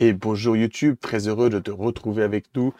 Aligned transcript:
Et 0.00 0.12
bonjour 0.12 0.56
YouTube, 0.56 0.96
très 1.00 1.26
heureux 1.26 1.50
de 1.50 1.58
te 1.58 1.72
retrouver 1.72 2.22
avec 2.22 2.54
nous. 2.54 2.72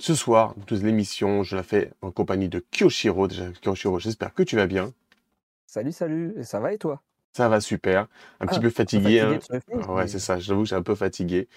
Ce 0.00 0.16
soir, 0.16 0.56
toute 0.66 0.82
l'émission, 0.82 1.44
je 1.44 1.54
la 1.54 1.62
fais 1.62 1.92
en 2.02 2.10
compagnie 2.10 2.48
de 2.48 2.64
Kyoshiro. 2.72 3.28
Déjà, 3.28 3.52
Kyoshiro, 3.62 4.00
j'espère 4.00 4.34
que 4.34 4.42
tu 4.42 4.56
vas 4.56 4.66
bien. 4.66 4.92
Salut, 5.66 5.92
salut, 5.92 6.34
et 6.36 6.42
ça 6.42 6.58
va 6.58 6.72
et 6.72 6.78
toi? 6.78 7.04
Ça 7.32 7.48
va 7.48 7.60
super. 7.60 8.06
Un 8.40 8.46
petit 8.46 8.58
Ah, 8.58 8.60
peu 8.60 8.70
fatigué, 8.70 9.20
fatigué 9.20 9.20
hein. 9.20 9.38
de 9.38 9.40
ce 9.42 9.60
film, 9.60 9.86
Ouais, 9.88 10.06
c'est 10.08 10.18
mais 10.18 10.20
ça. 10.20 10.38
J'avoue 10.38 10.62
que 10.64 10.68
j'ai 10.68 10.74
un 10.76 10.82
peu 10.82 10.94
fatigué 10.96 11.48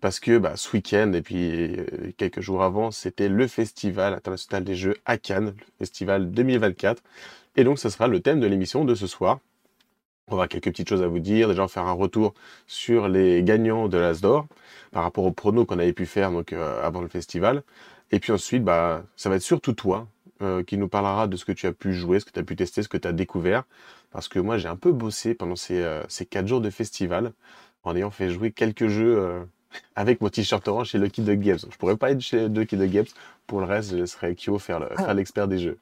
parce 0.00 0.20
que 0.20 0.38
bah, 0.38 0.56
ce 0.56 0.70
week-end 0.76 1.12
et 1.14 1.22
puis 1.22 1.76
euh, 1.78 2.12
quelques 2.18 2.40
jours 2.40 2.62
avant, 2.62 2.90
c'était 2.90 3.28
le 3.28 3.46
festival 3.48 4.14
international 4.14 4.64
des 4.64 4.76
jeux 4.76 4.96
à 5.06 5.18
Cannes, 5.18 5.54
le 5.56 5.64
festival 5.78 6.30
2024. 6.30 7.02
Et 7.56 7.64
donc, 7.64 7.78
ce 7.78 7.88
sera 7.90 8.08
le 8.08 8.20
thème 8.20 8.40
de 8.40 8.46
l'émission 8.46 8.84
de 8.84 8.94
ce 8.94 9.06
soir. 9.06 9.40
On 10.28 10.34
aura 10.36 10.48
quelques 10.48 10.66
petites 10.66 10.88
choses 10.88 11.02
à 11.02 11.08
vous 11.08 11.20
dire. 11.20 11.48
Déjà, 11.48 11.62
on 11.62 11.66
va 11.66 11.68
faire 11.68 11.86
un 11.86 11.92
retour 11.92 12.34
sur 12.66 13.08
les 13.08 13.42
gagnants 13.44 13.88
de 13.88 13.98
l'Asdor 13.98 14.46
par 14.92 15.02
rapport 15.04 15.24
aux 15.24 15.32
pronos 15.32 15.66
qu'on 15.66 15.78
avait 15.78 15.92
pu 15.94 16.06
faire 16.06 16.30
donc, 16.32 16.52
euh, 16.52 16.82
avant 16.86 17.02
le 17.02 17.08
festival. 17.08 17.62
Et 18.12 18.20
puis 18.20 18.32
ensuite, 18.32 18.64
bah, 18.64 19.04
ça 19.16 19.30
va 19.30 19.36
être 19.36 19.42
surtout 19.42 19.72
toi 19.74 20.08
euh, 20.42 20.62
qui 20.64 20.78
nous 20.78 20.88
parlera 20.88 21.28
de 21.28 21.36
ce 21.36 21.44
que 21.44 21.52
tu 21.52 21.66
as 21.66 21.72
pu 21.72 21.92
jouer, 21.94 22.20
ce 22.20 22.24
que 22.26 22.32
tu 22.32 22.40
as 22.40 22.44
pu 22.44 22.56
tester, 22.56 22.82
ce 22.82 22.88
que 22.88 22.98
tu 22.98 23.08
as 23.08 23.12
découvert. 23.12 23.64
Parce 24.12 24.28
que 24.28 24.38
moi, 24.38 24.58
j'ai 24.58 24.68
un 24.68 24.76
peu 24.76 24.92
bossé 24.92 25.34
pendant 25.34 25.56
ces, 25.56 25.80
euh, 25.82 26.02
ces 26.08 26.26
quatre 26.26 26.46
jours 26.46 26.60
de 26.60 26.70
festival 26.70 27.32
en 27.84 27.96
ayant 27.96 28.10
fait 28.10 28.30
jouer 28.30 28.52
quelques 28.52 28.88
jeux 28.88 29.18
euh, 29.18 29.44
avec 29.96 30.20
mon 30.20 30.28
t-shirt 30.28 30.66
orange 30.68 30.90
chez 30.90 30.98
Lucky 30.98 31.22
Dog 31.22 31.40
Games. 31.40 31.58
Je 31.70 31.76
pourrais 31.76 31.96
pas 31.96 32.10
être 32.10 32.20
chez 32.20 32.48
Lucky 32.48 32.76
Dog 32.76 32.90
Games. 32.90 33.06
Pour 33.46 33.60
le 33.60 33.66
reste, 33.66 33.90
je 33.92 33.96
laisserai 33.96 34.34
Kyo 34.36 34.58
faire 34.58 34.80
le- 34.80 34.88
faire 34.88 35.10
Ah. 35.10 35.14
l'expert 35.14 35.48
des 35.48 35.58
jeux. 35.58 35.78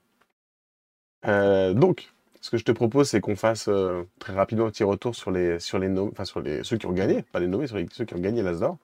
Euh, 1.26 1.74
donc, 1.74 2.12
ce 2.40 2.50
que 2.50 2.56
je 2.56 2.64
te 2.64 2.72
propose, 2.72 3.08
c'est 3.10 3.20
qu'on 3.20 3.36
fasse 3.36 3.68
euh, 3.68 4.04
très 4.18 4.32
rapidement 4.32 4.66
un 4.66 4.70
petit 4.70 4.84
retour 4.84 5.14
sur 5.14 5.30
les, 5.30 5.58
sur 5.60 5.78
les 5.78 5.88
noms, 5.88 6.08
enfin 6.12 6.24
sur 6.24 6.40
les, 6.40 6.64
ceux 6.64 6.78
qui 6.78 6.86
ont 6.86 6.92
gagné, 6.92 7.22
pas 7.22 7.40
les 7.40 7.46
nommés, 7.48 7.66
sur 7.66 7.76
les- 7.76 7.86
ceux 7.92 8.04
qui 8.04 8.14
ont 8.14 8.20
gagné 8.20 8.42
l'Asdor. 8.42 8.78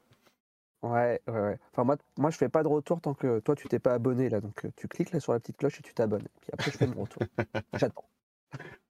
ouais, 0.82 1.20
ouais, 1.28 1.40
ouais. 1.40 1.58
Enfin, 1.72 1.84
moi, 1.84 1.96
moi, 2.18 2.30
je 2.30 2.36
fais 2.38 2.48
pas 2.48 2.62
de 2.62 2.68
retour 2.68 3.00
tant 3.00 3.14
que 3.14 3.40
toi, 3.40 3.54
tu 3.56 3.68
t'es 3.68 3.78
pas 3.78 3.94
abonné 3.94 4.28
là. 4.28 4.40
Donc, 4.40 4.66
tu 4.76 4.88
cliques 4.88 5.12
là 5.12 5.20
sur 5.20 5.32
la 5.32 5.40
petite 5.40 5.56
cloche 5.56 5.78
et 5.78 5.82
tu 5.82 5.94
t'abonnes. 5.94 6.26
Puis 6.40 6.50
après, 6.52 6.70
je 6.70 6.76
fais 6.76 6.86
mon 6.86 7.02
retour. 7.02 7.22
J'attends. 7.74 8.04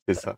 C'est 0.09 0.15
ça. 0.15 0.37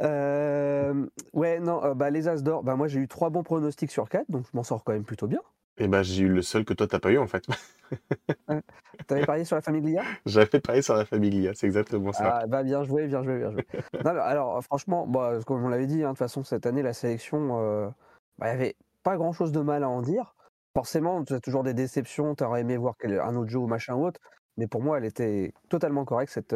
Euh, 0.00 1.06
ouais, 1.32 1.58
non, 1.60 1.84
euh, 1.84 1.94
bah, 1.94 2.10
les 2.10 2.28
As 2.28 2.42
d'or, 2.42 2.62
bah, 2.62 2.76
moi, 2.76 2.88
j'ai 2.88 3.00
eu 3.00 3.08
trois 3.08 3.30
bons 3.30 3.42
pronostics 3.42 3.90
sur 3.90 4.08
quatre, 4.08 4.30
donc 4.30 4.44
je 4.44 4.56
m'en 4.56 4.62
sors 4.62 4.84
quand 4.84 4.92
même 4.92 5.04
plutôt 5.04 5.26
bien. 5.26 5.40
Et 5.80 5.86
ben, 5.86 6.02
j'ai 6.02 6.24
eu 6.24 6.28
le 6.28 6.42
seul 6.42 6.64
que 6.64 6.74
toi, 6.74 6.88
t'as 6.88 6.98
pas 6.98 7.12
eu 7.12 7.18
en 7.18 7.28
fait. 7.28 7.46
T'avais 9.06 9.24
parié 9.24 9.44
sur 9.44 9.54
la 9.54 9.62
Famiglia? 9.62 10.02
J'avais 10.26 10.60
parlé 10.60 10.82
sur 10.82 10.94
la 10.94 11.04
Familia, 11.04 11.52
c'est 11.54 11.66
exactement 11.66 12.12
ça. 12.12 12.40
Ah, 12.40 12.46
bah, 12.46 12.64
bien 12.64 12.82
joué, 12.82 13.06
bien 13.06 13.22
joué, 13.22 13.38
bien 13.38 13.52
joué. 13.52 13.64
Non, 14.04 14.12
mais 14.12 14.20
alors, 14.20 14.56
euh, 14.56 14.60
franchement, 14.60 15.06
bah, 15.06 15.38
comme 15.46 15.64
on 15.64 15.68
l'avait 15.68 15.86
dit, 15.86 16.02
hein, 16.02 16.08
de 16.08 16.12
toute 16.12 16.18
façon, 16.18 16.42
cette 16.42 16.66
année, 16.66 16.82
la 16.82 16.92
sélection, 16.92 17.92
bah, 18.38 18.46
il 18.46 18.50
y 18.50 18.50
avait 18.50 18.76
pas 19.04 19.16
grand 19.16 19.32
chose 19.32 19.52
de 19.52 19.60
mal 19.60 19.84
à 19.84 19.88
en 19.88 20.02
dire. 20.02 20.34
Forcément, 20.76 21.24
tu 21.24 21.32
as 21.32 21.40
toujours 21.40 21.62
des 21.62 21.74
déceptions, 21.74 22.34
tu 22.34 22.44
aurais 22.44 22.60
aimé 22.60 22.76
voir 22.76 22.94
un 23.04 23.34
autre 23.36 23.50
jeu 23.50 23.58
ou 23.58 23.66
machin 23.66 23.94
ou 23.94 24.06
autre, 24.06 24.20
mais 24.56 24.66
pour 24.66 24.82
moi, 24.82 24.98
elle 24.98 25.04
était 25.04 25.52
totalement 25.68 26.04
correcte, 26.04 26.32
cette, 26.32 26.54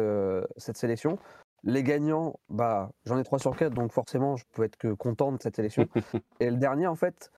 cette 0.57 0.77
sélection. 0.77 1.17
Les 1.63 1.83
gagnants, 1.83 2.39
bah, 2.49 2.91
j'en 3.05 3.17
ai 3.17 3.23
3 3.23 3.39
sur 3.39 3.55
4, 3.55 3.73
donc 3.73 3.91
forcément, 3.91 4.35
je 4.35 4.43
peux 4.51 4.63
être 4.63 4.75
que 4.75 4.93
content 4.93 5.31
de 5.31 5.41
cette 5.41 5.55
sélection. 5.55 5.87
Et 6.39 6.49
le 6.49 6.57
dernier, 6.57 6.87
en 6.87 6.95
fait, 6.95 7.31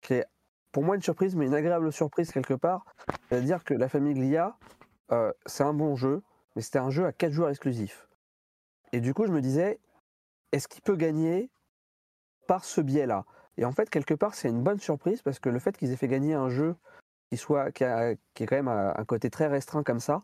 qui 0.00 0.14
est 0.14 0.26
pour 0.70 0.84
moi 0.84 0.96
une 0.96 1.02
surprise, 1.02 1.34
mais 1.34 1.46
une 1.46 1.54
agréable 1.54 1.92
surprise 1.92 2.30
quelque 2.30 2.54
part, 2.54 2.84
c'est-à-dire 3.28 3.64
que 3.64 3.74
la 3.74 3.88
Famiglia, 3.88 4.56
euh, 5.12 5.32
c'est 5.46 5.64
un 5.64 5.74
bon 5.74 5.96
jeu, 5.96 6.22
mais 6.54 6.62
c'était 6.62 6.78
un 6.78 6.90
jeu 6.90 7.04
à 7.04 7.12
4 7.12 7.32
joueurs 7.32 7.50
exclusifs. 7.50 8.08
Et 8.92 9.00
du 9.00 9.12
coup, 9.12 9.26
je 9.26 9.32
me 9.32 9.40
disais, 9.40 9.80
est-ce 10.52 10.68
qu'il 10.68 10.82
peut 10.82 10.96
gagner 10.96 11.50
par 12.46 12.64
ce 12.64 12.80
biais-là? 12.80 13.24
Et 13.56 13.64
en 13.64 13.72
fait, 13.72 13.90
quelque 13.90 14.14
part, 14.14 14.34
c'est 14.34 14.48
une 14.48 14.62
bonne 14.62 14.78
surprise 14.78 15.22
parce 15.22 15.38
que 15.38 15.48
le 15.48 15.58
fait 15.58 15.76
qu'ils 15.76 15.92
aient 15.92 15.96
fait 15.96 16.08
gagner 16.08 16.34
un 16.34 16.48
jeu 16.48 16.76
qui, 17.30 17.36
soit, 17.36 17.72
qui, 17.72 17.84
a, 17.84 18.14
qui 18.34 18.44
est 18.44 18.46
quand 18.46 18.56
même 18.56 18.68
un 18.68 19.04
côté 19.04 19.30
très 19.30 19.46
restreint 19.46 19.82
comme 19.82 20.00
ça, 20.00 20.22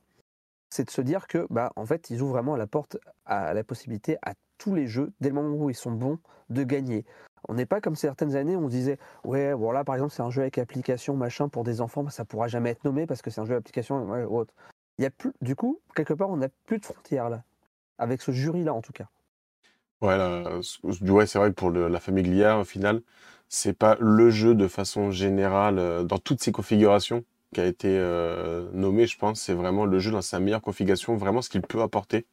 c'est 0.70 0.84
de 0.84 0.90
se 0.90 1.00
dire 1.00 1.26
que, 1.26 1.46
bah, 1.50 1.72
en 1.76 1.84
fait, 1.84 2.10
ils 2.10 2.22
ouvrent 2.22 2.34
vraiment 2.34 2.56
la 2.56 2.66
porte 2.66 2.96
à 3.26 3.52
la 3.54 3.64
possibilité 3.64 4.16
à 4.22 4.34
tous 4.58 4.74
les 4.74 4.86
jeux, 4.86 5.12
dès 5.20 5.28
le 5.28 5.34
moment 5.34 5.56
où 5.56 5.70
ils 5.70 5.74
sont 5.74 5.92
bons, 5.92 6.18
de 6.48 6.62
gagner. 6.62 7.04
On 7.48 7.54
n'est 7.54 7.66
pas 7.66 7.80
comme 7.80 7.96
certaines 7.96 8.36
années 8.36 8.56
où 8.56 8.64
on 8.64 8.68
disait, 8.68 8.98
ouais, 9.24 9.54
bon 9.54 9.72
là, 9.72 9.84
par 9.84 9.94
exemple, 9.94 10.12
c'est 10.12 10.22
un 10.22 10.30
jeu 10.30 10.42
avec 10.42 10.58
application, 10.58 11.16
machin, 11.16 11.48
pour 11.48 11.64
des 11.64 11.80
enfants, 11.80 12.02
bah, 12.04 12.10
ça 12.10 12.24
pourra 12.24 12.48
jamais 12.48 12.70
être 12.70 12.84
nommé 12.84 13.06
parce 13.06 13.22
que 13.22 13.30
c'est 13.30 13.40
un 13.40 13.46
jeu 13.46 13.54
d'application 13.54 13.96
ou 13.96 14.38
autre. 14.38 14.54
Il 14.98 15.04
y 15.04 15.06
a 15.06 15.10
du 15.40 15.56
coup, 15.56 15.80
quelque 15.94 16.12
part, 16.12 16.28
on 16.28 16.36
n'a 16.36 16.48
plus 16.66 16.78
de 16.78 16.84
frontières 16.84 17.30
là, 17.30 17.42
avec 17.98 18.20
ce 18.20 18.32
jury-là 18.32 18.74
en 18.74 18.82
tout 18.82 18.92
cas. 18.92 19.08
Ouais, 20.02 20.16
c'est 21.26 21.38
vrai 21.38 21.50
que 21.50 21.54
pour 21.54 21.70
la 21.70 22.00
Famiglia, 22.00 22.58
au 22.58 22.64
final, 22.64 23.00
c'est 23.48 23.72
pas 23.72 23.96
le 24.00 24.30
jeu 24.30 24.54
de 24.54 24.68
façon 24.68 25.10
générale, 25.10 25.78
euh, 25.78 26.04
dans 26.04 26.18
toutes 26.18 26.42
ses 26.42 26.52
configurations, 26.52 27.24
qui 27.52 27.60
a 27.60 27.66
été 27.66 27.98
euh, 27.98 28.68
nommé, 28.72 29.06
je 29.06 29.18
pense. 29.18 29.40
C'est 29.40 29.54
vraiment 29.54 29.84
le 29.84 29.98
jeu 29.98 30.10
dans 30.10 30.22
sa 30.22 30.40
meilleure 30.40 30.62
configuration, 30.62 31.16
vraiment 31.16 31.42
ce 31.42 31.48
qu'il 31.50 31.62
peut 31.62 31.82
apporter. 31.82 32.26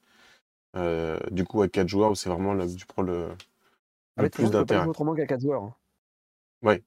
Euh, 0.75 1.17
du 1.31 1.43
coup, 1.43 1.61
à 1.61 1.67
4 1.67 1.87
joueurs, 1.87 2.15
c'est 2.15 2.29
vraiment 2.29 2.53
là 2.53 2.65
que 2.67 2.75
tu 2.75 2.85
prends 2.85 3.01
le, 3.01 3.29
Ah, 4.17 4.23
le 4.23 4.29
plus 4.29 4.51
d'intérêt. 4.51 4.85
autrement 4.87 5.15
qu'à 5.15 5.25
4 5.25 5.41
joueurs. 5.41 5.63
hein. 5.63 5.73
Donc, 6.63 6.77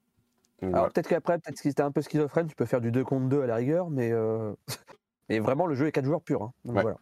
Alors 0.62 0.72
voilà. 0.72 0.90
peut-être 0.90 1.08
qu'après, 1.08 1.38
peut-être 1.38 1.54
que 1.56 1.60
si 1.62 1.74
t'es 1.74 1.82
un 1.82 1.90
peu 1.90 2.02
schizophrène, 2.02 2.46
tu 2.46 2.54
peux 2.54 2.66
faire 2.66 2.80
du 2.80 2.92
2 2.92 3.02
contre 3.02 3.28
2 3.28 3.42
à 3.42 3.46
la 3.46 3.56
rigueur, 3.56 3.88
mais, 3.90 4.12
euh, 4.12 4.52
mais 5.28 5.38
vraiment 5.38 5.66
le 5.66 5.74
jeu 5.74 5.86
est 5.86 5.92
4 5.92 6.04
joueurs 6.04 6.20
pur. 6.20 6.42
hein. 6.42 6.52
Donc 6.64 6.76
Ouais. 6.76 6.82
voilà. 6.82 6.98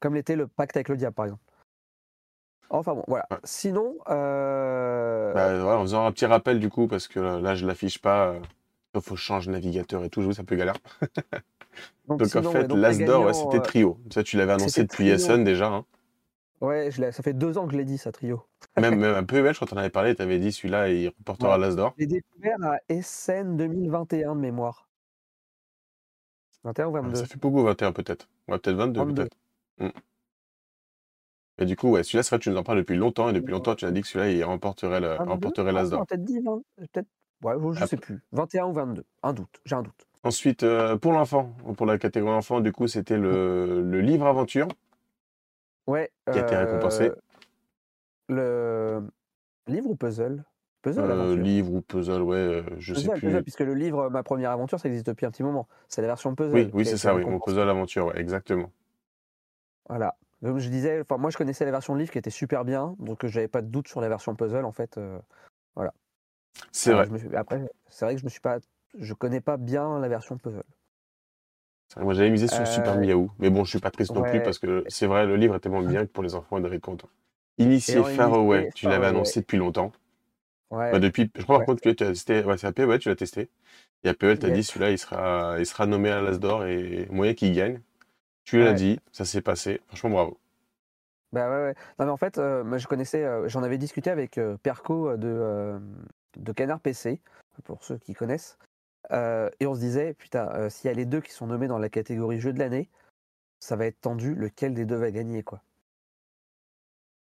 Comme 0.00 0.14
l'était 0.14 0.36
le 0.36 0.48
pacte 0.48 0.76
avec 0.76 0.88
le 0.88 0.96
diable 0.96 1.14
par 1.14 1.26
exemple. 1.26 1.42
Enfin 2.68 2.94
bon, 2.94 3.04
voilà. 3.06 3.26
Ouais. 3.30 3.38
Sinon, 3.44 3.94
Bah, 4.06 5.60
voilà, 5.62 5.78
en 5.78 5.82
faisant 5.82 6.04
un 6.04 6.12
petit 6.12 6.26
rappel, 6.26 6.58
du 6.60 6.68
coup, 6.68 6.88
parce 6.88 7.08
que 7.08 7.20
là, 7.20 7.40
là, 7.40 7.54
je 7.54 7.64
l'affiche 7.66 8.00
pas. 8.00 8.34
Il 8.94 9.00
faut 9.00 9.16
changer 9.16 9.50
navigateur 9.50 10.04
et 10.04 10.10
tout, 10.10 10.20
je 10.22 10.26
vous, 10.26 10.32
ça 10.32 10.44
peut 10.44 10.56
galère. 10.56 10.76
donc, 12.06 12.20
Donc, 12.20 12.22
en 12.22 12.24
sinon, 12.26 12.50
fait, 12.52 12.68
l'Asdor, 12.72 13.24
ouais, 13.26 13.34
c'était 13.34 13.56
euh, 13.58 13.60
Trio. 13.60 13.98
Ça, 14.12 14.22
tu 14.22 14.36
l'avais 14.36 14.52
annoncé 14.52 14.82
depuis. 14.82 15.08
Essen 15.08 15.42
déjà. 15.44 15.66
hein. 15.66 15.84
ouais, 16.60 16.90
je 16.92 17.00
l'ai- 17.00 17.12
ça 17.12 17.22
fait 17.22 17.32
deux 17.32 17.58
ans 17.58 17.66
que 17.66 17.72
je 17.72 17.78
l'ai 17.78 17.84
dit, 17.84 17.98
ça 17.98 18.12
trio. 18.12 18.42
Même, 18.76 18.96
même 18.98 19.14
un 19.14 19.24
peu, 19.24 19.52
je 19.52 19.58
quand 19.58 19.72
on 19.72 19.76
avait 19.76 19.90
parlé, 19.90 20.14
tu 20.14 20.22
avais 20.22 20.38
dit 20.38 20.52
celui-là, 20.52 20.88
il 20.90 21.08
reportera 21.08 21.54
Ouais. 21.54 21.60
l'Asdor. 21.60 21.94
Je 21.96 22.02
l'ai 22.02 22.06
découvert 22.06 22.56
à 22.62 22.78
Essen 22.88 23.56
2021 23.56 24.34
de 24.36 24.40
mémoire. 24.40 24.88
21 26.64 26.86
ou 26.86 26.90
Ouais, 26.92 27.00
22 27.02 27.16
Ça 27.16 27.26
fait 27.26 27.38
beaucoup, 27.38 27.62
21 27.62 27.92
peut-être. 27.92 28.28
Ouais, 28.48 28.58
peut-être 28.58 28.76
22, 28.76 29.00
22. 29.00 29.14
peut-être. 29.22 29.36
Mm. 29.78 29.88
Et 31.58 31.66
du 31.66 31.76
coup, 31.76 31.90
ouais, 31.90 32.02
celui-là, 32.02 32.22
c'est 32.22 32.30
vrai 32.30 32.38
que 32.38 32.44
tu 32.44 32.50
nous 32.50 32.56
en 32.56 32.62
parles 32.64 32.78
depuis 32.78 32.96
longtemps, 32.96 33.28
et 33.28 33.32
depuis 33.32 33.52
longtemps, 33.52 33.74
tu 33.76 33.84
as 33.84 33.90
dit 33.92 34.00
que 34.00 34.08
celui-là, 34.08 34.30
il 34.32 34.42
remporterait 34.44 35.00
le- 35.00 35.08
22 35.16 35.24
remporterait 35.30 35.68
Ah, 35.70 35.72
l'Asdor. 35.72 36.00
a 36.02 36.06
peut-être 36.06 36.24
dit 36.24 36.40
20, 36.40 36.62
peut-être. 36.76 37.06
Ouais, 37.44 37.54
je 37.74 37.82
Ap- 37.82 37.88
sais 37.90 37.96
plus. 37.98 38.22
21 38.32 38.66
ou 38.66 38.72
22. 38.72 39.04
Un 39.22 39.32
doute, 39.34 39.60
j'ai 39.66 39.74
un 39.76 39.82
doute. 39.82 40.06
Ensuite, 40.22 40.62
euh, 40.62 40.96
pour 40.96 41.12
l'enfant, 41.12 41.52
pour 41.76 41.84
la 41.84 41.98
catégorie 41.98 42.32
enfant, 42.34 42.60
du 42.60 42.72
coup, 42.72 42.88
c'était 42.88 43.18
le, 43.18 43.82
le 43.82 44.00
livre 44.00 44.26
aventure 44.26 44.66
Ouais. 45.86 46.10
qui 46.32 46.38
a 46.38 46.40
été 46.40 46.56
récompensé. 46.56 47.10
euh, 48.30 49.00
Le 49.66 49.72
livre 49.72 49.90
ou 49.90 49.96
puzzle? 49.96 50.44
Puzzle, 50.80 51.02
Euh, 51.02 51.36
livre 51.36 51.72
ou 51.74 51.80
puzzle, 51.82 52.22
ouais, 52.22 52.36
euh, 52.36 52.62
je 52.78 52.94
sais 52.94 53.02
Puzzle, 53.02 53.20
plus. 53.20 53.28
puzzle, 53.28 53.42
puisque 53.42 53.60
le 53.60 53.74
livre 53.74 54.08
Ma 54.08 54.22
première 54.22 54.50
aventure, 54.50 54.80
ça 54.80 54.88
existe 54.88 55.06
depuis 55.06 55.26
un 55.26 55.30
petit 55.30 55.42
moment. 55.42 55.68
C'est 55.88 56.00
la 56.00 56.08
version 56.08 56.34
puzzle. 56.34 56.54
Oui, 56.54 56.70
oui, 56.72 56.86
c'est 56.86 56.96
ça, 56.98 57.14
oui, 57.14 57.24
mon 57.24 57.38
puzzle 57.40 57.68
aventure, 57.68 58.06
ouais, 58.06 58.18
exactement. 58.18 58.70
Voilà. 59.88 60.16
Donc 60.42 60.58
je 60.58 60.68
disais, 60.68 61.00
enfin 61.00 61.16
moi 61.16 61.30
je 61.30 61.36
connaissais 61.38 61.64
la 61.64 61.70
version 61.70 61.94
livre 61.94 62.10
qui 62.10 62.18
était 62.18 62.28
super 62.30 62.64
bien, 62.64 62.96
donc 62.98 63.24
j'avais 63.26 63.48
pas 63.48 63.62
de 63.62 63.66
doute 63.68 63.88
sur 63.88 64.00
la 64.02 64.08
version 64.10 64.34
puzzle 64.34 64.64
en 64.64 64.72
fait. 64.72 64.98
euh, 64.98 65.18
voilà. 65.74 65.92
C'est 66.72 66.92
Alors, 66.92 67.04
vrai. 67.04 67.10
suis- 67.18 67.36
Après, 67.36 67.68
c'est 67.90 68.04
vrai 68.06 68.14
que 68.14 68.20
je 68.20 68.24
me 68.24 68.30
suis 68.30 68.40
pas, 68.40 68.58
je 68.98 69.12
connais 69.14 69.40
pas 69.42 69.56
bien 69.58 69.98
la 69.98 70.08
version 70.08 70.38
puzzle. 70.38 70.62
Vrai, 71.96 72.04
Moi, 72.04 72.14
j'avais 72.14 72.30
misé 72.30 72.48
sur 72.48 72.66
Super 72.66 72.96
Euh, 72.96 72.98
Miaou, 72.98 73.30
mais 73.38 73.50
bon, 73.50 73.64
je 73.64 73.70
suis 73.70 73.78
pas 73.78 73.90
triste 73.90 74.14
non 74.14 74.24
plus 74.24 74.40
parce 74.40 74.58
que 74.58 74.84
c'est 74.88 75.06
vrai, 75.06 75.26
le 75.26 75.36
livre 75.36 75.54
est 75.56 75.60
tellement 75.60 75.82
bien 75.82 76.06
que 76.06 76.10
pour 76.12 76.22
les 76.24 76.34
enfants, 76.34 76.56
on 76.56 76.60
devrait 76.60 76.76
être 76.76 76.82
content. 76.82 77.08
Initié 77.58 78.04
Faraway, 78.04 78.68
tu 78.74 78.86
l'avais 78.88 79.06
annoncé 79.06 79.40
depuis 79.40 79.58
longtemps. 79.58 79.92
Ouais. 80.70 80.92
Bah, 80.92 81.00
depuis, 81.00 81.30
je 81.36 81.42
crois 81.42 81.58
Ouais. 81.58 81.66
par 81.66 81.66
contre 81.66 81.82
que 81.82 81.90
tu 81.90 82.04
as 82.04 82.08
testé, 82.08 82.44
ouais, 82.44 82.58
c'est 82.58 82.68
APE, 82.68 82.84
ouais, 82.86 82.98
tu 82.98 83.08
l'as 83.10 83.16
testé. 83.16 83.50
Et 84.04 84.10
APE 84.10 84.36
t'a 84.38 84.50
Yep. 84.50 84.52
dit 84.52 84.64
celui-là, 84.64 84.90
il 84.92 84.98
sera, 84.98 85.56
il 85.60 85.66
sera 85.66 85.86
nommé 85.86 86.10
à 86.10 86.22
l'Asdor 86.22 86.66
et 86.66 87.06
moyen 87.10 87.34
qu'il 87.34 87.54
gagne. 87.54 87.80
Tu 88.44 88.58
l'as 88.58 88.74
dit, 88.74 89.00
ça 89.12 89.24
s'est 89.26 89.42
passé. 89.42 89.80
Franchement, 89.88 90.10
bravo. 90.10 90.38
Bah 91.32 91.50
ouais, 91.50 91.56
ouais. 91.68 91.74
Non 91.98 92.06
mais 92.06 92.12
en 92.12 92.16
fait, 92.16 92.38
euh, 92.38 92.62
moi, 92.64 92.78
je 92.78 92.86
connaissais, 92.86 93.24
euh, 93.24 93.48
j'en 93.48 93.62
avais 93.64 93.78
discuté 93.78 94.10
avec 94.10 94.38
euh, 94.38 94.56
Perco 94.62 95.08
euh, 95.10 95.16
de, 95.16 95.26
euh, 95.28 95.78
de 96.36 96.52
Canard 96.52 96.80
PC, 96.80 97.20
pour 97.64 97.84
ceux 97.84 97.98
qui 97.98 98.14
connaissent. 98.14 98.58
Euh, 99.12 99.50
et 99.60 99.66
on 99.66 99.74
se 99.74 99.80
disait, 99.80 100.14
putain, 100.14 100.48
euh, 100.54 100.70
s'il 100.70 100.88
y 100.88 100.90
a 100.90 100.94
les 100.94 101.04
deux 101.04 101.20
qui 101.20 101.32
sont 101.32 101.46
nommés 101.46 101.68
dans 101.68 101.78
la 101.78 101.88
catégorie 101.88 102.40
jeu 102.40 102.52
de 102.52 102.58
l'année, 102.58 102.88
ça 103.60 103.76
va 103.76 103.86
être 103.86 104.00
tendu, 104.00 104.34
lequel 104.34 104.74
des 104.74 104.84
deux 104.84 104.96
va 104.96 105.10
gagner, 105.10 105.42
quoi. 105.42 105.62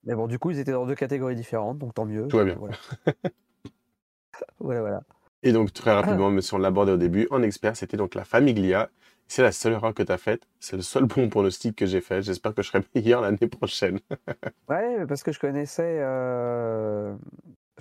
Mais 0.05 0.15
bon, 0.15 0.27
du 0.27 0.39
coup, 0.39 0.51
ils 0.51 0.59
étaient 0.59 0.73
dans 0.73 0.85
deux 0.85 0.95
catégories 0.95 1.35
différentes, 1.35 1.77
donc 1.77 1.93
tant 1.93 2.05
mieux. 2.05 2.27
Tout 2.27 2.37
va 2.37 2.43
bien. 2.43 2.55
Voilà, 2.55 2.75
voilà. 4.59 4.81
voilà. 4.81 5.03
Et 5.43 5.53
donc, 5.53 5.71
très 5.73 5.93
rapidement, 5.93 6.29
même 6.31 6.41
si 6.41 6.53
on 6.53 6.57
l'abordait 6.57 6.91
au 6.91 6.97
début, 6.97 7.27
en 7.31 7.41
expert, 7.41 7.75
c'était 7.75 7.97
donc 7.97 8.15
la 8.15 8.25
Famiglia. 8.25 8.89
C'est 9.27 9.41
la 9.41 9.53
seule 9.53 9.73
erreur 9.73 9.93
que 9.93 10.03
tu 10.03 10.11
as 10.11 10.17
faite. 10.17 10.47
C'est 10.59 10.75
le 10.75 10.81
seul 10.81 11.05
bon 11.05 11.29
pronostic 11.29 11.77
que 11.77 11.85
j'ai 11.85 12.01
fait. 12.01 12.21
J'espère 12.21 12.53
que 12.53 12.61
je 12.61 12.67
serai 12.67 12.83
meilleur 12.95 13.21
l'année 13.21 13.47
prochaine. 13.47 13.99
ouais, 14.69 15.05
parce 15.07 15.23
que 15.23 15.31
je 15.31 15.39
connaissais, 15.39 15.99
euh, 16.01 17.15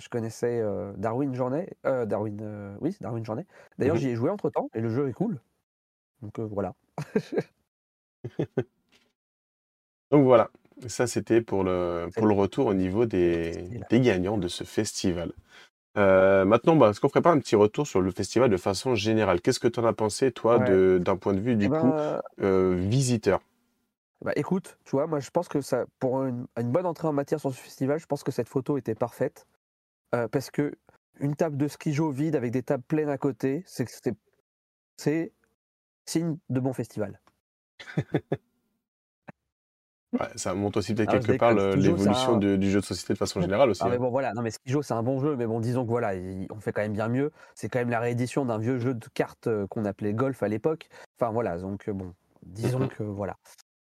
je 0.03 0.09
connaissais 0.09 0.59
euh, 0.59 0.91
Darwin 0.97 1.33
Journée. 1.33 1.69
Euh, 1.85 2.05
Darwin, 2.05 2.77
oui, 2.81 2.91
c'est 2.91 3.01
Darwin 3.01 3.25
Journée. 3.25 3.45
D'ailleurs, 3.77 3.95
mhm. 3.95 4.01
j'y 4.01 4.09
ai 4.09 4.15
joué 4.15 4.29
entre 4.29 4.49
temps 4.49 4.69
et 4.73 4.81
le 4.81 4.89
jeu 4.89 5.07
est 5.07 5.13
cool. 5.13 5.39
Donc 6.21 6.39
voilà. 6.39 6.73
donc 10.11 10.25
voilà. 10.25 10.49
Ça, 10.87 11.07
c'était 11.07 11.41
pour 11.41 11.63
le, 11.63 12.09
pour 12.15 12.25
le 12.25 12.33
retour 12.33 12.67
au 12.67 12.73
niveau 12.73 13.05
des, 13.05 13.69
des 13.89 14.01
gagnants 14.01 14.37
de 14.37 14.47
ce 14.49 14.63
festival. 14.63 15.31
Euh, 15.97 16.43
maintenant, 16.43 16.75
bah, 16.75 16.89
est-ce 16.89 16.99
qu'on 16.99 17.09
ferait 17.09 17.21
pas 17.21 17.31
un 17.31 17.39
petit 17.39 17.55
retour 17.55 17.85
sur 17.87 18.01
le 18.01 18.11
festival 18.11 18.49
de 18.49 18.57
façon 18.57 18.95
générale? 18.95 19.39
Qu'est-ce 19.41 19.59
que 19.59 19.67
tu 19.67 19.79
en 19.79 19.85
as 19.85 19.93
pensé, 19.93 20.31
toi, 20.31 20.59
d'un 20.59 21.15
point 21.15 21.33
de 21.33 21.39
vue, 21.39 21.55
du 21.55 21.65
eh 21.65 21.69
coup, 21.69 21.91
ben, 21.91 22.21
euh, 22.41 22.75
visiteur? 22.75 23.39
bah 24.23 24.31
écoute, 24.37 24.77
tu 24.85 24.91
vois, 24.91 25.05
moi 25.05 25.19
je 25.19 25.29
pense 25.29 25.49
que 25.49 25.59
ça, 25.59 25.85
pour 25.99 26.23
une, 26.23 26.47
bonne 26.57 26.85
entrée 26.85 27.09
en 27.09 27.13
matière 27.13 27.39
sur 27.39 27.53
ce 27.53 27.59
festival, 27.59 27.99
je 27.99 28.05
pense 28.05 28.23
que 28.23 28.31
cette 28.31 28.47
photo 28.47 28.77
était 28.77 28.95
parfaite. 28.95 29.45
Euh, 30.13 30.27
parce 30.27 30.51
que 30.51 30.73
une 31.19 31.35
table 31.35 31.57
de 31.57 31.67
ski 31.67 31.95
vide 32.11 32.35
avec 32.35 32.51
des 32.51 32.63
tables 32.63 32.83
pleines 32.83 33.09
à 33.09 33.17
côté, 33.17 33.63
c'est 33.65 33.87
c'est 34.97 35.33
signe 36.05 36.37
de 36.49 36.59
bon 36.59 36.73
festival. 36.73 37.19
ça 40.35 40.53
montre 40.53 40.79
aussi 40.79 40.93
peut-être 40.93 41.13
ah, 41.13 41.19
quelque 41.19 41.39
part 41.39 41.53
l'évolution 41.53 42.37
du 42.37 42.69
jeu 42.69 42.79
de 42.79 42.85
société 42.85 43.13
de 43.13 43.17
façon 43.17 43.41
générale 43.41 43.69
aussi. 43.69 43.81
Ah, 43.83 43.89
mais 43.89 43.95
hein. 43.95 43.99
bon, 43.99 44.09
voilà, 44.09 44.33
non, 44.33 44.41
mais 44.41 44.51
Skijo, 44.51 44.81
c'est 44.81 44.93
un 44.93 45.03
bon 45.03 45.19
jeu, 45.19 45.35
mais 45.35 45.45
bon, 45.45 45.59
disons 45.59 45.83
que 45.83 45.89
voilà, 45.89 46.13
on 46.51 46.59
fait 46.59 46.71
quand 46.71 46.81
même 46.81 46.93
bien 46.93 47.07
mieux. 47.07 47.31
C'est 47.55 47.69
quand 47.69 47.79
même 47.79 47.89
la 47.89 47.99
réédition 47.99 48.45
d'un 48.45 48.57
vieux 48.57 48.79
jeu 48.79 48.93
de 48.93 49.07
cartes 49.13 49.47
euh, 49.47 49.67
qu'on 49.67 49.85
appelait 49.85 50.13
Golf 50.13 50.43
à 50.43 50.47
l'époque. 50.47 50.89
Enfin 51.19 51.31
voilà, 51.31 51.57
donc 51.57 51.89
euh, 51.89 51.93
bon, 51.93 52.13
disons 52.43 52.81
mm-hmm. 52.81 52.89
que 52.89 53.03
voilà. 53.03 53.37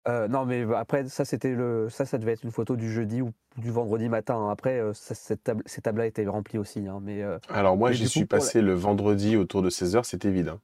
Euh, 0.06 0.28
non, 0.28 0.44
mais 0.44 0.66
après, 0.74 1.08
ça, 1.08 1.24
c'était 1.24 1.54
le, 1.54 1.88
ça, 1.88 2.04
ça 2.04 2.18
devait 2.18 2.32
être 2.32 2.42
une 2.42 2.50
photo 2.50 2.76
du 2.76 2.92
jeudi 2.92 3.22
ou 3.22 3.30
du 3.56 3.70
vendredi 3.70 4.08
matin. 4.08 4.50
Après, 4.50 4.82
cette 4.92 5.42
table, 5.42 5.62
ces 5.66 5.80
tables-là 5.80 6.06
étaient 6.06 6.26
remplies 6.26 6.58
aussi. 6.58 6.86
Hein, 6.86 7.00
mais, 7.02 7.22
Alors, 7.48 7.76
moi, 7.76 7.92
j'y 7.92 8.08
suis 8.08 8.26
passé 8.26 8.60
le 8.60 8.74
vendredi 8.74 9.36
autour 9.36 9.62
de 9.62 9.70
16h, 9.70 10.04
c'était 10.04 10.30
vide. 10.30 10.48
Hein. 10.48 10.60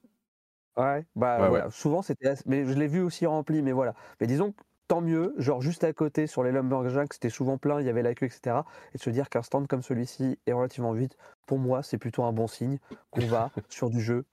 Ouais, 0.77 1.05
bah 1.17 1.49
voilà. 1.49 1.71
Souvent, 1.71 2.03
c'était. 2.03 2.35
Mais 2.47 2.65
je 2.67 2.73
l'ai 2.73 2.87
vu 2.87 3.01
aussi 3.01 3.27
rempli, 3.27 3.63
mais 3.63 3.73
voilà. 3.73 3.95
Mais 4.21 4.27
disons 4.27 4.55
tant 4.91 5.01
mieux, 5.01 5.35
genre 5.39 5.63
juste 5.63 5.85
à 5.85 5.93
côté 5.93 6.27
sur 6.27 6.43
les 6.43 6.51
Lumberjacks, 6.51 7.15
c'était 7.15 7.31
souvent 7.31 7.59
plein, 7.59 7.81
il 7.81 7.87
y 7.87 7.89
avait 7.89 8.03
la 8.03 8.13
queue, 8.17 8.27
etc. 8.27 8.57
Et 8.93 8.99
de 8.99 9.03
se 9.03 9.11
dire 9.11 9.29
qu'un 9.29 9.43
stand 9.43 9.69
comme 9.69 9.83
celui-ci 9.83 10.37
est 10.47 10.53
relativement 10.53 10.93
vide, 10.93 11.15
pour 11.47 11.61
moi, 11.61 11.85
c'est 11.85 11.97
plutôt 11.97 12.25
un 12.25 12.33
bon 12.33 12.49
signe 12.49 12.79
qu'on 13.13 13.25
va 13.25 13.53
sur 13.69 13.89
du 13.89 14.01
jeu 14.01 14.25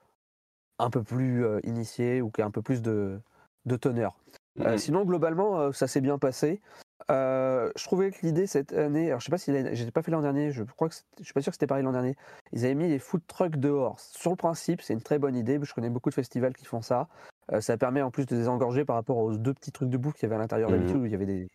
un 0.80 0.90
peu 0.90 1.04
plus 1.04 1.46
euh, 1.46 1.60
initié 1.64 2.24
ou 2.24 2.32
qui 2.32 2.42
a 2.42 2.46
un 2.46 2.50
peu 2.50 2.64
plus 2.64 2.82
de, 2.82 3.20
de 3.66 3.76
teneur. 3.76 4.18
Euh, 4.60 4.76
mmh 4.76 4.78
sinon, 4.78 5.06
globalement, 5.06 5.60
euh, 5.60 5.72
ça 5.72 5.88
s'est 5.88 6.02
bien 6.02 6.18
passé. 6.18 6.62
Euh, 7.10 7.72
je 7.78 7.84
trouvais 7.86 8.12
que 8.12 8.18
l'idée 8.24 8.48
cette 8.48 8.74
année, 8.74 9.08
alors 9.08 9.22
je 9.22 9.26
sais 9.26 9.32
pas 9.32 9.38
si 9.38 9.54
j'ai 9.74 9.92
pas 9.92 10.02
fait 10.02 10.12
l'an 10.12 10.22
dernier, 10.22 10.52
je 10.52 10.64
crois 10.64 10.90
que 10.90 10.96
je 11.20 11.24
suis 11.24 11.34
pas 11.34 11.42
sûr 11.42 11.52
que 11.52 11.56
c'était 11.56 11.68
pareil 11.68 11.84
l'an 11.84 11.94
dernier. 11.94 12.16
Ils 12.52 12.66
avaient 12.66 12.76
mis 12.76 12.90
les 12.90 13.00
food 13.00 13.22
trucks 13.28 13.56
dehors. 13.56 14.00
Sur 14.00 14.32
le 14.32 14.36
principe, 14.36 14.82
c'est 14.82 14.94
une 14.94 15.02
très 15.02 15.20
bonne 15.20 15.36
idée. 15.36 15.60
Je 15.62 15.74
connais 15.74 15.90
beaucoup 15.90 16.10
de 16.10 16.16
festivals 16.16 16.54
qui 16.56 16.66
font 16.66 16.82
ça. 16.82 17.08
Euh, 17.54 17.62
ça 17.62 17.78
permet 17.78 18.02
en 18.02 18.12
plus 18.12 18.26
de 18.26 18.36
désengorger 18.36 18.84
par 18.84 18.98
rapport 18.98 19.18
aux 19.18 19.38
deux 19.38 19.54
petits 19.54 19.72
trucs 19.72 19.90
de 19.90 19.98
bouffe 19.98 20.16
qu'il 20.16 20.24
y 20.24 20.26
avait 20.26 20.36
à 20.36 20.40
l'intérieur 20.40 20.70
d'habitude 20.70 20.98
mmh 20.98 21.02
où 21.02 21.06
il 21.06 21.12
y 21.12 21.16
avait 21.16 21.26
des, 21.26 21.48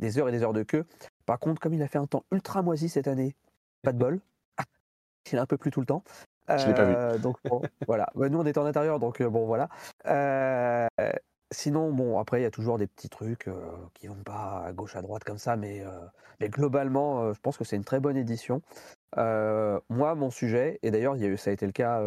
des, 0.00 0.18
heures 0.18 0.28
et 0.28 0.32
des 0.32 0.42
heures 0.42 0.52
de 0.52 0.64
queue. 0.64 0.84
Par 1.26 1.38
contre, 1.38 1.60
comme 1.60 1.74
il 1.74 1.82
a 1.82 1.88
fait 1.88 1.98
un 1.98 2.06
temps 2.06 2.24
ultra 2.32 2.62
moisi 2.62 2.88
cette 2.88 3.06
année, 3.06 3.36
pas 3.82 3.92
de 3.92 3.98
bol. 3.98 4.20
il 5.32 5.36
est 5.36 5.40
un 5.40 5.46
peu 5.46 5.58
plus 5.58 5.70
tout 5.70 5.80
le 5.80 5.86
temps. 5.86 6.02
Je 6.48 6.66
l'ai 6.66 6.74
pas 6.74 6.86
vu. 6.86 6.94
Euh, 6.96 7.18
donc 7.18 7.36
voilà. 7.86 8.08
Nous 8.16 8.38
on 8.38 8.46
était 8.46 8.58
en 8.58 8.64
intérieur, 8.64 8.98
donc 8.98 9.22
bon 9.22 9.46
voilà. 9.46 9.68
Sinon, 11.50 11.92
bon, 11.92 12.18
après, 12.18 12.40
il 12.40 12.42
y 12.42 12.46
a 12.46 12.50
toujours 12.50 12.76
des 12.76 12.86
petits 12.86 13.08
trucs 13.08 13.48
euh, 13.48 13.54
qui 13.94 14.06
vont 14.06 14.22
pas 14.22 14.62
à 14.66 14.72
gauche, 14.74 14.96
à 14.96 15.02
droite 15.02 15.24
comme 15.24 15.38
ça, 15.38 15.56
mais, 15.56 15.80
euh, 15.80 16.48
globalement, 16.48 17.22
euh, 17.22 17.32
je 17.32 17.40
pense 17.40 17.56
que 17.56 17.64
c'est 17.64 17.76
une 17.76 17.84
très 17.84 18.00
bonne 18.00 18.18
édition. 18.18 18.60
moi, 19.16 20.14
mon 20.14 20.30
sujet, 20.30 20.78
et 20.82 20.90
d'ailleurs, 20.90 21.16
ça 21.38 21.50
a 21.50 21.52
été 21.52 21.64
le 21.64 21.72
cas 21.72 22.02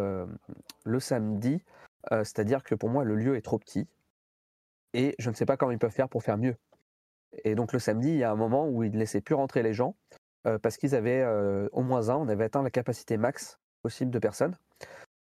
le 0.84 1.00
samedi, 1.00 1.62
c'est-à-dire 2.10 2.62
que 2.62 2.74
pour 2.76 2.88
moi, 2.90 3.04
le 3.04 3.16
lieu 3.16 3.36
est 3.36 3.42
trop 3.42 3.58
petit 3.58 3.88
et 4.94 5.14
je 5.18 5.30
ne 5.30 5.34
sais 5.34 5.46
pas 5.46 5.56
comment 5.56 5.72
ils 5.72 5.78
peuvent 5.78 5.90
faire 5.90 6.08
pour 6.08 6.22
faire 6.22 6.38
mieux. 6.38 6.56
Et 7.44 7.54
donc, 7.54 7.72
le 7.72 7.78
samedi, 7.78 8.10
il 8.10 8.16
y 8.16 8.24
a 8.24 8.30
un 8.30 8.36
moment 8.36 8.68
où 8.68 8.84
ils 8.84 8.92
ne 8.92 8.98
laissaient 8.98 9.20
plus 9.20 9.34
rentrer 9.34 9.62
les 9.62 9.74
gens 9.74 9.96
parce 10.62 10.76
qu'ils 10.76 10.94
avaient 10.94 11.24
au 11.72 11.82
moins 11.82 12.10
un, 12.10 12.16
on 12.16 12.28
avait 12.28 12.44
atteint 12.44 12.62
la 12.62 12.70
capacité 12.70 13.16
max 13.16 13.58
possible 13.82 14.12
de 14.12 14.18
personnes. 14.20 14.56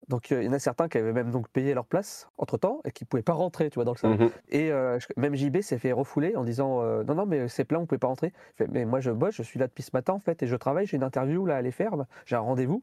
Donc 0.08 0.30
il 0.30 0.42
y 0.42 0.48
en 0.48 0.52
a 0.52 0.58
certains 0.58 0.88
qui 0.88 0.98
avaient 0.98 1.12
même 1.12 1.30
donc 1.30 1.48
payé 1.48 1.74
leur 1.74 1.86
place 1.86 2.28
entre 2.36 2.58
temps 2.58 2.80
et 2.84 2.90
qui 2.90 3.04
pouvaient 3.04 3.22
pas 3.22 3.32
rentrer, 3.32 3.70
tu 3.70 3.76
vois, 3.76 3.84
dans 3.84 3.92
le 3.92 3.98
salon. 3.98 4.16
Mmh 4.16 4.30
et 4.50 4.70
même 5.16 5.34
JB 5.34 5.60
s'est 5.60 5.78
fait 5.78 5.92
refouler 5.92 6.36
en 6.36 6.44
disant 6.44 6.82
non 7.04 7.14
non 7.14 7.24
mais 7.24 7.48
c'est 7.48 7.64
plein, 7.64 7.78
on 7.78 7.86
pouvait 7.86 7.98
pas 7.98 8.08
rentrer. 8.08 8.32
mais 8.68 8.84
moi 8.84 9.00
je 9.00 9.10
bosse, 9.10 9.34
je 9.36 9.42
suis 9.42 9.58
là 9.58 9.68
depuis 9.68 9.82
ce 9.82 9.90
matin 9.92 10.12
en 10.12 10.18
fait 10.18 10.42
et 10.42 10.46
je 10.46 10.56
travaille, 10.56 10.86
j'ai 10.86 10.96
une 10.96 11.04
interview 11.04 11.46
là 11.46 11.54
à 11.54 11.58
aller 11.58 11.70
faire, 11.70 11.94
j'ai 12.26 12.36
un 12.36 12.40
rendez-vous. 12.40 12.82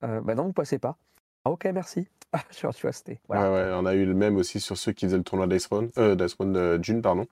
bah 0.00 0.34
non 0.34 0.44
vous 0.44 0.52
passez 0.52 0.78
pas. 0.78 0.96
Ah, 1.44 1.50
ok 1.50 1.66
merci. 1.72 2.08
Ah, 2.36 2.42
tu 2.50 2.66
vois 2.66 2.92
c'était. 2.92 3.20
Voilà. 3.28 3.52
Ouais, 3.52 3.70
on 3.80 3.86
a 3.86 3.94
eu 3.94 4.04
le 4.04 4.14
même 4.14 4.36
aussi 4.36 4.58
sur 4.58 4.76
ceux 4.76 4.90
qui 4.90 5.06
faisaient 5.06 5.18
le 5.18 5.22
tournoi 5.22 5.46
d'Ice 5.46 5.68
euh, 5.98 6.16
de 6.16 6.82
June 6.82 7.00
pardon. 7.00 7.28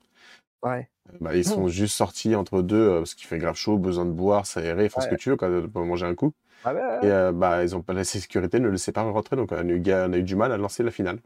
Ouais. 0.62 0.88
Bah, 1.20 1.34
ils 1.34 1.44
sont 1.44 1.64
mmh. 1.64 1.70
juste 1.70 1.96
sortis 1.96 2.36
entre 2.36 2.62
deux 2.62 2.98
parce 2.98 3.14
qu'il 3.14 3.26
fait 3.26 3.38
grave 3.38 3.56
chaud, 3.56 3.78
besoin 3.78 4.04
de 4.04 4.12
boire, 4.12 4.46
s'aérer, 4.46 4.88
faire 4.88 5.02
ce 5.02 5.08
que 5.08 5.16
tu 5.16 5.30
veux, 5.30 5.36
quand, 5.36 5.48
manger 5.74 6.06
un 6.06 6.14
coup. 6.14 6.32
Ah 6.64 7.00
et 7.02 7.10
euh, 7.10 7.32
bah, 7.32 7.62
ils 7.62 7.74
ont 7.74 7.82
pas 7.82 7.92
la 7.92 8.04
sécurité 8.04 8.60
ne 8.60 8.66
le 8.66 8.72
laissait 8.72 8.92
pas 8.92 9.02
rentrer, 9.02 9.36
donc 9.36 9.52
on 9.52 9.56
a, 9.56 9.62
eu, 9.64 9.82
on 9.86 10.12
a 10.12 10.16
eu 10.16 10.22
du 10.22 10.36
mal 10.36 10.52
à 10.52 10.56
lancer 10.56 10.82
la 10.82 10.90
finale. 10.90 11.18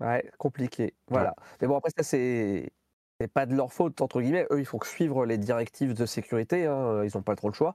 Ouais, 0.00 0.30
compliqué. 0.38 0.94
Voilà. 1.08 1.34
Mais 1.60 1.68
bon, 1.68 1.76
après, 1.76 1.90
ça, 1.96 2.02
c'est. 2.02 2.70
C'est 3.18 3.32
pas 3.32 3.46
de 3.46 3.54
leur 3.54 3.72
faute, 3.72 4.02
entre 4.02 4.20
guillemets. 4.20 4.46
Eux, 4.50 4.60
il 4.60 4.66
faut 4.66 4.78
suivre 4.84 5.24
les 5.24 5.38
directives 5.38 5.94
de 5.94 6.04
sécurité. 6.04 6.66
Hein. 6.66 7.02
Ils 7.02 7.10
n'ont 7.14 7.22
pas 7.22 7.34
trop 7.34 7.48
le 7.48 7.54
choix. 7.54 7.74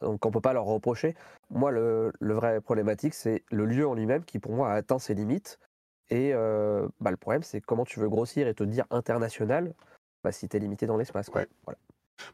Donc, 0.00 0.24
on 0.24 0.30
peut 0.30 0.40
pas 0.40 0.54
leur 0.54 0.64
reprocher. 0.64 1.14
Moi, 1.50 1.70
le, 1.70 2.10
le 2.20 2.32
vrai 2.32 2.62
problématique, 2.62 3.12
c'est 3.12 3.44
le 3.50 3.66
lieu 3.66 3.86
en 3.86 3.92
lui-même 3.92 4.24
qui, 4.24 4.38
pour 4.38 4.52
moi, 4.52 4.70
a 4.70 4.74
atteint 4.76 4.98
ses 4.98 5.12
limites. 5.12 5.58
Et 6.08 6.32
euh, 6.32 6.88
bah, 7.00 7.10
le 7.10 7.18
problème, 7.18 7.42
c'est 7.42 7.60
comment 7.60 7.84
tu 7.84 8.00
veux 8.00 8.08
grossir 8.08 8.48
et 8.48 8.54
te 8.54 8.64
dire 8.64 8.86
international 8.90 9.74
bah, 10.24 10.32
si 10.32 10.48
tu 10.48 10.56
es 10.56 10.60
limité 10.60 10.86
dans 10.86 10.96
l'espace. 10.96 11.28
Ouais. 11.28 11.46
Voilà. 11.64 11.78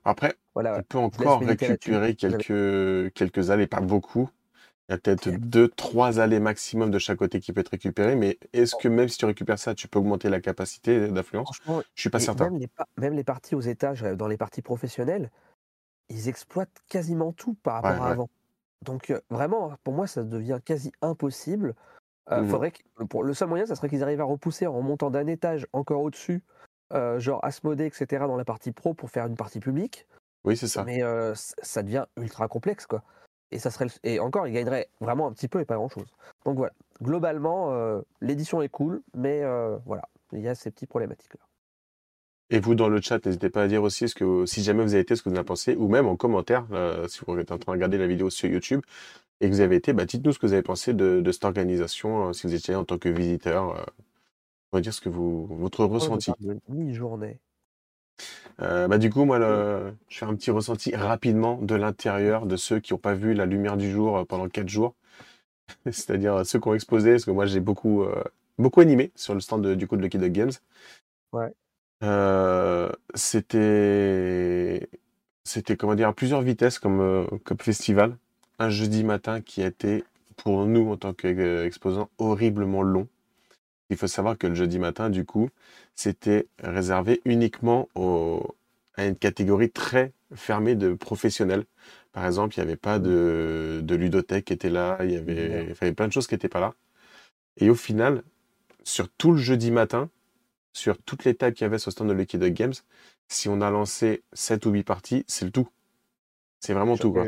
Après, 0.05 0.35
on 0.55 0.83
peut 0.83 0.99
encore 0.99 1.41
récupérer 1.41 2.15
quelques, 2.15 3.13
quelques 3.15 3.51
allées, 3.51 3.67
pas 3.67 3.81
beaucoup. 3.81 4.31
Il 4.89 4.93
y 4.93 4.95
a 4.95 4.99
peut-être 4.99 5.31
deux, 5.31 5.69
trois 5.69 6.21
allées 6.21 6.41
maximum 6.41 6.91
de 6.91 6.99
chaque 6.99 7.19
côté 7.19 7.41
qui 7.41 7.55
peut 7.55 7.61
être 7.61 7.71
récupéré, 7.71 8.17
mais 8.17 8.39
est-ce 8.53 8.75
que 8.77 8.89
même 8.89 9.09
si 9.09 9.17
tu 9.17 9.25
récupères 9.25 9.59
ça, 9.59 9.75
tu 9.75 9.89
peux 9.89 9.99
augmenter 9.99 10.29
la 10.29 10.41
capacité 10.41 11.09
d'affluence? 11.09 11.59
Je 11.95 12.01
suis 12.01 12.11
pas 12.11 12.19
certain. 12.19 12.51
Même 12.99 13.15
les, 13.15 13.25
parties 13.25 13.55
aux 13.55 13.63
étages, 13.63 14.03
euh, 14.03 14.15
dans 14.15 14.27
les 14.27 14.37
parties 14.37 14.61
professionnelles, 14.61 15.31
ils 16.11 16.29
exploitent 16.29 16.83
quasiment 16.89 17.33
tout 17.33 17.55
par 17.63 17.83
rapport 17.83 18.05
à 18.05 18.11
avant. 18.11 18.29
Donc 18.83 19.09
euh, 19.09 19.21
vraiment, 19.31 19.73
pour 19.85 19.95
moi, 19.95 20.07
ça 20.07 20.23
devient 20.23 20.61
quasi 20.63 20.93
impossible. 21.01 21.75
Euh, 22.31 22.43
mmh 22.43 22.49
faudrait 22.49 22.73
pour, 23.11 23.23
le 23.23 23.35
seul 23.35 23.49
moyen, 23.49 23.67
ça 23.67 23.75
serait 23.75 23.89
qu'ils 23.89 24.03
arrivent 24.03 24.21
à 24.21 24.25
repousser 24.25 24.67
en 24.67 24.81
montant 24.81 25.11
d'un 25.11 25.27
étage 25.27 25.67
encore 25.73 26.01
au-dessus 26.01 26.43
euh, 26.93 27.19
genre 27.19 27.45
Asmodée, 27.45 27.87
etc., 27.87 28.25
dans 28.27 28.37
la 28.37 28.45
partie 28.45 28.73
pro 28.73 28.95
pour 28.95 29.11
faire 29.11 29.27
une 29.27 29.37
partie 29.37 29.61
publique. 29.61 30.07
Oui, 30.45 30.57
c'est 30.57 30.69
ça. 30.69 30.85
Mais 30.85 31.03
euh, 31.03 31.33
ça 31.35 31.83
devient 31.83 32.05
ultra 32.19 32.49
complexe, 32.49 32.87
quoi. 32.87 33.03
Et, 33.51 33.59
ça 33.59 33.71
serait, 33.71 33.87
et 34.03 34.21
encore, 34.21 34.47
il 34.47 34.53
gagnerait 34.53 34.89
vraiment 35.01 35.27
un 35.27 35.33
petit 35.33 35.49
peu 35.49 35.61
et 35.61 35.65
pas 35.65 35.77
grand-chose. 35.77 36.07
Donc 36.45 36.57
voilà, 36.57 36.73
globalement, 37.03 37.73
euh, 37.73 38.01
l'édition 38.21 38.61
est 38.63 38.69
cool, 38.69 39.03
mais 39.17 39.43
voilà, 39.87 40.03
il 40.33 40.41
y 40.41 40.49
a 40.49 40.55
ces 40.55 40.71
petites 40.71 40.89
problématiques-là. 40.89 41.41
Et 42.51 42.61
vous, 42.61 42.75
dans 42.75 42.89
le 42.89 43.01
chat, 43.01 43.25
n'hésitez 43.25 43.49
pas 43.49 43.63
à 43.63 43.69
dire 43.69 43.83
aussi 43.83 44.09
ce 44.09 44.15
que, 44.15 44.45
si 44.45 44.63
jamais 44.63 44.83
vous 44.83 44.93
avez 44.95 45.01
été, 45.01 45.17
ce 45.17 45.23
que 45.23 45.31
vous 45.31 45.39
en 45.39 45.45
pensé, 45.45 45.77
ou 45.77 45.89
même 45.89 46.07
en 46.07 46.17
commentaire, 46.17 46.67
si 47.09 47.21
vous 47.27 47.39
êtes 47.39 47.53
en 47.53 47.59
train 47.59 47.73
de 47.73 47.77
regarder 47.77 47.97
la 47.97 48.07
vidéo 48.07 48.29
sur 48.29 48.51
YouTube, 48.51 48.83
et 49.41 49.49
que 49.49 49.55
vous 49.55 49.61
avez 49.61 49.77
été, 49.77 49.93
bah, 49.93 50.05
dites-nous 50.05 50.33
ce 50.33 50.39
que 50.39 50.47
vous 50.47 50.53
avez 50.53 50.63
pensé 50.63 50.93
de, 50.93 51.21
de 51.21 51.33
cette 51.33 51.45
organisation, 51.45 52.33
si 52.33 52.47
vous 52.47 52.55
étiez 52.55 52.75
en 52.75 52.85
tant 52.85 52.99
que 52.99 53.09
visiteur 53.09 53.87
va 54.75 54.81
dire 54.81 54.95
ce 54.95 55.01
que 55.01 55.09
vous, 55.09 55.47
votre 55.47 55.85
ressenti. 55.85 56.33
Mi-journée. 56.69 57.39
Euh, 58.61 58.87
bah, 58.89 58.99
du 58.99 59.11
coup, 59.11 59.25
moi, 59.25 59.39
je 60.09 60.19
fais 60.19 60.27
un 60.27 60.35
petit 60.35 60.51
ressenti 60.51 60.95
rapidement 60.95 61.59
de 61.61 61.75
l'intérieur 61.75 62.47
de 62.47 62.57
ceux 62.57 62.81
qui 62.81 62.93
n'ont 62.93 62.99
pas 62.99 63.15
vu 63.15 63.35
la 63.35 63.47
lumière 63.47 63.77
du 63.77 63.91
jour 63.91 64.19
euh, 64.19 64.25
pendant 64.25 64.49
quatre 64.49 64.69
jours. 64.69 64.95
C'est-à-dire 65.87 66.45
ceux 66.47 66.61
qui 66.61 66.69
ont 66.69 66.75
exposé, 66.75 67.13
parce 67.13 67.25
que 67.25 67.31
moi, 67.31 67.47
j'ai 67.47 67.61
beaucoup, 67.61 68.03
euh, 68.03 68.23
beaucoup 68.59 68.81
animé 68.81 69.11
sur 69.17 69.35
le 69.35 69.41
stand 69.41 69.67
du 69.75 69.87
coup 69.87 69.97
de 69.97 70.03
Lucky 70.03 70.19
Dog 70.19 70.33
Games. 70.33 70.53
Ouais. 71.33 71.53
c'était, 73.15 74.89
c'était, 75.45 75.77
comment 75.77 75.95
dire, 75.95 76.09
à 76.09 76.13
plusieurs 76.13 76.43
vitesses 76.43 76.79
comme, 76.79 77.27
comme 77.45 77.59
festival. 77.59 78.17
Un 78.61 78.71
jeudi 78.71 79.03
matin 79.03 79.41
qui 79.41 79.63
a 79.63 79.67
été, 79.67 80.05
pour 80.37 80.65
nous, 80.67 80.93
en 80.93 80.97
tant 80.97 81.13
qu'exposants, 81.13 82.09
horriblement 82.19 82.83
long. 82.83 83.09
Il 83.91 83.97
faut 83.97 84.07
savoir 84.07 84.39
que 84.39 84.47
le 84.47 84.55
jeudi 84.55 84.79
matin, 84.79 85.11
du 85.11 85.25
coup, 85.25 85.51
c'était 85.95 86.47
réservé 86.63 87.21
uniquement 87.25 87.89
à 88.97 89.07
une 89.07 89.17
catégorie 89.17 89.71
très 89.71 90.13
fermé 90.35 90.75
de 90.75 90.95
professionnels. 90.95 91.65
Par 92.13 92.27
exemple, 92.27 92.55
il 92.57 92.61
n'y 92.61 92.65
avait 92.65 92.77
pas 92.77 92.99
de, 92.99 93.81
de 93.83 93.95
ludothèque 93.95 94.47
qui 94.47 94.53
était 94.53 94.71
là, 94.71 94.99
il 95.03 95.11
y 95.11 95.17
avait, 95.17 95.65
il 95.65 95.69
y 95.69 95.77
avait 95.81 95.93
plein 95.93 96.07
de 96.07 96.13
choses 96.13 96.27
qui 96.27 96.35
n'étaient 96.35 96.49
pas 96.49 96.61
là. 96.61 96.75
Et 97.57 97.71
au 97.71 97.75
final, 97.75 98.23
sur 98.85 99.09
tout 99.09 99.33
le 99.33 99.39
jeudi 99.39 99.71
matin, 99.71 100.11
sur 100.73 100.99
toutes 100.99 101.25
les 101.25 101.35
tables 101.35 101.55
qu'il 101.55 101.65
y 101.65 101.67
avait 101.67 101.79
sur 101.79 101.91
le 101.91 101.93
stand 101.93 102.09
de 102.09 102.13
Lucky 102.15 102.39
Dog 102.39 102.53
Games, 102.53 102.75
si 103.29 103.49
on 103.49 103.61
a 103.61 103.71
lancé 103.71 104.23
7 104.33 104.67
ou 104.67 104.71
8 104.71 104.83
parties, 104.85 105.25
c'est 105.29 105.45
le 105.45 105.51
tout. 105.51 105.69
C'est 106.61 106.75
vraiment 106.75 106.97
tout, 106.97 107.13
quoi. 107.13 107.27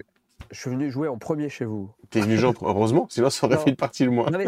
Je 0.50 0.58
suis 0.60 0.70
venu 0.70 0.90
jouer 0.90 1.08
en 1.08 1.18
premier 1.18 1.48
chez 1.48 1.64
vous. 1.64 1.90
T'es 2.10 2.22
jouer, 2.36 2.52
heureusement, 2.62 3.06
sinon 3.10 3.30
ça 3.30 3.46
aurait 3.46 3.56
Non. 3.56 3.62
fait 3.62 3.70
une 3.70 3.76
partie. 3.76 4.06
Non, 4.08 4.26
mais 4.32 4.46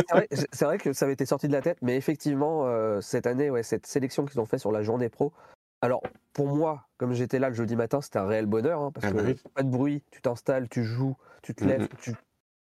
c'est 0.52 0.64
vrai, 0.64 0.78
que 0.78 0.92
ça 0.92 1.04
avait 1.04 1.14
été 1.14 1.26
sorti 1.26 1.48
de 1.48 1.52
la 1.52 1.62
tête, 1.62 1.78
mais 1.82 1.96
effectivement, 1.96 2.66
euh, 2.66 3.00
cette 3.00 3.26
année, 3.26 3.50
ouais, 3.50 3.62
cette 3.62 3.86
sélection 3.86 4.24
qu'ils 4.24 4.40
ont 4.40 4.46
fait 4.46 4.58
sur 4.58 4.72
la 4.72 4.82
journée 4.82 5.08
pro. 5.08 5.32
Alors, 5.80 6.02
pour 6.32 6.48
moi, 6.48 6.86
comme 6.96 7.12
j'étais 7.12 7.38
là 7.38 7.48
le 7.48 7.54
jeudi 7.54 7.76
matin, 7.76 8.00
c'était 8.00 8.18
un 8.18 8.26
réel 8.26 8.46
bonheur, 8.46 8.80
hein, 8.82 8.90
parce 8.92 9.06
Ah 9.06 9.12
que 9.12 9.16
bah 9.16 9.22
oui. 9.26 9.36
pas 9.54 9.62
de 9.62 9.70
bruit, 9.70 10.02
tu 10.10 10.20
t'installes, 10.20 10.68
tu 10.68 10.82
joues, 10.84 11.16
tu 11.42 11.54
te 11.54 11.64
lèves, 11.64 11.88
tu, 12.00 12.14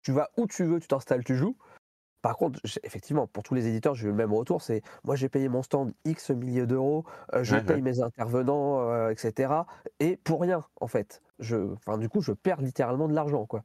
tu 0.03 0.13
vas 0.13 0.31
où 0.37 0.47
tu 0.47 0.65
veux, 0.65 0.81
tu 0.81 0.89
t'installes, 0.89 1.23
tu 1.25 1.37
joues. 1.37 1.57
Par 2.23 2.37
contre, 2.37 2.59
effectivement, 2.83 3.27
pour 3.27 3.43
tous 3.43 3.55
les 3.55 3.67
éditeurs, 3.69 3.95
j'ai 3.95 4.07
eu 4.07 4.11
le 4.11 4.17
même 4.17 4.33
retour. 4.33 4.63
C'est 4.63 4.83
moi, 5.05 5.15
j'ai 5.15 5.29
payé 5.29 5.49
mon 5.49 5.63
stand 5.63 5.93
X 6.07 6.31
milliers 6.31 6.67
d'euros, 6.67 7.05
euh, 7.35 7.45
je 7.45 7.55
Ouais, 7.55 7.63
paye 7.63 7.77
ouais. 7.77 7.83
mes 7.83 8.01
intervenants, 8.01 8.81
euh, 8.91 9.11
etc. 9.11 9.53
Et 10.01 10.17
pour 10.17 10.41
rien, 10.41 10.65
en 10.81 10.87
fait. 10.89 11.21
Je, 11.39 11.75
du 11.99 12.09
coup, 12.09 12.23
je 12.23 12.33
perds 12.33 12.63
littéralement 12.63 13.09
de 13.09 13.15
l'argent, 13.15 13.45
quoi. 13.45 13.63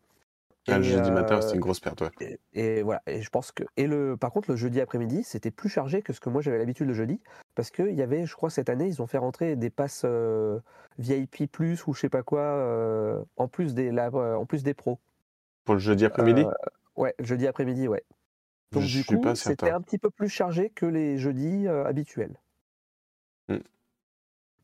Ah, 0.68 0.78
le 0.78 0.84
jeudi 0.84 1.12
matin, 1.12 1.38
euh, 1.38 1.42
c'était 1.42 1.56
une 1.56 1.62
grosse 1.62 1.80
perte, 1.80 2.02
ouais. 2.02 2.10
et, 2.22 2.40
et 2.54 2.82
voilà, 2.84 3.02
et 3.08 3.22
je 3.22 3.30
pense 3.30 3.52
que. 3.52 3.64
Et 3.78 3.88
le, 3.88 4.18
par 4.18 4.32
contre, 4.32 4.52
le 4.52 4.56
jeudi 4.56 4.82
après-midi, 4.82 5.24
c'était 5.24 5.52
plus 5.52 5.70
chargé 5.70 6.02
que 6.02 6.14
ce 6.14 6.20
que 6.20 6.30
moi 6.30 6.42
j'avais 6.42 6.58
l'habitude 6.58 6.88
le 6.88 6.94
jeudi, 6.94 7.22
parce 7.56 7.72
qu'il 7.72 7.94
y 7.96 8.02
avait, 8.02 8.26
je 8.26 8.36
crois, 8.36 8.50
cette 8.50 8.70
année, 8.70 8.88
ils 8.88 9.02
ont 9.02 9.08
fait 9.08 9.18
rentrer 9.18 9.56
des 9.56 9.70
passes 9.70 10.04
euh, 10.06 10.60
VIP 10.98 11.48
plus 11.52 11.86
ou 11.88 11.94
je 11.94 12.02
sais 12.02 12.10
pas 12.10 12.24
quoi, 12.24 12.42
euh, 12.42 13.24
en, 13.38 13.48
plus 13.48 13.74
des, 13.74 13.92
la- 13.92 14.12
en 14.12 14.46
plus 14.46 14.64
des 14.64 14.74
pros. 14.74 15.00
Pour 15.66 15.76
le 15.76 15.80
jeudi 15.80 16.06
après-midi? 16.06 16.44
Ouais, 16.96 17.16
jeudi 17.20 17.48
après-midi, 17.48 17.88
ouais. 17.88 18.04
Donc 18.72 18.84
Je 18.84 18.88
du 18.88 19.04
suis 19.04 19.16
coup, 19.18 19.36
c'était 19.36 19.72
un 19.72 19.82
petit 19.82 19.98
peu 19.98 20.10
plus 20.12 20.30
chargé 20.30 20.70
que 20.70 20.86
les 20.86 21.18
jeudis 21.18 21.68
habituels. 21.68 22.38
Mm. 23.50 23.64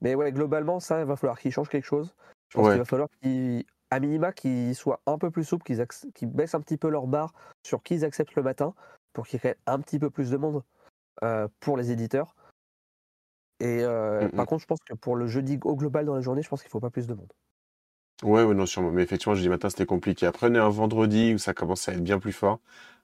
Mais 0.01 0.13
ouais, 0.15 0.31
globalement, 0.31 0.79
ça, 0.79 0.99
il 0.99 1.05
va 1.05 1.15
falloir 1.15 1.39
qu'ils 1.39 1.51
changent 1.51 1.69
quelque 1.69 1.85
chose. 1.85 2.15
Je 2.49 2.57
pense 2.57 2.65
Ouais. 2.65 2.71
qu'il 2.73 2.79
va 2.79 2.85
falloir 2.85 3.09
qu'ils, 3.21 3.65
à 3.95 3.99
minima, 3.99 4.33
qu'ils 4.33 4.75
soient 4.75 5.01
un 5.05 5.17
peu 5.17 5.31
plus 5.31 5.45
souples, 5.45 5.63
qu'ils, 5.63 5.85
qu'ils 6.13 6.27
baissent 6.27 6.55
un 6.55 6.61
petit 6.61 6.77
peu 6.77 6.89
leur 6.89 7.07
barre 7.07 7.33
sur 7.63 7.81
qui 7.81 7.95
ils 7.95 8.05
acceptent 8.05 8.35
le 8.35 8.43
matin 8.43 8.73
pour 9.13 9.25
qu'il 9.25 9.39
y 9.43 9.47
ait 9.47 9.55
un 9.65 9.79
petit 9.79 9.99
peu 9.99 10.09
plus 10.09 10.29
de 10.29 10.37
monde 10.37 10.63
euh, 11.23 11.47
pour 11.61 11.77
les 11.77 11.91
éditeurs. 11.91 12.35
Et 13.61 13.83
euh, 13.83 14.27
Mm, 14.27 14.31
par 14.31 14.43
mm. 14.43 14.47
contre, 14.47 14.61
je 14.61 14.67
pense 14.67 14.79
que 14.85 14.93
pour 14.93 15.15
le 15.15 15.27
jeudi 15.27 15.59
au 15.63 15.75
global 15.75 16.05
dans 16.05 16.15
la 16.15 16.21
journée, 16.21 16.41
je 16.41 16.49
pense 16.49 16.61
qu'il 16.61 16.71
faut 16.71 16.79
pas 16.79 16.89
plus 16.89 17.07
de 17.07 17.13
monde. 17.13 17.31
Ouais, 18.23 18.43
ouais, 18.43 18.53
non, 18.53 18.65
sûrement. 18.65 18.91
Mais 18.91 19.03
effectivement, 19.03 19.35
jeudi 19.35 19.49
matin, 19.49 19.69
c'était 19.69 19.85
compliqué. 19.85 20.25
Après, 20.25 20.47
on 20.49 20.55
est 20.55 20.59
un 20.59 20.69
vendredi 20.69 21.33
où 21.33 21.37
ça 21.37 21.53
commençait 21.53 21.91
à 21.91 21.93
être 21.95 22.03
bien 22.03 22.19
plus 22.19 22.31
fort. 22.31 22.59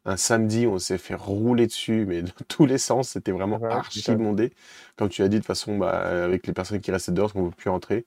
Un 0.06 0.18
samedi, 0.18 0.66
on 0.68 0.80
s'est 0.80 0.98
fait 0.98 1.16
rouler 1.16 1.68
dessus, 1.68 2.06
mais 2.08 2.22
dans 2.24 2.32
tous 2.48 2.66
les 2.66 2.78
sens, 2.78 3.10
c'était 3.10 3.32
vraiment 3.32 3.60
Ouais, 3.60 3.72
archi. 3.72 4.04
Comme 4.96 5.10
tu 5.10 5.22
as 5.22 5.28
dit, 5.28 5.36
de 5.36 5.40
toute 5.40 5.48
façon, 5.48 5.78
bah, 5.78 6.24
avec 6.24 6.48
les 6.48 6.54
personnes 6.54 6.80
qui 6.80 6.92
restaient 6.92 7.12
dehors, 7.12 7.34
qu'on 7.34 7.46
ne 7.46 7.50
peut 7.50 7.56
plus 7.56 7.70
rentrer. 7.70 8.06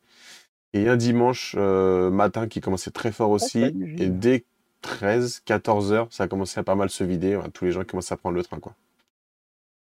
Et 0.74 0.88
un 0.88 0.96
dimanche 0.96 1.54
euh, 1.56 2.10
matin 2.10 2.48
qui 2.48 2.60
commençait 2.60 2.90
très 2.90 3.12
fort 3.12 3.30
aussi. 3.30 3.60
salut, 3.60 3.86
Gilles. 3.96 4.02
et 4.02 4.08
dès 4.10 4.44
13, 4.82 5.40
14 5.44 5.92
heures, 5.92 6.08
ça 6.10 6.24
a 6.24 6.28
commencé 6.28 6.58
à 6.60 6.64
pas 6.64 6.74
mal 6.74 6.90
se 6.90 7.04
vider. 7.04 7.36
Voilà, 7.36 7.50
tous 7.50 7.64
les 7.64 7.72
gens 7.72 7.84
commencent 7.84 8.12
à 8.12 8.16
prendre 8.16 8.34
le 8.36 8.42
train, 8.42 8.58
quoi. 8.58 8.74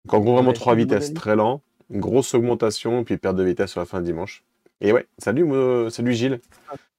Donc, 0.07 0.15
en 0.15 0.21
gros, 0.21 0.35
vraiment 0.35 0.53
trois 0.55 0.75
vitesses, 0.75 1.13
très 1.15 1.37
lent. 1.37 1.61
Une 1.91 2.01
grosse 2.01 2.33
augmentation, 2.35 3.05
puis 3.05 3.19
perte 3.19 3.37
de 3.37 3.43
vitesse 3.45 3.71
sur 3.73 3.81
la 3.81 3.87
fin 3.87 4.01
de 4.01 4.07
dimanche. 4.07 4.43
Et 4.81 4.93
ouais, 4.93 5.07
salut, 5.19 5.45
moi- 5.45 5.91
salut 5.91 6.15
Gilles. 6.15 6.41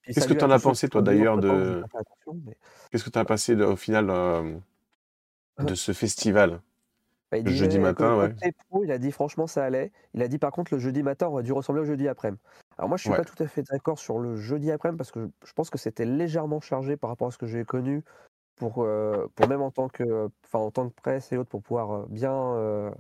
Puis 0.02 0.14
Qu'est-ce 0.14 0.28
que 0.28 0.34
t'en 0.34 0.52
à 0.52 0.56
as 0.56 0.60
pensé, 0.60 0.88
toi, 0.88 1.02
d'ailleurs, 1.02 1.38
de- 1.38 1.84
mais- 2.46 2.56
Qu'est-ce 2.92 3.04
que 3.04 3.10
tu 3.10 3.18
as 3.20 3.26
passé 3.26 3.56
de- 3.56 3.64
au 3.64 3.76
final 3.76 4.08
euh, 4.10 4.54
de 5.60 5.74
ce 5.76 5.92
festival? 5.92 6.60
Bah, 7.32 7.38
Le 7.40 7.50
jeudi 7.52 7.80
matin, 7.80 8.18
ouais. 8.18 8.34
pro, 8.70 8.84
il 8.84 8.92
a 8.92 8.98
dit 8.98 9.12
franchement 9.12 9.48
ça 9.48 9.64
allait. 9.64 9.92
Il 10.14 10.22
a 10.22 10.28
dit 10.28 10.38
par 10.38 10.52
contre 10.52 10.74
le 10.74 10.80
jeudi 10.82 11.02
matin 11.02 11.28
aurait 11.28 11.44
dû 11.44 11.54
ressembler 11.54 11.82
au 11.82 11.86
jeudi 11.86 12.10
après-midi. 12.10 12.42
Alors 12.78 12.90
moi 12.90 12.98
je 12.98 13.04
suis 13.04 13.12
Ouais. 13.12 13.18
pas 13.18 13.26
tout 13.26 13.42
à 13.44 13.48
fait 13.48 13.64
d'accord 13.64 14.00
sur 14.00 14.18
le 14.20 14.36
jeudi 14.36 14.72
après-midi 14.72 14.98
parce 14.98 15.12
que 15.12 15.30
je 15.46 15.54
pense 15.54 15.70
que 15.70 15.78
c'était 15.78 16.06
légèrement 16.06 16.62
chargé 16.62 16.98
par 16.98 17.10
rapport 17.10 17.28
à 17.28 17.32
ce 17.32 17.38
que 17.38 17.46
j'ai 17.46 17.64
connu 17.66 18.04
pour, 18.58 18.84
euh, 18.84 19.28
pour 19.36 19.48
même 19.50 19.62
en 19.62 19.72
tant 19.72 19.90
que 19.90 20.30
enfin 20.46 20.60
en 20.60 20.72
tant 20.72 20.90
que 20.90 20.96
presse 20.96 21.32
et 21.34 21.38
autres 21.38 21.50
pour 21.50 21.64
pouvoir 21.64 21.92
euh, 21.92 22.06
bien 22.10 22.34
euh, 22.56 22.92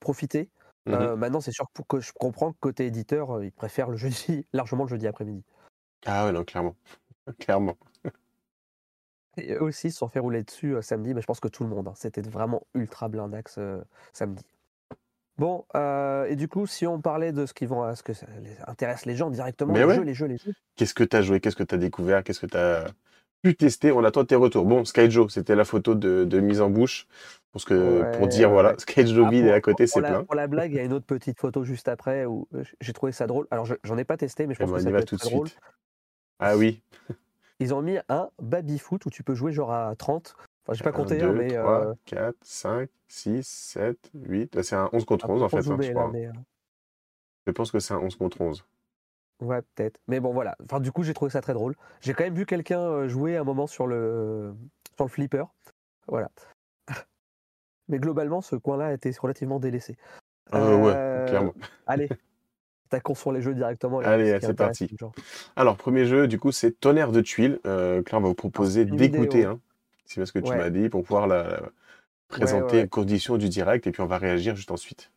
profiter. 0.00 0.50
Euh, 0.88 1.14
maintenant 1.14 1.40
c'est 1.40 1.52
sûr 1.52 1.66
que, 1.66 1.72
pour 1.74 1.86
que 1.86 2.00
je 2.00 2.12
comprends 2.12 2.52
que 2.52 2.58
côté 2.58 2.86
éditeur 2.86 3.36
euh, 3.36 3.44
ils 3.44 3.52
préfèrent 3.52 3.90
le 3.90 3.96
jeudi 3.98 4.46
largement 4.52 4.84
le 4.84 4.88
jeudi 4.90 5.06
après-midi. 5.06 5.44
Ah 6.06 6.26
ouais, 6.26 6.32
non, 6.32 6.44
clairement. 6.44 6.76
clairement. 7.38 7.76
Et 9.36 9.52
eux 9.54 9.62
aussi 9.62 9.90
se 9.90 9.98
sont 9.98 10.08
fait 10.08 10.18
rouler 10.20 10.42
dessus 10.44 10.74
euh, 10.76 10.82
samedi, 10.82 11.14
mais 11.14 11.20
je 11.20 11.26
pense 11.26 11.40
que 11.40 11.48
tout 11.48 11.62
le 11.64 11.70
monde. 11.70 11.88
hein. 11.88 11.94
C'était 11.96 12.20
vraiment 12.22 12.62
ultra 12.74 13.08
blindax 13.08 13.58
euh, 13.58 13.82
samedi. 14.12 14.44
Bon, 15.40 15.64
euh, 15.74 16.26
et 16.26 16.36
du 16.36 16.48
coup, 16.48 16.66
si 16.66 16.86
on 16.86 17.00
parlait 17.00 17.32
de 17.32 17.46
ce 17.46 17.54
qui 17.54 17.64
vont, 17.64 17.94
ce 17.94 18.02
que 18.02 18.12
ça 18.12 18.26
intéresse 18.66 19.06
les 19.06 19.16
gens 19.16 19.30
directement, 19.30 19.72
Mais 19.72 19.80
les 19.80 19.88
ouais. 19.88 19.96
jeux, 19.96 20.02
les 20.02 20.14
jeux, 20.14 20.26
les 20.26 20.36
jeux. 20.36 20.52
Qu'est-ce 20.76 20.92
que 20.92 21.02
tu 21.02 21.16
as 21.16 21.22
joué? 21.22 21.40
Qu'est-ce 21.40 21.56
que 21.56 21.62
tu 21.62 21.74
as 21.74 21.78
découvert? 21.78 22.22
Qu'est-ce 22.22 22.40
que 22.40 22.46
tu 22.46 22.58
as 22.58 22.84
pu 23.42 23.54
tester? 23.56 23.90
On 23.90 24.04
attend 24.04 24.26
tes 24.26 24.34
retours. 24.34 24.66
Bon, 24.66 24.84
Skyjo, 24.84 25.30
c'était 25.30 25.54
la 25.54 25.64
photo 25.64 25.94
de, 25.94 26.24
de 26.24 26.40
mise 26.40 26.60
en 26.60 26.68
bouche. 26.68 27.06
Pour, 27.52 27.64
pour 27.64 27.78
Ouais, 27.78 28.28
dire, 28.28 28.50
voilà. 28.50 28.74
Skyjo 28.76 29.24
Ah, 29.26 29.34
et 29.34 29.50
à 29.50 29.60
côté, 29.62 29.86
pour 29.86 30.00
c'est 30.00 30.02
la, 30.02 30.10
plein. 30.10 30.24
pour 30.24 30.34
la 30.34 30.46
blague, 30.46 30.72
il 30.72 30.76
y 30.76 30.78
a 30.78 30.84
une 30.84 30.92
autre 30.92 31.06
petite 31.06 31.40
photo 31.40 31.64
juste 31.64 31.88
après 31.88 32.26
où 32.26 32.46
j'ai 32.82 32.92
trouvé 32.92 33.12
ça 33.12 33.26
drôle. 33.26 33.46
Alors, 33.50 33.64
je- 33.64 33.76
j'en 33.82 33.96
ai 33.96 34.04
pas 34.04 34.18
testé, 34.18 34.46
mais 34.46 34.52
je 34.52 34.60
Et 34.60 34.64
pense 34.64 34.72
bon, 34.72 34.76
que 34.76 34.82
ça 34.82 34.90
peut 34.90 34.92
va 34.92 34.98
être 35.00 35.06
tout 35.08 35.16
de 35.16 35.20
très 35.22 35.30
drôle. 35.30 35.48
Ah 36.38 36.58
oui. 36.58 36.82
Ils 37.60 37.72
ont 37.72 37.80
mis 37.80 37.96
un 38.10 38.28
baby-foot 38.42 39.06
où 39.06 39.10
tu 39.10 39.22
peux 39.22 39.34
jouer 39.34 39.52
genre 39.52 39.72
à 39.72 39.94
30. 39.96 40.36
Enfin, 40.64 40.74
j'ai 40.74 40.84
pas 40.84 40.90
1, 40.90 40.92
compté, 40.92 41.22
hein, 41.22 41.32
2, 41.32 41.38
mais 41.38 41.48
3, 41.48 41.86
euh, 41.86 41.94
4, 42.04 42.36
5, 42.42 42.88
6, 43.08 43.46
7, 43.46 44.10
8. 44.14 44.54
Bah, 44.54 44.62
c'est 44.62 44.76
un 44.76 44.88
11 44.92 45.04
contre 45.04 45.26
un 45.26 45.34
11 45.34 45.38
peu 45.40 45.44
en 45.44 45.48
fait, 45.48 45.56
hein, 45.58 45.76
je 45.80 45.86
là, 45.88 45.94
crois. 45.94 46.10
mais, 46.12 46.26
euh, 46.26 46.32
Je 47.46 47.52
pense 47.52 47.70
que 47.70 47.78
c'est 47.80 47.94
un 47.94 47.98
11 47.98 48.16
contre 48.16 48.40
11. 48.40 48.64
Ouais, 49.40 49.62
peut-être. 49.74 49.98
Mais 50.06 50.20
bon, 50.20 50.32
voilà. 50.32 50.54
Enfin, 50.64 50.80
du 50.80 50.92
coup, 50.92 51.02
j'ai 51.02 51.14
trouvé 51.14 51.30
ça 51.30 51.40
très 51.40 51.54
drôle. 51.54 51.74
J'ai 52.02 52.12
quand 52.12 52.24
même 52.24 52.34
vu 52.34 52.44
quelqu'un 52.44 52.80
euh, 52.80 53.08
jouer 53.08 53.36
un 53.38 53.44
moment 53.44 53.66
sur 53.66 53.86
le, 53.86 54.54
sur 54.96 55.04
le 55.06 55.10
flipper. 55.10 55.44
Voilà. 56.08 56.30
Mais 57.88 57.98
globalement, 57.98 58.40
ce 58.42 58.54
coin-là 58.56 58.86
a 58.88 58.92
été 58.92 59.10
relativement 59.20 59.58
délaissé. 59.58 59.96
Euh, 60.54 60.76
ouais, 60.76 60.92
Euh, 60.94 61.26
clairement. 61.26 61.54
Allez, 61.86 62.08
attaquons 62.86 63.14
sur 63.14 63.32
les 63.32 63.40
jeux 63.40 63.54
directement. 63.54 64.00
Allez, 64.00 64.38
c'est 64.42 64.54
parti. 64.54 64.94
Alors, 65.56 65.76
premier 65.78 66.04
jeu, 66.04 66.28
du 66.28 66.38
coup, 66.38 66.52
c'est 66.52 66.72
Tonnerre 66.72 67.10
de 67.12 67.20
tuiles. 67.22 67.60
Euh, 67.66 68.02
Claire 68.02 68.20
va 68.20 68.28
vous 68.28 68.34
proposer 68.34 68.84
d'écouter, 68.84 69.38
vidéo. 69.38 69.50
hein, 69.52 69.60
c'est 70.10 70.20
bien 70.20 70.26
ce 70.26 70.32
que 70.32 70.40
tu 70.40 70.50
Ouais. 70.50 70.56
m'as 70.56 70.70
dit, 70.70 70.88
pour 70.88 71.04
pouvoir 71.04 71.28
la, 71.28 71.44
la 71.44 71.60
présenter 72.28 72.78
ouais. 72.78 72.84
en 72.84 72.88
conditions 72.88 73.36
du 73.36 73.48
direct, 73.48 73.86
et 73.86 73.92
puis 73.92 74.02
on 74.02 74.06
va 74.06 74.18
réagir 74.18 74.56
juste 74.56 74.72
ensuite. 74.72 75.12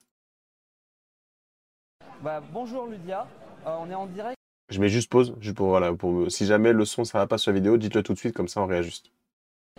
Bah, 2.21 2.41
bonjour 2.51 2.85
Ludia, 2.85 3.27
Euh, 3.65 3.77
on 3.79 3.89
est 3.89 3.95
en 3.95 4.05
direct 4.07 4.37
Je 4.69 4.79
mets 4.79 4.89
juste 4.89 5.09
pause, 5.09 5.35
juste 5.39 5.55
pour, 5.55 5.69
voilà, 5.69 5.93
pour, 5.93 6.29
si 6.29 6.45
jamais 6.45 6.73
le 6.73 6.85
son 6.85 7.05
ça 7.05 7.17
va 7.17 7.27
pas 7.27 7.37
sur 7.37 7.51
la 7.51 7.55
vidéo, 7.55 7.77
dites-le 7.77 8.03
tout 8.03 8.13
de 8.13 8.19
suite, 8.19 8.35
comme 8.35 8.47
ça 8.47 8.61
on 8.61 8.67
réajuste. 8.67 9.09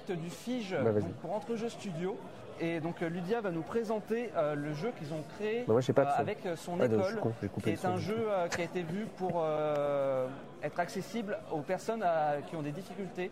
du 0.08 0.30
Fige 0.30 0.72
Bah, 0.82 0.92
donc, 0.92 1.12
pour 1.20 1.32
Entrejeux 1.34 1.68
Studio. 1.68 2.18
Et 2.60 2.80
donc 2.80 3.02
euh, 3.02 3.08
Ludia 3.08 3.40
va 3.40 3.50
nous 3.50 3.62
présenter 3.62 4.30
euh, 4.36 4.54
le 4.54 4.72
jeu 4.74 4.92
qu'ils 4.98 5.12
ont 5.12 5.22
créé 5.36 5.64
Bah, 5.66 5.74
pas 5.94 6.02
euh, 6.02 6.20
avec 6.20 6.38
son 6.56 6.80
Ah, 6.80 6.88
non, 6.88 6.98
je 6.98 7.04
suis 7.04 7.14
école, 7.16 7.20
con, 7.20 7.34
qui 7.62 7.70
est 7.70 7.76
son, 7.76 7.88
un 7.88 7.96
jeu 7.98 8.16
euh, 8.18 8.48
qui 8.48 8.60
a 8.60 8.64
été 8.64 8.82
vu 8.82 9.06
pour 9.16 9.42
euh, 9.44 10.28
être 10.62 10.78
accessible 10.80 11.38
aux 11.52 11.60
personnes 11.62 12.02
à- 12.02 12.36
qui 12.46 12.56
ont 12.56 12.62
des 12.62 12.72
difficultés. 12.72 13.30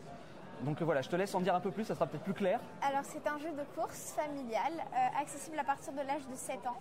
Donc 0.64 0.80
euh, 0.80 0.84
voilà, 0.84 1.02
je 1.02 1.08
te 1.08 1.16
laisse 1.16 1.34
en 1.34 1.40
dire 1.40 1.54
un 1.54 1.60
peu 1.60 1.70
plus, 1.70 1.84
ça 1.84 1.94
sera 1.94 2.06
peut-être 2.06 2.22
plus 2.24 2.34
clair. 2.34 2.60
Alors 2.82 3.02
c'est 3.04 3.26
un 3.26 3.38
jeu 3.38 3.50
de 3.50 3.62
course 3.74 4.12
familial 4.16 4.72
euh, 4.78 5.20
accessible 5.20 5.58
à 5.58 5.64
partir 5.64 5.92
de 5.92 5.98
l'âge 6.00 6.26
de 6.30 6.34
7 6.36 6.66
ans. 6.66 6.78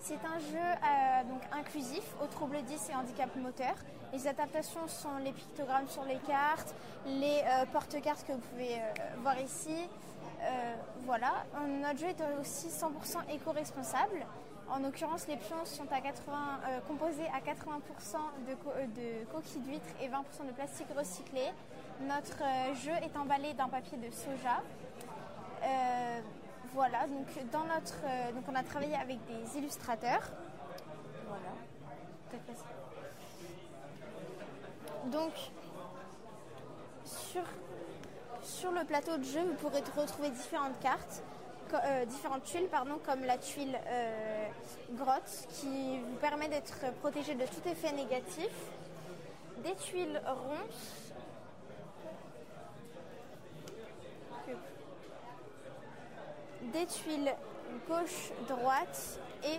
C'est 0.00 0.18
un 0.24 0.38
jeu 0.38 0.58
euh, 0.58 1.24
donc 1.30 1.40
inclusif 1.52 2.02
aux 2.22 2.26
troubles 2.26 2.60
10 2.62 2.90
et 2.90 2.94
handicap 2.94 3.34
moteur. 3.36 3.74
Les 4.12 4.26
adaptations 4.26 4.86
sont 4.88 5.16
les 5.24 5.32
pictogrammes 5.32 5.88
sur 5.88 6.04
les 6.04 6.18
cartes, 6.18 6.74
les 7.06 7.42
porte-cartes 7.72 8.26
que 8.26 8.32
vous 8.32 8.40
pouvez 8.40 8.78
voir 9.22 9.40
ici. 9.40 9.88
Voilà, 11.06 11.44
notre 11.80 11.98
jeu 12.00 12.08
est 12.08 12.22
aussi 12.40 12.68
100% 12.68 13.32
éco-responsable. 13.32 14.26
En 14.68 14.80
l'occurrence, 14.80 15.26
les 15.28 15.36
pions 15.36 15.64
sont 15.64 15.90
à 15.92 16.00
80, 16.00 16.34
euh, 16.68 16.80
composés 16.88 17.26
à 17.34 17.40
80% 17.40 18.16
de, 18.48 18.54
co- 18.54 18.70
de 18.96 19.24
coquilles 19.32 19.60
d'huîtres 19.60 19.94
et 20.02 20.08
20% 20.08 20.46
de 20.46 20.52
plastique 20.52 20.86
recyclé. 20.96 21.42
Notre 22.08 22.42
euh, 22.42 22.74
jeu 22.74 22.92
est 23.02 23.16
emballé 23.16 23.54
d'un 23.54 23.68
papier 23.68 23.96
de 23.96 24.10
soja. 24.10 24.62
Euh, 25.62 26.20
voilà, 26.74 27.06
donc 27.06 27.26
dans 27.52 27.64
notre, 27.64 27.94
euh, 28.04 28.32
donc 28.32 28.44
on 28.50 28.54
a 28.56 28.62
travaillé 28.64 28.96
avec 28.96 29.18
des 29.26 29.58
illustrateurs. 29.58 30.22
Voilà. 31.28 31.52
Donc 35.06 35.32
sur, 37.04 37.42
sur 38.42 38.72
le 38.72 38.84
plateau 38.84 39.16
de 39.18 39.24
jeu, 39.24 39.42
vous 39.42 39.54
pourrez 39.54 39.82
retrouver 39.96 40.30
différentes 40.30 40.78
cartes, 40.80 41.22
différentes 42.06 42.44
tuiles, 42.44 42.68
pardon, 42.70 42.98
comme 43.04 43.24
la 43.24 43.38
tuile 43.38 43.78
grotte 44.92 45.46
qui 45.50 45.98
vous 45.98 46.16
permet 46.20 46.48
d'être 46.48 46.92
protégé 47.00 47.34
de 47.34 47.44
tout 47.44 47.66
effet 47.66 47.92
négatif. 47.92 48.50
des 49.62 49.74
tuiles 49.76 50.20
ronces. 50.26 51.01
Des 56.72 56.86
tuiles 56.86 57.34
gauche-droite 57.88 59.20
et 59.44 59.58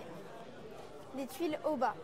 des 1.16 1.26
tuiles 1.26 1.58
au 1.64 1.76
bas. 1.76 1.94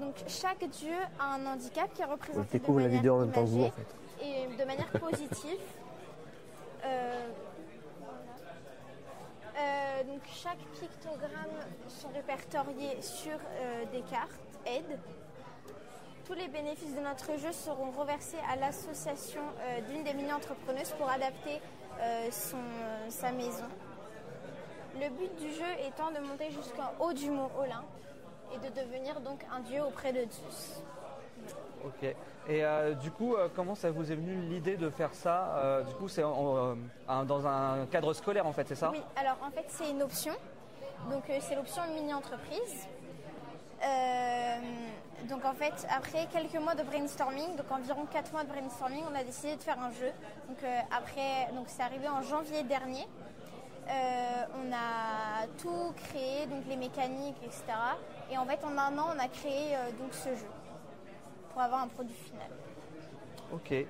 Donc 0.00 0.14
chaque 0.28 0.64
dieu 0.68 0.94
a 1.18 1.34
un 1.34 1.46
handicap 1.46 1.92
qui 1.94 2.02
est 2.02 2.04
représenté 2.04 2.46
de 2.46 2.52
découvre 2.52 2.80
la 2.80 2.86
manière 2.86 3.00
vidéo 3.00 3.14
en 3.14 3.18
même 3.20 3.32
temps 3.32 3.42
que 3.42 3.48
vous 3.48 3.56
en 3.56 3.58
imagée 3.58 3.72
fait. 4.20 4.24
et 4.24 4.56
de 4.56 4.64
manière 4.64 4.90
positive. 4.90 5.58
Euh, 6.84 7.30
euh, 9.58 10.04
donc 10.04 10.20
chaque 10.32 10.60
pictogramme 10.80 11.58
sont 11.88 12.08
répertoriés 12.14 13.02
sur 13.02 13.32
euh, 13.32 13.84
des 13.92 14.02
cartes 14.02 14.30
aide. 14.64 14.96
Tous 16.24 16.34
les 16.34 16.46
bénéfices 16.46 16.94
de 16.94 17.00
notre 17.00 17.36
jeu 17.36 17.50
seront 17.50 17.90
reversés 17.90 18.38
à 18.48 18.54
l'association 18.54 19.40
d'une 19.90 20.04
des 20.04 20.14
mini-entrepreneuses 20.14 20.92
pour 20.92 21.10
adapter 21.10 21.60
son, 22.30 22.56
euh, 22.56 23.06
sa 23.10 23.30
maison. 23.32 23.64
Le 25.00 25.08
but 25.10 25.34
du 25.36 25.52
jeu 25.52 25.70
étant 25.86 26.10
de 26.10 26.18
monter 26.26 26.50
jusqu'en 26.50 26.92
haut 27.00 27.12
du 27.12 27.30
mont 27.30 27.50
Olympe 27.58 27.84
et 28.54 28.58
de 28.58 28.74
devenir 28.74 29.20
donc 29.20 29.44
un 29.54 29.60
dieu 29.60 29.82
auprès 29.82 30.12
de 30.12 30.20
Zeus. 30.20 30.82
Ok. 31.84 32.02
Et 32.48 32.64
euh, 32.64 32.94
du 32.94 33.10
coup, 33.10 33.36
euh, 33.36 33.48
comment 33.54 33.74
ça 33.74 33.90
vous 33.90 34.10
est 34.10 34.14
venu 34.16 34.34
l'idée 34.48 34.76
de 34.76 34.88
faire 34.90 35.12
ça 35.14 35.54
Euh, 35.58 35.82
Du 35.82 35.94
coup, 35.94 36.08
c'est 36.08 36.24
euh, 36.24 36.74
dans 37.26 37.46
un 37.46 37.86
cadre 37.86 38.12
scolaire 38.14 38.46
en 38.46 38.52
fait, 38.52 38.66
c'est 38.66 38.74
ça? 38.74 38.90
Oui, 38.90 39.02
alors 39.16 39.36
en 39.46 39.50
fait 39.50 39.66
c'est 39.68 39.90
une 39.90 40.02
option. 40.02 40.32
Donc 41.10 41.28
euh, 41.30 41.38
c'est 41.40 41.54
l'option 41.54 41.82
mini-entreprise. 41.94 42.88
Euh, 43.82 44.56
donc 45.28 45.44
en 45.44 45.52
fait, 45.52 45.86
après 45.90 46.26
quelques 46.32 46.62
mois 46.62 46.74
de 46.74 46.82
brainstorming, 46.82 47.56
donc 47.56 47.70
environ 47.70 48.06
4 48.10 48.32
mois 48.32 48.44
de 48.44 48.48
brainstorming, 48.48 49.02
on 49.10 49.14
a 49.14 49.24
décidé 49.24 49.56
de 49.56 49.62
faire 49.62 49.78
un 49.80 49.90
jeu. 49.90 50.10
Donc 50.48 50.62
euh, 50.62 50.80
après, 50.96 51.52
donc 51.54 51.64
c'est 51.68 51.82
arrivé 51.82 52.08
en 52.08 52.22
janvier 52.22 52.62
dernier. 52.62 53.06
Euh, 53.88 54.44
on 54.62 54.72
a 54.72 55.46
tout 55.58 55.92
créé, 55.96 56.46
donc 56.46 56.64
les 56.68 56.76
mécaniques, 56.76 57.38
etc. 57.42 57.64
Et 58.30 58.36
en 58.36 58.44
fait, 58.44 58.60
en 58.62 58.76
un 58.76 58.98
an, 58.98 59.06
on 59.16 59.18
a 59.18 59.28
créé 59.28 59.74
euh, 59.74 59.90
donc 59.98 60.12
ce 60.12 60.28
jeu 60.28 60.50
pour 61.52 61.62
avoir 61.62 61.82
un 61.82 61.88
produit 61.88 62.14
final. 62.14 62.48
Ok. 63.52 63.72
Et 63.72 63.86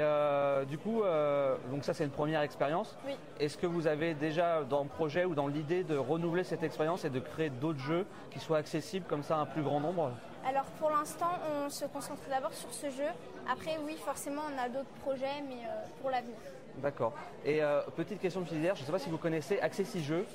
euh, 0.00 0.64
du 0.64 0.78
coup, 0.78 1.02
euh, 1.02 1.56
donc 1.70 1.84
ça 1.84 1.92
c'est 1.92 2.04
une 2.04 2.10
première 2.10 2.40
expérience. 2.42 2.96
Oui. 3.06 3.14
Est-ce 3.40 3.58
que 3.58 3.66
vous 3.66 3.86
avez 3.86 4.14
déjà 4.14 4.62
dans 4.62 4.84
le 4.84 4.88
projet 4.88 5.24
ou 5.24 5.34
dans 5.34 5.48
l'idée 5.48 5.84
de 5.84 5.96
renouveler 5.96 6.44
cette 6.44 6.62
expérience 6.62 7.04
et 7.04 7.10
de 7.10 7.20
créer 7.20 7.50
d'autres 7.50 7.80
jeux 7.80 8.06
qui 8.30 8.38
soient 8.38 8.58
accessibles 8.58 9.06
comme 9.06 9.22
ça 9.22 9.36
à 9.36 9.40
un 9.40 9.46
plus 9.46 9.62
grand 9.62 9.80
nombre? 9.80 10.12
Alors 10.46 10.64
pour 10.78 10.90
l'instant, 10.90 11.30
on 11.50 11.70
se 11.70 11.84
concentre 11.86 12.22
d'abord 12.28 12.52
sur 12.52 12.72
ce 12.72 12.90
jeu. 12.90 13.08
Après, 13.50 13.78
oui, 13.84 13.96
forcément, 14.04 14.42
on 14.52 14.58
a 14.58 14.68
d'autres 14.68 14.94
projets, 15.02 15.42
mais 15.48 15.64
euh, 15.66 15.84
pour 16.00 16.10
l'avenir. 16.10 16.36
D'accord. 16.78 17.12
Et 17.44 17.62
euh, 17.62 17.82
petite 17.96 18.20
question 18.20 18.40
de 18.40 18.46
filière, 18.46 18.74
je 18.74 18.80
ne 18.82 18.86
sais 18.86 18.92
pas 18.92 18.98
si 18.98 19.10
vous 19.10 19.18
connaissez 19.18 19.60
Accessi 19.60 20.02
Jeux. 20.02 20.26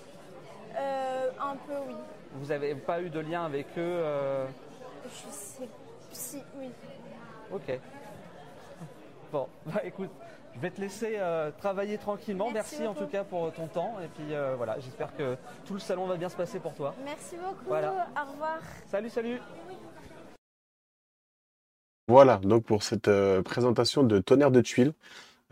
Euh, 0.77 1.29
un 1.39 1.55
peu, 1.55 1.73
oui. 1.87 1.95
Vous 2.33 2.47
n'avez 2.47 2.75
pas 2.75 3.01
eu 3.01 3.09
de 3.09 3.19
lien 3.19 3.45
avec 3.45 3.67
eux 3.77 4.03
Je 5.05 5.31
sais. 5.31 5.67
Si, 6.11 6.43
oui. 6.57 6.71
Ok. 7.51 7.79
Bon, 9.31 9.47
bah 9.65 9.81
écoute, 9.83 10.09
je 10.55 10.59
vais 10.59 10.71
te 10.71 10.81
laisser 10.81 11.17
euh, 11.19 11.51
travailler 11.51 11.97
tranquillement. 11.97 12.49
Merci 12.51 12.77
Merci, 12.79 12.87
en 12.87 12.93
tout 12.93 13.07
cas 13.07 13.23
pour 13.23 13.51
ton 13.53 13.67
temps. 13.67 13.95
Et 14.03 14.07
puis 14.07 14.33
euh, 14.33 14.55
voilà, 14.55 14.79
j'espère 14.79 15.15
que 15.15 15.37
tout 15.65 15.73
le 15.73 15.79
salon 15.79 16.05
va 16.07 16.15
bien 16.15 16.29
se 16.29 16.35
passer 16.35 16.59
pour 16.59 16.73
toi. 16.73 16.95
Merci 17.03 17.35
beaucoup. 17.37 17.65
Voilà. 17.67 18.07
Au 18.15 18.31
revoir. 18.31 18.57
Salut, 18.87 19.09
salut 19.09 19.39
Voilà, 22.07 22.37
donc 22.37 22.63
pour 22.63 22.83
cette 22.83 23.09
euh, 23.09 23.41
présentation 23.41 24.03
de 24.03 24.19
tonnerre 24.19 24.51
de 24.51 24.61
tuiles, 24.61 24.93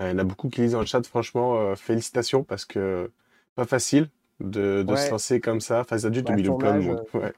euh, 0.02 0.10
il 0.10 0.14
y 0.14 0.16
en 0.16 0.20
a 0.20 0.24
beaucoup 0.24 0.50
qui 0.50 0.62
lisent 0.62 0.74
dans 0.74 0.82
le 0.82 0.86
chat, 0.86 1.06
franchement, 1.08 1.58
euh, 1.58 1.76
félicitations 1.76 2.44
parce 2.44 2.66
que 2.66 3.12
pas 3.56 3.66
facile 3.66 4.10
de, 4.40 4.84
de 4.84 4.96
se 4.96 5.12
lancer 5.12 5.42
comme 5.42 5.62
ça 5.62 5.84
face 5.84 6.06
à 6.06 6.10
Dieu, 6.12 6.24
Bah, 6.24 6.32
au 6.32 6.34
milieu 6.36 6.52
de 6.52 6.56
plein 6.56 6.74
de 6.74 6.80
tournage, 6.80 6.88
monde. 6.98 7.06
Ouais. 7.16 7.34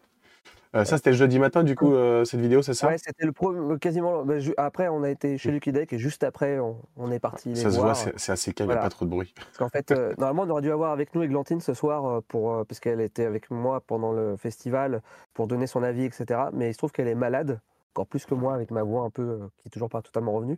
Euh, 0.75 0.85
ça, 0.85 0.97
c'était 0.97 1.11
le 1.11 1.17
jeudi 1.17 1.39
matin, 1.39 1.63
du 1.63 1.75
coup, 1.75 1.93
euh, 1.93 2.25
cette 2.25 2.41
vidéo, 2.41 2.61
c'est 2.61 2.73
ça? 2.75 2.87
Ouais, 2.89 2.97
c'était 2.97 3.25
le 3.25 3.31
premier, 3.31 3.79
quasiment. 3.79 4.23
bah, 4.25 4.39
ju- 4.39 4.53
après, 4.57 4.87
on 4.89 5.03
a 5.03 5.09
été 5.09 5.37
chez 5.37 5.51
Lucky 5.51 5.71
Deck 5.71 5.93
et 5.93 5.99
juste 5.99 6.23
après, 6.23 6.59
on, 6.59 6.77
on 6.97 7.11
est 7.11 7.19
parti 7.19 7.49
les 7.49 7.55
Ça 7.63 7.71
se 7.71 7.75
voit, 7.77 7.93
voir. 7.93 7.95
c'est 7.95 8.19
c'est 8.19 8.31
assez 8.31 8.53
calme, 8.53 8.69
il 8.69 8.73
n'y 8.73 8.73
a 8.73 8.77
Voilà. 8.77 8.89
pas 8.89 8.89
trop 8.95 9.05
de 9.05 9.09
bruit. 9.09 9.33
Parce 9.37 9.57
qu'en 9.57 9.69
fait, 9.69 9.91
euh, 9.91 10.13
normalement, 10.19 10.43
on 10.43 10.49
aurait 10.49 10.61
dû 10.61 10.71
avoir 10.71 10.91
avec 10.91 11.15
nous 11.15 11.23
Églantine 11.23 11.61
ce 11.61 11.73
soir, 11.73 12.05
euh, 12.05 12.21
pour, 12.27 12.53
euh, 12.53 12.63
parce 12.65 12.79
qu'elle 12.79 13.01
était 13.01 13.25
avec 13.25 13.49
moi 13.49 13.81
pendant 13.81 14.11
le 14.11 14.35
festival 14.37 15.01
pour 15.33 15.47
donner 15.47 15.67
son 15.67 15.83
avis, 15.83 16.05
etc. 16.05 16.49
Mais 16.53 16.69
il 16.69 16.73
se 16.73 16.77
trouve 16.77 16.91
qu'elle 16.91 17.07
est 17.07 17.15
malade, 17.15 17.59
encore 17.93 18.07
plus 18.07 18.25
que 18.25 18.35
moi, 18.35 18.53
avec 18.53 18.71
ma 18.71 18.83
voix 18.83 19.03
un 19.03 19.09
peu 19.09 19.23
euh, 19.23 19.47
qui 19.57 19.67
est 19.67 19.71
toujours 19.71 19.89
pas 19.89 20.01
totalement 20.01 20.33
revenue. 20.33 20.57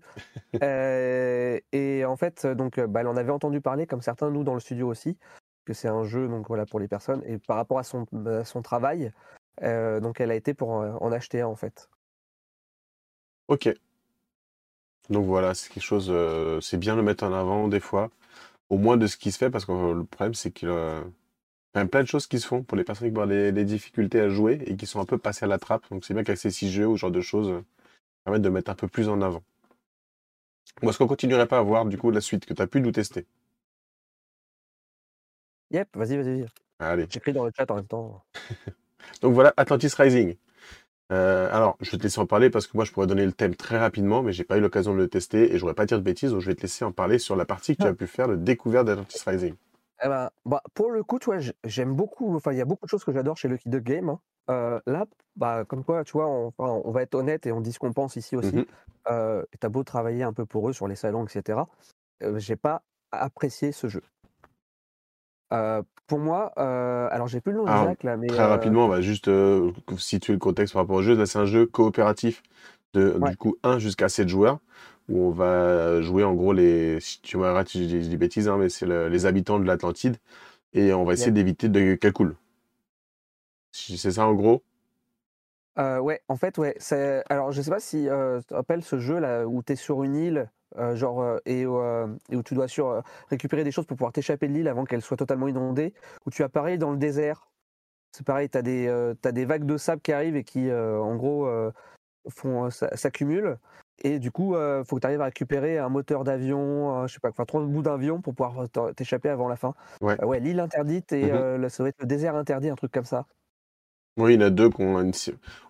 Euh, 0.63 1.59
et 1.71 2.03
en 2.05 2.17
fait, 2.17 2.43
euh, 2.43 2.55
donc, 2.55 2.79
euh, 2.79 2.87
bah, 2.87 3.01
elle 3.01 3.07
en 3.07 3.15
avait 3.15 3.31
entendu 3.31 3.61
parler, 3.61 3.85
comme 3.87 4.01
certains, 4.01 4.29
nous, 4.29 4.43
dans 4.43 4.55
le 4.55 4.59
studio 4.59 4.87
aussi, 4.87 5.17
que 5.65 5.73
c'est 5.73 5.87
un 5.87 6.03
jeu 6.03 6.27
donc, 6.27 6.47
voilà, 6.47 6.65
pour 6.65 6.79
les 6.79 6.87
personnes. 6.87 7.21
Et 7.25 7.37
par 7.37 7.55
rapport 7.55 7.79
à 7.79 7.83
son, 7.83 8.05
son 8.43 8.61
travail, 8.61 9.13
euh, 9.61 9.99
donc 9.99 10.19
elle 10.19 10.31
a 10.31 10.35
été 10.35 10.53
pour 10.53 10.69
en, 10.71 11.11
acheter 11.11 11.41
un, 11.41 11.47
en 11.47 11.55
fait. 11.55 11.89
Ok. 13.47 13.69
Donc 15.09 15.25
voilà, 15.25 15.53
c'est 15.53 15.71
quelque 15.71 15.83
chose, 15.83 16.09
euh, 16.09 16.59
c'est 16.61 16.77
bien 16.77 16.93
de 16.93 16.99
le 16.99 17.05
mettre 17.05 17.23
en 17.23 17.33
avant 17.33 17.67
des 17.67 17.79
fois, 17.79 18.09
au 18.69 18.77
moins 18.77 18.97
de 18.97 19.07
ce 19.07 19.17
qui 19.17 19.31
se 19.31 19.37
fait, 19.37 19.49
parce 19.49 19.65
que 19.65 19.71
euh, 19.71 19.93
le 19.93 20.03
problème, 20.03 20.33
c'est 20.33 20.49
a 20.49 20.61
quand 20.61 21.03
même 21.75 21.89
plein 21.89 22.01
de 22.01 22.07
choses 22.07 22.27
qui 22.27 22.39
se 22.39 22.47
font 22.47 22.63
pour 22.63 22.77
les 22.77 22.83
personnes 22.83 23.09
qui 23.09 23.13
vont 23.13 23.21
avoir 23.21 23.37
des, 23.37 23.51
des 23.51 23.65
difficultés 23.65 24.19
à 24.19 24.29
jouer 24.29 24.59
et 24.65 24.75
qui 24.75 24.85
sont 24.85 24.99
un 24.99 25.05
peu 25.05 25.17
passées 25.17 25.45
à 25.45 25.47
la 25.47 25.59
trappe. 25.59 25.89
Donc 25.91 26.05
c'est 26.05 26.13
bien 26.13 26.23
qu'avec 26.23 26.39
ces 26.39 26.51
six 26.51 26.71
jeux 26.71 26.87
ou 26.87 26.97
ce 26.97 27.01
genre 27.01 27.11
de 27.11 27.21
choses, 27.21 27.49
euh, 27.49 27.63
permettent 28.23 28.41
de 28.41 28.49
mettre 28.49 28.71
un 28.71 28.75
peu 28.75 28.87
plus 28.87 29.09
en 29.09 29.21
avant. 29.21 29.43
Moi, 30.81 30.91
est-ce 30.91 30.97
qu'on 30.97 31.07
continuerait 31.07 31.47
pas 31.47 31.59
à 31.59 31.61
voir 31.61 31.85
du 31.85 31.97
coup 31.97 32.11
la 32.11 32.21
suite 32.21 32.45
que 32.45 32.53
tu 32.53 32.61
as 32.61 32.67
pu 32.67 32.81
nous 32.81 32.91
tester? 32.91 33.25
Yep, 35.71 35.89
vas-y, 35.95 36.17
vas-y, 36.17 36.41
vas-y. 36.41 36.47
Allez. 36.79 37.07
J'écris 37.09 37.33
dans 37.33 37.45
le 37.45 37.51
chat 37.55 37.69
en 37.69 37.75
même 37.75 37.87
temps. 37.87 38.23
Donc 39.21 39.33
voilà, 39.33 39.53
Atlantis 39.57 39.93
Rising. 39.97 40.35
Euh, 41.11 41.49
alors, 41.51 41.77
je 41.81 41.91
vais 41.91 41.97
te 41.97 42.03
laisser 42.03 42.19
en 42.19 42.27
parler 42.27 42.49
parce 42.49 42.67
que 42.67 42.77
moi, 42.77 42.85
je 42.85 42.91
pourrais 42.91 43.07
donner 43.07 43.25
le 43.25 43.31
thème 43.33 43.55
très 43.55 43.77
rapidement, 43.77 44.21
mais 44.21 44.31
j'ai 44.31 44.43
pas 44.43 44.57
eu 44.57 44.61
l'occasion 44.61 44.93
de 44.93 44.99
le 44.99 45.07
tester 45.07 45.51
et 45.51 45.55
je 45.55 45.59
voudrais 45.59 45.73
pas 45.73 45.85
dire 45.85 45.97
de 45.97 46.03
bêtises, 46.03 46.31
donc 46.31 46.41
je 46.41 46.47
vais 46.47 46.55
te 46.55 46.61
laisser 46.61 46.85
en 46.85 46.91
parler 46.91 47.19
sur 47.19 47.35
la 47.35 47.45
partie 47.45 47.75
que 47.75 47.81
tu 47.81 47.87
as 47.87 47.93
pu 47.93 48.07
faire 48.07 48.27
de 48.27 48.35
découverte 48.35 48.85
d'Atlantis 48.85 49.21
Rising. 49.25 49.55
Eh 50.03 50.07
ben, 50.07 50.29
bah, 50.45 50.61
pour 50.73 50.91
le 50.91 51.03
coup, 51.03 51.19
tu 51.19 51.25
vois, 51.25 51.39
j- 51.39 51.53
j'aime 51.65 51.93
beaucoup. 51.93 52.35
Enfin, 52.35 52.51
il 52.53 52.57
y 52.57 52.61
a 52.61 52.65
beaucoup 52.65 52.85
de 52.85 52.89
choses 52.89 53.03
que 53.03 53.11
j'adore 53.11 53.37
chez 53.37 53.47
Lucky 53.47 53.69
Duck 53.69 53.83
Game. 53.83 54.09
hein. 54.09 54.19
Euh, 54.49 54.79
là, 54.87 55.05
bah, 55.35 55.65
comme 55.65 55.83
quoi, 55.83 56.03
tu 56.03 56.13
vois, 56.13 56.27
on, 56.27 56.47
enfin, 56.47 56.81
on 56.83 56.91
va 56.91 57.01
être 57.03 57.15
honnête 57.15 57.45
et 57.45 57.51
on 57.51 57.61
dit 57.61 57.71
ce 57.73 57.79
qu'on 57.79 57.93
pense 57.93 58.15
ici 58.15 58.35
aussi. 58.35 58.55
Mhm. 58.55 58.65
Euh, 59.09 59.43
t'as 59.59 59.69
beau 59.69 59.83
travailler 59.83 60.23
un 60.23 60.33
peu 60.33 60.45
pour 60.45 60.69
eux 60.69 60.73
sur 60.73 60.87
les 60.87 60.95
salons, 60.95 61.25
etc. 61.25 61.67
euh, 62.23 62.39
j'ai 62.39 62.55
pas 62.55 62.81
apprécié 63.11 63.71
ce 63.71 63.87
jeu. 63.87 64.01
Euh, 65.51 65.81
pour 66.07 66.19
moi, 66.19 66.51
euh, 66.57 67.07
alors 67.11 67.27
j'ai 67.27 67.41
plus 67.41 67.51
le 67.51 67.59
nom 67.59 67.65
Alors, 67.65 67.83
exact 67.83 68.03
là, 68.03 68.17
mais 68.17 68.27
Très 68.27 68.43
euh, 68.43 68.47
rapidement, 68.47 68.85
on 68.85 68.89
va 68.89 69.01
juste 69.01 69.27
euh, 69.27 69.71
situer 69.97 70.33
le 70.33 70.39
contexte 70.39 70.73
par 70.73 70.83
rapport 70.83 70.97
au 70.97 71.01
jeu. 71.01 71.15
Là, 71.15 71.25
c'est 71.25 71.39
un 71.39 71.45
jeu 71.45 71.65
coopératif 71.65 72.43
de 72.93 73.11
Ouais. 73.19 73.31
du 73.31 73.37
coup 73.37 73.55
1 73.63 73.79
jusqu'à 73.79 74.09
7 74.09 74.27
joueurs 74.27 74.59
où 75.09 75.25
on 75.25 75.31
va 75.31 76.01
jouer 76.01 76.23
en 76.23 76.33
gros 76.33 76.53
les. 76.53 76.99
Si 76.99 77.21
tu 77.21 77.37
m'arrêtes 77.37 77.71
je 77.71 77.79
dis, 77.83 78.17
bêtises, 78.17 78.47
hein, 78.47 78.57
mais 78.57 78.69
c'est 78.69 78.85
le- 78.85 79.09
les 79.09 79.25
habitants 79.25 79.59
de 79.59 79.65
l'Atlantide 79.65 80.17
et 80.73 80.93
on 80.93 81.03
va 81.03 81.13
essayer 81.13 81.31
d'éviter 81.31 81.67
de 81.69 81.95
qu'elle 81.95 82.13
coule. 82.13 82.35
Si- 83.71 83.97
C'est 83.97 84.11
ça 84.11 84.25
en 84.27 84.33
gros? 84.33 84.63
Euh, 85.77 85.99
ouais, 85.99 86.21
en 86.27 86.35
fait, 86.35 86.57
ouais. 86.57 86.75
c'est- 86.77 87.23
Alors, 87.29 87.51
je 87.51 87.61
sais 87.61 87.69
pas 87.69 87.79
si 87.79 88.09
euh, 88.09 88.39
tu 88.39 88.47
te 88.47 88.53
rappelles 88.53 88.83
ce 88.83 88.99
jeu 88.99 89.19
là 89.19 89.47
où 89.47 89.63
tu 89.63 89.73
es 89.73 89.75
sur 89.75 90.03
une 90.03 90.15
île, 90.15 90.49
euh, 90.77 90.95
genre, 90.95 91.39
et, 91.45 91.61
et 91.61 91.65
où 91.65 92.43
tu 92.43 92.53
dois 92.53 92.67
sur, 92.67 93.01
récupérer 93.29 93.63
des 93.63 93.71
choses 93.71 93.85
pour 93.85 93.95
pouvoir 93.95 94.11
t'échapper 94.11 94.47
de 94.47 94.53
l'île 94.53 94.67
avant 94.67 94.83
qu'elle 94.85 95.01
soit 95.01 95.17
totalement 95.17 95.47
inondée, 95.47 95.93
où 96.25 96.31
tu 96.31 96.43
apparais 96.43 96.77
dans 96.77 96.91
le 96.91 96.97
désert. 96.97 97.49
C'est 98.11 98.25
pareil, 98.25 98.49
tu 98.49 98.57
as, 98.57 98.61
des, 98.61 99.13
t'as 99.21 99.31
des 99.31 99.45
vagues 99.45 99.65
de 99.65 99.77
sable 99.77 100.01
qui 100.01 100.11
arrivent 100.11 100.35
et 100.35 100.43
qui, 100.43 100.69
en 100.71 101.15
gros, 101.15 101.47
font, 102.27 102.69
s'a- 102.71 102.95
s'accumulent. 102.97 103.57
Et 104.01 104.19
du 104.19 104.31
coup, 104.31 104.55
il 104.55 104.83
faut 104.85 104.95
que 104.95 105.01
tu 105.01 105.07
arrives 105.07 105.21
à 105.21 105.25
récupérer 105.25 105.77
un 105.77 105.89
moteur 105.89 106.23
d'avion, 106.23 107.03
euh, 107.03 107.07
je 107.07 107.13
sais 107.13 107.19
pas, 107.19 107.29
enfin, 107.29 107.45
trois 107.45 107.61
bouts 107.65 107.81
d'avion 107.81 108.21
pour 108.21 108.33
pouvoir 108.35 108.67
t'échapper 108.95 109.29
avant 109.29 109.47
la 109.49 109.55
fin. 109.57 109.73
Ouais. 110.01 110.19
Euh, 110.21 110.25
ouais, 110.25 110.39
l'île 110.39 110.59
interdite 110.59 111.11
et 111.13 111.31
Mhm. 111.31 111.31
euh, 111.31 111.57
le- 111.57 111.69
ça 111.69 111.83
doit 111.83 111.89
être 111.89 111.99
le 112.01 112.07
désert 112.07 112.35
interdit, 112.35 112.69
un 112.69 112.75
truc 112.75 112.91
comme 112.91 113.05
ça. 113.05 113.25
Oui, 114.17 114.33
il 114.35 114.39
y 114.41 114.43
en 114.43 114.47
a 114.47 114.49
deux 114.51 114.69
une... 114.77 115.11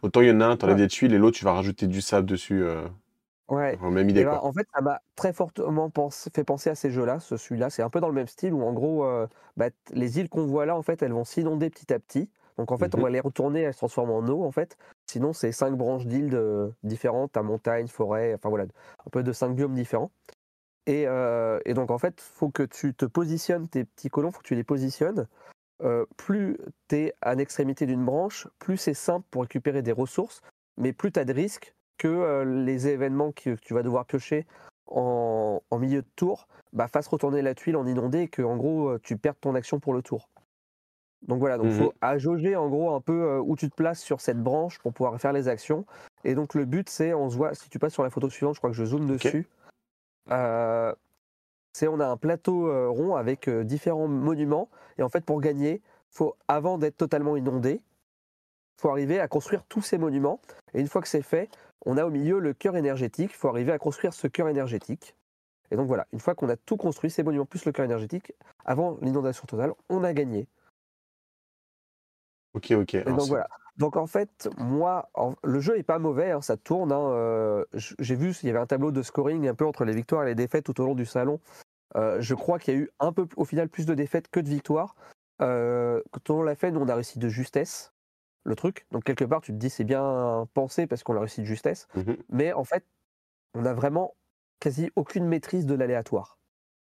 Autant 0.02 0.22
il 0.22 0.28
y 0.28 0.32
en 0.32 0.42
a 0.42 0.46
un, 0.48 0.58
tu 0.58 0.66
enlèves 0.66 0.78
Ouais. 0.78 0.84
des 0.84 0.88
tuiles 0.88 1.14
et 1.14 1.18
l'autre, 1.18 1.38
tu 1.38 1.46
vas 1.46 1.54
rajouter 1.54 1.88
du 1.88 2.02
sable 2.02 2.28
dessus. 2.28 2.64
Euh... 2.64 2.88
Ouais. 3.50 3.82
en 3.82 3.92
Même 3.92 4.10
idée, 4.10 4.26
ben, 4.26 4.32
quoi. 4.32 4.46
en 4.46 4.54
fait, 4.54 4.68
ça 4.74 4.82
m'a 4.82 5.02
très 5.16 5.34
fortement 5.34 5.90
fait 6.34 6.44
penser 6.44 6.70
à 6.70 6.76
ces 6.76 6.92
jeux-là. 6.92 7.20
Ce, 7.20 7.36
celui-là, 7.36 7.70
c'est 7.72 7.82
un 7.82 7.90
peu 7.90 8.00
dans 8.00 8.08
le 8.08 8.14
même 8.14 8.28
style 8.28 8.54
où, 8.54 8.62
en 8.64 8.74
gros, 8.74 9.04
euh, 9.06 9.28
bah, 9.58 9.70
les 9.92 10.20
îles 10.20 10.30
qu'on 10.30 10.46
voit 10.46 10.66
là, 10.68 10.76
en 10.76 10.84
fait, 10.84 11.02
elles 11.02 11.14
vont 11.14 11.24
s'inonder 11.24 11.70
petit 11.72 11.92
à 11.92 12.00
petit. 12.00 12.30
Donc, 12.60 12.74
en 12.74 12.78
fait, 12.78 12.94
on 12.94 13.00
va 13.00 13.10
les 13.10 13.22
retourner, 13.22 13.62
elles 13.62 13.74
se 13.74 13.78
transforment 13.78 14.12
en 14.12 14.28
eau, 14.28 14.44
en 14.44 14.52
fait. 14.52 14.78
Sinon, 15.10 15.32
c'est 15.32 15.54
cinq 15.54 15.78
branches 15.78 16.06
d'îles 16.06 16.30
de- 16.30 16.74
différentes, 16.84 17.38
à 17.38 17.42
montagne, 17.42 17.88
forêt, 17.88 18.34
enfin 18.34 18.50
voilà, 18.50 18.66
un 18.66 19.10
peu 19.10 19.24
de 19.24 19.32
cinq 19.32 19.56
biomes 19.56 19.74
différents. 19.74 20.12
Et, 20.86 21.08
euh, 21.08 21.62
et 21.64 21.74
donc, 21.74 21.90
en 21.90 21.98
fait, 21.98 22.20
faut 22.20 22.50
que 22.50 22.64
tu 22.64 22.94
te 22.94 23.06
positionnes, 23.06 23.70
tes 23.70 23.86
petits 23.86 24.10
colons, 24.10 24.32
faut 24.32 24.42
que 24.42 24.48
tu 24.48 24.56
les 24.56 24.66
positionnes. 24.66 25.26
Euh, 25.84 26.06
plus 26.18 26.58
tu 26.90 26.98
es 26.98 27.14
à 27.22 27.34
l'extrémité 27.34 27.86
d'une 27.86 28.04
branche, 28.04 28.50
plus 28.60 28.76
c'est 28.76 28.94
simple 28.94 29.26
pour 29.32 29.44
récupérer 29.44 29.82
des 29.82 29.94
ressources, 29.94 30.42
mais 30.76 30.92
plus 30.92 31.14
tu 31.14 31.20
as 31.22 31.24
de 31.24 31.32
risques 31.32 31.74
que 31.98 32.10
euh, 32.10 32.44
les 32.44 32.90
événements 32.90 33.32
que, 33.32 33.56
tu 33.56 33.74
vas 33.74 33.84
devoir 33.84 34.06
piocher 34.06 34.46
en, 34.88 35.62
en 35.70 35.80
milieu 35.80 36.02
de 36.02 36.08
tour 36.18 36.50
bah, 36.74 36.90
fassent 36.90 37.08
retourner 37.08 37.42
la 37.42 37.56
tuile 37.56 37.78
en 37.78 37.88
inondé 37.88 38.24
et 38.24 38.28
que 38.28 38.42
en 38.42 38.58
gros 38.58 38.90
euh, 38.90 39.00
tu 39.02 39.16
perds 39.16 39.38
ton 39.38 39.56
action 39.56 39.80
pour 39.80 39.94
le 39.94 40.02
tour. 40.02 40.28
Donc 41.28 41.40
voilà, 41.40 41.58
donc 41.58 41.68
Mhm. 41.68 41.74
faut 41.74 41.94
à 42.02 42.18
jauger 42.18 42.56
en 42.56 42.70
gros 42.70 42.94
un 42.96 43.02
peu 43.02 43.14
euh, 43.24 43.40
où 43.40 43.56
tu 43.56 43.70
te 43.70 43.76
places 43.76 44.00
sur 44.02 44.22
cette 44.22 44.42
branche 44.42 44.80
pour 44.80 44.94
pouvoir 44.94 45.20
faire 45.20 45.34
les 45.34 45.48
actions. 45.48 45.86
Et 46.24 46.34
donc 46.36 46.54
le 46.56 46.66
but 46.66 46.90
c'est, 46.90 47.14
on 47.14 47.30
se 47.30 47.36
voit, 47.36 47.54
si 47.54 47.70
tu 47.70 47.78
passes 47.80 47.94
sur 47.94 48.04
la 48.04 48.10
photo 48.10 48.30
suivante, 48.30 48.56
je 48.56 48.60
crois 48.60 48.70
que 48.70 48.76
je 48.76 48.86
zoome 48.86 49.06
dessus. 49.06 49.48
euh, 50.32 50.94
c'est 51.74 51.88
on 51.88 52.00
a 52.00 52.08
un 52.08 52.18
plateau 52.18 52.68
euh, 52.68 52.88
rond 52.90 53.16
avec 53.16 53.50
différents 53.50 54.08
monuments 54.08 54.70
et 54.98 55.04
en 55.04 55.10
fait 55.10 55.24
pour 55.26 55.40
gagner, 55.42 55.82
faut 56.10 56.36
avant 56.48 56.78
d'être 56.78 56.98
totalement 56.98 57.36
inondé, 57.38 57.82
faut 58.78 58.90
arriver 58.90 59.20
à 59.20 59.28
construire 59.28 59.64
tous 59.66 59.82
ces 59.82 59.98
monuments 59.98 60.40
et 60.74 60.80
une 60.80 60.88
fois 60.88 61.02
que 61.02 61.08
c'est 61.08 61.22
fait, 61.22 61.50
on 61.86 61.98
a 61.98 62.06
au 62.06 62.10
milieu 62.10 62.40
le 62.40 62.54
cœur 62.54 62.76
énergétique, 62.76 63.36
faut 63.36 63.50
arriver 63.50 63.72
à 63.72 63.78
construire 63.78 64.14
ce 64.14 64.28
cœur 64.28 64.48
énergétique. 64.50 65.16
Et 65.72 65.76
donc 65.76 65.88
voilà, 65.88 66.08
une 66.14 66.20
fois 66.20 66.34
qu'on 66.34 66.50
a 66.50 66.58
tout 66.58 66.78
construit, 66.78 67.12
ces 67.12 67.24
monuments 67.24 67.46
plus 67.46 67.66
le 67.66 67.72
cœur 67.72 67.86
énergétique, 67.86 68.34
avant 68.66 68.98
l'inondation 69.02 69.46
totale, 69.46 69.74
on 69.90 70.04
a 70.04 70.14
gagné. 70.14 70.48
Ok, 72.54 72.72
ok. 72.72 72.96
Et 72.96 73.04
donc 73.04 73.22
voilà. 73.28 73.48
Donc 73.78 73.96
en 73.96 74.08
fait, 74.08 74.50
moi, 74.58 75.10
en- 75.14 75.36
le 75.44 75.60
jeu 75.60 75.78
est 75.78 75.84
pas 75.84 76.00
mauvais, 76.00 76.32
hein, 76.32 76.42
ça 76.42 76.58
tourne. 76.58 76.92
hein, 76.92 77.12
euh, 77.12 77.64
J'ai 77.74 78.16
vu, 78.16 78.32
il 78.44 78.48
y 78.48 78.50
avait 78.50 78.60
un 78.60 78.66
tableau 78.66 78.92
de 78.92 79.02
scoring 79.02 79.48
un 79.48 79.56
peu 79.56 79.66
entre 79.66 79.86
les 79.86 79.94
victoires 79.94 80.24
et 80.24 80.28
les 80.28 80.36
défaites 80.36 80.66
tout 80.66 80.80
au 80.82 80.86
long 80.86 80.96
du 80.96 81.06
salon. 81.06 81.40
Euh, 81.96 82.20
je 82.22 82.36
crois 82.36 82.60
qu'il 82.60 82.74
y 82.74 82.78
a 82.78 82.80
eu 82.82 82.90
un 83.00 83.14
peu, 83.14 83.28
au 83.38 83.46
final, 83.46 83.70
plus 83.70 83.86
de 83.86 83.94
défaites 83.94 84.28
que 84.30 84.40
de 84.40 84.50
victoires. 84.50 84.96
Euh, 85.42 86.02
quand 86.12 86.30
on 86.32 86.44
l'a 86.44 86.56
fait, 86.56 86.72
nous, 86.72 86.82
on 86.82 86.88
a 86.90 86.96
réussi 86.96 87.20
de 87.20 87.30
justesse 87.30 87.94
le 88.44 88.56
truc. 88.56 88.86
Donc 88.92 89.04
quelque 89.06 89.24
part, 89.26 89.42
tu 89.42 89.52
te 89.54 89.58
dis 89.58 89.70
c'est 89.70 89.84
bien 89.86 90.48
pensé 90.54 90.86
parce 90.88 91.04
qu'on 91.04 91.16
a 91.16 91.20
réussi 91.20 91.42
de 91.42 91.46
justesse. 91.46 91.88
Mhm. 91.96 92.18
Mais 92.30 92.52
en 92.54 92.64
fait, 92.66 92.84
on 93.54 93.66
a 93.66 93.74
vraiment 93.74 94.16
quasi 94.60 94.92
aucune 94.96 95.26
maîtrise 95.26 95.66
de 95.66 95.76
l'aléatoire. 95.76 96.38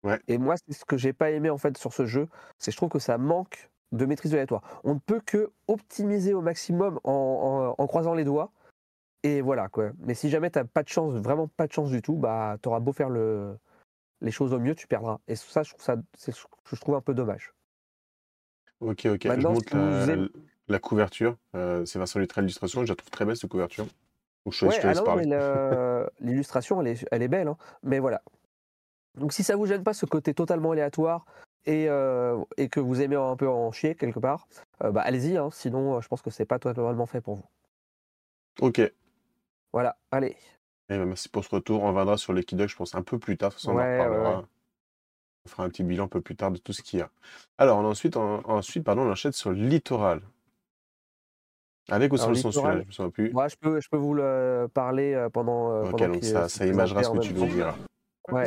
Ouais. 0.04 0.19
Et 0.28 0.38
moi, 0.38 0.56
c'est 0.58 0.73
ce 0.73 0.86
que 0.86 0.97
j'ai 0.97 1.13
pas 1.13 1.32
aimé 1.32 1.49
en 1.49 1.58
fait 1.58 1.78
sur 1.78 1.93
ce 1.93 2.06
jeu, 2.06 2.28
c'est 2.60 2.67
que 2.69 2.73
je 2.73 2.78
trouve 2.78 2.89
que 2.89 2.99
ça 2.99 3.17
manque 3.17 3.71
de 3.93 4.06
maîtrise 4.06 4.32
de 4.32 4.36
l'aléatoire. 4.36 4.82
On 4.84 4.95
ne 4.95 4.99
peut 4.99 5.21
que 5.25 5.51
optimiser 5.67 6.34
au 6.34 6.41
maximum 6.41 6.99
en, 7.03 7.73
en- 7.77 7.82
en 7.82 7.88
croisant 7.88 8.13
les 8.13 8.25
doigts. 8.25 8.51
Et 9.23 9.41
voilà 9.41 9.69
quoi. 9.69 9.91
Mais 9.99 10.13
si 10.15 10.29
jamais 10.29 10.49
t'as 10.49 10.65
pas 10.65 10.84
de 10.84 10.89
chance, 10.89 11.13
vraiment 11.13 11.47
pas 11.47 11.67
de 11.67 11.71
chance 11.71 11.89
du 11.89 12.01
tout, 12.01 12.15
bah 12.15 12.58
t'auras 12.62 12.82
beau 12.82 12.91
faire 12.91 13.10
le, 13.10 13.58
les 14.19 14.32
choses 14.32 14.53
au 14.53 14.60
mieux, 14.60 14.75
tu 14.75 14.86
perdras. 14.88 15.19
Et 15.29 15.36
ça, 15.36 15.63
je 15.63 15.69
trouve 15.69 15.84
ça, 15.84 15.95
je 16.17 16.75
trouve 16.75 16.95
un 16.95 17.01
peu 17.01 17.13
dommage. 17.13 17.53
Ok, 18.82 19.06
ok. 19.06 19.19
Je 19.23 19.27
Maintenant, 19.29 19.53
montre 19.53 19.69
si 19.69 20.15
vous 20.15 20.27
la, 20.67 20.79
couverture. 20.79 21.38
Euh, 21.56 21.86
c'est 21.86 21.99
Vincent 21.99 22.19
Luttrell 22.19 22.43
l'illustration. 22.43 22.84
Je 22.84 22.89
la 22.91 22.95
trouve 22.95 23.12
très 23.12 23.23
belle, 23.23 23.38
cette 23.38 23.49
couverture. 23.49 23.86
Donc, 24.45 24.53
je, 24.53 24.69
je 24.69 24.82
te 24.82 24.88
laisse 24.88 24.97
ah 24.97 24.99
non, 24.99 25.06
parler. 25.06 26.10
l'illustration, 26.19 26.82
elle 26.82 26.88
est, 26.88 27.08
elle 27.12 27.21
est 27.21 27.27
belle, 27.29 27.47
hein. 27.47 27.58
mais 27.82 27.99
voilà. 27.99 28.21
Donc 29.15 29.32
si 29.32 29.43
ça 29.43 29.56
vous 29.56 29.65
gêne 29.65 29.84
pas 29.84 29.93
ce 29.93 30.06
côté 30.06 30.34
totalement 30.34 30.71
aléatoire 30.71 31.25
et, 31.65 31.88
euh, 31.89 32.43
et 32.58 32.69
que 32.69 32.80
vous 32.80 33.02
aimez 33.02 33.15
un 33.15 33.36
peu 33.36 33.47
en 33.47 33.71
chier 33.71 33.95
quelque 33.95 34.19
part, 34.19 34.47
euh, 34.84 34.91
bah 34.91 35.02
allez-y, 35.02 35.38
hein. 35.38 35.49
sinon 35.52 35.95
euh, 35.97 36.02
je 36.02 36.08
pense 36.08 36.21
que 36.21 36.30
c'est 36.30 36.45
pas 36.45 36.60
totalement 36.60 37.06
fait 37.06 37.21
pour 37.21 37.36
vous. 37.36 37.45
Ok. 38.62 38.80
Eh 38.80 38.93
Voilà, 39.71 39.97
allez. 40.12 40.36
ben, 40.89 41.06
merci 41.06 41.30
pour 41.30 41.43
ce 41.43 41.49
retour. 41.56 41.84
On 41.84 41.88
reviendra 41.89 42.17
sur 42.17 42.34
les 42.34 42.43
Kidog, 42.43 42.67
je 42.69 42.76
pense, 42.76 42.93
un 42.95 43.02
peu 43.02 43.17
plus 43.17 43.38
tard. 43.38 43.54
Façon, 43.54 43.71
on 43.71 43.80
en 43.80 43.91
reparlera. 43.91 44.39
ouais. 44.39 44.45
On 45.45 45.49
fera 45.49 45.63
un 45.63 45.69
petit 45.69 45.84
bilan 45.84 46.06
un 46.06 46.08
peu 46.08 46.21
plus 46.21 46.36
tard 46.36 46.52
de 46.52 46.58
tout 46.58 46.71
ce 46.71 46.82
qu'il 46.82 46.99
y 46.99 47.02
a. 47.02 47.10
Alors, 47.58 47.80
on- 47.80 47.86
ensuite, 47.86 48.15
on, 48.15 48.47
ensuite 48.49 48.84
pardon, 48.84 49.02
on 49.02 49.12
enchaîne 49.12 49.34
sur 49.34 49.49
le 49.52 49.58
littoral. 49.58 50.21
Avec 51.89 52.13
ou 52.13 52.17
sans 52.17 52.30
le 52.30 52.36
celui-là, 52.36 52.80
je 52.80 52.86
me 52.86 52.91
souviens 52.91 53.10
plus. 53.10 53.34
Moi, 53.34 53.49
je 53.49 53.56
peux, 53.58 53.82
je 53.82 53.89
peux 53.89 53.97
vous 53.97 54.13
le 54.13 54.69
parler 54.73 55.28
pendant. 55.34 55.82
ok, 55.84 55.91
pendant 55.91 56.08
donc 56.13 56.23
ça, 56.23 56.47
ça 56.47 56.65
imagera 56.65 57.04
ce 57.04 57.10
que 57.10 57.17
tu 57.19 57.34
nous 57.34 57.47
diras. 57.47 57.76
Ouais. 58.32 58.45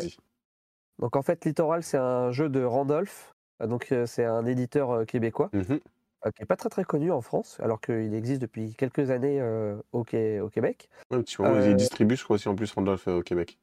Donc 0.99 1.17
en 1.17 1.23
fait, 1.23 1.45
Littoral, 1.45 1.83
c'est 1.83 1.99
un 1.99 2.33
jeu 2.33 2.49
de 2.49 2.63
Randolph. 2.63 3.35
Euh, 3.63 3.67
Donc 3.67 3.91
euh, 3.93 4.07
c'est 4.07 4.25
un 4.25 4.45
éditeur 4.47 4.91
euh, 4.91 5.05
québécois 5.05 5.51
euh, 5.55 6.31
qui 6.35 6.43
est 6.43 6.47
pas 6.47 6.57
très 6.57 6.69
très 6.69 6.85
connu 6.85 7.11
en 7.13 7.21
France, 7.21 7.59
alors 7.61 7.81
qu'il 7.81 8.15
existe 8.15 8.41
depuis 8.43 8.75
quelques 8.75 9.11
années 9.11 9.41
euh, 9.41 9.77
au, 9.93 10.05
Qué- 10.05 10.41
au 10.41 10.49
Québec. 10.49 10.89
Ouais, 11.11 11.19
un 11.19 11.23
petit 11.23 11.41
moment, 11.41 11.55
Euh, 11.55 11.71
ils 11.71 11.77
distribuent, 11.77 12.17
je 12.17 12.25
crois, 12.25 12.35
aussi 12.35 12.49
en 12.49 12.55
plus 12.55 12.73
Randolph 12.73 13.07
euh, 13.09 13.19
au 13.19 13.23
Québec. 13.23 13.59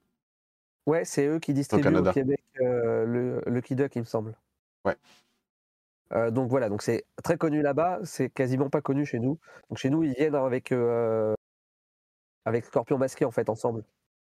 Ouais, 0.86 1.06
c'est 1.06 1.26
eux 1.28 1.40
qui 1.40 1.54
distribuent 1.54 1.96
au. 1.96 2.12
Québec 2.12 2.42
le, 2.56 3.42
le 3.46 3.62
Duck, 3.62 3.96
il 3.96 4.00
me 4.00 4.06
semble. 4.06 4.36
Ouais. 4.86 4.96
Donc 6.32 6.50
voilà, 6.50 6.70
donc 6.70 6.84
c'est 6.84 7.06
très 7.24 7.38
connu 7.38 7.62
là-bas, 7.64 8.00
c'est 8.04 8.30
quasiment 8.30 8.70
pas 8.70 8.82
connu 8.82 9.04
chez 9.06 9.18
nous. 9.20 9.40
Donc 9.70 9.80
chez 9.80 9.90
nous, 9.90 10.04
ils 10.04 10.14
viennent 10.14 10.36
avec 10.36 10.72
avec 12.46 12.66
Scorpion 12.66 12.98
masqué 12.98 13.26
en 13.26 13.32
fait 13.32 13.50
ensemble. 13.50 13.84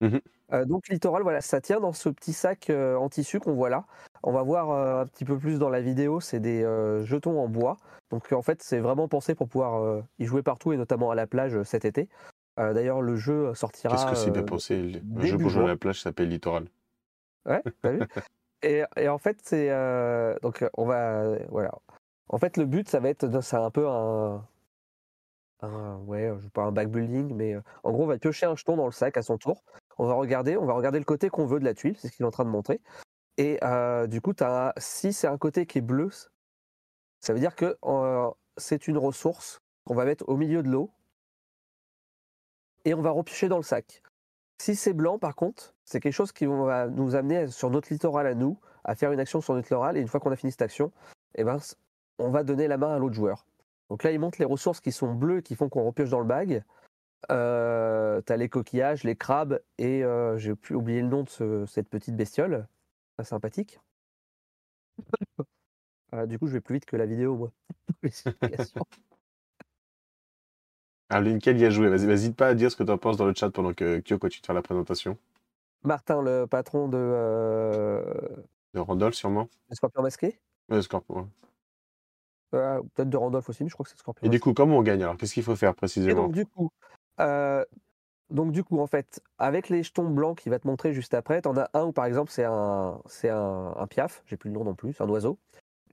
Mhm. 0.00 0.20
Euh, 0.52 0.64
donc 0.64 0.88
littoral, 0.88 1.22
voilà, 1.22 1.40
ça 1.40 1.60
tient 1.60 1.80
dans 1.80 1.92
ce 1.92 2.08
petit 2.08 2.32
sac 2.32 2.70
euh, 2.70 2.96
en 2.96 3.08
tissu 3.08 3.38
qu'on 3.38 3.54
voit 3.54 3.68
là. 3.68 3.84
On 4.22 4.32
va 4.32 4.42
voir 4.42 4.70
euh, 4.70 5.02
un 5.02 5.06
petit 5.06 5.24
peu 5.24 5.38
plus 5.38 5.58
dans 5.58 5.68
la 5.68 5.80
vidéo, 5.80 6.20
c'est 6.20 6.40
des 6.40 6.62
jetons 7.04 7.40
en 7.40 7.48
bois. 7.48 7.76
Donc 8.10 8.32
en 8.32 8.42
fait, 8.42 8.62
c'est 8.62 8.80
vraiment 8.80 9.08
pensé 9.08 9.34
pour 9.34 9.48
pouvoir 9.48 10.02
y 10.18 10.24
jouer 10.24 10.42
partout 10.42 10.72
et 10.72 10.76
notamment 10.76 11.10
à 11.10 11.14
la 11.14 11.26
plage 11.26 11.62
cet 11.62 11.84
été. 11.84 12.08
D'ailleurs, 12.56 13.00
le 13.00 13.16
jeu 13.16 13.54
sortira. 13.54 13.94
Qu'est-ce 13.94 14.10
que 14.10 14.16
c'est 14.16 14.30
bien 14.30 14.42
pensé 14.42 14.82
Le 14.82 15.00
un 15.16 15.24
jeu 15.24 15.38
pour 15.38 15.50
jouer 15.50 15.64
à 15.64 15.68
la 15.68 15.76
plage 15.76 16.00
s'appelle 16.02 16.28
Littoral. 16.28 16.66
Ouais, 17.46 17.62
t'as 17.82 17.92
vu? 17.92 18.00
Et, 18.62 18.82
et 18.96 19.08
en 19.08 19.16
fait, 19.18 19.38
c'est 19.42 19.70
donc 20.42 20.64
on 20.76 20.84
va 20.84 21.36
voilà. 21.48 21.72
En 22.28 22.38
fait, 22.38 22.56
le 22.56 22.64
but, 22.64 22.88
ça 22.88 23.00
va 23.00 23.08
être, 23.08 23.40
c'est 23.42 23.56
un 23.56 23.70
peu 23.70 23.88
un, 23.88 24.44
un 25.62 25.96
ouais, 26.06 26.32
je 26.40 26.48
pas 26.48 26.62
un 26.62 26.72
backbuilding, 26.72 27.34
mais 27.34 27.54
euh, 27.54 27.62
en 27.82 27.92
gros, 27.92 28.04
on 28.04 28.06
va 28.06 28.18
piocher 28.18 28.46
un 28.46 28.56
jeton 28.56 28.76
dans 28.76 28.86
le 28.86 28.92
sac 28.92 29.16
à 29.16 29.22
son 29.22 29.38
tour. 29.38 29.62
On 30.02 30.06
va 30.06 30.14
regarder, 30.14 30.56
on 30.56 30.64
va 30.64 30.72
regarder 30.72 30.98
le 30.98 31.04
côté 31.04 31.28
qu'on 31.28 31.44
veut 31.44 31.60
de 31.60 31.64
la 31.66 31.74
tuile, 31.74 31.94
c'est 31.98 32.08
ce 32.08 32.16
qu'il 32.16 32.24
est 32.24 32.26
en 32.26 32.30
train 32.30 32.46
de 32.46 32.50
montrer. 32.50 32.80
Et 33.36 33.58
euh, 33.62 34.06
du 34.06 34.22
coup, 34.22 34.32
si 34.78 35.12
c'est 35.12 35.26
un 35.26 35.36
côté 35.36 35.66
qui 35.66 35.76
est 35.76 35.82
bleu, 35.82 36.08
ça 37.20 37.34
veut 37.34 37.38
dire 37.38 37.54
que 37.54 37.76
c'est 38.56 38.88
une 38.88 38.96
ressource 38.96 39.60
qu'on 39.84 39.94
va 39.94 40.06
mettre 40.06 40.26
au 40.26 40.38
milieu 40.38 40.62
de 40.62 40.70
l'eau 40.70 40.90
et 42.86 42.94
on 42.94 43.02
va 43.02 43.10
repiocher 43.10 43.48
dans 43.48 43.58
le 43.58 43.62
sac. 43.62 44.02
Si 44.58 44.74
c'est 44.74 44.94
blanc, 44.94 45.18
par 45.18 45.36
contre, 45.36 45.74
c'est 45.84 46.00
quelque 46.00 46.14
chose 46.14 46.32
qui 46.32 46.46
va 46.46 46.88
nous 46.88 47.14
amener 47.14 47.48
sur 47.48 47.68
notre 47.68 47.92
littoral 47.92 48.26
à 48.26 48.34
nous, 48.34 48.58
à 48.84 48.94
faire 48.94 49.12
une 49.12 49.20
action 49.20 49.42
sur 49.42 49.52
notre 49.52 49.66
littoral, 49.66 49.98
et 49.98 50.00
une 50.00 50.08
fois 50.08 50.18
qu'on 50.18 50.32
a 50.32 50.36
fini 50.36 50.50
cette 50.50 50.62
action, 50.62 50.92
eh 51.34 51.44
ben, 51.44 51.58
on 52.18 52.30
va 52.30 52.42
donner 52.42 52.68
la 52.68 52.78
main 52.78 52.94
à 52.94 52.98
l'autre 52.98 53.16
joueur. 53.16 53.44
Donc 53.90 54.02
là, 54.02 54.12
il 54.12 54.18
montre 54.18 54.38
les 54.38 54.46
ressources 54.46 54.80
qui 54.80 54.92
sont 54.92 55.12
bleues, 55.12 55.42
qui 55.42 55.56
font 55.56 55.68
qu'on 55.68 55.84
repioche 55.84 56.08
dans 56.08 56.20
le 56.20 56.26
bag. 56.26 56.64
Euh, 57.30 58.20
T'as 58.22 58.36
les 58.36 58.48
coquillages, 58.48 59.04
les 59.04 59.16
crabes, 59.16 59.60
et 59.78 60.02
euh, 60.04 60.38
j'ai 60.38 60.54
pu 60.54 60.74
oublier 60.74 61.02
le 61.02 61.08
nom 61.08 61.22
de 61.22 61.28
ce- 61.28 61.66
cette 61.66 61.88
petite 61.88 62.16
bestiole, 62.16 62.66
sympathique. 63.22 63.78
Euh, 66.12 66.26
du 66.26 66.40
coup, 66.40 66.48
je 66.48 66.54
vais 66.54 66.60
plus 66.60 66.74
vite 66.74 66.86
que 66.86 66.96
la 66.96 67.06
vidéo, 67.06 67.36
moi. 67.36 67.52
Explications. 68.02 68.84
Ah, 71.08 71.20
Linkel 71.20 71.56
y 71.60 71.64
a 71.64 71.70
joué. 71.70 71.88
Vas-y, 71.88 72.06
n'hésite 72.06 72.36
pas 72.36 72.48
à 72.48 72.54
dire 72.54 72.68
ce 72.72 72.76
que 72.76 72.82
tu 72.82 72.90
en 72.90 72.98
penses 72.98 73.16
dans 73.16 73.26
le 73.26 73.32
chat 73.34 73.48
pendant 73.50 73.72
que 73.74 74.00
Kyo 74.00 74.18
continue 74.18 74.40
de 74.40 74.46
faire 74.46 74.54
la 74.56 74.62
présentation. 74.62 75.16
Martin, 75.84 76.20
le 76.20 76.46
patron 76.46 76.88
de, 76.88 76.96
De 78.74 78.80
Randolph, 78.80 79.14
sûrement. 79.14 79.48
de 79.68 79.74
Scorpion 79.76 80.02
Masqué? 80.02 80.40
Ouais, 80.68 80.82
Scorpion, 80.82 81.30
Peut-être 82.50 83.08
de 83.08 83.16
Randolph 83.16 83.48
aussi, 83.48 83.62
mais 83.62 83.68
je 83.68 83.74
crois 83.74 83.84
que 83.84 83.90
c'est 83.90 83.98
Scorpion 83.98 84.26
Et 84.26 84.30
du 84.30 84.40
coup, 84.40 84.52
comment 84.52 84.78
on 84.78 84.82
gagne 84.82 85.02
alors? 85.04 85.16
Qu'est-ce 85.16 85.34
qu'il 85.34 85.44
faut 85.44 85.54
faire 85.54 85.70
Et 85.70 85.74
précisément? 85.74 86.24
donc 86.24 86.32
du 86.32 86.44
coup, 86.44 86.70
euh, 87.18 87.64
donc 88.30 88.52
du 88.52 88.64
coup 88.64 88.78
en 88.80 88.86
fait, 88.86 89.20
avec 89.38 89.68
les 89.68 89.82
jetons 89.82 90.08
blancs 90.10 90.38
qui 90.38 90.48
va 90.50 90.58
te 90.58 90.66
montrer 90.66 90.92
juste 90.92 91.14
après, 91.14 91.42
t'en 91.42 91.56
as 91.56 91.70
un 91.74 91.84
où 91.86 91.92
par 91.92 92.06
exemple 92.06 92.30
c'est 92.30 92.44
un 92.44 93.02
c'est 93.06 93.30
un, 93.30 93.74
un 93.76 93.86
piaf, 93.86 94.22
j'ai 94.26 94.36
plus 94.36 94.50
le 94.50 94.54
nom 94.54 94.64
non 94.64 94.74
plus, 94.74 94.92
c'est 94.94 95.02
un 95.02 95.08
oiseau. 95.08 95.38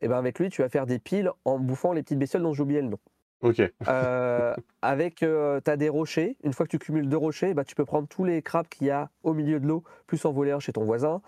Et 0.02 0.08
ben 0.08 0.18
avec 0.18 0.40
lui 0.40 0.50
tu 0.50 0.62
vas 0.62 0.70
faire 0.70 0.86
des 0.88 1.00
piles 1.00 1.32
en 1.46 1.60
bouffant 1.60 1.94
les 1.94 2.04
petites 2.04 2.20
bestioles 2.20 2.44
dont 2.44 2.54
j'ai 2.54 2.64
oublié 2.64 2.82
le 2.82 2.90
nom. 2.90 3.00
Ok. 3.42 3.62
Euh, 3.88 4.56
avec 4.82 5.24
euh, 5.24 5.62
t'as 5.62 5.78
des 5.78 5.90
rochers, 5.90 6.38
une 6.44 6.54
fois 6.54 6.66
que 6.66 6.72
tu 6.72 6.80
cumules 6.80 7.08
deux 7.10 7.18
rochers, 7.18 7.54
bah, 7.54 7.64
tu 7.64 7.76
peux 7.76 7.86
prendre 7.86 8.08
tous 8.08 8.24
les 8.26 8.42
crabes 8.42 8.68
qu'il 8.68 8.88
y 8.88 8.92
a 8.92 9.12
au 9.24 9.34
milieu 9.34 9.60
de 9.60 9.68
l'eau, 9.68 9.84
plus 10.08 10.26
en 10.26 10.32
voler 10.34 10.52
un 10.52 10.60
chez 10.60 10.74
ton 10.74 10.86
voisin. 10.86 11.22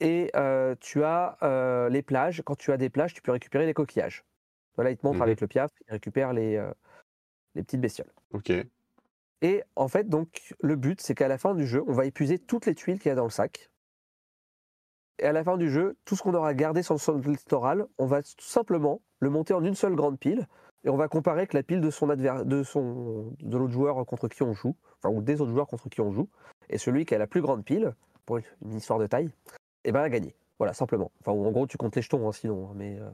Et 0.00 0.30
euh, 0.36 0.74
tu 0.80 1.04
as 1.04 1.38
les 1.90 2.02
plages. 2.02 2.42
Quand 2.44 2.56
tu 2.56 2.72
as 2.72 2.76
des 2.76 2.90
plages, 2.90 3.14
tu 3.14 3.22
peux 3.22 3.32
récupérer 3.32 3.66
les 3.66 3.74
coquillages. 3.74 4.24
Voilà, 4.76 4.90
il 4.90 4.98
te 4.98 5.06
montre 5.06 5.16
Mhm. 5.18 5.22
avec 5.22 5.40
le 5.40 5.46
piaf, 5.48 5.70
il 5.88 5.92
récupère 5.92 6.32
les, 6.34 6.62
les 7.54 7.62
petites 7.62 7.80
bestioles. 7.80 8.12
Ok. 8.32 8.50
Et 9.42 9.62
en 9.76 9.88
fait, 9.88 10.08
donc, 10.08 10.54
le 10.60 10.76
but, 10.76 11.00
c'est 11.00 11.14
qu'à 11.14 11.28
la 11.28 11.38
fin 11.38 11.54
du 11.54 11.66
jeu, 11.66 11.82
on 11.86 11.92
va 11.92 12.06
épuiser 12.06 12.38
toutes 12.38 12.66
les 12.66 12.74
tuiles 12.74 12.98
qu'il 12.98 13.08
y 13.10 13.12
a 13.12 13.14
dans 13.14 13.24
le 13.24 13.30
sac. 13.30 13.70
Et 15.18 15.24
à 15.24 15.32
la 15.32 15.44
fin 15.44 15.56
du 15.56 15.70
jeu, 15.70 15.96
tout 16.04 16.16
ce 16.16 16.22
qu'on 16.22 16.34
aura 16.34 16.52
gardé 16.54 16.82
sur 16.82 16.94
le 16.94 16.98
sol 16.98 17.20
littoral, 17.22 17.86
on 17.98 18.06
va 18.06 18.22
tout 18.22 18.32
simplement 18.38 19.00
le 19.20 19.30
monter 19.30 19.54
en 19.54 19.64
une 19.64 19.74
seule 19.74 19.94
grande 19.94 20.18
pile. 20.18 20.46
Et 20.84 20.88
on 20.88 20.96
va 20.96 21.08
comparer 21.08 21.38
avec 21.38 21.52
la 21.52 21.62
pile 21.62 21.80
de 21.80 21.90
son 21.90 22.08
adver- 22.10 22.44
de 22.44 22.62
son 22.62 23.34
de 23.40 23.56
l'autre 23.58 23.72
joueur 23.72 24.04
contre 24.06 24.28
qui 24.28 24.42
on 24.42 24.52
joue, 24.52 24.76
enfin 25.02 25.12
ou 25.14 25.20
des 25.20 25.40
autres 25.40 25.50
joueurs 25.50 25.66
contre 25.66 25.88
qui 25.88 26.00
on 26.00 26.12
joue. 26.12 26.28
Et 26.68 26.78
celui 26.78 27.04
qui 27.06 27.14
a 27.14 27.18
la 27.18 27.26
plus 27.26 27.40
grande 27.40 27.64
pile, 27.64 27.94
pour 28.24 28.38
une 28.38 28.74
histoire 28.76 28.98
de 28.98 29.06
taille, 29.06 29.30
eh 29.84 29.90
ben 29.92 30.02
a 30.02 30.08
gagné. 30.10 30.36
Voilà, 30.58 30.74
simplement. 30.74 31.10
Enfin, 31.20 31.32
en 31.32 31.50
gros, 31.50 31.66
tu 31.66 31.76
comptes 31.76 31.96
les 31.96 32.02
jetons, 32.02 32.28
hein, 32.28 32.32
sinon. 32.32 32.68
hein, 32.68 32.72
mais 32.76 32.98
euh, 33.00 33.10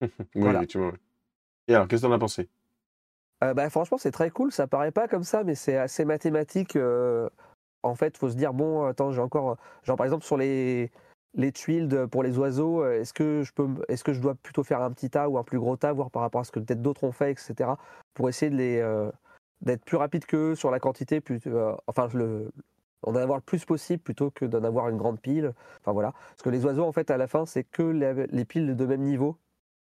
Oui, 0.34 0.40
Voilà. 0.42 0.58
effectivement. 0.60 0.88
ouais. 0.88 0.98
Et 1.68 1.74
alors, 1.74 1.86
qu'est-ce 1.88 2.02
que 2.02 2.06
t'en 2.06 2.12
as 2.12 2.18
pensé? 2.18 2.48
Euh, 3.42 3.54
bah, 3.54 3.70
franchement, 3.70 3.98
c'est 3.98 4.10
très 4.10 4.30
cool. 4.30 4.52
Ça 4.52 4.66
paraît 4.66 4.92
pas 4.92 5.08
comme 5.08 5.24
ça, 5.24 5.44
mais 5.44 5.54
c'est 5.54 5.76
assez 5.76 6.04
mathématique. 6.04 6.76
euh, 6.76 7.28
en 7.82 7.94
fait, 7.94 8.16
faut 8.16 8.30
se 8.30 8.36
dire 8.36 8.52
bon, 8.52 8.84
attends, 8.84 9.12
j'ai 9.12 9.20
encore, 9.20 9.56
genre 9.82 9.96
par 9.96 10.06
exemple 10.06 10.24
sur 10.24 10.36
les 10.36 10.90
les 11.34 11.52
tuiles 11.52 12.06
pour 12.10 12.22
les 12.22 12.38
oiseaux, 12.38 12.82
euh, 12.82 13.00
est-ce 13.00 13.12
que 13.12 13.42
je 13.42 13.52
peux, 13.52 13.68
est-ce 13.88 14.02
que 14.04 14.12
je 14.12 14.20
dois 14.20 14.34
plutôt 14.34 14.64
faire 14.64 14.82
un 14.82 14.90
petit 14.90 15.10
tas 15.10 15.28
ou 15.28 15.38
un 15.38 15.44
plus 15.44 15.58
gros 15.58 15.76
tas, 15.76 15.92
voir 15.92 16.10
par 16.10 16.22
rapport 16.22 16.40
à 16.40 16.44
ce 16.44 16.52
que 16.52 16.60
peut-être 16.60 16.82
d'autres 16.82 17.04
ont 17.04 17.12
fait, 17.12 17.30
etc. 17.30 17.70
Pour 18.14 18.28
essayer 18.28 18.50
de 18.50 18.56
les 18.56 18.80
euh, 18.80 19.10
d'être 19.60 19.84
plus 19.84 19.96
rapide 19.96 20.26
qu'eux 20.26 20.54
sur 20.54 20.70
la 20.70 20.80
quantité, 20.80 21.20
plus, 21.20 21.40
euh, 21.46 21.72
enfin 21.86 22.08
le 22.14 22.50
en 23.02 23.14
avoir 23.14 23.38
le 23.38 23.42
plus 23.42 23.64
possible 23.64 24.02
plutôt 24.02 24.30
que 24.30 24.44
d'en 24.44 24.62
avoir 24.64 24.88
une 24.88 24.98
grande 24.98 25.20
pile. 25.20 25.52
Enfin 25.80 25.92
voilà, 25.92 26.12
parce 26.12 26.42
que 26.42 26.50
les 26.50 26.64
oiseaux 26.64 26.84
en 26.84 26.92
fait 26.92 27.10
à 27.10 27.16
la 27.16 27.28
fin 27.28 27.46
c'est 27.46 27.64
que 27.64 27.82
les, 27.82 28.26
les 28.26 28.44
piles 28.44 28.76
de 28.76 28.86
même 28.86 29.02
niveau. 29.02 29.38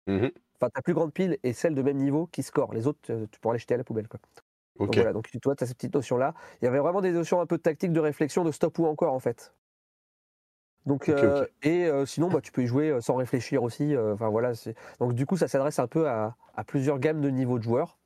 Mhm. 0.07 0.31
Enfin 0.59 0.69
ta 0.69 0.81
plus 0.81 0.93
grande 0.93 1.13
pile 1.13 1.37
et 1.43 1.53
celle 1.53 1.75
de 1.75 1.81
même 1.81 1.97
niveau 1.97 2.27
qui 2.27 2.43
score. 2.43 2.73
Les 2.73 2.87
autres 2.87 2.99
euh, 3.11 3.25
tu 3.31 3.39
pourras 3.39 3.53
les 3.53 3.59
jeter 3.59 3.75
à 3.75 3.77
la 3.77 3.83
poubelle 3.83 4.07
quoi. 4.07 4.19
Donc 4.79 4.95
voilà, 4.95 5.11
donc 5.13 5.29
toi, 5.41 5.55
tu 5.55 5.63
as 5.63 5.67
cette 5.67 5.77
petite 5.77 5.93
notion-là. 5.93 6.33
Il 6.61 6.65
y 6.65 6.67
avait 6.67 6.79
vraiment 6.79 7.01
des 7.01 7.11
notions 7.11 7.41
un 7.41 7.45
peu 7.45 7.57
de 7.57 7.61
tactique, 7.61 7.91
de 7.91 7.99
réflexion, 7.99 8.45
de 8.45 8.51
stop 8.51 8.79
ou 8.79 8.85
encore, 8.85 9.13
en 9.13 9.19
fait. 9.19 9.53
Donc, 10.85 11.09
euh. 11.09 11.45
Et 11.63 11.85
euh, 11.85 12.05
sinon, 12.05 12.29
bah, 12.29 12.39
tu 12.41 12.51
peux 12.51 12.63
y 12.63 12.67
jouer 12.67 12.99
sans 13.01 13.15
réfléchir 13.15 13.61
aussi. 13.63 13.95
Enfin 13.97 14.29
voilà, 14.29 14.53
donc 14.99 15.13
du 15.13 15.25
coup, 15.25 15.37
ça 15.37 15.47
s'adresse 15.47 15.79
un 15.79 15.87
peu 15.87 16.07
à, 16.07 16.35
à 16.55 16.63
plusieurs 16.63 16.99
gammes 16.99 17.21
de 17.21 17.29
niveaux 17.29 17.57
de 17.57 17.63
joueurs. 17.63 17.97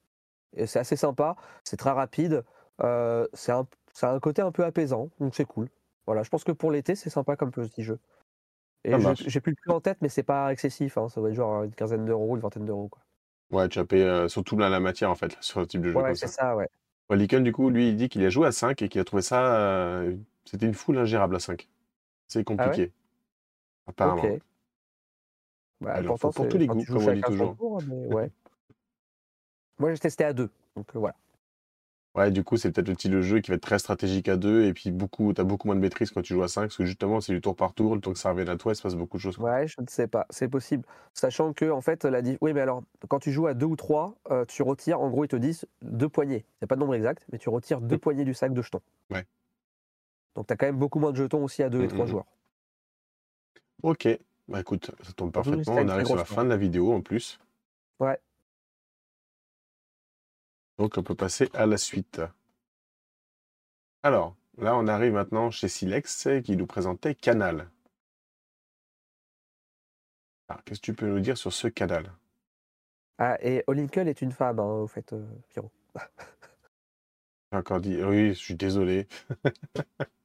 Et 0.56 0.68
c'est 0.68 0.80
assez 0.80 0.96
sympa, 0.96 1.36
c'est 1.64 1.78
très 1.78 1.92
rapide. 1.92 2.44
euh, 2.82 3.28
c'est 3.34 3.52
un, 3.52 3.68
ça 3.94 4.10
a 4.10 4.14
un 4.14 4.20
côté 4.20 4.42
un 4.42 4.52
peu 4.52 4.64
apaisant, 4.66 5.10
donc 5.20 5.36
c'est 5.36 5.46
cool. 5.46 5.70
Voilà, 6.06 6.24
je 6.24 6.30
pense 6.30 6.44
que 6.44 6.52
pour 6.52 6.72
l'été, 6.72 6.96
c'est 6.96 7.10
sympa 7.10 7.36
comme 7.36 7.52
petit 7.52 7.84
jeu. 7.84 8.00
Et 8.86 8.92
j'ai 9.16 9.40
plus 9.40 9.52
le 9.52 9.56
prix 9.56 9.72
en 9.72 9.80
tête, 9.80 9.98
mais 10.02 10.10
c'est 10.10 10.24
pas 10.24 10.52
excessif. 10.52 10.98
hein, 10.98 11.08
ça 11.10 11.22
va 11.22 11.30
être 11.30 11.36
genre 11.36 11.64
une 11.64 11.74
quinzaine 11.74 12.06
d'euros, 12.06 12.36
une 12.36 12.42
vingtaine 12.42 12.66
d'euros. 12.66 12.90
Ouais, 13.52 13.70
tu 13.70 13.80
as 13.80 13.86
payé 13.86 14.04
euh, 14.04 14.28
surtout 14.28 14.58
là, 14.58 14.70
la 14.70 14.80
matière 14.80 15.10
en 15.12 15.16
fait, 15.16 15.38
sur 15.42 15.62
ce 15.62 15.66
type 15.66 15.82
de 15.82 15.92
jeu 15.92 15.98
Ouais, 16.00 16.16
c'est 16.16 16.28
ça. 16.28 16.42
ça, 16.42 16.56
ouais. 16.56 16.68
Ouais, 17.10 17.18
du 17.18 17.52
coup, 17.52 17.70
lui, 17.70 17.90
il 17.90 17.96
dit 17.96 18.10
qu'il 18.10 18.26
a 18.26 18.30
joué 18.30 18.48
à 18.48 18.52
5 18.52 18.82
et 18.82 18.90
qu'il 18.90 19.00
a 19.00 19.04
trouvé 19.04 19.22
ça. 19.22 19.56
euh, 19.56 20.16
C'était 20.46 20.66
une 20.66 20.74
foule 20.74 20.98
ingérable 20.98 21.36
à 21.36 21.40
5. 21.40 21.70
C'est 22.28 22.44
compliqué. 22.44 22.92
Apparemment. 23.88 24.24
Ah. 24.26 24.38
Bah, 25.82 25.94
Alors, 25.94 26.18
pourtant, 26.18 26.32
pour 26.32 26.50
tous 26.50 26.58
les 26.58 26.68
goûts, 26.68 26.84
comme 26.86 26.98
on 26.98 27.14
dit 27.14 27.22
toujours. 27.22 27.82
mais 27.88 28.08
ouais. 28.08 28.32
Moi, 29.80 29.94
j'ai 29.94 30.00
testé 30.00 30.24
à 30.24 30.34
deux. 30.34 30.50
Donc 30.76 30.88
euh, 30.96 31.00
voilà. 31.00 31.16
Ouais, 32.16 32.30
du 32.30 32.44
coup, 32.44 32.58
c'est 32.58 32.72
peut-être 32.72 32.90
le 32.90 32.94
style 32.94 33.10
de 33.12 33.22
jeu 33.22 33.40
qui 33.40 33.50
va 33.50 33.56
être 33.56 33.64
très 33.64 33.80
stratégique 33.80 34.30
à 34.30 34.38
2 34.38 34.66
et 34.66 34.74
puis 34.74 34.92
beaucoup, 34.92 35.34
t'as 35.34 35.44
beaucoup 35.44 35.68
moins 35.68 35.76
de 35.76 35.82
maîtrise 35.82 36.12
quand 36.12 36.22
tu 36.22 36.34
joues 36.36 36.44
à 36.44 36.48
5 36.48 36.62
parce 36.64 36.78
que 36.78 36.86
justement, 36.86 37.22
c'est 37.22 37.34
du 37.34 37.42
tour 37.42 37.56
par 37.56 37.74
tour, 37.74 37.96
le 37.96 38.02
temps 38.02 38.14
que 38.14 38.20
ça 38.20 38.30
revienne 38.30 38.50
à 38.50 38.56
toi, 38.56 38.74
il 38.74 38.76
se 38.76 38.84
passe 38.84 38.94
beaucoup 38.94 39.18
de 39.18 39.22
choses. 39.24 39.38
quoi. 39.38 39.52
Ouais, 39.52 39.68
je 39.68 39.82
ne 39.82 39.88
sais 39.88 40.06
pas. 40.08 40.28
C'est 40.30 40.48
possible. 40.48 40.86
Sachant 41.16 41.54
que, 41.54 41.72
en 41.72 41.82
fait, 41.82 42.06
la 42.06 42.22
di- 42.22 42.38
Oui, 42.40 42.54
mais 42.54 42.62
alors, 42.62 42.84
quand 43.10 43.18
tu 43.18 43.32
joues 43.32 43.48
à 43.48 43.56
deux 43.56 43.66
ou 43.66 43.76
trois, 43.76 44.14
euh, 44.30 44.46
tu 44.46 44.62
retires, 44.62 45.02
en 45.02 45.10
gros, 45.10 45.26
ils 45.26 45.28
te 45.28 45.36
disent 45.36 45.66
deux 45.82 46.08
poignées. 46.08 46.46
C'est 46.60 46.68
pas 46.68 46.76
le 46.76 46.82
nombre 46.82 46.94
exact, 46.94 47.26
mais 47.32 47.40
tu 47.40 47.50
retires 47.50 47.82
deux 47.82 47.98
poignées 47.98 48.26
du 48.26 48.36
sac 48.36 48.54
de 48.54 48.62
jetons. 48.62 48.82
Ouais. 49.10 49.26
Donc, 50.36 50.46
tu 50.46 50.54
as 50.54 50.56
quand 50.56 50.68
même 50.68 50.78
beaucoup 50.78 51.00
moins 51.00 51.12
de 51.14 51.18
jetons 51.18 51.44
aussi 51.44 51.64
à 51.64 51.70
deux 51.70 51.84
et 51.84 51.88
trois 51.88 52.06
mm, 52.06 52.08
mm. 52.08 52.12
joueurs. 52.12 52.26
Ok, 53.82 54.08
bah 54.48 54.60
écoute, 54.60 54.92
ça 55.02 55.12
tombe 55.14 55.34
Surtout 55.34 55.50
si 55.50 55.56
parfaitement. 55.56 55.76
t'as 55.76 55.82
On 55.82 55.84
une 55.84 55.90
arrive 55.90 56.06
sur 56.06 56.16
la 56.16 56.26
fin 56.26 56.44
de 56.44 56.50
la 56.50 56.58
vidéo 56.58 56.94
en 56.94 57.02
plus. 57.02 57.40
Ouais. 58.00 58.18
Donc, 60.78 60.98
on 60.98 61.04
peut 61.04 61.16
passer 61.16 61.50
à 61.54 61.66
la 61.66 61.78
suite. 61.78 62.22
Alors, 64.02 64.36
là, 64.58 64.76
on 64.76 64.88
arrive 64.88 65.14
maintenant 65.14 65.52
chez 65.52 65.68
Silex 65.68 66.28
qui 66.44 66.58
nous 66.58 66.68
présentait 66.68 67.16
Canal. 67.16 67.70
Alors, 70.50 70.64
qu'est-ce 70.64 70.80
que 70.80 70.86
tu 70.86 70.94
peux 70.94 71.08
nous 71.08 71.20
dire 71.20 71.38
sur 71.38 71.54
ce 71.54 71.68
canal? 71.68 72.12
Ah, 73.18 73.38
et 73.42 73.64
Olinkel 73.68 74.08
est 74.08 74.22
une 74.22 74.32
femme, 74.32 74.60
hein, 74.60 74.82
au 74.82 74.88
fait, 74.88 75.14
euh, 75.14 75.26
Pierrot. 75.50 75.72
J'ai 77.52 77.58
encore 77.58 77.80
dit, 77.80 78.04
oui, 78.04 78.30
je 78.30 78.40
suis 78.40 78.56
désolé. 78.56 79.08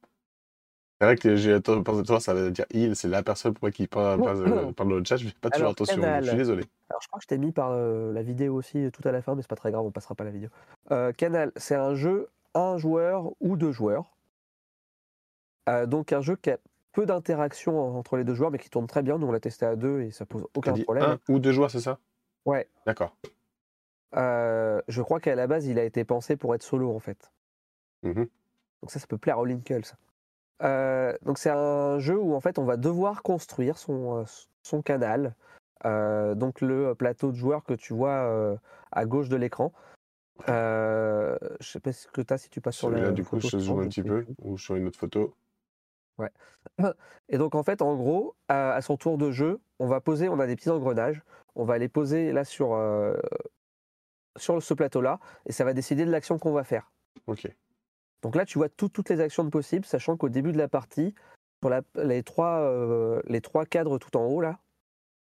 C'est 0.99 1.05
vrai 1.05 1.15
que 1.15 1.35
j'ai 1.37 1.59
pensé 1.61 2.01
de 2.01 2.01
toi, 2.05 2.19
ça 2.19 2.33
veut 2.33 2.51
dire 2.51 2.65
il, 2.71 2.93
c'est 2.95 3.07
la 3.07 3.23
personne 3.23 3.53
pour 3.53 3.63
moi 3.63 3.71
qui 3.71 3.87
parle, 3.87 4.21
parle, 4.21 4.73
parle 4.75 4.89
dans 4.89 4.95
le 4.97 5.05
chat, 5.05 5.15
je 5.15 5.27
fais 5.29 5.33
pas 5.39 5.49
toujours 5.49 5.61
Alors, 5.61 5.71
attention, 5.71 6.01
Canal. 6.01 6.23
je 6.23 6.27
suis 6.29 6.37
désolé. 6.37 6.63
Alors, 6.89 7.01
je 7.01 7.07
crois 7.07 7.19
que 7.19 7.23
je 7.23 7.27
t'ai 7.27 7.37
mis 7.37 7.53
par 7.53 7.71
euh, 7.71 8.11
la 8.11 8.21
vidéo 8.21 8.55
aussi 8.55 8.83
euh, 8.85 8.91
tout 8.91 9.07
à 9.07 9.11
la 9.13 9.21
fin, 9.21 9.33
mais 9.35 9.41
c'est 9.41 9.47
pas 9.47 9.55
très 9.55 9.71
grave, 9.71 9.85
on 9.85 9.91
passera 9.91 10.15
pas 10.15 10.25
la 10.25 10.31
vidéo. 10.31 10.49
Euh, 10.91 11.13
Canal, 11.13 11.53
c'est 11.55 11.75
un 11.75 11.95
jeu 11.95 12.27
un 12.53 12.77
joueur 12.77 13.31
ou 13.39 13.55
deux 13.55 13.71
joueurs. 13.71 14.11
Euh, 15.69 15.85
donc, 15.85 16.11
un 16.11 16.21
jeu 16.21 16.35
qui 16.35 16.49
a 16.49 16.57
peu 16.91 17.05
d'interaction 17.05 17.79
en- 17.79 17.95
entre 17.97 18.17
les 18.17 18.23
deux 18.25 18.33
joueurs, 18.33 18.51
mais 18.51 18.57
qui 18.57 18.69
tourne 18.69 18.87
très 18.87 19.03
bien. 19.03 19.17
Nous, 19.17 19.27
on 19.27 19.31
l'a 19.31 19.39
testé 19.39 19.65
à 19.65 19.75
deux 19.77 20.01
et 20.01 20.11
ça 20.11 20.25
pose 20.25 20.47
aucun 20.53 20.73
dit 20.73 20.83
problème. 20.83 21.03
un 21.03 21.19
ou 21.29 21.39
deux 21.39 21.51
joueurs, 21.53 21.71
c'est 21.71 21.79
ça? 21.79 21.99
Ouais. 22.45 22.67
D'accord. 22.85 23.15
Euh, 24.15 24.81
je 24.87 25.01
crois 25.01 25.19
qu'à 25.19 25.35
la 25.35 25.47
base, 25.47 25.67
il 25.67 25.77
a 25.79 25.83
été 25.83 26.03
pensé 26.03 26.35
pour 26.35 26.55
être 26.55 26.63
solo, 26.63 26.93
en 26.93 26.99
fait. 26.99 27.31
Mhm. 28.03 28.27
Donc, 28.81 28.91
ça, 28.91 28.99
ça 28.99 29.07
peut 29.07 29.17
plaire 29.17 29.37
à 29.37 29.41
Olinkel, 29.41 29.85
ça. 29.85 29.95
Euh, 30.61 31.15
donc, 31.23 31.37
c'est 31.37 31.49
un 31.49 31.99
jeu 31.99 32.17
où, 32.17 32.33
en 32.33 32.41
fait, 32.41 32.59
on 32.59 32.65
va 32.65 32.77
devoir 32.77 33.23
construire 33.23 33.77
son, 33.77 34.19
euh, 34.19 34.23
son 34.63 34.81
canal. 34.81 35.35
Euh, 35.85 36.35
donc, 36.35 36.61
le 36.61 36.93
plateau 36.95 37.31
de 37.31 37.37
joueurs 37.37 37.63
que 37.63 37.73
tu 37.73 37.93
vois 37.93 38.09
euh, 38.09 38.57
à 38.91 39.05
gauche 39.05 39.29
de 39.29 39.37
l'écran. 39.37 39.71
Je 40.47 41.37
sais 41.61 41.79
pas 41.79 41.93
ce 41.93 42.07
que 42.07 42.21
tu 42.21 42.33
as 42.33 42.37
si 42.37 42.49
tu 42.49 42.61
passes 42.61 42.77
sur 42.77 42.89
la 42.89 43.11
du 43.11 43.23
coup, 43.23 43.39
je 43.39 43.57
zoome 43.57 43.81
un 43.81 43.87
petit 43.87 44.03
peu, 44.03 44.25
ou 44.41 44.57
sur 44.57 44.75
une 44.75 44.87
autre 44.87 44.99
photo. 44.99 45.33
Et 47.29 47.37
donc 47.37 47.55
en 47.55 47.63
fait, 47.63 47.81
en 47.81 47.95
gros, 47.95 48.35
à, 48.49 48.73
à 48.73 48.81
son 48.81 48.97
tour 48.97 49.17
de 49.17 49.31
jeu, 49.31 49.59
on 49.79 49.87
va 49.87 50.01
poser, 50.01 50.27
on 50.27 50.39
a 50.39 50.47
des 50.47 50.57
petits 50.57 50.69
engrenages, 50.69 51.21
on 51.55 51.63
va 51.63 51.77
les 51.77 51.87
poser 51.87 52.33
là 52.33 52.43
sur, 52.43 52.77
sur 54.35 54.61
ce 54.61 54.73
plateau-là, 54.73 55.19
et 55.45 55.53
ça 55.53 55.63
va 55.63 55.73
décider 55.73 56.05
de 56.05 56.11
l'action 56.11 56.37
qu'on 56.37 56.51
va 56.51 56.65
faire. 56.65 56.91
Ok. 57.27 57.49
Donc 58.21 58.35
là, 58.35 58.45
tu 58.45 58.57
vois 58.57 58.69
tout- 58.69 58.89
toutes 58.89 59.09
les 59.09 59.21
actions 59.21 59.49
possibles, 59.49 59.85
sachant 59.85 60.17
qu'au 60.17 60.29
début 60.29 60.51
de 60.51 60.57
la 60.57 60.67
partie, 60.67 61.15
sur 61.61 61.69
la- 61.69 61.81
les, 61.95 62.23
trois, 62.23 62.59
euh, 62.59 63.21
les 63.27 63.41
trois 63.41 63.65
cadres 63.65 63.97
tout 63.97 64.15
en 64.17 64.25
haut 64.25 64.41
là, 64.41 64.59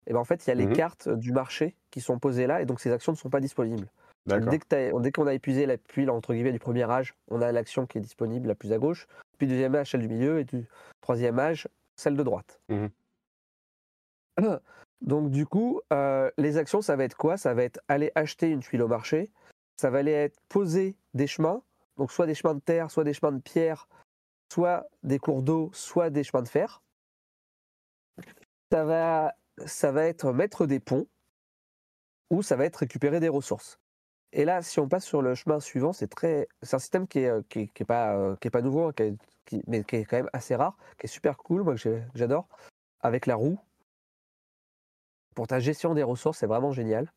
et 0.06 0.12
ben 0.12 0.18
en 0.18 0.24
fait, 0.24 0.46
il 0.46 0.48
y 0.48 0.52
a 0.52 0.54
les 0.54 0.66
Mhm. 0.66 0.74
cartes 0.74 1.08
du 1.08 1.32
marché 1.32 1.76
qui 1.90 2.00
sont 2.00 2.18
posées 2.18 2.46
là, 2.46 2.60
et 2.60 2.66
donc 2.66 2.80
ces 2.80 2.92
actions 2.92 3.12
ne 3.12 3.16
sont 3.16 3.30
pas 3.30 3.40
disponibles. 3.40 3.88
Que 4.28 4.98
dès 5.00 5.12
qu'on 5.12 5.26
a 5.26 5.34
épuisé 5.34 5.66
la 5.66 5.76
pile 5.76 6.10
entre 6.10 6.32
guillemets 6.32 6.52
du 6.52 6.58
premier 6.58 6.84
âge, 6.90 7.14
on 7.30 7.42
a 7.42 7.52
l'action 7.52 7.86
qui 7.86 7.98
est 7.98 8.00
disponible 8.00 8.48
la 8.48 8.54
plus 8.54 8.72
à 8.72 8.78
gauche, 8.78 9.06
puis 9.38 9.46
deuxième 9.46 9.74
âge 9.74 9.90
celle 9.90 10.00
du 10.00 10.08
milieu 10.08 10.38
et 10.40 10.44
du 10.44 10.66
troisième 11.02 11.38
âge 11.38 11.68
celle 11.96 12.16
de 12.16 12.22
droite. 12.22 12.58
Mhm. 12.70 12.90
Donc 15.02 15.30
du 15.30 15.44
coup, 15.46 15.80
euh, 15.92 16.30
les 16.38 16.56
actions 16.56 16.80
ça 16.80 16.96
va 16.96 17.04
être 17.04 17.16
quoi? 17.16 17.36
Ça 17.36 17.52
va 17.52 17.64
être 17.64 17.80
aller 17.88 18.10
acheter 18.14 18.48
une 18.48 18.60
tuile 18.60 18.82
au 18.82 18.88
marché, 18.88 19.30
ça 19.76 19.90
va 19.90 19.98
aller 19.98 20.12
être 20.12 20.40
poser 20.48 20.96
des 21.12 21.26
chemins, 21.26 21.62
donc 21.96 22.12
soit 22.12 22.26
des 22.26 22.34
chemins 22.34 22.54
de 22.54 22.60
terre, 22.60 22.90
soit 22.90 23.04
des 23.04 23.14
chemins 23.14 23.32
de 23.32 23.40
pierre, 23.40 23.88
soit 24.52 24.86
des 25.02 25.18
cours 25.18 25.42
d'eau, 25.42 25.70
soit 25.72 26.10
des 26.10 26.24
chemins 26.24 26.42
de 26.42 26.48
fer. 26.48 26.82
Ça 28.72 28.84
va, 28.84 29.34
ça 29.66 29.92
va 29.92 30.04
être 30.04 30.32
mettre 30.32 30.66
des 30.66 30.80
ponts 30.80 31.06
ou 32.30 32.42
ça 32.42 32.56
va 32.56 32.64
être 32.64 32.76
récupérer 32.76 33.20
des 33.20 33.28
ressources. 33.28 33.78
Et 34.32 34.44
là, 34.44 34.62
si 34.62 34.80
on 34.80 34.88
passe 34.88 35.04
sur 35.04 35.22
le 35.22 35.36
chemin 35.36 35.60
suivant, 35.60 35.92
c'est 35.92 36.08
très, 36.08 36.48
c'est 36.62 36.74
un 36.74 36.80
système 36.80 37.06
qui 37.06 37.20
est, 37.20 37.28
euh, 37.28 37.42
qui 37.48 37.60
est, 37.60 37.66
qui 37.68 37.84
est 37.84 37.86
pas, 37.86 38.16
euh, 38.16 38.34
qui 38.36 38.48
est 38.48 38.50
pas 38.50 38.62
nouveau, 38.62 38.88
hein, 38.88 38.92
qui 38.92 39.02
est- 39.04 39.16
qui- 39.44 39.62
mais 39.68 39.84
qui 39.84 39.96
est 39.96 40.04
quand 40.04 40.16
même 40.16 40.30
assez 40.32 40.56
rare, 40.56 40.76
qui 40.98 41.06
est 41.06 41.08
super 41.08 41.36
cool, 41.36 41.62
moi 41.62 41.76
que 41.76 42.02
j'adore, 42.14 42.48
avec 43.00 43.26
la 43.26 43.36
roue. 43.36 43.58
Pour 45.36 45.46
ta 45.46 45.60
gestion 45.60 45.94
des 45.94 46.02
ressources, 46.02 46.38
c'est 46.38 46.46
vraiment 46.48 46.72
génial. 46.72 47.12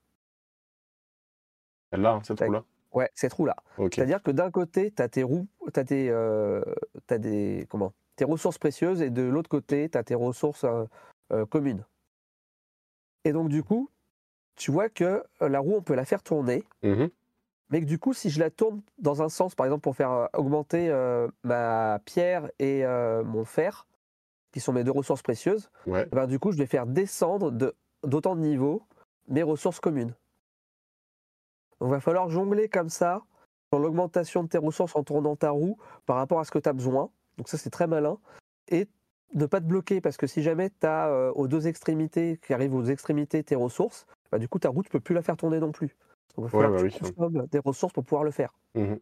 Là, 1.91 2.11
hein, 2.13 2.21
cette 2.23 2.37
roue-là. 2.47 2.63
Ouais, 2.93 3.09
cette 3.15 3.33
roue-là. 3.33 3.55
Ok. 3.77 3.95
C'est-à-dire 3.95 4.23
que 4.23 4.31
d'un 4.31 4.49
côté, 4.51 4.91
tu 4.91 5.01
as 5.01 5.09
tes 5.09 5.23
roues, 5.23 5.47
tu 5.73 5.79
as 5.79 5.83
tes, 5.83 6.09
euh, 6.09 6.63
t'as 7.05 7.17
des, 7.17 7.67
comment, 7.69 7.93
tes 8.15 8.25
ressources 8.25 8.57
précieuses 8.57 9.01
et 9.01 9.09
de 9.09 9.21
l'autre 9.23 9.49
côté, 9.49 9.89
tu 9.89 9.97
as 9.97 10.03
tes 10.03 10.15
ressources 10.15 10.63
euh, 10.63 10.85
euh, 11.33 11.45
communes. 11.45 11.83
Et 13.25 13.33
donc, 13.33 13.49
du 13.49 13.63
coup, 13.63 13.89
tu 14.55 14.71
vois 14.71 14.89
que 14.89 15.23
la 15.41 15.59
roue, 15.59 15.75
on 15.75 15.81
peut 15.81 15.95
la 15.95 16.05
faire 16.05 16.23
tourner, 16.23 16.63
Mhm. 16.83 17.09
mais 17.69 17.81
que 17.81 17.85
du 17.85 17.99
coup, 17.99 18.13
si 18.13 18.29
je 18.29 18.39
la 18.39 18.49
tourne 18.49 18.81
dans 18.97 19.21
un 19.21 19.29
sens, 19.29 19.53
par 19.53 19.65
exemple, 19.65 19.81
pour 19.81 19.95
faire 19.95 20.29
augmenter 20.33 20.89
euh, 20.89 21.27
ma 21.43 21.99
pierre 22.05 22.49
et 22.59 22.83
mon 23.25 23.43
fer, 23.45 23.85
qui 24.53 24.59
sont 24.61 24.71
mes 24.73 24.83
deux 24.85 24.91
ressources 24.91 25.21
précieuses, 25.21 25.69
Ouais. 25.85 26.07
eh 26.11 26.15
ben, 26.15 26.25
du 26.25 26.39
coup, 26.39 26.51
je 26.51 26.57
vais 26.57 26.65
faire 26.65 26.85
descendre 26.87 27.51
de- 27.51 27.75
d'autant 28.03 28.35
de 28.35 28.41
niveaux 28.41 28.81
mes 29.27 29.43
ressources 29.43 29.79
communes. 29.81 30.13
Donc, 31.79 31.89
il 31.89 31.91
va 31.91 31.99
falloir 31.99 32.29
jongler 32.29 32.69
comme 32.69 32.89
ça 32.89 33.23
sur 33.71 33.79
l'augmentation 33.79 34.43
de 34.43 34.49
tes 34.49 34.57
ressources 34.57 34.95
en 34.95 35.03
tournant 35.03 35.35
ta 35.35 35.51
roue 35.51 35.77
par 36.05 36.15
rapport 36.17 36.39
à 36.39 36.43
ce 36.45 36.51
que 36.51 36.59
tu 36.59 36.69
as 36.69 36.73
besoin. 36.73 37.09
Donc, 37.37 37.49
ça, 37.49 37.57
c'est 37.57 37.69
très 37.69 37.87
malin. 37.87 38.17
Et 38.69 38.87
ne 39.33 39.45
pas 39.45 39.59
te 39.59 39.65
bloquer 39.65 40.01
parce 40.01 40.17
que 40.17 40.25
si 40.27 40.41
jamais 40.41 40.69
tu 40.69 40.87
as 40.87 41.31
aux 41.35 41.47
deux 41.47 41.67
extrémités, 41.67 42.39
qui 42.45 42.53
arrivent 42.53 42.75
aux 42.75 42.85
extrémités 42.85 43.43
tes 43.43 43.55
ressources, 43.55 44.05
bah, 44.31 44.39
du 44.39 44.47
coup, 44.47 44.59
ta 44.59 44.69
roue, 44.69 44.83
tu 44.83 44.89
peux 44.89 44.99
plus 44.99 45.13
la 45.15 45.21
faire 45.21 45.37
tourner 45.37 45.59
non 45.59 45.71
plus. 45.71 45.95
Donc, 46.35 46.37
il 46.37 46.41
va 46.41 46.45
Ouais, 46.45 46.49
falloir 46.51 46.71
bah 46.71 46.77
que 46.77 47.27
oui. 47.27 47.43
tu 47.43 47.47
des 47.51 47.59
ressources 47.59 47.93
pour 47.93 48.03
pouvoir 48.03 48.23
le 48.23 48.31
faire. 48.31 48.53
Mhm. 48.75 48.99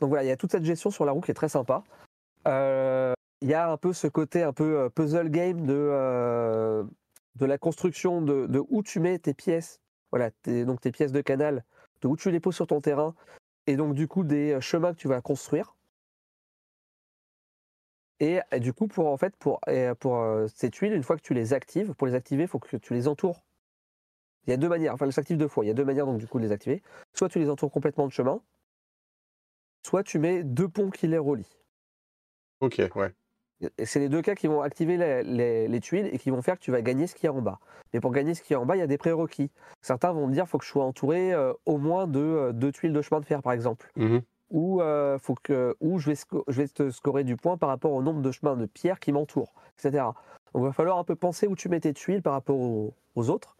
Donc 0.00 0.08
voilà, 0.08 0.24
il 0.24 0.28
y 0.28 0.32
a 0.32 0.36
toute 0.36 0.50
cette 0.50 0.64
gestion 0.64 0.90
sur 0.90 1.04
la 1.04 1.12
roue 1.12 1.20
qui 1.20 1.30
est 1.30 1.34
très 1.34 1.48
sympa. 1.48 1.84
Euh, 2.48 3.12
Il 3.40 3.48
y 3.48 3.54
a 3.54 3.70
un 3.70 3.76
peu 3.76 3.92
ce 3.92 4.06
côté 4.06 4.42
un 4.42 4.52
peu 4.52 4.78
euh, 4.80 4.88
puzzle 4.88 5.28
game 5.30 5.66
de, 5.66 5.74
euh, 5.76 6.84
de 7.36 7.46
la 7.46 7.58
construction 7.58 8.20
de, 8.22 8.46
de 8.46 8.62
où 8.70 8.82
tu 8.82 9.00
mets 9.00 9.18
tes 9.18 9.34
pièces. 9.34 9.80
Voilà, 10.10 10.30
tes- 10.42 10.64
donc 10.64 10.80
tes 10.80 10.90
pièces 10.92 11.12
de 11.12 11.20
canal 11.20 11.64
où 12.06 12.16
tu 12.16 12.30
les 12.30 12.40
poses 12.40 12.54
sur 12.54 12.66
ton 12.66 12.80
terrain 12.80 13.14
et 13.66 13.76
donc 13.76 13.94
du 13.94 14.08
coup 14.08 14.24
des 14.24 14.60
chemins 14.60 14.92
que 14.92 14.98
tu 14.98 15.08
vas 15.08 15.20
construire. 15.20 15.74
Et, 18.20 18.40
du 18.60 18.72
coup, 18.72 18.86
pour 18.86 19.08
en 19.08 19.16
fait, 19.16 19.36
pour, 19.36 19.60
et 19.66 19.90
pour 19.98 20.16
euh, 20.16 20.46
ces 20.54 20.70
tuiles, 20.70 20.92
une 20.92 21.02
fois 21.02 21.16
que 21.16 21.22
tu 21.22 21.34
les 21.34 21.52
actives, 21.52 21.94
pour 21.94 22.06
les 22.06 22.14
activer, 22.14 22.44
il 22.44 22.48
faut 22.48 22.58
que 22.58 22.76
tu 22.76 22.94
les 22.94 23.08
entoures. 23.08 23.42
Il 24.46 24.50
y 24.50 24.52
a 24.52 24.56
deux 24.56 24.68
manières, 24.68 24.94
enfin, 24.94 25.06
elles 25.06 25.12
s'activent 25.12 25.36
deux 25.36 25.48
fois. 25.48 25.64
Il 25.64 25.68
y 25.68 25.70
a 25.70 25.74
deux 25.74 25.84
manières 25.84 26.06
donc 26.06 26.18
du 26.18 26.26
coup 26.26 26.38
de 26.38 26.44
les 26.44 26.52
activer. 26.52 26.82
Soit 27.12 27.28
tu 27.28 27.38
les 27.38 27.50
entoures 27.50 27.70
complètement 27.70 28.06
de 28.06 28.12
chemin, 28.12 28.40
soit 29.82 30.02
tu 30.02 30.18
mets 30.18 30.42
deux 30.42 30.68
ponts 30.68 30.90
qui 30.90 31.06
les 31.06 31.18
relient. 31.18 31.58
Ok, 32.60 32.80
ouais. 32.94 33.14
C'est 33.84 34.00
les 34.00 34.08
deux 34.08 34.22
cas 34.22 34.34
qui 34.34 34.46
vont 34.46 34.60
activer 34.62 34.96
les, 34.96 35.22
les- 35.22 35.68
les 35.68 35.80
tuiles 35.80 36.08
et 36.12 36.18
qui 36.18 36.30
vont 36.30 36.42
faire 36.42 36.56
que 36.58 36.62
tu 36.64 36.70
vas 36.70 36.82
gagner 36.82 37.06
ce 37.06 37.14
qu'il 37.14 37.24
y 37.24 37.28
a 37.28 37.32
en 37.32 37.42
bas. 37.42 37.58
Mais 37.92 38.00
pour 38.00 38.12
gagner 38.12 38.34
ce 38.34 38.42
qu'il 38.42 38.54
y 38.54 38.56
a 38.56 38.60
en 38.60 38.66
bas, 38.66 38.76
il 38.76 38.80
y 38.80 38.82
a 38.82 38.86
des 38.86 38.98
prérequis. 38.98 39.50
Certains 39.82 40.12
vont 40.12 40.26
me 40.26 40.32
dire 40.32 40.46
faut 40.48 40.58
que 40.58 40.64
je 40.64 40.70
sois 40.70 40.84
entouré 40.84 41.32
euh, 41.32 41.52
au 41.66 41.78
moins 41.78 42.06
de 42.06 42.20
euh, 42.20 42.52
deux 42.52 42.72
tuiles 42.72 42.92
de 42.92 43.02
chemin 43.02 43.20
de 43.20 43.26
fer, 43.26 43.42
par 43.42 43.52
exemple. 43.52 43.90
Mhm. 43.96 44.22
Ou, 44.50 44.80
euh, 44.82 45.18
faut 45.18 45.34
que, 45.42 45.74
ou 45.80 45.98
je, 45.98 46.10
vais 46.10 46.14
sco- 46.14 46.44
je 46.48 46.62
vais 46.62 46.68
te 46.68 46.90
scorer 46.90 47.24
du 47.24 47.36
point 47.36 47.56
par 47.56 47.68
rapport 47.70 47.92
au 47.92 48.02
nombre 48.02 48.20
de 48.22 48.30
chemins 48.30 48.56
de 48.56 48.66
pierre 48.66 49.00
qui 49.00 49.10
m'entourent, 49.10 49.52
etc. 49.78 50.04
Donc 50.52 50.62
il 50.62 50.66
va 50.66 50.72
falloir 50.72 50.98
un 50.98 51.04
peu 51.04 51.16
penser 51.16 51.46
où 51.48 51.56
tu 51.56 51.68
mets 51.68 51.80
tes 51.80 51.92
tuiles 51.92 52.22
par 52.22 52.34
rapport 52.34 52.56
aux, 52.60 52.94
aux 53.16 53.30
autres. 53.30 53.56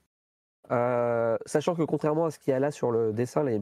Sachant 1.46 1.74
que 1.74 1.82
contrairement 1.82 2.26
à 2.26 2.30
ce 2.30 2.38
qu'il 2.38 2.50
y 2.52 2.54
a 2.54 2.60
là 2.60 2.70
sur 2.70 2.90
le 2.90 3.12
dessin, 3.12 3.42
là, 3.42 3.50
il 3.52 3.54
y 3.54 3.56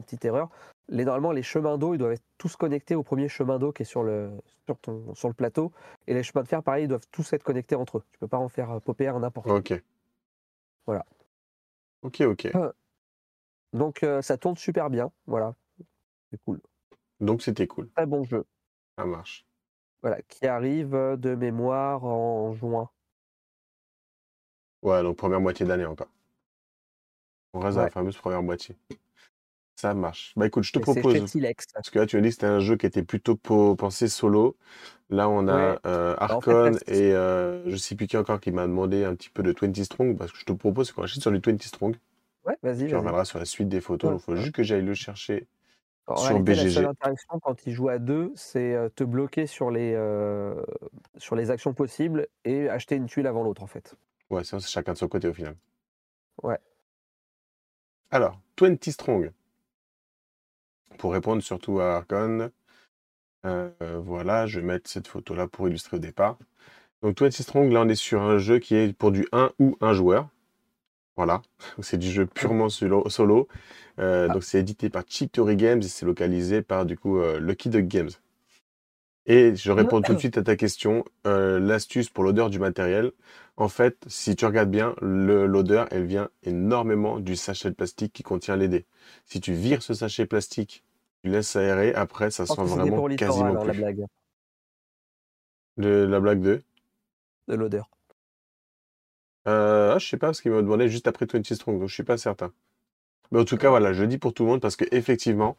Les, 0.89 1.05
normalement, 1.05 1.31
les 1.31 1.43
chemins 1.43 1.77
d'eau, 1.77 1.93
ils 1.93 1.97
doivent 1.97 2.11
être 2.11 2.25
tous 2.37 2.55
connectés 2.55 2.95
au 2.95 3.03
premier 3.03 3.29
chemin 3.29 3.57
d'eau 3.57 3.71
qui 3.71 3.83
est 3.83 3.85
sur 3.85 4.03
le, 4.03 4.31
sur, 4.65 4.77
ton, 4.79 5.15
sur 5.15 5.29
le 5.29 5.33
plateau. 5.33 5.71
Et 6.07 6.13
les 6.13 6.23
chemins 6.23 6.43
de 6.43 6.47
fer, 6.47 6.61
pareil, 6.61 6.85
ils 6.85 6.87
doivent 6.87 7.07
tous 7.11 7.31
être 7.33 7.43
connectés 7.43 7.75
entre 7.75 7.99
eux. 7.99 8.03
Tu 8.11 8.19
peux 8.19 8.27
pas 8.27 8.37
en 8.37 8.49
faire 8.49 8.71
euh, 8.71 8.79
popper 8.79 9.07
un 9.07 9.19
n'importe 9.19 9.47
où. 9.47 9.51
Ok. 9.51 9.81
Voilà. 10.85 11.05
Ok, 12.01 12.21
ok. 12.21 12.51
Donc 13.71 14.03
euh, 14.03 14.21
ça 14.21 14.37
tourne 14.37 14.57
super 14.57 14.89
bien. 14.89 15.11
Voilà. 15.25 15.55
C'est 16.29 16.41
cool. 16.43 16.61
Donc 17.19 17.41
c'était 17.41 17.65
cool. 17.65 17.89
Très 17.91 18.05
bon 18.05 18.23
jeu. 18.23 18.45
Ça 18.97 19.05
marche. 19.05 19.45
Voilà. 20.01 20.21
Qui 20.23 20.45
arrive 20.45 20.91
de 20.91 21.35
mémoire 21.35 22.03
en 22.03 22.53
juin. 22.53 22.89
Ouais, 24.81 25.01
donc 25.01 25.15
première 25.15 25.39
moitié 25.39 25.65
d'année 25.65 25.85
encore. 25.85 26.09
On 27.53 27.59
reste 27.59 27.77
dans 27.77 27.83
la 27.83 27.89
fameuse 27.89 28.17
première 28.17 28.43
moitié. 28.43 28.75
Ça 29.83 29.93
marche. 29.93 30.31
Bah 30.37 30.47
écoute, 30.47 30.63
je 30.63 30.71
te 30.71 30.79
Et 30.79 30.81
propose. 30.81 31.19
Parce 31.73 31.89
que 31.89 31.99
là, 31.99 32.05
tu 32.05 32.15
as 32.15 32.21
dit 32.21 32.29
que 32.29 32.33
c'était 32.35 32.45
un 32.45 32.59
jeu 32.61 32.77
qui 32.77 32.85
était 32.85 33.03
plutôt 33.03 33.35
pensé 33.35 34.07
solo. 34.07 34.55
Là, 35.09 35.27
on 35.27 35.49
a 35.49 35.71
Ouais. 35.73 35.79
euh, 35.85 36.13
en 36.21 36.39
fait, 36.39 36.51
Archon 36.51 36.63
là, 36.71 36.79
c'est- 36.87 36.95
et 37.09 37.13
euh, 37.13 37.69
je 37.69 37.75
sais 37.75 37.93
plus 37.95 38.07
qui 38.07 38.15
encore 38.15 38.39
qui 38.39 38.51
m'a 38.51 38.61
demandé 38.65 39.03
un 39.03 39.13
petit 39.13 39.29
peu 39.29 39.43
de 39.43 39.51
20 39.51 39.83
Strong. 39.83 40.17
Parce 40.17 40.31
que 40.31 40.37
je 40.37 40.45
te 40.45 40.53
propose 40.53 40.93
qu'on 40.93 41.03
achète 41.03 41.21
sur 41.21 41.31
du 41.33 41.41
20 41.41 41.61
Strong. 41.61 41.97
Ouais, 42.45 42.55
vas-y, 42.63 42.77
Tu 42.77 42.83
vas-y. 42.85 42.95
reviendras 42.95 43.25
sur 43.25 43.39
la 43.39 43.43
suite 43.45 43.67
des 43.67 43.81
photos. 43.81 44.11
Ouais. 44.11 44.15
Il 44.15 44.21
faut 44.21 44.35
juste 44.37 44.53
que 44.55 44.63
j'aille 44.63 44.83
le 44.83 44.93
chercher. 44.93 45.47
En 46.07 46.15
sur 46.15 46.29
réalité, 46.29 46.55
la 46.55 46.63
BGG. 46.63 46.73
seule 46.75 46.85
interaction 46.85 47.39
quand 47.41 47.65
il 47.65 47.73
joue 47.73 47.89
à 47.89 47.99
deux, 47.99 48.31
c'est 48.35 48.73
euh, 48.73 48.87
te 48.87 49.03
bloquer 49.03 49.47
sur 49.47 49.69
les, 49.69 49.91
euh, 49.97 50.55
sur 51.17 51.35
les 51.35 51.51
actions 51.51 51.73
possibles 51.73 52.27
et 52.45 52.69
acheter 52.69 52.95
une 52.95 53.07
tuile 53.07 53.27
avant 53.27 53.43
l'autre, 53.43 53.63
en 53.63 53.67
fait. 53.67 53.95
Ouais, 54.29 54.45
c'est 54.45 54.57
chacun 54.61 54.93
de 54.93 54.97
son 54.97 55.09
côté 55.09 55.27
au 55.27 55.33
final. 55.33 55.57
Ouais. 56.41 56.57
Alors, 58.11 58.39
20 58.57 58.81
Strong. 58.89 59.31
Pour 60.97 61.13
répondre 61.13 61.41
surtout 61.43 61.79
à 61.79 61.97
Archon. 61.97 62.49
euh, 63.45 63.69
voilà, 64.03 64.45
je 64.47 64.59
vais 64.59 64.65
mettre 64.65 64.89
cette 64.89 65.07
photo-là 65.07 65.47
pour 65.47 65.67
illustrer 65.67 65.97
au 65.97 65.99
départ. 65.99 66.37
Donc 67.01 67.19
20 67.19 67.31
Strong, 67.31 67.71
là 67.71 67.81
on 67.81 67.89
est 67.89 67.95
sur 67.95 68.21
un 68.21 68.37
jeu 68.37 68.59
qui 68.59 68.75
est 68.75 68.93
pour 68.97 69.11
du 69.11 69.27
1 69.31 69.51
ou 69.59 69.77
1 69.81 69.93
joueur. 69.93 70.29
Voilà, 71.17 71.41
c'est 71.81 71.97
du 71.97 72.11
jeu 72.11 72.25
purement 72.25 72.69
solo. 72.69 73.07
solo. 73.09 73.47
Euh, 73.99 74.27
Ah. 74.29 74.33
Donc 74.33 74.43
c'est 74.43 74.59
édité 74.59 74.89
par 74.89 75.03
Theory 75.05 75.55
Games 75.57 75.79
et 75.79 75.87
c'est 75.87 76.05
localisé 76.05 76.61
par 76.61 76.85
du 76.85 76.97
coup 76.97 77.19
euh, 77.19 77.39
Lucky 77.39 77.69
Duck 77.69 77.85
Games. 77.87 78.09
Et 79.25 79.55
je 79.55 79.71
réponds 79.71 80.01
tout 80.01 80.13
de 80.13 80.19
suite 80.19 80.37
à 80.37 80.43
ta 80.43 80.55
question. 80.55 81.05
Euh, 81.25 81.59
L'astuce 81.59 82.09
pour 82.09 82.23
l'odeur 82.23 82.49
du 82.49 82.59
matériel, 82.59 83.11
en 83.55 83.69
fait, 83.69 83.97
si 84.07 84.35
tu 84.35 84.45
regardes 84.45 84.69
bien, 84.69 84.95
l'odeur, 85.01 85.87
elle 85.91 86.05
vient 86.05 86.29
énormément 86.43 87.19
du 87.19 87.35
sachet 87.35 87.69
de 87.69 87.75
plastique 87.75 88.11
qui 88.13 88.23
contient 88.23 88.55
les 88.55 88.67
dés. 88.67 88.85
Si 89.25 89.39
tu 89.39 89.53
vires 89.53 89.81
ce 89.81 89.93
sachet 89.93 90.25
plastique, 90.25 90.83
tu 91.23 91.29
laisses 91.29 91.55
aérer, 91.55 91.93
après 91.93 92.31
ça 92.31 92.45
sent 92.45 92.63
vraiment 92.63 93.07
quasiment 93.15 93.61
hein, 93.61 93.65
la 93.65 93.73
blague 93.73 94.05
De 95.77 95.87
la 95.87 96.19
blague 96.19 96.41
de? 96.41 96.63
De 97.47 97.55
l'odeur. 97.55 97.89
Euh, 99.47 99.93
ah, 99.95 99.99
je 99.99 100.07
sais 100.07 100.17
pas, 100.17 100.27
parce 100.27 100.41
qu'il 100.41 100.51
m'a 100.51 100.61
demandé 100.61 100.89
juste 100.89 101.07
après 101.07 101.25
20 101.25 101.43
Strong, 101.55 101.79
donc 101.79 101.89
je 101.89 101.93
suis 101.93 102.03
pas 102.03 102.17
certain. 102.17 102.51
Mais 103.33 103.39
en 103.41 103.45
tout 103.45 103.57
cas, 103.57 103.69
voilà, 103.71 103.93
je 103.93 104.03
le 104.03 104.07
dis 104.09 104.19
pour 104.19 104.33
tout 104.33 104.45
le 104.45 104.51
monde 104.51 104.61
parce 104.61 104.77
que 104.77 104.85
effectivement, 104.93 105.57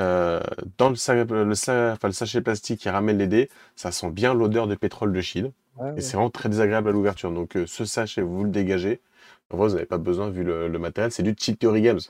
euh, 0.00 0.40
dans 0.78 0.90
le, 0.90 0.96
sa- 0.96 1.24
le 1.24 1.54
sa- 1.54 1.92
enfin, 1.94 2.08
le 2.08 2.14
sachet 2.14 2.40
plastique 2.42 2.80
qui 2.80 2.88
ramène 2.90 3.18
les 3.18 3.26
dés, 3.28 3.50
ça 3.76 3.92
sent 3.92 4.10
bien 4.10 4.34
l'odeur 4.34 4.66
de 4.66 4.74
pétrole 4.74 5.12
de 5.12 5.20
Chine 5.20 5.52
Ouais, 5.76 5.92
et 5.96 6.00
ouais. 6.00 6.00
c'est 6.00 6.16
vraiment 6.16 6.30
très 6.30 6.48
désagréable 6.48 6.88
à 6.90 6.92
l'ouverture. 6.92 7.32
Donc 7.32 7.56
euh, 7.56 7.66
ce 7.66 7.84
sachet, 7.84 8.22
vous 8.22 8.44
le 8.44 8.50
dégagez. 8.50 9.00
En 9.50 9.56
vrai, 9.58 9.68
vous 9.68 9.74
n'avez 9.74 9.86
pas 9.86 9.98
besoin 9.98 10.30
vu 10.30 10.44
le, 10.44 10.68
le 10.68 10.78
matériel, 10.78 11.12
c'est 11.12 11.22
du 11.22 11.34
Cheap 11.38 11.58
Theory 11.58 11.82
Games. 11.82 12.00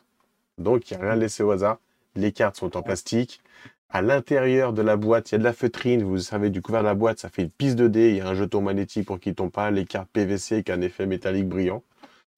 Donc 0.58 0.90
il 0.90 0.96
n'y 0.96 1.02
a 1.02 1.06
rien 1.06 1.16
laissé 1.16 1.42
au 1.42 1.50
hasard. 1.50 1.78
Les 2.16 2.32
cartes 2.32 2.56
sont 2.56 2.76
en 2.76 2.82
plastique. 2.82 3.42
À 3.90 4.02
l'intérieur 4.02 4.72
de 4.72 4.82
la 4.82 4.96
boîte, 4.96 5.30
il 5.30 5.34
y 5.34 5.36
a 5.36 5.38
de 5.38 5.44
la 5.44 5.52
feutrine. 5.52 6.02
Vous 6.02 6.18
savez, 6.18 6.50
du 6.50 6.62
couvert 6.62 6.82
de 6.82 6.86
la 6.86 6.94
boîte, 6.94 7.18
ça 7.20 7.28
fait 7.28 7.42
une 7.42 7.50
piste 7.50 7.76
de 7.76 7.88
dés. 7.88 8.10
Il 8.10 8.16
y 8.16 8.20
a 8.20 8.28
un 8.28 8.34
jeton 8.34 8.60
magnétique 8.62 9.06
pour 9.06 9.20
qu'il 9.20 9.32
ne 9.32 9.36
tombe 9.36 9.50
pas. 9.52 9.70
Les 9.70 9.84
cartes 9.84 10.08
PVC 10.12 10.54
avec 10.56 10.70
un 10.70 10.80
effet 10.80 11.06
métallique 11.06 11.48
brillant. 11.48 11.82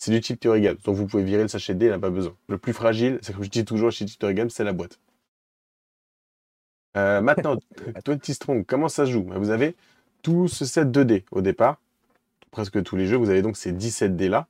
C'est 0.05 0.11
du 0.11 0.21
Theory 0.21 0.61
Games. 0.61 0.77
Donc 0.85 0.97
vous 0.97 1.07
pouvez 1.07 1.23
virer 1.23 1.41
le 1.41 1.49
sachet 1.49 1.73
de 1.73 1.79
dés, 1.79 1.87
il 1.87 1.93
n'a 1.93 1.99
pas 1.99 2.11
besoin. 2.11 2.35
Le 2.51 2.59
plus 2.59 2.75
fragile, 2.75 3.19
c'est 3.23 3.33
comme 3.33 3.43
je 3.43 3.49
dis 3.49 3.65
toujours 3.65 3.91
chez 3.91 4.05
Games, 4.05 4.51
c'est 4.51 4.63
la 4.63 4.75
boîte. 4.75 4.99
Euh, 6.99 7.23
maintenant, 7.23 7.57
20 8.07 8.23
Strong, 8.23 8.67
comment 8.67 8.91
ça 8.91 9.07
se 9.07 9.13
joue? 9.13 9.27
Vous 9.35 9.49
avez 9.49 9.75
tout 10.21 10.47
ce 10.47 10.67
set 10.67 10.91
de 10.91 11.05
dés 11.05 11.25
au 11.31 11.41
départ. 11.41 11.81
Presque 12.51 12.83
tous 12.83 12.97
les 12.97 13.07
jeux, 13.07 13.17
vous 13.17 13.31
avez 13.31 13.41
donc 13.41 13.57
ces 13.57 13.73
17 13.73 14.15
dés 14.15 14.29
là. 14.29 14.47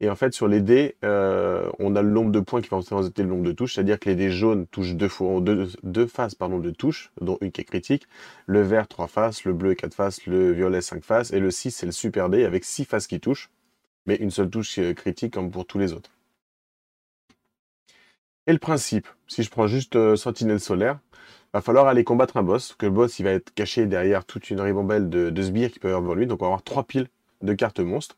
Et 0.00 0.08
en 0.08 0.16
fait, 0.16 0.32
sur 0.32 0.48
les 0.48 0.62
dés, 0.62 0.96
euh, 1.04 1.70
on 1.78 1.94
a 1.94 2.00
le 2.00 2.08
nombre 2.08 2.32
de 2.32 2.40
points 2.40 2.62
qui 2.62 2.70
va 2.70 2.78
représenter 2.78 3.22
le 3.22 3.28
nombre 3.28 3.44
de 3.44 3.52
touches, 3.52 3.74
c'est-à-dire 3.74 4.00
que 4.00 4.08
les 4.08 4.16
dés 4.16 4.30
jaunes 4.30 4.66
touchent 4.68 4.94
deux, 4.94 5.08
fois, 5.08 5.42
deux, 5.42 5.68
deux 5.82 6.06
faces 6.06 6.34
pardon, 6.34 6.60
de 6.60 6.70
touches, 6.70 7.12
dont 7.20 7.36
une 7.42 7.52
qui 7.52 7.60
est 7.60 7.64
critique, 7.64 8.08
le 8.46 8.62
vert 8.62 8.88
trois 8.88 9.06
faces, 9.06 9.44
le 9.44 9.52
bleu 9.52 9.74
quatre 9.74 9.92
faces, 9.92 10.24
le 10.24 10.50
violet 10.52 10.80
cinq 10.80 11.04
faces, 11.04 11.30
et 11.30 11.40
le 11.40 11.50
6 11.50 11.72
c'est 11.72 11.84
le 11.84 11.92
super 11.92 12.30
dé 12.30 12.46
avec 12.46 12.64
six 12.64 12.86
faces 12.86 13.06
qui 13.06 13.20
touchent, 13.20 13.50
mais 14.08 14.16
une 14.16 14.30
seule 14.30 14.48
touche 14.48 14.78
euh, 14.78 14.94
critique 14.94 15.34
comme 15.34 15.50
pour 15.50 15.66
tous 15.66 15.78
les 15.78 15.92
autres. 15.92 16.10
Et 18.46 18.52
le 18.52 18.58
principe, 18.58 19.06
si 19.26 19.42
je 19.42 19.50
prends 19.50 19.66
juste 19.66 19.96
euh, 19.96 20.16
Sentinelle 20.16 20.60
solaire, 20.60 20.98
va 21.52 21.60
falloir 21.60 21.86
aller 21.86 22.04
combattre 22.04 22.38
un 22.38 22.42
boss, 22.42 22.74
que 22.74 22.86
le 22.86 22.92
boss 22.92 23.18
il 23.18 23.24
va 23.24 23.32
être 23.32 23.52
caché 23.54 23.84
derrière 23.86 24.24
toute 24.24 24.48
une 24.48 24.60
ribambelle 24.60 25.10
de, 25.10 25.42
sbires 25.42 25.70
qui 25.70 25.80
y 25.82 25.86
avoir 25.86 26.00
devant 26.00 26.14
lui, 26.14 26.26
donc 26.26 26.40
on 26.40 26.46
va 26.46 26.48
avoir 26.48 26.62
trois 26.62 26.84
piles 26.84 27.08
de 27.42 27.52
cartes 27.52 27.80
monstres. 27.80 28.16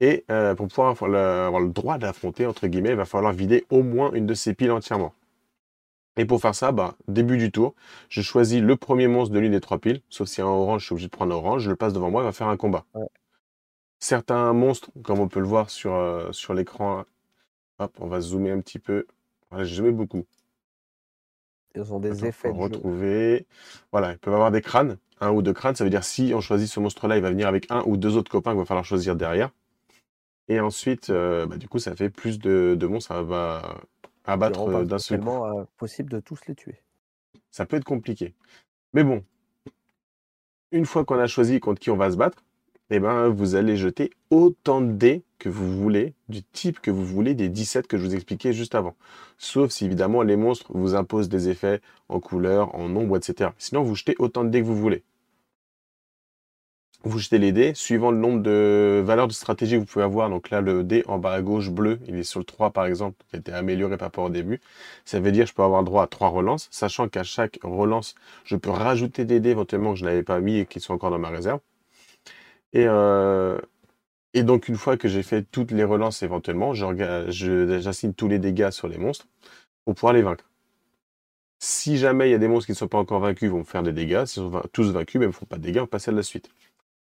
Et 0.00 0.24
euh, 0.30 0.54
pour 0.54 0.68
pouvoir 0.68 0.90
avoir 0.90 1.60
le, 1.60 1.70
droit 1.70 1.96
d'affronter, 1.96 2.46
entre 2.46 2.66
guillemets, 2.66 2.90
il 2.90 2.96
va 2.96 3.06
falloir 3.06 3.32
vider 3.32 3.64
au 3.70 3.82
moins 3.82 4.12
une 4.12 4.26
de 4.26 4.34
ces 4.34 4.54
piles 4.54 4.70
entièrement. 4.70 5.14
Et 6.18 6.26
pour 6.26 6.40
faire 6.40 6.54
ça, 6.54 6.70
bah, 6.70 6.96
début 7.08 7.38
du 7.38 7.50
tour, 7.50 7.74
je 8.10 8.20
choisis 8.20 8.60
le 8.60 8.76
premier 8.76 9.08
monstre 9.08 9.34
de 9.34 9.38
l'une 9.38 9.52
des 9.52 9.60
trois 9.60 9.78
piles, 9.78 10.02
sauf 10.10 10.28
si 10.28 10.42
un 10.42 10.46
orange, 10.46 10.82
je 10.82 10.86
suis 10.86 10.92
obligé 10.92 11.06
de 11.08 11.12
prendre 11.12 11.34
un 11.34 11.38
orange, 11.38 11.62
je 11.62 11.70
le 11.70 11.76
passe 11.76 11.94
devant 11.94 12.10
moi, 12.10 12.22
il 12.22 12.26
va 12.26 12.32
faire 12.32 12.48
un 12.48 12.56
combat. 12.56 12.84
Certains 14.00 14.52
monstres, 14.52 14.90
comme 15.04 15.20
on 15.20 15.28
peut 15.28 15.40
le 15.40 15.46
voir 15.46 15.70
sur, 15.70 15.94
euh, 15.94 16.32
sur 16.32 16.52
l'écran, 16.54 17.04
hop, 17.78 17.96
on 18.00 18.08
va 18.08 18.20
zoomer 18.20 18.50
un 18.52 18.60
petit 18.60 18.78
peu. 18.80 19.06
Voilà, 19.50 19.64
j'ai 19.64 19.76
zoomé 19.76 19.92
beaucoup. 19.92 20.26
Ils 21.74 21.94
ont 21.94 21.98
des 21.98 22.10
Attends, 22.12 22.26
effets 22.26 22.52
de 22.52 22.60
jeu. 22.60 22.82
retrouver. 22.82 23.46
Voilà, 23.92 24.12
ils 24.12 24.18
peuvent 24.18 24.34
avoir 24.34 24.50
des 24.50 24.62
crânes, 24.62 24.98
un 25.20 25.30
ou 25.30 25.42
deux 25.42 25.52
crânes. 25.52 25.74
Ça 25.74 25.84
veut 25.84 25.90
dire 25.90 26.04
si 26.04 26.32
on 26.34 26.40
choisit 26.40 26.68
ce 26.68 26.80
monstre-là, 26.80 27.16
il 27.16 27.22
va 27.22 27.30
venir 27.30 27.48
avec 27.48 27.70
un 27.70 27.82
ou 27.86 27.96
deux 27.96 28.16
autres 28.16 28.30
copains 28.30 28.52
qu'il 28.52 28.58
va 28.60 28.64
falloir 28.64 28.84
choisir 28.84 29.16
derrière. 29.16 29.50
Et 30.48 30.60
ensuite, 30.60 31.10
euh, 31.10 31.46
bah, 31.46 31.56
du 31.58 31.68
coup, 31.68 31.78
ça 31.78 31.94
fait 31.96 32.10
plus 32.10 32.38
de, 32.38 32.76
de 32.78 32.86
monstres 32.86 33.12
à, 33.12 33.22
va- 33.22 33.80
à 34.24 34.36
Qui 34.40 34.40
battre 34.40 34.58
rend 34.58 34.70
euh, 34.70 34.84
d'un 34.84 34.98
seul 34.98 35.20
coup. 35.20 35.44
euh, 35.44 35.64
possible 35.76 36.10
de 36.10 36.18
tous 36.18 36.44
les 36.48 36.56
tuer. 36.56 36.82
Ça 37.50 37.66
peut 37.66 37.76
être 37.76 37.84
compliqué. 37.84 38.34
Mais 38.94 39.04
bon, 39.04 39.24
une 40.72 40.86
fois 40.86 41.04
qu'on 41.04 41.18
a 41.18 41.26
choisi 41.26 41.60
contre 41.60 41.78
qui 41.78 41.90
on 41.90 41.96
va 41.98 42.10
se 42.10 42.16
battre, 42.16 42.42
eh 42.90 43.00
ben, 43.00 43.28
vous 43.28 43.54
allez 43.54 43.76
jeter 43.76 44.10
autant 44.30 44.80
de 44.80 44.92
dés 44.92 45.22
que 45.38 45.48
vous 45.48 45.70
voulez, 45.76 46.14
du 46.28 46.42
type 46.42 46.80
que 46.80 46.90
vous 46.90 47.04
voulez, 47.04 47.34
des 47.34 47.48
17 47.48 47.86
que 47.86 47.98
je 47.98 48.04
vous 48.04 48.14
expliquais 48.14 48.52
juste 48.52 48.74
avant. 48.74 48.96
Sauf 49.38 49.70
si 49.70 49.84
évidemment 49.84 50.22
les 50.22 50.36
monstres 50.36 50.70
vous 50.74 50.94
imposent 50.94 51.28
des 51.28 51.48
effets 51.48 51.80
en 52.08 52.20
couleur, 52.20 52.74
en 52.74 52.88
nombre, 52.88 53.16
etc. 53.16 53.50
Sinon, 53.58 53.82
vous 53.82 53.94
jetez 53.94 54.14
autant 54.18 54.44
de 54.44 54.50
dés 54.50 54.60
que 54.60 54.66
vous 54.66 54.76
voulez. 54.76 55.02
Vous 57.04 57.18
jetez 57.20 57.38
les 57.38 57.52
dés 57.52 57.74
suivant 57.74 58.10
le 58.10 58.18
nombre 58.18 58.42
de 58.42 59.00
valeurs 59.04 59.28
de 59.28 59.32
stratégie 59.32 59.74
que 59.76 59.80
vous 59.80 59.86
pouvez 59.86 60.04
avoir. 60.04 60.28
Donc 60.30 60.50
là, 60.50 60.60
le 60.60 60.82
dé 60.82 61.04
en 61.06 61.18
bas 61.18 61.32
à 61.32 61.42
gauche 61.42 61.70
bleu, 61.70 62.00
il 62.08 62.16
est 62.16 62.24
sur 62.24 62.40
le 62.40 62.44
3 62.44 62.72
par 62.72 62.86
exemple, 62.86 63.16
qui 63.30 63.36
a 63.36 63.38
été 63.38 63.52
amélioré 63.52 63.96
par 63.96 64.06
rapport 64.06 64.24
au 64.24 64.30
début. 64.30 64.60
Ça 65.04 65.20
veut 65.20 65.30
dire 65.30 65.44
que 65.44 65.50
je 65.50 65.54
peux 65.54 65.62
avoir 65.62 65.84
droit 65.84 66.02
à 66.02 66.06
3 66.08 66.28
relances, 66.28 66.68
sachant 66.72 67.08
qu'à 67.08 67.22
chaque 67.22 67.60
relance, 67.62 68.16
je 68.44 68.56
peux 68.56 68.70
rajouter 68.70 69.24
des 69.24 69.38
dés 69.40 69.50
éventuellement 69.50 69.92
que 69.92 69.98
je 70.00 70.04
n'avais 70.04 70.24
pas 70.24 70.40
mis 70.40 70.58
et 70.58 70.66
qui 70.66 70.80
sont 70.80 70.94
encore 70.94 71.10
dans 71.10 71.18
ma 71.20 71.30
réserve. 71.30 71.60
Et, 72.72 72.84
euh, 72.86 73.58
et 74.34 74.42
donc, 74.44 74.68
une 74.68 74.76
fois 74.76 74.96
que 74.96 75.08
j'ai 75.08 75.22
fait 75.24 75.44
toutes 75.44 75.72
les 75.72 75.84
relances 75.84 76.22
éventuellement, 76.22 76.74
je 76.74 76.86
je- 77.30 77.80
j'assigne 77.80 78.14
tous 78.14 78.28
les 78.28 78.38
dégâts 78.40 78.70
sur 78.70 78.88
les 78.88 78.98
monstres 78.98 79.28
pour 79.84 79.94
pouvoir 79.94 80.14
les 80.14 80.22
vaincre. 80.22 80.44
Si 81.60 81.96
jamais 81.98 82.28
il 82.28 82.32
y 82.32 82.34
a 82.34 82.38
des 82.38 82.46
monstres 82.48 82.66
qui 82.66 82.72
ne 82.72 82.76
sont 82.76 82.88
pas 82.88 82.98
encore 82.98 83.20
vaincus, 83.20 83.48
ils 83.48 83.50
vont 83.50 83.64
faire 83.64 83.82
des 83.82 83.92
dégâts. 83.92 84.24
S'ils 84.26 84.42
sont 84.42 84.62
tous 84.72 84.90
vaincus, 84.92 85.20
même 85.20 85.30
ils 85.30 85.32
ne 85.32 85.36
font 85.36 85.46
pas 85.46 85.56
de 85.56 85.62
dégâts, 85.62 85.80
on 85.80 85.86
passe 85.86 86.08
à 86.08 86.12
la 86.12 86.22
suite. 86.22 86.50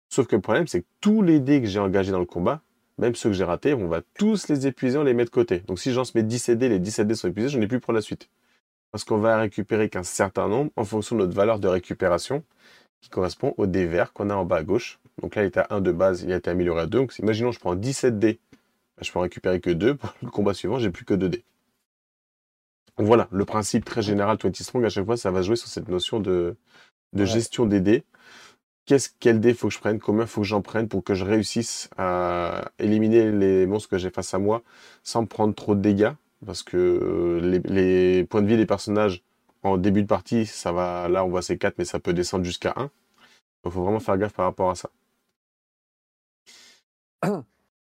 Sauf 0.10 0.28
que 0.28 0.36
le 0.38 0.42
problème, 0.42 0.68
c'est 0.68 0.82
que 0.82 0.88
tous 1.02 1.22
les 1.24 1.40
dés 1.40 1.62
que 1.62 1.68
j'ai 1.68 1.80
engagés 1.80 2.12
dans 2.12 2.20
le 2.20 2.26
combat, 2.26 2.62
même 3.00 3.16
ceux 3.16 3.30
que 3.30 3.36
j'ai 3.36 3.46
ratés, 3.46 3.74
on 3.74 3.88
va 3.88 4.02
tous 4.18 4.48
les 4.50 4.68
épuiser, 4.68 4.98
on 4.98 5.04
les 5.04 5.14
met 5.16 5.26
de 5.26 5.32
côté. 5.32 5.60
Donc 5.62 5.80
si 5.80 5.94
j'en 5.94 6.04
mets 6.16 6.24
17 6.24 6.60
dés, 6.60 6.70
les 6.70 6.80
17 6.80 7.08
dés 7.08 7.16
sont 7.16 7.30
épuisés, 7.30 7.50
j'en 7.50 7.62
ai 7.62 7.68
plus 7.68 7.80
pour 7.80 7.94
la 7.94 8.02
suite. 8.02 8.30
Parce 8.92 9.04
qu'on 9.06 9.20
va 9.20 9.38
récupérer 9.40 9.90
qu'un 9.90 10.04
certain 10.04 10.48
nombre 10.50 10.72
en 10.78 10.86
fonction 10.86 11.16
de 11.18 11.22
notre 11.24 11.36
valeur 11.36 11.60
de 11.60 11.68
récupération, 11.68 12.44
qui 13.04 13.10
correspond 13.10 13.54
au 13.58 13.68
dé 13.68 13.86
vert 13.86 14.14
qu'on 14.14 14.30
a 14.30 14.36
en 14.36 14.46
bas 14.46 14.58
à 14.58 14.64
gauche. 14.64 15.00
Donc 15.22 15.36
là, 15.36 15.44
il 15.44 15.48
était 15.48 15.60
à 15.60 15.68
1 15.72 15.82
de 15.82 15.92
base, 15.92 16.24
il 16.24 16.32
a 16.32 16.38
été 16.38 16.50
amélioré 16.50 16.82
à 16.84 16.86
2. 16.88 17.00
Donc 17.00 17.20
imaginons, 17.20 17.52
je 17.52 17.60
prends 17.60 17.76
17 17.76 18.18
dés, 18.18 18.40
bah, 18.98 19.04
je 19.04 19.12
peux 19.12 19.20
en 19.20 19.24
récupérer 19.24 19.60
que 19.60 19.70
2. 19.70 19.96
Pour 19.96 20.12
le 20.24 20.30
combat 20.32 20.54
suivant, 20.54 20.80
j'ai 20.80 20.90
plus 20.90 21.06
que 21.06 21.14
2 21.14 21.30
dés. 21.30 21.44
Donc 22.98 23.08
voilà, 23.08 23.28
le 23.32 23.44
principe 23.46 23.86
très 23.86 24.02
général 24.02 24.38
20 24.42 24.56
Strong, 24.56 24.86
à 24.86 24.90
chaque 24.90 25.06
fois, 25.06 25.18
ça 25.18 25.32
va 25.32 25.42
jouer 25.42 25.56
sur 25.56 25.68
cette 25.68 25.90
notion 25.90 26.20
de, 26.20 26.56
de 27.14 27.26
Ouais. 27.26 27.26
gestion 27.26 27.66
des 27.66 27.82
dés. 27.82 28.04
Qu'est-ce, 28.86 29.10
quel 29.20 29.40
dé 29.40 29.54
faut 29.54 29.68
que 29.70 29.74
je 29.74 29.80
prenne? 29.80 30.00
Combien 30.00 30.26
faut 30.26 30.42
que 30.42 30.48
j'en 30.48 30.62
prenne 30.62 30.88
pour 30.88 31.04
que 31.04 31.14
je 31.14 31.26
réussisse 31.26 31.90
à 31.98 32.72
éliminer 32.80 33.32
les 33.32 33.66
monstres 33.66 33.90
que 33.90 33.98
j'ai 33.98 34.10
face 34.10 34.34
à 34.34 34.40
moi 34.40 34.64
sans 35.04 35.26
prendre 35.26 35.56
trop 35.56 35.76
de 35.76 35.82
dégâts? 35.82 36.12
Parce 36.46 36.64
que 36.64 36.78
euh, 36.78 37.40
les, 37.42 37.60
les 37.60 38.24
points 38.26 38.42
de 38.42 38.48
vie 38.48 38.58
des 38.58 38.66
personnages 38.66 39.24
en 39.64 39.78
début 39.78 40.02
de 40.04 40.08
partie, 40.08 40.46
ça 40.46 40.72
va, 40.72 41.08
là 41.10 41.26
on 41.26 41.30
voit 41.30 41.42
c'est 41.42 41.58
4, 41.58 41.78
mais 41.78 41.86
ça 41.86 42.00
peut 42.00 42.14
descendre 42.14 42.46
jusqu'à 42.46 42.74
1. 42.76 42.90
Donc 43.64 43.74
faut 43.74 43.84
vraiment 43.84 44.00
faire 44.00 44.18
gaffe 44.18 44.34
par 44.34 44.46
rapport 44.46 44.70
à 44.72 44.76
ça. 44.76 44.90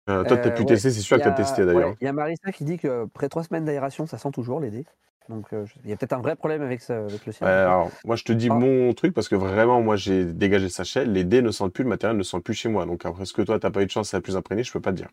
Euh, 0.09 0.23
toi, 0.25 0.37
tu 0.37 0.47
as 0.47 0.51
Euh, 0.51 0.51
pu 0.51 0.61
ouais. 0.61 0.65
tester, 0.65 0.89
c'est 0.91 1.01
sûr 1.01 1.17
Il 1.17 1.19
que 1.19 1.23
tu 1.23 1.29
as 1.29 1.31
testé 1.33 1.65
d'ailleurs. 1.65 1.89
ouais, 1.89 1.97
Il 2.01 2.05
y 2.05 2.07
a 2.07 2.13
Marissa 2.13 2.51
qui 2.51 2.63
dit 2.63 2.77
que 2.77 3.03
après 3.03 3.29
trois 3.29 3.43
semaines 3.43 3.65
d'aération, 3.65 4.07
ça 4.07 4.17
sent 4.17 4.31
toujours 4.31 4.59
les 4.59 4.71
dés. 4.71 4.85
Donc 5.29 5.53
euh, 5.53 5.65
il 5.83 5.89
y 5.89 5.93
a 5.93 5.97
peut-être 5.97 6.13
un 6.13 6.21
vrai 6.21 6.35
problème 6.35 6.61
avec, 6.63 6.81
ça, 6.81 6.97
avec 7.05 7.25
le 7.25 7.31
sien. 7.31 7.47
Ouais, 7.47 7.53
alors, 7.53 7.91
moi, 8.03 8.15
je 8.15 8.23
te 8.23 8.33
dis 8.33 8.49
Ah. 8.49 8.55
mon 8.55 8.93
truc 8.93 9.13
parce 9.13 9.29
que 9.29 9.35
vraiment, 9.35 9.81
moi, 9.81 9.95
j'ai 9.95 10.25
dégagé 10.25 10.65
le 10.65 10.69
sachet. 10.69 11.05
Les 11.05 11.23
dés 11.23 11.41
ne 11.41 11.51
sentent 11.51 11.73
plus, 11.73 11.83
le 11.83 11.89
matériel 11.89 12.17
ne 12.17 12.23
sent 12.23 12.39
plus 12.41 12.53
chez 12.53 12.69
moi. 12.69 12.85
Donc, 12.85 13.05
après, 13.05 13.25
ce 13.25 13.33
que 13.33 13.41
toi, 13.43 13.59
t'as 13.59 13.71
pas 13.71 13.81
eu 13.81 13.85
de 13.85 13.91
chance, 13.91 14.09
ça 14.09 14.17
a 14.17 14.21
plus 14.21 14.35
imprégné, 14.35 14.63
je 14.63 14.71
peux 14.73 14.81
pas 14.81 14.91
te 14.91 14.97
dire. 14.97 15.09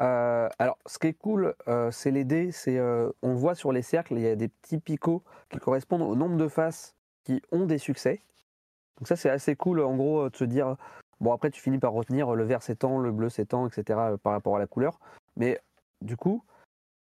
Euh, 0.00 0.48
alors, 0.58 0.78
ce 0.86 0.98
qui 0.98 1.08
est 1.08 1.12
cool, 1.12 1.54
euh, 1.68 1.90
c'est 1.90 2.10
les 2.10 2.24
dés. 2.24 2.52
C'est, 2.52 2.78
euh, 2.78 3.10
on 3.22 3.34
voit 3.34 3.54
sur 3.54 3.72
les 3.72 3.82
cercles, 3.82 4.14
il 4.14 4.22
y 4.22 4.26
a 4.26 4.36
des 4.36 4.48
petits 4.48 4.78
picots 4.78 5.22
qui 5.50 5.58
correspondent 5.58 6.02
au 6.02 6.14
nombre 6.14 6.36
de 6.36 6.48
faces 6.48 6.94
qui 7.24 7.42
ont 7.52 7.66
des 7.66 7.78
succès. 7.78 8.22
Donc 8.98 9.08
ça, 9.08 9.16
c'est 9.16 9.30
assez 9.30 9.56
cool, 9.56 9.80
en 9.80 9.96
gros, 9.96 10.28
de 10.28 10.36
se 10.36 10.44
dire, 10.44 10.76
bon, 11.20 11.32
après, 11.32 11.50
tu 11.50 11.60
finis 11.60 11.78
par 11.78 11.92
retenir 11.92 12.34
le 12.34 12.44
vert 12.44 12.62
c'est 12.62 12.76
tant, 12.76 12.98
le 12.98 13.12
bleu 13.12 13.28
c'est 13.28 13.46
tant, 13.46 13.66
etc., 13.66 13.98
par 14.22 14.32
rapport 14.32 14.56
à 14.56 14.58
la 14.58 14.66
couleur. 14.66 15.00
Mais 15.36 15.60
du 16.00 16.16
coup, 16.16 16.44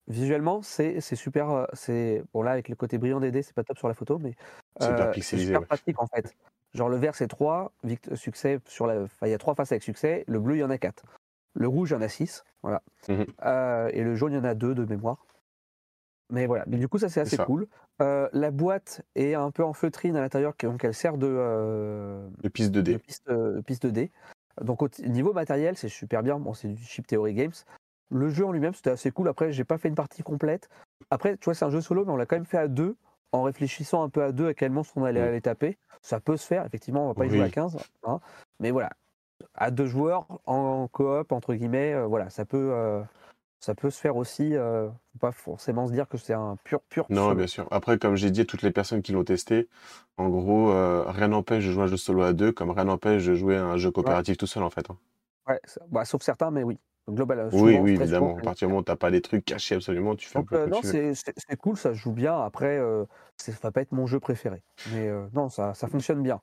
visuellement, 0.09 0.62
c'est 0.62 1.01
c'est 1.01 1.16
super. 1.16 1.66
C'est 1.72 2.22
bon 2.32 2.43
là 2.43 2.53
avec 2.53 2.68
le 2.68 2.76
côté 2.76 2.99
brillant 2.99 3.20
des 3.20 3.30
dés, 3.30 3.43
c'est 3.43 3.55
pas 3.55 3.64
top 3.64 3.78
sur 3.78 3.88
la 3.88 3.95
photo, 3.95 4.18
mais 4.18 4.34
C'est 4.80 5.11
pixelisé, 5.12 5.47
super 5.47 5.61
ouais. 5.61 5.66
pratique 5.66 6.01
en 6.01 6.07
fait. 6.07 6.34
Genre 6.74 6.88
le 6.88 6.97
vert 6.97 7.14
c'est 7.14 7.28
3, 7.28 7.72
succès 8.14 8.59
sur 8.66 8.86
la. 8.86 9.03
Enfin, 9.03 9.26
il 9.26 9.30
y 9.30 9.34
a 9.34 9.38
trois 9.38 9.55
faces 9.55 9.72
avec 9.72 9.82
succès. 9.82 10.24
Le 10.26 10.40
bleu 10.40 10.57
il 10.57 10.61
y 10.61 10.64
en 10.64 10.70
a 10.70 10.78
4. 10.78 11.05
Le 11.55 11.68
rouge 11.68 11.90
il 11.90 11.94
y 11.94 11.96
en 11.96 12.03
a 12.03 12.09
6. 12.09 12.44
Voilà. 12.62 12.82
Mhm. 13.09 13.26
Euh, 13.44 13.90
et 13.92 14.03
le 14.03 14.14
jaune 14.14 14.32
il 14.32 14.36
y 14.36 14.38
en 14.38 14.44
a 14.44 14.55
2 14.55 14.74
de 14.74 14.84
mémoire. 14.84 15.26
Mais 16.30 16.46
voilà. 16.46 16.64
Mais 16.66 16.78
du 16.78 16.88
coup 16.88 16.98
ça 16.98 17.09
c'est 17.09 17.20
assez 17.20 17.36
ça. 17.36 17.44
cool. 17.44 17.66
Euh, 18.00 18.28
la 18.32 18.50
boîte 18.50 19.03
est 19.14 19.34
un 19.34 19.50
peu 19.50 19.62
en 19.64 19.72
feutrine 19.74 20.16
à 20.16 20.20
l'intérieur, 20.20 20.55
donc 20.62 20.82
elle 20.84 20.94
sert 20.94 21.18
de, 21.18 21.26
euh, 21.28 22.26
Le 22.42 22.48
piste 22.50 22.70
de 22.70 22.80
de 22.80 22.96
piste, 22.96 23.30
piste 23.66 23.86
de 23.86 23.90
dés. 23.90 24.11
Donc 24.61 24.82
au 24.82 24.88
niveau 25.07 25.32
matériel, 25.32 25.76
c'est 25.76 25.88
super 25.88 26.22
bien. 26.22 26.38
Bon, 26.38 26.55
c'est 26.55 26.68
du 26.68 26.82
chip 26.82 27.07
Theory 27.07 27.34
Games. 27.34 27.53
Le 28.11 28.28
jeu 28.28 28.44
en 28.46 28.53
lui-même, 28.53 28.74
c'était 28.74 28.90
assez 28.90 29.11
cool. 29.11 29.28
Après, 29.28 29.53
j'ai 29.53 29.64
pas 29.64 29.78
fait 29.78 29.88
une 29.88 29.94
partie 29.94 30.22
complète. 30.22 30.68
Après, 31.11 31.36
tu 31.38 31.44
vois, 31.46 31.55
c'est 31.55 31.64
un 31.64 31.70
jeu 31.70 31.80
solo, 31.80 32.05
mais 32.05 32.12
on 32.12 32.16
l'a 32.16 32.26
quand 32.26 32.36
même 32.36 32.44
fait 32.44 32.59
à 32.59 32.68
deux, 32.68 32.96
en 33.32 33.42
réfléchissant 33.42 34.03
un 34.03 34.11
peu 34.11 34.22
à 34.22 34.32
deux 34.32 34.48
à 34.48 34.55
quel 34.55 34.70
monstre 34.70 34.92
on 34.96 35.05
allait 35.05 35.20
Mm. 35.22 35.28
aller 35.28 35.40
taper. 35.40 35.78
Ça 36.03 36.20
peut 36.20 36.36
se 36.36 36.46
faire, 36.46 36.66
effectivement, 36.66 37.05
on 37.05 37.09
va 37.09 37.14
pas 37.14 37.24
y 37.24 37.28
Oui. 37.30 37.36
jouer 37.36 37.46
à 37.46 37.50
15. 37.50 37.78
hein. 38.05 38.20
Mais 38.61 38.70
voilà, 38.70 38.90
à 39.55 39.70
deux 39.70 39.86
joueurs, 39.86 40.26
en 40.47 40.88
coop, 40.88 41.32
entre 41.32 41.55
guillemets, 41.55 41.93
euh, 41.95 42.07
voilà, 42.07 42.30
ça 42.30 42.45
peut, 42.45 42.70
euh, 42.72 43.03
ça 43.61 43.74
peut 43.74 43.90
se 43.90 44.01
faire 44.01 44.16
aussi. 44.16 44.55
Euh, 44.57 44.88
faut 45.12 45.18
pas 45.20 45.32
forcément 45.32 45.86
se 45.86 45.93
dire 45.93 46.09
que 46.09 46.18
c'est 46.18 46.34
un 46.34 46.57
pur, 46.64 46.80
pur 46.82 47.07
Non, 47.09 47.26
solo. 47.26 47.36
bien 47.36 47.47
sûr. 47.47 47.68
Après, 47.70 47.99
comme 47.99 48.16
j'ai 48.16 48.30
dit 48.30 48.47
toutes 48.47 48.62
les 48.62 48.70
personnes 48.70 49.03
qui 49.03 49.12
l'ont 49.12 49.24
testé, 49.24 49.68
en 50.16 50.28
gros, 50.28 50.68
rien 51.11 51.28
n'empêche 51.28 51.66
de 51.66 51.70
jouer 51.72 51.84
un 51.84 51.86
jeu 51.86 51.97
solo 51.97 52.22
à 52.22 52.32
deux, 52.32 52.53
comme 52.53 52.70
rien 52.70 52.84
n'empêche 52.84 53.26
de 53.26 53.34
jouer 53.34 53.57
à 53.57 53.64
un 53.64 53.76
jeu 53.76 53.90
coopératif 53.90 54.36
tout 54.36 54.47
seul, 54.47 54.62
en 54.62 54.70
fait. 54.70 54.88
hein. 54.90 54.97
Ouais, 55.49 55.61
bah, 55.90 56.05
sauf 56.05 56.22
certains, 56.22 56.51
mais 56.51 56.62
oui. 56.62 56.78
Global, 57.11 57.49
Oui, 57.53 57.76
oui, 57.80 57.90
évidemment. 57.93 58.36
À 58.38 58.43
partir 58.43 58.68
du 58.68 58.72
moment 58.72 58.80
où 58.80 58.84
t'as 58.84 58.95
pas 58.95 59.11
des 59.11 59.20
trucs 59.20 59.45
cachés 59.45 59.74
absolument, 59.74 60.14
tu 60.14 60.28
fais 60.28 60.38
un 60.38 60.43
Donc 60.43 60.51
peu 60.51 60.57
euh, 60.57 60.66
non, 60.68 60.80
tu 60.80 60.88
c'est 61.14 61.57
cool, 61.59 61.76
ça 61.76 61.93
joue 61.93 62.12
bien. 62.12 62.40
Après, 62.40 62.78
euh, 62.78 63.05
ça 63.36 63.51
va 63.61 63.72
pas 63.72 63.80
être 63.80 63.90
mon 63.90 64.07
jeu 64.07 64.20
préféré. 64.20 64.62
Mais 64.93 65.09
euh, 65.09 65.26
non, 65.34 65.49
ça, 65.49 65.74
ça 65.74 65.88
fonctionne 65.88 66.22
bien. 66.22 66.40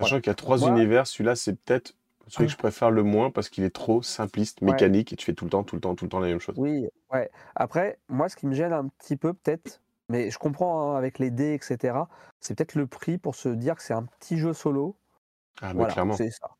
Sachant 0.00 0.18
qu'il 0.18 0.26
y 0.26 0.30
a 0.30 0.34
trois 0.34 0.60
univers, 0.68 1.06
celui-là, 1.06 1.36
c'est 1.36 1.54
peut-être 1.54 1.94
celui 2.28 2.46
que 2.46 2.52
je 2.52 2.56
préfère 2.58 2.90
le 2.90 3.02
moins 3.02 3.30
parce 3.30 3.48
qu'il 3.48 3.64
est 3.64 3.70
trop 3.74 4.02
simpliste, 4.02 4.62
Ouais. 4.62 4.72
mécanique, 4.72 5.12
et 5.12 5.16
tu 5.16 5.24
fais 5.26 5.34
tout 5.34 5.44
le 5.44 5.50
temps, 5.50 5.64
tout 5.64 5.76
le 5.76 5.80
temps, 5.80 5.94
tout 5.94 6.04
le 6.04 6.08
temps 6.10 6.20
la 6.20 6.28
même 6.28 6.40
chose. 6.40 6.56
Oui, 6.58 6.88
ouais. 7.12 7.30
Après, 7.54 7.98
moi, 8.08 8.28
ce 8.28 8.36
qui 8.36 8.46
me 8.46 8.54
gêne 8.54 8.72
un 8.72 8.88
petit 8.88 9.16
peu, 9.16 9.32
peut-être, 9.34 9.80
mais 10.08 10.30
je 10.30 10.38
comprends 10.38 10.92
hein, 10.94 10.96
avec 10.96 11.18
les 11.18 11.30
dés, 11.30 11.54
etc., 11.54 12.08
c'est 12.40 12.56
peut-être 12.56 12.74
le 12.74 12.86
prix 12.86 13.18
pour 13.18 13.34
se 13.34 13.48
dire 13.48 13.76
que 13.76 13.82
c'est 13.82 13.94
un 13.94 14.04
petit 14.04 14.38
jeu 14.38 14.52
solo. 14.52 14.96
Ah, 15.60 15.68
mais 15.68 15.78
voilà, 15.78 15.92
clairement. 15.92 16.16
c'est 16.16 16.30
ça. 16.30 16.50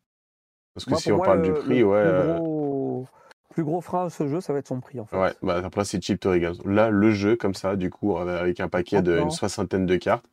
Parce 0.74 0.84
que 0.84 0.90
Moi, 0.90 1.00
si 1.00 1.12
on 1.12 1.16
moi, 1.16 1.26
parle 1.26 1.42
le- 1.42 1.54
du 1.54 1.54
prix, 1.54 1.80
le 1.80 1.86
ouais. 1.86 1.96
Plus 2.02 2.08
euh, 2.08 2.38
gros, 2.38 3.06
plus 3.50 3.64
gros 3.64 3.80
frein 3.80 4.06
à 4.06 4.10
ce 4.10 4.28
jeu, 4.28 4.40
ça 4.40 4.52
va 4.52 4.58
être 4.60 4.68
son 4.68 4.80
prix, 4.80 5.00
en 5.00 5.06
fait. 5.06 5.16
Ouais, 5.16 5.32
bah 5.42 5.60
après 5.64 5.84
c'est 5.84 6.02
cheap 6.02 6.20
to 6.20 6.36
Games. 6.38 6.54
Là, 6.64 6.90
le 6.90 7.12
jeu 7.12 7.36
comme 7.36 7.54
ça, 7.54 7.76
du 7.76 7.90
coup, 7.90 8.16
euh, 8.16 8.40
avec 8.40 8.60
un 8.60 8.68
paquet 8.68 9.02
de 9.02 9.12
D'accord. 9.12 9.24
une 9.24 9.30
soixantaine 9.30 9.86
de 9.86 9.96
cartes. 9.96 10.26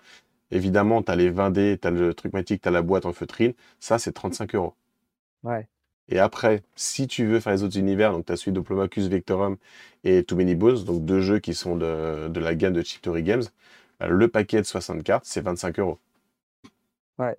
Évidemment, 0.51 1.01
t'as 1.03 1.15
les 1.15 1.29
20 1.29 1.51
dés, 1.51 1.77
t'as 1.81 1.91
le 1.91 2.13
truc 2.13 2.33
magique, 2.33 2.61
t'as 2.61 2.71
la 2.71 2.81
boîte 2.83 3.05
en 3.05 3.13
feutrine. 3.13 3.53
Ça, 3.79 3.99
c'est 3.99 4.13
35 4.13 4.55
euros. 4.55 4.75
Ouais. 5.45 5.69
Et 6.09 6.19
après, 6.19 6.63
si 6.75 7.07
tu 7.07 7.25
veux 7.25 7.39
faire 7.39 7.53
les 7.53 7.63
autres 7.63 7.77
univers, 7.77 8.11
donc 8.11 8.25
t'as 8.25 8.37
celui 8.37 8.51
de 8.53 8.59
Diplomacus 8.59 9.05
Vectorum 9.07 9.57
et 10.03 10.23
Too 10.23 10.35
Many 10.35 10.55
Bones, 10.55 10.83
donc 10.83 11.03
deux 11.05 11.21
jeux 11.21 11.39
qui 11.39 11.53
sont 11.53 11.75
de, 11.75 12.27
de 12.29 12.39
la 12.39 12.55
gamme 12.55 12.73
de 12.73 12.81
Cheap 12.83 13.01
Theory 13.03 13.23
Games, 13.23 13.43
bah, 13.99 14.07
le 14.07 14.27
paquet 14.27 14.57
de 14.61 14.65
60 14.67 15.03
cartes, 15.03 15.25
c'est 15.25 15.41
25 15.41 15.79
euros. 15.79 15.99
Ouais. 17.17 17.37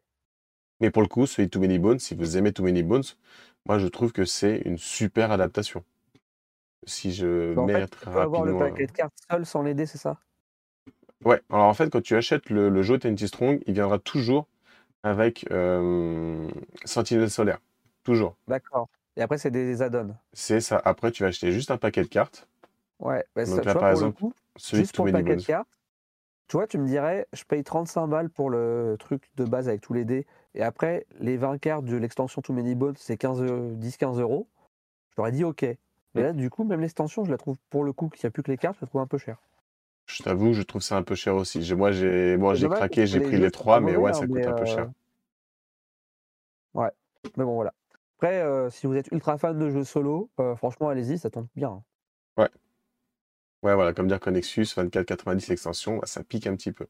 Mais 0.80 0.90
pour 0.90 1.02
le 1.02 1.08
coup, 1.08 1.26
celui 1.26 1.48
de 1.48 1.50
Too 1.50 1.60
Many 1.60 1.78
Bones, 1.78 1.98
si 1.98 2.14
vous 2.14 2.38
aimez 2.38 2.50
Too 2.50 2.62
Many 2.64 2.82
Bones, 2.82 3.04
moi 3.66 3.78
je 3.78 3.86
trouve 3.88 4.12
que 4.12 4.24
c'est 4.24 4.62
une 4.64 4.78
super 4.78 5.30
adaptation. 5.30 5.84
Si 6.86 7.12
je 7.12 7.54
mets 7.54 7.86
fait, 7.86 7.88
tu 8.00 8.08
très 8.08 8.10
peux 8.10 8.20
avoir 8.20 8.44
le 8.44 8.54
paquet 8.54 8.86
de 8.86 8.92
cartes 8.92 9.14
seul 9.30 9.44
sans 9.44 9.62
les 9.62 9.74
dés, 9.74 9.86
c'est 9.86 9.98
ça? 9.98 10.18
Ouais, 11.24 11.40
alors 11.50 11.64
en 11.66 11.74
fait, 11.74 11.90
quand 11.90 12.02
tu 12.02 12.14
achètes 12.16 12.50
le, 12.50 12.68
le 12.68 12.82
jeu 12.82 12.98
TNT 12.98 13.26
Strong, 13.26 13.62
il 13.66 13.74
viendra 13.74 13.98
toujours 13.98 14.46
avec 15.04 15.46
euh, 15.52 16.48
Sentinelle 16.84 17.30
solaire. 17.30 17.60
Toujours. 18.06 18.36
D'accord. 18.46 18.88
Et 19.16 19.22
après, 19.22 19.36
c'est 19.36 19.50
des 19.50 19.82
add-ons. 19.82 20.14
C'est 20.32 20.60
ça. 20.60 20.80
Après, 20.84 21.10
tu 21.10 21.24
vas 21.24 21.30
acheter 21.30 21.50
juste 21.50 21.72
un 21.72 21.76
paquet 21.76 22.02
de 22.02 22.08
cartes. 22.08 22.46
Ouais. 23.00 23.24
bah, 23.34 23.44
Donc 23.44 23.56
ça, 23.56 23.62
là, 23.62 23.62
tu 23.62 23.64
vois, 23.64 23.72
par 23.72 23.80
pour 23.80 23.88
le 23.88 23.90
exemple, 23.90 24.18
coup, 24.20 24.32
Celui 24.54 24.82
Juste 24.84 24.94
pour 24.94 25.06
le 25.06 25.12
paquet 25.12 25.34
de 25.34 25.42
cartes, 25.42 25.68
tu 26.46 26.56
vois, 26.56 26.68
tu 26.68 26.78
me 26.78 26.86
dirais, 26.86 27.26
je 27.32 27.42
paye 27.42 27.64
35 27.64 28.06
balles 28.06 28.30
pour 28.30 28.48
le 28.48 28.94
truc 29.00 29.28
de 29.34 29.44
base 29.44 29.68
avec 29.68 29.80
tous 29.80 29.92
les 29.92 30.04
dés, 30.04 30.24
et 30.54 30.62
après, 30.62 31.04
les 31.18 31.36
20 31.36 31.58
cartes 31.58 31.84
de 31.84 31.96
l'extension 31.96 32.42
Too 32.42 32.52
Many 32.52 32.76
Bones, 32.76 32.94
c'est 32.96 33.16
15 33.16 33.42
euh, 33.42 33.74
10-15 33.74 34.20
euros. 34.20 34.46
Je 35.10 35.16
t'aurais 35.16 35.32
dit 35.32 35.42
OK. 35.42 35.66
Mais 36.14 36.22
là, 36.22 36.32
du 36.32 36.48
coup, 36.48 36.62
même 36.62 36.80
l'extension, 36.80 37.24
je 37.24 37.32
la 37.32 37.38
trouve, 37.38 37.56
pour 37.68 37.82
le 37.82 37.92
coup, 37.92 38.08
qu'il 38.08 38.24
n'y 38.24 38.28
a 38.28 38.30
plus 38.30 38.44
que 38.44 38.52
les 38.52 38.56
cartes, 38.56 38.76
je 38.76 38.84
la 38.84 38.88
trouve 38.88 39.00
un 39.00 39.06
peu 39.08 39.18
chère. 39.18 39.38
Je 40.06 40.22
t'avoue, 40.22 40.52
je 40.52 40.62
trouve 40.62 40.82
ça 40.82 40.96
un 40.96 41.02
peu 41.02 41.16
cher 41.16 41.34
aussi. 41.34 41.58
Moi, 41.74 41.90
j'ai 41.90 42.36
dommage 42.36 42.64
craqué, 42.68 43.06
j'ai 43.06 43.20
pris 43.20 43.38
les 43.38 43.50
trois, 43.50 43.80
mais 43.80 43.96
ouais, 43.96 44.10
hein, 44.10 44.14
ça 44.14 44.20
coûte 44.20 44.36
mais, 44.36 44.46
un 44.46 44.52
peu 44.52 44.62
euh, 44.62 44.66
cher. 44.66 44.90
Mais 47.36 47.44
bon, 47.44 47.54
voilà. 47.54 47.72
Après, 48.18 48.42
euh, 48.42 48.68
si 48.68 48.86
vous 48.86 48.94
êtes 48.94 49.08
ultra 49.10 49.38
fan 49.38 49.58
de 49.58 49.70
jeux 49.70 49.84
solo, 49.84 50.30
euh, 50.38 50.54
franchement, 50.54 50.88
allez-y, 50.90 51.18
ça 51.18 51.30
tombe 51.30 51.48
bien. 51.54 51.70
hein. 51.70 51.84
Ouais, 53.62 53.74
voilà, 53.74 53.92
comme 53.94 54.06
dire 54.08 54.20
Connexus, 54.20 54.66
24,90 54.76 55.48
l'extension, 55.48 55.96
bah, 55.98 56.06
ça 56.06 56.22
pique 56.22 56.46
un 56.46 56.54
petit 56.56 56.72
peu. 56.72 56.86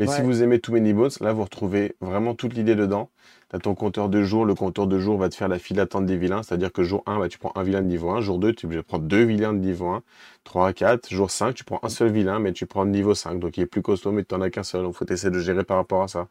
Mais 0.00 0.06
si 0.06 0.22
Ouais. 0.22 0.26
vous 0.26 0.42
aimez 0.42 0.60
Too 0.60 0.72
Many 0.74 0.94
Bones, 0.94 1.10
là, 1.20 1.32
vous 1.32 1.44
retrouvez 1.44 1.96
vraiment 2.00 2.34
toute 2.34 2.54
l'idée 2.54 2.74
dedans. 2.76 3.10
Tu 3.50 3.56
as 3.56 3.60
ton 3.60 3.74
compteur 3.76 4.08
de 4.10 4.22
jour, 4.22 4.44
le 4.46 4.54
compteur 4.54 4.86
de 4.88 4.98
jour 4.98 5.18
va 5.18 5.28
te 5.30 5.36
faire 5.36 5.48
la 5.48 5.58
file 5.60 5.76
d'attente 5.78 6.06
des 6.06 6.16
vilains, 6.18 6.42
c'est-à-dire 6.42 6.72
que 6.72 6.82
jour 6.84 7.02
1, 7.06 7.18
bah, 7.20 7.28
tu 7.28 7.38
prends 7.38 7.52
un 7.56 7.62
vilain 7.64 7.82
de 7.82 7.88
niveau 7.88 8.10
1, 8.10 8.20
jour 8.22 8.38
2, 8.38 8.54
tu 8.54 8.66
es 8.66 8.68
obligé 8.68 8.82
de 8.82 8.86
prendre 8.86 9.04
deux 9.06 9.24
vilains 9.24 9.52
de 9.54 9.58
niveau 9.60 9.88
1, 9.88 10.02
3, 10.44 10.72
4, 10.74 11.10
jour 11.10 11.30
5, 11.30 11.54
tu 11.54 11.64
prends 11.64 11.80
un 11.82 11.88
seul 11.90 12.10
vilain, 12.12 12.40
mais 12.40 12.52
tu 12.52 12.66
prends 12.66 12.86
de 12.86 12.90
niveau 12.92 13.14
5, 13.14 13.40
donc 13.40 13.56
il 13.58 13.62
est 13.62 13.66
plus 13.66 13.82
costaud, 13.82 14.12
mais 14.12 14.24
tu 14.24 14.34
n'en 14.34 14.42
as 14.42 14.50
qu'un 14.50 14.64
seul, 14.64 14.82
donc 14.84 14.94
faut 14.94 15.06
essayer 15.10 15.30
de 15.32 15.38
gérer 15.40 15.64
par 15.64 15.76
rapport 15.78 16.02
à 16.02 16.08
ça. 16.08 16.28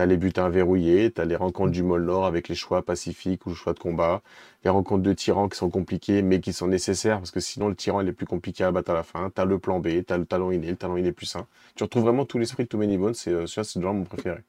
Tu 0.00 0.04
as 0.04 0.06
les 0.06 0.16
butins 0.16 0.48
verrouillés, 0.48 1.12
tu 1.12 1.20
as 1.20 1.26
les 1.26 1.36
rencontres 1.36 1.72
du 1.72 1.82
Molnor 1.82 2.24
avec 2.24 2.48
les 2.48 2.54
choix 2.54 2.82
pacifiques 2.82 3.44
ou 3.44 3.50
le 3.50 3.54
choix 3.54 3.74
de 3.74 3.78
combat, 3.78 4.22
les 4.64 4.70
rencontres 4.70 5.02
de 5.02 5.12
tyrans 5.12 5.46
qui 5.50 5.58
sont 5.58 5.68
compliquées, 5.68 6.22
mais 6.22 6.40
qui 6.40 6.54
sont 6.54 6.68
nécessaires, 6.68 7.18
parce 7.18 7.30
que 7.30 7.40
sinon 7.40 7.68
le 7.68 7.74
tyran 7.74 8.00
il 8.00 8.08
est 8.08 8.14
plus 8.14 8.24
compliqué 8.24 8.64
à 8.64 8.72
battre 8.72 8.92
à 8.92 8.94
la 8.94 9.02
fin. 9.02 9.28
Tu 9.28 9.42
as 9.42 9.44
le 9.44 9.58
plan 9.58 9.78
B, 9.78 9.88
tu 10.06 10.10
as 10.10 10.16
le 10.16 10.24
talon 10.24 10.52
inné, 10.52 10.70
le 10.70 10.76
talon 10.76 10.96
inné 10.96 11.12
plus 11.12 11.36
1. 11.36 11.46
Tu 11.76 11.82
retrouves 11.82 12.04
vraiment 12.04 12.24
tout 12.24 12.38
l'esprit 12.38 12.62
de 12.62 12.68
Too 12.70 12.78
Many 12.78 12.96
Bones, 12.96 13.12
et 13.26 13.30
euh, 13.30 13.46
c'est 13.46 13.78
genre 13.78 13.92
mon 13.92 14.04
préféré. 14.04 14.40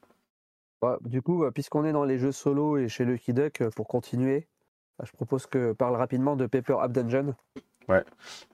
Bah, 0.82 0.99
du 1.02 1.22
coup, 1.22 1.43
euh, 1.43 1.52
puisqu'on 1.52 1.84
est 1.84 1.91
dans 1.91 2.06
les 2.06 2.18
jeux 2.18 2.32
solo 2.32 2.78
et 2.78 2.88
chez 2.88 3.04
Lucky 3.04 3.34
Duck, 3.34 3.60
euh, 3.60 3.70
pour 3.72 3.89
continuer, 3.89 4.47
bah, 4.97 5.04
je 5.06 5.12
propose 5.12 5.47
que 5.47 5.74
parle 5.74 5.97
rapidement 5.97 6.38
de 6.38 6.45
Paper 6.45 6.78
Up 6.82 6.93
Dungeon. 6.93 7.36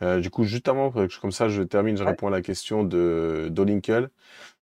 Euh, 0.02 0.20
du 0.20 0.30
coup, 0.30 0.44
juste 0.44 0.68
avant, 0.68 0.92
comme 1.22 1.32
ça, 1.32 1.48
je 1.50 1.62
termine, 1.62 1.96
je 1.96 2.04
Ouais. 2.04 2.10
réponds 2.10 2.28
à 2.28 2.32
la 2.32 2.42
question 2.42 2.84
de 2.84 3.50
d'Olinkle, 3.52 4.10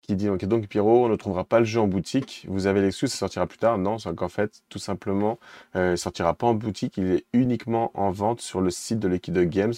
qui 0.07 0.17
dit, 0.17 0.27
donc, 0.27 0.45
donc 0.45 0.67
Pierrot, 0.69 1.09
ne 1.09 1.17
trouvera 1.17 1.45
pas 1.45 1.59
le 1.59 1.65
jeu 1.65 1.81
en 1.81 1.89
boutique. 1.89 2.47
Vous 2.49 2.67
avez 2.67 2.81
l'excuse, 2.81 3.11
ça 3.11 3.19
sortira 3.19 3.47
plus 3.47 3.59
tard. 3.59 3.79
Non, 3.79 3.99
c'est 3.99 4.15
qu'en 4.15 4.29
fait, 4.29 4.63
tout 4.69 4.79
simplement, 4.79 5.39
euh, 5.75 5.93
il 5.95 5.99
sortira 5.99 6.35
pas 6.35 6.47
en 6.47 6.55
boutique, 6.55 6.97
il 6.97 7.11
est 7.13 7.25
uniquement 7.33 7.91
en 7.95 8.11
vente 8.11 8.41
sur 8.41 8.61
le 8.61 8.71
site 8.71 8.99
de 9.01 9.09
l'équipe 9.09 9.35
de 9.35 9.45
Games. 9.45 9.75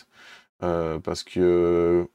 Euh, 0.63 0.99
parce 0.99 1.23
que, 1.25 2.09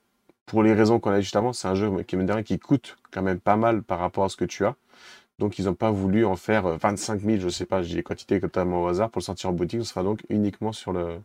pour 0.46 0.64
les 0.64 0.74
raisons 0.74 1.00
qu'on 1.00 1.12
a 1.12 1.18
dit 1.18 1.24
juste 1.24 1.36
avant, 1.36 1.54
c'est 1.54 1.68
un 1.68 1.76
jeu 1.76 1.92
qui, 2.04 2.18
qui 2.46 2.60
coûte 2.60 2.98
quand 3.12 3.22
même 3.22 3.40
pas 3.40 3.56
mal 3.56 3.84
par 3.84 4.00
rapport 4.00 4.26
à 4.26 4.30
ce 4.30 4.38
que 4.38 4.46
tu 4.46 4.66
as. 4.66 4.76
Donc, 5.40 5.60
ils 5.60 5.66
n'ont 5.66 5.74
pas 5.76 5.92
voulu 5.92 6.26
en 6.26 6.36
faire 6.36 6.66
euh, 6.68 6.78
25 6.78 7.22
000, 7.22 7.40
je 7.42 7.50
sais 7.50 7.66
pas, 7.66 7.82
j'ai 7.84 7.96
les 7.98 8.04
quantités 8.04 8.40
totalement 8.40 8.84
au 8.84 8.88
hasard, 8.88 9.10
pour 9.10 9.20
le 9.20 9.26
sortir 9.26 9.50
en 9.50 9.54
boutique. 9.54 9.82
Ce 9.82 9.88
sera 9.90 10.04
donc 10.04 10.24
uniquement 10.30 10.72
sur 10.72 10.94
le, 10.94 11.20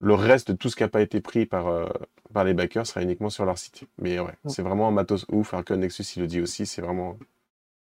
le 0.00 0.14
reste 0.14 0.50
de 0.50 0.56
tout 0.56 0.68
ce 0.70 0.76
qui 0.76 0.82
n'a 0.82 0.88
pas 0.88 1.02
été 1.02 1.20
pris 1.20 1.46
par, 1.46 1.68
euh, 1.68 1.86
par 2.32 2.44
les 2.44 2.54
backers 2.54 2.86
sera 2.86 3.02
uniquement 3.02 3.30
sur 3.30 3.44
leur 3.44 3.58
site. 3.58 3.84
Mais 3.98 4.18
ouais, 4.18 4.26
Ouais. 4.44 4.50
c'est 4.50 4.62
vraiment 4.62 4.88
un 4.88 4.92
matos 4.92 5.26
ouf. 5.30 5.54
Que 5.64 5.74
Nexus, 5.74 6.04
il 6.16 6.22
le 6.22 6.26
dit 6.26 6.40
aussi, 6.40 6.64
c'est 6.66 6.80
vraiment. 6.82 7.10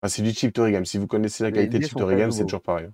Enfin, 0.03 0.09
c'est 0.09 0.23
du 0.23 0.33
chip 0.33 0.53
to 0.53 0.69
game. 0.71 0.85
Si 0.85 0.99
vous 0.99 1.07
connaissez 1.07 1.43
la 1.43 1.51
Les 1.51 1.55
qualité 1.57 1.79
de 1.79 1.85
chip 1.85 1.93
sont 1.93 2.01
to 2.01 2.07
pas 2.07 2.15
game, 2.17 2.31
c'est 2.31 2.43
toujours 2.43 2.61
pareil. 2.63 2.91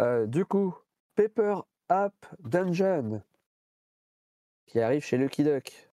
Euh, 0.00 0.26
du 0.26 0.44
coup, 0.44 0.74
Paper 1.16 1.56
App 1.88 2.14
Dungeon 2.40 3.22
qui 4.66 4.80
arrive 4.80 5.02
chez 5.04 5.18
Lucky 5.18 5.42
Duck 5.44 5.88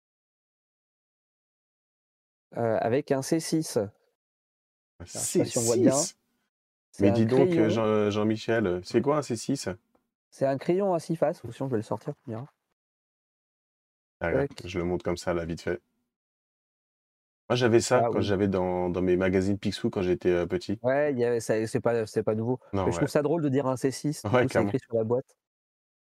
Euh, 2.57 2.77
avec 2.81 3.11
un 3.11 3.21
C6. 3.21 3.63
sais 3.63 3.89
C'est 5.05 5.39
pas 5.39 5.45
si 5.45 5.57
on 5.57 5.61
voit 5.61 5.77
bien. 5.77 5.91
6 5.91 6.17
C'est 6.91 7.03
Mais 7.03 7.09
un 7.09 7.13
dis 7.13 7.25
donc, 7.25 7.49
Jean- 7.69 8.09
Jean-Michel, 8.11 8.81
c'est 8.83 9.01
quoi 9.01 9.17
un 9.17 9.21
C6 9.21 9.73
C'est 10.33 10.47
un 10.47 10.57
crayon 10.57 10.95
à 10.95 10.99
six 10.99 11.15
faces, 11.15 11.43
ou 11.43 11.51
sinon 11.51 11.69
je 11.69 11.73
vais 11.73 11.77
le 11.77 11.83
sortir. 11.83 12.15
tu 12.15 12.31
me 12.31 12.35
diras. 12.35 12.47
Ah. 14.19 14.31
Je 14.65 14.79
le 14.79 14.83
montre 14.83 15.05
comme 15.05 15.15
ça, 15.15 15.31
là, 15.31 15.45
vite 15.45 15.61
fait. 15.61 15.79
Moi, 17.49 17.55
j'avais 17.55 17.81
ça 17.81 17.99
Ah 18.03 18.07
quand 18.11 18.17
oui. 18.17 18.23
j'avais 18.23 18.47
dans, 18.47 18.89
dans 18.89 19.03
mes 19.03 19.15
magazines 19.15 19.59
Picsou 19.59 19.91
quand 19.91 20.01
j'étais 20.01 20.31
euh, 20.31 20.47
petit. 20.47 20.79
Ouais, 20.81 21.13
y 21.13 21.39
ça- 21.39 21.67
c'est 21.67 21.81
pas, 21.81 22.07
c'est 22.07 22.23
pas 22.23 22.33
nouveau. 22.33 22.59
Non, 22.73 22.87
Mais 22.87 22.91
je 22.91 22.97
trouve 22.97 23.09
ça 23.09 23.21
drôle 23.21 23.43
de 23.43 23.49
dire 23.49 23.67
un 23.67 23.75
C6, 23.75 24.23
du 24.27 24.35
Ouais, 24.35 24.43
coup, 24.43 24.49
c'est 24.51 24.63
écrit 24.63 24.79
sur 24.79 24.95
la 24.95 25.03
boîte. 25.03 25.37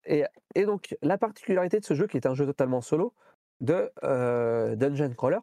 Et, 0.06 0.24
et 0.56 0.64
donc, 0.66 0.96
la 1.02 1.18
particularité 1.18 1.78
de 1.78 1.84
ce 1.84 1.94
jeu, 1.94 2.08
qui 2.08 2.16
est 2.16 2.26
un 2.26 2.34
jeu 2.34 2.46
totalement 2.46 2.80
solo, 2.80 3.14
de 3.60 3.92
euh, 4.02 4.74
Dungeon 4.74 5.14
Crawler, 5.14 5.38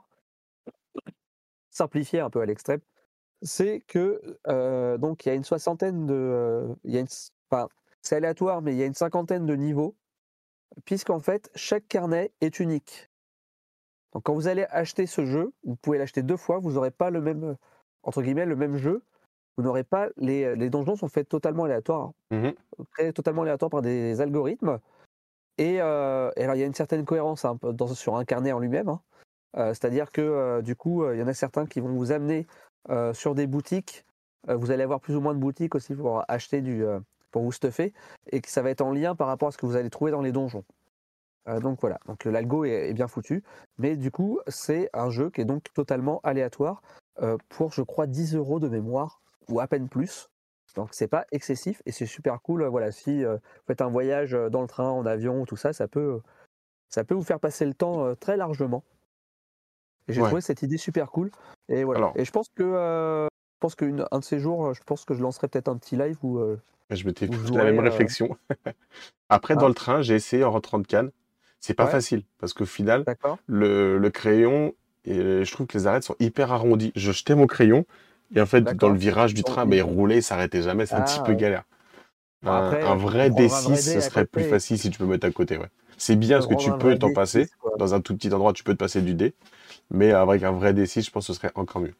simplifié 1.69 2.19
un 2.19 2.29
peu 2.29 2.41
à 2.41 2.45
l'extrême, 2.45 2.81
c'est 3.41 3.81
que 3.81 4.39
euh, 4.47 4.97
donc 4.97 5.25
il 5.25 5.29
y 5.29 5.31
a 5.31 5.35
une 5.35 5.43
soixantaine 5.43 6.05
de, 6.05 6.67
il 6.83 6.93
y 6.93 6.97
a 6.97 7.01
une, 7.01 7.07
enfin, 7.49 7.69
c'est 8.03 8.15
aléatoire, 8.17 8.61
mais 8.61 8.73
il 8.73 8.77
y 8.77 8.83
a 8.83 8.85
une 8.85 8.93
cinquantaine 8.93 9.45
de 9.45 9.55
niveaux, 9.55 9.95
puisqu'en 10.85 11.19
fait 11.19 11.49
chaque 11.55 11.87
carnet 11.87 12.31
est 12.41 12.59
unique. 12.59 13.09
Donc 14.13 14.23
quand 14.23 14.35
vous 14.35 14.47
allez 14.47 14.65
acheter 14.69 15.07
ce 15.07 15.25
jeu, 15.25 15.51
vous 15.63 15.75
pouvez 15.75 15.97
l'acheter 15.97 16.21
deux 16.21 16.37
fois, 16.37 16.59
vous 16.59 16.73
n'aurez 16.73 16.91
pas 16.91 17.09
le 17.09 17.21
même 17.21 17.55
entre 18.03 18.21
guillemets 18.21 18.45
le 18.45 18.55
même 18.55 18.77
jeu. 18.77 19.01
Vous 19.55 19.63
n'aurez 19.63 19.83
pas 19.83 20.09
les, 20.17 20.55
les 20.55 20.69
donjons 20.69 20.95
sont 20.95 21.07
faits 21.07 21.29
totalement 21.29 21.65
aléatoires, 21.65 22.11
hein 22.31 22.53
créés 22.93 23.13
totalement 23.13 23.43
aléatoires 23.43 23.69
par 23.69 23.81
des 23.83 24.19
algorithmes. 24.19 24.79
Et, 25.59 25.79
euh, 25.79 26.31
et 26.35 26.43
alors, 26.43 26.55
il 26.55 26.59
y 26.59 26.63
a 26.63 26.65
une 26.65 26.73
certaine 26.73 27.05
cohérence 27.05 27.45
dans, 27.61 27.87
sur 27.87 28.15
un 28.15 28.25
carnet 28.25 28.51
en 28.51 28.59
lui-même. 28.59 28.89
hein. 28.89 29.01
Euh, 29.57 29.69
C'est-à-dire 29.69 30.11
que 30.11 30.21
euh, 30.21 30.61
du 30.63 30.75
coup, 30.75 31.07
il 31.11 31.19
y 31.19 31.21
en 31.21 31.27
a 31.27 31.35
certains 31.35 31.67
qui 31.67 31.79
vont 31.79 31.93
vous 31.93 32.11
amener 32.11 32.47
sur 33.13 33.35
des 33.35 33.45
boutiques. 33.47 34.03
Vous 34.47 34.71
allez 34.71 34.83
avoir 34.83 34.99
plus 34.99 35.15
ou 35.15 35.21
moins 35.21 35.35
de 35.35 35.39
boutiques 35.39 35.75
aussi 35.75 35.95
pour 35.95 36.25
acheter 36.27 36.61
du, 36.61 36.83
pour 37.33 37.41
vous 37.43 37.51
stuffer, 37.51 37.93
et 38.31 38.39
que 38.39 38.49
ça 38.49 38.61
va 38.61 38.69
être 38.69 38.79
en 38.81 38.91
lien 38.93 39.15
par 39.15 39.27
rapport 39.27 39.49
à 39.49 39.51
ce 39.51 39.57
que 39.57 39.65
vous 39.65 39.75
allez 39.75 39.89
trouver 39.89 40.11
dans 40.11 40.21
les 40.21 40.31
donjons. 40.31 40.63
Euh, 41.49 41.59
donc 41.59 41.81
voilà, 41.81 41.99
donc 42.07 42.23
l'algo 42.23 42.63
est, 42.63 42.89
est 42.89 42.93
bien 42.93 43.09
foutu, 43.09 43.43
mais 43.77 43.97
du 43.97 44.11
coup, 44.11 44.39
c'est 44.47 44.89
un 44.93 45.09
jeu 45.09 45.29
qui 45.29 45.41
est 45.41 45.45
donc 45.45 45.65
totalement 45.73 46.21
aléatoire 46.23 46.81
euh, 47.21 47.37
pour, 47.49 47.73
je 47.73 47.81
crois, 47.81 48.07
10 48.07 48.35
euros 48.35 48.61
de 48.61 48.69
mémoire 48.69 49.19
ou 49.49 49.59
à 49.59 49.67
peine 49.67 49.89
plus. 49.89 50.29
Donc 50.75 50.89
c'est 50.93 51.09
pas 51.09 51.25
excessif 51.31 51.81
et 51.85 51.91
c'est 51.91 52.05
super 52.05 52.41
cool. 52.41 52.61
euh, 52.63 52.69
Voilà, 52.69 52.91
si 52.93 53.25
euh, 53.25 53.35
vous 53.35 53.63
faites 53.67 53.81
un 53.81 53.89
voyage 53.89 54.33
euh, 54.33 54.49
dans 54.49 54.61
le 54.61 54.67
train, 54.67 54.89
en 54.89 55.05
avion, 55.05 55.43
tout 55.45 55.57
ça, 55.57 55.73
ça 55.73 55.87
peut, 55.89 56.21
ça 56.89 57.03
peut 57.03 57.13
vous 57.13 57.23
faire 57.23 57.39
passer 57.41 57.65
le 57.65 57.73
temps 57.73 58.05
euh, 58.05 58.15
très 58.15 58.37
largement. 58.37 58.83
J'ai 60.07 60.21
Ouais. 60.21 60.27
trouvé 60.27 60.41
cette 60.41 60.61
idée 60.63 60.77
super 60.77 61.11
cool. 61.11 61.29
Et 61.67 61.83
voilà. 61.83 61.97
Alors- 61.99 62.13
Et 62.15 62.25
je 62.25 62.31
pense 62.31 62.47
que, 62.55 62.63
euh, 62.63 63.27
pense 63.63 63.75
qu'un 63.75 64.19
de 64.19 64.23
ces 64.23 64.39
jours, 64.39 64.67
euh, 64.67 64.73
je 64.73 64.81
pense 64.85 65.05
que 65.05 65.13
je 65.13 65.21
lancerai 65.21 65.47
peut-être 65.47 65.69
un 65.69 65.77
petit 65.77 65.95
live 65.95 66.17
où 66.21 66.37
euh, 66.39 66.59
Je 66.89 67.05
m'étais 67.05 67.27
fait 67.27 67.51
la 67.55 67.63
même 67.63 67.79
euh, 67.79 67.83
réflexion. 67.83 68.35
Après, 69.29 69.53
Ah. 69.55 69.59
dans 69.61 69.69
le 69.69 69.73
train, 69.73 70.01
j'ai 70.01 70.15
essayé 70.15 70.43
en 70.43 70.51
rentrant 70.51 70.79
de 70.79 70.85
Cannes. 70.85 71.11
C'est 71.61 71.73
pas 71.73 71.85
Ouais. 71.85 71.91
facile 71.91 72.23
parce 72.39 72.51
qu'au 72.53 72.65
final, 72.65 73.05
le, 73.47 73.97
le 73.97 74.09
crayon, 74.09 74.73
et 75.05 75.45
je 75.45 75.51
trouve 75.51 75.65
que 75.65 75.77
les 75.77 75.87
arêtes 75.87 76.03
sont 76.03 76.17
hyper 76.19 76.51
arrondies. 76.51 76.91
Je 76.97 77.13
jetais 77.13 77.35
mon 77.35 77.47
crayon 77.47 77.85
et 78.35 78.41
en 78.41 78.45
fait, 78.45 78.63
dans 78.75 78.89
le 78.89 78.97
virage 78.97 79.33
du 79.33 79.43
train, 79.43 79.63
il- 79.63 79.69
bah, 79.69 79.75
il 79.77 79.81
roulait, 79.81 80.17
il 80.17 80.23
s'arrêtait 80.23 80.61
jamais. 80.61 80.85
C'est 80.85 80.95
un 80.95 80.99
Ah, 80.99 81.03
petit 81.03 81.19
peu 81.21 81.31
ouais. 81.31 81.37
galère. 81.37 81.63
Un, 82.45 82.95
vrai 82.95 83.29
prendras 83.29 83.59
un 83.59 83.61
D6, 83.61 83.69
vrai 83.69 83.77
ce 83.77 84.01
serait 84.01 84.25
plus 84.25 84.43
facile 84.43 84.77
si 84.77 84.89
tu 84.89 84.99
peux 84.99 85.05
mettre 85.05 85.25
à 85.25 85.31
côté. 85.31 85.57
Ouais. 85.57 85.69
C'est 85.97 86.17
bien 86.17 86.39
parce 86.39 86.47
que 86.47 86.55
tu 86.55 86.69
peux 86.73 86.97
t'en 86.99 87.07
D6, 87.07 87.13
passer. 87.13 87.49
Dans 87.77 87.93
un 87.93 88.01
tout 88.01 88.13
petit 88.17 88.33
endroit, 88.33 88.51
tu 88.51 88.65
peux 88.65 88.73
te 88.73 88.79
passer 88.79 89.01
du 89.01 89.13
dé. 89.13 89.33
Mais 89.89 90.11
avec 90.11 90.43
un 90.43 90.51
vrai 90.51 90.73
D6, 90.73 91.05
je 91.05 91.11
pense 91.11 91.27
que 91.27 91.33
ce 91.33 91.39
serait 91.39 91.51
encore 91.55 91.81
mieux. 91.81 91.93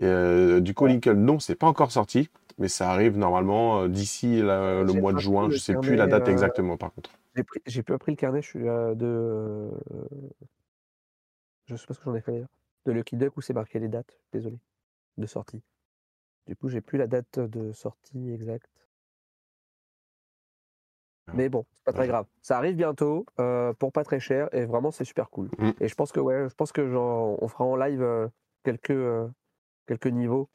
Et, 0.00 0.06
euh, 0.06 0.60
du 0.60 0.74
coup, 0.74 0.86
Lincoln, 0.86 1.14
non, 1.14 1.38
c'est 1.38 1.54
pas 1.54 1.66
encore 1.66 1.92
sorti. 1.92 2.30
Mais 2.58 2.68
ça 2.68 2.90
arrive 2.90 3.16
normalement 3.16 3.82
euh, 3.82 3.88
d'ici 3.88 4.42
la- 4.42 4.82
le 4.82 4.92
mois 4.92 5.12
de 5.12 5.18
juin. 5.18 5.48
Je 5.50 5.56
sais 5.56 5.74
plus 5.74 5.96
la 5.96 6.06
date 6.06 6.28
euh, 6.28 6.32
exactement, 6.32 6.76
par 6.76 6.92
contre. 6.92 7.10
J'ai 7.34 7.44
pris, 7.44 7.60
j'ai 7.66 7.82
pas 7.82 7.96
pris 7.98 8.12
le 8.12 8.16
carnet, 8.16 8.42
je 8.42 8.48
suis 8.48 8.60
de. 8.60 9.70
je 11.66 11.76
sais 11.76 11.86
pas 11.86 11.94
ce 11.94 11.98
que 12.00 12.04
j'en 12.04 12.14
ai 12.14 12.20
fait 12.20 12.32
d'ailleurs. 12.32 12.48
De 12.86 12.92
Lucky 12.92 13.16
Duck 13.16 13.36
où 13.36 13.40
c'est 13.40 13.54
marqué 13.54 13.78
les 13.78 13.88
dates, 13.88 14.18
désolé, 14.32 14.58
de 15.16 15.26
sortie. 15.26 15.62
Du 16.46 16.56
coup, 16.56 16.68
j'ai 16.68 16.80
plus 16.80 16.98
la 16.98 17.06
date 17.06 17.38
de 17.38 17.72
sortie 17.72 18.30
exacte. 18.32 18.68
Ah. 21.28 21.32
Mais 21.34 21.48
bon, 21.48 21.64
c'est 21.72 21.84
pas 21.84 21.92
très 21.92 22.08
grave. 22.08 22.26
Ça 22.42 22.56
arrive 22.58 22.74
bientôt, 22.76 23.26
euh, 23.38 23.72
pour 23.74 23.92
pas 23.92 24.04
très 24.04 24.20
cher, 24.20 24.48
et 24.52 24.64
vraiment 24.64 24.90
c'est 24.90 25.04
super 25.04 25.30
cool. 25.30 25.48
Mm. 25.58 25.70
Et 25.80 25.88
je 25.88 25.94
pense 25.94 26.12
que 26.12 26.20
ouais, 26.20 26.48
je 26.48 26.54
pense 26.54 26.72
que 26.72 26.90
genre, 26.90 27.40
on 27.42 27.48
fera 27.48 27.64
en 27.64 27.76
live 27.76 28.02
euh, 28.02 28.28
quelques 28.64 28.90
euh, 28.90 29.28
quelques 29.90 30.06
niveaux. 30.06 30.48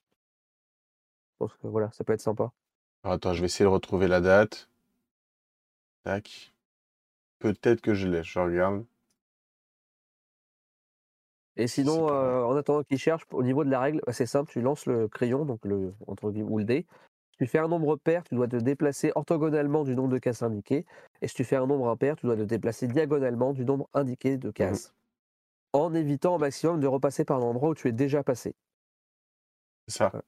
Je 1.33 1.37
pense 1.39 1.53
que 1.55 1.67
voilà, 1.67 1.91
ça 1.91 2.05
peut 2.05 2.13
être 2.13 2.21
sympa. 2.21 2.53
Alors, 3.03 3.15
attends, 3.15 3.33
je 3.33 3.41
vais 3.41 3.47
essayer 3.47 3.65
de 3.65 3.73
retrouver 3.73 4.07
la 4.07 4.21
date. 4.21 4.69
Tac. 6.03 6.53
Peut-être 7.39 7.81
que 7.81 7.93
je 7.93 8.07
l'ai, 8.07 8.23
je 8.23 8.39
regarde. 8.39 8.85
Et 11.57 11.67
sinon, 11.67 12.09
euh, 12.09 12.43
en 12.43 12.55
attendant 12.55 12.83
qu'il 12.83 12.97
cherche, 12.97 13.23
au 13.31 13.43
niveau 13.43 13.65
de 13.65 13.69
la 13.69 13.81
règle, 13.81 14.01
bah, 14.05 14.13
c'est 14.13 14.25
simple, 14.25 14.49
tu 14.49 14.61
lances 14.61 14.85
le 14.85 15.09
crayon, 15.09 15.43
donc 15.43 15.65
le, 15.65 15.93
entre 16.07 16.31
guillemets, 16.31 16.49
ou 16.49 16.57
le 16.59 16.63
dé, 16.63 16.85
tu 17.37 17.45
fais 17.45 17.59
un 17.59 17.67
nombre 17.67 17.97
pair, 17.97 18.23
tu 18.23 18.35
dois 18.35 18.47
te 18.47 18.55
déplacer 18.55 19.11
orthogonalement 19.15 19.83
du 19.83 19.95
nombre 19.95 20.09
de 20.09 20.17
cases 20.17 20.43
indiquées, 20.43 20.85
et 21.21 21.27
si 21.27 21.35
tu 21.35 21.43
fais 21.43 21.57
un 21.57 21.67
nombre 21.67 21.89
impair, 21.89 22.15
tu 22.15 22.25
dois 22.25 22.37
te 22.37 22.41
déplacer 22.41 22.87
diagonalement 22.87 23.51
du 23.51 23.65
nombre 23.65 23.89
indiqué 23.93 24.37
de 24.37 24.49
cases, 24.51 24.93
en 25.73 25.93
évitant 25.93 26.35
au 26.35 26.39
maximum 26.39 26.79
de 26.79 26.87
repasser 26.87 27.25
par 27.25 27.39
un 27.39 27.43
endroit 27.43 27.69
où 27.69 27.75
tu 27.75 27.89
es 27.89 27.93
déjà 27.93 28.23
passé. 28.23 28.55
C'est 29.87 29.97
ça. 29.97 30.11
Ouais. 30.13 30.21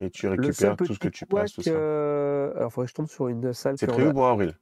Et 0.00 0.10
tu 0.10 0.26
récupères 0.26 0.76
tout 0.76 0.86
ce 0.86 0.98
que 0.98 1.08
tu 1.08 1.26
passes, 1.26 1.52
tout 1.52 1.62
ça. 1.62 1.70
euh, 1.70 2.52
alors 2.56 2.70
il 2.70 2.72
faudrait 2.72 2.86
que 2.86 2.90
je 2.90 2.94
tombe 2.94 3.06
sur 3.08 3.28
une 3.28 3.52
salle 3.52 3.78
C'est 3.78 3.86
prévu 3.86 4.08
a- 4.08 4.12
pour 4.12 4.26
avril. 4.26 4.56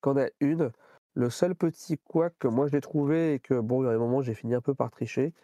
qu'en 0.00 0.16
a 0.16 0.28
une. 0.40 0.70
Le 1.14 1.28
seul 1.28 1.54
petit 1.54 1.98
couac 1.98 2.32
que 2.38 2.48
moi 2.48 2.68
j'ai 2.68 2.80
trouvé 2.80 3.34
et 3.34 3.38
que 3.40 3.54
bon, 3.60 3.82
il 3.82 3.86
y 3.86 3.88
a 3.90 3.92
un 3.92 3.98
moment 3.98 4.22
j'ai 4.22 4.34
fini 4.34 4.54
un 4.54 4.60
peu 4.60 4.74
par 4.74 4.90
tricher, 4.90 5.34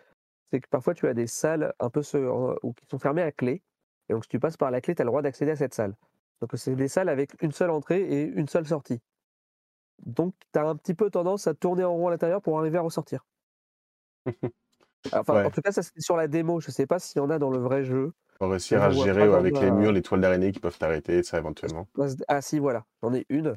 c'est 0.50 0.60
que 0.60 0.68
parfois 0.68 0.94
tu 0.94 1.06
as 1.08 1.14
des 1.14 1.26
salles 1.26 1.74
un 1.80 1.90
peu 1.90 2.00
en- 2.30 2.54
ou 2.62 2.72
qui 2.72 2.86
sont 2.86 2.98
fermées 2.98 3.22
à 3.22 3.32
clé. 3.32 3.62
Et 4.08 4.12
donc 4.14 4.24
si 4.24 4.28
tu 4.30 4.38
passes 4.40 4.56
par 4.56 4.70
la 4.70 4.80
clé, 4.80 4.94
tu 4.94 5.02
as 5.02 5.04
le 5.04 5.10
droit 5.10 5.22
d'accéder 5.22 5.50
à 5.50 5.56
cette 5.56 5.74
salle. 5.74 5.94
Donc 6.40 6.50
c'est 6.54 6.74
des 6.76 6.88
salles 6.88 7.08
avec 7.08 7.40
une 7.42 7.52
seule 7.52 7.70
entrée 7.70 8.00
et 8.00 8.22
une 8.22 8.48
seule 8.48 8.66
sortie. 8.66 9.00
Donc 10.06 10.34
tu 10.52 10.58
as 10.58 10.66
un 10.66 10.76
petit 10.76 10.94
peu 10.94 11.10
tendance 11.10 11.46
à 11.48 11.54
tourner 11.54 11.82
en 11.84 11.94
rond 11.94 12.06
à 12.06 12.10
l'intérieur 12.12 12.40
pour 12.40 12.58
arriver 12.60 12.78
à 12.78 12.82
ressortir. 12.82 13.26
Enfin, 15.12 15.34
Ouais. 15.34 15.44
en 15.46 15.50
tout 15.50 15.60
cas, 15.60 15.72
ça 15.72 15.82
c'était 15.82 16.00
sur 16.00 16.16
la 16.16 16.28
démo. 16.28 16.60
Je 16.60 16.70
sais 16.70 16.86
pas 16.86 16.98
s'il 16.98 17.20
y 17.20 17.24
en 17.24 17.30
a 17.30 17.38
dans 17.38 17.50
le 17.50 17.58
vrai 17.58 17.84
jeu. 17.84 18.12
Faut 18.38 18.48
réussir 18.48 18.82
à 18.82 18.90
gérer 18.90 19.28
ouais, 19.28 19.34
avec 19.34 19.54
le- 19.54 19.60
les 19.66 19.70
murs, 19.70 19.92
les 19.92 20.02
toiles 20.02 20.20
d'araignée 20.20 20.52
qui 20.52 20.60
peuvent 20.60 20.78
t'arrêter, 20.78 21.22
ça 21.22 21.38
éventuellement. 21.38 21.88
Ah 22.28 22.40
si, 22.40 22.58
voilà, 22.58 22.86
j'en 23.02 23.12
ai 23.14 23.26
une. 23.28 23.56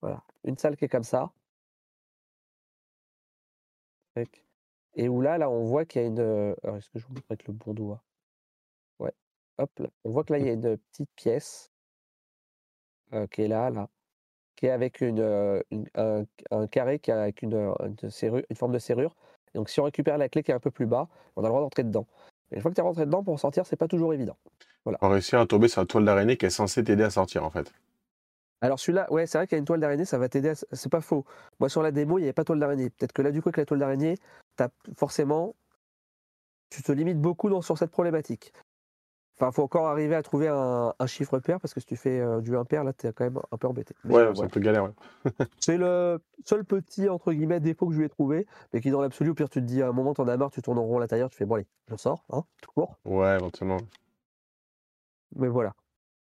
Voilà, 0.00 0.22
une 0.44 0.58
salle 0.58 0.76
qui 0.76 0.84
est 0.86 0.88
comme 0.88 1.04
ça. 1.04 1.32
Et 4.94 5.08
où 5.08 5.20
là, 5.20 5.38
là, 5.38 5.50
on 5.50 5.64
voit 5.64 5.84
qu'il 5.84 6.02
y 6.02 6.04
a 6.04 6.08
une. 6.08 6.18
euh, 6.20 6.54
alors, 6.62 6.76
est-ce 6.76 6.90
que 6.90 6.98
je 6.98 7.06
vous 7.06 7.14
montre 7.14 7.26
avec 7.30 7.46
le 7.46 7.52
bon 7.54 7.72
doigt? 7.74 8.02
Ouais. 8.98 9.12
Hop 9.58 9.70
là. 9.78 9.88
On 10.04 10.10
voit 10.10 10.24
que 10.24 10.32
là, 10.32 10.38
il 10.38 10.46
y 10.46 10.50
a 10.50 10.52
une 10.52 10.78
petite 10.78 11.10
pièce 11.14 11.72
euh, 13.12 13.26
qui 13.26 13.42
est 13.42 13.48
là, 13.48 13.70
là, 13.70 13.88
qui 14.56 14.66
est 14.66 14.70
avec 14.70 15.00
une, 15.02 15.20
euh, 15.20 15.62
une- 15.70 15.88
un, 15.96 16.24
un 16.50 16.66
carré 16.68 16.98
qui 17.00 17.12
a 17.12 17.22
avec 17.22 17.42
une, 17.42 17.54
une 17.80 18.10
serrure, 18.10 18.42
une 18.50 18.56
forme 18.56 18.72
de 18.72 18.78
serrure. 18.78 19.16
Et 19.54 19.58
donc, 19.58 19.68
si 19.68 19.80
on 19.80 19.84
récupère 19.84 20.18
la 20.18 20.28
clé 20.28 20.42
qui 20.42 20.50
est 20.50 20.54
un 20.54 20.60
peu 20.60 20.70
plus 20.70 20.86
bas, 20.86 21.08
on 21.36 21.42
a 21.42 21.46
le 21.46 21.48
droit 21.50 21.60
d'entrer 21.60 21.84
dedans. 21.84 22.06
Et 22.50 22.56
une 22.56 22.62
fois 22.62 22.70
que 22.70 22.74
tu 22.74 22.80
es 22.80 22.84
rentré 22.84 23.06
dedans, 23.06 23.22
pour 23.22 23.34
en 23.34 23.38
sortir, 23.38 23.66
c'est 23.66 23.76
pas 23.76 23.88
toujours 23.88 24.14
évident. 24.14 24.36
Faut 24.84 25.08
réussir 25.08 25.38
à 25.40 25.46
tomber 25.46 25.68
sur 25.68 25.80
la 25.80 25.86
toile 25.86 26.04
d'araignée 26.04 26.36
qui 26.36 26.46
est 26.46 26.50
censée 26.50 26.82
t'aider 26.82 27.04
à 27.04 27.10
sortir 27.10 27.44
en 27.44 27.50
fait. 27.50 27.72
Alors 28.60 28.78
celui-là, 28.78 29.12
ouais, 29.12 29.26
c'est 29.26 29.38
vrai 29.38 29.46
qu'il 29.46 29.56
y 29.56 29.58
a 29.58 29.60
une 29.60 29.64
toile 29.64 29.80
d'araignée, 29.80 30.04
ça 30.04 30.18
va 30.18 30.28
t'aider. 30.28 30.50
à- 30.50 30.54
C'est 30.72 30.90
pas 30.90 31.00
faux. 31.00 31.24
Moi 31.60 31.68
sur 31.68 31.82
la 31.82 31.90
démo, 31.92 32.18
il 32.18 32.22
n'y 32.22 32.26
avait 32.26 32.32
pas 32.32 32.42
de 32.42 32.46
toile 32.46 32.58
d'araignée. 32.60 32.90
Peut-être 32.90 33.12
que 33.12 33.22
là, 33.22 33.30
du 33.30 33.42
coup, 33.42 33.48
avec 33.48 33.56
la 33.58 33.64
toile 33.64 33.80
d'araignée, 33.80 34.16
t'as 34.56 34.68
forcément, 34.96 35.54
tu 36.70 36.82
te 36.82 36.90
limites 36.92 37.20
beaucoup 37.20 37.48
dans, 37.48 37.62
sur 37.62 37.78
cette 37.78 37.90
problématique. 37.90 38.52
Enfin, 39.42 39.50
faut 39.50 39.64
encore 39.64 39.88
arriver 39.88 40.14
à 40.14 40.22
trouver 40.22 40.46
un, 40.46 40.94
un 40.96 41.06
chiffre 41.08 41.40
pair 41.40 41.58
parce 41.58 41.74
que 41.74 41.80
si 41.80 41.86
tu 41.86 41.96
fais 41.96 42.20
euh, 42.20 42.40
du 42.40 42.56
impair, 42.56 42.84
là, 42.84 42.92
t'es 42.92 43.12
quand 43.12 43.24
même 43.24 43.40
un 43.50 43.56
peu 43.56 43.66
embêté. 43.66 43.92
Mais, 44.04 44.14
Ouais, 44.14 44.32
c'est 44.36 44.44
un 44.44 44.46
peu 44.46 44.60
galère. 44.60 44.84
ouais. 44.84 44.92
C'est 45.58 45.76
le 45.76 46.20
seul 46.44 46.64
petit 46.64 47.08
entre 47.08 47.32
guillemets 47.32 47.58
défaut 47.58 47.88
que 47.88 47.92
je 47.92 47.98
lui 47.98 48.04
ai 48.04 48.08
trouvé, 48.08 48.46
mais 48.72 48.80
qui 48.80 48.92
dans 48.92 49.00
l'absolu, 49.00 49.30
au 49.30 49.34
pire, 49.34 49.48
tu 49.50 49.58
te 49.60 49.64
dis 49.64 49.82
à 49.82 49.88
un 49.88 49.92
moment, 49.92 50.14
t'en 50.14 50.28
as 50.28 50.36
marre, 50.36 50.52
tu 50.52 50.62
tournes 50.62 50.78
en 50.78 50.84
rond 50.84 50.98
à 50.98 51.00
l'intérieur, 51.00 51.28
tu 51.28 51.36
fais 51.36 51.44
bon 51.44 51.56
allez, 51.56 51.66
j'en 51.88 51.96
sors, 51.96 52.24
hein, 52.30 52.44
tout 52.60 52.70
court. 52.70 52.98
Ouais, 53.04 53.34
éventuellement. 53.34 53.78
Mais 55.34 55.48
voilà. 55.48 55.74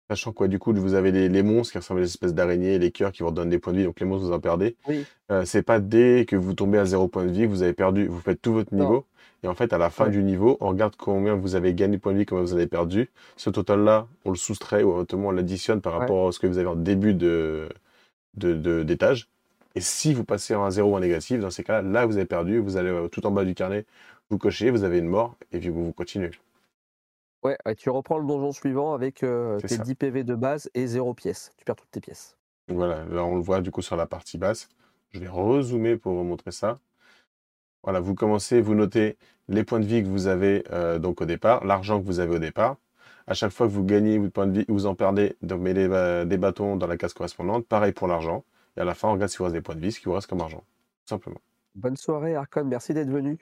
Sachant 0.09 0.33
quoi, 0.33 0.47
du 0.47 0.59
coup, 0.61 0.73
vous 0.73 0.95
avez 0.95 1.11
les, 1.11 1.29
les 1.29 1.43
monstres 1.43 1.73
qui 1.73 1.79
ressemblent 1.79 2.01
à 2.01 2.05
des 2.05 2.09
espèces 2.11 2.33
d'araignées, 2.35 2.79
les 2.79 2.93
cœurs 2.93 3.11
qui 3.11 3.23
vous 3.25 3.29
redonnent 3.31 3.51
des 3.51 3.59
points 3.59 3.73
de 3.73 3.79
vie, 3.79 3.85
donc 3.85 3.99
les 3.99 4.07
monstres, 4.07 4.27
vous 4.29 4.33
en 4.33 4.39
perdez. 4.41 4.77
Oui. 4.87 5.05
Euh, 5.33 5.45
c'est 5.45 5.63
pas 5.63 5.81
dès 5.81 6.25
que 6.29 6.37
vous 6.37 6.55
tombez 6.55 6.79
à 6.79 6.85
zéro 6.85 7.09
point 7.09 7.25
de 7.25 7.31
vie 7.33 7.43
que 7.43 7.47
vous 7.49 7.63
avez 7.63 7.73
perdu, 7.73 8.07
vous 8.07 8.21
faites 8.21 8.41
tout 8.41 8.53
votre 8.53 8.73
Non. 8.73 8.85
niveau. 8.85 9.07
Et 9.43 9.49
en 9.49 9.55
fait, 9.55 9.73
à 9.73 9.79
la 9.79 9.91
fin 9.91 10.05
Ouais. 10.05 10.11
du 10.11 10.23
niveau, 10.23 10.57
on 10.61 10.69
regarde 10.69 10.95
combien 10.97 11.35
vous 11.35 11.57
avez 11.57 11.75
gagné 11.75 11.97
de 11.97 12.01
points 12.01 12.13
de 12.13 12.19
vie, 12.19 12.27
combien 12.27 12.45
vous 12.45 12.53
avez 12.55 12.69
perdu. 12.69 13.11
Ce 13.37 13.51
total-là, 13.51 14.07
on 14.25 14.31
le 14.31 14.37
soustrait 14.37 14.83
ou 14.85 14.93
éventuellement 14.93 15.29
on 15.29 15.33
l'additionne 15.33 15.81
par 15.81 15.95
Ouais. 15.95 15.99
rapport 16.01 16.29
à 16.29 16.33
ce 16.33 16.39
que 16.39 16.47
vous 16.47 16.59
avez 16.59 16.69
en 16.69 16.77
début 16.77 17.13
de, 17.15 17.69
de, 18.37 18.55
de- 18.55 18.83
d'étage. 18.85 19.29
Et 19.75 19.81
si 19.81 20.15
vous 20.15 20.25
passez 20.25 20.55
en 20.55 20.65
un 20.65 20.71
zéro 20.71 20.93
ou 20.93 20.97
un 20.97 21.01
négatif, 21.01 21.41
dans 21.41 21.51
ces 21.51 21.65
cas-là, 21.65 21.83
là, 21.83 22.07
vous 22.07 22.17
avez 22.17 22.27
perdu, 22.27 22.59
vous 22.61 22.77
allez 22.77 22.89
euh, 22.91 23.09
tout 23.09 23.27
en 23.27 23.31
bas 23.33 23.45
du 23.45 23.55
carnet, 23.55 23.85
vous 24.31 24.39
cochez, 24.39 24.71
vous 24.71 24.85
avez 24.85 24.99
une 24.99 25.09
mort, 25.09 25.37
et 25.53 25.59
puis 25.59 25.69
vous, 25.69 25.85
vous 25.85 25.93
continuez. 25.93 26.31
Ouais, 27.47 27.57
tu 27.77 27.91
reprends 27.91 28.19
le 28.19 28.27
donjon 28.27 28.51
suivant 28.51 28.93
avec 28.93 29.23
euh, 29.23 29.61
tes 29.61 29.77
ça. 29.77 29.85
10 29.85 29.95
PV 29.95 30.25
de 30.25 30.35
base 30.35 30.69
et 30.75 30.85
0 30.85 31.15
pièces. 31.15 31.53
Tu 31.57 31.65
perds 31.65 31.77
toutes 31.77 31.93
tes 31.93 32.01
pièces. 32.01 32.37
Donc 32.67 32.79
Voilà, 32.79 33.05
là 33.05 33.25
on 33.25 33.37
le 33.37 33.41
voit 33.41 33.61
du 33.61 33.71
coup 33.71 33.83
sur 33.83 33.95
la 33.95 34.07
partie 34.07 34.37
basse. 34.37 34.69
Je 35.13 35.21
vais 35.21 35.29
rezoomer 35.29 35.97
pour 35.97 36.15
vous 36.15 36.25
montrer 36.25 36.51
ça. 36.51 36.81
Voilà, 37.85 38.01
vous 38.01 38.17
commencez, 38.17 38.61
vous 38.61 38.75
notez 38.75 39.17
les 39.47 39.63
points 39.63 39.79
de 39.79 39.85
vie 39.85 40.03
que 40.03 40.09
vous 40.09 40.27
avez 40.27 40.65
euh, 40.73 40.99
donc 40.99 41.21
au 41.21 41.25
départ, 41.25 41.65
l'argent 41.65 42.01
que 42.01 42.05
vous 42.05 42.19
avez 42.19 42.35
au 42.35 42.41
départ. 42.41 42.79
À 43.29 43.35
chaque 43.35 43.53
fois 43.53 43.69
que 43.69 43.73
vous 43.73 43.85
gagnez 43.85 44.19
votre 44.19 44.33
point 44.33 44.49
de 44.49 44.59
vie 44.59 44.65
ou 44.69 44.73
vous 44.73 44.87
en 44.87 44.97
perdez, 44.97 45.37
donc 45.43 45.61
mettez 45.61 45.87
euh, 45.89 46.25
des 46.25 46.39
bâtons 46.39 46.75
dans 46.75 46.89
la 46.89 46.97
case 46.97 47.15
correspondante. 47.15 47.65
Pareil 47.65 47.93
pour 47.93 48.09
l'argent. 48.09 48.45
Et 48.77 48.81
à 48.81 48.85
la 48.85 48.95
fin, 48.95 49.09
on 49.09 49.13
regarde 49.13 49.31
si 49.31 49.39
vous 49.39 49.45
reste 49.45 49.55
des 49.55 49.61
points 49.63 49.77
de 49.77 49.81
vie, 49.81 49.93
ce 49.93 50.01
qui 50.01 50.07
vous 50.07 50.15
reste 50.15 50.27
comme 50.27 50.41
argent. 50.41 50.65
Tout 51.07 51.11
simplement. 51.11 51.41
Bonne 51.77 51.97
soirée, 51.97 52.35
Arcon. 52.35 52.65
Merci 52.65 52.93
d'être 52.93 53.11
venu. 53.11 53.39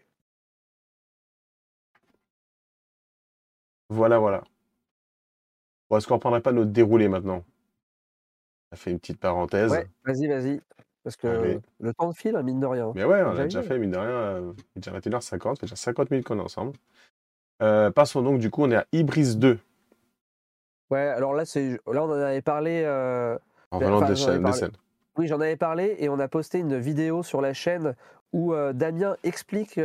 Voilà, 3.95 4.19
voilà. 4.19 4.43
Bon, 5.89 5.97
est-ce 5.99 6.09
qu'on 6.09 6.15
reprendrait 6.15 6.41
pas 6.41 6.51
notre 6.53 6.73
déroulé 6.73 7.09
maintenant? 7.09 7.45
Ça 8.73 8.77
fait 8.77 8.91
une 8.91 8.99
petite 8.99 9.21
parenthèse. 9.21 9.71
Ouais, 9.71 9.87
vas-y, 10.05 10.27
vas-y. 10.27 10.61
Parce 11.05 11.17
que 11.17 11.29
Allez. 11.29 11.61
le 11.79 11.95
temps 11.95 12.09
de 12.11 12.17
fil, 12.17 12.35
hein, 12.35 12.43
mine 12.43 12.59
de 12.59 12.67
rien. 12.67 12.91
Mais 12.97 13.05
ouais, 13.05 13.23
on 13.23 13.31
Déjà 13.31 13.43
a 13.43 13.45
déjà 13.45 13.63
fait, 13.63 13.79
mine 13.79 13.91
de 13.93 13.97
rien, 13.99 14.09
euh, 14.09 14.53
déjà 14.75 14.91
21h50, 14.91 15.21
ça 15.57 15.61
fait 15.61 15.67
déjà 15.67 15.77
50 15.77 16.11
minutes 16.11 16.27
qu'on 16.27 16.39
est 16.39 16.43
ensemble. 16.43 16.73
Euh, 17.63 17.91
passons 17.93 18.23
donc, 18.23 18.41
du 18.41 18.51
coup, 18.51 18.63
on 18.65 18.71
est 18.73 18.77
à 18.77 18.87
Ibris 18.93 19.37
2, 19.37 19.59
Ouais, 20.91 21.01
alors 21.01 21.35
là, 21.35 21.45
c'est, 21.45 21.73
là 21.87 22.05
on 22.05 22.11
en 22.11 22.13
avait 22.13 22.43
parlé. 22.43 22.83
euh, 22.85 23.39
en 23.71 23.79
Ben, 23.79 23.87
venant 23.87 23.97
enfin, 23.99 24.09
de, 24.11 24.15
j'en 24.15 24.23
ai 24.23 24.27
chaîne- 24.33 24.39
de 24.39 24.43
parlé. 24.43 24.59
scène. 24.59 24.73
Oui, 25.17 25.27
j'en 25.29 25.41
avais 25.41 25.57
parlé 25.57 25.97
et 25.99 26.09
on 26.09 26.19
a 26.19 26.27
posté 26.29 26.59
une 26.59 26.79
vidéo 26.79 27.23
sur 27.23 27.41
la 27.41 27.53
chaîne 27.55 27.95
où 28.33 28.53
euh, 28.53 28.73
Damien 28.73 29.17
explique, 29.23 29.79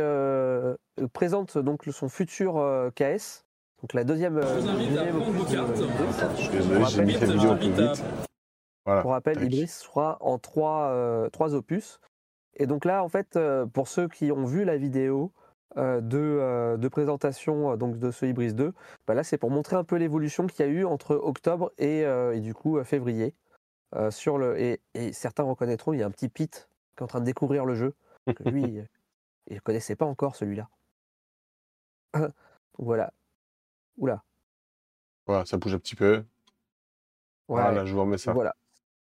présente 1.12 1.56
donc 1.58 1.84
son 1.92 2.08
futur 2.08 2.54
KS. 2.96 3.44
Donc 3.82 3.94
la 3.94 4.04
deuxième. 4.04 4.36
euh, 4.38 4.42
opus 4.60 4.62
de- 4.62 6.36
Je 6.36 6.42
suis 6.42 6.48
désolé, 6.50 6.84
j'ai 6.86 7.04
mis 7.04 7.14
vidéo 7.14 7.54
vite. 7.54 8.02
Voilà. 8.84 9.02
Pour 9.02 9.10
rappel, 9.12 9.34
tac. 9.36 9.44
Ibris 9.44 9.68
sera 9.68 10.18
en 10.20 10.38
trois, 10.38 10.88
euh, 10.90 11.28
trois 11.30 11.54
opus. 11.54 12.00
Et 12.54 12.66
donc 12.66 12.84
là, 12.84 13.02
en 13.04 13.08
fait, 13.08 13.36
euh, 13.36 13.66
pour 13.66 13.88
ceux 13.88 14.08
qui 14.08 14.32
ont 14.32 14.44
vu 14.44 14.64
la 14.64 14.76
vidéo 14.76 15.32
euh, 15.76 16.00
de, 16.00 16.18
euh, 16.18 16.76
de 16.76 16.88
présentation 16.88 17.72
euh, 17.72 17.76
donc 17.76 17.98
de 17.98 18.10
ce 18.10 18.26
Ibris 18.26 18.52
2, 18.54 18.72
bah 19.06 19.14
là, 19.14 19.22
c'est 19.22 19.38
pour 19.38 19.50
montrer 19.50 19.76
un 19.76 19.84
peu 19.84 19.96
l'évolution 19.96 20.46
qu'il 20.46 20.66
y 20.66 20.68
a 20.68 20.72
eu 20.72 20.84
entre 20.84 21.14
octobre 21.14 21.70
et, 21.78 22.04
euh, 22.04 22.34
et 22.34 22.40
du 22.40 22.54
coup 22.54 22.78
euh, 22.78 22.84
février. 22.84 23.34
Euh, 23.96 24.10
sur 24.10 24.36
le, 24.38 24.60
et, 24.60 24.80
et 24.94 25.12
certains 25.12 25.42
reconnaîtront, 25.44 25.92
il 25.92 26.00
y 26.00 26.02
a 26.02 26.06
un 26.06 26.10
petit 26.10 26.28
Pete 26.28 26.68
qui 26.96 27.00
est 27.00 27.02
en 27.02 27.06
train 27.06 27.20
de 27.20 27.24
découvrir 27.24 27.64
le 27.64 27.74
jeu. 27.74 27.94
Que 28.34 28.48
lui, 28.48 28.62
il 29.48 29.54
ne 29.54 29.60
connaissait 29.60 29.96
pas 29.96 30.06
encore 30.06 30.36
celui-là. 30.36 30.68
Donc 32.18 32.32
voilà. 32.78 33.12
Oula. 34.00 34.22
Voilà, 35.26 35.46
ça 35.46 35.56
bouge 35.58 35.74
un 35.74 35.78
petit 35.78 35.94
peu. 35.94 36.24
Ouais. 37.48 37.60
Voilà, 37.62 37.84
je 37.84 37.92
vous 37.92 38.00
remets 38.00 38.18
ça. 38.18 38.32
Voilà. 38.32 38.54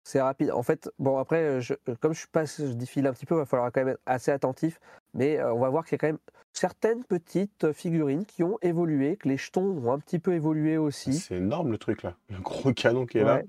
C'est 0.03 0.19
rapide. 0.21 0.51
En 0.51 0.63
fait, 0.63 0.89
bon 0.97 1.17
après, 1.19 1.61
je- 1.61 1.75
comme 1.99 2.13
je 2.13 2.19
suis 2.19 2.27
pas, 2.27 2.43
je 2.45 2.73
défile 2.73 3.05
un 3.05 3.13
petit 3.13 3.25
peu, 3.27 3.35
il 3.35 3.39
va 3.39 3.45
falloir 3.45 3.71
quand 3.71 3.81
même 3.81 3.89
être 3.93 4.01
assez 4.07 4.31
attentif. 4.31 4.79
Mais 5.13 5.37
euh, 5.39 5.53
on 5.53 5.59
va 5.59 5.69
voir 5.69 5.85
qu'il 5.85 5.93
y 5.93 5.95
a 5.95 5.99
quand 5.99 6.07
même 6.07 6.17
certaines 6.53 7.03
petites 7.05 7.71
figurines 7.71 8.25
qui 8.25 8.43
ont 8.43 8.57
évolué, 8.63 9.15
que 9.17 9.29
les 9.29 9.37
jetons 9.37 9.61
ont 9.63 9.91
un 9.93 9.99
petit 9.99 10.17
peu 10.17 10.33
évolué 10.33 10.77
aussi. 10.77 11.13
C'est 11.13 11.35
énorme 11.35 11.71
le 11.71 11.77
truc 11.77 12.01
là. 12.01 12.15
Le 12.29 12.39
gros 12.39 12.73
canon 12.73 13.05
qui 13.05 13.19
est 13.19 13.23
Ouais, 13.23 13.45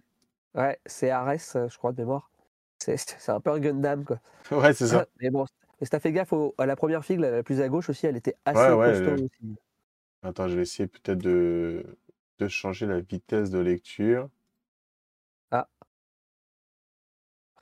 ouais 0.55 0.78
c'est 0.85 1.09
Ares, 1.11 1.37
je 1.39 1.76
crois 1.78 1.93
de 1.93 2.03
mémoire. 2.03 2.30
C'est 2.78 2.99
un 3.28 3.41
peu 3.41 3.51
un 3.51 3.59
Gundam 3.59 4.05
quoi. 4.05 4.20
là. 4.51 4.57
Ouais, 4.59 4.74
c'est 4.74 4.89
ça. 4.89 5.07
Mais 5.20 5.30
bon, 5.30 5.47
mais 5.80 5.87
si 5.87 5.91
t'as 5.91 6.01
fait 6.01 6.12
gaffe 6.12 6.33
au- 6.33 6.55
à 6.59 6.66
la 6.66 6.76
première 6.76 7.05
figue, 7.05 7.20
la, 7.20 7.30
la 7.30 7.43
plus 7.43 7.61
à 7.61 7.68
gauche 7.68 7.89
aussi, 7.89 8.07
elle 8.07 8.16
était 8.16 8.37
assez 8.45 8.61
Ouais, 8.74 9.05
costaud 9.07 9.24
aussi. 9.24 9.57
Attends, 10.23 10.49
je 10.49 10.57
vais 10.57 10.62
essayer 10.62 10.87
peut-être 10.87 11.18
de... 11.18 11.85
de 12.39 12.49
changer 12.49 12.87
la 12.87 13.01
vitesse 13.01 13.51
de 13.51 13.59
lecture. 13.59 14.29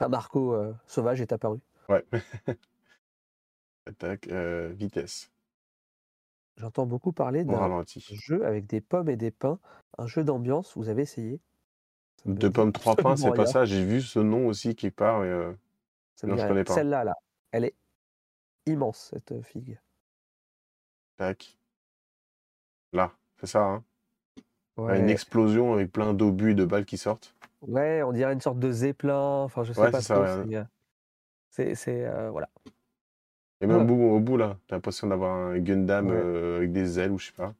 Un 0.02 0.08
Marco 0.08 0.54
euh, 0.54 0.72
sauvage 0.86 1.20
est 1.20 1.32
apparu. 1.32 1.58
Ouais. 1.88 2.04
Tac, 3.98 4.28
euh, 4.28 4.72
vitesse. 4.72 5.30
J'entends 6.56 6.86
beaucoup 6.86 7.12
parler 7.12 7.44
d'un 7.44 7.84
jeu 7.98 8.44
avec 8.46 8.66
des 8.66 8.80
pommes 8.80 9.08
et 9.08 9.16
des 9.16 9.30
pains, 9.30 9.58
un 9.98 10.06
jeu 10.06 10.24
d'ambiance. 10.24 10.76
Vous 10.76 10.88
avez 10.88 11.02
essayé? 11.02 11.40
Deux 12.24 12.50
pommes, 12.50 12.72
trois 12.72 12.96
pains, 12.96 13.16
c'est 13.16 13.32
pas 13.32 13.46
ça? 13.46 13.64
J'ai 13.64 13.84
vu 13.84 14.02
ce 14.02 14.18
nom 14.18 14.46
aussi 14.46 14.74
qui 14.74 14.90
part. 14.90 15.20
mais, 15.20 15.28
euh, 15.28 15.52
Ça 16.16 16.26
Non, 16.26 16.36
je 16.36 16.46
connais 16.46 16.64
pas. 16.64 16.74
Celle-là, 16.74 17.04
là, 17.04 17.14
elle 17.52 17.64
est 17.64 17.74
immense, 18.66 19.10
cette 19.12 19.32
euh, 19.32 19.42
figue. 19.42 19.80
Tac. 21.16 21.58
Là, 22.92 23.12
c'est 23.40 23.46
ça, 23.46 23.64
hein. 23.64 23.84
Ouais, 24.76 24.98
Une 24.98 25.08
explosion 25.10 25.72
avec 25.72 25.90
plein 25.92 26.12
d'obus 26.14 26.50
et 26.52 26.54
de 26.54 26.64
balles 26.64 26.84
qui 26.84 26.98
sortent. 26.98 27.34
ouais, 27.62 28.02
on 28.02 28.12
dirait 28.12 28.32
une 28.32 28.40
sorte 28.40 28.58
de 28.58 28.70
zeppelin. 28.72 29.42
Enfin, 29.42 29.64
je 29.64 29.72
sais 29.72 29.80
Ouais, 29.82 29.90
pas 29.90 30.00
c'est 30.00 30.14
c'est, 30.14 30.14
euh, 30.14 30.44
euh, 31.88 32.30
voilà. 32.30 32.48
Et 33.62 33.66
même 33.66 33.76
Ouais. 33.78 33.82
au, 33.82 33.86
bout, 33.86 34.02
au 34.02 34.20
bout, 34.20 34.36
là, 34.36 34.58
t'as 34.66 34.76
l'impression 34.76 35.06
d'avoir 35.06 35.32
un 35.34 35.58
Gundam 35.58 36.10
euh, 36.10 36.56
avec 36.58 36.72
des 36.72 36.98
ailes 36.98 37.12
ou 37.12 37.18
je 37.18 37.26
sais 37.26 37.32
pas. 37.32 37.54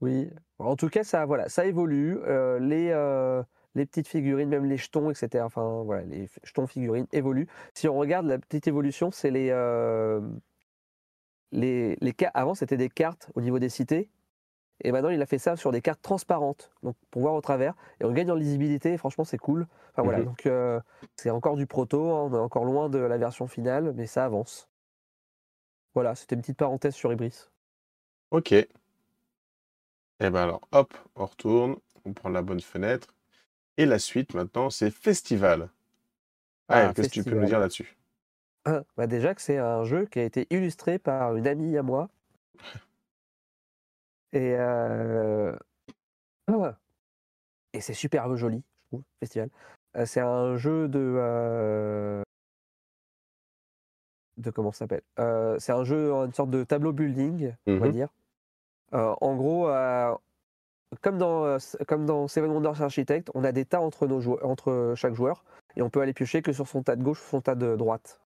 Oui. 0.00 0.30
En 0.58 0.76
tout 0.76 0.88
cas, 0.88 1.04
ça, 1.04 1.24
voilà, 1.26 1.48
ça 1.48 1.66
évolue. 1.66 2.18
Euh, 2.24 2.58
les, 2.58 2.90
euh, 2.90 3.42
les 3.74 3.86
petites 3.86 4.08
figurines, 4.08 4.48
même 4.48 4.64
les 4.66 4.76
jetons, 4.76 5.10
etc. 5.10 5.44
Enfin, 5.44 5.82
voilà, 5.84 6.02
les 6.04 6.28
jetons 6.44 6.66
figurines 6.66 7.06
évoluent. 7.12 7.48
Si 7.74 7.88
on 7.88 7.96
regarde 7.96 8.26
la 8.26 8.38
petite 8.38 8.66
évolution, 8.68 9.10
c'est 9.10 9.30
les, 9.30 9.50
euh, 9.50 10.20
les, 11.56 11.96
Avant, 12.34 12.54
c'était 12.54 12.76
des 12.76 12.88
cartes 12.88 13.30
au 13.34 13.40
niveau 13.40 13.58
des 13.58 13.68
cités. 13.68 14.08
Et 14.84 14.92
maintenant, 14.92 15.08
il 15.08 15.22
a 15.22 15.26
fait 15.26 15.38
ça 15.38 15.56
sur 15.56 15.72
des 15.72 15.80
cartes 15.80 16.02
transparentes, 16.02 16.70
donc 16.82 16.96
pour 17.10 17.22
voir 17.22 17.34
au 17.34 17.40
travers. 17.40 17.74
Et 18.00 18.04
on 18.04 18.12
gagne 18.12 18.30
en 18.30 18.34
lisibilité. 18.34 18.92
et 18.92 18.98
franchement, 18.98 19.24
c'est 19.24 19.38
cool. 19.38 19.66
Enfin 19.92 20.02
voilà, 20.02 20.18
Mhm. 20.18 20.24
donc 20.26 20.46
euh, 20.46 20.80
c'est 21.16 21.30
encore 21.30 21.56
du 21.56 21.66
proto. 21.66 22.10
hein, 22.14 22.28
on 22.30 22.34
est 22.34 22.38
encore 22.38 22.64
loin 22.66 22.90
de 22.90 22.98
la 22.98 23.16
version 23.16 23.46
finale, 23.46 23.92
mais 23.96 24.06
ça 24.06 24.24
avance. 24.26 24.68
Voilà, 25.94 26.14
c'était 26.14 26.34
une 26.34 26.42
petite 26.42 26.58
parenthèse 26.58 26.94
sur 26.94 27.10
Ibris. 27.10 27.48
Ok. 28.30 28.52
Et 28.52 28.68
ben 30.20 30.34
alors, 30.34 30.60
hop, 30.72 30.92
on 31.14 31.24
retourne, 31.24 31.76
on 32.04 32.12
prend 32.12 32.28
la 32.28 32.42
bonne 32.42 32.60
fenêtre. 32.60 33.14
Et 33.78 33.86
la 33.86 33.98
suite, 33.98 34.34
maintenant, 34.34 34.68
c'est 34.68 34.90
Festival. 34.90 35.70
Ah, 36.68 36.88
Ah, 36.88 36.94
qu'est-ce 36.94 37.08
que 37.08 37.14
tu 37.14 37.24
peux 37.24 37.30
nous 37.38 37.46
dire 37.46 37.60
là-dessus? 37.60 37.95
Bah 38.96 39.06
déjà 39.06 39.34
que 39.34 39.40
c'est 39.42 39.58
un 39.58 39.84
jeu 39.84 40.06
qui 40.06 40.18
a 40.18 40.24
été 40.24 40.46
illustré 40.50 40.98
par 40.98 41.36
une 41.36 41.46
amie 41.46 41.76
à 41.76 41.82
moi. 41.82 42.08
Et, 44.32 44.54
euh, 44.58 45.56
et 47.72 47.80
c'est 47.80 47.94
super 47.94 48.36
joli, 48.36 48.58
je 48.58 48.88
trouve, 48.88 49.02
festival. 49.20 49.48
Euh, 49.96 50.04
c'est 50.04 50.20
un 50.20 50.56
jeu 50.56 50.88
de. 50.88 50.98
euh, 51.00 52.22
De 54.36 54.50
comment 54.50 54.72
ça 54.72 54.80
s'appelle? 54.80 55.02
Euh, 55.18 55.56
C'est 55.58 55.72
un 55.72 55.84
jeu, 55.84 56.12
une 56.12 56.34
sorte 56.34 56.50
de 56.50 56.64
tableau 56.64 56.92
building, 56.92 57.54
on 57.66 57.78
va 57.78 57.86
Mhm. 57.86 57.92
dire. 57.92 58.08
En 58.92 59.36
gros, 59.36 59.68
comme 61.02 61.18
dans, 61.18 61.56
comme 61.86 62.04
dans 62.04 62.28
Seven 62.28 62.50
Wonders 62.50 62.82
Architect, 62.82 63.30
on 63.34 63.44
a 63.44 63.52
des 63.52 63.64
tas 63.64 63.80
entre, 63.80 64.06
nos 64.06 64.38
entre 64.44 64.92
chaque 64.96 65.14
joueur 65.14 65.44
et 65.76 65.82
on 65.82 65.88
peut 65.90 66.00
aller 66.00 66.12
piocher 66.14 66.42
que 66.42 66.52
sur 66.52 66.66
son 66.68 66.82
tas 66.82 66.96
de 66.96 67.02
gauche 67.02 67.20
ou 67.22 67.28
son 67.28 67.40
tas 67.40 67.54
de 67.54 67.76
droite. 67.76 68.20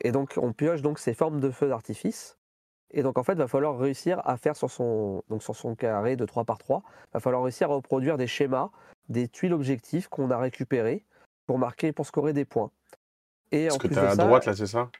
Et 0.00 0.12
donc, 0.12 0.34
on 0.36 0.52
pioche 0.52 0.82
donc 0.82 0.98
ces 0.98 1.14
formes 1.14 1.40
de 1.40 1.50
feux 1.50 1.68
d'artifice. 1.68 2.36
Et 2.90 3.02
donc, 3.02 3.16
en 3.18 3.22
fait, 3.22 3.32
il 3.32 3.38
va 3.38 3.48
falloir 3.48 3.78
réussir 3.78 4.20
à 4.24 4.36
faire 4.36 4.56
sur 4.56 4.70
son, 4.70 5.22
donc 5.28 5.42
sur 5.42 5.56
son 5.56 5.74
carré 5.74 6.16
de 6.16 6.24
3 6.26 6.44
par 6.44 6.58
3, 6.58 6.82
il 6.86 7.14
va 7.14 7.20
falloir 7.20 7.42
réussir 7.42 7.70
à 7.70 7.74
reproduire 7.74 8.16
des 8.16 8.26
schémas 8.26 8.70
des 9.08 9.28
tuiles 9.28 9.52
objectifs 9.52 10.08
qu'on 10.08 10.30
a 10.30 10.38
récupérées 10.38 11.04
pour 11.46 11.58
marquer, 11.58 11.92
pour 11.92 12.06
scorer 12.06 12.32
des 12.32 12.44
points. 12.44 12.70
Et 13.52 13.68
Ce 13.68 13.74
en 13.74 13.78
que 13.78 13.88
tu 13.88 13.98
as 13.98 14.10
à 14.10 14.14
ça, 14.16 14.24
droite, 14.26 14.46
là, 14.46 14.54
c'est 14.54 14.66
ça? 14.66 14.90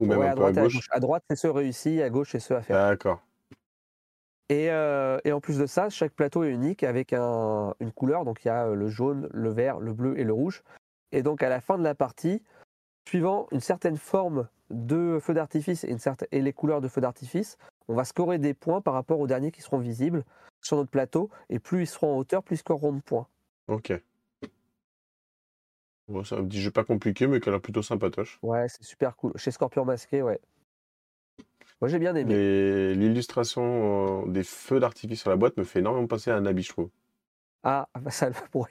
Ou 0.00 0.06
même 0.06 0.18
ouais, 0.18 0.26
un 0.26 0.30
à 0.30 0.34
peu 0.34 0.40
droite 0.40 0.58
à 0.58 0.62
gauche. 0.62 0.88
À 0.90 1.00
droite, 1.00 1.24
c'est 1.28 1.36
ceux 1.36 1.50
réussis, 1.50 2.02
à 2.02 2.10
gauche, 2.10 2.30
c'est 2.32 2.40
ceux 2.40 2.56
à 2.56 2.62
faire. 2.62 2.76
D'accord. 2.88 3.20
Et, 4.48 4.70
euh, 4.70 5.18
et 5.24 5.32
en 5.32 5.40
plus 5.40 5.58
de 5.58 5.66
ça, 5.66 5.88
chaque 5.90 6.12
plateau 6.12 6.44
est 6.44 6.50
unique 6.50 6.82
avec 6.84 7.12
un- 7.12 7.74
une 7.80 7.92
couleur. 7.92 8.24
Donc 8.24 8.44
il 8.44 8.48
y 8.48 8.50
a 8.50 8.68
le 8.68 8.88
jaune, 8.88 9.28
le 9.32 9.50
vert, 9.50 9.78
le 9.78 9.92
bleu 9.92 10.18
et 10.18 10.24
le 10.24 10.32
rouge. 10.32 10.62
Et 11.12 11.22
donc 11.22 11.42
à 11.42 11.48
la 11.48 11.60
fin 11.60 11.78
de 11.78 11.82
la 11.84 11.94
partie, 11.94 12.42
suivant 13.06 13.48
une 13.52 13.60
certaine 13.60 13.96
forme 13.96 14.48
de 14.70 15.18
feu 15.20 15.34
d'artifice 15.34 15.84
et, 15.84 16.40
les 16.40 16.52
couleurs 16.52 16.80
de 16.80 16.88
feu 16.88 17.00
d'artifice, 17.00 17.58
on 17.88 17.94
va 17.94 18.04
scorer 18.04 18.38
des 18.38 18.54
points 18.54 18.80
par 18.80 18.94
rapport 18.94 19.20
aux 19.20 19.26
derniers 19.26 19.50
qui 19.50 19.60
seront 19.60 19.78
visibles 19.78 20.24
sur 20.60 20.76
notre 20.76 20.90
plateau. 20.90 21.30
Et 21.50 21.58
plus 21.58 21.82
ils 21.82 21.86
seront 21.86 22.14
en 22.14 22.18
hauteur, 22.18 22.42
plus 22.42 22.56
ils 22.56 22.58
scoreront 22.58 22.92
de 22.92 23.00
points. 23.00 23.26
Ok. 23.68 23.92
Bon, 26.08 26.24
c'est 26.24 26.36
un 26.36 26.44
petit 26.44 26.60
jeu 26.60 26.70
pas 26.70 26.84
compliqué, 26.84 27.26
mais 27.26 27.40
qui 27.40 27.48
a 27.48 27.52
l'air 27.52 27.60
plutôt 27.60 27.82
sympatoche. 27.82 28.38
Ouais, 28.42 28.68
c'est 28.68 28.82
super 28.82 29.16
cool. 29.16 29.32
Chez 29.36 29.50
Scorpion 29.50 29.84
Masqué, 29.84 30.22
ouais. 30.22 30.40
Moi 31.80 31.88
j'ai 31.88 31.98
bien 31.98 32.14
aimé. 32.14 32.34
Et 32.34 32.94
l'illustration 32.94 34.22
euh, 34.24 34.30
des 34.30 34.44
feux 34.44 34.78
d'artifice 34.78 35.20
sur 35.20 35.30
la 35.30 35.36
boîte 35.36 35.56
me 35.56 35.64
fait 35.64 35.80
énormément 35.80 36.06
penser 36.06 36.30
à 36.30 36.36
un 36.36 36.46
habit, 36.46 36.62
je 36.62 36.68
trouve. 36.68 36.90
Ah, 37.64 37.88
bah 38.00 38.10
ça 38.10 38.28
le 38.28 38.34
pourrait. 38.50 38.70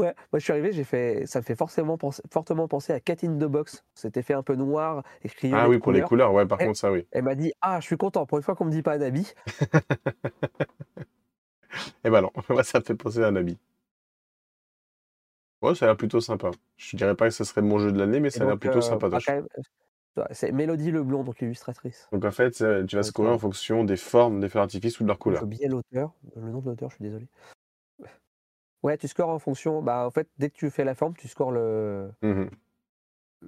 Ouais, 0.00 0.14
moi 0.32 0.38
je 0.38 0.44
suis 0.44 0.52
arrivé, 0.52 0.72
j'ai 0.72 0.84
fait, 0.84 1.26
ça 1.26 1.40
me 1.40 1.44
fait 1.44 1.54
forcément 1.54 1.96
penser, 1.98 2.22
fortement 2.30 2.68
penser 2.68 2.92
à 2.92 3.00
Cat 3.00 3.16
in 3.22 3.36
the 3.36 3.44
Box. 3.44 3.84
Cet 3.94 4.16
effet 4.16 4.34
un 4.34 4.42
peu 4.42 4.54
noir 4.54 5.02
crayonné 5.24 5.60
Ah 5.60 5.68
oui, 5.68 5.78
pour 5.78 5.92
les 5.92 6.02
couleurs. 6.02 6.32
ouais, 6.32 6.46
par 6.46 6.58
contre, 6.58 6.76
ça 6.78 6.90
oui. 6.90 7.06
Elle 7.12 7.24
m'a 7.24 7.34
dit 7.34 7.52
Ah, 7.60 7.78
je 7.80 7.86
suis 7.86 7.96
content, 7.96 8.26
pour 8.26 8.38
une 8.38 8.44
fois 8.44 8.54
qu'on 8.54 8.64
me 8.64 8.70
dit 8.70 8.82
pas 8.82 8.94
un 8.94 9.00
habit. 9.00 9.32
Eh 12.04 12.10
ben 12.10 12.22
non, 12.22 12.30
moi, 12.48 12.64
ça 12.64 12.80
me 12.80 12.84
fait 12.84 12.94
penser 12.94 13.22
à 13.22 13.28
un 13.28 13.36
habit. 13.36 13.58
Ouais, 15.62 15.74
ça 15.74 15.84
a 15.84 15.88
l'air 15.88 15.96
plutôt 15.96 16.20
sympa. 16.20 16.50
Je 16.76 16.96
dirais 16.96 17.14
pas 17.14 17.26
que 17.28 17.34
ce 17.34 17.44
serait 17.44 17.62
mon 17.62 17.78
jeu 17.78 17.92
de 17.92 17.98
l'année, 17.98 18.18
mais 18.18 18.28
Et 18.28 18.30
ça 18.30 18.42
a 18.44 18.46
l'air 18.46 18.58
plutôt 18.58 18.78
euh, 18.78 18.96
bah, 18.96 19.18
quand 19.24 19.34
même, 19.34 19.46
euh, 20.18 20.24
c'est 20.32 20.52
Mélodie 20.52 20.90
Leblond, 20.90 21.22
donc 21.22 21.38
l'illustratrice. 21.40 22.08
Donc 22.12 22.24
en 22.24 22.30
fait, 22.30 22.60
euh, 22.62 22.84
tu 22.84 22.96
vas 22.96 23.02
scorer 23.02 23.30
en 23.30 23.38
fonction 23.38 23.84
des 23.84 23.96
formes 23.96 24.40
des 24.40 24.48
feux 24.48 24.58
d'artifice 24.58 24.98
ou 25.00 25.02
de 25.04 25.08
leur 25.08 25.16
J'ai 25.16 25.20
couleur. 25.20 25.42
oublié 25.42 25.68
l'auteur, 25.68 26.12
le 26.34 26.50
nom 26.50 26.60
de 26.60 26.70
l'auteur, 26.70 26.90
je 26.90 26.96
suis 26.96 27.04
désolé. 27.04 27.26
Ouais, 28.82 28.96
tu 28.96 29.08
scores 29.08 29.28
en 29.28 29.38
fonction. 29.38 29.82
Bah, 29.82 30.06
en 30.06 30.10
fait, 30.10 30.28
dès 30.38 30.50
que 30.50 30.56
tu 30.56 30.70
fais 30.70 30.84
la 30.84 30.94
forme, 30.94 31.14
tu 31.16 31.28
scores 31.28 31.52
le. 31.52 32.10
Mhm. 32.22 32.50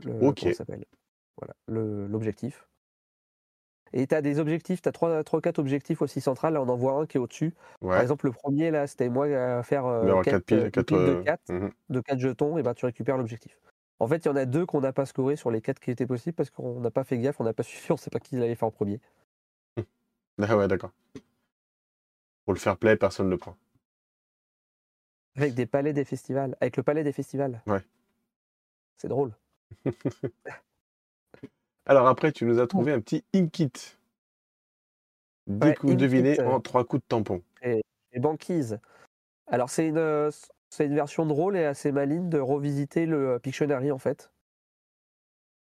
le 0.05 0.27
Ok. 0.27 0.47
S'appelle? 0.55 0.85
Voilà, 1.39 1.55
l'objectif. 2.09 2.67
Et 3.95 4.07
tu 4.07 4.15
as 4.15 4.23
des 4.23 4.39
objectifs, 4.39 4.81
tu 4.81 4.89
as 4.89 4.93
3 4.93 5.21
ou 5.21 5.41
4 5.41 5.59
objectifs 5.59 6.01
aussi 6.03 6.21
centrales. 6.21 6.55
Là, 6.55 6.63
on 6.63 6.69
en 6.69 6.77
voit 6.77 6.95
un 6.95 7.07
qui 7.07 7.19
est 7.19 7.21
au-dessus. 7.21 7.53
Par 7.81 7.91
Ouais, 7.91 8.01
exemple, 8.01 8.27
le 8.27 8.33
premier, 8.33 8.71
là, 8.71 8.87
c'était 8.87 9.09
moi 9.09 9.27
à 9.27 9.63
faire 9.63 9.85
mais 9.85 10.11
euh, 10.11 10.15
en 10.15 10.23
4 10.23 10.33
quatre, 10.33 10.45
piles, 10.45 10.59
euh, 10.59 10.65
une 10.65 10.71
4... 10.71 10.87
pile 10.87 10.97
de 10.97 11.23
4 11.23 11.49
mhm. 11.51 11.73
de 11.91 12.01
quatre 12.01 12.19
jetons, 12.19 12.59
et 12.59 12.63
ben 12.63 12.75
tu 12.75 12.87
récupères 12.87 13.19
l'objectif. 13.19 13.59
En 13.99 14.09
fait, 14.09 14.25
il 14.25 14.29
y 14.29 14.31
en 14.31 14.37
a 14.37 14.47
deux 14.47 14.67
qu'on 14.67 14.81
n'a 14.81 14.93
pas 14.93 15.07
scoré 15.07 15.37
sur 15.37 15.51
les 15.51 15.61
quatre 15.61 15.79
qui 15.79 15.91
étaient 15.91 16.07
possibles 16.07 16.35
parce 16.35 16.51
qu'on 16.51 16.81
n'a 16.81 16.91
pas 16.91 17.05
fait 17.05 17.19
gaffe, 17.19 17.41
on 17.41 17.45
n'a 17.45 17.53
pas 17.53 17.63
suivi, 17.63 17.91
on 17.91 17.95
ne 17.95 17.99
sait 17.99 18.11
pas 18.11 18.21
qui 18.21 18.37
l'allait 18.37 18.55
faire 18.55 18.69
en 18.69 18.73
premier. 18.73 19.01
Ah 20.41 20.57
ouais, 20.57 20.67
d'accord. 20.67 20.91
Pour 22.45 22.55
le 22.55 22.59
fair 22.59 22.79
play, 22.79 22.97
personne 22.97 23.27
ne 23.27 23.31
le 23.31 23.37
prend. 23.37 23.55
Avec 25.37 25.55
des 25.55 25.67
palais 25.67 25.93
des 25.93 26.05
festivals, 26.05 26.57
avec 26.61 26.77
le 26.77 26.83
palais 26.83 27.05
des 27.05 27.13
festivals. 27.13 27.63
Ouais. 27.67 27.81
C'est 28.99 29.09
drôle. 29.09 29.33
Alors 31.87 32.07
après, 32.07 32.33
tu 32.33 32.45
nous 32.45 32.61
as 32.61 32.67
trouvé 32.67 32.93
un 32.93 33.01
petit 33.01 33.25
Inkit. 33.35 33.73
Ouais, 35.49 35.73
Décou- 35.73 35.89
Inkit, 35.89 35.97
devinez 35.97 36.41
euh. 36.41 36.49
en 36.49 36.61
trois 36.61 36.85
coups 36.85 37.03
de 37.03 37.09
tampon. 37.09 37.43
Les 37.63 38.21
banquises. 38.21 38.79
Alors, 39.47 39.71
c'est 39.71 39.89
une, 39.89 40.31
c'est 40.69 40.85
une 40.87 40.95
version 40.95 41.25
drôle 41.25 41.57
et 41.57 41.65
assez 41.65 41.93
maligne 41.93 42.29
de 42.29 42.39
revisiter 42.39 43.07
le 43.07 43.31
euh, 43.31 43.39
Pictionary 43.39 43.91
en 43.91 43.99
fait. 43.99 44.31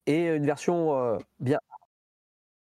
Et 0.08 0.28
une 0.30 0.46
version 0.46 0.98
euh, 0.98 1.18
bien. 1.40 1.60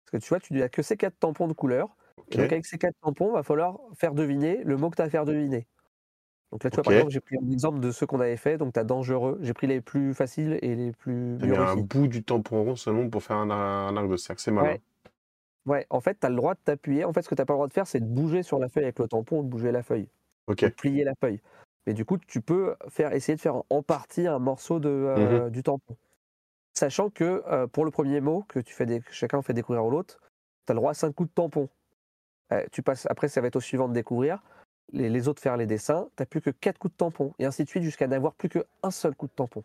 Parce 0.05 0.12
que 0.12 0.16
tu 0.18 0.28
vois, 0.28 0.38
tu 0.38 0.55
n'as 0.55 0.68
que 0.68 0.82
ces 0.82 0.97
quatre 0.97 1.18
tampons 1.18 1.49
de 1.49 1.53
couleur. 1.53 1.97
Et 2.30 2.36
donc, 2.36 2.53
avec 2.53 2.64
ces 2.66 2.78
quatre 2.78 2.97
tampons, 3.01 3.30
il 3.30 3.34
va 3.34 3.42
falloir 3.42 3.80
faire 3.95 4.14
deviner 4.14 4.62
le 4.62 4.76
mot 4.76 4.88
que 4.90 4.97
tu 4.97 5.03
as 5.03 5.07
à 5.07 5.11
faire 5.11 5.24
deviner. 5.24 5.66
Donc 6.53 6.62
là, 6.62 6.70
tu 6.70 6.76
vois, 6.76 6.84
par 6.84 6.92
exemple, 6.92 7.12
j'ai 7.12 7.20
pris 7.20 7.36
un 7.36 7.51
exemple 7.51 7.80
de 7.80 7.90
ceux 7.90 8.07
qu'on 8.07 8.20
avait 8.20 8.36
fait. 8.36 8.59
Donc, 8.59 8.74
tu 8.74 8.80
as 8.80 8.84
dangereux. 8.84 9.38
J'ai 9.40 9.55
pris 9.55 9.66
les 9.66 9.80
plus 9.80 10.14
faciles 10.14 10.59
et 10.62 10.74
les 10.76 10.92
plus 10.92 11.36
mis 11.42 11.57
un 11.57 11.76
bout 11.76 12.07
du 12.07 12.22
tampon 12.22 12.62
rond 12.64 12.76
seulement 12.76 13.09
pour 13.09 13.22
faire 13.22 13.36
un, 13.36 13.51
un 13.51 13.97
arc 13.97 14.09
de 14.09 14.16
cercle. 14.16 14.40
C'est 14.40 14.53
malin. 14.53 14.72
Ouais. 14.72 14.80
Ouais, 15.66 15.86
en 15.88 16.01
fait, 16.01 16.18
tu 16.20 16.26
as 16.26 16.30
le 16.30 16.36
droit 16.36 16.55
de 16.55 16.61
t'appuyer. 16.62 17.05
En 17.05 17.12
fait, 17.12 17.22
ce 17.22 17.28
que 17.28 17.34
tu 17.34 17.40
n'as 17.40 17.47
pas 17.47 17.55
le 17.55 17.57
droit 17.57 17.68
de 17.68 17.72
faire, 17.72 17.86
c'est 17.86 18.01
de 18.01 18.07
bouger 18.07 18.42
sur 18.42 18.59
la 18.59 18.68
feuille 18.68 18.84
avec 18.84 18.99
le 18.99 19.09
tampon 19.09 19.40
ou 19.40 19.42
de 19.42 19.49
bouger 19.49 19.72
la 19.72 19.82
feuille. 19.82 20.09
Ok. 20.47 20.62
de 20.62 20.68
plier 20.68 21.05
la 21.05 21.14
feuille. 21.14 21.40
Mais 21.86 21.95
du 21.95 22.05
coup, 22.05 22.18
tu 22.18 22.40
peux 22.40 22.76
faire, 22.88 23.12
essayer 23.12 23.36
de 23.36 23.40
faire 23.40 23.62
en 23.70 23.82
partie 23.82 24.26
un 24.26 24.38
morceau 24.38 24.78
de, 24.78 24.88
euh, 24.88 25.51
du 25.51 25.62
tampon. 25.62 25.97
Sachant 26.74 27.09
que 27.09 27.42
euh, 27.47 27.66
pour 27.66 27.84
le 27.84 27.90
premier 27.90 28.20
mot 28.20 28.45
que 28.49 28.59
tu 28.59 28.74
fais 28.74 28.84
des, 28.84 29.01
que 29.01 29.12
chacun 29.12 29.40
fait 29.42 29.55
découvrir 29.55 29.84
l'autre, 29.84 30.20
tu 30.66 30.72
as 30.72 30.74
le 30.74 30.80
droit 30.80 30.90
à 30.90 30.95
5 30.95 31.14
coups 31.14 31.30
de 31.30 31.34
tampon. 31.34 31.68
Euh, 32.53 32.64
tu 32.72 32.82
passes, 32.82 33.07
après, 33.09 33.28
ça 33.28 33.40
va 33.40 33.47
être 33.47 33.57
au 33.57 33.61
suivant 33.61 33.88
de 33.88 33.95
découvrir. 33.95 34.42
Les, 34.93 35.09
les 35.09 35.28
autres 35.28 35.41
faire 35.43 35.57
les 35.57 35.66
dessins, 35.66 36.09
tu 36.16 36.22
n'as 36.22 36.26
plus 36.26 36.41
que 36.41 36.51
4 36.51 36.78
coups 36.78 36.93
de 36.93 36.97
tampon. 36.97 37.32
Et 37.39 37.47
ainsi 37.47 37.64
de 37.64 37.68
suite 37.68 37.82
jusqu'à 37.82 38.07
n'avoir 38.07 38.35
plus 38.35 38.49
qu'un 38.49 38.91
seul 38.91 39.14
coup 39.14 39.26
de 39.26 39.32
tampon. 39.32 39.64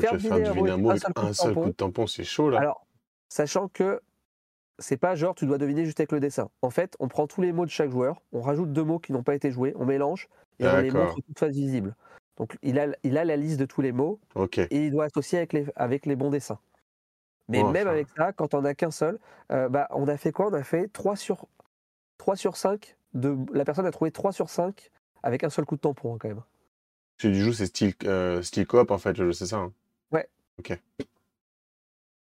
Faire 0.00 0.10
faire 0.20 0.32
avec 0.50 0.62
un 0.90 0.96
seul 0.98 1.12
coup 1.14 1.22
de 1.22 1.26
un 1.26 1.32
seul 1.32 1.48
tampon. 1.54 1.62
coup 1.62 1.68
de 1.68 1.74
tampon 1.74 2.06
C'est 2.06 2.24
chaud 2.24 2.50
là. 2.50 2.58
Alors, 2.58 2.86
sachant 3.28 3.68
que 3.68 4.00
c'est 4.78 4.96
pas 4.96 5.14
genre 5.14 5.34
tu 5.34 5.46
dois 5.46 5.58
deviner 5.58 5.84
juste 5.84 6.00
avec 6.00 6.12
le 6.12 6.20
dessin. 6.20 6.50
En 6.62 6.70
fait, 6.70 6.96
on 6.98 7.06
prend 7.08 7.26
tous 7.26 7.40
les 7.42 7.52
mots 7.52 7.64
de 7.64 7.70
chaque 7.70 7.90
joueur, 7.90 8.20
on 8.32 8.40
rajoute 8.40 8.72
deux 8.72 8.82
mots 8.84 8.98
qui 8.98 9.12
n'ont 9.12 9.22
pas 9.22 9.34
été 9.34 9.52
joués, 9.52 9.72
on 9.76 9.84
mélange 9.86 10.28
et 10.58 10.64
on 10.66 10.76
les 10.82 10.90
montre 11.02 11.14
toutes 11.26 11.38
faces 11.38 11.54
visibles. 11.54 11.94
Donc 12.36 12.58
il 12.62 12.78
a, 12.80 12.88
il 13.04 13.16
a 13.18 13.24
la 13.24 13.36
liste 13.36 13.60
de 13.60 13.66
tous 13.66 13.82
les 13.82 13.92
mots 13.92 14.18
et 14.70 14.86
il 14.86 14.90
doit 14.90 15.04
associer 15.04 15.38
avec 15.38 15.52
les, 15.52 15.66
avec 15.76 16.06
les 16.06 16.16
bons 16.16 16.30
dessins. 16.30 16.58
Mais 17.48 17.60
Oh, 17.62 17.70
même 17.70 17.84
ça- 17.84 17.90
avec 17.92 18.08
ça, 18.16 18.32
quand 18.32 18.54
on 18.54 18.62
n'a 18.62 18.74
qu'un 18.74 18.90
seul, 18.90 19.18
euh, 19.52 19.68
bah, 19.68 19.86
on 19.90 20.08
a 20.08 20.16
fait 20.16 20.32
quoi? 20.32 20.46
On 20.48 20.52
a 20.54 20.62
fait 20.64 20.88
3 20.88 21.14
sur, 21.16 21.46
3 22.18 22.34
sur 22.36 22.56
5. 22.56 22.96
De, 23.14 23.36
la 23.52 23.64
personne 23.64 23.86
a 23.86 23.90
trouvé 23.90 24.10
3 24.10 24.32
sur 24.32 24.48
5 24.48 24.90
avec 25.22 25.44
un 25.44 25.50
seul 25.50 25.64
coup 25.64 25.76
de 25.76 25.80
tampon 25.80 26.14
hein, 26.14 26.18
quand 26.20 26.28
même. 26.28 26.42
Tu 27.18 27.30
du 27.30 27.40
joue, 27.42 27.52
c'est 27.52 27.66
style, 27.66 27.94
euh, 28.04 28.42
style 28.42 28.66
coop 28.66 28.90
en 28.90 28.98
fait, 28.98 29.14
je 29.16 29.30
c'est 29.32 29.46
ça. 29.46 29.58
hein 29.58 29.72
Ouais. 30.10 30.28
Ok. 30.58 30.78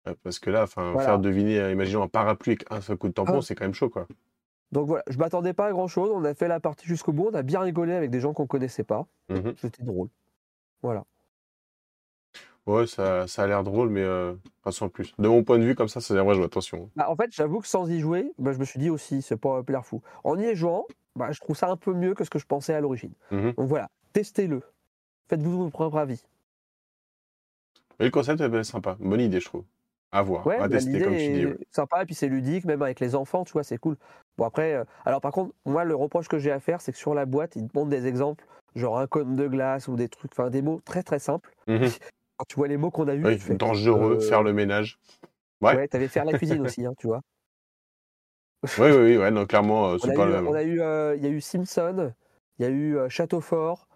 Ouais, 0.07 0.16
Parce 0.24 0.39
que 0.39 0.51
là, 0.51 0.64
enfin, 0.64 0.93
Voilà. 0.93 1.07
faire 1.09 1.18
deviner, 1.18 1.59
euh, 1.61 1.70
imaginons 1.72 2.03
un 2.03 2.09
parapluie 2.09 2.53
avec 2.53 2.66
un 2.72 2.80
seul 2.80 2.97
coup 2.97 3.09
de 3.09 3.12
tampon, 3.14 3.39
Ah. 3.39 3.43
c'est 3.43 3.55
quand 3.55 3.64
même 3.64 3.74
chaud 3.74 3.89
quoi. 3.91 4.07
Donc 4.72 4.87
voilà, 4.89 5.05
je 5.09 5.18
m'attendais 5.18 5.53
pas 5.53 5.66
à 5.66 5.70
grand 5.70 5.87
chose. 5.87 6.11
On 6.14 6.24
a 6.24 6.35
fait 6.35 6.49
la 6.49 6.59
partie 6.59 6.87
jusqu'au 6.87 7.12
bout. 7.12 7.28
On 7.30 7.35
a 7.35 7.43
bien 7.43 7.61
rigolé 7.61 7.93
avec 7.93 8.11
des 8.11 8.20
gens 8.20 8.33
qu'on 8.33 8.47
connaissait 8.47 8.85
pas. 8.85 9.07
Mhm. 9.28 9.55
C'était 9.61 9.83
drôle. 9.85 10.09
Voilà. 10.83 11.05
Ouais, 12.67 12.87
ça, 12.87 13.27
ça 13.27 13.43
a 13.43 13.47
l'air 13.47 13.63
drôle, 13.65 13.89
mais 13.89 14.03
euh, 14.03 14.35
pas 14.63 14.71
sans 14.73 14.89
plus. 14.89 15.15
De 15.19 15.29
mon 15.29 15.43
point 15.43 15.59
de 15.59 15.65
vue, 15.65 15.75
comme 15.75 15.89
ça, 15.89 16.01
c'est 16.01 16.15
vrai, 16.15 16.35
je 16.35 16.39
vois 16.39 16.47
attention. 16.47 16.91
Bah, 16.95 17.11
en 17.11 17.17
fait, 17.17 17.31
j'avoue 17.33 17.61
que 17.61 17.67
sans 17.67 17.89
y 17.91 18.01
jouer, 18.01 18.33
bah, 18.39 18.53
je 18.53 18.59
me 18.59 18.65
suis 18.65 18.79
dit 18.79 18.91
aussi, 18.91 19.23
c'est 19.23 19.37
pas 19.37 19.57
un 19.59 19.63
plaire 19.65 19.85
fou. 19.85 20.03
En 20.25 20.39
y 20.39 20.55
jouant, 20.55 20.87
bah, 21.17 21.33
je 21.33 21.41
trouve 21.41 21.57
ça 21.57 21.69
un 21.71 21.77
peu 21.77 21.93
mieux 21.93 22.15
que 22.15 22.25
ce 22.25 22.31
que 22.31 22.39
je 22.39 22.47
pensais 22.47 22.75
à 22.75 22.81
l'origine. 22.81 23.13
Mhm. 23.31 23.55
Donc 23.57 23.69
voilà, 23.69 23.89
testez-le. 24.13 24.63
Faites-vous 25.29 25.59
votre 25.59 25.73
propre 25.73 25.99
avis. 25.99 26.23
Mais 27.99 28.07
le 28.07 28.11
concept 28.11 28.41
est 28.41 28.65
sympa, 28.65 28.97
bonne 29.01 29.21
idée, 29.21 29.41
je 29.41 29.47
trouve. 29.47 29.65
À 30.15 30.21
voir, 30.23 30.47
Ouais, 30.47 30.59
à 30.59 30.69
tester, 30.69 31.01
comme 31.01 31.17
tu 31.17 31.31
dis. 31.33 31.47
ouais. 31.47 31.57
sympa 31.71 32.03
et 32.03 32.05
puis 32.07 32.15
c'est 32.15 32.29
ludique, 32.29 32.67
même 32.67 32.83
avec 32.83 33.01
les 33.01 33.15
enfants, 33.15 33.45
tu 33.45 33.53
vois, 33.55 33.65
c'est 33.65 33.79
cool. 33.79 33.97
Bon 34.37 34.45
après, 34.45 34.75
euh, 34.75 34.85
alors 35.07 35.23
par 35.23 35.33
contre, 35.33 35.55
moi 35.65 35.85
le 35.85 35.95
reproche 35.95 36.29
que 36.29 36.39
j'ai 36.39 36.51
à 36.53 36.61
faire, 36.61 36.83
c'est 36.83 36.93
que 36.93 36.99
sur 36.99 37.15
la 37.15 37.25
boîte, 37.25 37.57
ils 37.57 37.67
te 37.67 37.79
montrent 37.79 37.89
des 37.91 38.07
exemples, 38.07 38.45
genre 38.75 38.99
un 38.99 39.07
cône 39.07 39.37
de 39.37 39.47
glace 39.49 39.89
ou 39.89 39.97
des 39.97 40.09
trucs, 40.11 40.33
enfin 40.33 40.51
des 40.51 40.61
mots 40.61 40.81
très 40.85 41.03
très 41.03 41.19
simples. 41.19 41.51
Mhm. 41.67 41.89
Quand 42.43 42.47
tu 42.47 42.57
vois 42.57 42.66
les 42.66 42.76
mots 42.76 42.90
qu'on 42.90 43.07
a 43.07 43.14
Oui, 43.14 43.38
fais, 43.38 43.55
dangereux, 43.55 44.18
euh, 44.20 44.28
faire 44.28 44.43
le 44.43 44.53
ménage. 44.53 44.99
Ouais. 45.61 45.76
ouais, 45.76 45.86
t'avais 45.86 46.09
faire 46.09 46.24
la 46.24 46.36
cuisine 46.36 46.61
aussi, 46.66 46.84
hein, 46.84 46.93
tu 46.99 47.07
vois. 47.07 47.20
Oui, 48.64 48.90
oui, 48.90 48.97
oui, 48.97 49.16
ouais, 49.16 49.30
non, 49.30 49.47
clairement, 49.47 49.90
euh, 49.90 49.99
c'est 49.99 50.12
pas 50.12 50.24
eu, 50.24 50.26
le 50.26 50.32
même. 50.32 50.49
on 50.49 50.55
a 50.55 50.64
eu, 50.64 50.80
euh, 50.80 51.14
il 51.14 51.22
y 51.22 51.26
a 51.26 51.30
eu 51.30 51.40
Simpson, 51.40 52.12
il 52.59 52.62
y 52.64 52.66
a 52.66 52.68
eu 52.68 52.99
Château 53.09 53.40
Fort, 53.40 53.86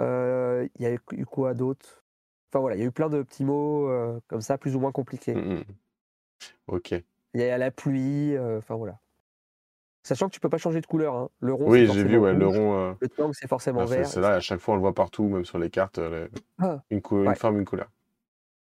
euh, 0.00 0.66
il 0.80 0.82
y 0.82 0.86
a 0.86 0.96
eu 1.12 1.26
quoi 1.26 1.54
d'autre? 1.54 2.02
Enfin 2.50 2.58
voilà, 2.58 2.74
il 2.74 2.80
y 2.80 2.82
a 2.82 2.86
eu 2.86 2.90
plein 2.90 3.08
de 3.08 3.22
petits 3.22 3.44
mots 3.44 3.88
comme 4.26 4.40
ça, 4.40 4.58
plus 4.58 4.74
ou 4.74 4.80
moins 4.80 4.90
compliqués. 4.90 5.36
Mhm. 5.36 5.62
Ok. 6.66 6.90
Il 6.90 7.40
y 7.40 7.44
a 7.44 7.56
la 7.56 7.70
pluie, 7.70 8.36
enfin 8.36 8.74
voilà. 8.74 8.98
Sachant 10.04 10.28
que 10.28 10.34
tu 10.34 10.40
peux 10.40 10.48
pas 10.48 10.58
changer 10.58 10.80
de 10.80 10.86
couleur. 10.86 11.14
hein. 11.14 11.28
Le 11.40 11.52
rond, 11.52 11.68
Oui, 11.70 11.86
j'ai 11.86 12.02
vu, 12.04 12.18
ouais, 12.18 12.32
le 12.32 12.46
rouge, 12.46 12.56
rond. 12.58 12.74
euh, 12.76 12.92
Le 13.00 13.08
triangle, 13.08 13.34
c'est 13.34 13.46
forcément 13.48 13.82
ah, 13.82 13.86
vert. 13.86 14.06
c'est 14.06 14.20
là, 14.20 14.34
à 14.34 14.40
chaque 14.40 14.58
fois, 14.60 14.74
on 14.74 14.76
le 14.76 14.80
voit 14.80 14.94
partout, 14.94 15.24
même 15.28 15.44
sur 15.44 15.58
les 15.58 15.70
cartes, 15.70 15.98
euh, 15.98 16.26
le- 16.26 16.30
Ah. 16.58 16.82
une, 16.90 17.00
cou- 17.00 17.22
une 17.22 17.28
Ouais. 17.28 17.34
forme, 17.36 17.58
une 17.58 17.64
couleur. 17.64 17.88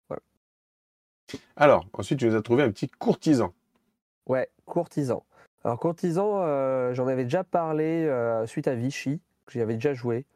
Voilà. 0.08 0.20
Alors, 1.56 1.86
ensuite, 1.94 2.18
tu 2.18 2.26
nous 2.26 2.34
as 2.36 2.42
trouvé 2.42 2.62
un 2.64 2.70
petit 2.70 2.88
courtisan. 2.88 3.54
Ouais, 4.26 4.50
courtisan. 4.66 5.24
Alors 5.64 5.78
courtisan, 5.78 6.42
euh, 6.42 6.92
j'en 6.92 7.06
avais 7.06 7.24
déjà 7.24 7.44
parlé 7.44 8.04
euh, 8.04 8.46
suite 8.46 8.66
à 8.68 8.74
Vichy, 8.74 9.20
que 9.46 9.52
j'y 9.52 9.60
avais 9.60 9.74
déjà 9.74 9.94
joué. 9.94 10.26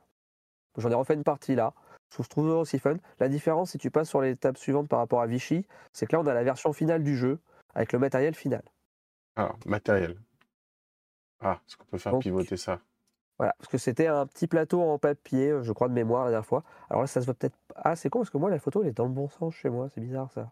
J'en 0.78 0.90
ai 0.90 0.94
refait 0.94 1.14
une 1.14 1.24
partie 1.24 1.54
là. 1.56 1.74
Je 2.10 2.14
trouve 2.14 2.28
toujours 2.28 2.60
aussi 2.60 2.78
fun. 2.78 2.96
La 3.18 3.28
différence, 3.28 3.72
si 3.72 3.78
tu 3.78 3.90
passes 3.90 4.08
sur 4.08 4.20
l'étape 4.20 4.56
suivante 4.56 4.88
par 4.88 5.00
rapport 5.00 5.20
à 5.20 5.26
Vichy, 5.26 5.66
c'est 5.92 6.06
que 6.06 6.14
là, 6.14 6.20
on 6.22 6.26
a 6.26 6.32
la 6.34 6.44
version 6.44 6.72
finale 6.72 7.02
du 7.02 7.16
jeu 7.16 7.38
avec 7.74 7.92
le 7.92 7.98
matériel 7.98 8.34
final. 8.34 8.62
Alors, 9.34 9.58
matériel. 9.66 10.16
Ah, 11.40 11.60
est-ce 11.66 11.76
qu'on 11.76 11.84
peut 11.84 11.98
faire 11.98 12.12
Donc- 12.12 12.22
pivoter 12.22 12.56
ça 12.56 12.80
Voilà, 13.38 13.54
parce 13.58 13.68
que 13.68 13.78
c'était 13.78 14.06
un 14.06 14.26
petit 14.26 14.46
plateau 14.46 14.80
en 14.82 14.98
papier, 14.98 15.50
euh, 15.50 15.62
je 15.62 15.72
crois, 15.72 15.88
de 15.88 15.92
mémoire 15.92 16.24
la 16.24 16.30
dernière 16.30 16.46
fois. 16.46 16.64
Alors 16.88 17.02
là, 17.02 17.06
ça 17.06 17.20
se 17.20 17.26
voit 17.26 17.34
peut-être. 17.34 17.56
Ah, 17.74 17.94
c'est 17.96 18.08
con, 18.08 18.20
parce 18.20 18.30
que 18.30 18.38
moi, 18.38 18.48
la 18.50 18.58
photo, 18.58 18.82
elle 18.82 18.88
est 18.88 18.92
dans 18.96 19.04
le 19.06 19.12
bon 19.12 19.28
sens 19.28 19.54
chez 19.54 19.68
moi. 19.68 19.88
C'est 19.90 20.00
bizarre, 20.00 20.30
ça. 20.32 20.50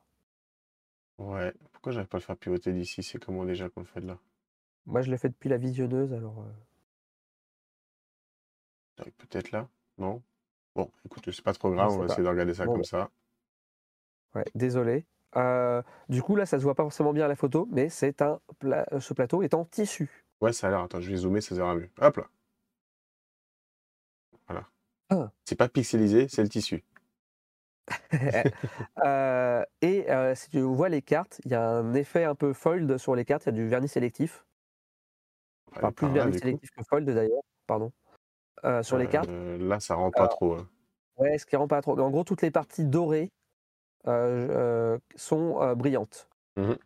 Ouais. 1.18 1.55
Pourquoi 1.72 1.93
j'arrive 1.93 2.09
pas 2.09 2.18
à 2.18 2.20
le 2.20 2.24
faire 2.24 2.37
pivoter 2.37 2.72
d'ici? 2.72 3.03
C'est 3.03 3.18
comment 3.24 3.45
déjà 3.47 3.68
qu'on 3.70 3.80
le 3.80 3.87
fait 3.87 4.01
de 4.01 4.07
là? 4.09 4.18
Moi, 4.87 5.01
je 5.01 5.11
l'ai 5.11 5.16
fait 5.16 5.30
depuis 5.30 5.49
la 5.49 5.57
visionneuse, 5.57 6.12
alors. 6.12 6.45
euh, 8.99 9.05
Peut-être 9.18 9.51
là? 9.53 9.68
Non? 9.99 10.22
Bon, 10.74 10.91
écoute, 11.05 11.30
c'est 11.30 11.43
pas 11.45 11.53
trop 11.55 11.70
grave, 11.70 11.93
on 11.93 11.99
va 11.99 12.05
essayer 12.07 12.22
de 12.22 12.28
regarder 12.28 12.55
ça 12.55 12.64
Bon, 12.66 12.72
comme 12.72 12.82
bah. 12.82 12.87
ça. 12.89 13.11
Ouais, 14.35 14.45
désolé. 14.55 15.07
Euh, 15.37 15.82
du 16.09 16.22
coup, 16.22 16.37
là, 16.37 16.47
ça 16.47 16.59
se 16.59 16.64
voit 16.64 16.74
pas 16.74 16.82
forcément 16.85 17.12
bien 17.12 17.24
à 17.24 17.28
la 17.28 17.37
photo, 17.37 17.68
mais 17.70 17.89
c'est 17.89 18.22
un 18.22 18.41
pla- 18.59 18.87
ce 19.01 19.14
plateau 19.14 19.43
est 19.43 19.55
en 19.55 19.64
tissu. 19.64 20.24
Ouais, 20.45 20.53
ça 20.53 20.66
a 20.66 20.70
l'air. 20.70 20.80
Attends, 20.80 21.01
je 21.01 21.11
vais 21.11 21.16
zoomer, 21.16 21.40
ça 21.40 21.55
verra 21.55 21.74
mieux. 21.74 21.88
Hop 22.01 22.16
là. 22.18 22.24
Voilà. 24.47 24.66
Ah. 25.09 25.30
C'est 25.47 25.57
pas 25.57 25.68
pixelisé, 25.70 26.28
c'est 26.28 26.42
le 26.42 26.49
tissu. 26.49 26.84
Euh, 29.05 29.62
et 29.82 30.11
euh, 30.11 30.34
si 30.34 30.49
tu 30.51 30.61
vois 30.61 30.88
les 30.88 31.03
cartes, 31.03 31.40
il 31.45 31.51
y 31.51 31.55
a 31.55 31.68
un 31.68 31.92
effet 31.95 32.24
un 32.24 32.34
peu 32.34 32.53
fold 32.55 32.97
sur 32.99 33.14
les 33.14 33.24
cartes. 33.24 33.45
Il 33.45 33.47
y 33.47 33.49
a 33.51 33.53
du 33.53 33.68
vernis 33.68 33.88
sélectif. 33.88 34.45
Ouais, 35.72 35.78
Enfin, 35.78 35.92
plus 35.92 36.09
de 36.09 36.12
vernis 36.12 36.32
coup. 36.32 36.38
sélectif 36.38 36.70
que 36.70 36.82
fold 36.88 37.09
d'ailleurs. 37.09 37.42
Pardon. 37.66 37.92
Euh, 38.64 38.82
sur 38.82 38.97
les 38.99 39.09
cartes. 39.09 39.28
Là, 39.28 39.80
ça 39.80 39.95
rend 39.97 40.11
pas 40.11 40.28
trop. 40.28 40.55
hein. 40.55 40.68
Ouais, 41.16 41.36
ce 41.38 41.45
qui 41.47 41.57
rend 41.57 41.68
pas 41.68 41.82
trop. 41.82 41.99
En 41.99 42.11
gros, 42.11 42.24
toutes 42.24 42.40
les 42.42 42.51
parties 42.51 42.84
dorées 42.84 43.30
sont 45.16 45.74
brillantes. 45.74 46.28
Mhm. 46.57 46.78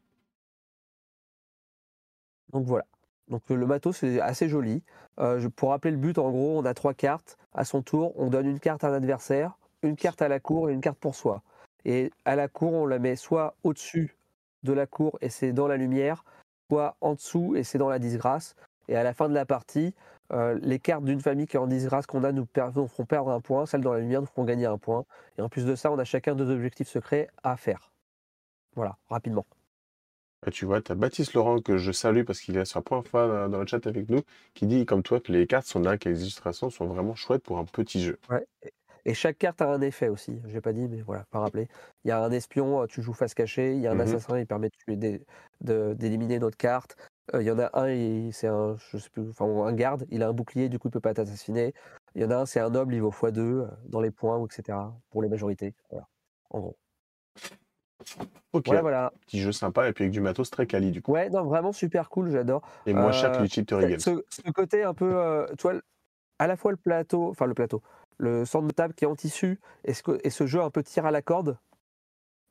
Donc 2.53 2.67
voilà. 2.67 2.87
Donc 3.31 3.43
le 3.49 3.67
matos 3.67 3.97
c'est 3.97 4.21
assez 4.21 4.49
joli. 4.49 4.83
Euh, 5.21 5.49
pour 5.57 5.71
rappeler 5.71 5.91
le 5.91 5.97
but, 5.97 6.19
en 6.19 6.31
gros, 6.31 6.59
on 6.59 6.65
a 6.65 6.75
trois 6.75 6.95
cartes. 6.95 7.37
À 7.55 7.65
son 7.65 7.83
tour, 7.83 8.13
on 8.17 8.29
donne 8.29 8.47
une 8.47 8.61
carte 8.61 8.85
à 8.85 8.89
un 8.89 8.95
adversaire, 8.95 9.59
une 9.83 9.97
carte 9.97 10.23
à 10.23 10.29
la 10.29 10.41
cour 10.41 10.71
et 10.71 10.73
une 10.73 10.81
carte 10.81 10.99
pour 10.99 11.15
soi. 11.15 11.43
Et 11.85 12.11
à 12.25 12.37
la 12.37 12.49
cour, 12.49 12.73
on 12.73 12.87
la 12.87 12.99
met 12.99 13.17
soit 13.17 13.55
au-dessus 13.65 14.17
de 14.63 14.73
la 14.73 14.87
cour 14.87 15.19
et 15.21 15.29
c'est 15.29 15.53
dans 15.53 15.67
la 15.67 15.77
lumière, 15.77 16.25
soit 16.71 16.97
en 17.01 17.15
dessous 17.15 17.55
et 17.57 17.65
c'est 17.65 17.79
dans 17.79 17.89
la 17.89 17.99
disgrâce. 17.99 18.55
Et 18.89 18.97
à 18.97 19.03
la 19.03 19.13
fin 19.13 19.29
de 19.29 19.35
la 19.35 19.45
partie, 19.45 19.95
euh, 20.33 20.59
les 20.63 20.79
cartes 20.79 21.05
d'une 21.05 21.21
famille 21.21 21.47
qui 21.47 21.57
est 21.57 21.61
en 21.61 21.67
disgrâce 21.67 22.07
qu'on 22.07 22.25
a 22.25 22.33
nous, 22.33 22.47
nous 22.75 22.89
feront 22.89 23.05
perdre 23.05 23.31
un 23.31 23.41
point, 23.41 23.67
celles 23.67 23.81
dans 23.81 23.93
la 23.93 24.01
lumière 24.01 24.21
nous 24.21 24.27
feront 24.27 24.45
gagner 24.45 24.67
un 24.67 24.79
point. 24.79 25.05
Et 25.37 25.43
en 25.43 25.49
plus 25.49 25.65
de 25.65 25.75
ça, 25.75 25.91
on 25.91 25.99
a 25.99 26.05
chacun 26.05 26.35
deux 26.35 26.51
objectifs 26.51 26.89
secrets 26.89 27.29
à 27.43 27.57
faire. 27.57 27.91
Voilà, 28.75 28.97
rapidement. 29.09 29.47
Ah, 30.47 30.51
tu 30.51 30.65
vois, 30.67 30.81
tu 30.81 30.93
as 30.93 30.95
Baptiste 30.95 31.35
Laurent 31.35 31.61
que 31.61 31.79
je 31.79 31.91
salue 31.91 32.23
parce 32.23 32.41
qu'il 32.41 32.57
est 32.57 32.65
sur 32.65 32.79
la 32.79 32.83
première 32.83 33.07
fois 33.07 33.49
dans, 33.49 33.59
le 33.59 33.67
chat 33.67 33.85
avec 33.87 34.09
nous, 34.09 34.23
qui 34.55 34.67
dit 34.67 34.87
comme 34.87 35.03
toi 35.03 35.21
que 35.21 35.33
les 35.33 35.47
cartes 35.47 35.67
sont 35.67 35.81
là, 35.81 35.99
que 35.99 36.09
les 36.09 36.23
illustrations 36.23 36.71
sont 36.71 36.87
vraiment 36.87 37.17
chouettes 37.17 37.43
pour 37.43 37.59
un 37.59 37.65
petit 37.65 38.01
jeu. 38.01 38.19
Ouais. 38.31 38.47
Et- 39.05 39.15
chaque 39.15 39.39
carte 39.39 39.63
a 39.63 39.73
un 39.73 39.81
effet 39.81 40.09
aussi. 40.09 40.39
J'ai 40.47 40.61
pas 40.61 40.73
dit, 40.73 40.87
mais 40.87 41.01
voilà, 41.01 41.25
pas 41.31 41.41
rappelé. 41.41 41.67
Il 42.05 42.09
y 42.09 42.11
a 42.11 42.23
un 42.23 42.31
espion, 42.31 42.83
euh, 42.83 42.87
tu 42.87 43.01
joues 43.01 43.15
face 43.15 43.33
cachée. 43.33 43.75
Il 43.75 43.81
y 43.81 43.87
a 43.87 43.93
un 43.93 43.95
Mhm. 43.95 44.01
assassin, 44.03 44.39
il 44.39 44.47
permet 44.47 44.71
d'éliminer 45.61 46.39
notre 46.39 46.59
carte. 46.59 46.97
Euh, 47.35 47.43
Il 47.43 47.47
y 47.47 47.51
en 47.51 47.59
a 47.59 47.71
un, 47.73 48.31
c'est 48.31 48.49
un, 48.49 48.77
je 48.77 48.99
sais 48.99 49.11
plus, 49.11 49.31
enfin 49.31 49.47
un 49.47 49.73
garde. 49.73 50.07
Il 50.11 50.23
a 50.23 50.29
un 50.29 50.33
bouclier, 50.33 50.69
du 50.69 50.79
coup 50.79 50.89
il 50.89 50.91
peut 50.91 51.01
pas 51.01 51.15
t'assassiner. 51.15 51.73
Il 52.15 52.23
y 52.23 52.25
en 52.25 52.31
a 52.31 52.37
un, 52.37 52.47
c'est 52.47 52.61
un 52.61 52.71
noble, 52.71 52.95
il 52.95 53.01
vaut 53.01 53.11
x2 53.11 53.41
euh, 53.41 53.67
dans 53.87 54.01
les 54.01 54.11
points, 54.11 54.45
etc. 54.45 54.95
Pour 55.11 55.23
les 55.23 55.29
majorités. 55.29 55.75
Voilà. 55.91 56.07
En 56.51 56.61
gros. 56.61 56.77
Ok, 58.53 58.67
Voilà, 58.67 58.81
voilà. 58.83 59.13
petit 59.27 59.41
jeu 59.41 59.53
sympa 59.53 59.89
et 59.89 59.93
puis 59.93 60.05
avec 60.05 60.13
du 60.13 60.21
matos 60.21 60.51
très 60.51 60.67
quali 60.67 60.91
du 60.91 61.03
coup. 61.03 61.13
Ouais, 61.13 61.29
non, 61.31 61.45
vraiment 61.45 61.73
super 61.73 62.09
cool, 62.09 62.31
j'adore. 62.31 62.63
Et 62.87 62.95
moins 62.95 63.13
cher 63.13 63.31
que 63.33 63.39
Euh, 63.39 63.43
l'Utility 63.43 63.75
Games. 63.75 64.01
ce, 64.01 64.25
ce 64.31 64.51
côté 64.53 64.83
un 64.85 64.95
peu, 64.95 65.11
euh, 65.17 65.47
tu 65.59 65.63
vois, 65.69 65.75
à 66.39 66.47
la 66.47 66.57
fois 66.57 66.71
le 66.71 66.77
plateau, 66.79 67.29
enfin 67.29 67.47
le 67.47 67.55
plateau, 67.55 67.83
le 68.17 68.45
centre 68.45 68.67
de 68.67 68.73
table 68.73 68.95
qui 68.95 69.05
est 69.05 69.09
en 69.09 69.15
tissu 69.17 69.61
et 69.85 69.93
ce, 69.95 70.03
que- 70.03 70.19
et 70.25 70.31
ce 70.31 70.47
jeu 70.47 70.63
un 70.63 70.71
peu 70.71 70.83
tir 70.83 71.05
à 71.07 71.11
la 71.11 71.21
corde 71.23 71.59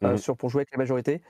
euh, 0.04 0.12
Mhm. 0.12 0.18
sur, 0.18 0.38
pour 0.38 0.50
jouer 0.50 0.60
avec 0.62 0.72
la 0.72 0.78
majorité. 0.78 1.24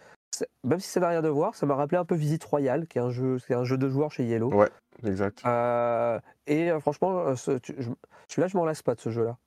Même 0.66 0.80
si 0.82 0.90
ça 0.90 1.00
n'a 1.00 1.08
rien 1.08 1.24
à 1.24 1.30
voir, 1.30 1.56
ça 1.56 1.66
m'a 1.66 1.76
rappelé 1.76 1.98
un 1.98 2.04
peu 2.06 2.16
Visite 2.16 2.44
Royale, 2.44 2.86
qui 2.88 2.98
est 2.98 3.02
un 3.02 3.10
jeu, 3.10 3.40
c'est 3.40 3.54
un 3.54 3.64
jeu 3.64 3.78
de 3.78 3.88
joueurs 3.88 4.12
chez 4.12 4.26
Yellow. 4.26 4.54
Ouais, 4.54 4.70
exact. 5.06 5.42
Euh, 5.46 6.20
et 6.48 6.70
euh, 6.70 6.80
franchement, 6.82 7.36
ce- 7.38 7.58
tu- 7.60 7.76
je- 7.80 7.90
celui-là, 8.28 8.48
je 8.50 8.58
m'en 8.58 8.66
lasse 8.66 8.82
pas 8.84 8.94
de 8.94 9.00
ce 9.00 9.10
jeu-là. 9.10 9.38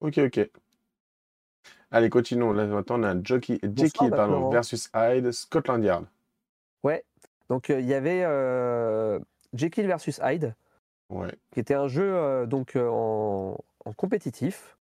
Ok, 0.00 0.18
ok. 0.18 0.48
Allez, 1.90 2.10
continuons. 2.10 2.52
Là, 2.52 2.66
maintenant, 2.66 3.00
on 3.00 3.02
a 3.04 3.14
Jockey, 3.22 3.58
Jekyll 3.74 4.10
pardon, 4.10 4.50
versus 4.50 4.90
Hyde, 4.94 5.32
Scotland 5.32 5.82
Yard. 5.82 6.06
Ouais. 6.82 7.04
Donc 7.48 7.70
euh, 7.70 7.80
il 7.80 7.86
y 7.86 7.94
avait 7.94 8.24
euh, 8.24 9.18
Jekyll 9.54 9.86
versus 9.86 10.20
Hyde. 10.22 10.54
Ouais. 11.10 11.32
qui 11.52 11.60
était 11.60 11.72
un 11.72 11.88
jeu 11.88 12.04
euh, 12.04 12.44
donc 12.44 12.76
en, 12.76 13.56
en 13.86 13.92
compétitif, 13.94 14.76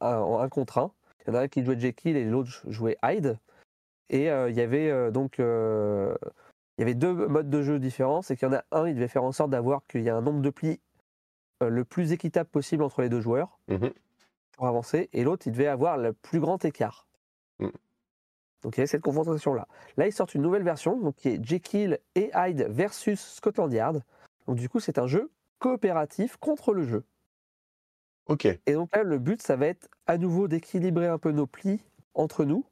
en 0.00 0.40
un 0.40 0.48
contre 0.48 0.78
un. 0.78 0.90
Il 1.24 1.32
y 1.32 1.36
en 1.36 1.38
a 1.38 1.42
un 1.42 1.48
qui 1.48 1.64
jouait 1.64 1.78
Jekyll 1.78 2.16
et 2.16 2.24
l'autre 2.24 2.50
jouait 2.66 2.98
Hyde. 3.04 3.38
Et 4.10 4.28
euh, 4.28 4.50
il 4.50 4.56
y 4.56 4.60
avait 4.60 4.90
euh, 4.90 5.12
donc 5.12 5.38
euh, 5.38 6.16
il 6.76 6.80
y 6.80 6.82
avait 6.82 6.94
deux 6.96 7.12
modes 7.28 7.48
de 7.48 7.62
jeu 7.62 7.78
différents. 7.78 8.22
C'est 8.22 8.36
qu'il 8.36 8.48
y 8.48 8.50
en 8.50 8.54
a 8.54 8.64
un, 8.72 8.88
il 8.88 8.96
devait 8.96 9.06
faire 9.06 9.22
en 9.22 9.30
sorte 9.30 9.50
d'avoir 9.50 9.86
qu'il 9.86 10.02
y 10.02 10.10
a 10.10 10.16
un 10.16 10.20
nombre 10.22 10.42
de 10.42 10.50
plis 10.50 10.80
le 11.60 11.84
plus 11.84 12.10
équitable 12.10 12.50
possible 12.50 12.82
entre 12.82 13.02
les 13.02 13.08
deux 13.08 13.20
joueurs 13.20 13.60
Mhm. 13.68 13.92
Pour 14.62 14.68
avancer, 14.68 15.08
et 15.12 15.24
l'autre, 15.24 15.48
il 15.48 15.50
devait 15.50 15.66
avoir 15.66 15.98
le 15.98 16.12
plus 16.12 16.38
grand 16.38 16.64
écart. 16.64 17.08
Mm. 17.58 17.66
Donc 18.62 18.76
il 18.76 18.78
y 18.78 18.80
avait 18.82 18.86
cette 18.86 19.02
confrontation-là. 19.02 19.66
Là, 19.96 20.06
ils 20.06 20.12
sortent 20.12 20.36
une 20.36 20.42
nouvelle 20.42 20.62
version, 20.62 20.96
donc 21.00 21.16
qui 21.16 21.30
est 21.30 21.44
Jekyll 21.44 21.98
et 22.14 22.30
Hyde 22.32 22.68
versus 22.70 23.20
Scotland 23.20 23.72
Yard. 23.72 24.04
Donc 24.46 24.58
du 24.58 24.68
coup, 24.68 24.78
c'est 24.78 24.98
un 24.98 25.08
jeu 25.08 25.32
coopératif 25.58 26.36
contre 26.36 26.74
le 26.74 26.84
jeu. 26.84 27.02
Ok. 28.26 28.44
Et 28.44 28.74
donc 28.74 28.94
là, 28.94 29.02
le 29.02 29.18
but, 29.18 29.42
ça 29.42 29.56
va 29.56 29.66
être 29.66 29.88
à 30.06 30.16
nouveau 30.16 30.46
d'équilibrer 30.46 31.08
un 31.08 31.18
peu 31.18 31.32
nos 31.32 31.48
plis 31.48 31.80
entre 32.14 32.44
nous. 32.44 32.64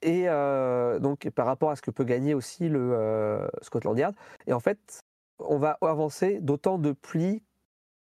Et 0.00 0.28
euh, 0.28 0.98
donc 0.98 1.30
par 1.30 1.46
rapport 1.46 1.70
à 1.70 1.76
ce 1.76 1.82
que 1.82 1.92
peut 1.92 2.02
gagner 2.02 2.34
aussi 2.34 2.68
le 2.68 2.80
euh, 2.94 3.46
Scotland 3.60 3.96
Yard. 3.96 4.16
Et 4.48 4.52
en 4.52 4.60
fait, 4.60 5.04
on 5.38 5.58
va 5.58 5.78
avancer 5.82 6.40
d'autant 6.40 6.78
de 6.78 6.90
plis, 6.90 7.44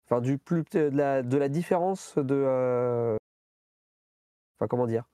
enfin 0.05 0.20
du 0.20 0.38
plus 0.38 0.64
de 0.72 0.90
la, 0.92 1.22
de 1.22 1.36
la 1.36 1.48
différence 1.48 2.16
de, 2.18 2.34
euh, 2.34 3.16
enfin 4.57 4.68
comment 4.68 4.86
dire. 4.86 5.05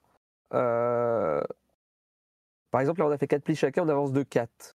Euh, 0.53 1.41
par 2.71 2.81
exemple, 2.81 2.99
là, 2.99 3.07
on 3.07 3.11
a 3.11 3.17
fait 3.17 3.27
4 3.27 3.43
plis 3.43 3.55
chacun, 3.55 3.83
on 3.83 3.89
avance 3.89 4.11
de 4.11 4.23
4. 4.23 4.75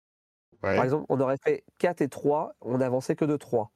Ouais. 0.63 0.77
Par 0.77 0.85
exemple, 0.85 1.07
on 1.09 1.21
aurait 1.21 1.39
fait 1.39 1.65
4 1.79 2.01
et 2.03 2.09
3, 2.09 2.55
on 2.61 2.79
n'avançait 2.79 3.17
que 3.17 3.25
de 3.25 3.37
3. 3.37 3.71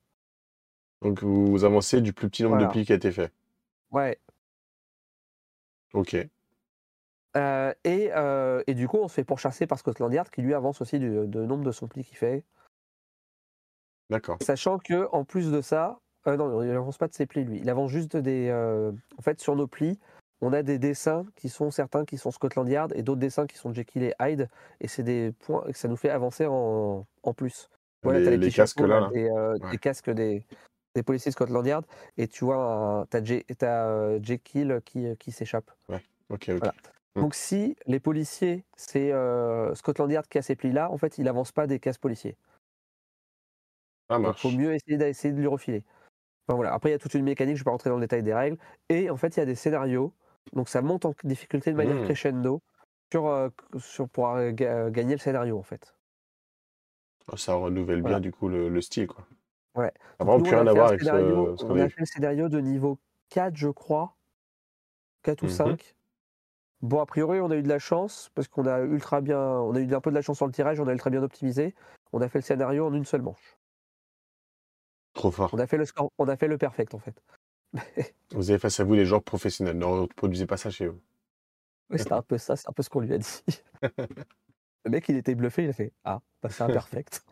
Donc, 1.03 1.23
vous, 1.23 1.65
avancez 1.65 2.01
du 2.01 2.13
plus 2.13 2.29
petit 2.29 2.43
nombre 2.43 2.57
Voilà. 2.57 2.69
de 2.69 2.73
plis 2.73 2.87
qui 2.87 2.93
a 2.93 2.97
été 2.97 3.13
fait. 3.13 3.33
Ouais. 3.91 4.19
Ok. 5.93 6.17
Euh, 7.37 7.75
et, 7.85 8.11
et 8.67 8.75
du 8.75 8.89
coup, 8.89 8.97
on 8.99 9.09
se 9.09 9.15
fait 9.15 9.25
pourchasser 9.25 9.67
par 9.67 9.79
Scotland 9.79 10.13
Yard 10.13 10.31
qui 10.31 10.41
lui 10.41 10.55
avance 10.55 10.81
aussi 10.81 10.99
du, 10.99 11.11
de 11.11 11.45
nombre 11.45 11.65
de 11.65 11.73
son 11.73 11.87
pli 11.87 12.05
qu'il 12.05 12.17
fait. 12.17 12.45
D'accord. 14.09 14.39
Sachant 14.41 14.79
que 14.79 15.09
en 15.13 15.25
plus 15.25 15.51
de 15.51 15.61
ça, 15.61 16.01
euh, 16.27 16.37
non, 16.37 16.63
il 16.63 16.71
avance 16.71 16.99
pas 16.99 17.09
de 17.09 17.15
ses 17.15 17.27
plis 17.27 17.45
lui. 17.45 17.59
Il 17.59 17.71
avance 17.71 17.91
juste 17.91 18.17
des. 18.17 18.49
euh, 18.51 18.93
en 19.19 19.23
fait, 19.23 19.41
sur 19.41 19.57
nos 19.57 19.67
plis, 19.67 19.99
on 20.41 20.53
a 20.53 20.63
des 20.63 20.79
dessins 20.79 21.25
qui 21.37 21.49
sont 21.49 21.71
certains 21.71 22.05
qui 22.05 22.19
sont 22.19 22.31
Scotland 22.31 22.69
Yard 22.69 22.93
et 22.95 23.03
d'autres 23.03 23.21
dessins 23.21 23.47
qui 23.47 23.57
sont 23.57 23.73
Jekyll 23.73 24.03
et 24.03 24.15
Hyde. 24.21 24.49
Et 24.81 24.89
c'est 24.89 25.03
des 25.03 25.33
points 25.41 25.63
que 25.63 25.77
ça 25.79 25.89
nous 25.89 25.97
fait 25.97 26.11
avancer 26.11 26.47
en, 26.47 27.07
en 27.23 27.35
plus. 27.35 27.69
Voilà, 28.03 28.23
t'as 28.25 28.31
les, 28.31 28.37
petits 28.39 28.47
les 28.47 28.53
casques 28.53 28.77
chapeaux, 28.79 28.89
là, 28.89 29.01
là. 29.01 29.11
Des, 29.13 29.29
euh, 29.31 29.55
Ouais. 29.59 29.71
des 29.71 29.79
casques 29.79 30.11
des, 30.11 30.45
des 30.95 31.03
policiers 31.03 31.31
de 31.31 31.35
Scotland 31.35 31.67
Yard. 31.67 31.85
Et 32.19 32.29
tu 32.29 32.45
vois, 32.45 32.57
un- 33.01 33.07
t'as 33.07 33.25
Je- 33.25 33.41
t'as, 33.59 33.87
euh, 33.89 34.21
Jekyll 34.23 34.81
qui, 34.85 35.17
qui 35.19 35.33
s'échappe. 35.33 35.71
Ok, 35.89 36.01
ok. 36.31 36.51
Voilà. 36.59 36.75
Mm. 37.17 37.21
Donc 37.23 37.35
si 37.35 37.77
les 37.87 37.99
policiers, 37.99 38.65
c'est 38.77 39.11
euh, 39.13 39.75
Scotland 39.75 40.11
Yard 40.11 40.27
qui 40.29 40.39
a 40.39 40.43
ces 40.43 40.55
plis-là, 40.55 40.91
en 40.91 40.99
fait, 40.99 41.17
il 41.19 41.27
avance 41.29 41.51
pas 41.51 41.67
des 41.67 41.81
cases 41.81 41.99
policiers. 41.99 42.37
Ça 44.09 44.17
Donc 44.17 44.27
marche. 44.27 44.43
faut 44.43 44.51
mieux 44.51 44.75
essayer 44.75 44.99
d'essayer 44.99 45.33
de 45.35 45.41
lui 45.41 45.47
refiler. 45.49 45.83
Enfin, 46.47 46.55
voilà. 46.57 46.73
Après, 46.73 46.91
il 46.91 46.93
y 46.93 46.95
a 46.95 46.99
toute 46.99 47.15
une 47.15 47.25
mécanique, 47.25 47.57
je 47.57 47.61
ne 47.61 47.65
vais 47.65 47.65
pas 47.65 47.71
rentrer 47.73 47.91
dans 47.91 47.97
le 47.97 48.03
détail 48.03 48.23
des 48.23 48.35
règles. 48.35 48.57
Et 48.89 49.11
en 49.11 49.17
fait, 49.17 49.37
il 49.37 49.41
y 49.41 49.43
a 49.43 49.47
des 49.47 49.55
scénarios. 49.57 50.13
Donc 50.53 50.69
ça 50.69 50.81
monte 50.81 51.05
en 51.05 51.15
difficulté 51.25 51.73
de 51.73 51.77
manière 51.77 51.97
Mm. 51.97 52.05
crescendo 52.05 52.63
sur, 53.13 53.27
euh, 53.27 53.49
sur, 53.79 54.09
pour 54.09 54.29
euh, 54.29 54.53
ga- 54.53 54.91
gagner 54.91 55.15
le 55.15 55.19
scénario, 55.21 55.59
en 55.59 55.63
fait. 55.63 55.97
Oh, 57.33 57.37
Ça 57.37 57.55
renouvelle 57.55 58.03
bien 58.03 58.21
du 58.21 58.31
coup 58.31 58.49
le, 58.49 58.69
le 58.69 58.81
style, 58.81 59.09
quoi. 59.09 59.27
Ouais. 59.75 59.93
Ça 60.19 60.25
n'a 60.25 60.25
Donc, 60.25 60.27
vraiment 60.27 60.39
nous, 60.39 60.45
plus 60.45 60.55
rien 60.55 60.67
à 60.69 60.73
voir 60.73 60.89
avec 60.89 61.01
scénario- 61.01 61.57
ce 61.57 61.65
On 61.65 61.79
a 61.81 61.89
fait 61.89 62.01
le 62.01 62.07
scénario 62.07 62.49
de 62.49 62.61
niveau 62.61 62.99
4, 63.29 63.57
je 63.57 63.69
crois. 63.69 64.15
4 65.25 65.43
ou 65.43 65.47
Mhm. 65.47 65.51
5. 65.53 65.97
Bon, 66.83 67.01
a 67.01 67.07
priori, 67.07 67.41
on 67.41 67.51
a 67.51 67.57
eu 67.57 67.63
de 67.63 67.69
la 67.69 67.81
chance, 67.81 68.31
parce 68.35 68.47
qu'on 68.47 68.67
a 68.67 68.79
ultra 68.81 69.21
bien. 69.21 69.41
On 69.41 69.75
a 69.75 69.81
eu 69.81 69.93
un 69.93 70.01
peu 70.01 70.11
de 70.11 70.15
la 70.15 70.23
chance 70.23 70.37
sur 70.37 70.47
le 70.47 70.53
tirage, 70.53 70.79
on 70.79 70.87
a 70.87 70.93
ultra 70.93 71.11
bien 71.11 71.23
optimisé. 71.25 71.75
On 72.13 72.21
a 72.21 72.29
fait 72.29 72.39
le 72.39 72.43
scénario 72.43 72.87
en 72.87 72.95
une 72.95 73.05
seule 73.05 73.23
manche. 73.23 73.57
Trop 75.17 75.31
fort. 75.31 75.51
On 75.55 75.59
a 75.59 75.67
fait 75.67 75.79
le 75.79 75.87
score, 75.87 76.13
on 76.19 76.29
a 76.29 76.37
fait 76.37 76.47
le 76.47 76.59
perfect 76.59 76.95
en 76.95 76.99
fait. 76.99 77.21
Vous 78.33 78.51
avez 78.51 78.59
face 78.59 78.79
à 78.81 78.85
vous 78.85 78.95
des 78.95 79.07
joueurs 79.07 79.23
professionnels. 79.23 79.77
Ne 79.77 79.85
reproduisez 79.85 80.47
pas 80.47 80.57
ça 80.59 80.71
chez 80.71 80.87
vous. 80.89 81.01
C'était 81.95 82.13
un 82.13 82.23
peu 82.23 82.37
ça, 82.39 82.57
c'est 82.57 82.69
un 82.69 82.73
peu 82.73 82.83
ce 82.83 82.91
qu'on 82.91 83.01
lui 83.01 83.15
a 83.15 83.19
dit. 83.19 83.43
le 84.85 84.91
mec, 84.91 85.09
il 85.09 85.17
était 85.17 85.35
bluffé, 85.35 85.65
il 85.65 85.71
a 85.71 85.73
fait 85.73 85.93
Ah, 86.05 86.21
bah, 86.43 86.49
c'est 86.51 86.63
un 86.63 86.67
perfect. 86.67 87.25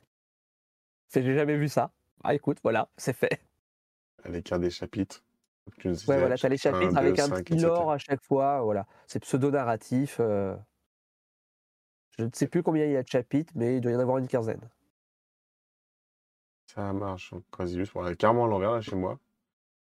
J'ai 1.14 1.34
jamais 1.34 1.56
vu 1.56 1.68
ça. 1.68 1.92
Ah 2.22 2.34
écoute, 2.34 2.58
voilà, 2.62 2.88
c'est 2.96 3.12
fait. 3.12 3.40
À 4.22 4.28
l'écart 4.28 4.58
des 4.58 4.70
chapitres. 4.70 5.22
tu 5.78 5.88
Ouais, 5.88 5.96
voilà, 6.06 6.36
tu 6.36 6.46
as 6.46 6.48
les 6.48 6.56
chapitre 6.56 6.82
chapitres 6.82 6.96
1, 6.96 7.00
avec 7.00 7.16
2, 7.16 7.22
un 7.22 7.26
5, 7.26 7.44
petit 7.44 7.58
lore 7.58 7.92
à 7.92 7.98
chaque 7.98 8.22
fois, 8.22 8.62
voilà. 8.62 8.86
C'est 9.06 9.20
pseudo-narratif. 9.20 10.18
euh. 10.20 10.56
Je 12.18 12.24
ne 12.24 12.30
sais 12.32 12.46
plus 12.46 12.62
combien 12.62 12.86
il 12.86 12.92
y 12.92 12.96
a 12.96 13.02
de 13.02 13.08
chapitres, 13.08 13.52
mais 13.56 13.76
il 13.76 13.80
doit 13.80 13.92
y 13.92 13.96
en 13.96 14.00
avoir 14.00 14.18
une 14.18 14.28
quinzaine. 14.28 14.70
Ça 16.74 16.92
marche. 16.92 17.32
Donc, 17.32 17.44
juste 17.66 17.92
pour 17.92 18.04
aller 18.04 18.16
carrément 18.16 18.44
à 18.44 18.48
l'envers 18.48 18.72
là 18.72 18.80
chez 18.80 18.96
moi. 18.96 19.18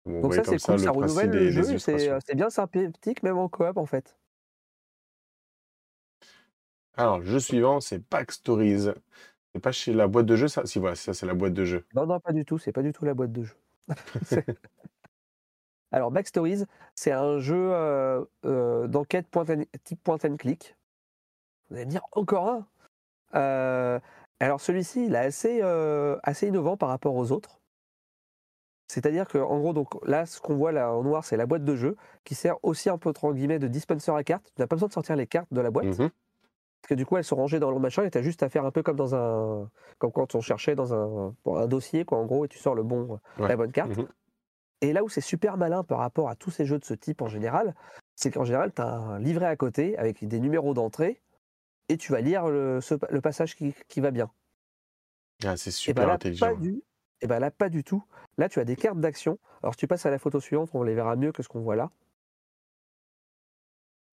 Donc 0.06 0.34
ça, 0.34 0.44
c'est 0.44 0.62
cool, 0.62 0.80
ça 0.80 0.92
renouvelle 0.92 1.30
le 1.30 1.50
jeu, 1.50 1.78
c'est 1.78 2.10
euh, 2.10 2.20
c'est 2.26 2.36
bien 2.36 2.50
sympathique, 2.50 3.24
même 3.24 3.38
en 3.38 3.48
coop 3.48 3.78
en 3.78 3.86
fait. 3.86 4.18
Alors, 6.96 7.20
le 7.20 7.26
jeu 7.26 7.40
suivant, 7.40 7.80
c'est 7.80 8.08
Backstories. 8.10 8.90
C'est 9.54 9.62
pas 9.62 9.72
chez 9.72 9.94
la 9.94 10.08
boîte 10.08 10.26
de 10.26 10.36
jeu, 10.36 10.48
ça? 10.48 10.66
Si, 10.66 10.80
voilà, 10.80 10.96
ça, 10.96 11.14
c'est 11.14 11.26
la 11.26 11.34
boîte 11.34 11.54
de 11.54 11.64
jeu. 11.64 11.86
Non, 11.96 12.06
non, 12.06 12.20
pas 12.20 12.34
du 12.34 12.44
tout, 12.46 12.58
c'est 12.58 12.72
pas 12.72 12.82
du 12.82 12.92
tout 12.92 13.06
la 13.06 13.14
boîte 13.14 13.32
de 13.32 13.44
jeu. 13.44 13.56
Alors, 15.92 16.12
Backstories, 16.12 16.66
c'est 16.96 17.12
un 17.12 17.40
jeu 17.40 17.72
euh, 17.72 18.26
euh, 18.46 18.88
d'enquête 18.88 19.28
point 19.28 19.46
type 19.84 20.04
point 20.04 20.18
and 20.24 20.38
click. 20.38 20.76
Vous 21.70 21.76
allez 21.76 21.86
me 21.86 21.92
dire, 21.92 22.04
encore 22.12 22.50
un? 22.50 22.68
Euh, 23.36 24.00
Alors, 24.44 24.60
celui-ci, 24.60 25.06
il 25.06 25.16
est 25.16 25.20
assez, 25.20 25.62
euh, 25.64 26.18
assez 26.22 26.48
innovant 26.48 26.76
par 26.76 26.90
rapport 26.90 27.16
aux 27.16 27.32
autres. 27.32 27.62
C'est-à-dire 28.90 29.26
que, 29.26 29.38
en 29.38 29.58
gros, 29.60 29.72
donc, 29.72 29.88
là, 30.06 30.26
ce 30.26 30.42
qu'on 30.42 30.56
voit 30.56 30.74
là 30.74 30.92
en 30.92 31.02
noir, 31.02 31.24
c'est 31.24 31.38
la 31.38 31.46
boîte 31.46 31.64
de 31.64 31.76
jeu 31.78 31.96
qui 32.26 32.36
sert 32.36 32.58
aussi 32.62 32.90
un 32.90 32.98
peu, 32.98 33.10
entre 33.10 33.32
guillemets, 33.32 33.58
de 33.58 33.70
dispenser 33.70 34.12
à 34.12 34.22
cartes. 34.26 34.52
Tu 34.54 34.62
n'as 34.62 34.68
pas 34.68 34.76
besoin 34.76 34.90
de 34.90 34.94
sortir 34.94 35.16
les 35.16 35.28
cartes 35.28 35.48
de 35.54 35.62
la 35.62 35.72
boîte. 35.72 35.86
Mhm. 35.86 36.10
Parce 36.82 36.90
que 36.90 36.94
du 36.96 37.06
coup, 37.06 37.16
elles 37.16 37.24
sont 37.24 37.38
rangées 37.38 37.60
dans 37.62 37.72
le 37.72 37.80
machin 37.80 38.04
et 38.04 38.12
tu 38.12 38.18
as 38.18 38.22
juste 38.22 38.44
à 38.44 38.50
faire 38.50 38.66
un 38.66 38.72
peu 38.72 38.84
comme 38.84 38.98
dans 38.98 39.16
un. 39.16 39.70
Comme 39.98 40.12
quand 40.12 40.36
on 40.36 40.42
cherchait 40.42 40.76
dans 40.76 40.94
un, 40.94 41.34
bon, 41.46 41.56
un 41.56 41.68
dossier, 41.68 42.04
quoi, 42.04 42.18
en 42.18 42.26
gros, 42.26 42.44
et 42.44 42.50
tu 42.50 42.58
sors 42.60 42.76
le 42.76 42.84
bon, 42.84 43.20
Ouais. 43.40 43.48
la 43.48 43.56
bonne 43.56 43.72
carte. 43.72 43.96
Mhm. 43.98 44.08
Et 44.82 44.92
là 44.92 45.06
où 45.06 45.08
c'est 45.08 45.22
super 45.22 45.56
malin 45.56 45.86
par 45.86 46.00
rapport 46.00 46.30
à 46.30 46.36
tous 46.36 46.52
ces 46.52 46.66
jeux 46.66 46.80
de 46.80 46.84
ce 46.84 46.94
type 46.94 47.22
en 47.22 47.30
général, 47.30 47.74
c'est 48.18 48.32
qu'en 48.32 48.44
général, 48.44 48.74
tu 48.74 48.82
as 48.82 48.94
un 48.94 49.20
livret 49.20 49.46
à 49.46 49.56
côté 49.56 49.98
avec 49.98 50.28
des 50.28 50.42
numéros 50.42 50.74
d'entrée 50.74 51.22
et 51.90 51.98
tu 51.98 52.12
vas 52.12 52.22
lire 52.22 52.48
le, 52.48 52.82
ce- 52.82 52.96
le 53.12 53.22
passage 53.22 53.56
qui, 53.56 53.74
qui 53.88 54.02
va 54.02 54.12
bien. 54.12 54.32
Ah, 55.46 55.58
c'est 55.58 55.70
Et 55.70 55.74
super 55.74 56.04
ben 56.04 56.08
là, 56.08 56.14
intelligent. 56.14 56.46
pas 56.48 56.56
du. 56.56 56.82
Et 57.22 57.28
ben 57.28 57.40
là, 57.40 57.52
pas 57.52 57.70
du 57.70 57.84
tout. 57.84 58.04
Là, 58.38 58.50
tu 58.50 58.60
as 58.60 58.66
des 58.66 58.76
cartes 58.76 59.00
d'action. 59.00 59.40
Alors, 59.62 59.74
si 59.74 59.78
tu 59.78 59.88
passes 59.88 60.06
à 60.06 60.12
la 60.12 60.20
photo 60.20 60.40
suivante, 60.40 60.70
on 60.74 60.84
les 60.84 60.94
verra 60.96 61.16
mieux 61.16 61.32
que 61.32 61.42
ce 61.44 61.48
qu'on 61.50 61.62
voit 61.62 61.76
là. 61.76 61.90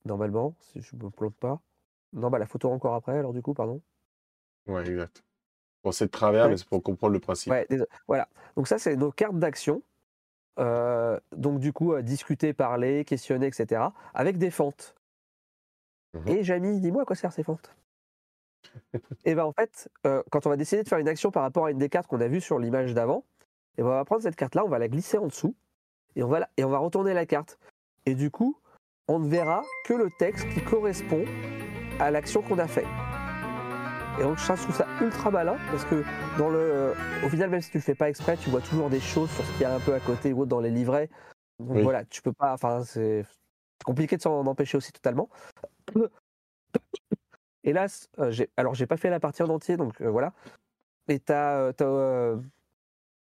Normalement, 0.05 0.55
si 0.61 0.81
je 0.81 0.97
me 0.97 1.11
plante 1.11 1.35
pas. 1.37 1.61
Non, 2.13 2.31
bah 2.31 2.39
la 2.39 2.47
photo 2.47 2.71
encore 2.71 2.95
après, 2.95 3.19
alors 3.19 3.33
du 3.33 3.43
coup, 3.43 3.55
pardon. 3.55 3.81
Ouais, 4.67 4.83
exact. 4.89 5.23
Bon, 5.85 5.93
c'est 5.93 6.07
de 6.07 6.11
travers, 6.11 6.45
Ouais. 6.45 6.51
mais 6.51 6.57
c'est 6.57 6.69
pour 6.69 6.83
comprendre 6.83 7.13
le 7.13 7.21
principe. 7.21 7.51
Ouais, 7.53 7.67
voilà. 8.07 8.29
Donc 8.57 8.67
ça, 8.69 8.79
c'est 8.79 8.97
nos 8.97 9.13
cartes 9.13 9.39
d'action. 9.39 9.83
Euh, 10.59 11.19
donc 11.37 11.61
du 11.61 11.73
coup, 11.73 11.99
discuter, 12.03 12.53
parler, 12.53 13.05
questionner, 13.05 13.47
etc. 13.47 13.83
Avec 14.15 14.37
des 14.39 14.51
fentes. 14.51 14.95
Mhm. 16.15 16.29
Et 16.29 16.45
Jamy, 16.45 16.81
dis-moi 16.81 17.03
à 17.03 17.05
quoi 17.05 17.17
servent 17.17 17.35
ces 17.35 17.43
fentes? 17.43 17.75
Et 19.25 19.35
ben 19.35 19.45
en 19.45 19.53
fait, 19.53 19.89
euh, 20.07 20.23
quand 20.31 20.47
on 20.47 20.51
va 20.51 20.57
décider 20.57 20.83
de 20.83 20.89
faire 20.89 20.99
une 20.99 21.09
action 21.09 21.31
par 21.31 21.43
rapport 21.43 21.67
à 21.67 21.71
une 21.71 21.79
des 21.79 21.89
cartes 21.89 22.07
qu'on 22.09 22.21
a 22.21 22.29
vues 22.29 22.41
sur 22.41 22.59
l'image 22.59 22.95
d'avant, 22.95 23.25
et 23.79 23.83
ben 23.83 23.89
on 23.89 23.93
va 23.93 24.05
prendre 24.05 24.23
cette 24.23 24.37
carte-là, 24.37 24.65
on 24.65 24.69
va 24.69 24.79
la 24.79 24.89
glisser 24.89 25.19
en 25.19 25.27
dessous, 25.27 25.55
et 26.17 26.23
on 26.23 26.29
va 26.29 26.41
la- 26.41 26.51
et 26.57 26.65
on 26.65 26.71
va 26.71 26.79
retourner 26.79 27.15
la 27.15 27.27
carte. 27.27 27.59
Et 28.07 28.15
du 28.15 28.31
coup, 28.31 28.57
on 29.09 29.19
ne 29.19 29.29
verra 29.29 29.63
que 29.87 29.95
le 29.95 30.09
texte 30.19 30.49
qui 30.51 30.63
correspond 30.65 31.25
à 31.99 32.11
l'action 32.11 32.43
qu'on 32.43 32.59
a 32.59 32.67
fait. 32.67 32.87
Et 34.19 34.23
donc 34.23 34.39
je 34.39 34.45
trouve 34.53 34.75
ça 34.75 34.87
ultra 35.01 35.31
malin 35.31 35.57
parce 35.71 35.85
que 35.87 36.03
dans 36.37 36.49
le, 36.51 36.59
euh, 36.59 36.95
au 37.25 37.29
final, 37.29 37.49
même 37.49 37.61
si 37.63 37.71
tu 37.71 37.79
le 37.79 37.83
fais 37.83 37.95
pas 37.95 38.11
exprès, 38.11 38.37
tu 38.37 38.51
vois 38.51 38.61
toujours 38.61 38.91
des 38.91 39.01
choses 39.01 39.31
sur 39.31 39.45
ce 39.45 39.53
qu'il 39.53 39.63
y 39.63 39.65
a 39.65 39.75
un 39.75 39.81
peu 39.81 39.95
à 39.95 40.01
côté 40.01 40.33
ou 40.33 40.41
autre 40.41 40.51
dans 40.51 40.61
les 40.61 40.71
livrets. 40.71 41.09
Donc 41.59 41.77
Oui. 41.77 41.83
voilà, 41.83 42.05
tu 42.05 42.21
peux 42.21 42.33
pas. 42.33 42.53
Enfin, 42.53 42.83
c'est 42.85 43.25
compliqué 43.85 44.17
de 44.17 44.23
s'en 44.23 44.47
empêcher 44.47 44.77
aussi 44.77 44.93
totalement. 44.93 45.31
Hélas, 47.65 48.09
euh, 48.19 48.33
alors 48.57 48.75
j'ai 48.75 48.87
pas 48.87 48.97
fait 48.97 49.11
la 49.11 49.21
partie 49.21 49.43
en 49.43 49.49
entier, 49.49 49.77
donc 49.77 50.01
euh, 50.01 50.11
voilà. 50.11 50.33
T'as, 51.27 51.73
euh, 51.83 52.39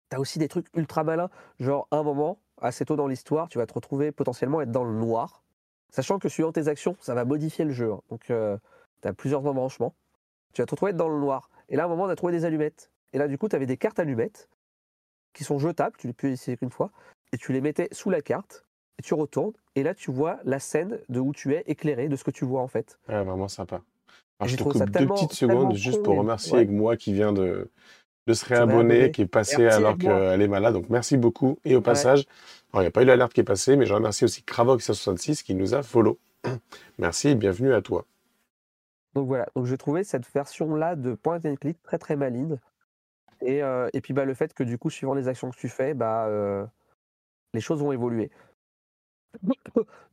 t'as, 0.09 0.19
aussi 0.19 0.37
des 0.37 0.47
trucs 0.47 0.67
ultra 0.75 1.03
malins, 1.03 1.29
genre 1.59 1.87
un 1.91 2.03
moment, 2.03 2.39
assez 2.61 2.85
tôt 2.85 2.95
dans 2.95 3.07
l'histoire, 3.07 3.49
tu 3.49 3.57
vas 3.57 3.65
te 3.65 3.73
retrouver 3.73 4.11
potentiellement 4.11 4.61
être 4.61 4.71
dans 4.71 4.83
le 4.83 4.93
noir, 4.93 5.43
sachant 5.89 6.19
que 6.19 6.29
suivant 6.29 6.51
tes 6.51 6.67
actions, 6.67 6.95
ça 6.99 7.15
va 7.15 7.25
modifier 7.25 7.65
le 7.65 7.71
jeu. 7.71 7.91
hein. 7.91 8.01
Donc 8.09 8.25
tu 8.25 8.33
as 8.33 9.13
plusieurs 9.13 9.45
embranchements. 9.45 9.95
Tu 10.53 10.61
vas 10.61 10.67
te 10.67 10.71
retrouver 10.71 10.93
dans 10.93 11.09
le 11.09 11.19
noir. 11.19 11.49
Et 11.67 11.75
là, 11.75 11.83
à 11.83 11.85
un 11.87 11.89
moment, 11.89 12.03
on 12.03 12.09
a 12.09 12.15
trouvé 12.15 12.31
des 12.31 12.45
allumettes. 12.45 12.91
Et 13.11 13.17
là, 13.17 13.27
du 13.27 13.39
coup, 13.39 13.49
tu 13.49 13.55
avais 13.55 13.65
des 13.65 13.77
cartes 13.77 13.99
allumettes 13.99 14.49
qui 15.33 15.43
sont 15.43 15.57
jetables, 15.57 15.95
tu 15.97 16.07
les 16.07 16.13
peux 16.13 16.29
essayer 16.29 16.57
qu'une 16.57 16.69
fois, 16.69 16.91
et 17.31 17.37
tu 17.37 17.51
les 17.53 17.61
mettais 17.61 17.89
sous 17.91 18.11
la 18.11 18.21
carte, 18.21 18.65
tu 19.01 19.13
retournes, 19.13 19.53
et 19.75 19.83
là, 19.83 19.93
tu 19.95 20.11
vois 20.11 20.39
la 20.43 20.59
scène 20.59 20.99
de 21.09 21.19
où 21.19 21.33
tu 21.33 21.53
es 21.53 21.63
éclairé, 21.67 22.07
de 22.07 22.15
ce 22.15 22.23
que 22.23 22.31
tu 22.31 22.45
vois 22.45 22.61
en 22.61 22.67
fait. 22.67 22.99
Ouais, 23.09 23.23
vraiment 23.23 23.47
sympa. 23.47 23.81
Alors, 24.39 24.49
je 24.49 24.57
te 24.57 24.63
coupe 24.63 24.83
deux 24.83 25.07
petites 25.07 25.33
secondes 25.33 25.75
juste 25.75 26.03
pour 26.03 26.17
remercier 26.17 26.57
ouais. 26.57 26.65
moi 26.65 26.97
qui 26.97 27.13
vient 27.13 27.33
de, 27.33 27.69
de 28.27 28.33
se 28.33 28.45
réabonner. 28.45 29.11
qui 29.11 29.21
est 29.21 29.27
passé 29.27 29.67
alors 29.67 29.97
qu'elle 29.97 30.41
est 30.41 30.47
malade. 30.47 30.73
Donc 30.73 30.89
merci 30.89 31.17
beaucoup. 31.17 31.59
Et 31.65 31.75
au 31.75 31.81
passage, 31.81 32.25
il 32.73 32.79
n'y 32.79 32.85
a 32.85 32.91
pas 32.91 33.03
eu 33.03 33.05
l'alerte 33.05 33.33
qui 33.33 33.41
est 33.41 33.45
passée, 33.45 33.75
mais 33.75 33.85
je 33.85 33.93
remercie 33.93 34.25
aussi 34.25 34.41
Kravox66 34.41 35.43
qui 35.43 35.55
nous 35.55 35.73
a 35.73 35.83
follow. 35.83 36.17
Merci 36.97 37.29
et 37.29 37.35
bienvenue 37.35 37.73
à 37.73 37.81
toi. 37.81 38.05
Donc 39.13 39.27
voilà, 39.27 39.47
donc 39.55 39.65
j'ai 39.67 39.77
trouvé 39.77 40.03
cette 40.03 40.27
version-là 40.33 40.95
de 40.95 41.13
point 41.13 41.39
and 41.45 41.55
click 41.55 41.81
très 41.83 41.99
très 41.99 42.15
maligne. 42.15 42.57
Et, 43.41 43.61
euh, 43.61 43.89
et 43.93 44.01
puis 44.01 44.13
bah, 44.13 44.25
le 44.25 44.33
fait 44.33 44.53
que 44.53 44.63
du 44.63 44.77
coup, 44.77 44.89
suivant 44.89 45.13
les 45.13 45.27
actions 45.27 45.51
que 45.51 45.55
tu 45.55 45.69
fais, 45.69 45.93
bah, 45.93 46.25
euh, 46.27 46.65
les 47.53 47.61
choses 47.61 47.79
vont 47.79 47.91
évoluer. 47.91 48.31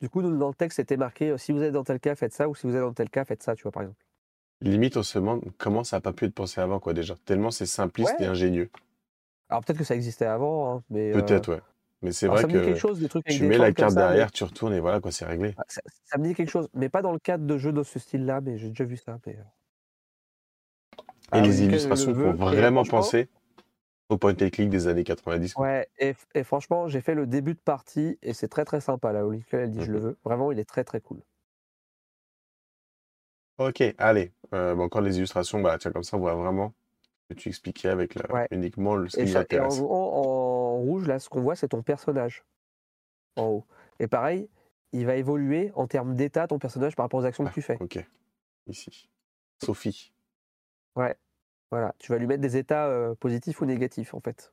Du 0.00 0.08
coup, 0.08 0.22
nous, 0.22 0.36
dans 0.38 0.48
le 0.48 0.54
texte, 0.54 0.76
c'était 0.76 0.96
marqué 0.96 1.30
euh, 1.30 1.38
si 1.38 1.52
vous 1.52 1.62
êtes 1.62 1.72
dans 1.72 1.84
tel 1.84 2.00
cas, 2.00 2.14
faites 2.14 2.32
ça, 2.32 2.48
ou 2.48 2.54
si 2.54 2.66
vous 2.66 2.74
êtes 2.74 2.80
dans 2.82 2.92
tel 2.94 3.10
cas, 3.10 3.24
faites 3.24 3.42
ça, 3.42 3.54
tu 3.54 3.62
vois, 3.64 3.72
par 3.72 3.82
exemple. 3.82 4.00
Limite, 4.62 4.96
on 4.96 5.02
se 5.02 5.18
demande 5.18 5.42
comment 5.58 5.84
ça 5.84 5.96
n'a 5.96 6.00
pas 6.00 6.12
pu 6.12 6.26
être 6.26 6.34
pensé 6.34 6.60
avant, 6.60 6.80
quoi, 6.80 6.92
déjà. 6.92 7.14
Tellement 7.24 7.50
c'est 7.50 7.66
simpliste 7.66 8.14
Ouais. 8.18 8.26
et 8.26 8.28
ingénieux. 8.28 8.70
Alors 9.48 9.64
peut-être 9.64 9.78
que 9.78 9.84
ça 9.84 9.94
existait 9.94 10.26
avant, 10.26 10.76
hein, 10.76 10.82
mais. 10.90 11.10
euh, 11.12 11.20
Peut-être, 11.20 11.52
ouais. 11.52 11.60
Mais 12.02 12.12
c'est 12.12 12.28
vrai 12.28 12.40
ça 12.42 12.46
me 12.46 12.52
dit 12.52 12.58
quelque 12.60 12.72
que 12.74 12.78
chose, 12.78 12.98
des 12.98 13.08
trucs 13.08 13.24
tu 13.26 13.44
mets 13.44 13.58
la 13.58 13.72
carte 13.72 13.92
ça, 13.92 14.00
mais- 14.00 14.06
derrière, 14.06 14.32
tu 14.32 14.44
retournes 14.44 14.72
et 14.72 14.80
voilà, 14.80 15.00
quoi, 15.00 15.12
c'est 15.12 15.26
réglé. 15.26 15.48
Ouais, 15.48 15.64
Ça, 15.68 15.82
ça 16.04 16.18
me 16.18 16.24
dit 16.24 16.34
quelque 16.34 16.48
chose, 16.50 16.68
mais 16.72 16.88
pas 16.88 17.02
dans 17.02 17.12
le 17.12 17.18
cadre 17.18 17.44
de 17.44 17.58
jeux 17.58 17.72
de 17.72 17.82
ce 17.82 17.98
style-là, 17.98 18.40
mais 18.40 18.56
j'ai 18.56 18.68
déjà 18.68 18.84
vu 18.84 18.96
ça. 18.96 19.18
Mais... 19.26 19.36
euh. 19.36 19.42
Et 21.32 21.38
Ah 21.38 21.40
les 21.42 21.62
illustrations 21.62 22.10
et 22.12 22.32
vraiment 22.32 22.84
penser 22.84 23.28
au 24.11 24.18
point 24.18 24.32
and 24.32 24.50
click 24.50 24.68
des 24.68 24.88
années 24.88 25.04
90. 25.04 25.54
quoi. 25.54 25.64
Ouais, 25.64 25.88
et, 25.98 26.14
et 26.34 26.42
franchement, 26.44 26.88
j'ai 26.88 27.00
fait 27.00 27.14
le 27.14 27.26
début 27.26 27.54
de 27.54 27.61
partie 27.61 28.18
et 28.22 28.34
c'est 28.34 28.48
très 28.48 28.64
très 28.64 28.80
sympa 28.80 29.12
là 29.12 29.26
où 29.26 29.32
Nickel 29.32 29.61
elle 29.61 29.70
dit 29.70 29.82
je 29.84 29.92
le 29.92 29.98
Mhm. 29.98 30.04
veux. 30.04 30.18
Vraiment, 30.24 30.52
il 30.52 30.58
est 30.58 30.64
très 30.64 30.84
très 30.84 31.00
cool. 31.00 31.20
Ok, 33.58 33.82
allez. 33.98 34.32
Euh, 34.54 34.74
bah, 34.74 34.82
encore 34.82 35.00
les 35.02 35.16
illustrations, 35.18 35.61
bah 35.61 35.76
tiens, 35.78 35.92
comme 35.92 36.02
ça, 36.02 36.16
on 36.16 36.20
voit 36.20 36.34
vraiment 36.34 36.72
ce 37.28 37.34
que 37.34 37.40
tu 37.40 37.48
expliquais 37.50 37.88
avec 37.88 38.14
la- 38.14 38.32
Ouais. 38.32 38.48
uniquement 38.50 38.96
le, 38.96 39.08
ce 39.08 39.20
Et, 39.20 39.24
nous 39.24 39.32
ça- 39.32 39.44
et 39.50 39.61
en, 39.61 40.76
rouge, 40.78 41.06
là, 41.06 41.18
ce 41.18 41.28
qu'on 41.28 41.42
voit, 41.42 41.56
c'est 41.56 41.68
ton 41.68 41.82
personnage 41.82 42.44
en 43.36 43.46
haut. 43.46 43.64
Et 43.98 44.06
pareil, 44.08 44.48
il 44.92 45.06
va 45.06 45.14
évoluer 45.16 45.70
en 45.74 45.86
termes 45.86 46.16
d'état 46.16 46.46
ton 46.48 46.58
personnage 46.58 46.96
par 46.96 47.04
rapport 47.04 47.20
aux 47.20 47.24
actions 47.26 47.44
Ah, 47.46 47.50
que 47.50 47.54
tu 47.54 47.62
fais. 47.62 47.76
Ok, 47.80 48.04
ici. 48.66 49.08
Sophie. 49.62 50.12
Voilà, 51.70 51.94
tu 51.98 52.10
vas 52.12 52.18
lui 52.18 52.26
mettre 52.26 52.40
des 52.42 52.56
états 52.56 52.88
euh, 52.88 53.14
positifs 53.14 53.60
ou 53.60 53.64
négatifs 53.64 54.12
en 54.14 54.20
fait, 54.20 54.52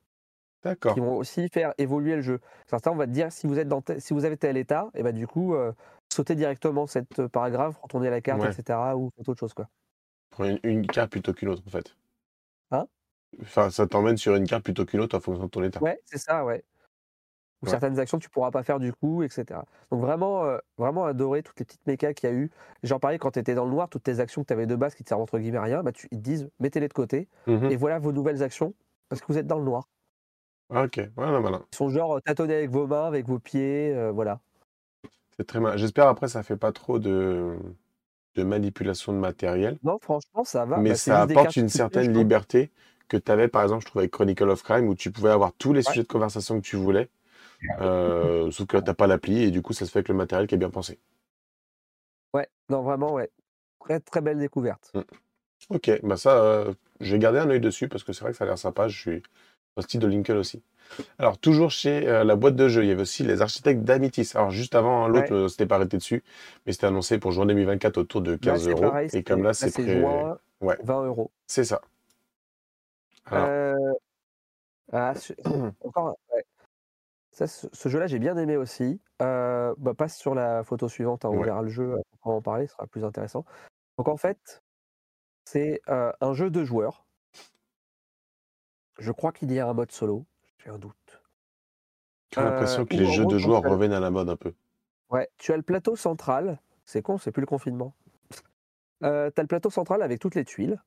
D'accord. 0.62 0.94
qui 0.94 1.00
vont 1.00 1.16
aussi 1.16 1.48
faire 1.50 1.74
évoluer 1.78 2.16
le 2.16 2.22
jeu. 2.22 2.40
Certains, 2.66 2.92
on 2.92 2.96
va 2.96 3.06
te 3.06 3.12
dire 3.12 3.32
si 3.32 3.46
vous 3.48 3.58
êtes 3.58 3.68
dans 3.68 3.82
si 3.98 4.14
vous 4.14 4.24
avez 4.26 4.36
tel 4.38 4.56
état, 4.58 4.90
et 4.94 5.02
bah 5.04 5.12
du 5.12 5.26
coup, 5.28 5.54
euh, 5.54 5.72
sautez 6.12 6.34
directement 6.36 6.86
cette 6.88 7.26
paragraphe, 7.28 7.78
retournez 7.82 8.10
la 8.10 8.20
carte, 8.22 8.44
Ouais. 8.44 8.46
etc. 8.46 8.96
ou 8.98 9.10
autre 9.18 9.34
chose 9.36 9.54
quoi. 9.54 9.68
Une, 10.38 10.58
une 10.62 10.86
carte 10.86 11.10
plutôt 11.12 11.32
qu'une 11.32 11.48
autre, 11.48 11.62
en 11.66 11.70
fait. 11.70 11.96
Hein? 12.70 12.88
Enfin, 13.42 13.68
ça 13.70 13.86
t'emmène 13.88 14.16
sur 14.16 14.34
une 14.36 14.46
carte 14.46 14.62
plutôt 14.64 14.84
qu'une 14.86 15.00
autre 15.00 15.16
en 15.16 15.20
fonction 15.20 15.44
de 15.44 15.50
ton 15.50 15.62
état. 15.64 15.82
Ouais, 15.82 16.00
c'est 16.04 16.18
ça, 16.18 16.44
ouais. 16.44 16.64
Ou 17.62 17.66
Ouais. 17.66 17.80
certaines 17.80 17.98
actions 17.98 18.18
que 18.18 18.22
tu 18.24 18.30
pourras 18.30 18.50
pas 18.52 18.62
faire 18.62 18.78
du 18.78 18.92
coup, 18.92 19.22
etc. 19.24 19.64
Donc 19.90 20.00
vraiment, 20.00 20.44
euh, 20.44 20.58
vraiment 20.78 21.04
adoré 21.06 21.42
toutes 21.42 21.58
les 21.58 21.64
petites 21.66 21.86
mécas 21.86 22.14
qu'il 22.14 22.28
y 22.30 22.32
a 22.32 22.36
eu. 22.36 22.50
J'en 22.84 23.00
parlais 23.00 23.18
quand 23.18 23.32
tu 23.32 23.40
étais 23.40 23.54
dans 23.54 23.64
le 23.64 23.70
noir, 23.72 23.88
toutes 23.88 24.04
tes 24.04 24.20
actions 24.20 24.42
que 24.42 24.46
tu 24.48 24.52
avais 24.52 24.66
de 24.66 24.76
base 24.76 24.94
qui 24.94 25.02
te 25.04 25.08
servent 25.08 25.22
entre 25.22 25.38
guillemets 25.38 25.58
à 25.58 25.62
rien, 25.62 25.82
bah 25.82 25.92
tu, 25.92 26.06
ils 26.12 26.18
te 26.18 26.22
disent 26.22 26.50
mettez-les 26.60 26.88
de 26.88 26.92
côté 26.92 27.28
Mhm. 27.46 27.70
et 27.70 27.76
voilà 27.76 27.98
vos 27.98 28.12
nouvelles 28.12 28.42
actions 28.44 28.74
parce 29.08 29.20
que 29.22 29.26
vous 29.32 29.38
êtes 29.38 29.46
dans 29.48 29.58
le 29.58 29.64
noir. 29.64 29.88
Ah, 30.70 30.84
ok, 30.84 31.00
voilà, 31.16 31.40
malin. 31.40 31.66
Ils 31.72 31.76
sont 31.76 31.88
genre 31.88 32.16
euh, 32.16 32.20
tâtonnez 32.20 32.54
avec 32.56 32.68
vos 32.70 32.86
mains, 32.86 33.06
avec 33.06 33.26
vos 33.26 33.38
pieds, 33.38 33.90
euh, 33.94 34.12
voilà. 34.12 34.40
C'est 35.36 35.46
très 35.46 35.60
malin. 35.60 35.76
J'espère 35.76 36.08
après, 36.08 36.28
ça 36.28 36.42
fait 36.42 36.56
pas 36.56 36.72
trop 36.72 36.98
de, 36.98 37.56
de 38.36 38.44
manipulation 38.44 39.12
de 39.12 39.18
matériel. 39.18 39.78
Non, 39.82 39.98
franchement, 40.00 40.44
ça 40.44 40.64
va. 40.66 40.82
mais 40.82 40.88
Bah, 40.88 40.96
ça 40.96 41.22
apporte 41.22 41.56
une 41.56 41.68
certaine 41.70 42.12
liberté 42.14 42.72
que 43.08 43.16
tu 43.16 43.32
avais, 43.32 43.48
par 43.48 43.62
exemple, 43.62 43.82
je 43.82 43.88
trouve, 43.88 44.00
avec 44.00 44.12
Chronicle 44.12 44.48
of 44.50 44.62
Crime, 44.62 44.88
où 44.88 44.94
tu 44.94 45.12
pouvais 45.12 45.30
avoir 45.30 45.52
tous 45.54 45.72
les 45.72 45.82
Ouais. 45.86 45.94
sujets 45.94 46.04
de 46.04 46.08
conversation 46.08 46.56
que 46.60 46.66
tu 46.66 46.76
voulais, 46.76 47.10
euh, 47.80 48.50
sauf 48.50 48.66
que 48.66 48.76
tu 48.78 48.94
pas 48.94 49.06
l'appli, 49.06 49.42
et 49.44 49.50
du 49.50 49.62
coup, 49.62 49.72
ça 49.72 49.86
se 49.86 49.90
fait 49.90 49.98
avec 50.00 50.08
le 50.08 50.14
matériel 50.14 50.46
qui 50.46 50.54
est 50.54 50.58
bien 50.58 50.70
pensé. 50.70 50.98
Ouais, 52.34 52.48
non, 52.68 52.82
vraiment, 52.82 53.12
ouais. 53.14 53.30
Très, 53.80 54.00
très 54.00 54.20
belle 54.20 54.38
découverte. 54.38 54.92
Ok, 55.70 55.90
bah 56.02 56.16
ça, 56.16 56.42
euh, 56.42 56.72
je 57.00 57.12
vais 57.12 57.18
garder 57.18 57.38
un 57.38 57.50
œil 57.50 57.60
dessus, 57.60 57.88
parce 57.88 58.04
que 58.04 58.12
c'est 58.12 58.22
vrai 58.22 58.32
que 58.32 58.38
ça 58.38 58.44
a 58.44 58.46
l'air 58.46 58.58
sympa. 58.58 58.88
Je 58.88 58.98
suis 58.98 59.22
au 59.76 59.82
style 59.82 60.00
de 60.00 60.06
Lincoln 60.06 60.36
aussi. 60.36 60.62
Alors, 61.18 61.38
toujours 61.38 61.70
chez 61.70 62.08
euh, 62.08 62.24
la 62.24 62.36
boîte 62.36 62.56
de 62.56 62.68
jeu, 62.68 62.84
il 62.84 62.88
y 62.88 62.92
avait 62.92 63.02
aussi 63.02 63.22
les 63.24 63.42
architectes 63.42 63.82
d'Amitis. 63.82 64.32
Alors, 64.34 64.50
juste 64.50 64.74
avant, 64.74 65.04
hein, 65.04 65.08
l'autre 65.08 65.34
Ouais. 65.34 65.42
ne 65.42 65.48
s'était 65.48 65.66
pas 65.66 65.76
arrêté 65.76 65.98
dessus, 65.98 66.24
mais 66.66 66.72
c'était 66.72 66.86
annoncé 66.86 67.18
pour 67.18 67.32
juin 67.32 67.46
2024 67.46 67.98
autour 67.98 68.22
de 68.22 68.36
15 68.36 68.64
c'est 68.64 68.70
euros. 68.70 68.82
pareil, 68.82 69.10
Et 69.12 69.22
comme 69.22 69.40
c'est- 69.40 69.44
là, 69.44 69.54
c'est 69.54 69.72
prêt. 69.72 69.88
juin, 69.88 70.38
Ouais, 70.60 70.78
20 70.82 71.04
euros. 71.04 71.30
c'est 71.46 71.64
ça. 71.64 71.82
Alors, 73.26 73.46
Euh, 73.48 73.74
ah, 74.92 75.12
encore, 75.84 76.18
ouais. 76.34 76.44
Ça, 77.38 77.46
ce, 77.46 77.88
jeu-là, 77.88 78.08
j'ai 78.08 78.18
bien 78.18 78.36
aimé 78.36 78.56
aussi. 78.56 79.00
Euh, 79.22 79.72
bah, 79.78 79.94
passe 79.94 80.16
sur 80.16 80.34
la 80.34 80.64
photo 80.64 80.88
suivante, 80.88 81.24
hein, 81.24 81.28
on 81.28 81.38
Ouais. 81.38 81.44
verra 81.44 81.62
le 81.62 81.68
jeu, 81.68 81.94
on 82.24 82.30
va 82.30 82.36
en 82.36 82.42
parler, 82.42 82.66
ce 82.66 82.72
sera 82.72 82.88
plus 82.88 83.04
intéressant. 83.04 83.44
Donc 83.96 84.08
en 84.08 84.16
fait, 84.16 84.64
c'est 85.44 85.80
euh, 85.88 86.10
un 86.20 86.34
jeu 86.34 86.50
de 86.50 86.64
joueurs. 86.64 87.06
Je 88.98 89.12
crois 89.12 89.30
qu'il 89.30 89.52
y 89.52 89.60
a 89.60 89.68
un 89.68 89.72
mode 89.72 89.92
solo, 89.92 90.26
j'ai 90.58 90.70
un 90.70 90.78
doute. 90.78 91.22
j'ai 92.34 92.40
l'impression 92.40 92.82
euh, 92.82 92.86
que 92.86 92.96
ou 92.96 92.98
les 92.98 93.06
jeux 93.06 93.26
de 93.26 93.38
joueurs 93.38 93.64
as- 93.64 93.68
reviennent 93.68 93.92
à 93.92 94.00
la 94.00 94.10
mode 94.10 94.30
un 94.30 94.36
peu. 94.36 94.52
Ouais, 95.08 95.28
tu 95.36 95.52
as 95.52 95.56
le 95.56 95.62
plateau 95.62 95.94
central, 95.94 96.58
c'est 96.84 97.02
con, 97.02 97.18
c'est 97.18 97.30
plus 97.30 97.42
le 97.42 97.46
confinement. 97.46 97.94
Euh, 99.04 99.30
tu 99.32 99.38
as 99.38 99.44
le 99.44 99.48
plateau 99.48 99.70
central 99.70 100.02
avec 100.02 100.18
toutes 100.18 100.34
les 100.34 100.44
tuiles. 100.44 100.82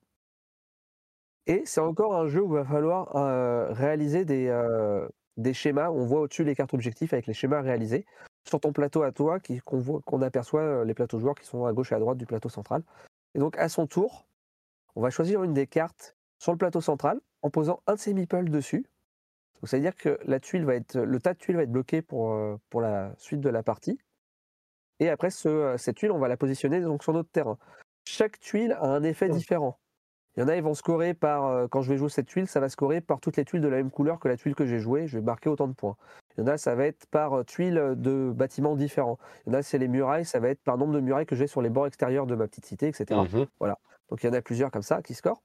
Et 1.47 1.63
c'est 1.65 1.79
encore 1.79 2.13
un 2.13 2.27
jeu 2.27 2.41
où 2.41 2.51
il 2.57 2.59
va 2.59 2.65
falloir 2.65 3.15
euh, 3.15 3.71
réaliser 3.71 4.25
des, 4.25 4.47
euh, 4.47 5.07
des 5.41 5.53
schémas. 5.53 5.89
On 5.89 6.05
voit 6.05 6.21
au-dessus 6.21 6.43
les 6.43 6.55
cartes 6.55 6.73
objectifs 6.73 7.13
avec 7.13 7.27
les 7.27 7.33
schémas 7.33 7.61
réalisés. 7.61 8.05
Sur 8.47 8.59
ton 8.59 8.73
plateau 8.73 9.03
à 9.03 9.11
toi, 9.11 9.39
qui- 9.39 9.59
qu'on 9.59 9.79
voit- 9.79 10.01
qu'on 10.01 10.21
aperçoit 10.21 10.61
euh, 10.61 10.85
les 10.85 10.93
plateaux 10.93 11.19
joueurs 11.19 11.35
qui 11.35 11.45
sont 11.45 11.65
à 11.65 11.73
gauche 11.73 11.91
et 11.91 11.95
à 11.95 11.99
droite 11.99 12.17
du 12.17 12.25
plateau 12.25 12.49
central. 12.49 12.83
Et 13.35 13.39
donc, 13.39 13.57
à 13.57 13.69
son 13.69 13.87
tour, 13.87 14.25
on 14.95 15.01
va 15.01 15.09
choisir 15.09 15.43
une 15.43 15.53
des 15.53 15.67
cartes 15.67 16.15
sur 16.39 16.51
le 16.51 16.57
plateau 16.57 16.81
central 16.81 17.19
en 17.43 17.49
posant 17.49 17.81
un 17.87 17.95
de 17.95 17.99
ses 17.99 18.13
meeples 18.13 18.49
dessus. 18.49 18.85
Donc, 19.61 19.69
ça 19.69 19.77
veut 19.77 19.83
dire 19.83 19.95
que 19.95 20.19
la 20.25 20.39
tuile 20.39 20.65
va 20.65 20.75
être, 20.75 20.97
le 20.97 21.19
tas 21.19 21.33
de 21.33 21.37
tuiles 21.37 21.55
va 21.55 21.63
être 21.63 21.71
bloqué 21.71 22.01
pour, 22.01 22.33
euh, 22.33 22.57
pour 22.69 22.81
la 22.81 23.13
suite 23.17 23.41
de 23.41 23.49
la 23.49 23.61
partie. 23.61 23.99
Et 24.99 25.09
après, 25.09 25.29
ce, 25.29 25.47
euh, 25.47 25.77
cette 25.77 25.97
tuile, 25.97 26.11
on 26.11 26.19
va 26.19 26.27
la 26.27 26.37
positionner 26.37 26.81
donc, 26.81 27.03
sur 27.03 27.13
notre 27.13 27.29
terrain. 27.29 27.57
Chaque 28.05 28.39
tuile 28.39 28.73
a 28.73 28.85
un 28.85 29.03
effet 29.03 29.29
différent. 29.29 29.77
Il 30.37 30.39
y 30.39 30.43
en 30.43 30.47
a, 30.47 30.55
ils 30.55 30.63
vont 30.63 30.73
scorer 30.73 31.13
par, 31.13 31.45
euh, 31.45 31.67
quand 31.67 31.81
je 31.81 31.89
vais 31.89 31.97
jouer 31.97 32.09
cette 32.09 32.27
tuile, 32.27 32.47
ça 32.47 32.59
va 32.59 32.69
scorer 32.69 33.01
par 33.01 33.19
toutes 33.19 33.35
les 33.37 33.43
tuiles 33.43 33.61
de 33.61 33.67
la 33.67 33.77
même 33.77 33.91
couleur 33.91 34.19
que 34.19 34.27
la 34.27 34.37
tuile 34.37 34.55
que 34.55 34.65
j'ai 34.65 34.79
jouée, 34.79 35.07
je 35.07 35.17
vais 35.17 35.23
marquer 35.23 35.49
autant 35.49 35.67
de 35.67 35.73
points. 35.73 35.97
Il 36.37 36.41
y 36.41 36.43
en 36.43 36.47
a, 36.47 36.57
ça 36.57 36.73
va 36.75 36.85
être 36.85 37.05
par 37.07 37.33
euh, 37.33 37.43
tuiles 37.43 37.95
de 37.97 38.31
bâtiments 38.33 38.75
différents. 38.75 39.19
Il 39.45 39.51
y 39.51 39.55
en 39.55 39.59
a, 39.59 39.61
c'est 39.61 39.77
les 39.77 39.89
murailles, 39.89 40.25
ça 40.25 40.39
va 40.39 40.49
être 40.49 40.61
par 40.63 40.77
nombre 40.77 40.93
de 40.93 41.01
murailles 41.01 41.25
que 41.25 41.35
j'ai 41.35 41.47
sur 41.47 41.61
les 41.61 41.69
bords 41.69 41.87
extérieurs 41.87 42.27
de 42.27 42.35
ma 42.35 42.47
petite 42.47 42.65
cité, 42.65 42.87
etc. 42.87 43.19
Mhm. 43.19 43.45
Donc 44.09 44.23
il 44.23 44.27
y 44.27 44.29
en 44.29 44.33
a 44.33 44.41
plusieurs 44.41 44.71
comme 44.71 44.81
ça 44.81 45.01
qui 45.01 45.13
scorent. 45.13 45.41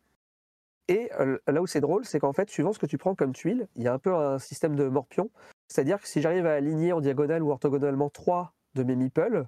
Et 0.88 1.10
euh, 1.18 1.38
là 1.48 1.62
où 1.62 1.66
c'est 1.66 1.80
drôle, 1.80 2.04
c'est 2.04 2.20
qu'en 2.20 2.32
fait, 2.32 2.48
suivant 2.48 2.72
ce 2.72 2.78
que 2.78 2.86
tu 2.86 2.96
prends 2.98 3.14
comme 3.14 3.32
tuile, 3.32 3.66
il 3.74 3.82
y 3.82 3.88
a 3.88 3.92
un 3.92 3.98
peu 3.98 4.14
un 4.14 4.38
système 4.38 4.76
de 4.76 4.88
morpion. 4.88 5.30
C'est-à-dire 5.66 6.00
que 6.00 6.06
si 6.06 6.20
j'arrive 6.20 6.46
à 6.46 6.54
aligner 6.54 6.92
en 6.92 7.00
diagonale 7.00 7.42
ou 7.42 7.50
orthogonalement 7.50 8.08
trois 8.08 8.52
de 8.74 8.84
mes 8.84 8.94
meeples, 8.94 9.46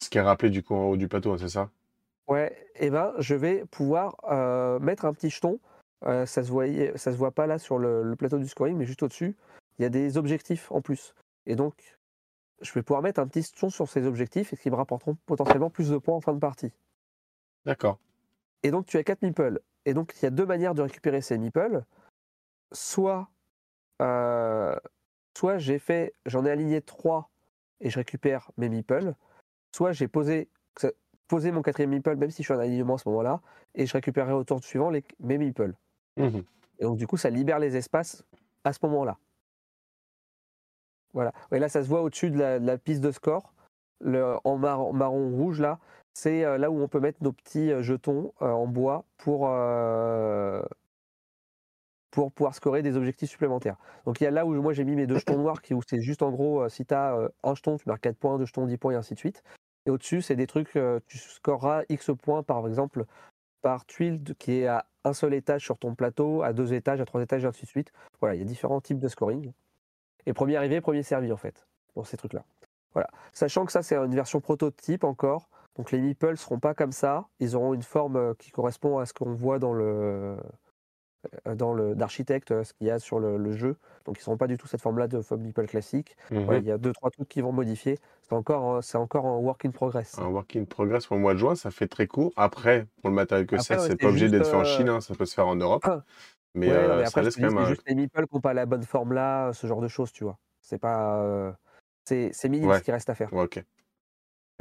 Ce 0.00 0.10
qui 0.10 0.18
est 0.18 0.22
rappelé 0.22 0.50
du 0.50 0.62
coup 0.62 0.74
en 0.74 0.84
haut 0.84 0.96
du 0.96 1.08
plateau, 1.08 1.32
hein, 1.32 1.38
c'est 1.38 1.48
ça? 1.48 1.70
Ouais, 2.26 2.70
et 2.76 2.90
ben, 2.90 3.12
je 3.18 3.34
vais 3.34 3.64
pouvoir 3.66 4.16
euh, 4.30 4.78
mettre 4.78 5.04
un 5.04 5.12
petit 5.12 5.30
jeton. 5.30 5.60
Euh, 6.06 6.26
ça 6.26 6.42
se 6.42 6.50
voyait, 6.50 6.96
ça 6.96 7.12
se 7.12 7.16
voit 7.16 7.32
pas 7.32 7.46
là 7.46 7.58
sur 7.58 7.78
le, 7.78 8.02
le 8.02 8.16
plateau 8.16 8.38
du 8.38 8.48
scoring, 8.48 8.76
mais 8.76 8.86
juste 8.86 9.02
au-dessus, 9.02 9.36
il 9.78 9.82
y 9.82 9.84
a 9.84 9.88
des 9.88 10.16
objectifs 10.16 10.70
en 10.70 10.80
plus. 10.80 11.14
Et 11.46 11.56
donc, 11.56 11.96
je 12.60 12.72
vais 12.72 12.82
pouvoir 12.82 13.02
mettre 13.02 13.20
un 13.20 13.26
petit 13.26 13.42
jeton 13.42 13.70
sur 13.70 13.88
ces 13.88 14.06
objectifs 14.06 14.52
et 14.52 14.56
qui 14.56 14.70
me 14.70 14.76
rapporteront 14.76 15.16
potentiellement 15.26 15.70
plus 15.70 15.90
de 15.90 15.98
points 15.98 16.16
en 16.16 16.20
fin 16.20 16.32
de 16.32 16.38
partie. 16.38 16.72
D'accord. 17.64 17.98
Et 18.62 18.70
donc, 18.70 18.86
tu 18.86 18.96
as 18.96 19.04
quatre 19.04 19.22
meeples. 19.22 19.60
Et 19.84 19.94
donc, 19.94 20.14
il 20.16 20.24
y 20.24 20.26
a 20.26 20.30
deux 20.30 20.46
manières 20.46 20.74
de 20.74 20.82
récupérer 20.82 21.20
ces 21.20 21.36
meeples. 21.36 21.84
Soit, 22.72 23.28
euh, 24.00 24.76
soit 25.36 25.58
j'ai 25.58 25.78
fait, 25.78 26.14
j'en 26.26 26.44
ai 26.44 26.50
aligné 26.50 26.80
trois 26.80 27.30
et 27.80 27.90
je 27.90 27.98
récupère 27.98 28.50
mes 28.56 28.68
meeples. 28.68 29.14
Soit 29.74 29.92
j'ai 29.92 30.08
posé, 30.08 30.48
posé 31.28 31.50
mon 31.52 31.62
quatrième 31.62 31.90
meeple, 31.90 32.16
même 32.16 32.30
si 32.30 32.42
je 32.42 32.46
suis 32.46 32.54
en 32.54 32.58
alignement 32.58 32.94
à 32.94 32.98
ce 32.98 33.08
moment-là, 33.08 33.40
et 33.74 33.86
je 33.86 33.92
récupérerai 33.92 34.32
au 34.32 34.44
tour 34.44 34.62
suivant 34.62 34.90
les, 34.90 35.04
mes 35.20 35.38
meeples. 35.38 35.74
Mhm. 36.16 36.44
Et 36.78 36.84
donc, 36.84 36.96
du 36.96 37.06
coup, 37.06 37.16
ça 37.16 37.30
libère 37.30 37.58
les 37.58 37.76
espaces 37.76 38.24
à 38.64 38.72
ce 38.72 38.78
moment-là. 38.82 39.18
Voilà. 41.12 41.32
Et 41.52 41.58
là, 41.58 41.68
ça 41.68 41.82
se 41.82 41.88
voit 41.88 42.02
au-dessus 42.02 42.30
de 42.30 42.38
la, 42.38 42.58
de 42.58 42.66
la 42.66 42.76
piste 42.76 43.00
de 43.00 43.12
score. 43.12 43.54
Le, 44.00 44.36
en 44.44 44.58
marron, 44.58 44.92
marron 44.92 45.30
rouge, 45.30 45.60
là, 45.60 45.78
c'est 46.12 46.44
euh, 46.44 46.58
là 46.58 46.70
où 46.70 46.80
on 46.80 46.88
peut 46.88 47.00
mettre 47.00 47.22
nos 47.22 47.32
petits 47.32 47.70
euh, 47.70 47.82
jetons 47.82 48.32
euh, 48.42 48.50
en 48.50 48.66
bois 48.66 49.04
pour, 49.16 49.48
euh, 49.48 50.62
pour 52.10 52.32
pouvoir 52.32 52.54
scorer 52.54 52.82
des 52.82 52.96
objectifs 52.96 53.30
supplémentaires. 53.30 53.76
Donc, 54.04 54.20
il 54.20 54.24
y 54.24 54.26
a 54.26 54.30
là 54.30 54.44
où 54.44 54.52
moi 54.60 54.72
j'ai 54.72 54.84
mis 54.84 54.96
mes 54.96 55.06
deux 55.06 55.18
jetons 55.18 55.38
noirs, 55.38 55.62
qui, 55.62 55.74
où 55.74 55.80
c'est 55.88 56.00
juste 56.00 56.22
en 56.22 56.30
gros, 56.32 56.68
si 56.68 56.84
tu 56.84 56.94
as 56.94 57.16
un 57.44 57.54
jeton, 57.54 57.76
tu 57.76 57.88
marques 57.88 58.02
4 58.02 58.16
points, 58.16 58.38
deux 58.38 58.46
jetons, 58.46 58.66
10 58.66 58.76
points, 58.76 58.92
et 58.92 58.96
ainsi 58.96 59.14
de 59.14 59.18
suite. 59.18 59.42
Et 59.86 59.90
au-dessus, 59.90 60.22
c'est 60.22 60.36
des 60.36 60.46
trucs, 60.46 60.76
euh, 60.76 61.00
tu 61.06 61.18
scoreras 61.18 61.82
X 61.88 62.10
points, 62.22 62.42
par 62.42 62.66
exemple, 62.66 63.04
par 63.62 63.84
tuile 63.86 64.22
qui 64.38 64.60
est 64.60 64.66
à 64.66 64.86
un 65.04 65.12
seul 65.12 65.34
étage 65.34 65.62
sur 65.62 65.78
ton 65.78 65.94
plateau, 65.94 66.42
à 66.42 66.52
deux 66.52 66.72
étages, 66.72 67.00
à 67.00 67.04
trois 67.04 67.22
étages, 67.22 67.44
et 67.44 67.46
ainsi 67.46 67.64
de 67.64 67.70
suite. 67.70 67.92
Voilà, 68.20 68.34
il 68.34 68.38
y 68.38 68.42
a 68.42 68.46
différents 68.46 68.80
types 68.80 68.98
de 68.98 69.08
scoring. 69.08 69.52
Et 70.26 70.32
premier 70.32 70.56
arrivé, 70.56 70.80
premier 70.80 71.02
servi, 71.02 71.30
en 71.32 71.36
fait, 71.36 71.66
pour 71.92 72.06
ces 72.06 72.16
trucs-là. 72.16 72.44
Voilà. 72.94 73.10
Sachant 73.32 73.66
que 73.66 73.72
ça, 73.72 73.82
c'est 73.82 73.96
une 73.96 74.14
version 74.14 74.40
prototype 74.40 75.04
encore. 75.04 75.48
Donc 75.76 75.90
les 75.90 76.00
meeples 76.00 76.36
seront 76.36 76.60
pas 76.60 76.74
comme 76.74 76.92
ça. 76.92 77.26
Ils 77.40 77.56
auront 77.56 77.74
une 77.74 77.82
forme 77.82 78.16
euh, 78.16 78.34
qui 78.38 78.50
correspond 78.50 78.98
à 78.98 79.06
ce 79.06 79.12
qu'on 79.12 79.34
voit 79.34 79.58
dans 79.58 79.72
le 79.72 80.36
euh, 81.46 81.54
dans 81.54 81.72
le 81.72 81.94
d'architecte, 81.94 82.50
euh, 82.50 82.64
ce 82.64 82.72
qu'il 82.72 82.86
y 82.86 82.90
a 82.90 82.98
sur 82.98 83.18
le, 83.18 83.36
le 83.36 83.52
jeu. 83.52 83.76
Donc 84.04 84.18
ils 84.18 84.22
seront 84.22 84.36
pas 84.36 84.46
du 84.46 84.56
tout 84.58 84.66
cette 84.66 84.80
forme-là 84.80 85.08
de 85.08 85.20
forme 85.20 85.42
meeple 85.42 85.66
classique. 85.66 86.16
Mhm. 86.30 86.58
Il 86.58 86.64
y 86.64 86.70
a 86.70 86.78
deux 86.78 86.92
trois 86.92 87.10
trucs 87.10 87.28
qui 87.28 87.40
vont 87.40 87.52
modifier. 87.52 87.98
C'est 88.22 88.34
encore 88.34 88.76
euh, 88.76 88.80
c'est 88.80 88.98
encore 88.98 89.24
en 89.24 89.38
work 89.38 89.64
in 89.64 89.70
progress. 89.70 90.18
Un 90.18 90.26
work 90.26 90.56
in 90.56 90.64
progress 90.64 91.06
pour 91.06 91.16
le 91.16 91.22
mois 91.22 91.34
de 91.34 91.38
juin, 91.38 91.54
ça 91.54 91.70
fait 91.70 91.88
très 91.88 92.06
court. 92.06 92.32
Après, 92.36 92.86
pour 93.00 93.10
le 93.10 93.16
matériel 93.16 93.46
que 93.46 93.58
c'est, 93.58 93.76
ouais, 93.78 93.86
c'est 93.88 93.96
pas 93.96 94.08
obligé 94.08 94.28
d'être 94.28 94.46
fait 94.46 94.56
en 94.56 94.60
euh, 94.60 94.64
Chine, 94.64 94.88
hein, 94.88 95.00
ça 95.00 95.14
peut 95.14 95.26
se 95.26 95.34
faire 95.34 95.46
en 95.46 95.56
Europe. 95.56 95.82
Ah. 95.84 96.02
Mais, 96.54 96.68
Ouais, 96.68 96.74
non, 96.74 96.78
euh, 96.78 96.96
mais 96.98 97.02
ça 97.02 97.08
après, 97.08 97.22
laisse 97.24 97.36
quand 97.36 97.42
même 97.42 97.58
un... 97.58 97.66
juste 97.66 97.82
les 97.86 97.94
meeples 97.94 98.26
qui 98.26 98.34
n'ont 98.34 98.40
pas 98.40 98.54
la 98.54 98.64
bonne 98.64 98.84
forme 98.84 99.12
là, 99.12 99.52
ce 99.52 99.66
genre 99.66 99.80
de 99.80 99.88
choses, 99.88 100.12
tu 100.12 100.24
vois. 100.24 100.38
C'est 100.60 100.78
pas 100.78 101.20
euh, 101.20 101.52
c'est 102.04 102.48
minime 102.48 102.72
ce 102.74 102.80
qui 102.80 102.92
reste 102.92 103.10
à 103.10 103.14
faire. 103.14 103.32
Ok. 103.32 103.62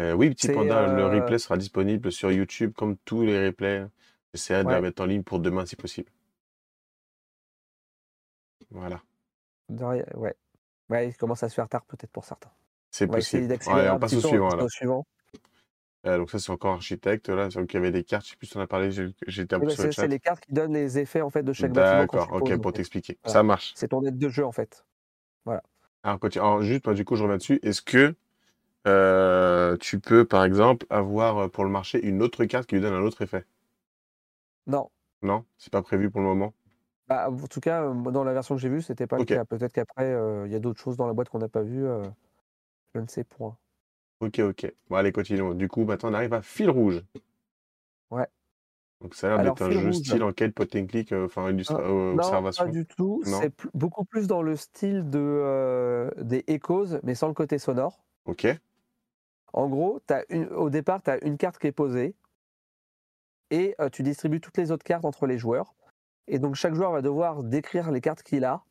Euh, 0.01 0.13
oui, 0.13 0.31
Petit 0.31 0.47
Panda, 0.47 0.87
le 0.87 1.05
replay 1.05 1.37
sera 1.37 1.55
disponible 1.55 2.11
sur 2.11 2.31
YouTube 2.31 2.73
comme 2.75 2.97
tous 3.05 3.21
les 3.23 3.47
replays. 3.47 3.85
J'essaierai 4.33 4.63
de 4.63 4.69
la 4.69 4.81
mettre 4.81 5.03
en 5.03 5.05
ligne 5.05 5.21
pour 5.21 5.39
demain 5.39 5.65
si 5.67 5.75
possible. 5.75 6.09
Voilà, 9.69 10.03
ouais. 10.15 10.35
Ouais, 10.89 11.07
il 11.07 11.15
commence 11.15 11.43
à 11.43 11.49
se 11.49 11.53
faire 11.53 11.69
tard 11.69 11.85
peut-être 11.85 12.11
pour 12.11 12.25
certains. 12.25 12.51
c'est 12.91 13.07
possible. 13.07 13.51
un 13.67 13.95
on 13.95 13.99
passe 13.99 14.13
au 14.13 14.19
suivant 14.69 14.99
au. 14.99 15.05
Euh, 16.05 16.17
donc 16.17 16.29
ça, 16.29 16.37
c'est 16.37 16.51
encore 16.51 16.73
architecte. 16.73 17.29
Là, 17.29 17.45
lequel 17.47 17.65
il 17.69 17.73
y 17.75 17.77
avait 17.77 17.91
des 17.91 18.03
cartes, 18.03 18.25
je 18.25 18.31
sais 18.31 18.35
plus 18.35 18.47
si 18.47 18.57
on 18.57 18.59
a 18.59 18.67
parlé, 18.67 18.91
j'étais 18.91 19.55
un 19.55 19.59
peu 19.61 19.69
sur 19.69 19.85
le 19.85 19.91
c'est 19.93 20.07
les 20.07 20.19
cartes 20.19 20.43
qui 20.45 20.51
donnent 20.51 20.73
les 20.73 20.99
effets 20.99 21.21
en 21.21 21.29
fait 21.29 21.43
de 21.43 21.53
chaque 21.53 21.71
bâtiment 21.71 22.05
quand 22.07 22.17
D'accord, 22.17 22.41
ok, 22.41 22.61
pour 22.61 22.73
t'expliquer. 22.73 23.17
Voilà. 23.23 23.33
Ça 23.33 23.43
marche. 23.43 23.71
C'est 23.75 23.87
ton 23.87 24.03
aide 24.03 24.17
de 24.17 24.29
jeu 24.29 24.45
en 24.45 24.51
fait. 24.51 24.85
Alors, 26.03 26.19
continue. 26.19 26.43
Alors, 26.43 26.61
juste, 26.61 26.85
moi, 26.85 26.93
du 26.93 27.05
coup, 27.05 27.15
je 27.15 27.23
reviens 27.23 27.37
dessus. 27.37 27.59
Est-ce 27.63 27.81
que 27.81 28.13
euh, 28.87 29.77
tu 29.77 29.99
peux, 29.99 30.25
par 30.25 30.43
exemple, 30.43 30.85
avoir 30.89 31.37
euh, 31.37 31.47
pour 31.47 31.63
le 31.63 31.69
marché 31.69 32.05
une 32.05 32.21
autre 32.21 32.43
carte 32.43 32.67
qui 32.67 32.75
lui 32.75 32.81
donne 32.81 32.93
un 32.93 33.03
autre 33.03 33.21
effet? 33.21 33.45
Non. 34.67 34.89
Non? 35.21 35.45
C'est 35.57 35.71
pas 35.71 35.81
prévu 35.81 36.11
pour 36.11 36.19
le 36.19 36.27
moment? 36.27 36.53
Bah, 37.07 37.29
en 37.29 37.35
tout 37.47 37.59
cas, 37.59 37.83
euh, 37.83 37.93
dans 38.11 38.23
la 38.23 38.33
version 38.33 38.55
que 38.55 38.61
j'ai 38.61 38.69
vue, 38.69 38.81
c'était 38.81 39.07
pas 39.07 39.19
Ok. 39.19 39.29
le 39.29 39.35
cas. 39.35 39.45
Peut-être 39.45 39.73
qu'après, 39.73 40.05
euh, 40.11 40.45
il 40.47 40.53
y 40.53 40.55
a 40.55 40.59
d'autres 40.59 40.79
choses 40.81 40.95
dans 40.97 41.07
la 41.07 41.13
boîte 41.13 41.29
qu'on 41.29 41.39
n'a 41.39 41.49
pas 41.49 41.61
vues. 41.61 41.85
euh, 41.85 42.03
je 42.95 42.99
ne 43.01 43.07
sais 43.07 43.23
point. 43.23 43.57
Ok, 44.21 44.39
ok. 44.39 44.73
Bon, 44.89 44.95
allez, 44.95 45.11
continuons. 45.11 45.53
Du 45.53 45.67
coup, 45.67 45.83
maintenant, 45.83 46.11
on 46.11 46.13
arrive 46.13 46.33
à 46.33 46.41
Fil 46.41 46.69
Rouge. 46.69 47.03
Ouais. 48.09 48.27
Donc, 49.01 49.15
ça 49.15 49.27
a 49.27 49.29
l'air 49.31 49.39
Alors, 49.41 49.55
d'être 49.55 49.65
un 49.65 49.69
Fil 49.71 49.79
jeu 49.79 49.87
Rouge. 49.87 49.95
style 49.97 50.23
enquête, 50.23 50.55
point 50.55 50.67
and 50.75 50.85
click, 50.85 51.11
euh, 51.11 51.25
enfin, 51.25 51.49
illustra- 51.51 51.81
Ah, 51.83 51.89
euh, 51.89 52.11
Non, 52.13 52.17
observation. 52.19 52.63
pas 52.65 52.71
du 52.71 52.85
tout. 52.85 53.21
Non. 53.25 53.39
C'est 53.41 53.49
pl- 53.49 53.69
beaucoup 53.73 54.05
plus 54.05 54.27
dans 54.27 54.41
le 54.41 54.55
style 54.55 55.09
de, 55.09 55.19
euh, 55.19 56.09
des 56.21 56.45
Echoes, 56.47 56.99
mais 57.03 57.15
sans 57.15 57.27
le 57.27 57.33
côté 57.33 57.57
sonore. 57.57 58.01
Ok. 58.25 58.47
En 59.51 59.67
gros, 59.67 59.99
t'as 60.07 60.23
une- 60.29 60.47
au 60.53 60.69
départ, 60.69 61.01
tu 61.03 61.09
as 61.09 61.21
une 61.25 61.37
carte 61.37 61.57
qui 61.59 61.67
est 61.67 61.71
posée 61.73 62.15
et 63.51 63.75
euh, 63.81 63.89
tu 63.89 64.03
distribues 64.03 64.39
toutes 64.39 64.57
les 64.57 64.71
autres 64.71 64.85
cartes 64.85 65.03
entre 65.05 65.27
les 65.27 65.37
joueurs. 65.37 65.75
Et 66.27 66.39
donc 66.39 66.55
chaque 66.55 66.73
joueur 66.75 66.91
va 66.91 67.01
devoir 67.01 67.43
décrire 67.43 67.91
les 67.91 68.01
cartes 68.01 68.23
qu'il 68.23 68.45
a 68.45 68.65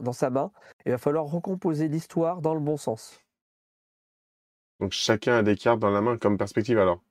dans 0.00 0.12
sa 0.14 0.30
main. 0.30 0.52
Et 0.86 0.90
il 0.90 0.92
va 0.92 0.98
falloir 0.98 1.26
recomposer 1.26 1.88
l'histoire 1.88 2.42
dans 2.42 2.54
le 2.54 2.60
bon 2.60 2.76
sens. 2.78 3.20
Donc, 4.78 4.92
chacun 4.92 5.34
a 5.38 5.42
des 5.42 5.56
cartes 5.56 5.80
dans 5.80 5.90
la 5.90 6.00
main 6.00 6.16
comme 6.16 6.38
perspective, 6.38 6.78
alors? 6.78 7.02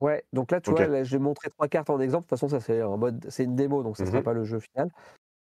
Ouais, 0.00 0.24
donc 0.34 0.50
là, 0.52 0.60
tu 0.60 0.68
Ok. 0.68 0.72
vois, 0.74 0.86
là, 0.88 1.04
j'ai 1.04 1.18
montré 1.18 1.48
trois 1.48 1.68
cartes 1.68 1.88
en 1.88 1.98
exemple. 2.00 2.24
De 2.24 2.28
toute 2.28 2.38
façon, 2.38 2.48
ça 2.48 2.60
c'est 2.60 2.82
un 2.82 2.96
mode, 2.98 3.26
c'est 3.30 3.44
une 3.44 3.56
démo, 3.56 3.82
donc 3.82 3.96
ça 3.96 4.04
ne 4.04 4.08
sera 4.08 4.20
Mhm. 4.20 4.22
pas 4.22 4.34
le 4.34 4.44
jeu 4.44 4.58
final. 4.60 4.90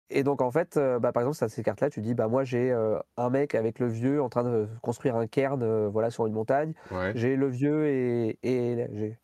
Et 0.09 0.23
donc 0.23 0.41
en 0.41 0.51
fait, 0.51 0.77
euh, 0.77 0.99
bah, 0.99 1.11
par 1.13 1.23
exemple, 1.23 1.37
ça, 1.37 1.49
ces 1.49 1.63
cartes-là, 1.63 1.89
tu 1.89 2.01
dis, 2.01 2.13
bah 2.15 2.27
moi 2.29 2.43
j'ai 2.45 2.71
euh, 2.71 2.99
un 3.17 3.29
mec 3.31 3.55
avec 3.55 3.79
le 3.79 3.87
vieux 3.87 4.21
en 4.23 4.29
train 4.29 4.43
de 4.43 4.69
construire 4.83 5.15
un 5.17 5.27
cairn, 5.27 5.63
euh, 5.63 5.89
voilà, 5.89 6.11
sur 6.11 6.27
une 6.27 6.33
montagne. 6.33 6.73
Ouais. 6.89 7.15
J'ai 7.15 7.35
le 7.37 7.47
vieux 7.49 7.87
et, 7.87 8.39
et, 8.43 8.87
j'ai- 8.93 9.19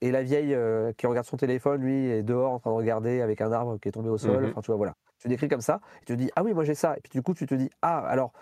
et 0.00 0.10
la 0.10 0.22
vieille 0.22 0.54
euh, 0.54 0.92
qui 0.92 1.06
regarde 1.06 1.26
son 1.26 1.36
téléphone, 1.36 1.82
lui, 1.82 2.06
est 2.08 2.22
dehors 2.22 2.52
en 2.52 2.58
train 2.58 2.70
de 2.70 2.76
regarder 2.76 3.20
avec 3.20 3.40
un 3.40 3.52
arbre 3.52 3.78
qui 3.78 3.88
est 3.88 3.92
tombé 3.92 4.08
au 4.08 4.18
sol. 4.18 4.44
Mhm. 4.44 4.50
Enfin, 4.50 4.60
tu 4.62 4.66
vois, 4.68 4.76
voilà. 4.76 4.94
tu 5.18 5.28
décris 5.28 5.48
comme 5.48 5.60
ça, 5.60 5.80
et 6.02 6.06
tu 6.06 6.12
te 6.14 6.18
dis 6.18 6.30
ah 6.36 6.42
oui 6.42 6.54
moi 6.54 6.64
j'ai 6.64 6.74
ça, 6.74 6.96
et 6.96 7.00
puis 7.00 7.10
du 7.10 7.22
coup 7.22 7.34
tu 7.34 7.46
te 7.46 7.54
dis 7.54 7.70
ah 7.82 7.98
alors 8.06 8.32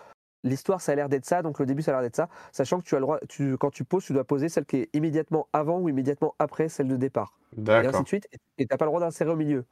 l'histoire 0.43 0.81
ça 0.81 0.93
a 0.93 0.95
l'air 0.95 1.09
d'être 1.09 1.25
ça, 1.25 1.41
donc 1.41 1.59
le 1.59 1.65
début 1.65 1.81
ça 1.81 1.91
a 1.91 1.95
l'air 1.95 2.01
d'être 2.03 2.15
ça, 2.15 2.29
sachant 2.51 2.79
que 2.79 2.85
tu 2.85 2.95
as 2.95 2.99
le 2.99 3.03
droit, 3.03 3.19
tu, 3.27 3.57
quand 3.57 3.71
tu 3.71 3.83
poses 3.83 4.05
tu 4.05 4.13
dois 4.13 4.23
poser 4.23 4.49
celle 4.49 4.65
qui 4.65 4.77
est 4.77 4.89
immédiatement 4.95 5.47
avant 5.53 5.79
ou 5.79 5.89
immédiatement 5.89 6.35
après 6.39 6.69
celle 6.69 6.87
de 6.87 6.95
départ, 6.97 7.37
et 7.81 7.85
ainsi 7.85 8.03
de 8.03 8.07
suite, 8.07 8.27
et 8.31 8.37
tu 8.57 8.67
n'as 8.71 8.77
pas 8.77 8.85
le 8.85 8.89
droit 8.89 9.01
d'insérer 9.01 9.31
au 9.31 9.35
milieu. 9.35 9.65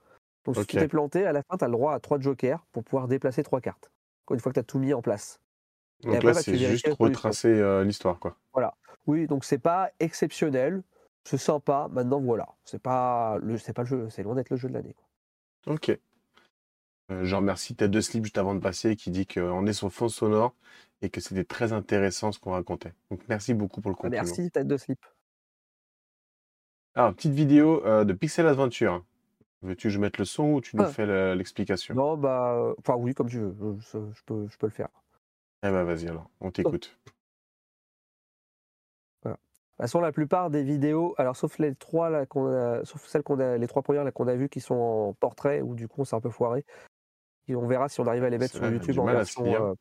Donc 0.46 0.56
si 0.56 0.66
tu 0.68 0.76
Ok. 0.76 0.80
t'es 0.80 0.88
planté, 0.88 1.26
à 1.26 1.32
la 1.34 1.42
fin 1.44 1.58
tu 1.58 1.64
as 1.64 1.68
le 1.68 1.74
droit 1.74 1.94
à 1.94 2.00
trois 2.00 2.20
jokers 2.20 2.66
pour 2.72 2.84
pouvoir 2.84 3.08
déplacer 3.08 3.44
trois 3.44 3.62
cartes, 3.62 3.92
une 4.32 4.40
fois 4.40 4.52
que 4.52 4.56
tu 4.56 4.60
as 4.60 4.64
tout 4.64 4.80
mis 4.80 4.94
en 4.94 5.02
place. 5.02 5.40
Donc 6.04 6.16
après, 6.16 6.28
là, 6.28 6.34
bah, 6.36 6.44
tu 6.44 6.52
c'est 6.52 6.58
juste 6.58 6.88
retracer 7.00 7.48
euh, 7.48 7.84
l'histoire, 7.84 8.20
quoi. 8.20 8.38
Oui, 9.08 9.26
donc 9.26 9.46
c'est 9.46 9.58
pas 9.58 9.90
exceptionnel, 10.00 10.84
c'est 11.28 11.38
sympa. 11.38 11.88
Maintenant 11.92 12.20
voilà, 12.22 12.48
c'est 12.66 12.82
pas 12.82 13.38
le, 13.42 13.58
c'est 13.58 13.74
pas 13.74 13.84
le 13.84 13.88
jeu, 13.88 14.10
c'est 14.10 14.24
loin 14.24 14.36
d'être 14.36 14.50
le 14.50 14.58
jeu 14.58 14.70
de 14.70 14.74
l'année. 14.74 14.96
Ok. 15.66 15.90
Euh, 17.10 17.24
je 17.24 17.36
remercie 17.36 17.76
Tête 17.76 17.92
de 17.92 18.02
Slip 18.02 18.24
juste 18.26 18.38
avant 18.38 18.54
de 18.56 18.60
passer 18.60 18.96
qui 18.96 19.12
dit 19.12 19.26
qu'on 19.28 19.66
est 19.66 19.74
sur 19.74 19.92
fond 19.92 20.10
sonore 20.10 20.54
et 21.02 21.10
que 21.10 21.22
c'était 21.22 21.44
très 21.46 21.72
intéressant 21.74 22.32
ce 22.32 22.40
qu'on 22.40 22.52
racontait. 22.52 22.94
Donc 23.12 23.22
merci 23.30 23.54
beaucoup 23.54 23.82
pour 23.82 23.92
le 23.92 23.96
compliment. 23.96 24.24
Merci 24.24 24.50
tête 24.52 24.68
de 24.68 24.78
slip. 24.78 25.00
Alors, 26.96 27.14
petite 27.14 27.34
vidéo 27.34 27.86
euh, 27.86 28.04
de 28.04 28.14
Pixel 28.14 28.48
Adventure. 28.48 29.06
Veux-tu 29.62 29.88
que 29.88 29.90
je 29.92 30.00
mette 30.00 30.18
le 30.18 30.26
son 30.26 30.46
ou 30.54 30.62
tu 30.62 30.76
nous 30.76 30.84
Ah. 30.84 30.88
fais 30.88 31.06
le- 31.06 31.34
l'explication? 31.36 31.96
Non 31.96 32.18
bah, 32.18 32.54
euh, 32.56 32.74
enfin 32.80 32.96
oui 32.96 33.14
comme 33.14 33.30
tu 33.30 33.40
veux, 33.40 33.56
je, 33.80 34.00
je- 34.00 34.12
je 34.14 34.24
peux, 34.26 34.48
je 34.50 34.58
peux 34.58 34.68
le 34.68 34.72
faire. 34.72 34.90
Eh 35.64 35.70
ben 35.70 35.84
vas-y 35.84 36.08
alors, 36.08 36.30
on 36.42 36.52
t'écoute. 36.52 36.98
De 39.78 39.84
toute 39.84 39.92
façon, 39.92 40.02
la 40.02 40.12
plupart 40.12 40.50
des 40.50 40.64
vidéos, 40.64 41.14
alors 41.20 41.36
sauf 41.36 41.60
les 41.60 41.76
trois 41.76 42.10
là 42.10 42.26
qu'on 42.26 42.48
a, 42.48 42.84
sauf 42.84 43.06
celles 43.06 43.22
qu'on 43.22 43.40
a, 43.40 43.58
les 43.58 43.68
trois 43.68 43.84
premières 43.84 44.04
là 44.04 44.12
qu'on 44.12 44.28
a 44.28 44.36
vues 44.36 44.50
qui 44.50 44.60
sont 44.60 44.74
en 44.74 45.14
portrait 45.14 45.62
ou 45.62 45.76
du 45.76 45.88
coup 45.88 46.04
c'est 46.04 46.16
un 46.16 46.20
peu 46.20 46.32
foiré. 46.32 46.66
Et 47.48 47.56
on 47.56 47.68
verra 47.68 47.88
si 47.88 48.02
on 48.02 48.08
arrive 48.08 48.24
à 48.24 48.30
les 48.30 48.40
mettre 48.40 48.56
sur 48.56 48.68
YouTube 48.68 48.98
en 48.98 49.06
version 49.06 49.46
euh, 49.46 49.74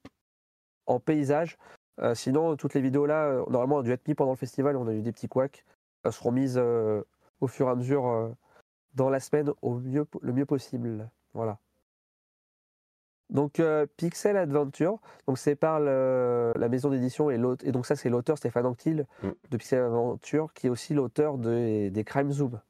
en 0.87 1.01
paysage. 1.01 1.57
Euh, 2.01 2.15
sinon, 2.15 2.57
toutes 2.57 2.75
les 2.75 2.81
vidéos 2.81 3.07
là, 3.07 3.27
euh, 3.27 3.45
normalement, 3.49 3.77
ont 3.77 3.83
dû 3.83 3.91
être 3.91 4.07
mises 4.07 4.17
pendant 4.17 4.33
le 4.33 4.37
festival. 4.37 4.77
On 4.77 4.87
a 4.87 4.93
eu 4.93 5.03
des 5.03 5.13
petits 5.13 5.29
couacs. 5.29 5.65
Elles 6.05 6.13
seront 6.13 6.33
mises 6.33 6.59
euh, 6.59 7.03
au 7.41 7.47
fur 7.47 7.69
et 7.69 7.71
à 7.71 7.75
mesure 7.75 8.35
dans 8.95 9.09
la 9.11 9.21
semaine 9.21 9.51
au 9.63 9.75
mieux, 9.75 10.07
le 10.21 10.33
mieux 10.33 10.47
possible. 10.47 11.11
Voilà. 11.33 11.59
Donc 13.29 13.59
euh, 13.59 13.87
Pixel 13.97 14.37
Adventure, 14.37 14.99
donc 15.27 15.37
c'est 15.37 15.57
par 15.57 15.81
le- 15.81 16.53
la 16.57 16.69
maison 16.69 16.91
d'édition 16.91 17.29
et 17.31 17.37
l'autre 17.39 17.67
et 17.67 17.73
donc 17.73 17.85
ça 17.85 17.97
c'est 17.97 18.09
l'auteur 18.09 18.39
Stéphane 18.39 18.67
Anctil 18.67 19.05
Mm. 19.23 19.29
de 19.51 19.57
Pixel 19.57 19.83
Adventure 19.83 20.53
qui 20.55 20.69
est 20.69 20.71
aussi 20.71 20.95
l'auteur 20.95 21.37
de- 21.39 21.89
des 21.89 22.05
Crime 22.05 22.31
Zoom. 22.31 22.61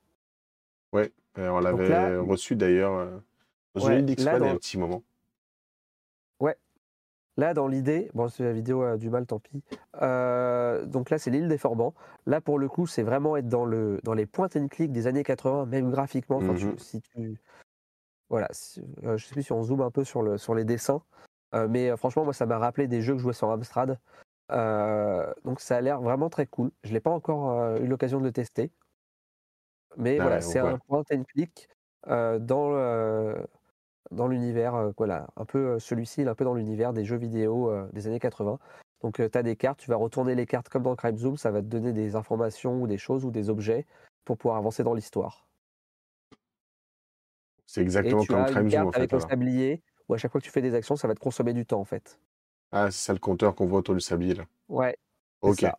Euh, 0.94 1.50
on 1.50 1.60
l'avait 1.60 1.88
là- 1.90 2.18
reçu 2.22 2.56
d'ailleurs 2.56 2.94
euh, 2.94 3.18
dans 3.74 3.86
Ouais, 3.86 3.98
une 4.00 4.06
d'X-Fan 4.06 4.32
là, 4.32 4.38
il 4.38 4.40
y 4.40 4.44
a 4.44 4.48
dans- 4.48 4.54
un 4.54 4.58
petit 4.58 4.78
moment. 4.78 5.02
Là 7.38 7.52
dans 7.52 7.68
l'idée, 7.68 8.10
bon 8.14 8.28
c'est 8.28 8.42
la 8.44 8.52
vidéo 8.54 8.80
a 8.80 8.96
du 8.96 9.10
mal, 9.10 9.26
tant 9.26 9.38
pis. 9.40 9.62
Euh, 10.00 10.86
donc 10.86 11.10
là 11.10 11.18
c'est 11.18 11.28
l'île 11.30 11.48
des 11.48 11.58
Forbans. 11.58 11.92
Là 12.24 12.40
pour 12.40 12.58
le 12.58 12.66
coup 12.66 12.86
c'est 12.86 13.02
vraiment 13.02 13.36
être 13.36 13.46
dans 13.50 13.66
le 13.66 14.00
dans 14.04 14.14
les 14.14 14.24
point 14.24 14.48
and 14.56 14.68
click 14.68 14.90
des 14.90 15.06
années 15.06 15.22
80, 15.22 15.66
même 15.66 15.90
graphiquement. 15.90 16.38
Tu- 16.38 16.64
Mhm. 16.64 16.78
si 16.78 17.02
tu 17.02 17.38
voilà, 18.28 18.48
euh, 19.04 19.16
je 19.16 19.26
sais 19.26 19.32
plus 19.32 19.42
si 19.44 19.52
on 19.52 19.62
zoome 19.62 19.82
un 19.82 19.90
peu 19.90 20.04
sur 20.04 20.22
le 20.22 20.38
sur 20.38 20.54
les 20.54 20.64
dessins, 20.64 21.02
Euh, 21.54 21.68
mais 21.68 21.90
euh, 21.90 21.96
franchement 21.96 22.24
moi 22.24 22.32
ça 22.34 22.44
m'a 22.46 22.58
rappelé 22.58 22.88
des 22.88 23.02
jeux 23.02 23.12
que 23.14 23.18
je 23.18 23.22
jouais 23.22 23.32
sur 23.32 23.50
Amstrad. 23.50 23.98
Donc 25.44 25.60
ça 25.60 25.76
a 25.76 25.80
l'air 25.80 26.00
vraiment 26.00 26.28
très 26.30 26.46
cool. 26.46 26.70
Je 26.84 26.92
l'ai 26.92 27.00
pas 27.00 27.10
encore 27.10 27.76
eu 27.76 27.86
l'occasion 27.86 28.18
de 28.20 28.24
le 28.24 28.32
tester, 28.32 28.72
mais 29.96 30.18
Ah 30.18 30.22
voilà 30.22 30.40
c'est 30.40 30.58
un 30.58 30.78
point 30.78 31.02
and 31.12 31.22
click 31.24 31.68
dans 32.06 32.70
le- 32.70 33.46
dans 34.12 34.28
l'univers, 34.28 34.74
euh, 34.74 34.92
voilà, 34.98 35.28
un 35.36 35.44
peu 35.44 35.58
euh, 35.74 35.78
celui-ci, 35.78 36.22
il 36.22 36.28
est 36.28 36.30
un 36.30 36.34
peu 36.34 36.44
dans 36.44 36.54
l'univers 36.54 36.92
des 36.92 37.04
jeux 37.04 37.16
vidéo 37.16 37.70
euh, 37.70 37.88
des 37.92 38.06
années 38.06 38.20
80. 38.20 38.58
Donc 39.02 39.16
tu 39.16 39.38
as 39.38 39.42
des 39.42 39.56
cartes, 39.56 39.80
tu 39.80 39.90
vas 39.90 39.96
retourner 39.96 40.34
les 40.34 40.46
cartes 40.46 40.68
comme 40.68 40.84
dans 40.84 40.96
Crime 40.96 41.18
Zoom, 41.18 41.36
ça 41.36 41.50
va 41.50 41.60
te 41.62 41.66
donner 41.66 41.92
des 41.92 42.16
informations 42.16 42.80
ou 42.82 42.86
des 42.86 42.98
choses 42.98 43.24
ou 43.24 43.30
des 43.30 43.50
objets 43.50 43.86
pour 44.24 44.38
pouvoir 44.38 44.58
avancer 44.58 44.82
dans 44.84 44.94
l'histoire. 44.94 45.45
C'est 47.66 47.80
Et 47.80 47.82
exactement 47.82 48.22
tu 48.22 48.32
comme 48.32 48.38
as 48.38 48.50
une 48.50 48.68
carte 48.68 48.88
en 48.88 48.92
fait. 48.92 48.98
avec 48.98 49.12
un 49.12 49.16
alors. 49.16 49.28
sablier 49.28 49.82
où 50.08 50.14
à 50.14 50.18
chaque 50.18 50.30
fois 50.32 50.40
que 50.40 50.46
tu 50.46 50.50
fais 50.52 50.62
des 50.62 50.74
actions, 50.74 50.96
ça 50.96 51.08
va 51.08 51.14
te 51.14 51.20
consommer 51.20 51.52
du 51.52 51.66
temps 51.66 51.80
en 51.80 51.84
fait. 51.84 52.18
Ah, 52.72 52.90
c'est 52.90 53.06
ça 53.06 53.12
le 53.12 53.18
compteur 53.18 53.54
qu'on 53.54 53.66
voit 53.66 53.80
autour 53.80 53.94
du 53.94 54.00
sablier 54.00 54.34
là. 54.34 54.46
Ouais, 54.68 54.96
Ok. 55.42 55.60
ça. 55.60 55.78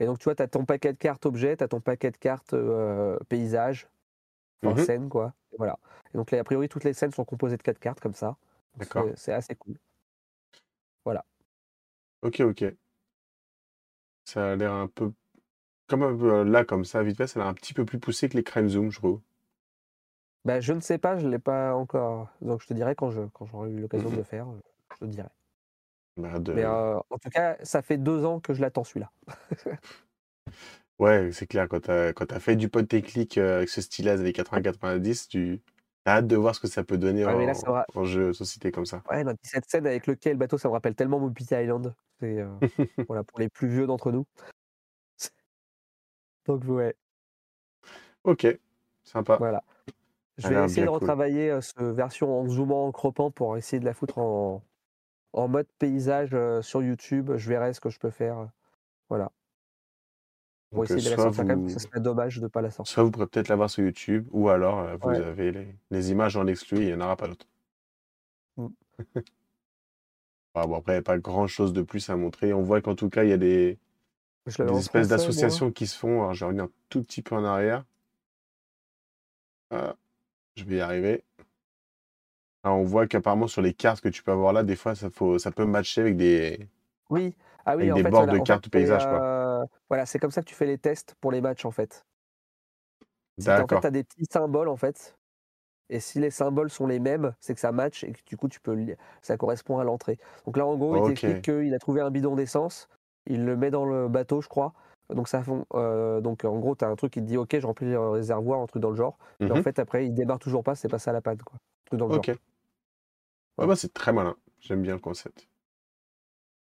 Et 0.00 0.06
donc 0.06 0.18
tu 0.18 0.24
vois, 0.24 0.34
tu 0.34 0.42
as 0.42 0.48
ton 0.48 0.64
paquet 0.64 0.92
de 0.92 0.98
cartes 0.98 1.26
objets, 1.26 1.56
tu 1.56 1.64
as 1.64 1.68
ton 1.68 1.80
paquet 1.80 2.10
de 2.10 2.16
cartes 2.16 2.54
euh, 2.54 3.18
paysage, 3.28 3.88
enfin 4.62 4.76
Mhm. 4.76 4.84
scène 4.84 5.08
quoi. 5.08 5.34
Et 5.52 5.56
voilà. 5.58 5.78
Et 6.14 6.18
donc 6.18 6.30
là, 6.30 6.40
a 6.40 6.44
priori, 6.44 6.68
toutes 6.68 6.84
les 6.84 6.92
scènes 6.94 7.12
sont 7.12 7.24
composées 7.24 7.56
de 7.56 7.62
quatre 7.62 7.78
cartes 7.80 8.00
comme 8.00 8.14
ça. 8.14 8.36
D'accord. 8.76 9.06
c'est- 9.16 9.32
assez 9.32 9.54
cool. 9.54 9.76
Ok, 12.22 12.40
ok. 12.40 12.62
Ça 14.24 14.50
a 14.52 14.56
l'air 14.56 14.72
un 14.72 14.88
peu. 14.88 15.12
Comme 15.88 16.02
un 16.04 16.16
peu, 16.16 16.32
euh, 16.34 16.44
là, 16.44 16.64
comme 16.64 16.84
ça, 16.84 17.02
vite 17.04 17.16
fait, 17.18 17.26
ça 17.28 17.40
a 17.40 17.44
l'air 17.44 17.50
un 17.50 17.54
petit 17.54 17.74
peu 17.74 17.84
plus 17.84 18.00
poussé 18.00 18.28
que 18.28 18.36
les 18.36 18.44
Crime 18.44 18.68
Zoom, 18.68 18.90
je 18.90 18.98
trouve. 18.98 19.22
Bah, 20.44 20.60
je 20.60 20.72
ne 20.72 20.80
sais 20.80 20.98
pas, 20.98 21.16
je 21.18 21.26
ne 21.26 21.30
l'ai 21.30 21.38
pas 21.38 21.74
encore. 21.74 22.28
Donc 22.40 22.60
je 22.62 22.66
te 22.66 22.74
dirai 22.74 22.94
quand 22.94 23.10
je 23.10 23.22
quand 23.32 23.46
j'aurai 23.46 23.70
eu 23.70 23.80
l'occasion 23.80 24.10
de 24.10 24.16
le 24.16 24.22
faire, 24.24 24.48
euh, 24.48 24.60
je 24.94 24.98
te 24.98 25.04
dirai. 25.10 25.28
Bah, 26.16 26.38
de- 26.38 26.52
Mais 26.52 26.64
euh, 26.64 26.98
en 27.10 27.18
tout 27.18 27.30
cas, 27.30 27.56
ça 27.62 27.82
fait 27.82 27.96
deux 27.98 28.24
ans 28.24 28.40
que 28.40 28.52
je 28.54 28.60
l'attends 28.60 28.84
celui-là. 28.84 29.10
Ouais, 30.98 31.32
c'est 31.32 31.46
clair, 31.46 31.68
quand 31.68 31.80
t'as 31.80 32.12
quand 32.12 32.26
t'as 32.26 32.38
fait 32.40 32.54
du 32.56 32.68
pot 32.68 32.82
technique 32.86 33.38
euh, 33.38 33.56
avec 33.58 33.68
ce 33.68 33.80
style-là 33.80 34.14
des 34.16 34.20
années 34.22 34.32
80-90, 34.32 35.28
tu 35.28 35.60
as 36.04 36.18
hâte 36.18 36.26
de 36.28 36.36
voir 36.36 36.54
ce 36.54 36.60
que 36.60 36.68
ça 36.68 36.84
peut 36.84 36.98
donner 36.98 37.24
Ouais, 37.24 37.34
en, 37.34 37.46
là, 37.46 37.54
ça 37.54 37.70
va- 37.72 37.86
en 37.94 38.04
jeu 38.04 38.32
société 38.32 38.70
comme 38.70 38.86
ça. 38.86 39.02
Ouais, 39.10 39.24
non, 39.24 39.34
puis 39.34 39.50
cette 39.50 39.68
scène 39.68 39.86
avec 39.86 40.06
le 40.06 40.14
quai 40.14 40.30
et 40.30 40.32
le 40.32 40.38
bateau, 40.38 40.58
ça 40.58 40.68
me 40.68 40.72
rappelle 40.74 40.94
tellement 40.94 41.18
Moby 41.18 41.44
Island. 41.50 41.94
C'est 42.20 42.38
euh, 42.40 42.48
voilà 43.08 43.24
pour 43.24 43.38
les 43.40 43.48
plus 43.48 43.68
vieux 43.68 43.86
d'entre 43.86 44.12
nous. 44.12 44.26
Donc 46.46 46.64
ouais, 46.64 46.96
Ok, 48.24 48.46
sympa. 49.04 49.38
voilà. 49.38 49.62
Je 50.42 50.48
Ça 50.48 50.54
vais 50.54 50.64
essayer 50.64 50.82
de 50.82 50.90
cool. 50.90 50.98
retravailler 51.00 51.50
euh, 51.50 51.60
ce 51.60 51.82
version 51.82 52.40
en 52.40 52.46
zoomant, 52.48 52.86
en 52.86 52.92
croppant 52.92 53.30
pour 53.30 53.56
essayer 53.56 53.80
de 53.80 53.84
la 53.84 53.94
foutre 53.94 54.18
en, 54.18 54.62
en 55.32 55.48
mode 55.48 55.68
paysage 55.78 56.30
euh, 56.34 56.62
sur 56.62 56.82
YouTube. 56.82 57.32
Je 57.36 57.48
verrai 57.48 57.72
ce 57.74 57.80
que 57.80 57.90
je 57.90 57.98
peux 57.98 58.10
faire. 58.10 58.50
Voilà. 59.08 59.30
Pour 60.70 60.80
euh, 60.80 60.84
essayer 60.84 61.02
de 61.02 61.10
la 61.10 61.16
sortir 61.16 61.44
quand 61.44 61.56
même, 61.56 61.68
ce 61.68 61.78
serait 61.78 62.00
dommage 62.00 62.36
de 62.38 62.42
ne 62.42 62.48
pas 62.48 62.62
la 62.62 62.70
sortir. 62.70 62.92
soit 62.94 63.02
vous 63.04 63.10
pourrez 63.10 63.26
peut-être 63.26 63.48
l'avoir 63.48 63.70
sur 63.70 63.84
YouTube, 63.84 64.26
ou 64.32 64.48
alors 64.48 64.80
euh, 64.80 64.96
vous 64.96 65.08
Ouais. 65.10 65.16
avez 65.20 65.52
les, 65.52 65.76
les 65.90 66.10
images 66.10 66.36
en 66.36 66.46
exclu, 66.46 66.78
il 66.78 66.86
n'y 66.86 66.94
en 66.94 67.00
aura 67.00 67.16
pas 67.16 67.28
d'autres. 67.28 67.46
Mm. 68.56 68.68
Ah, 70.54 70.66
bon, 70.66 70.76
après, 70.76 70.92
il 70.92 70.96
n'y 70.96 71.00
a 71.00 71.02
pas 71.02 71.18
grand-chose 71.18 71.72
de 71.72 71.82
plus 71.82 72.10
à 72.10 72.16
montrer. 72.16 72.52
On 72.52 72.62
voit 72.62 72.82
qu'en 72.82 72.94
tout 72.94 73.08
cas, 73.08 73.24
il 73.24 73.30
y 73.30 73.32
a 73.32 73.38
des, 73.38 73.78
espèces 74.46 75.08
d'associations 75.08 75.72
qui 75.72 75.86
se 75.86 75.96
font. 75.98 76.20
Alors, 76.22 76.34
je 76.34 76.40
vais 76.40 76.46
revenir 76.46 76.64
un 76.64 76.70
tout 76.90 77.02
petit 77.02 77.22
peu 77.22 77.34
en 77.34 77.44
arrière. 77.44 77.84
Ah, 79.70 79.96
je 80.56 80.64
vais 80.64 80.76
y 80.76 80.80
arriver. 80.80 81.24
Alors, 82.64 82.78
on 82.78 82.84
voit 82.84 83.06
qu'apparemment, 83.06 83.46
sur 83.48 83.62
les 83.62 83.72
cartes 83.74 84.00
que 84.00 84.08
tu 84.08 84.22
peux 84.22 84.32
avoir 84.32 84.52
là, 84.52 84.62
des 84.64 84.76
fois, 84.76 84.94
ça, 84.94 85.10
faut, 85.10 85.38
ça 85.38 85.50
peut 85.52 85.64
matcher 85.66 86.00
avec 86.00 86.16
des. 86.16 86.68
Oui, 87.10 87.36
ah 87.64 87.76
oui, 87.76 87.84
Avec 87.84 87.92
en 87.92 87.96
des 87.96 88.02
fait, 88.02 88.10
bords 88.10 88.24
voilà, 88.24 88.34
de 88.34 88.38
en 88.38 88.44
cartes 88.44 88.64
fait, 88.64 88.70
paysage, 88.70 89.02
c'est, 89.02 89.08
quoi. 89.08 89.22
euh, 89.22 89.64
Voilà, 89.88 90.06
c'est 90.06 90.18
comme 90.18 90.30
ça 90.30 90.40
que 90.42 90.48
tu 90.48 90.54
fais 90.54 90.66
les 90.66 90.78
tests 90.78 91.14
pour 91.20 91.30
les 91.32 91.40
matchs, 91.40 91.64
en 91.64 91.70
fait. 91.70 92.04
C'est 93.38 93.52
qu'en 93.52 93.66
fait, 93.66 93.66
D'accord. 93.66 93.80
tu 93.80 93.86
as 93.86 93.90
des 93.90 94.04
petits 94.04 94.26
symboles, 94.30 94.68
en 94.68 94.76
fait. 94.76 95.16
Et 95.90 96.00
si 96.00 96.18
les 96.20 96.30
symboles 96.30 96.70
sont 96.70 96.86
les 96.86 97.00
mêmes, 97.00 97.34
c'est 97.40 97.54
que 97.54 97.60
ça 97.60 97.72
match 97.72 98.04
et 98.04 98.12
que 98.12 98.20
du 98.26 98.36
coup, 98.36 98.48
tu 98.48 98.60
peux 98.60 98.76
ça 99.22 99.36
correspond 99.36 99.78
à 99.78 99.84
l'entrée. 99.84 100.18
Donc 100.46 100.56
là, 100.56 100.66
en 100.66 100.76
gros, 100.76 100.96
il 100.96 101.02
t'explique 101.02 101.42
qu'il 101.42 101.74
a 101.74 101.78
trouvé 101.78 102.00
un 102.00 102.10
bidon 102.10 102.34
d'essence, 102.36 102.88
il 103.26 103.44
le 103.44 103.56
met 103.56 103.70
dans 103.70 103.84
le 103.84 104.08
bateau, 104.08 104.40
je 104.40 104.48
crois. 104.48 104.72
Donc, 105.10 105.28
ça 105.28 105.42
fond, 105.42 105.66
euh, 105.74 106.20
donc 106.20 106.44
en 106.44 106.58
gros, 106.58 106.74
tu 106.76 106.84
as 106.84 106.88
un 106.88 106.96
truc 106.96 107.12
qui 107.12 107.20
te 107.20 107.26
dit 107.26 107.36
Ok, 107.36 107.58
je 107.58 107.66
remplis 107.66 107.86
le 107.86 107.98
réservoir, 108.10 108.60
un 108.60 108.66
truc 108.66 108.82
dans 108.82 108.90
le 108.90 108.96
genre. 108.96 109.18
Et 109.46 109.50
en 109.52 109.54
Mhm. 109.56 109.62
fait, 109.62 109.78
après, 109.78 110.06
il 110.06 110.14
démarre 110.14 110.38
toujours 110.38 110.62
pas, 110.64 110.74
c'est 110.74 110.88
pas 110.88 110.98
ça 110.98 111.10
à 111.10 111.14
la 111.14 111.20
panne, 111.20 111.38
quoi. 111.42 111.56
Un 111.56 111.84
truc 111.86 111.98
dans 112.00 112.06
le 112.08 112.12
Ok. 112.12 112.26
genre. 112.26 112.36
Ah 113.58 113.66
bah, 113.66 113.76
c'est 113.76 113.92
très 113.92 114.12
malin. 114.12 114.36
J'aime 114.60 114.82
bien 114.82 114.94
le 114.94 115.00
concept. 115.00 115.48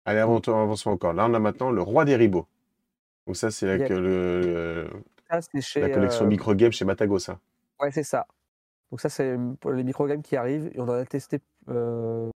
Allez, 0.06 0.20
avançons, 0.20 0.54
avançons 0.60 0.90
encore. 0.92 1.14
Là, 1.14 1.26
on 1.30 1.34
a 1.34 1.40
maintenant 1.40 1.72
le 1.72 1.82
roi 1.82 2.06
des 2.06 2.16
ribots. 2.16 2.48
Donc 3.28 3.38
ça, 3.38 3.52
c'est 3.52 3.68
euh, 3.68 4.00
le, 4.00 4.90
Ça, 5.30 5.42
c'est 5.42 5.62
chez. 5.62 5.82
la 5.82 5.90
collection 5.90 6.26
euh, 6.26 6.30
microgame 6.30 6.72
chez 6.72 6.86
Matago, 6.86 7.20
ça. 7.20 7.40
Ouais, 7.80 7.92
c'est 7.92 8.04
ça. 8.04 8.28
Donc 8.92 9.02
ça, 9.02 9.10
c'est 9.10 9.38
pour 9.60 9.72
les 9.72 9.84
microgames 9.84 10.22
qui 10.22 10.36
arrivent. 10.36 10.72
Et 10.74 10.80
on 10.80 10.84
en 10.84 10.90
a 10.94 11.06
testé, 11.06 11.40
euh, 11.70 12.30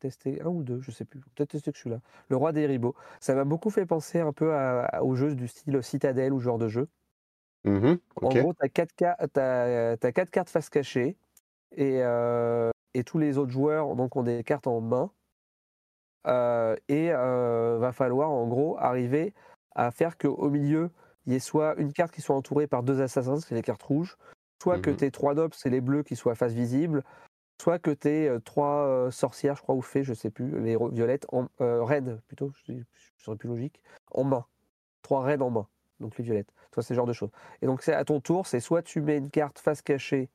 testé 0.00 0.40
un 0.42 0.48
ou 0.48 0.62
deux, 0.62 0.80
je 0.80 0.90
sais 0.90 1.04
plus. 1.04 1.20
Peut-être 1.20 1.50
testé 1.50 1.72
que 1.72 1.78
celui-là. 1.78 2.00
Le 2.28 2.36
roi 2.36 2.52
des 2.52 2.66
ribots. 2.66 2.94
Ça 3.20 3.34
m'a 3.34 3.44
beaucoup 3.44 3.70
fait 3.70 3.86
penser 3.86 4.20
un 4.20 4.32
peu 4.32 4.52
à, 4.54 4.84
à- 4.86 5.02
aux 5.02 5.14
jeux 5.14 5.34
du 5.34 5.48
style 5.48 5.82
Citadel 5.82 6.32
ou 6.32 6.40
genre 6.40 6.58
de 6.58 6.68
jeu. 6.68 6.88
Ok. 8.16 8.24
En 8.24 8.28
gros, 8.28 8.54
tu 8.54 8.64
as, 8.64 8.68
quatre 8.68 10.30
cartes 10.30 10.50
face 10.50 10.68
cachée. 10.68 11.16
Et, 11.76 12.02
euh, 12.02 12.70
et 12.94 13.04
tous 13.04 13.18
les 13.18 13.38
autres 13.38 13.52
joueurs 13.52 13.94
donc, 13.94 14.16
ont 14.16 14.24
des 14.24 14.42
cartes 14.42 14.66
en 14.66 14.80
main. 14.80 15.10
Euh, 16.26 16.76
et 16.88 17.10
euh, 17.12 17.78
va 17.78 17.92
falloir 17.92 18.30
en 18.30 18.46
gros 18.46 18.76
arriver 18.78 19.32
à 19.74 19.90
faire 19.90 20.18
qu'au 20.18 20.50
milieu, 20.50 20.90
il 21.26 21.32
y 21.32 21.36
ait 21.36 21.40
soit 21.40 21.74
une 21.78 21.92
carte 21.92 22.12
qui 22.12 22.20
soit 22.20 22.36
entourée 22.36 22.66
par 22.66 22.82
deux 22.82 23.00
assassins, 23.00 23.40
c'est 23.40 23.54
les 23.54 23.62
cartes 23.62 23.82
rouges, 23.82 24.18
soit 24.62 24.78
que 24.80 24.90
Mhm. 24.90 24.96
tes 24.96 25.10
trois 25.10 25.34
nobles, 25.34 25.54
c'est 25.54 25.70
les 25.70 25.80
bleus 25.80 26.02
qui 26.02 26.16
soient 26.16 26.34
face 26.34 26.52
visible, 26.52 27.04
soit 27.60 27.78
que 27.78 27.90
tu 27.90 28.08
aies 28.08 28.40
trois 28.44 28.86
euh, 28.86 29.10
sorcières, 29.10 29.54
je 29.56 29.62
crois, 29.62 29.74
ou 29.74 29.82
fées, 29.82 30.02
je 30.02 30.14
sais 30.14 30.30
plus, 30.30 30.60
les 30.62 30.76
violettes, 30.92 31.26
en, 31.30 31.48
euh, 31.60 31.84
reines 31.84 32.20
plutôt, 32.26 32.52
je 32.64 32.72
je 33.16 33.24
serais 33.24 33.36
plus 33.36 33.48
logique, 33.48 33.82
en 34.12 34.24
main. 34.24 34.46
Trois 35.02 35.22
reines 35.22 35.42
en 35.42 35.50
main, 35.50 35.68
donc 36.00 36.16
les 36.16 36.24
violettes. 36.24 36.52
Soit 36.72 36.82
ce 36.82 36.94
genre 36.94 37.06
de 37.06 37.12
choses. 37.12 37.30
Et 37.60 37.66
donc 37.66 37.82
c'est 37.82 37.92
à 37.92 38.04
ton 38.04 38.20
tour, 38.20 38.46
c'est 38.46 38.60
soit 38.60 38.82
tu 38.82 39.02
mets 39.02 39.18
une 39.18 39.30
carte 39.30 39.58
face 39.58 39.82
cachée 39.82 40.30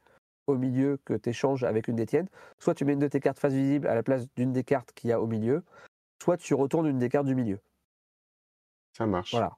au 0.45 0.55
milieu 0.55 0.99
que 1.03 1.15
tu 1.15 1.29
échanges 1.29 1.63
avec 1.63 1.87
une 1.87 1.95
des 1.95 2.05
tiennes, 2.05 2.29
soit 2.59 2.75
tu 2.75 2.85
mets 2.85 2.93
une 2.93 2.99
de 2.99 3.07
tes 3.07 3.19
cartes 3.19 3.39
face 3.39 3.53
visible 3.53 3.87
à 3.87 3.95
la 3.95 4.03
place 4.03 4.27
d'une 4.35 4.53
des 4.53 4.63
cartes 4.63 4.91
qu'il 4.93 5.09
y 5.09 5.13
a 5.13 5.19
au 5.19 5.25
milieu, 5.25 5.63
soit 6.21 6.37
tu 6.37 6.53
retournes 6.53 6.85
une 6.85 6.99
des 6.99 7.09
cartes 7.09 7.25
du 7.25 7.33
milieu. 7.33 7.59
Ça 8.95 9.07
marche. 9.07 9.31
Voilà. 9.31 9.57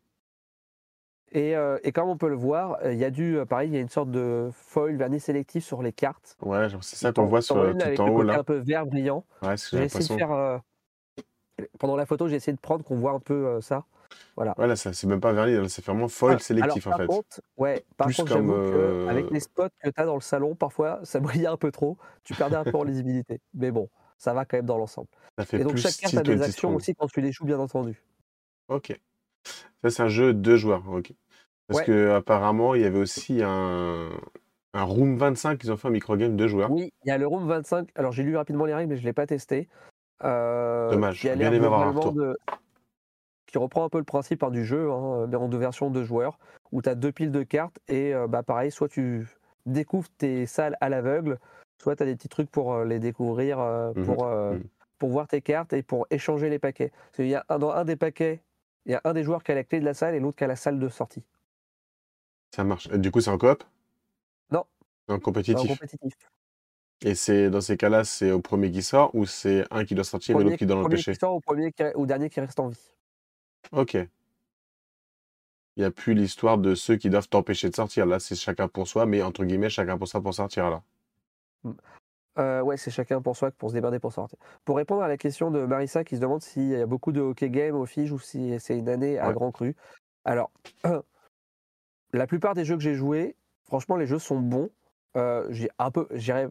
Et, 1.34 1.56
euh, 1.56 1.78
et 1.84 1.92
comme 1.92 2.08
on 2.08 2.18
peut 2.18 2.30
le 2.30 2.36
voir, 2.36 2.78
euh, 2.84 2.94
il 2.94 3.00
y 3.00 3.04
a 3.06 3.12
du, 3.12 3.38
euh, 3.38 3.46
pareil, 3.46 3.70
il 3.70 3.74
y 3.74 3.78
a 3.78 3.82
une 3.82 3.90
sorte 3.90 4.12
de 4.12 4.50
foil 4.54 4.96
vernis 4.96 5.20
sélectif 5.20 5.64
sur 5.64 5.82
les 5.84 5.92
cartes. 5.92 6.38
Ouais, 6.42 6.68
c'est 6.82 6.96
ça 6.96 7.12
qu'on 7.12 7.26
voit 7.26 7.42
sur 7.42 7.56
tout 7.56 7.82
avec 7.82 8.00
en 8.00 8.10
haut 8.10 8.24
là. 8.24 8.40
un 8.40 8.44
peu 8.44 8.58
vert 8.58 8.86
brillant. 8.86 9.26
Ouais, 9.42 9.56
J'ai 9.72 9.84
essayé 9.84 10.08
de 10.08 10.14
faire. 10.14 10.32
euh, 10.32 10.58
Pendant 11.80 11.96
la 11.96 12.06
photo, 12.06 12.28
j'ai 12.28 12.36
essayé 12.36 12.54
de 12.56 12.62
prendre 12.62 12.84
qu'on 12.86 12.96
voit 12.96 13.12
un 13.12 13.20
peu 13.20 13.48
euh, 13.48 13.62
ça. 13.62 13.84
Ouais, 14.38 14.46
là, 14.68 14.76
ça, 14.76 14.94
c'est 14.94 15.08
même 15.08 15.20
pas 15.20 15.34
vernis, 15.34 15.68
c'est 15.70 15.84
vraiment 15.84 16.08
foil 16.08 16.36
Ah, 16.36 16.40
sélectif 16.40 16.86
alors, 16.88 16.96
en 16.96 17.02
fait. 17.02 17.08
par 17.08 17.16
contre, 17.18 17.42
ouais, 17.58 17.84
par 17.98 18.08
Plus 18.08 18.18
contre, 18.18 18.34
comme, 18.34 18.48
j'avoue 18.48 18.72
que 18.72 19.10
avec 19.10 19.32
les 19.32 19.40
spots 19.40 19.70
que 19.82 19.90
tu 19.90 20.00
as 20.00 20.06
dans 20.06 20.14
le 20.14 20.22
salon, 20.22 20.56
parfois, 20.56 21.00
ça 21.04 21.20
brillait 21.20 21.48
un 21.48 21.58
peu 21.58 21.72
trop. 21.72 21.98
Tu 22.24 22.36
perdais 22.36 22.56
un 22.56 22.64
peu 22.64 22.78
en 22.78 22.84
lisibilité. 22.84 23.42
Mais 23.56 23.72
bon, 23.72 23.90
ça 24.18 24.34
va 24.34 24.46
quand 24.46 24.58
même 24.58 24.66
dans 24.68 24.78
l'ensemble. 24.78 25.08
Et 25.54 25.64
donc, 25.64 25.76
chaque 25.78 25.98
carte 25.98 26.14
a 26.16 26.24
des 26.24 26.36
20 26.36 26.46
actions 26.46 26.76
aussi 26.76 26.94
quand 26.96 27.08
tu 27.08 27.20
les 27.22 27.32
joues, 27.32 27.46
bien 27.46 27.60
entendu. 27.60 28.02
Ok. 28.68 29.00
Ça, 29.84 29.90
c'est 29.90 30.04
un 30.04 30.10
jeu 30.10 30.34
de 30.34 30.56
joueurs. 30.56 30.84
Ok. 30.90 31.14
Parce 31.68 31.82
Ouais. 31.82 31.86
que 31.86 32.12
apparemment, 32.12 32.76
il 32.76 32.82
y 32.82 32.86
avait 32.86 33.00
aussi 33.00 33.42
un, 33.44 34.10
un 34.74 34.84
Room 34.84 35.18
25, 35.18 35.64
ils 35.64 35.72
ont 35.72 35.78
fait 35.78 35.88
un 35.88 35.92
microgame 35.92 36.36
de 36.36 36.48
joueurs. 36.48 36.72
Oui, 36.72 36.92
il 37.04 37.10
y 37.10 37.12
a 37.12 37.18
le 37.18 37.28
Room 37.28 37.48
25. 37.48 37.90
Alors, 37.96 38.12
j'ai 38.12 38.24
lu 38.24 38.36
rapidement 38.38 38.66
les 38.66 38.74
règles, 38.74 38.90
mais 38.90 38.96
je 38.98 39.02
ne 39.02 39.08
l'ai 39.08 39.14
pas 39.14 39.28
testé. 39.28 39.68
Euh, 40.24 40.92
Dommage, 40.92 41.20
qui 41.22 41.30
a 41.30 41.34
j'aurais 41.34 41.40
bien 41.40 41.54
aimé 41.54 41.66
avoir 41.66 41.82
un 41.82 41.92
globalement 41.92 42.12
retour. 42.12 42.22
de- 42.24 42.38
qui 43.46 43.58
reprend 43.58 43.86
un 43.86 43.90
peu 43.90 43.98
le 43.98 44.04
principe 44.04 44.44
hein, 44.44 44.52
du 44.52 44.66
jeu, 44.66 44.92
hein, 44.92 45.26
mais 45.28 45.36
en 45.38 45.48
deux 45.48 45.58
versions 45.58 45.90
de 45.90 46.04
joueurs, 46.04 46.38
où 46.72 46.82
tu 46.82 46.90
as 46.90 46.96
deux 46.96 47.12
piles 47.12 47.32
de 47.32 47.44
cartes 47.44 47.80
et 47.88 48.14
euh, 48.14 48.28
bah, 48.28 48.44
pareil, 48.44 48.72
soit 48.72 48.90
tu 48.90 49.26
découvres 49.66 50.10
tes 50.18 50.46
salles 50.46 50.76
à 50.82 50.90
l'aveugle, 50.90 51.40
soit 51.82 51.96
tu 51.96 52.04
as 52.04 52.06
des 52.06 52.16
petits 52.16 52.28
trucs 52.30 52.50
pour 52.52 52.74
euh, 52.74 52.86
les 52.86 53.00
découvrir, 53.00 53.60
euh, 53.60 53.94
Mhm, 53.96 54.06
pour, 54.06 54.26
euh, 54.26 54.54
mhm. 54.54 54.64
pour 55.00 55.10
voir 55.10 55.28
tes 55.28 55.42
cartes 55.42 55.72
et 55.74 55.82
pour 55.82 56.08
échanger 56.10 56.50
les 56.50 56.60
paquets. 56.60 56.90
Parce 56.90 57.16
qu'il 57.18 57.28
y 57.28 57.36
a 57.36 57.46
un, 57.48 57.58
dans 57.60 57.72
un 57.72 57.86
des 57.86 57.96
paquets, 57.96 58.42
il 58.88 58.92
y 58.94 58.96
a 58.96 59.02
un 59.04 59.14
des 59.14 59.24
joueurs 59.24 59.44
qui 59.44 59.52
a 59.52 59.56
la 59.56 59.64
clé 59.64 59.80
de 59.80 59.86
la 59.86 59.94
salle 59.94 60.16
et 60.16 60.20
l'autre 60.20 60.38
qui 60.38 60.44
a 60.46 60.48
la 60.48 60.56
salle 60.56 60.80
de 60.80 60.90
sortie. 60.90 61.24
Ça 62.56 62.64
marche. 62.64 62.88
Du 62.88 63.12
coup, 63.12 63.20
c'est 63.22 63.30
en 63.30 63.38
coop? 63.38 63.64
Non. 64.50 64.64
En 65.10 65.16
En 65.16 65.20
compétitif? 65.20 65.68
compétitif. 65.68 66.14
Et 67.02 67.14
c'est 67.14 67.50
dans 67.50 67.62
ces 67.62 67.78
cas-là, 67.78 68.04
c'est 68.06 68.32
au 68.32 68.42
premier 68.42 68.72
qui 68.72 68.82
sort 68.82 69.14
ou 69.14 69.26
c'est 69.26 69.66
un 69.72 69.86
qui 69.86 69.94
doit 69.94 70.04
sortir 70.04 70.40
et 70.40 70.44
l'autre 70.44 70.56
qui 70.58 70.66
doit 70.66 70.78
l'empêcher? 70.82 71.14
qui 71.14 71.20
sort 71.20 71.36
au 71.36 71.42
premier 71.42 71.72
qui- 71.72 71.84
au 71.96 72.06
dernier 72.06 72.30
qui 72.30 72.40
reste 72.40 72.60
en 72.60 72.70
vie. 72.70 72.94
Ok. 73.72 73.94
Il 73.94 75.82
n'y 75.82 75.84
a 75.84 75.92
plus 75.92 76.16
l'histoire 76.16 76.58
de 76.58 76.74
ceux 76.74 76.96
qui 76.96 77.10
doivent 77.12 77.30
t'empêcher 77.30 77.70
de 77.70 77.76
sortir. 77.76 78.06
Là, 78.08 78.20
c'est 78.20 78.36
chacun 78.36 78.68
pour 78.68 78.88
soi, 78.88 79.06
mais 79.06 79.22
entre 79.22 79.44
guillemets, 79.46 79.70
chacun 79.70 79.98
pour 79.98 80.08
soi 80.08 80.22
pour 80.24 80.34
sortir 80.34 80.70
là. 80.72 80.82
Euh, 82.38 82.62
ouais, 82.62 82.78
c'est 82.78 82.92
chacun 82.92 83.22
pour 83.22 83.36
soi 83.36 83.52
pour 83.52 83.70
se 83.70 83.74
démerder 83.74 84.00
pour 84.00 84.14
sortir. 84.14 84.38
Pour 84.64 84.78
répondre 84.78 85.02
à 85.02 85.08
la 85.08 85.18
question 85.18 85.50
de 85.52 85.66
Marissa 85.66 86.04
qui 86.04 86.16
se 86.16 86.22
demande 86.22 86.42
s'il 86.42 86.70
y 86.70 86.76
a 86.76 86.86
beaucoup 86.86 87.12
de 87.12 87.22
hockey 87.22 87.50
game 87.50 87.76
au 87.76 87.86
Fige 87.86 88.12
ou 88.12 88.20
si 88.20 88.60
c'est 88.60 88.78
une 88.78 88.90
année 88.90 89.18
à 89.18 89.28
Ouais. 89.28 89.34
grand 89.34 89.52
cru. 89.52 89.76
Alors, 90.26 90.52
la 92.14 92.28
plupart 92.28 92.54
des 92.54 92.66
jeux 92.66 92.76
que 92.76 92.84
j'ai 92.84 92.96
joués, 92.96 93.36
franchement, 93.64 93.96
les 93.96 94.06
jeux 94.08 94.20
sont 94.20 94.40
bons. 94.40 94.70
Euh, 95.16 95.48
j'ai 95.50 95.70
un 95.80 95.90
peu, 95.90 96.08
j'irais, 96.12 96.50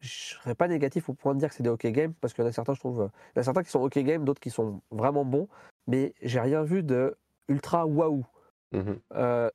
je 0.00 0.08
serais 0.08 0.54
pas 0.54 0.68
négatif 0.68 1.08
au 1.08 1.14
point 1.14 1.34
de 1.34 1.38
dire 1.38 1.48
que 1.50 1.54
c'est 1.54 1.62
des 1.62 1.68
hockey 1.70 1.92
game 1.92 2.14
parce 2.14 2.32
qu'il 2.32 2.42
y 2.42 2.46
en 2.46 2.50
a 2.50 2.52
certains, 2.52 2.74
je 2.74 2.80
trouve, 2.80 3.02
euh, 3.02 3.08
il 3.34 3.36
y 3.36 3.38
en 3.38 3.42
a 3.42 3.44
certains 3.44 3.62
qui 3.62 3.70
sont 3.70 3.82
hockey 3.82 4.04
game, 4.04 4.24
d'autres 4.24 4.40
qui 4.40 4.50
sont 4.50 4.80
vraiment 4.90 5.24
bons, 5.24 5.48
mais 5.86 6.14
j'ai 6.22 6.40
rien 6.40 6.62
vu 6.62 6.82
de 6.82 7.16
ultra 7.48 7.86
waouh. 7.86 8.24
Mhm. 8.72 8.98
Euh, 9.14 9.50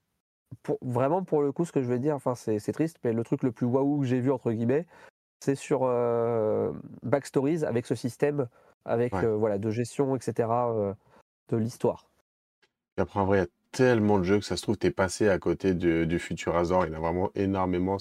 pour, 0.63 0.77
vraiment, 0.81 1.23
pour 1.23 1.41
le 1.41 1.51
coup, 1.51 1.65
ce 1.65 1.71
que 1.71 1.81
je 1.81 1.87
vais 1.87 1.99
dire, 1.99 2.15
enfin, 2.15 2.35
c'est 2.35 2.59
triste, 2.73 2.97
mais 3.03 3.13
le 3.13 3.23
truc 3.23 3.43
le 3.43 3.51
plus 3.51 3.65
waouh 3.65 4.01
que 4.01 4.05
j'ai 4.05 4.19
vu, 4.19 4.31
entre 4.31 4.51
guillemets, 4.51 4.85
c'est 5.41 5.55
sur 5.55 5.81
euh, 5.83 6.71
Backstories 7.03 7.65
avec 7.65 7.85
ce 7.85 7.95
système 7.95 8.47
avec 8.85 9.13
Ouais. 9.13 9.23
euh, 9.23 9.35
voilà, 9.35 9.57
de 9.57 9.69
gestion, 9.71 10.15
etc., 10.15 10.49
euh, 10.75 10.93
de 11.49 11.57
l'histoire. 11.57 12.07
Après, 12.97 13.19
en 13.19 13.25
vrai, 13.25 13.37
il 13.39 13.41
y 13.41 13.43
a 13.43 13.47
tellement 13.71 14.17
de 14.19 14.23
jeux 14.23 14.39
que 14.39 14.45
ça 14.45 14.57
se 14.57 14.61
trouve, 14.61 14.77
t'es 14.77 14.91
passé 14.91 15.27
à 15.29 15.39
côté 15.39 15.73
du, 15.73 16.05
du 16.07 16.19
futur 16.19 16.55
Azor. 16.55 16.85
Il 16.85 16.91
y 16.91 16.95
en 16.95 16.97
a 16.97 16.99
vraiment 17.01 17.31
énormément. 17.35 17.97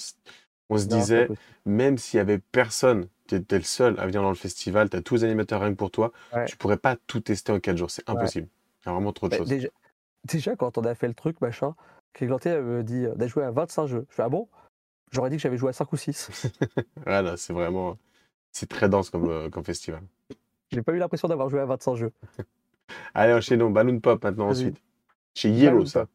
On 0.69 0.79
se 0.79 0.87
Non, 0.87 0.97
disait, 0.97 1.29
même 1.65 1.99
s'il 1.99 2.19
y 2.19 2.21
avait 2.21 2.39
personne, 2.39 3.09
t'étais 3.27 3.59
le 3.59 3.65
seul 3.65 3.99
à 3.99 4.07
venir 4.07 4.23
dans 4.23 4.29
le 4.31 4.35
festival, 4.37 4.89
t'as 4.91 5.01
tous 5.03 5.17
les 5.17 5.25
animateurs 5.25 5.61
rien 5.61 5.71
que 5.73 5.77
pour 5.77 5.91
toi, 5.91 6.13
Ouais. 6.33 6.47
tu 6.47 6.57
pourrais 6.57 6.77
pas 6.79 6.97
tout 7.07 7.21
tester 7.21 7.53
en 7.53 7.61
4 7.61 7.77
jours. 7.77 7.91
C'est 7.91 8.09
impossible. 8.09 8.49
Il 8.85 8.89
y 8.89 8.91
a 8.91 8.93
vraiment 8.95 9.13
trop 9.13 9.29
de 9.29 9.33
Bah, 9.33 9.39
choses. 9.39 9.49
déjà, 9.49 9.69
déjà, 10.25 10.57
quand 10.57 10.79
on 10.79 10.85
a 10.85 10.95
fait 10.95 11.09
le 11.09 11.15
truc, 11.15 11.41
machin, 11.41 11.75
Cléganté 12.15 12.61
me 12.61 12.83
dit 12.85 13.07
on 13.17 13.21
a 13.21 13.27
joué 13.27 13.45
à 13.45 13.51
25 13.51 13.87
jeux. 13.87 14.07
Je 14.11 14.15
fais 14.17 14.23
ah 14.25 14.29
bon? 14.29 14.49
J'aurais 15.11 15.31
dit 15.31 15.37
que 15.37 15.43
j'avais 15.43 15.57
joué 15.57 15.71
à 15.71 15.73
5 15.73 15.93
ou 15.93 15.97
6. 15.97 16.51
Voilà, 17.05 17.37
c'est 17.37 17.53
vraiment. 17.53 17.99
C'est 18.53 18.69
très 18.69 18.89
dense 18.89 19.11
comme, 19.11 19.29
euh, 19.29 19.49
comme 19.51 19.65
festival. 19.65 20.03
J'ai 20.71 20.83
pas 20.83 20.93
eu 20.93 20.99
l'impression 20.99 21.29
d'avoir 21.29 21.49
joué 21.49 21.61
à 21.61 21.67
25 21.67 21.97
jeux. 21.97 22.13
Allez, 23.15 23.33
enchaînons. 23.33 23.71
Balloon 23.71 24.01
Pop 24.01 24.23
maintenant 24.23 24.49
ensuite. 24.49 24.81
Chez 25.35 25.51
Yellow, 25.51 25.73
Balloon 25.79 25.87
ça. 25.87 26.01
Pop. 26.01 26.11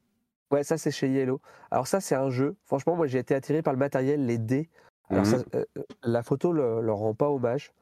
Ouais, 0.52 0.64
ça 0.64 0.78
c'est 0.78 0.92
chez 0.92 1.10
Yellow. 1.10 1.42
Alors 1.72 1.88
ça 1.88 2.00
c'est 2.00 2.16
un 2.16 2.30
jeu. 2.30 2.56
Franchement, 2.66 2.96
moi 2.96 3.08
j'ai 3.08 3.20
été 3.20 3.34
attiré 3.36 3.62
par 3.62 3.74
le 3.74 3.80
matériel, 3.80 4.26
les 4.26 4.38
dés. 4.38 4.70
Alors 5.10 5.26
Mhm. 5.26 5.32
ça, 5.32 5.38
euh, 5.56 5.66
euh, 5.78 5.84
la 6.04 6.24
photo 6.24 6.52
le- 6.52 6.82
leur 6.82 6.98
rend 6.98 7.14
pas 7.14 7.30
hommage, 7.30 7.74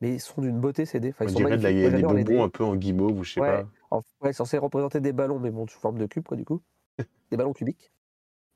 mais 0.00 0.14
ils 0.14 0.20
sont 0.20 0.40
d'une 0.42 0.58
beauté 0.60 0.84
ces 0.84 1.00
dés. 1.00 1.10
Enfin, 1.10 1.24
On 1.24 1.28
ils 1.28 1.32
sont 1.32 1.38
dirait 1.38 1.56
de 1.56 1.62
la- 1.62 1.72
des 1.72 2.02
bonbons 2.02 2.42
un 2.44 2.48
peu 2.48 2.64
en 2.64 2.76
guimauve 2.76 3.18
ou 3.20 3.24
je 3.24 3.34
sais 3.34 3.40
Ouais. 3.40 3.62
pas. 3.62 3.68
En- 3.90 4.02
ouais, 4.20 4.32
censé 4.32 4.58
représenter 4.58 5.00
des 5.00 5.12
ballons, 5.12 5.38
mais 5.38 5.50
bon, 5.50 5.66
sous 5.66 5.78
forme 5.78 5.98
de 5.98 6.06
cube, 6.06 6.24
quoi, 6.26 6.36
du 6.36 6.44
coup. 6.44 6.60
des 7.30 7.36
ballons 7.36 7.52
cubiques. 7.52 7.90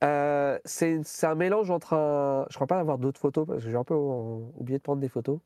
Euh, 0.03 0.59
c'est 0.65 1.03
un 1.25 1.35
mélange 1.35 1.71
entre 1.71 1.95
un. 1.95 2.47
Je 2.51 2.55
crois 2.57 2.67
pas 2.67 2.79
avoir 2.79 2.99
d'autres 2.99 3.21
photos 3.21 3.47
parce 3.47 3.63
que 3.63 3.71
j'ai 3.71 3.77
un 3.77 3.85
peu 3.85 3.95
oublié 3.95 4.79
de 4.79 4.83
prendre 4.83 5.01
des 5.01 5.09
photos. 5.09 5.39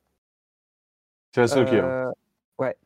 C'est 1.34 1.42
la 1.42 1.48
seule 1.48 1.66
qui 1.66 1.76
hein. 1.76 1.84
Euh, 1.84 2.10
ouais. 2.58 2.76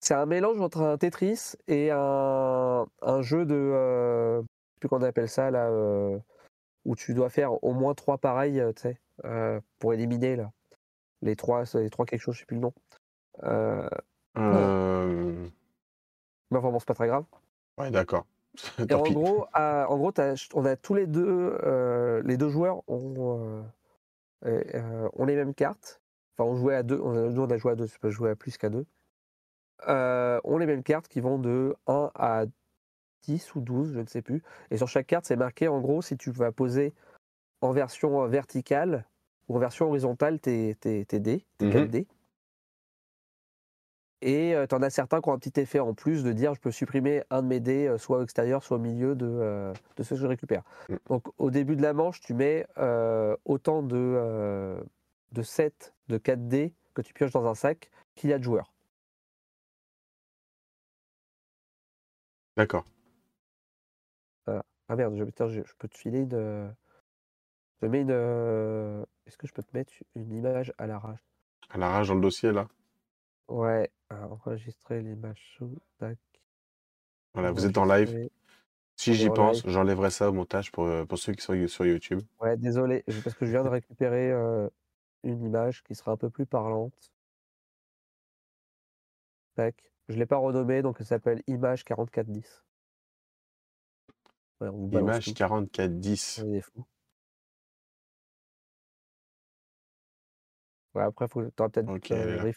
C'est 0.00 0.14
un 0.14 0.26
mélange 0.26 0.60
entre 0.60 0.82
un 0.82 0.98
Tetris 0.98 1.52
et 1.68 1.90
un, 1.92 2.86
un 3.02 3.22
jeu 3.22 3.44
de. 3.44 3.54
euh, 3.54 4.40
je 4.40 4.42
sais 4.42 4.80
plus 4.80 4.88
comment 4.88 5.04
on 5.04 5.08
appelle 5.08 5.28
ça, 5.28 5.50
là. 5.50 5.68
euh, 5.68 6.18
où 6.86 6.96
tu 6.96 7.12
dois 7.12 7.28
faire 7.28 7.62
au 7.62 7.74
moins 7.74 7.94
trois 7.94 8.16
pareils, 8.18 8.62
tu 8.74 8.82
sais, 8.82 8.98
pour 9.78 9.92
éliminer, 9.92 10.34
là. 10.36 10.50
Les 11.22 11.36
trois, 11.36 11.64
les 11.74 11.90
trois 11.90 12.06
quelque 12.06 12.22
chose, 12.22 12.34
je 12.34 12.40
sais 12.40 12.46
plus 12.46 12.56
le 12.56 12.62
nom. 12.62 12.72
Mais 16.50 16.58
enfin 16.58 16.70
bon, 16.70 16.78
c'est 16.78 16.88
pas 16.88 16.94
très 16.94 17.06
grave. 17.06 17.24
Ouais, 17.78 17.90
d'accord. 17.90 18.24
Et 18.88 18.94
en 18.94 19.10
gros, 19.12 19.46
à- 19.52 19.86
en 19.90 19.96
gros, 19.98 20.12
on 20.54 20.64
a 20.64 20.76
tous 20.76 20.94
les 20.94 21.06
deux, 21.06 21.58
euh, 21.62 22.22
les 22.24 22.36
deux 22.36 22.48
joueurs 22.48 22.82
ont, 22.88 23.62
euh, 24.46 24.62
euh, 24.74 25.08
ont 25.14 25.24
les 25.26 25.36
mêmes 25.36 25.54
cartes. 25.54 26.00
Enfin, 26.38 26.50
on 26.50 26.56
jouait 26.56 26.74
à 26.76 26.82
deux. 26.82 27.00
On 27.02 27.12
a, 27.16 27.28
nous, 27.30 27.42
on 27.42 27.50
a 27.50 27.56
joué 27.58 27.72
à 27.72 27.76
deux. 27.76 27.88
Tu 27.88 27.98
peux 27.98 28.10
jouer 28.10 28.30
à 28.30 28.36
plus 28.36 28.58
qu'à 28.58 28.70
deux. 28.70 28.86
Euh, 29.88 30.40
ont 30.44 30.58
les 30.58 30.66
mêmes 30.66 30.82
cartes 30.82 31.08
qui 31.08 31.20
vont 31.20 31.38
de 31.38 31.74
1 31.86 32.10
à 32.14 32.44
10 33.24 33.54
ou 33.54 33.60
12, 33.60 33.94
je 33.94 34.00
ne 34.00 34.06
sais 34.06 34.22
plus. 34.22 34.42
Et 34.70 34.76
sur 34.78 34.88
chaque 34.88 35.06
carte, 35.06 35.26
c'est 35.26 35.36
marqué 35.36 35.68
en 35.68 35.80
gros 35.80 36.02
si 36.02 36.16
tu 36.18 36.30
vas 36.32 36.52
poser 36.52 36.94
en 37.62 37.72
version 37.72 38.26
verticale 38.28 39.06
ou 39.48 39.56
en 39.56 39.60
version 39.60 39.88
horizontale 39.88 40.40
tes, 40.40 40.76
tes, 40.76 41.06
tes 41.06 41.20
dés, 41.20 41.46
tes 41.58 41.66
Mhm. 41.66 41.72
4 41.72 41.90
dés. 41.90 42.08
Et 44.22 44.54
tu 44.68 44.74
en 44.74 44.82
as 44.82 44.90
certains 44.90 45.20
qui 45.20 45.28
ont 45.28 45.32
un 45.32 45.38
petit 45.38 45.58
effet 45.60 45.80
en 45.80 45.94
plus 45.94 46.22
de 46.22 46.32
dire 46.32 46.54
je 46.54 46.60
peux 46.60 46.70
supprimer 46.70 47.22
un 47.30 47.42
de 47.42 47.46
mes 47.48 47.60
dés, 47.60 47.94
soit 47.98 48.18
au 48.18 48.22
extérieur, 48.22 48.62
soit 48.62 48.76
au 48.76 48.80
milieu 48.80 49.14
de, 49.14 49.26
euh, 49.26 49.72
de 49.96 50.02
ceux 50.02 50.16
que 50.16 50.20
je 50.20 50.26
récupère. 50.26 50.62
Mm. 50.88 50.96
Donc 51.08 51.28
au 51.38 51.50
début 51.50 51.76
de 51.76 51.82
la 51.82 51.92
manche, 51.92 52.20
tu 52.20 52.34
mets 52.34 52.66
euh, 52.78 53.36
autant 53.44 53.82
de, 53.82 53.96
euh, 53.96 54.80
de 55.32 55.42
sets 55.42 55.94
de 56.08 56.18
4 56.18 56.48
dés 56.48 56.74
que 56.94 57.02
tu 57.02 57.14
pioches 57.14 57.32
dans 57.32 57.46
un 57.46 57.54
sac 57.54 57.90
qu'il 58.14 58.30
y 58.30 58.32
a 58.32 58.38
de 58.38 58.44
joueurs. 58.44 58.72
D'accord. 62.56 62.84
Ah 64.46 64.96
merde, 64.96 65.14
je, 65.16 65.22
putain, 65.22 65.46
je, 65.46 65.62
je 65.64 65.72
peux 65.78 65.86
te 65.86 65.96
filer 65.96 66.22
une. 66.22 66.74
Je 67.80 67.86
mets 67.86 68.00
une. 68.00 68.10
Est-ce 69.24 69.38
que 69.38 69.46
je 69.46 69.52
peux 69.52 69.62
te 69.62 69.70
mettre 69.72 69.92
une 70.16 70.32
image 70.32 70.72
à 70.78 70.88
l'arrache 70.88 71.20
À 71.70 71.78
la 71.78 71.88
rage 71.88 72.08
dans 72.08 72.16
le 72.16 72.20
dossier, 72.20 72.50
là? 72.50 72.66
Ouais, 73.50 73.90
enregistrer 74.10 75.02
l'image 75.02 75.54
sous. 75.56 75.76
Tac. 75.98 76.18
Voilà, 77.34 77.50
vous 77.50 77.66
êtes 77.66 77.76
en 77.78 77.84
live. 77.84 78.30
Si 78.96 79.14
j'y 79.14 79.28
en 79.28 79.32
pense, 79.32 79.66
j'enlèverai 79.66 80.10
ça 80.10 80.28
au 80.28 80.32
montage 80.32 80.70
pour, 80.70 80.84
euh, 80.84 81.04
pour 81.04 81.18
ceux 81.18 81.32
qui 81.32 81.42
sont 81.42 81.66
sur 81.66 81.84
YouTube. 81.84 82.20
Ouais, 82.40 82.56
désolé, 82.56 83.02
parce 83.24 83.34
que 83.34 83.46
je 83.46 83.50
viens 83.50 83.64
de 83.64 83.68
récupérer 83.68 84.30
euh, 84.30 84.68
une 85.24 85.42
image 85.42 85.82
qui 85.82 85.94
sera 85.94 86.12
un 86.12 86.16
peu 86.16 86.30
plus 86.30 86.46
parlante. 86.46 86.92
Tac. 89.56 89.74
Je 90.08 90.14
ne 90.14 90.20
l'ai 90.20 90.26
pas 90.26 90.36
renommée, 90.36 90.82
donc 90.82 90.96
elle 91.00 91.06
s'appelle 91.06 91.42
Image 91.46 91.84
4410. 91.84 92.64
Ouais, 94.60 94.68
on 94.68 94.72
vous 94.72 94.86
balance 94.86 95.08
Image 95.08 95.24
tout, 95.24 95.34
4410. 95.34 96.42
on 96.44 96.48
est 96.48 96.52
des 96.52 96.60
fous. 96.60 96.84
Ouais, 100.94 101.04
après, 101.04 101.28
faut, 101.28 101.48
t'auras 101.50 101.70
peut-être 101.70 101.88
Ok, 101.88 102.10
euh, 102.10 102.52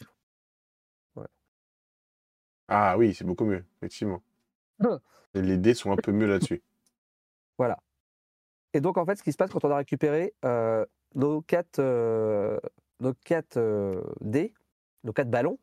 Ah 2.67 2.97
oui, 2.97 3.13
c'est 3.13 3.25
beaucoup 3.25 3.45
mieux, 3.45 3.63
effectivement. 3.77 4.21
Et 5.33 5.41
les 5.41 5.57
dés 5.57 5.73
sont 5.73 5.91
un 5.91 5.95
peu 5.97 6.11
mieux 6.11 6.27
là-dessus. 6.27 6.61
Voilà. 7.59 7.77
Et 8.73 8.81
donc, 8.81 8.97
en 8.97 9.05
fait, 9.05 9.15
ce 9.15 9.21
qui 9.23 9.31
se 9.31 9.37
passe 9.37 9.51
quand 9.51 9.63
on 9.63 9.69
a 9.69 9.77
récupéré 9.77 10.33
euh, 10.43 10.83
nos 11.13 11.41
quatre, 11.41 11.77
euh, 11.77 12.59
nos 12.99 13.13
quatre 13.13 13.57
euh, 13.57 14.01
dés, 14.21 14.55
nos 15.03 15.13
quatre 15.13 15.29
ballons. 15.29 15.59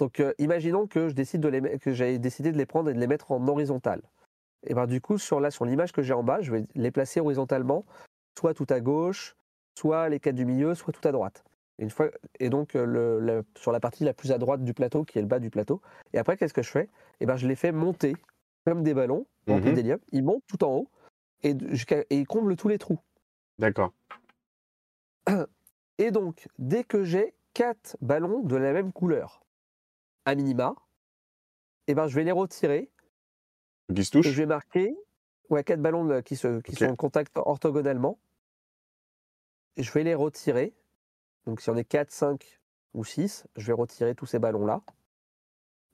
Donc, 0.00 0.18
euh, 0.18 0.34
imaginons 0.38 0.88
que 0.88 1.08
je 1.08 1.14
décide 1.14 1.40
de 1.40 1.48
les, 1.48 1.60
met- 1.60 1.78
que 1.78 1.92
j'ai 1.92 2.18
décidé 2.18 2.50
de 2.50 2.58
les 2.58 2.66
prendre 2.66 2.90
et 2.90 2.94
de 2.94 2.98
les 2.98 3.06
mettre 3.06 3.30
en 3.30 3.46
horizontal. 3.46 4.02
Et 4.66 4.74
ben 4.74 4.86
du 4.88 5.00
coup, 5.00 5.18
sur 5.18 5.38
là, 5.38 5.52
sur 5.52 5.64
l'image 5.64 5.92
que 5.92 6.02
j'ai 6.02 6.14
en 6.14 6.24
bas, 6.24 6.40
je 6.40 6.50
vais 6.50 6.66
les 6.74 6.90
placer 6.90 7.20
horizontalement, 7.20 7.86
soit 8.36 8.54
tout 8.54 8.66
à 8.68 8.80
gauche, 8.80 9.36
soit 9.78 10.08
les 10.08 10.18
quatre 10.18 10.34
du 10.34 10.44
milieu, 10.44 10.74
soit 10.74 10.92
tout 10.92 11.06
à 11.06 11.12
droite. 11.12 11.44
Et, 11.78 11.82
une 11.84 11.90
fois, 11.90 12.10
et 12.40 12.50
donc, 12.50 12.74
euh, 12.74 12.84
le- 12.84 13.20
le- 13.20 13.44
sur 13.56 13.72
la 13.72 13.80
partie 13.80 14.04
la 14.04 14.12
plus 14.12 14.32
à 14.32 14.38
droite 14.38 14.64
du 14.64 14.74
plateau, 14.74 15.04
qui 15.04 15.18
est 15.18 15.22
le 15.22 15.28
bas 15.28 15.38
du 15.38 15.50
plateau. 15.50 15.80
Et 16.12 16.18
après, 16.18 16.36
qu'est-ce 16.36 16.54
que 16.54 16.62
je 16.62 16.70
fais? 16.70 16.88
Et 17.20 17.26
ben, 17.26 17.36
je 17.36 17.46
les 17.46 17.54
fais 17.54 17.72
monter 17.72 18.14
comme 18.66 18.82
des 18.82 18.94
ballons 18.94 19.26
Mhm. 19.46 19.74
d'hélium. 19.74 20.00
Ils 20.12 20.24
montent 20.24 20.44
tout 20.46 20.62
en 20.64 20.72
haut 20.72 20.88
et, 21.42 21.56
ils 22.10 22.26
comblent 22.26 22.56
tous 22.56 22.68
les 22.68 22.78
trous. 22.78 22.98
D'accord. 23.58 23.92
Et 25.98 26.10
donc, 26.10 26.48
dès 26.58 26.84
que 26.84 27.04
j'ai 27.04 27.34
quatre 27.54 27.96
ballons 28.00 28.40
de 28.40 28.56
la 28.56 28.72
même 28.72 28.92
couleur, 28.92 29.44
à 30.24 30.34
minima, 30.34 30.74
et 31.86 31.94
ben, 31.94 32.06
je 32.06 32.14
vais 32.14 32.24
les 32.24 32.32
retirer 32.32 32.90
ils 33.88 34.04
se 34.04 34.10
et 34.10 34.12
touchent 34.12 34.30
je 34.30 34.36
vais 34.36 34.46
marquer 34.46 34.94
ouais, 35.48 35.64
quatre 35.64 35.80
ballons 35.80 36.04
de- 36.04 36.20
qui, 36.20 36.36
se, 36.36 36.60
qui 36.60 36.76
sont 36.76 36.86
en 36.86 36.96
contact 36.96 37.36
orthogonalement. 37.36 38.18
Et 39.76 39.82
je 39.82 39.92
vais 39.92 40.04
les 40.04 40.14
retirer. 40.14 40.74
Donc, 41.48 41.62
si 41.62 41.70
on 41.70 41.76
est 41.76 41.84
4, 41.84 42.10
5 42.10 42.60
ou 42.92 43.04
6, 43.04 43.46
je 43.56 43.66
vais 43.66 43.72
retirer 43.72 44.14
tous 44.14 44.26
ces 44.26 44.38
ballons-là. 44.38 44.82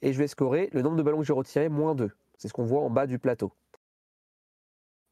Et 0.02 0.12
je 0.12 0.18
vais 0.18 0.26
scorer 0.26 0.68
le 0.72 0.82
nombre 0.82 0.96
de 0.96 1.02
ballons 1.04 1.18
que 1.18 1.24
j'ai 1.24 1.32
retirés, 1.32 1.68
moins 1.68 1.94
2. 1.94 2.10
C'est 2.38 2.48
ce 2.48 2.52
qu'on 2.52 2.64
voit 2.64 2.80
en 2.80 2.90
bas 2.90 3.06
du 3.06 3.20
plateau. 3.20 3.52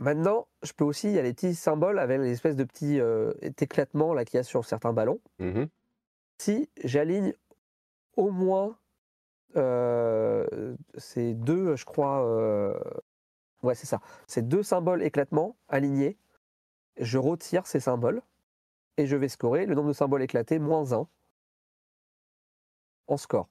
Maintenant, 0.01 0.48
je 0.64 0.73
peux 0.73 0.82
aussi, 0.82 1.06
il 1.06 1.14
y 1.14 1.19
a 1.20 1.23
les 1.23 1.32
petits 1.32 1.55
symboles 1.55 2.01
avec 2.01 2.20
les 2.20 2.32
espèces 2.32 2.56
de 2.56 2.64
petits 2.64 2.98
euh, 2.98 3.32
éclatements 3.40 4.14
là 4.14 4.24
qu'il 4.24 4.36
y 4.36 4.40
a 4.40 4.43
sur 4.43 4.64
certains 4.64 4.93
ballons. 4.93 5.20
Mhm. 5.39 5.69
Si 6.39 6.69
j'aligne 6.82 7.35
au 8.16 8.32
moins 8.32 8.77
euh, 9.55 10.74
ces 10.97 11.35
deux, 11.35 11.77
je 11.77 11.85
crois, 11.85 12.27
euh, 12.27 12.74
ouais, 13.62 13.77
c'est 13.77 13.86
ça, 13.86 14.01
ces 14.27 14.43
deux 14.43 14.64
symboles 14.64 15.05
éclatements 15.05 15.55
alignés, 15.69 16.19
je 16.97 17.19
retire 17.19 17.69
ces 17.69 17.78
symboles 17.78 18.23
et 18.97 19.06
je 19.06 19.16
vais 19.16 19.28
scorer 19.28 19.66
le 19.66 19.74
nombre 19.74 19.89
de 19.89 19.93
symboles 19.93 20.23
éclatés 20.23 20.59
moins 20.59 20.93
1 20.93 21.09
en 23.09 23.16
score. 23.16 23.48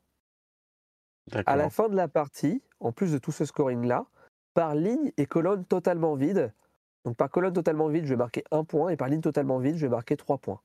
À 1.46 1.56
la 1.56 1.70
fin 1.70 1.88
de 1.88 1.96
la 1.96 2.08
partie, 2.08 2.62
en 2.80 2.92
plus 2.92 3.12
de 3.12 3.18
tout 3.18 3.32
ce 3.32 3.46
scoring-là, 3.46 4.06
par 4.54 4.76
ligne 4.76 5.12
et 5.18 5.26
colonne 5.26 5.66
totalement 5.66 6.16
vide, 6.16 6.54
donc 7.06 7.16
par 7.16 7.30
colonne 7.30 7.54
totalement 7.54 7.88
vide, 7.88 8.06
je 8.06 8.10
vais 8.10 8.18
marquer 8.18 8.44
un 8.52 8.64
point, 8.64 8.90
et 8.90 8.98
par 8.98 9.08
ligne 9.08 9.22
totalement 9.22 9.60
vide, 9.60 9.76
je 9.76 9.86
vais 9.86 9.92
marquer 9.92 10.18
trois 10.18 10.38
points. 10.38 10.62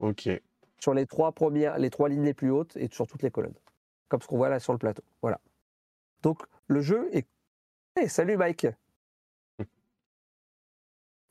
Ok. 0.00 0.28
Sur 0.80 0.94
les 0.94 1.06
trois 1.06 1.32
premières, 1.32 1.78
les 1.78 1.90
trois 1.90 2.08
lignes 2.08 2.24
les 2.24 2.34
plus 2.34 2.50
hautes 2.50 2.76
et 2.76 2.88
sur 2.90 3.06
toutes 3.06 3.22
les 3.22 3.30
colonnes. 3.30 3.54
Comme 4.08 4.20
ce 4.20 4.26
qu'on 4.26 4.36
voit 4.36 4.48
là 4.48 4.58
sur 4.58 4.72
le 4.72 4.78
plateau. 4.78 5.02
Voilà. 5.20 5.40
Donc 6.22 6.42
le 6.66 6.80
jeu 6.80 7.08
est. 7.12 7.26
Eh, 8.00 8.08
salut 8.08 8.36
Mike 8.36 8.66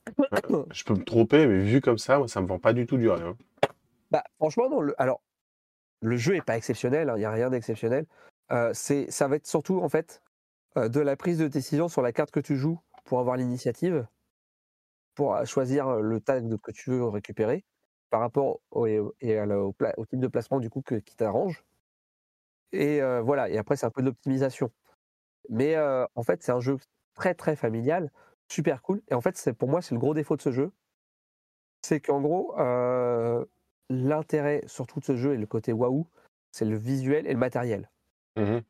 Je 0.72 0.84
peux 0.84 0.94
me 0.94 1.04
tromper, 1.04 1.46
mais 1.46 1.60
vu 1.60 1.80
comme 1.80 1.98
ça, 1.98 2.18
moi, 2.18 2.28
ça 2.28 2.40
me 2.40 2.46
vend 2.46 2.58
pas 2.58 2.72
du 2.72 2.86
tout 2.86 2.96
du 2.96 3.08
rêve. 3.08 3.26
hein. 3.26 3.36
Bah, 4.10 4.24
franchement, 4.36 4.68
non. 4.68 4.80
Le, 4.80 5.00
alors, 5.00 5.22
le 6.00 6.16
jeu 6.16 6.36
est 6.36 6.44
pas 6.44 6.56
exceptionnel, 6.56 7.08
hein, 7.10 7.14
il 7.16 7.20
n'y 7.20 7.24
a 7.24 7.30
rien 7.30 7.50
d'exceptionnel. 7.50 8.06
Euh, 8.50 8.70
c'est, 8.74 9.10
ça 9.10 9.28
va 9.28 9.36
être 9.36 9.46
surtout, 9.46 9.80
en 9.80 9.88
fait, 9.88 10.22
euh, 10.76 10.88
de 10.88 11.00
la 11.00 11.16
prise 11.16 11.38
de 11.38 11.48
décision 11.48 11.88
sur 11.88 12.02
la 12.02 12.12
carte 12.12 12.30
que 12.30 12.40
tu 12.40 12.56
joues 12.56 12.80
pour 13.04 13.20
avoir 13.20 13.36
l'initiative, 13.36 14.06
pour 15.14 15.34
euh, 15.34 15.44
choisir 15.44 15.88
euh, 15.88 16.00
le 16.00 16.20
tag 16.20 16.48
que 16.60 16.72
tu 16.72 16.90
veux 16.90 17.04
récupérer 17.08 17.64
par 18.10 18.20
rapport 18.20 18.60
au, 18.70 18.86
et, 18.86 19.38
à 19.38 19.46
la- 19.46 19.60
au, 19.60 19.74
type 20.06 20.20
de 20.20 20.28
placement 20.28 20.60
du 20.60 20.68
coup 20.68 20.82
que- 20.82 20.96
qui 20.96 21.16
t'arrange. 21.16 21.64
Et 22.72 23.02
euh, 23.02 23.20
voilà, 23.22 23.48
et 23.48 23.58
après, 23.58 23.76
c'est 23.76 23.86
un 23.86 23.90
peu 23.90 24.02
de 24.02 24.06
l'optimisation. 24.06 24.70
Mais 25.48 25.76
euh, 25.76 26.04
en 26.14 26.22
fait, 26.22 26.42
c'est 26.42 26.52
un 26.52 26.60
jeu 26.60 26.76
très, 27.14 27.34
très 27.34 27.56
familial, 27.56 28.10
super 28.52 28.82
cool. 28.82 29.02
Et 29.08 29.14
en 29.14 29.20
fait, 29.20 29.36
c'est, 29.36 29.52
pour 29.52 29.68
moi, 29.68 29.82
c'est 29.82 29.94
le 29.94 30.00
gros 30.00 30.14
défaut 30.14 30.36
de 30.36 30.42
ce 30.42 30.52
jeu. 30.52 30.72
C'est 31.82 32.00
qu'en 32.00 32.20
gros, 32.20 32.58
euh, 32.58 33.44
l'intérêt 33.88 34.62
surtout 34.66 35.00
de 35.00 35.04
ce 35.04 35.16
jeu 35.16 35.34
et 35.34 35.36
le 35.36 35.46
côté 35.46 35.72
waouh, 35.72 36.06
c'est 36.52 36.64
le 36.64 36.76
visuel 36.76 37.26
et 37.26 37.32
le 37.32 37.38
matériel. 37.38 37.90
Mhm. 38.36 38.62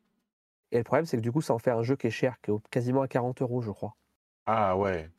Et 0.70 0.78
le 0.78 0.84
problème, 0.84 1.04
c'est 1.04 1.16
que 1.18 1.22
du 1.22 1.32
coup, 1.32 1.42
ça 1.42 1.52
en 1.52 1.58
fait 1.58 1.70
un 1.70 1.82
jeu 1.82 1.96
qui 1.96 2.06
est 2.06 2.10
cher, 2.10 2.40
qui 2.40 2.50
est 2.50 2.68
quasiment 2.70 3.02
à 3.02 3.08
40 3.08 3.42
euros, 3.42 3.60
je 3.60 3.70
crois. 3.70 3.96
Ah 4.46 4.76
ouais. 4.76 5.10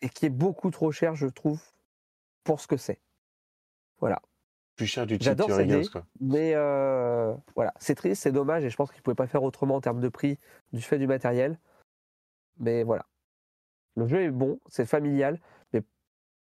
Et 0.00 0.08
qui 0.08 0.26
est 0.26 0.30
beaucoup 0.30 0.70
trop 0.70 0.92
cher, 0.92 1.14
je 1.16 1.26
trouve, 1.26 1.60
pour 2.44 2.60
ce 2.60 2.68
que 2.68 2.76
c'est. 2.76 3.00
Voilà. 3.98 4.20
Plus 4.76 4.86
cher 4.86 5.06
du 5.06 5.18
J'adore 5.20 5.48
Games, 5.48 5.66
dés. 5.66 5.88
quoi. 5.88 6.06
Mais 6.20 6.52
euh, 6.54 7.34
voilà, 7.56 7.74
c'est 7.78 7.94
triste, 7.94 8.22
c'est 8.22 8.32
dommage, 8.32 8.64
et 8.64 8.70
je 8.70 8.76
pense 8.76 8.90
qu'ils 8.90 9.00
ne 9.00 9.02
pouvaient 9.02 9.14
pas 9.14 9.26
faire 9.26 9.42
autrement 9.42 9.76
en 9.76 9.80
termes 9.80 10.00
de 10.00 10.08
prix 10.08 10.38
du 10.72 10.80
fait 10.80 10.98
du 10.98 11.06
matériel. 11.06 11.58
Mais 12.58 12.84
voilà. 12.84 13.06
Le 13.96 14.06
jeu 14.06 14.22
est 14.22 14.30
bon, 14.30 14.58
c'est 14.68 14.86
familial, 14.86 15.38
mais 15.72 15.82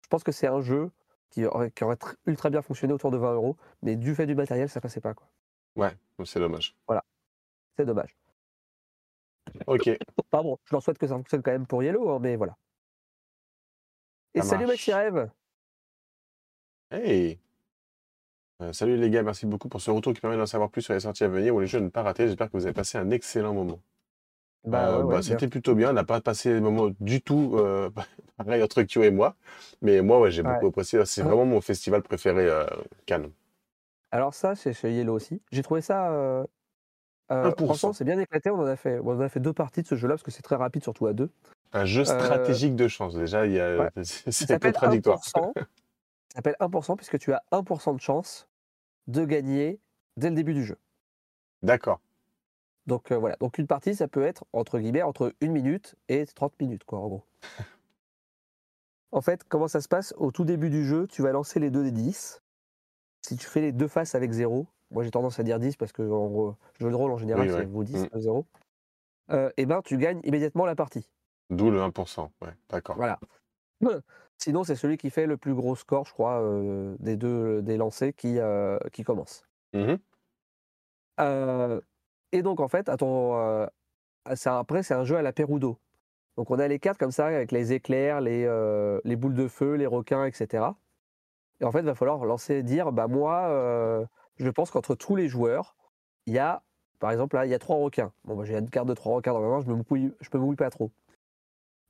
je 0.03 0.09
pense 0.09 0.23
que 0.25 0.33
c'est 0.33 0.47
un 0.47 0.61
jeu 0.61 0.91
qui 1.31 1.45
aurait, 1.47 1.71
qui 1.71 1.85
aurait 1.85 1.97
tr- 1.97 2.15
ultra 2.27 2.51
bien 2.51 2.63
fonctionné 2.63 2.93
autour 2.93 3.11
de 3.11 3.17
20 3.19 3.35
euros, 3.35 3.57
mais 3.83 3.97
du 3.97 4.15
fait 4.15 4.27
du 4.27 4.35
matériel, 4.35 4.69
ça 4.69 4.81
passait 4.81 5.01
pas. 5.01 5.15
quoi. 5.15 5.29
Ouais, 5.77 5.93
c'est 6.25 6.41
dommage. 6.41 6.77
C'est 7.77 7.85
dommage. 7.87 8.17
Ok. 9.67 9.89
Pardon, 10.31 10.59
je 10.65 10.75
leur 10.75 10.83
souhaite 10.83 10.99
que 10.99 11.07
ça 11.07 11.15
fonctionne 11.15 11.43
quand 11.43 11.53
même 11.53 11.67
pour 11.67 11.83
Yellow, 11.83 12.11
hein, 12.11 12.19
mais 12.21 12.37
voilà. 12.37 12.57
Et 14.35 14.41
Ça 14.41 14.49
salut. 14.49 14.67
Maxi 14.67 14.93
Rêve 14.93 15.31
Hey 16.91 17.39
Euh, 18.61 18.73
Salut 18.73 18.97
les 18.97 19.11
gars, 19.11 19.23
merci 19.23 19.47
beaucoup 19.47 19.69
pour 19.69 19.81
ce 19.81 19.91
retour 19.91 20.13
qui 20.13 20.21
permet 20.21 20.37
d'en 20.37 20.47
savoir 20.47 20.71
plus 20.71 20.83
sur 20.83 20.93
les 20.95 21.01
sorties 21.01 21.25
à 21.25 21.29
venir 21.29 21.55
ou 21.55 21.61
les 21.61 21.67
jeux 21.67 21.79
à 21.79 21.83
ne 21.83 21.89
pas 21.89 22.03
rater. 22.03 22.27
J'espère 22.27 22.51
que 22.51 22.57
vous 22.57 22.65
avez 22.67 22.75
passé 22.75 22.99
un 22.99 23.11
excellent 23.11 23.55
moment. 23.55 23.81
Bah, 24.69 24.89
Euh, 24.89 24.97
ouais, 24.99 25.09
bah, 25.09 25.17
ouais. 25.17 25.23
C'était 25.23 25.49
plutôt 25.49 25.75
bien. 25.75 25.91
On 25.91 25.93
n'a 25.95 26.05
pas 26.05 26.21
passé 26.21 26.53
des 26.55 26.61
moments 26.61 26.91
du 27.01 27.21
tout 27.23 27.53
euh, 27.57 27.91
pareil 28.37 28.63
entre 28.63 28.83
Kyo 28.83 29.03
et 29.03 29.11
moi. 29.11 29.35
Mais 29.83 30.03
moi, 30.03 30.21
ouais, 30.21 30.31
j'ai 30.31 30.43
beaucoup 30.43 30.67
apprécié. 30.69 31.05
C'est 31.05 31.23
Ouais. 31.23 31.29
vraiment 31.29 31.47
mon 31.47 31.61
festival 31.61 32.03
préféré, 32.03 32.47
euh, 32.49 32.65
Cannes. 33.07 33.31
Alors 34.11 34.33
ça, 34.35 34.55
c'est 34.55 34.73
chez 34.73 34.93
Yellow 34.93 35.15
aussi. 35.15 35.41
J'ai 35.53 35.63
trouvé 35.63 35.81
ça... 35.81 36.11
euh, 36.13 36.45
1%. 37.31 37.65
franchement, 37.67 37.93
c'est 37.93 38.05
bien 38.05 38.19
éclaté. 38.19 38.51
On 38.51 38.59
en, 38.61 38.65
a 38.67 38.77
fait, 38.77 39.01
on 39.01 39.11
en 39.11 39.21
a 39.21 39.29
fait 39.29 39.41
deux 39.41 39.53
parties 39.53 39.83
de 39.83 39.87
ce 39.87 39.97
jeu-là, 39.97 40.15
parce 40.15 40.23
que 40.23 40.31
c'est 40.31 40.41
très 40.43 40.57
rapide, 40.57 40.83
surtout 40.83 41.07
à 41.07 41.13
deux. 41.13 41.31
Un 41.75 41.85
jeu 41.85 42.05
stratégique 42.07 42.75
de 42.75 42.89
chance. 42.89 43.15
Déjà, 43.15 43.45
il 43.45 43.53
y 43.53 43.61
a... 43.61 43.91
C'est 44.03 44.59
contradictoire. 44.63 45.19
1%. 45.19 45.53
Il 45.57 46.35
s'appelle 46.35 46.57
1% 46.61 46.97
puisque 46.97 47.19
tu 47.19 47.33
as 47.35 47.43
1% 47.53 47.97
de 47.97 48.01
chance 48.01 48.49
de 49.09 49.25
gagner 49.27 49.79
dès 50.17 50.31
le 50.31 50.37
début 50.37 50.55
du 50.55 50.65
jeu. 50.65 50.79
D'accord. 51.63 52.01
Donc 52.89 53.13
euh, 53.13 53.17
voilà, 53.19 53.37
donc 53.37 53.59
une 53.59 53.67
partie, 53.67 53.95
ça 53.95 54.09
peut 54.09 54.23
être 54.25 54.45
entre 54.55 54.79
guillemets 54.79 55.03
entre 55.03 55.35
1 55.43 55.49
minute 55.49 55.95
et 56.09 56.25
30 56.27 56.59
minutes, 56.59 56.85
quoi, 56.85 56.99
en 56.99 57.07
gros. 57.09 57.25
en 59.13 59.21
fait, 59.21 59.45
comment 59.45 59.69
ça 59.69 59.81
se 59.83 59.89
passe? 59.89 60.15
Au 60.17 60.33
tout 60.33 60.45
début 60.45 60.71
du 60.71 60.85
jeu, 60.85 61.07
tu 61.07 61.23
vas 61.23 61.31
lancer 61.33 61.61
les 61.61 61.71
deux 61.71 61.85
des 61.85 61.93
10. 61.93 62.43
Si 63.27 63.37
tu 63.37 63.47
fais 63.47 63.61
les 63.61 63.73
deux 63.73 63.89
faces 63.89 64.15
avec 64.15 64.33
0, 64.33 64.67
moi 64.91 65.05
j'ai 65.05 65.11
tendance 65.11 65.39
à 65.39 65.43
dire 65.43 65.59
10 65.59 65.77
parce 65.77 65.93
que 65.93 66.03
en 66.03 66.29
gros, 66.29 66.57
jeu 66.81 66.89
de 66.91 66.95
rôle 66.95 67.11
en 67.11 67.19
général, 67.19 67.47
Oui, 67.47 67.53
c'est 67.53 67.59
ouais. 67.61 67.67
vaut 67.67 67.85
10, 67.85 68.05
Mm. 68.05 68.21
0. 68.21 68.47
et 69.59 69.67
ben 69.67 69.83
tu 69.83 69.99
gagnes 69.99 70.21
immédiatement 70.25 70.65
la 70.65 70.75
partie. 70.75 71.11
D'où 71.51 71.71
le 71.71 71.81
1%. 71.83 72.31
Ouais, 72.41 72.55
d'accord. 72.71 72.97
Voilà. 72.97 73.21
Sinon, 74.39 74.65
c'est 74.65 74.77
celui 74.77 74.97
qui 74.97 75.11
fait 75.11 75.27
le 75.27 75.37
plus 75.37 75.53
gros 75.55 75.77
score, 75.77 76.07
je 76.07 76.13
crois, 76.13 76.41
euh, 76.41 76.97
des 77.01 77.17
deux 77.17 77.61
des 77.61 77.77
lancers 77.77 78.15
qui, 78.15 78.39
euh, 78.39 78.79
qui 78.93 79.03
commence. 79.05 79.45
Mhm. 79.75 79.99
Et 82.33 82.43
donc, 82.43 82.61
en 82.61 82.69
fait, 82.69 82.89
euh, 82.89 83.67
après, 84.27 84.83
c'est 84.83 84.95
un 84.95 85.05
jeu 85.05 85.17
à 85.17 85.23
la 85.23 85.33
Perudo. 85.33 85.79
Donc, 86.37 86.51
on 86.51 86.59
a 86.59 86.69
les 86.69 86.79
cartes 86.79 86.99
comme 86.99 87.11
ça, 87.11 87.27
avec 87.27 87.53
les 87.53 87.73
éclairs, 87.73 88.21
les, 88.21 88.45
euh, 88.45 89.01
les 89.05 89.17
boules 89.17 89.35
de 89.35 89.49
feu, 89.49 89.75
les 89.75 89.87
requins, 89.87 90.25
etc. 90.25 90.67
Et 91.61 91.65
en 91.65 91.73
fait, 91.73 91.81
il 91.81 91.85
va 91.85 91.95
falloir 91.95 92.25
lancer, 92.25 92.63
dire, 92.63 92.93
bah 92.93 93.09
moi, 93.09 93.49
euh, 93.49 94.05
je 94.37 94.49
pense 94.51 94.71
qu'entre 94.71 94.95
tous 94.95 95.17
les 95.17 95.29
joueurs, 95.29 95.75
il 96.27 96.35
y 96.35 96.39
a, 96.39 96.63
par 97.01 97.11
exemple, 97.11 97.37
là, 97.37 97.47
il 97.47 97.51
y 97.51 97.55
a 97.55 97.59
trois 97.59 97.77
requins. 97.77 98.13
Bon, 98.25 98.37
bah, 98.37 98.45
j'ai 98.45 98.57
une 98.57 98.71
carte 98.71 98.87
de 98.87 98.95
trois 98.95 99.17
requins 99.17 99.33
dans 99.33 99.41
ma 99.41 99.49
main, 99.49 99.61
je 99.61 99.67
me 99.67 99.83
mouille, 99.91 100.15
je 100.21 100.55
pas 100.55 100.71
trop. 100.71 100.91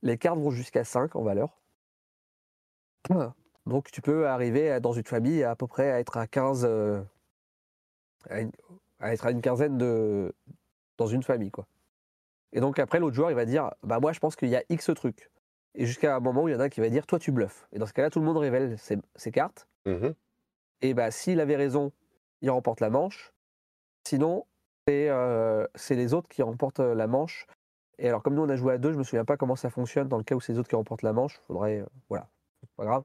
Les 0.01 0.17
cartes 0.17 0.39
vont 0.39 0.51
jusqu'à 0.51 0.83
5 0.83 1.15
en 1.15 1.23
valeur. 1.23 1.59
Donc, 3.65 3.91
tu 3.91 4.01
peux 4.01 4.27
arriver 4.27 4.79
dans 4.79 4.93
une 4.93 5.03
famille 5.03 5.43
à, 5.43 5.55
peu 5.55 5.67
près 5.67 5.91
à 5.91 5.99
être 5.99 6.17
à 6.17 6.25
15, 6.25 6.65
euh, 6.67 7.01
à, 8.29 8.41
une, 8.41 8.51
à 8.99 9.13
être 9.13 9.25
à 9.25 9.31
une 9.31 9.41
quinzaine 9.41 9.77
de 9.77 10.33
dans 10.97 11.07
une 11.07 11.23
famille, 11.23 11.51
quoi. 11.51 11.67
Et 12.51 12.59
donc 12.59 12.79
après, 12.79 12.99
l'autre 12.99 13.15
joueur, 13.15 13.31
il 13.31 13.35
va 13.35 13.45
dire, 13.45 13.71
bah 13.83 13.99
moi, 13.99 14.11
je 14.11 14.19
pense 14.19 14.35
qu'il 14.35 14.49
y 14.49 14.55
a 14.55 14.63
X 14.69 14.91
trucs. 14.95 15.29
Et 15.75 15.85
jusqu'à 15.85 16.15
un 16.15 16.19
moment 16.19 16.43
où 16.43 16.47
il 16.47 16.53
y 16.53 16.55
en 16.55 16.59
a 16.59 16.63
un 16.63 16.69
qui 16.69 16.81
va 16.81 16.89
dire, 16.89 17.05
toi, 17.05 17.19
tu 17.19 17.31
bluffes. 17.31 17.67
Et 17.71 17.79
dans 17.79 17.85
ce 17.85 17.93
cas-là, 17.93 18.09
tout 18.09 18.19
le 18.19 18.25
monde 18.25 18.37
révèle 18.37 18.77
ses, 18.77 18.97
ses 19.15 19.31
cartes. 19.31 19.67
Mhm. 19.85 20.13
Et 20.81 20.93
bah, 20.93 21.11
s'il 21.11 21.39
avait 21.39 21.55
raison, 21.55 21.91
il 22.41 22.49
remporte 22.49 22.81
la 22.81 22.89
manche. 22.89 23.33
Sinon, 24.07 24.45
c'est 24.87 25.09
euh, 25.09 25.67
les 25.89 26.13
autres 26.13 26.27
qui 26.27 26.41
remportent 26.41 26.79
euh, 26.79 26.95
la 26.95 27.07
manche. 27.07 27.45
Et 27.99 28.07
alors, 28.07 28.23
comme 28.23 28.33
nous, 28.33 28.41
on 28.41 28.49
a 28.49 28.55
joué 28.55 28.73
à 28.73 28.77
deux, 28.77 28.91
je 28.93 28.97
me 28.97 29.03
souviens 29.03 29.25
pas 29.25 29.37
comment 29.37 29.55
ça 29.55 29.69
fonctionne 29.69 30.07
dans 30.07 30.17
le 30.17 30.23
cas 30.23 30.35
où 30.35 30.41
c'est 30.41 30.53
les 30.53 30.59
autres 30.59 30.69
qui 30.69 30.75
remportent 30.75 31.03
la 31.03 31.13
manche. 31.13 31.39
Faudrait. 31.47 31.79
euh, 31.79 31.85
voilà, 32.07 32.27
pas 32.75 32.85
grave. 32.85 33.03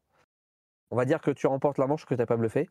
On 0.91 0.97
va 0.97 1.05
dire 1.05 1.21
que 1.21 1.31
tu 1.31 1.47
remportes 1.47 1.79
la 1.79 1.87
manche 1.87 2.07
que 2.07 2.15
tu 2.15 2.21
n'as 2.21 2.27
pas 2.27 2.37
bluffé. 2.37 2.71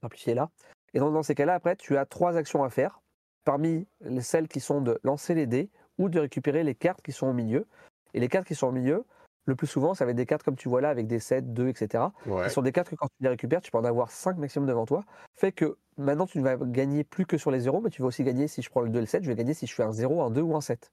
Simplifié 0.00 0.34
là. 0.34 0.50
Et 0.94 0.98
donc, 0.98 1.12
dans 1.12 1.22
ces 1.22 1.34
cas-là, 1.34 1.54
après, 1.54 1.76
tu 1.76 1.96
as 1.96 2.06
trois 2.06 2.36
actions 2.36 2.64
à 2.64 2.70
faire. 2.70 3.00
Parmi 3.44 3.86
les- 4.00 4.20
celles 4.20 4.48
qui 4.48 4.60
sont 4.60 4.80
de 4.80 5.00
lancer 5.02 5.34
les 5.34 5.46
dés 5.46 5.70
ou 5.98 6.08
de 6.08 6.20
récupérer 6.20 6.62
les 6.64 6.74
cartes 6.74 7.02
qui 7.02 7.12
sont 7.12 7.26
au 7.28 7.32
milieu. 7.32 7.66
Et 8.14 8.20
les 8.20 8.28
cartes 8.28 8.46
qui 8.46 8.54
sont 8.54 8.66
au 8.68 8.72
milieu, 8.72 9.04
le 9.46 9.56
plus 9.56 9.66
souvent, 9.66 9.94
ça 9.94 10.04
va 10.04 10.10
être 10.10 10.16
des 10.16 10.26
cartes 10.26 10.42
comme 10.42 10.56
tu 10.56 10.68
vois 10.68 10.80
là, 10.80 10.90
avec 10.90 11.06
des 11.06 11.18
7, 11.20 11.52
2, 11.54 11.68
etc. 11.68 12.04
Ouais. 12.26 12.44
Ce 12.48 12.54
sont 12.54 12.62
des 12.62 12.72
cartes 12.72 12.90
que 12.90 12.96
quand 12.96 13.06
tu 13.08 13.22
les 13.22 13.28
récupères, 13.28 13.60
tu 13.62 13.70
peux 13.70 13.78
en 13.78 13.84
avoir 13.84 14.10
5 14.10 14.36
maximum 14.36 14.68
devant 14.68 14.84
toi. 14.84 15.04
Fait 15.36 15.52
que 15.52 15.78
maintenant, 15.96 16.26
tu 16.26 16.38
ne 16.38 16.44
vas 16.44 16.56
gagner 16.56 17.02
plus 17.04 17.24
que 17.26 17.38
sur 17.38 17.50
les 17.50 17.60
0, 17.60 17.80
mais 17.80 17.90
tu 17.90 18.02
vas 18.02 18.08
aussi 18.08 18.22
gagner 18.24 18.46
si 18.48 18.60
je 18.62 18.68
prends 18.70 18.82
le 18.82 18.90
2 18.90 18.98
et 18.98 19.02
le 19.02 19.06
7, 19.06 19.22
je 19.22 19.28
vais 19.28 19.34
gagner 19.36 19.54
si 19.54 19.66
je 19.66 19.74
fais 19.74 19.82
un 19.82 19.92
0, 19.92 20.20
un 20.22 20.30
2 20.30 20.42
ou 20.42 20.54
un 20.56 20.60
7. 20.60 20.92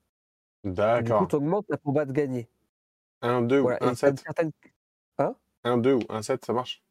Du 0.63 0.69
coup, 0.71 0.75
D'accord. 0.75 1.27
tu 1.27 1.35
augmentes 1.35 1.67
ta 1.67 1.77
combat 1.77 2.05
de 2.05 2.11
gagner. 2.13 2.49
Un 3.21 3.41
2 3.41 3.59
Voilà. 3.59 3.79
ou 3.81 3.85
un 3.85 3.87
Et 3.87 3.91
t'as 3.91 4.07
7 4.07 4.19
certaines- 4.19 4.51
Un 5.63 5.77
2 5.77 5.95
ou 5.95 5.99
un 6.09 6.21
7, 6.21 6.45
ça 6.45 6.53
marche? 6.53 6.81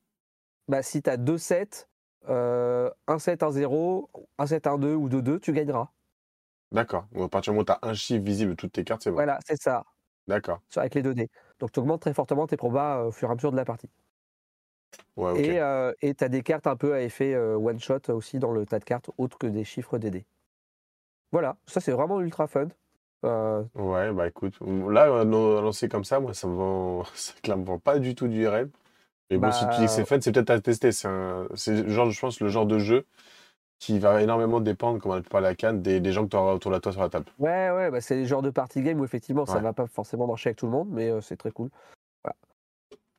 Bah, 0.68 0.82
si 0.82 1.02
tu 1.02 1.08
as 1.08 1.16
2 1.16 1.38
7, 1.38 1.88
euh, 2.28 2.90
un 3.06 3.18
7, 3.18 3.42
un 3.42 3.50
0, 3.50 4.10
un 4.38 4.46
7, 4.46 4.66
un 4.66 4.78
2 4.78 4.94
ou 4.94 5.08
2 5.08 5.22
2, 5.22 5.40
tu 5.40 5.52
gagneras. 5.52 5.90
D'accord. 6.72 7.08
Ou 7.12 7.24
à 7.24 7.28
partir 7.28 7.52
du 7.52 7.56
moment 7.56 7.62
où 7.62 7.64
tu 7.64 7.72
as 7.72 7.78
un 7.82 7.94
chiffre 7.94 8.22
visible 8.24 8.50
de 8.52 8.56
toutes 8.56 8.72
tes 8.72 8.84
cartes, 8.84 9.02
c'est 9.02 9.10
bon. 9.10 9.16
Voilà, 9.16 9.38
c'est 9.46 9.60
ça, 9.60 9.84
D'accord. 10.28 10.62
avec 10.76 10.94
les 10.94 11.02
2 11.02 11.14
dés. 11.14 11.28
Donc 11.60 11.72
tu 11.72 11.80
augmentes 11.80 12.02
très 12.02 12.14
fortement 12.14 12.46
tes 12.46 12.56
probas 12.58 13.00
euh, 13.02 13.08
au 13.08 13.12
fur 13.12 13.28
et 13.28 13.32
à 13.32 13.34
mesure 13.36 13.52
de 13.52 13.56
la 13.56 13.64
partie. 13.66 13.90
Ouais, 15.16 15.32
ok. 15.32 15.48
Et 16.02 16.14
tu 16.14 16.24
as 16.24 16.28
des 16.28 16.42
cartes 16.42 16.66
un 16.66 16.76
peu 16.76 16.94
à 16.94 17.02
effet 17.02 17.34
euh, 17.34 17.56
one-shot 17.56 18.10
aussi 18.10 18.38
dans 18.38 18.52
le 18.52 18.66
tas 18.66 18.78
de 18.78 18.84
cartes, 18.84 19.10
autres 19.18 19.38
que 19.38 19.46
des 19.46 19.64
chiffres 19.64 19.98
des 19.98 20.10
dés. 20.10 20.26
Voilà, 21.32 21.56
ça 21.66 21.80
c'est 21.80 21.92
vraiment 21.92 22.20
ultra 22.20 22.46
fun. 22.48 22.68
Euh, 23.24 23.64
Ouais, 23.74 24.10
bah 24.12 24.26
écoute, 24.26 24.58
là, 24.60 25.06
euh, 25.08 25.24
lancer 25.60 25.88
comme 25.88 26.04
ça, 26.04 26.18
moi, 26.18 26.32
ça 26.32 26.48
me 26.48 26.54
vend, 26.54 27.04
ça 27.14 27.34
clairement 27.42 27.64
vend 27.64 27.78
pas 27.78 27.98
du 27.98 28.14
tout 28.14 28.26
du 28.26 28.40
IRL. 28.40 28.70
Mais 29.30 29.38
bon, 29.38 29.50
si 29.50 29.68
tu 29.68 29.76
dis 29.80 29.86
que 29.86 29.90
c'est 29.90 30.02
Bah, 30.02 30.06
fun, 30.06 30.20
c'est 30.20 30.32
peut-être 30.32 30.50
à 30.50 30.60
tester. 30.60 30.92
C'est 30.92 31.08
un, 31.08 31.48
c'est 31.54 31.82
le 31.82 31.88
genre, 31.88 32.10
je 32.10 32.20
pense, 32.20 32.40
le 32.40 32.48
genre 32.48 32.66
de 32.66 32.78
jeu 32.78 33.06
qui 33.78 33.98
va 33.98 34.22
énormément 34.22 34.60
dépendre, 34.60 35.00
comme 35.00 35.12
on 35.12 35.16
a 35.16 35.20
pu 35.20 35.28
parler 35.28 35.48
à 35.48 35.54
Cannes, 35.54 35.82
des, 35.82 36.00
des 36.00 36.12
gens 36.12 36.24
que 36.24 36.30
tu 36.30 36.36
auras 36.36 36.52
autour 36.54 36.70
de 36.72 36.78
toi 36.78 36.92
sur 36.92 37.00
la 37.02 37.08
table. 37.10 37.26
Ouais, 37.38 37.70
ouais, 37.70 37.90
bah 37.90 38.00
c'est 38.00 38.14
les 38.16 38.24
genres 38.24 38.40
de 38.40 38.48
party 38.50 38.80
game 38.82 38.98
où 39.00 39.04
effectivement 39.04 39.44
ça 39.44 39.56
Ouais. 39.56 39.60
va 39.62 39.72
pas 39.74 39.86
forcément 39.86 40.26
marcher 40.26 40.48
avec 40.48 40.58
tout 40.58 40.66
le 40.66 40.72
monde, 40.72 40.88
mais 40.90 41.10
euh, 41.10 41.20
c'est 41.20 41.36
très 41.36 41.50
cool. 41.50 41.68
Voilà. 42.24 42.36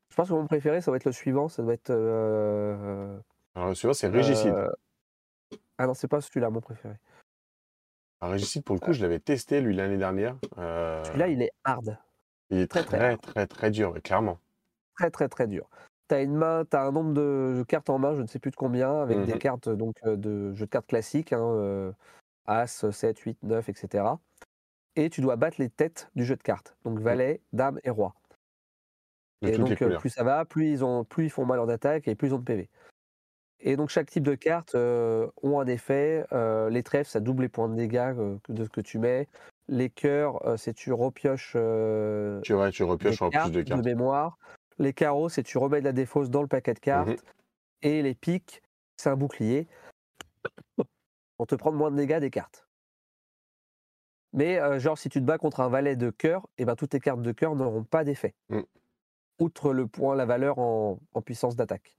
Je 0.10 0.16
pense 0.16 0.30
que 0.30 0.34
mon 0.34 0.48
préféré, 0.48 0.82
ça 0.82 0.90
va 0.90 0.98
être 0.98 1.06
le 1.06 1.12
suivant, 1.12 1.48
ça 1.48 1.62
doit 1.62 1.74
être. 1.74 1.92
euh, 1.92 3.20
Alors, 3.56 3.70
le 3.70 3.76
suivant, 3.76 3.94
c'est 3.94 4.08
Régicide. 4.08 4.54
euh, 4.54 4.70
Ah 5.78 5.86
non, 5.86 5.94
c'est 5.94 6.08
pas 6.08 6.22
celui-là 6.22 6.50
mon 6.50 6.62
préféré. 6.62 6.96
Alors, 8.22 8.32
Régicide, 8.32 8.64
pour 8.64 8.74
le 8.76 8.80
coup, 8.80 8.94
je 8.94 9.02
l'avais 9.04 9.20
testé, 9.20 9.62
lui, 9.62 9.76
l'année 9.76 9.98
dernière. 9.98 10.38
Celui-là, 10.56 11.28
il 11.28 11.42
est 11.44 11.52
hard, 11.66 11.98
il 12.50 12.58
est 12.60 12.68
très, 12.68 12.84
très, 12.84 13.18
très 13.18 13.46
très, 13.46 13.70
dur, 13.70 13.92
ouais, 13.92 14.02
clairement. 14.02 14.40
très 14.96 15.12
très 15.12 15.30
très 15.30 15.46
dur. 15.46 15.70
T'as 16.08 16.24
une 16.24 16.36
main, 16.36 16.64
t'as 16.66 16.88
un 16.88 16.92
nombre 16.92 17.14
de 17.14 17.64
cartes 17.68 17.90
en 17.90 18.00
main, 18.00 18.16
je 18.16 18.22
ne 18.22 18.28
sais 18.28 18.40
plus 18.40 18.52
de 18.52 18.56
combien, 18.56 19.02
avec 19.02 19.24
des 19.24 19.34
Mhm. 19.34 19.38
cartes 19.38 19.68
donc 19.70 19.96
de 20.06 20.54
jeux 20.54 20.66
de 20.66 20.70
cartes 20.70 20.88
classiques, 20.88 21.34
hein, 21.34 21.94
As, 22.48 22.90
7, 22.92 23.20
8, 23.20 23.40
9, 23.44 23.70
etc. 23.70 24.22
Et 24.98 25.10
tu 25.10 25.22
dois 25.22 25.38
battre 25.38 25.58
les 25.60 25.70
têtes 25.70 26.10
du 26.16 26.26
jeu 26.26 26.36
de 26.38 26.44
cartes, 26.44 26.78
donc 26.86 27.00
valet, 27.00 27.42
dame 27.54 27.80
et 27.86 27.90
roi. 27.92 28.16
De 29.42 29.50
Et 29.50 29.58
donc, 29.58 29.84
plus 30.00 30.10
ça 30.10 30.24
va, 30.24 30.46
plus 30.46 30.70
ils, 30.72 30.84
ont, 30.84 31.04
plus 31.06 31.26
ils 31.26 31.30
font 31.30 31.46
mal 31.46 31.60
en 31.60 31.70
attaque 31.70 32.08
et 32.08 32.16
plus 32.16 32.30
ils 32.30 32.34
ont 32.34 32.40
de 32.40 32.44
PV. 32.44 32.70
Et 33.60 33.76
donc, 33.78 33.90
chaque 33.90 34.10
type 34.10 34.24
de 34.24 34.36
carte 34.36 34.76
euh, 34.76 35.30
ont 35.44 35.60
un 35.60 35.68
effet. 35.68 36.26
Euh, 36.34 36.70
les 36.70 36.84
trèfles, 36.84 37.10
ça 37.12 37.20
double 37.20 37.44
les 37.44 37.50
points 37.50 37.70
de 37.70 37.76
dégâts 37.76 38.14
euh, 38.18 38.38
de 38.50 38.66
ce 38.66 38.70
que 38.70 38.82
tu 38.82 39.00
mets. 39.00 39.28
Les 39.68 39.90
cœurs, 39.90 40.42
c'est 40.58 40.74
tu 40.74 40.94
repioches 40.94 41.56
Tu, 42.42 42.54
ouais, 42.56 42.72
tu 42.72 42.82
repioches 42.84 43.22
en 43.22 43.32
plus 43.32 43.52
cartes 43.52 43.52
de 43.52 43.62
de 43.66 43.82
cartes. 43.82 43.82
mémoire. 43.82 44.38
Les 44.80 44.94
carreaux, 44.94 45.30
c'est 45.30 45.44
tu 45.44 45.58
remets 45.58 45.80
de 45.80 45.86
la 45.86 45.92
défausse 45.92 46.30
dans 46.30 46.42
le 46.42 46.48
paquet 46.48 46.74
de 46.74 46.80
cartes. 46.80 47.08
Mhm. 47.08 47.18
Et 47.84 48.02
les 48.02 48.16
piques, 48.16 48.62
c'est 48.98 49.10
un 49.10 49.16
bouclier 49.16 49.68
pour 51.38 51.48
te 51.48 51.56
prendre 51.56 51.78
moins 51.78 51.92
de 51.92 51.96
dégâts 51.96 52.20
des 52.20 52.32
cartes. 52.32 52.68
Mais 54.34 54.60
euh, 54.60 54.80
genre, 54.80 54.98
si 54.98 55.10
tu 55.10 55.20
te 55.20 55.26
bats 55.26 55.38
contre 55.38 55.62
un 55.62 55.70
valet 55.70 55.96
de 55.96 56.10
cœur, 56.10 56.48
et 56.58 56.66
ben, 56.66 56.76
toutes 56.76 56.92
tes 56.92 57.00
cartes 57.00 57.22
de 57.22 57.32
cœur 57.32 57.56
n'auront 57.56 57.84
pas 57.84 58.04
d'effet. 58.04 58.36
Mm. 58.50 58.62
Outre 59.40 59.74
le 59.74 59.88
point, 59.88 60.16
la 60.16 60.26
valeur 60.26 60.60
en, 60.60 61.00
en 61.14 61.22
puissance 61.22 61.56
d'attaque. 61.56 61.98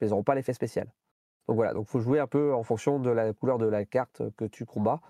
Elles 0.00 0.10
n'auront 0.10 0.24
pas 0.24 0.34
l'effet 0.34 0.52
spécial. 0.52 0.92
Donc 1.48 1.56
voilà, 1.56 1.74
donc 1.74 1.86
faut 1.86 2.00
jouer 2.00 2.18
un 2.18 2.26
peu 2.26 2.52
en 2.54 2.62
fonction 2.62 2.98
de 2.98 3.10
la 3.10 3.32
couleur 3.32 3.58
de 3.58 3.66
la 3.66 3.84
carte 3.84 4.22
que 4.36 4.44
tu 4.44 4.66
combats. 4.66 5.00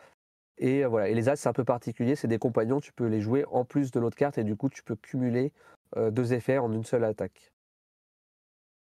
Et 0.59 0.85
euh, 0.85 0.89
voilà, 0.89 1.09
et 1.09 1.15
les 1.15 1.29
as, 1.29 1.37
c'est 1.37 1.49
un 1.49 1.53
peu 1.53 1.65
particulier, 1.65 2.17
c'est 2.17 2.29
des 2.29 2.39
compagnons, 2.39 2.81
tu 2.81 2.93
peux 2.93 3.07
les 3.07 3.21
jouer 3.21 3.45
en 3.51 3.65
plus 3.65 3.91
de 3.91 4.01
l'autre 4.01 4.17
carte, 4.17 4.39
et 4.39 4.45
du 4.45 4.57
coup, 4.57 4.69
tu 4.69 4.83
peux 4.83 4.97
cumuler 4.97 5.53
euh, 5.97 6.11
deux 6.11 6.33
effets 6.33 6.59
en 6.59 6.73
une 6.73 6.85
seule 6.85 7.05
attaque. 7.05 7.53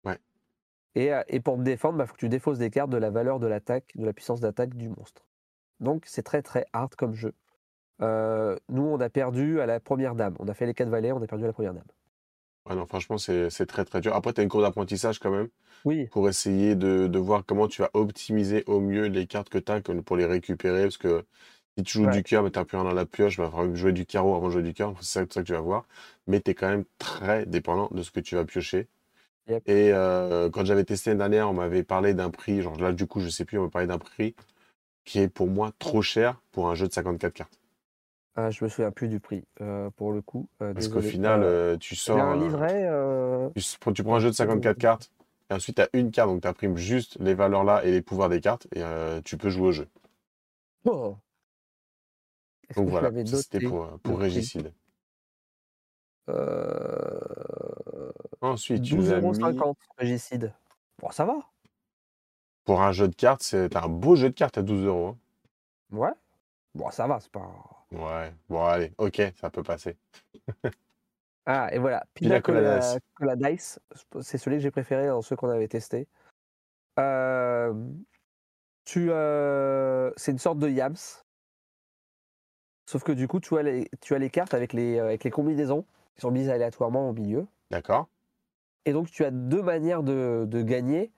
Ouais. 0.05 0.19
Et, 0.95 1.13
euh, 1.13 1.23
et 1.27 1.39
pour 1.39 1.57
te 1.57 1.61
défendre, 1.61 2.01
il 2.01 2.07
faut 2.07 2.13
que 2.13 2.19
tu 2.19 2.29
défausses 2.29 2.59
des 2.59 2.69
cartes 2.69 2.89
de 2.89 2.97
la 2.97 3.09
valeur 3.09 3.39
de 3.39 3.47
l'attaque, 3.47 3.91
de 3.95 4.05
la 4.05 4.13
puissance 4.13 4.39
d'attaque 4.39 4.73
du 4.73 4.89
monstre. 4.89 5.25
Donc 5.79 6.03
c'est 6.05 6.23
très 6.23 6.41
très 6.41 6.65
hard 6.73 6.95
comme 6.95 7.13
jeu. 7.13 7.33
Euh, 8.01 8.57
nous, 8.69 8.83
on 8.83 8.99
a 8.99 9.09
perdu 9.09 9.59
à 9.59 9.65
la 9.65 9.79
première 9.79 10.15
dame. 10.15 10.35
On 10.39 10.47
a 10.47 10.53
fait 10.53 10.65
les 10.65 10.73
quatre 10.73 10.89
valets, 10.89 11.11
on 11.11 11.21
a 11.21 11.27
perdu 11.27 11.43
à 11.43 11.47
la 11.47 11.53
première 11.53 11.73
dame. 11.73 11.85
Ouais, 12.67 12.75
non, 12.75 12.85
franchement, 12.87 13.17
c'est 13.17 13.49
c'est 13.49 13.67
très, 13.67 13.85
très 13.85 14.01
dur. 14.01 14.15
Après, 14.15 14.33
tu 14.33 14.41
as 14.41 14.43
une 14.43 14.49
cour 14.49 14.61
d'apprentissage 14.61 15.19
quand 15.19 15.29
même 15.29 15.49
Oui, 15.83 16.07
pour 16.07 16.27
essayer 16.27 16.75
de, 16.75 17.07
de 17.07 17.19
voir 17.19 17.45
comment 17.45 17.67
tu 17.67 17.81
vas 17.81 17.91
optimiser 17.93 18.63
au 18.65 18.79
mieux 18.79 19.05
les 19.05 19.27
cartes 19.27 19.49
que 19.49 19.59
tu 19.59 19.71
as 19.71 19.81
pour 19.81 20.17
les 20.17 20.25
récupérer. 20.25 20.83
Parce 20.83 20.97
que 20.97 21.25
si 21.77 21.83
tu 21.83 21.93
joues 21.99 22.05
Ouais. 22.05 22.11
du 22.11 22.23
cœur, 22.23 22.43
mais 22.43 22.51
tu 22.51 22.59
n'as 22.59 22.65
plus 22.65 22.77
rien 22.77 22.85
dans 22.85 22.93
la 22.93 23.05
pioche, 23.05 23.35
il 23.35 23.41
va 23.41 23.49
falloir 23.49 23.75
jouer 23.75 23.91
du 23.93 24.05
carreau 24.05 24.35
avant 24.35 24.47
de 24.47 24.51
jouer 24.53 24.63
du 24.63 24.73
cœur. 24.73 24.93
C'est 25.01 25.19
ça, 25.19 25.25
ça 25.29 25.41
que 25.41 25.47
tu 25.47 25.53
vas 25.53 25.59
voir. 25.61 25.85
Mais 26.27 26.39
tu 26.41 26.51
es 26.51 26.53
quand 26.53 26.69
même 26.69 26.85
très 26.99 27.45
dépendant 27.45 27.89
de 27.91 28.01
ce 28.01 28.11
que 28.11 28.19
tu 28.19 28.35
vas 28.35 28.45
piocher. 28.45 28.87
Yep. 29.47 29.63
Et 29.67 29.91
euh, 29.93 30.49
quand 30.49 30.65
j'avais 30.65 30.83
testé 30.85 31.09
l'année 31.11 31.19
dernière, 31.19 31.49
on 31.49 31.53
m'avait 31.53 31.83
parlé 31.83 32.13
d'un 32.13 32.29
prix. 32.31 32.61
Genre 32.61 32.79
là, 32.79 32.93
du 32.93 33.05
coup, 33.07 33.19
je 33.19 33.29
sais 33.29 33.45
plus, 33.45 33.59
on 33.59 33.63
m'a 33.63 33.69
parlé 33.69 33.87
d'un 33.87 33.99
prix 33.99 34.35
qui 35.03 35.19
est 35.19 35.27
pour 35.27 35.47
moi 35.47 35.71
trop 35.77 36.01
cher 36.01 36.41
pour 36.51 36.69
un 36.69 36.75
jeu 36.75 36.87
de 36.87 36.93
54 36.93 37.33
cartes. 37.33 37.59
Ah, 38.37 38.51
je 38.51 38.63
me 38.63 38.69
souviens 38.69 38.91
plus 38.91 39.07
du 39.07 39.19
prix 39.19 39.43
euh, 39.61 39.89
pour 39.95 40.11
le 40.11 40.21
coup. 40.21 40.47
euh, 40.61 40.73
Parce 40.73 40.87
qu'au 40.87 41.01
final, 41.01 41.77
tu 41.79 41.95
sors. 41.95 42.17
a 42.19 42.23
un 42.23 42.35
livret. 42.37 42.89
Tu, 43.55 43.93
tu 43.93 44.03
prends 44.03 44.15
un 44.15 44.19
jeu 44.19 44.29
de 44.29 44.35
54 44.35 44.77
cartes, 44.77 45.11
et 45.49 45.53
ensuite 45.53 45.75
tu 45.77 45.81
as 45.83 45.89
une 45.93 46.11
carte, 46.11 46.29
donc 46.29 46.41
tu 46.41 46.47
imprimes 46.47 46.75
juste 46.75 47.17
les 47.21 47.33
valeurs 47.33 47.63
là 47.63 47.85
et 47.85 47.91
les 47.91 48.01
pouvoirs 48.01 48.29
des 48.29 48.41
cartes, 48.41 48.67
et 48.75 48.81
tu 49.23 49.37
peux 49.37 49.49
jouer 49.49 49.67
au 49.67 49.71
jeu. 49.71 49.87
oh. 50.85 51.17
Donc 52.75 52.89
voilà, 52.89 53.11
c'était 53.25 53.59
pour, 53.59 53.83
euh, 53.83 53.97
pour 54.03 54.19
Régicide. 54.19 54.73
Euh, 56.29 58.11
Ensuite, 58.41 58.83
tu 58.83 58.95
nous 58.95 59.11
as 59.11 59.21
mis 59.21 59.27
12,50€ 59.29 59.75
Régicide. 59.97 60.53
Bon, 60.99 61.09
ça 61.11 61.25
va. 61.25 61.35
pour 62.63 62.81
un 62.81 62.91
jeu 62.91 63.07
de 63.07 63.15
cartes, 63.15 63.43
c'est 63.43 63.75
un 63.75 63.87
beau 63.87 64.15
jeu 64.15 64.29
de 64.29 64.33
cartes 64.35 64.57
à 64.57 64.61
12 64.63 64.85
euros. 64.85 65.07
hein. 65.09 65.17
Ouais. 65.95 66.11
Bon, 66.73 66.89
ça 66.91 67.07
va, 67.07 67.19
c'est 67.19 67.31
pas. 67.31 67.47
Ouais, 67.91 68.33
bon, 68.49 68.65
allez, 68.65 68.91
ok, 68.97 69.21
ça 69.39 69.49
peut 69.49 69.63
passer. 69.63 69.97
Ah, 71.47 71.69
et 71.71 71.77
voilà. 71.77 72.03
Pina 72.15 72.41
Colada, 72.41 72.79
Coladas. 72.79 72.97
Colada 73.13 73.51
Dice, 73.51 73.79
c'est 74.21 74.39
celui 74.39 74.57
que 74.57 74.63
j'ai 74.63 74.71
préféré 74.71 75.05
dans 75.05 75.21
ceux 75.21 75.35
qu'on 75.35 75.49
avait 75.49 75.67
testés. 75.67 76.07
Euh, 76.97 77.71
tu, 78.83 79.11
euh, 79.11 80.11
c'est 80.17 80.31
une 80.31 80.39
sorte 80.39 80.57
de 80.57 80.67
Yams. 80.67 80.95
Sauf 82.85 83.03
que 83.03 83.11
du 83.11 83.27
coup, 83.27 83.39
tu 83.39 83.57
as 83.57 83.63
les, 83.63 83.89
tu 84.01 84.13
as 84.15 84.19
les 84.19 84.29
cartes 84.29 84.53
avec 84.53 84.73
les, 84.73 84.97
euh, 84.99 85.05
avec 85.05 85.23
les 85.23 85.31
combinaisons 85.31 85.85
qui 86.15 86.21
sont 86.21 86.31
mises 86.31 86.49
aléatoirement 86.49 87.09
au 87.09 87.13
milieu. 87.13 87.47
D'accord 87.69 88.07
Et 88.85 88.93
donc, 88.93 89.09
tu 89.09 89.25
as 89.25 89.31
deux 89.31 89.61
manières 89.61 90.03
de, 90.03 90.45
de 90.47 90.61
gagner. 90.61 91.11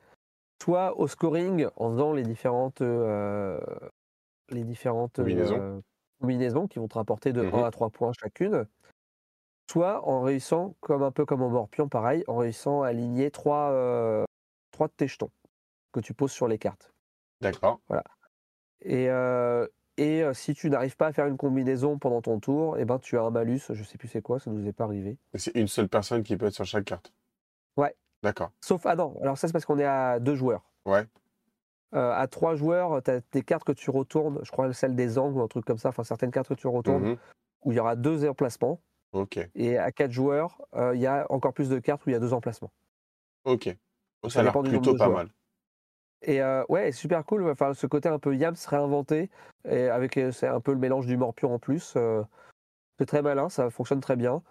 Soit 0.61 0.97
au 0.99 1.07
scoring, 1.07 1.67
en 1.77 1.91
faisant 1.91 2.13
les 2.13 2.23
différentes, 2.23 2.81
euh, 2.81 3.59
les 4.49 4.63
différentes 4.63 5.19
Combinaisons. 5.19 5.57
euh, 5.59 5.81
combinaisons 6.21 6.67
qui 6.67 6.79
vont 6.79 6.87
te 6.87 6.95
rapporter 6.95 7.33
de 7.33 7.43
Mhm. 7.43 7.55
1 7.55 7.63
à 7.65 7.71
3 7.71 7.89
points 7.89 8.11
chacune. 8.19 8.67
Soit 9.69 10.07
en 10.07 10.21
réussissant, 10.21 10.75
comme 10.79 11.03
un 11.03 11.11
peu 11.11 11.25
comme 11.25 11.41
en 11.41 11.49
morpion, 11.49 11.89
pareil, 11.89 12.23
en 12.27 12.37
réussissant 12.37 12.83
à 12.83 12.87
aligner 12.89 13.31
trois, 13.31 13.71
euh, 13.71 14.23
trois 14.71 14.87
de 14.87 14.93
tes 14.93 15.07
jetons 15.07 15.31
que 15.93 15.99
tu 16.01 16.13
poses 16.13 16.31
sur 16.31 16.47
les 16.47 16.57
cartes. 16.59 16.93
D'accord. 17.41 17.79
Et, 18.81 19.09
euh, 19.09 19.67
et 19.97 20.23
euh, 20.23 20.33
si 20.33 20.53
tu 20.53 20.69
n'arrives 20.69 20.95
pas 20.95 21.07
à 21.07 21.13
faire 21.13 21.25
une 21.27 21.37
combinaison 21.37 21.97
pendant 21.97 22.21
ton 22.21 22.39
tour, 22.39 22.77
eh 22.77 22.85
ben, 22.85 22.99
tu 22.99 23.17
as 23.17 23.21
un 23.23 23.29
malus, 23.31 23.61
je 23.71 23.83
sais 23.83 23.97
plus 23.97 24.07
c'est 24.07 24.21
quoi, 24.21 24.39
ça 24.39 24.51
nous 24.51 24.65
est 24.67 24.73
pas 24.73 24.83
arrivé. 24.85 25.17
C'est 25.35 25.55
une 25.55 25.67
seule 25.67 25.87
personne 25.89 26.23
qui 26.23 26.37
peut 26.37 26.45
être 26.47 26.53
sur 26.53 26.65
chaque 26.65 26.85
carte. 26.85 27.11
Ouais. 27.75 27.95
D'accord. 28.23 28.51
Sauf, 28.61 28.85
ah 28.85 28.95
non, 28.95 29.17
alors 29.21 29.37
ça 29.37 29.47
c'est 29.47 29.53
parce 29.53 29.65
qu'on 29.65 29.79
est 29.79 29.85
à 29.85 30.19
deux 30.19 30.35
joueurs. 30.35 30.63
Ouais. 30.85 31.05
Euh, 31.95 32.11
à 32.11 32.27
trois 32.27 32.55
joueurs, 32.55 33.01
tu 33.03 33.11
as 33.11 33.21
des 33.31 33.43
cartes 33.43 33.63
que 33.63 33.71
tu 33.71 33.89
retournes, 33.91 34.39
je 34.43 34.51
crois 34.51 34.71
celle 34.73 34.95
des 34.95 35.17
angles 35.17 35.37
ou 35.37 35.41
un 35.41 35.47
truc 35.47 35.65
comme 35.65 35.77
ça, 35.77 35.89
enfin 35.89 36.03
certaines 36.03 36.31
cartes 36.31 36.49
que 36.49 36.53
tu 36.53 36.67
retournes, 36.67 37.03
Mhm. 37.11 37.17
où 37.63 37.71
il 37.71 37.75
y 37.75 37.79
aura 37.79 37.95
deux 37.95 38.27
emplacements. 38.27 38.81
Ok. 39.13 39.39
Et 39.55 39.77
à 39.77 39.91
quatre 39.91 40.11
joueurs, 40.11 40.61
euh, 40.75 40.93
il 40.95 41.01
y 41.01 41.07
a 41.07 41.25
encore 41.29 41.53
plus 41.53 41.69
de 41.69 41.79
cartes 41.79 42.05
où 42.05 42.09
il 42.09 42.13
y 42.13 42.15
a 42.15 42.19
deux 42.19 42.33
emplacements. 42.33 42.71
Ok. 43.45 43.73
Oh, 44.23 44.29
Ça 44.29 44.35
ça 44.35 44.39
a 44.41 44.43
l'air 44.43 44.61
plutôt 44.61 44.95
pas 44.95 45.05
joueurs. 45.05 45.17
mal. 45.17 45.29
Et 46.23 46.41
euh, 46.41 46.63
ouais, 46.69 46.91
super 46.91 47.23
cool. 47.25 47.47
Enfin, 47.49 47.73
ce 47.73 47.87
côté 47.87 48.09
un 48.09 48.19
peu 48.19 48.35
Yams 48.35 48.55
réinventé, 48.67 49.29
et 49.69 49.87
avec 49.89 50.17
euh, 50.17 50.31
c'est 50.31 50.47
un 50.47 50.59
peu 50.59 50.71
le 50.71 50.79
mélange 50.79 51.05
du 51.05 51.17
morpion 51.17 51.53
en 51.53 51.59
plus. 51.59 51.93
euh, 51.95 52.23
c'est 52.97 53.05
très 53.05 53.21
malin, 53.21 53.49
ça 53.49 53.69
fonctionne 53.69 54.01
très 54.01 54.15
bien. 54.15 54.41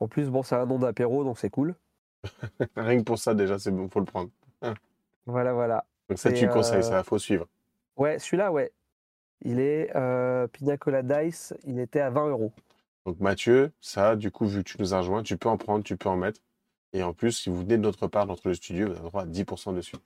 En 0.00 0.08
plus, 0.08 0.28
bon, 0.30 0.42
c'est 0.42 0.56
un 0.56 0.66
nom 0.66 0.78
d'apéro, 0.78 1.22
donc 1.22 1.38
c'est 1.38 1.50
cool. 1.50 1.76
Rien 2.76 2.98
que 2.98 3.04
pour 3.04 3.18
ça, 3.18 3.34
déjà, 3.34 3.58
c'est 3.58 3.70
bon, 3.70 3.88
faut 3.88 4.00
le 4.00 4.06
prendre. 4.06 4.30
Voilà, 5.26 5.52
voilà. 5.52 5.84
Donc 6.08 6.18
ça, 6.18 6.30
Et, 6.30 6.34
tu 6.34 6.48
conseilles, 6.48 6.78
euh, 6.78 6.82
ça, 6.82 7.04
faut 7.04 7.16
suivre. 7.16 7.46
Ouais, 7.96 8.18
celui-là, 8.18 8.50
ouais. 8.50 8.72
Il 9.44 9.60
est 9.60 9.86
Pina 10.52 10.76
Colada 10.76 11.22
Dice, 11.22 11.54
il 11.64 11.78
était 11.78 12.00
à 12.00 12.10
20 12.10 12.30
euros. 12.30 12.52
Donc 13.06 13.20
Mathieu, 13.20 13.70
ça, 13.80 14.16
du 14.16 14.32
coup, 14.32 14.46
vu 14.46 14.64
que 14.64 14.70
tu 14.70 14.76
nous 14.80 14.94
as 14.94 14.98
rejoint, 14.98 15.22
tu 15.22 15.36
peux 15.36 15.48
en 15.48 15.56
prendre, 15.56 15.84
tu 15.84 15.96
peux 15.96 16.08
en 16.08 16.16
mettre. 16.16 16.40
Et 16.92 17.04
en 17.04 17.12
plus, 17.12 17.30
si 17.32 17.50
vous 17.50 17.60
venez 17.60 17.76
de 17.76 17.82
notre 17.82 18.08
part, 18.08 18.26
d'entre 18.26 18.48
le 18.48 18.54
studio, 18.54 18.88
vous 18.88 18.94
avez 18.94 19.08
droit 19.08 19.22
à 19.22 19.26
10% 19.26 19.74
dessus. 19.74 19.96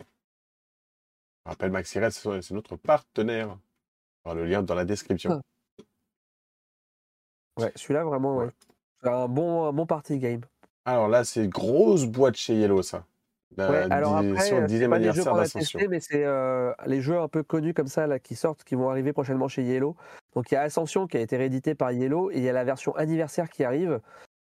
Je 1.46 1.50
rappelle, 1.50 1.70
Maxirel, 1.70 2.10
c'est 2.12 2.50
notre 2.50 2.74
partenaire. 2.74 3.56
Le 4.34 4.44
lien 4.44 4.64
dans 4.64 4.74
la 4.74 4.84
description. 4.84 5.40
Ouais, 7.56 7.70
celui-là, 7.76 8.02
vraiment, 8.02 8.38
ouais. 8.38 8.46
Ouais. 8.46 8.50
C'est 9.00 9.08
un 9.08 9.28
bon, 9.28 9.66
un 9.66 9.72
bon 9.72 9.86
party 9.86 10.18
game. 10.18 10.40
Alors 10.84 11.06
là, 11.06 11.22
c'est 11.22 11.46
grosse 11.46 12.04
boîte 12.04 12.34
chez 12.34 12.56
Yellow, 12.56 12.82
ça. 12.82 13.04
La 13.56 13.70
Ouais, 13.70 13.86
alors 13.90 14.16
après, 14.16 14.40
c'est 14.40 14.60
10e 14.60 14.90
pas 14.90 14.98
des 14.98 15.12
jeux 15.12 15.22
qu'on 15.22 15.38
a 15.38 15.88
mais 15.88 16.00
c'est 16.00 16.24
euh, 16.24 16.72
les 16.86 17.00
jeux 17.00 17.16
un 17.20 17.28
peu 17.28 17.44
connus 17.44 17.74
comme 17.74 17.86
ça 17.86 18.08
là, 18.08 18.18
qui 18.18 18.34
sortent, 18.34 18.64
qui 18.64 18.74
vont 18.74 18.90
arriver 18.90 19.12
prochainement 19.12 19.46
chez 19.46 19.62
Yellow. 19.62 19.94
Donc 20.34 20.50
il 20.50 20.54
y 20.54 20.56
a 20.56 20.62
Ascension 20.62 21.06
qui 21.06 21.16
a 21.16 21.20
été 21.20 21.36
réédité 21.36 21.76
par 21.76 21.92
Yellow 21.92 22.32
et 22.32 22.38
il 22.38 22.42
y 22.42 22.48
a 22.48 22.52
la 22.52 22.64
version 22.64 22.94
anniversaire 22.96 23.48
qui 23.48 23.62
arrive. 23.62 24.00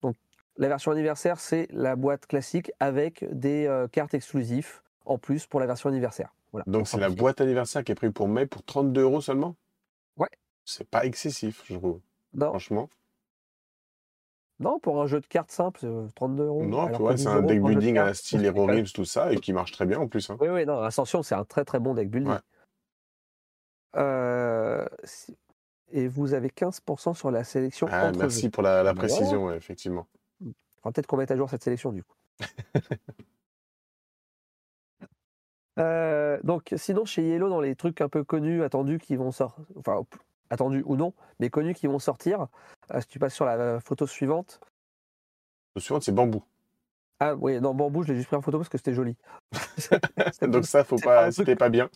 Donc 0.02 0.18
la 0.58 0.68
version 0.68 0.92
anniversaire, 0.92 1.40
c'est 1.40 1.68
la 1.72 1.96
boîte 1.96 2.28
classique 2.28 2.74
avec 2.82 3.26
des 3.32 3.66
euh, 3.66 3.88
cartes 3.88 4.14
exclusives 4.14 4.82
en 5.06 5.18
plus 5.18 5.48
pour 5.48 5.62
la 5.62 5.68
version 5.68 5.90
anniversaire. 5.90 6.34
Voilà, 6.52 6.66
Donc 6.68 6.88
c'est 6.88 7.00
la 7.00 7.10
boîte 7.10 7.40
anniversaire 7.42 7.84
qui 7.84 7.92
est 7.92 7.96
prévue 7.96 8.14
pour 8.14 8.28
mai 8.28 8.46
pour 8.46 8.64
32 8.64 9.02
euros 9.02 9.22
seulement? 9.22 9.56
Ouais. 10.18 10.28
C'est 10.66 10.88
pas 10.90 11.06
excessif, 11.06 11.64
je 11.66 11.76
trouve. 11.76 12.02
Non, 12.34 12.50
Franchement. 12.50 12.90
non, 14.60 14.80
pour 14.80 15.02
un 15.02 15.08
jeu 15.08 15.20
de 15.22 15.28
cartes 15.28 15.52
simple, 15.52 15.80
c'est, 15.82 15.88
euh, 15.88 16.08
32 16.16 16.44
euros. 16.46 16.64
Non, 16.66 16.80
alors 16.86 16.90
puis 16.90 16.98
que 16.98 17.04
ouais, 17.04 17.16
10 17.16 17.24
c'est 17.24 17.30
un 17.30 17.42
deck 17.42 17.62
building 17.64 17.98
à 17.98 18.06
la 18.06 18.14
style 18.14 18.44
Hero 18.46 18.66
Realms, 18.66 18.88
tout 18.94 19.06
ça, 19.06 19.32
et 19.34 19.38
qui 19.40 19.54
marche 19.54 19.72
très 19.72 19.86
bien 19.86 20.00
en 20.00 20.08
plus. 20.08 20.30
hein. 20.30 20.38
Oui, 20.40 20.50
oui, 20.50 20.66
non, 20.66 20.82
Ascension, 20.82 21.24
c'est 21.24 21.36
un 21.36 21.46
très 21.46 21.64
très 21.66 21.80
bon 21.80 21.94
deck 21.94 22.10
building. 22.10 22.32
Ouais. 22.34 22.40
Euh, 23.96 24.86
Et 25.94 26.08
vous 26.08 26.34
avez 26.34 26.50
15% 26.50 27.14
sur 27.14 27.32
la 27.32 27.44
sélection 27.44 27.88
Ah, 27.92 28.08
entre 28.10 28.20
merci 28.20 28.44
jeux. 28.44 28.50
pour 28.50 28.64
la, 28.64 28.94
précision, 28.94 29.46
ouais, 29.46 29.58
effectivement. 29.58 30.08
Peut-être 30.84 31.06
qu'on 31.08 31.18
mette 31.18 31.32
à 31.32 31.36
jour 31.38 31.50
cette 31.50 31.64
sélection 31.64 31.92
du 31.92 32.04
coup. 32.04 32.16
Euh, 35.80 36.38
donc, 36.44 36.74
sinon, 36.76 37.06
chez 37.06 37.24
Yellow, 37.24 37.50
dans 37.50 37.62
les 37.62 37.76
trucs 37.76 38.02
un 38.02 38.10
peu 38.10 38.24
connus, 38.24 38.64
attendus 38.64 39.00
qui 39.00 39.16
vont 39.16 39.32
sortir, 39.32 39.64
enfin, 39.78 40.06
attendus 40.50 40.84
ou 40.86 40.96
non, 40.96 41.14
mais 41.40 41.50
connus 41.50 41.74
qui 41.74 41.88
vont 41.88 42.00
sortir, 42.00 42.48
euh, 42.94 43.02
si 43.02 43.08
tu 43.08 43.20
passes 43.20 43.34
sur 43.34 43.46
la 43.46 43.80
photo 43.80 44.06
suivante. 44.06 44.60
Le 45.76 45.82
suivant, 45.82 46.02
c'est 46.02 46.12
bambou. 46.12 46.44
Ah 47.20 47.36
oui, 47.36 47.62
non, 47.62 47.74
bambou, 47.74 48.04
je 48.04 48.10
l'ai 48.10 48.16
juste 48.16 48.28
pris 48.28 48.36
en 48.36 48.42
photo 48.42 48.58
parce 48.58 48.70
que 48.70 48.78
c'était 48.78 48.94
joli. 48.94 49.16
Donc 50.42 50.66
ça, 50.66 50.84
faut 50.84 50.98
pas 50.98 51.32
c'était 51.32 51.56
pas 51.56 51.70
bien. 51.70 51.90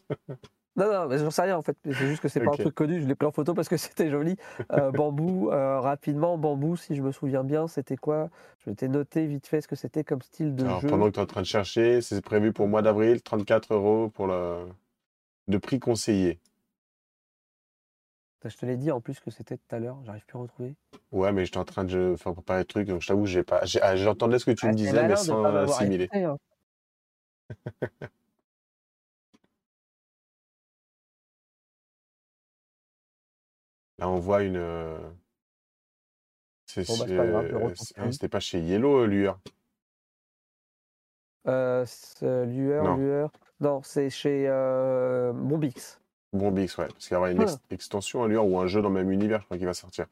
Non, 0.75 0.91
non, 0.91 1.07
mais 1.07 1.17
j'en 1.17 1.31
sais 1.31 1.43
rien 1.43 1.57
en 1.57 1.61
fait. 1.61 1.77
C'est 1.85 1.93
juste 1.93 2.21
que 2.21 2.27
c'est 2.27 2.41
pas 2.41 2.51
un 2.51 2.55
truc 2.57 2.75
connu. 2.75 3.01
Je 3.01 3.07
l'ai 3.07 3.15
pris 3.15 3.25
en 3.27 3.31
photo 3.31 3.53
parce 3.53 3.69
que 3.69 3.77
c'était 3.77 4.09
joli. 4.09 4.35
Euh, 4.71 4.91
bambou, 4.91 5.49
euh, 5.51 5.79
rapidement, 5.79 6.37
bambou, 6.37 6.75
si 6.75 6.95
je 6.95 7.01
me 7.01 7.11
souviens 7.11 7.43
bien, 7.43 7.67
c'était 7.67 7.95
quoi? 7.97 8.29
Je 8.63 8.69
m'étais 8.69 8.87
noté 8.87 9.25
vite 9.25 9.47
fait 9.47 9.61
ce 9.61 9.67
que 9.67 9.75
c'était 9.75 10.03
comme 10.03 10.21
style 10.21 10.53
de 10.55 10.65
Alors, 10.65 10.81
jeu. 10.81 10.87
pendant 10.89 11.05
que 11.07 11.11
tu 11.11 11.19
es 11.19 11.23
en 11.23 11.27
train 11.27 11.41
de 11.41 11.45
chercher, 11.45 12.01
c'est 12.01 12.21
prévu 12.21 12.51
pour 12.51 12.67
mois 12.67 12.81
d'avril, 12.81 13.21
34 13.21 13.73
euros 13.73 14.09
pour 14.09 14.27
le 14.27 14.65
de 15.47 15.57
prix 15.57 15.79
conseillé. 15.79 16.39
Je 18.43 18.55
te 18.55 18.65
l'ai 18.65 18.77
dit 18.77 18.91
en 18.91 19.01
plus 19.01 19.19
que 19.19 19.31
c'était 19.31 19.57
tout 19.57 19.75
à 19.75 19.79
l'heure. 19.79 19.97
J'arrive 20.05 20.25
plus 20.25 20.37
à 20.37 20.41
retrouver. 20.41 20.75
Ouais, 21.11 21.31
mais 21.31 21.45
j'étais 21.45 21.57
en 21.57 21.65
train 21.65 21.83
de 21.83 22.15
faire 22.15 22.33
préparer 22.33 22.59
le 22.59 22.65
truc, 22.65 22.87
donc 22.87 23.01
je 23.01 23.07
t'avoue, 23.07 23.25
j'ai 23.25 23.43
pas, 23.43 23.61
ah, 23.81 23.95
j'entendais 23.95 24.37
ce 24.37 24.45
que 24.45 24.51
tu 24.51 24.67
Ah, 24.67 24.69
me 24.69 24.75
disais, 24.75 25.07
mais 25.07 25.15
sans 25.15 25.41
pas 25.41 25.51
Là, 33.99 34.09
on 34.09 34.19
voit 34.19 34.43
une. 34.43 34.57
Bon, 34.57 34.99
bah, 36.97 37.43
c'est 37.75 37.95
pas. 37.95 38.11
C'était 38.11 38.27
pas 38.27 38.39
chez 38.39 38.59
Yellow, 38.59 39.03
euh, 39.03 39.07
Lueur. 39.07 39.39
Euh, 41.47 41.85
lueur, 42.45 42.83
Non. 42.83 42.97
lueur. 42.97 43.31
Non, 43.59 43.81
c'est 43.83 44.09
chez 44.09 44.45
euh, 44.49 45.31
Bombix. 45.31 45.99
Bombix, 46.33 46.77
ouais. 46.77 46.87
Parce 46.87 47.07
qu'il 47.07 47.13
y 47.13 47.17
aura 47.17 47.31
une 47.31 47.41
ex- 47.41 47.57
Ah. 47.61 47.73
extension 47.73 48.23
à 48.23 48.27
Lueur 48.27 48.45
ou 48.45 48.59
un 48.59 48.67
jeu 48.67 48.81
dans 48.81 48.89
le 48.89 48.95
même 48.95 49.11
univers, 49.11 49.39
je 49.41 49.45
crois, 49.45 49.57
qui 49.57 49.65
va 49.65 49.73
sortir. 49.73 50.07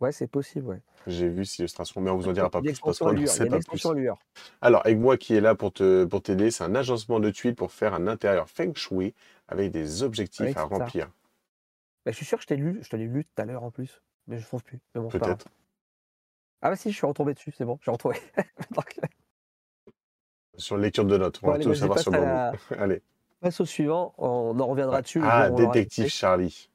Ouais, 0.00 0.12
c'est 0.12 0.28
possible, 0.28 0.66
ouais. 0.66 0.80
J'ai 1.06 1.28
vu 1.28 1.44
cette 1.44 1.60
illustration, 1.60 2.00
mais 2.00 2.10
on 2.10 2.16
vous 2.16 2.28
en 2.28 2.32
dira 2.32 2.50
pas 2.50 2.60
plus 2.60 2.78
parce 2.78 2.98
qu'on 2.98 3.12
ne 3.12 3.18
lueur. 3.18 3.28
Sait 3.28 3.46
pas 3.46 3.58
plus. 3.58 3.84
lueur. 3.94 4.18
Alors, 4.60 4.82
avec 4.84 4.98
moi 4.98 5.16
qui 5.16 5.34
est 5.34 5.40
là 5.40 5.54
pour 5.54 5.72
te 5.72 6.04
pour 6.04 6.22
t'aider, 6.22 6.50
c'est 6.50 6.64
un 6.64 6.74
agencement 6.74 7.20
de 7.20 7.30
tuiles 7.30 7.54
pour 7.54 7.72
faire 7.72 7.94
un 7.94 8.06
intérieur 8.06 8.48
feng 8.48 8.74
shui 8.74 9.14
avec 9.48 9.72
des 9.72 10.02
objectifs 10.02 10.46
Oui, 10.46 10.52
à 10.56 10.68
ça. 10.68 10.86
Bah, 12.04 12.12
je 12.12 12.16
suis 12.16 12.24
sûr 12.26 12.38
que 12.38 12.42
je 12.42 12.48
t'ai 12.48 12.56
lu, 12.56 12.78
je 12.82 12.88
te 12.88 12.96
l'ai 12.96 13.06
lu 13.06 13.24
tout 13.24 13.42
à 13.42 13.44
l'heure 13.44 13.62
en 13.62 13.70
plus, 13.70 14.02
mais 14.26 14.38
je 14.38 14.46
trouve 14.46 14.62
plus. 14.64 14.80
Mais 14.94 15.00
bon. 15.00 15.08
Peut-être. 15.08 15.48
Ah 16.62 16.70
bah 16.70 16.76
si, 16.76 16.90
je 16.90 16.96
suis 16.96 17.06
retombé 17.06 17.32
dessus, 17.34 17.52
c'est 17.56 17.64
bon, 17.64 17.78
j'ai 17.82 17.90
retrouvé. 17.90 18.16
Donc, 18.74 19.00
Sur 20.56 20.76
lecture 20.76 21.04
de 21.04 21.16
notes. 21.16 21.40
On 21.42 21.46
Bon, 21.46 21.52
va 21.52 21.54
allez, 21.56 21.64
tout 21.64 21.74
savoir 21.74 21.98
sur 21.98 22.12
Bambou. 22.12 22.24
la- 22.24 22.52
Allez. 22.78 23.02
passe 23.40 23.60
au 23.60 23.64
suivant, 23.66 24.14
on 24.18 24.58
en 24.60 24.66
reviendra 24.66 25.00
dessus. 25.02 25.20
le 25.20 25.26
Ah, 25.26 25.48
on 25.50 25.56
l'aura 25.58 25.72
détective. 25.72 26.08
Charlie. 26.08 26.70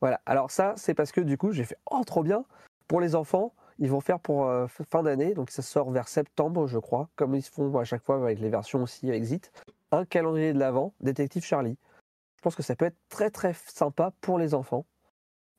Voilà, 0.00 0.20
alors 0.26 0.50
ça, 0.50 0.74
c'est 0.76 0.94
parce 0.94 1.12
que 1.12 1.20
du 1.20 1.36
coup, 1.38 1.52
j'ai 1.52 1.64
fait 1.64 1.76
oh 1.90 2.02
trop 2.06 2.22
bien 2.22 2.44
pour 2.88 3.00
les 3.00 3.14
enfants. 3.14 3.54
Ils 3.78 3.90
vont 3.90 4.00
faire 4.00 4.20
pour 4.20 4.46
euh, 4.46 4.66
fin 4.66 5.02
d'année, 5.02 5.32
donc 5.32 5.50
ça 5.50 5.62
sort 5.62 5.90
vers 5.90 6.06
septembre, 6.08 6.66
je 6.66 6.78
crois, 6.78 7.08
comme 7.16 7.34
ils 7.34 7.42
font 7.42 7.78
à 7.78 7.84
chaque 7.84 8.02
fois 8.02 8.16
avec 8.16 8.38
les 8.40 8.50
versions 8.50 8.82
aussi 8.82 9.08
Exit. 9.08 9.50
Un 9.90 10.04
calendrier 10.04 10.52
de 10.52 10.58
l'avant, 10.58 10.92
Détective 11.00 11.44
Charlie. 11.44 11.78
Je 12.40 12.42
pense 12.42 12.54
que 12.54 12.62
ça 12.62 12.74
peut 12.74 12.86
être 12.86 12.96
très 13.10 13.28
très 13.28 13.52
sympa 13.52 14.14
pour 14.22 14.38
les 14.38 14.54
enfants. 14.54 14.86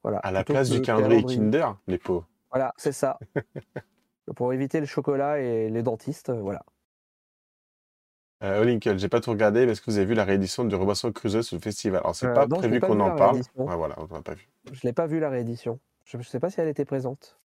Voilà. 0.01 0.17
À 0.17 0.31
la 0.31 0.43
place 0.43 0.71
du 0.71 0.77
le 0.79 0.83
calendrier 0.83 1.23
Kinder, 1.23 1.77
les 1.85 1.99
pauvres. 1.99 2.27
Voilà, 2.49 2.73
c'est 2.75 2.91
ça. 2.91 3.19
pour 4.35 4.51
éviter 4.51 4.79
le 4.79 4.87
chocolat 4.87 5.39
et 5.39 5.69
les 5.69 5.83
dentistes, 5.83 6.31
euh, 6.31 6.41
voilà. 6.41 6.65
Euh, 8.41 8.61
Olinkel, 8.61 8.97
j'ai 8.97 9.09
pas 9.09 9.21
tout 9.21 9.29
regardé, 9.29 9.67
mais 9.67 9.73
est-ce 9.73 9.81
que 9.81 9.91
vous 9.91 9.97
avez 9.97 10.07
vu 10.07 10.15
la 10.15 10.23
réédition 10.23 10.63
de 10.63 10.75
Robinson 10.75 11.11
Crusoe 11.11 11.43
sur 11.43 11.55
le 11.55 11.61
festival 11.61 11.99
Alors, 11.99 12.15
c'est 12.15 12.25
Euh, 12.25 12.33
pas 12.33 12.47
non, 12.47 12.57
prévu 12.57 12.79
qu'on 12.79 12.99
en 12.99 13.15
parle. 13.15 13.41
Ouais, 13.55 13.75
voilà, 13.75 13.95
on 13.99 14.07
pas 14.23 14.33
vu. 14.33 14.49
Je 14.71 14.79
l'ai 14.81 14.93
pas 14.93 15.05
vu 15.05 15.19
la 15.19 15.29
réédition. 15.29 15.79
Je 16.05 16.17
ne 16.17 16.23
sais 16.23 16.39
pas 16.39 16.49
si 16.49 16.59
elle 16.61 16.67
était 16.67 16.83
présente. 16.83 17.39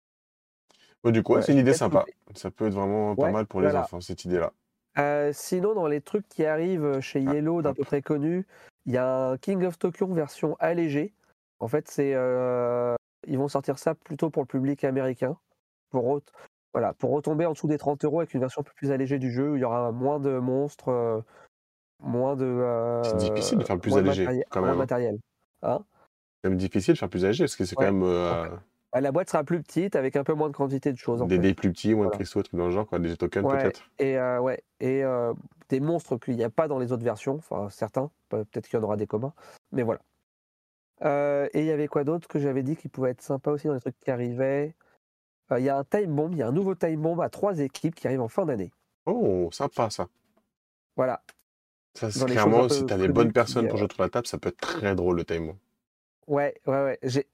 Du 1.03 1.24
coup, 1.24 1.34
ouais, 1.34 1.41
c'est 1.41 1.52
une 1.52 1.57
idée 1.57 1.74
sympa. 1.74 2.06
Ça 2.36 2.52
peut 2.52 2.68
être 2.68 2.74
vraiment 2.74 3.18
pas 3.18 3.32
mal 3.32 3.48
pour 3.48 3.60
les 3.60 3.76
enfants, 3.76 3.99
cette 3.99 4.24
idée-là. 4.24 4.53
Euh, 4.98 5.32
sinon, 5.34 5.74
dans 5.74 5.88
les 5.88 5.99
trucs 5.99 6.30
qui 6.30 6.45
arrivent 6.45 7.02
chez 7.02 7.22
Ah, 7.28 7.34
Yellow 7.34 7.62
d'un 7.62 7.74
peu 7.74 7.84
près 7.84 8.02
connu, 8.02 8.48
il 8.86 8.94
y 8.94 8.98
a 8.98 9.30
un 9.32 9.38
King 9.38 9.64
of 9.66 9.78
Tokyo 9.80 10.07
version 10.07 10.56
allégée. 10.60 11.14
En 11.60 11.68
fait, 11.68 11.88
c'est 11.90 12.14
euh, 12.14 12.95
ils 13.28 13.38
vont 13.38 13.48
sortir 13.48 13.80
ça 13.80 13.95
plutôt 13.95 14.30
pour 14.30 14.44
le 14.44 14.48
public 14.48 14.84
américain, 14.84 15.38
pour 15.90 16.03
re- 16.06 16.24
voilà, 16.74 16.94
pour 16.94 17.12
retomber 17.12 17.45
en 17.45 17.53
dessous 17.53 17.68
des 17.68 17.78
30 17.78 18.03
euros 18.06 18.20
avec 18.20 18.34
une 18.34 18.41
version 18.41 18.62
un 18.62 18.64
peu 18.64 18.74
plus 18.76 18.91
allégée 18.91 19.18
du 19.20 19.32
jeu. 19.32 19.52
où 19.52 19.56
Il 19.56 19.62
y 19.62 19.64
aura 19.64 19.91
moins 19.91 20.20
de 20.20 20.38
monstres, 20.38 20.90
euh, 20.90 21.22
moins 22.03 22.36
de. 22.36 23.02
C'est 23.06 23.18
difficile 23.18 23.57
de 23.57 23.64
faire 23.64 23.80
plus 23.80 23.91
moins 23.91 24.02
de 24.02 24.10
allégé, 24.10 24.44
quand 24.49 24.62
même, 24.62 24.72
hein. 24.72 24.76
matériel. 24.76 25.18
Hein? 25.64 25.84
C'est 26.44 26.49
même 26.49 26.57
difficile 26.60 26.94
de 26.94 26.99
faire 26.99 27.10
plus 27.10 27.26
âgé 27.26 27.44
parce 27.45 27.56
que 27.56 27.66
c'est 27.66 27.78
Ouais. 27.80 27.86
quand 27.86 27.91
même 27.94 28.03
euh, 28.03 28.49
la 29.01 29.11
boîte 29.11 29.30
sera 29.30 29.43
plus 29.43 29.61
petite 29.61 29.95
avec 29.95 30.15
un 30.15 30.23
peu 30.23 30.34
moins 30.34 30.49
de 30.49 30.55
quantité 30.55 30.91
de 30.91 30.97
choses. 30.97 31.26
des 31.27 31.38
dés 31.38 31.53
plus 31.53 31.72
petits, 31.72 31.93
moins 31.93 32.07
de 32.07 32.11
cristaux, 32.11 32.43
trucs 32.43 32.57
dans 32.57 32.65
le 32.67 32.72
genre, 32.72 32.88
quoi, 32.88 32.99
des 32.99 33.17
tokens 33.17 33.45
Ouais, 33.45 33.61
peut-être. 33.61 33.89
Et, 33.99 34.17
euh, 34.17 34.39
ouais, 34.39 34.63
et 34.80 35.03
euh, 35.03 35.34
des 35.69 35.80
monstres 35.80 36.17
qu'il 36.17 36.35
n'y 36.35 36.43
a 36.43 36.49
pas 36.49 36.67
dans 36.67 36.80
les 36.80 36.91
autres 36.91 37.03
versions, 37.03 37.35
enfin 37.35 37.69
certains, 37.69 38.09
Pe- 38.30 38.43
peut-être 38.43 38.67
qu'il 38.67 38.80
y 38.80 38.81
en 38.81 38.84
aura 38.85 38.97
des 38.97 39.07
communs, 39.07 39.34
mais 39.72 39.84
voilà. 39.84 40.01
Euh, 41.03 41.49
et 41.53 41.59
il 41.59 41.65
y 41.65 41.72
avait 41.72 41.88
quoi 41.88 42.03
d'autre 42.03 42.27
que 42.27 42.39
j'avais 42.39 42.63
dit 42.63 42.76
qui 42.77 42.88
pouvait 42.88 43.11
être 43.11 43.22
sympa 43.22 43.51
aussi 43.51 43.67
dans 43.67 43.73
les 43.73 43.81
trucs 43.81 43.99
qui 43.99 44.11
arrivaient? 44.11 44.76
Il 45.51 45.63
y 45.63 45.69
a 45.69 45.77
un 45.77 45.84
time 45.84 46.15
bomb, 46.15 46.31
il 46.31 46.39
y 46.39 46.41
a 46.41 46.47
un 46.47 46.51
nouveau 46.51 46.73
time 46.73 47.01
bomb 47.01 47.19
à 47.19 47.30
trois 47.30 47.59
équipes 47.59 47.93
qui 47.93 48.07
arrive 48.07 48.22
en 48.22 48.27
fin 48.30 48.45
d'année. 48.45 48.72
Oh, 49.05 49.49
sympa 49.51 49.89
ça. 49.89 50.07
Voilà. 50.95 51.22
Ça, 51.93 52.09
c'est 52.11 52.26
clairement, 52.26 52.67
si 52.67 52.80
peu 52.81 52.85
t'as 52.88 52.97
les 52.97 53.07
bonnes 53.09 53.31
personnes 53.31 53.67
pour 53.67 53.77
jouer 53.77 53.85
autour 53.85 54.01
la 54.01 54.09
table, 54.09 54.26
ça 54.27 54.38
peut 54.38 54.49
être 54.49 54.57
très 54.57 54.95
drôle 54.95 55.17
le 55.17 55.26
time. 55.26 55.53
Ouais, 56.27 56.56
ouais, 56.65 56.84
ouais. 56.84 56.99
J'ai, 57.03 57.27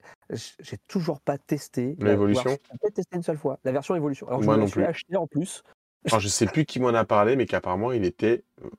toujours 0.88 1.22
pas 1.22 1.38
testé. 1.38 1.96
L'évolution 2.00 2.52
J'ai 2.52 2.78
peut-être 2.80 2.96
testé 2.96 3.16
une 3.16 3.24
seule 3.24 3.38
fois. 3.38 3.60
La 3.64 3.72
version 3.72 3.96
évolution. 3.96 4.28
Alors 4.28 4.42
je 4.42 4.46
Moi 4.46 4.58
la 4.58 4.64
non 4.64 4.70
plus. 4.70 4.84
acheté 4.84 5.16
en 5.16 5.28
plus. 5.28 5.64
Alors, 6.08 6.20
je 6.20 6.28
sais 6.28 6.48
plus 6.48 6.66
qui 6.66 6.80
m'en 6.80 6.90
a 6.90 7.06
parlé, 7.06 7.36
mais 7.36 7.46
qu'apparemment, 7.46 7.92
il 7.92 8.06
était 8.06 8.44
euh, 8.64 8.70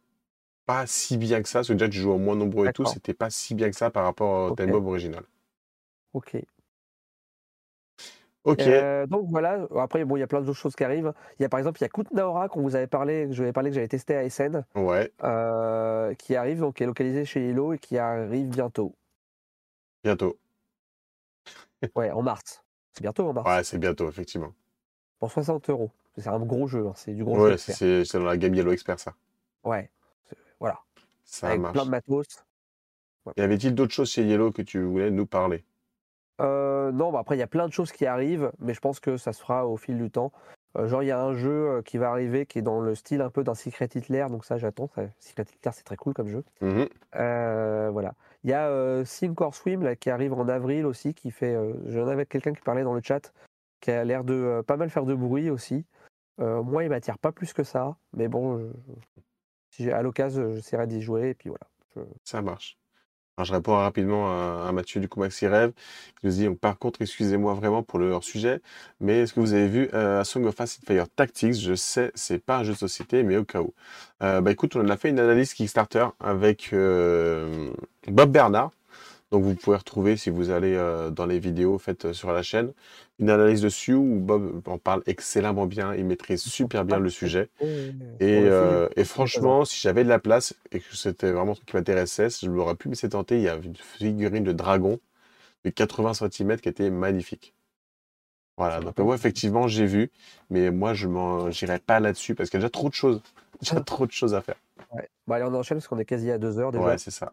pas 0.67 0.87
si 0.87 1.17
bien 1.17 1.41
que 1.41 1.49
ça. 1.49 1.61
Parce 1.61 1.69
que 1.69 1.73
déjà, 1.75 1.89
tu 1.89 1.99
joues 1.99 2.11
au 2.11 2.19
moins 2.19 2.35
nombreux 2.35 2.67
et 2.67 2.73
tout, 2.73 2.85
c'était 2.85 3.15
pas 3.15 3.31
si 3.31 3.55
bien 3.55 3.71
que 3.71 3.77
ça 3.77 3.91
par 3.91 4.05
rapport 4.05 4.49
au 4.49 4.51
Ok. 4.51 4.57
time 4.57 4.73
bomb 4.73 4.87
original. 4.87 5.23
Ok. 6.13 6.37
Ok. 8.45 8.61
Euh, 8.67 9.07
donc 9.07 9.29
voilà, 9.29 9.69
après 9.79 10.05
bon, 10.05 10.17
il 10.17 10.21
y 10.21 10.23
a 10.23 10.27
plein 10.27 10.41
d'autres 10.41 10.59
choses 10.59 10.75
qui 10.75 10.83
arrivent. 10.83 11.13
Il 11.39 11.43
y 11.43 11.45
a 11.45 11.49
par 11.49 11.61
exemple, 11.61 11.79
il 11.79 11.83
y 11.83 11.85
a 11.85 11.89
Kutnaora 11.89 12.49
qu'on 12.49 12.61
vous 12.61 12.75
avait 12.75 12.89
parlé, 12.89 13.27
que 13.29 13.33
je 13.33 13.37
vous 13.37 13.43
avais 13.45 13.53
parlé 13.53 13.71
que 13.71 13.77
j'avais 13.77 13.89
testé 13.89 14.17
à 14.17 14.29
SN, 14.29 14.65
Ouais. 14.75 15.13
euh, 15.23 16.13
qui 16.15 16.35
arrive, 16.35 16.59
donc 16.59 16.77
qui 16.77 16.83
est 16.83 16.87
localisé 16.87 17.25
chez 17.25 17.49
Hello 17.49 17.73
et 17.73 17.79
qui 17.79 17.99
arrive 17.99 18.49
bientôt. 18.49 18.97
Bientôt. 20.05 20.39
Ouais, 21.95 22.11
en 22.11 22.23
mars. 22.23 22.65
C'est 22.93 23.03
bientôt 23.03 23.29
en 23.29 23.33
mars. 23.33 23.49
Ouais, 23.49 23.65
c'est 23.65 23.79
bientôt, 23.79 24.09
effectivement. 24.09 24.53
Pour 25.19 25.31
60 25.31 25.69
euros. 25.71 25.91
C'est 26.19 26.29
un 26.29 26.41
gros 26.41 26.67
jeu, 26.67 26.87
hein, 26.87 26.93
c'est 26.95 27.15
du 27.15 27.25
gros 27.25 27.39
Ouais, 27.43 27.53
jeu. 27.53 27.57
faire. 27.57 27.77
c'est- 28.05 28.19
dans 28.19 28.25
la 28.25 28.37
gamme 28.37 28.55
Yellow 28.55 28.73
Expert, 28.73 28.99
ça. 29.01 29.15
Ouais, 29.65 29.91
voilà. 30.61 30.79
Ça 31.25 31.49
Avec 31.49 31.61
marche. 31.61 31.73
plein 31.73 31.85
de 31.87 31.91
matos. 31.91 32.45
Y 33.37 33.41
avait-il 33.41 33.75
d'autres 33.75 33.95
choses 33.95 34.11
chez 34.11 34.25
Yellow 34.25 34.51
que 34.51 34.63
tu 34.63 34.83
voulais 34.83 35.11
nous 35.11 35.27
parler? 35.27 35.65
Euh, 36.41 36.91
non, 36.93 37.13
bah 37.13 37.21
après, 37.21 37.37
il 37.37 37.39
y 37.39 37.43
a 37.43 37.47
plein 37.47 37.69
de 37.69 37.73
choses 37.73 37.93
qui 37.93 38.05
arrivent, 38.05 38.51
mais 38.59 38.75
je 38.75 38.81
pense 38.81 38.99
que 39.01 39.17
ça 39.17 39.33
se 39.33 39.41
fera 39.41 39.67
au 39.67 39.77
fil 39.77 39.97
du 39.97 40.11
temps. 40.11 40.33
Euh, 40.77 40.89
genre, 40.89 41.03
il 41.03 41.07
y 41.07 41.11
a 41.13 41.21
un 41.23 41.35
jeu 41.35 41.51
euh, 41.79 41.83
qui 41.83 41.99
va 41.99 42.11
arriver 42.11 42.47
qui 42.47 42.59
est 42.59 42.63
dans 42.63 42.81
le 42.81 42.95
style 42.95 43.21
un 43.21 43.31
peu 43.31 43.45
d'un 43.45 43.55
Secret 43.55 43.89
Hitler, 43.95 44.27
donc 44.29 44.45
ça, 44.45 44.59
j'attends. 44.59 44.89
Ça, 44.95 45.03
Secret 45.21 45.45
Hitler, 45.45 45.71
c'est 45.73 45.85
très 45.85 45.97
cool 45.97 46.15
comme 46.15 46.29
jeu. 46.29 46.45
Euh, 47.15 47.91
voilà. 47.93 48.15
Il 48.45 48.51
y 48.51 48.53
a 48.53 48.69
euh, 48.69 49.05
Swim 49.05 49.83
là, 49.83 49.97
qui 49.97 50.11
arrive 50.11 50.33
en 50.33 50.49
avril 50.49 50.87
aussi, 50.87 51.15
qui 51.15 51.31
fait. 51.31 51.55
euh, 51.55 51.75
J'en 51.87 52.09
avais 52.09 52.27
quelqu'un 52.27 52.53
qui 52.53 52.63
parlait 52.63 52.83
dans 52.83 52.95
le 52.95 53.01
chat, 53.03 53.33
qui 53.81 53.91
a 53.91 54.05
l'air 54.05 54.25
de 54.25 54.35
euh, 54.35 54.63
pas 54.63 54.77
mal 54.77 54.91
faire 54.91 55.05
de 55.05 55.15
bruit 55.15 55.51
aussi. 55.51 55.85
Euh, 56.41 56.63
moi, 56.63 56.83
il 56.83 56.91
m'attire 56.91 57.19
pas 57.19 57.31
plus 57.31 57.53
que 57.53 57.63
ça, 57.63 57.97
mais 58.15 58.27
bon, 58.29 58.73
si 59.71 59.85
j'ai 59.85 59.93
à 59.93 60.03
l'occasion, 60.03 60.55
j'essaierai 60.55 60.87
d'y 60.87 61.01
jouer, 61.03 61.31
et 61.31 61.35
puis 61.35 61.51
voilà. 61.51 62.09
Ça 62.25 62.43
marche. 62.43 62.79
Je 63.39 63.53
réponds 63.53 63.77
rapidement 63.77 64.67
à, 64.67 64.71
Mathieu 64.73 65.01
du 65.01 65.09
coup 65.09 65.21
Maxi 65.21 65.47
Rêve 65.47 65.73
qui 66.21 66.27
nous 66.27 66.33
dit 66.33 66.49
par 66.51 66.79
contre, 66.79 67.01
excusez-moi 67.01 67.55
vraiment 67.55 67.83
pour 67.83 67.99
le 67.99 68.11
hors-sujet, 68.11 68.61
mais 69.01 69.21
est-ce 69.21 69.33
que 69.33 69.41
vous 69.41 69.55
avez 69.55 69.69
vu 69.69 69.89
euh, 69.95 70.21
A 70.21 70.25
Song 70.25 70.45
of 70.45 70.55
Fast 70.55 70.81
and 70.83 70.87
Fire 70.87 71.09
Tactics? 71.09 71.55
Je 71.55 71.75
sais, 71.75 72.13
c'est 72.15 72.39
pas 72.39 72.59
un 72.59 72.65
jeu 72.65 72.75
de 72.75 72.79
société, 72.79 73.23
mais 73.23 73.39
au 73.39 73.45
cas 73.45 73.61
où. 73.63 73.73
Euh, 74.23 74.41
bah 74.43 74.53
écoute, 74.53 74.77
on 74.77 74.87
a 74.89 74.97
fait 74.97 75.09
une 75.09 75.19
analyse 75.19 75.55
Kickstarter 75.55 76.07
avec 76.21 76.71
euh, 76.75 77.73
Bob 78.09 78.31
Bernard. 78.31 78.71
Donc 79.33 79.45
vous 79.45 79.55
pouvez 79.55 79.79
retrouver 79.79 80.19
si 80.19 80.29
vous 80.29 80.51
allez 80.51 80.75
euh, 80.77 81.11
dans 81.11 81.25
les 81.25 81.39
vidéos 81.39 81.79
faites 81.79 82.05
euh, 82.05 82.13
sur 82.13 82.31
la 82.33 82.43
chaîne 82.43 82.73
une 83.19 83.31
analyse 83.31 83.63
dessus 83.63 83.95
où 83.95 84.19
Bob 84.21 84.61
en 84.67 84.77
parle 84.77 85.03
excellemment 85.07 85.65
bien, 85.65 85.95
il 85.95 86.05
maîtrise 86.05 86.43
super 86.43 86.85
bien 86.85 86.99
le 86.99 87.09
sujet. 87.09 87.49
Et, 88.21 88.43
euh, 88.47 88.89
et 88.97 89.05
franchement, 89.05 89.65
si 89.65 89.81
j'avais 89.81 90.05
de 90.05 90.09
la 90.09 90.19
place 90.19 90.55
et 90.71 90.81
que 90.81 90.97
c'était 90.97 91.31
vraiment 91.31 91.53
un 91.53 91.55
truc 91.55 91.67
qui 91.67 91.77
m'intéressait, 91.77 92.29
je 92.31 92.51
l'aurais 92.51 92.75
pu 92.75 92.89
me 92.89 93.09
tenter. 93.09 93.37
Il 93.37 93.43
y 93.43 93.49
a 93.49 93.55
une 93.55 93.77
figurine 93.77 94.45
de 94.45 94.53
dragon 94.53 94.99
de 95.65 95.71
80 95.71 96.15
cm 96.15 96.57
qui 96.59 96.69
était 96.69 96.91
magnifique. 96.91 97.55
Voilà, 98.59 98.81
donc 98.81 98.99
moi 98.99 99.15
effectivement 99.15 99.67
j'ai 99.67 99.87
vu, 99.87 100.11
mais 100.51 100.71
moi 100.71 100.93
je 100.93 101.09
m'en 101.09 101.51
j'irai 101.51 101.79
pas 101.79 102.01
là-dessus 102.01 102.35
parce 102.35 102.51
qu'il 102.51 102.59
y 102.59 102.63
a 102.63 102.67
déjà 102.67 102.71
trop 102.71 102.91
de 102.91 102.95
choses, 102.95 103.23
déjà 103.63 103.81
trop 103.81 104.07
de 104.07 104.13
choses 104.13 104.35
à 104.35 104.43
faire. 104.43 104.57
Ouais. 104.93 105.09
Bon, 105.27 105.35
allez, 105.35 105.45
on 105.45 105.55
enchaîne 105.55 105.79
parce 105.79 105.89
qu'on 105.89 105.99
est 105.99 106.05
quasi 106.05 106.31
à 106.31 106.37
deux 106.39 106.59
heures 106.59 106.71
déjà. 106.71 106.85
Ouais, 106.85 106.99
c'est 106.99 107.11
ça. 107.11 107.33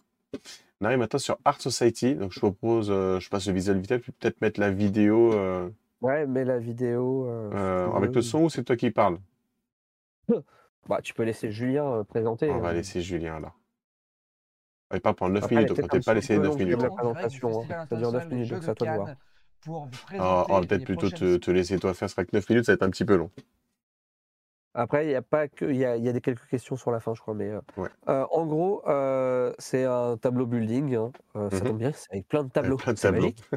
On 0.82 0.86
arrive 0.86 1.00
maintenant 1.00 1.20
sur 1.20 1.38
Art 1.44 1.60
Society, 1.62 2.16
donc 2.16 2.32
je 2.32 2.40
propose, 2.40 2.90
euh, 2.90 3.20
je 3.20 3.30
passe 3.30 3.48
le 3.48 3.54
visuel 3.54 3.80
vite, 3.80 3.98
puis 3.98 4.12
peut-être 4.14 4.40
mettre 4.42 4.60
la 4.60 4.72
vidéo 4.72 5.34
euh, 5.34 5.70
Ouais, 6.02 6.26
mais 6.26 6.46
la 6.46 6.58
vidéo. 6.60 7.26
euh, 7.28 7.52
euh, 7.54 7.92
avec 7.92 8.16
le 8.16 8.22
son 8.22 8.44
ou 8.44 8.50
c'est 8.50 8.64
toi 8.64 8.76
qui 8.76 8.92
parles? 8.92 9.18
Bah, 10.88 11.02
tu 11.04 11.14
peux 11.14 11.22
laisser 11.24 11.52
Julien 11.52 11.86
euh, 11.86 12.04
présenter. 12.04 12.50
On 12.50 12.60
va 12.62 12.70
hein. 12.70 12.74
laisser 12.74 13.02
Julien 13.02 13.40
là. 13.40 13.54
Ah, 14.90 14.96
Il 14.96 15.02
parle 15.02 15.16
pendant 15.16 15.34
9 15.34 15.44
Après, 15.44 15.56
minutes, 15.56 15.70
donc 15.70 15.78
on 15.78 15.82
va 15.84 15.88
peut-être 15.88 16.06
peut-être 16.06 16.06
pas 16.06 16.14
peu 16.36 16.42
9 16.42 16.48
longue, 16.48 16.60
minutes. 16.60 16.82
la 16.82 16.90
présentation, 16.90 17.62
hein. 17.62 17.86
Ça 17.90 17.96
dure 17.96 18.12
neuf 18.12 18.24
international 18.24 18.30
des 18.30 18.36
minutes, 18.36 18.48
Jeux 18.48 18.56
donc 18.56 18.64
c'est 18.64 18.72
à 18.72 18.76
toi 18.76 18.88
de 18.88 18.92
voir. 18.94 19.08
Cannes 19.08 19.18
Pour 19.62 19.86
vous 19.86 19.92
Ah, 20.18 20.46
on 20.50 20.54
va 20.54 20.62
présenter 20.62 20.68
peut-être 20.68 20.80
les 20.80 20.86
plutôt 20.86 21.10
prochaines 21.10 21.20
te, 21.20 21.38
te 21.38 21.52
laisser 21.52 21.78
toi 21.80 21.94
faire, 21.94 22.10
c'est 22.10 22.16
vrai 22.16 22.26
que 22.26 22.36
9 22.36 22.50
minutes 22.50 22.66
ça 22.66 22.72
va 22.72 22.76
être 22.76 22.84
un 22.84 22.90
petit 22.90 23.06
peu 23.06 23.16
long. 23.18 23.30
Après, 24.76 25.06
il 25.06 25.12
y 25.12 25.16
a 25.16 25.22
pas 25.22 25.48
que, 25.48 25.66
il 25.66 25.76
y 25.78 25.86
a, 25.86 25.98
il 25.98 26.04
y 26.04 26.10
a 26.10 26.14
des 26.14 26.22
quelques 26.22 26.48
questions 26.48 26.76
sur 26.76 26.92
la 26.92 27.00
fin, 27.00 27.14
je 27.14 27.22
crois, 27.22 27.34
mais 27.34 27.50
euh, 27.50 27.60
Ouais. 27.78 27.90
euh, 28.08 28.26
en 28.32 28.46
gros, 28.46 28.84
euh, 28.88 29.54
c'est 29.58 29.84
un 29.86 30.16
tableau 30.18 30.46
building. 30.46 30.96
hein. 30.96 31.12
Ça 31.34 31.40
Mhm. 31.58 31.64
tombe 31.64 31.78
bien, 31.80 31.92
c'est 31.94 32.12
avec 32.12 32.28
plein 32.28 32.44
de 32.44 32.50
tableaux. 32.50 32.78
plein 32.78 32.94
de 32.94 32.98
c'est 32.98 33.08
tableaux. 33.08 33.22
magique. 33.22 33.50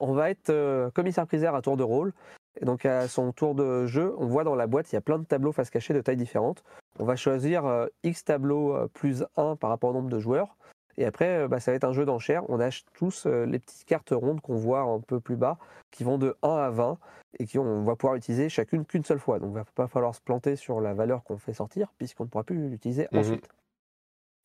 On 0.00 0.12
va 0.12 0.30
être 0.30 0.90
commissaire 0.94 1.26
priseur 1.26 1.54
à 1.54 1.62
tour 1.62 1.76
de 1.76 1.82
rôle. 1.84 2.12
Et 2.60 2.64
donc 2.64 2.84
à 2.84 3.06
son 3.06 3.30
tour 3.32 3.54
de 3.54 3.86
jeu, 3.86 4.12
on 4.18 4.26
voit 4.26 4.42
dans 4.42 4.56
la 4.56 4.66
boîte, 4.66 4.90
il 4.90 4.96
y 4.96 4.98
a 4.98 5.00
plein 5.00 5.18
de 5.20 5.24
tableaux 5.24 5.52
face 5.52 5.70
cachée 5.70 5.94
de 5.94 6.00
tailles 6.00 6.16
différentes. 6.16 6.64
On 6.98 7.04
va 7.04 7.14
choisir 7.14 7.86
X 8.02 8.24
tableaux 8.24 8.88
plus 8.88 9.24
1 9.36 9.54
par 9.54 9.70
rapport 9.70 9.90
au 9.90 9.92
nombre 9.92 10.10
de 10.10 10.18
joueurs. 10.18 10.56
Et 10.98 11.04
après, 11.06 11.42
euh, 11.44 11.48
bah, 11.48 11.60
ça 11.60 11.70
va 11.70 11.76
être 11.76 11.84
un 11.84 11.92
jeu 11.92 12.04
d'enchères. 12.04 12.42
On 12.48 12.60
achète 12.60 12.86
tous 12.94 13.26
euh, 13.26 13.46
les 13.46 13.58
petites 13.58 13.84
cartes 13.86 14.10
rondes 14.10 14.40
qu'on 14.40 14.56
voit 14.56 14.80
un 14.80 15.00
peu 15.00 15.20
plus 15.20 15.36
bas, 15.36 15.56
qui 15.90 16.04
vont 16.04 16.18
de 16.18 16.36
1 16.42 16.48
à 16.48 16.70
20 16.70 16.98
et 17.38 17.46
qui 17.46 17.58
on 17.58 17.84
va 17.84 17.96
pouvoir 17.96 18.16
utiliser 18.16 18.48
chacune 18.48 18.84
qu'une 18.84 19.04
seule 19.04 19.18
fois. 19.20 19.38
Donc 19.38 19.50
il 19.52 19.54
va 19.54 19.64
pas 19.74 19.86
falloir 19.86 20.14
se 20.14 20.20
planter 20.20 20.56
sur 20.56 20.80
la 20.80 20.92
valeur 20.94 21.22
qu'on 21.24 21.38
fait 21.38 21.52
sortir, 21.54 21.92
puisqu'on 21.96 22.24
ne 22.24 22.28
pourra 22.28 22.44
plus 22.44 22.68
l'utiliser 22.68 23.08
Mhm. 23.12 23.18
ensuite. 23.20 23.48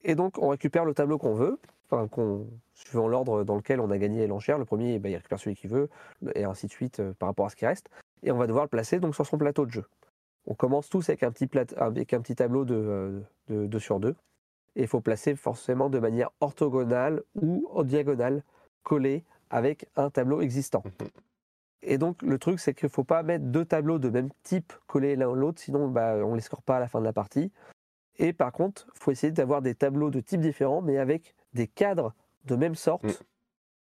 Et 0.04 0.16
donc 0.16 0.38
on 0.40 0.50
récupère 0.50 0.86
le 0.86 0.94
tableau 0.94 1.18
qu'on 1.18 1.34
veut, 1.34 1.60
enfin 1.90 2.08
qu'on 2.08 2.46
suivant 2.74 3.08
l'ordre 3.08 3.44
dans 3.44 3.56
lequel 3.56 3.80
on 3.80 3.90
a 3.90 3.98
gagné 3.98 4.28
l'enchère. 4.28 4.58
Le 4.60 4.66
premier, 4.66 5.00
bah, 5.00 5.10
il 5.10 5.16
récupère 5.16 5.40
celui 5.40 5.56
qu'il 5.56 5.72
veut, 5.72 5.90
et 6.36 6.44
ainsi 6.44 6.68
de 6.68 6.72
suite 6.72 7.00
euh, 7.00 7.14
par 7.18 7.28
rapport 7.30 7.48
à 7.48 7.50
ce 7.50 7.56
qui 7.56 7.66
reste. 7.66 7.90
Et 8.24 8.32
on 8.32 8.38
va 8.38 8.48
devoir 8.48 8.66
le 8.66 8.70
placer 8.70 9.00
donc 9.00 9.16
sur 9.16 9.26
son 9.26 9.38
plateau 9.38 9.66
de 9.66 9.72
jeu. 9.72 9.86
On 10.48 10.54
commence 10.54 10.90
tous 10.90 11.10
avec 11.10 11.24
un 11.24 11.32
petit, 11.32 11.48
plat- 11.48 11.66
avec 11.78 12.14
un 12.14 12.22
petit 12.22 12.36
tableau 12.36 12.66
de, 12.66 12.76
euh, 12.76 13.20
de 13.50 13.66
2 13.66 13.80
sur 13.80 14.00
2. 14.00 14.16
Et 14.76 14.84
il 14.84 14.88
faut 14.88 15.02
placer 15.02 15.36
forcément 15.36 15.90
de 15.90 16.00
manière 16.00 16.30
orthogonale 16.42 17.24
ou 17.36 17.68
en 17.72 17.84
diagonale, 17.84 18.44
collé 18.84 19.24
avec 19.50 19.88
un 19.96 20.10
tableau 20.10 20.42
existant. 20.42 20.84
Mhm. 20.86 21.08
Et 21.82 21.98
donc 21.98 22.22
le 22.22 22.40
truc, 22.40 22.60
c'est 22.60 22.74
qu'il 22.74 22.88
ne 22.88 22.92
faut 22.92 23.04
pas 23.04 23.24
mettre 23.24 23.46
deux 23.46 23.66
tableaux 23.66 24.00
de 24.00 24.10
même 24.10 24.30
type 24.44 24.74
collés 24.88 25.16
l'un 25.16 25.32
à 25.32 25.36
l'autre, 25.36 25.62
sinon 25.62 25.88
bah, 25.88 26.16
on 26.26 26.32
ne 26.32 26.36
les 26.36 26.42
score 26.42 26.64
pas 26.64 26.78
à 26.78 26.80
la 26.80 26.88
fin 26.88 27.00
de 27.00 27.06
la 27.06 27.14
partie. 27.14 27.52
Et 28.18 28.34
par 28.34 28.52
contre, 28.52 28.88
il 28.96 29.00
faut 29.00 29.12
essayer 29.12 29.32
d'avoir 29.32 29.62
des 29.62 29.76
tableaux 29.76 30.10
de 30.10 30.20
types 30.20 30.42
différents, 30.42 30.82
mais 30.82 30.98
avec 30.98 31.36
des 31.54 31.68
cadres 31.68 32.14
de 32.46 32.56
même 32.56 32.76
sorte 32.76 33.04
Mm. 33.04 33.26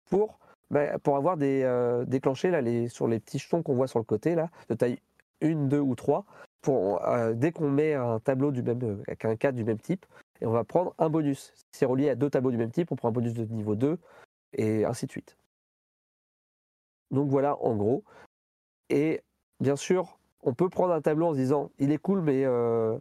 pour, 0.09 0.39
bah, 0.69 0.99
pour 0.99 1.17
avoir 1.17 1.37
des 1.37 1.63
euh, 1.63 2.05
déclenchés 2.05 2.49
là, 2.49 2.61
les, 2.61 2.87
sur 2.87 3.07
les 3.07 3.19
petits 3.19 3.39
jetons 3.39 3.63
qu'on 3.63 3.75
voit 3.75 3.87
sur 3.87 3.99
le 3.99 4.05
côté, 4.05 4.35
là, 4.35 4.49
de 4.69 4.75
taille 4.75 4.99
1, 5.41 5.67
2 5.67 5.79
ou 5.79 5.95
3. 5.95 6.25
Pour, 6.61 7.05
euh, 7.07 7.33
dès 7.33 7.51
qu'on 7.51 7.69
met 7.69 7.93
un 7.93 8.19
tableau 8.19 8.51
du 8.51 8.63
même, 8.63 8.83
euh, 8.83 9.03
avec 9.07 9.25
un 9.25 9.35
cadre 9.35 9.57
du 9.57 9.63
même 9.63 9.79
type, 9.79 10.05
et 10.41 10.45
on 10.45 10.51
va 10.51 10.63
prendre 10.63 10.93
un 10.97 11.09
bonus. 11.09 11.51
Si 11.55 11.63
c'est 11.71 11.85
relié 11.85 12.09
à 12.09 12.15
deux 12.15 12.29
tableaux 12.29 12.51
du 12.51 12.57
même 12.57 12.71
type, 12.71 12.91
on 12.91 12.95
prend 12.95 13.09
un 13.09 13.11
bonus 13.11 13.33
de 13.33 13.45
niveau 13.45 13.75
2, 13.75 13.97
et 14.53 14.85
ainsi 14.85 15.05
de 15.05 15.11
suite. 15.11 15.37
Donc 17.11 17.29
voilà, 17.29 17.57
en 17.63 17.75
gros. 17.75 18.03
Et 18.89 19.21
bien 19.59 19.75
sûr, 19.75 20.19
on 20.41 20.53
peut 20.53 20.69
prendre 20.69 20.93
un 20.93 21.01
tableau 21.01 21.27
en 21.27 21.31
se 21.33 21.37
disant, 21.37 21.71
il 21.79 21.91
est 21.91 21.97
cool, 21.97 22.21
mais 22.21 22.45
euh, 22.45 22.97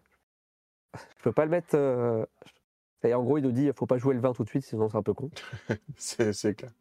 je 0.94 1.22
peux 1.22 1.32
pas 1.32 1.44
le 1.44 1.50
mettre. 1.50 1.74
euh, 1.74 2.24
c'est-à-dire, 3.00 3.20
en 3.20 3.24
gros, 3.24 3.38
il 3.38 3.44
nous 3.44 3.52
dit, 3.52 3.64
il 3.64 3.72
faut 3.72 3.86
pas 3.86 3.98
jouer 3.98 4.14
le 4.14 4.20
20 4.20 4.32
tout 4.32 4.44
de 4.44 4.48
suite, 4.48 4.64
sinon 4.64 4.88
c'est 4.88 4.96
un 4.96 5.02
peu 5.02 5.14
con. 5.14 5.30
C'est 5.96 6.32
c'est 6.32 6.54
clair. 6.54 6.72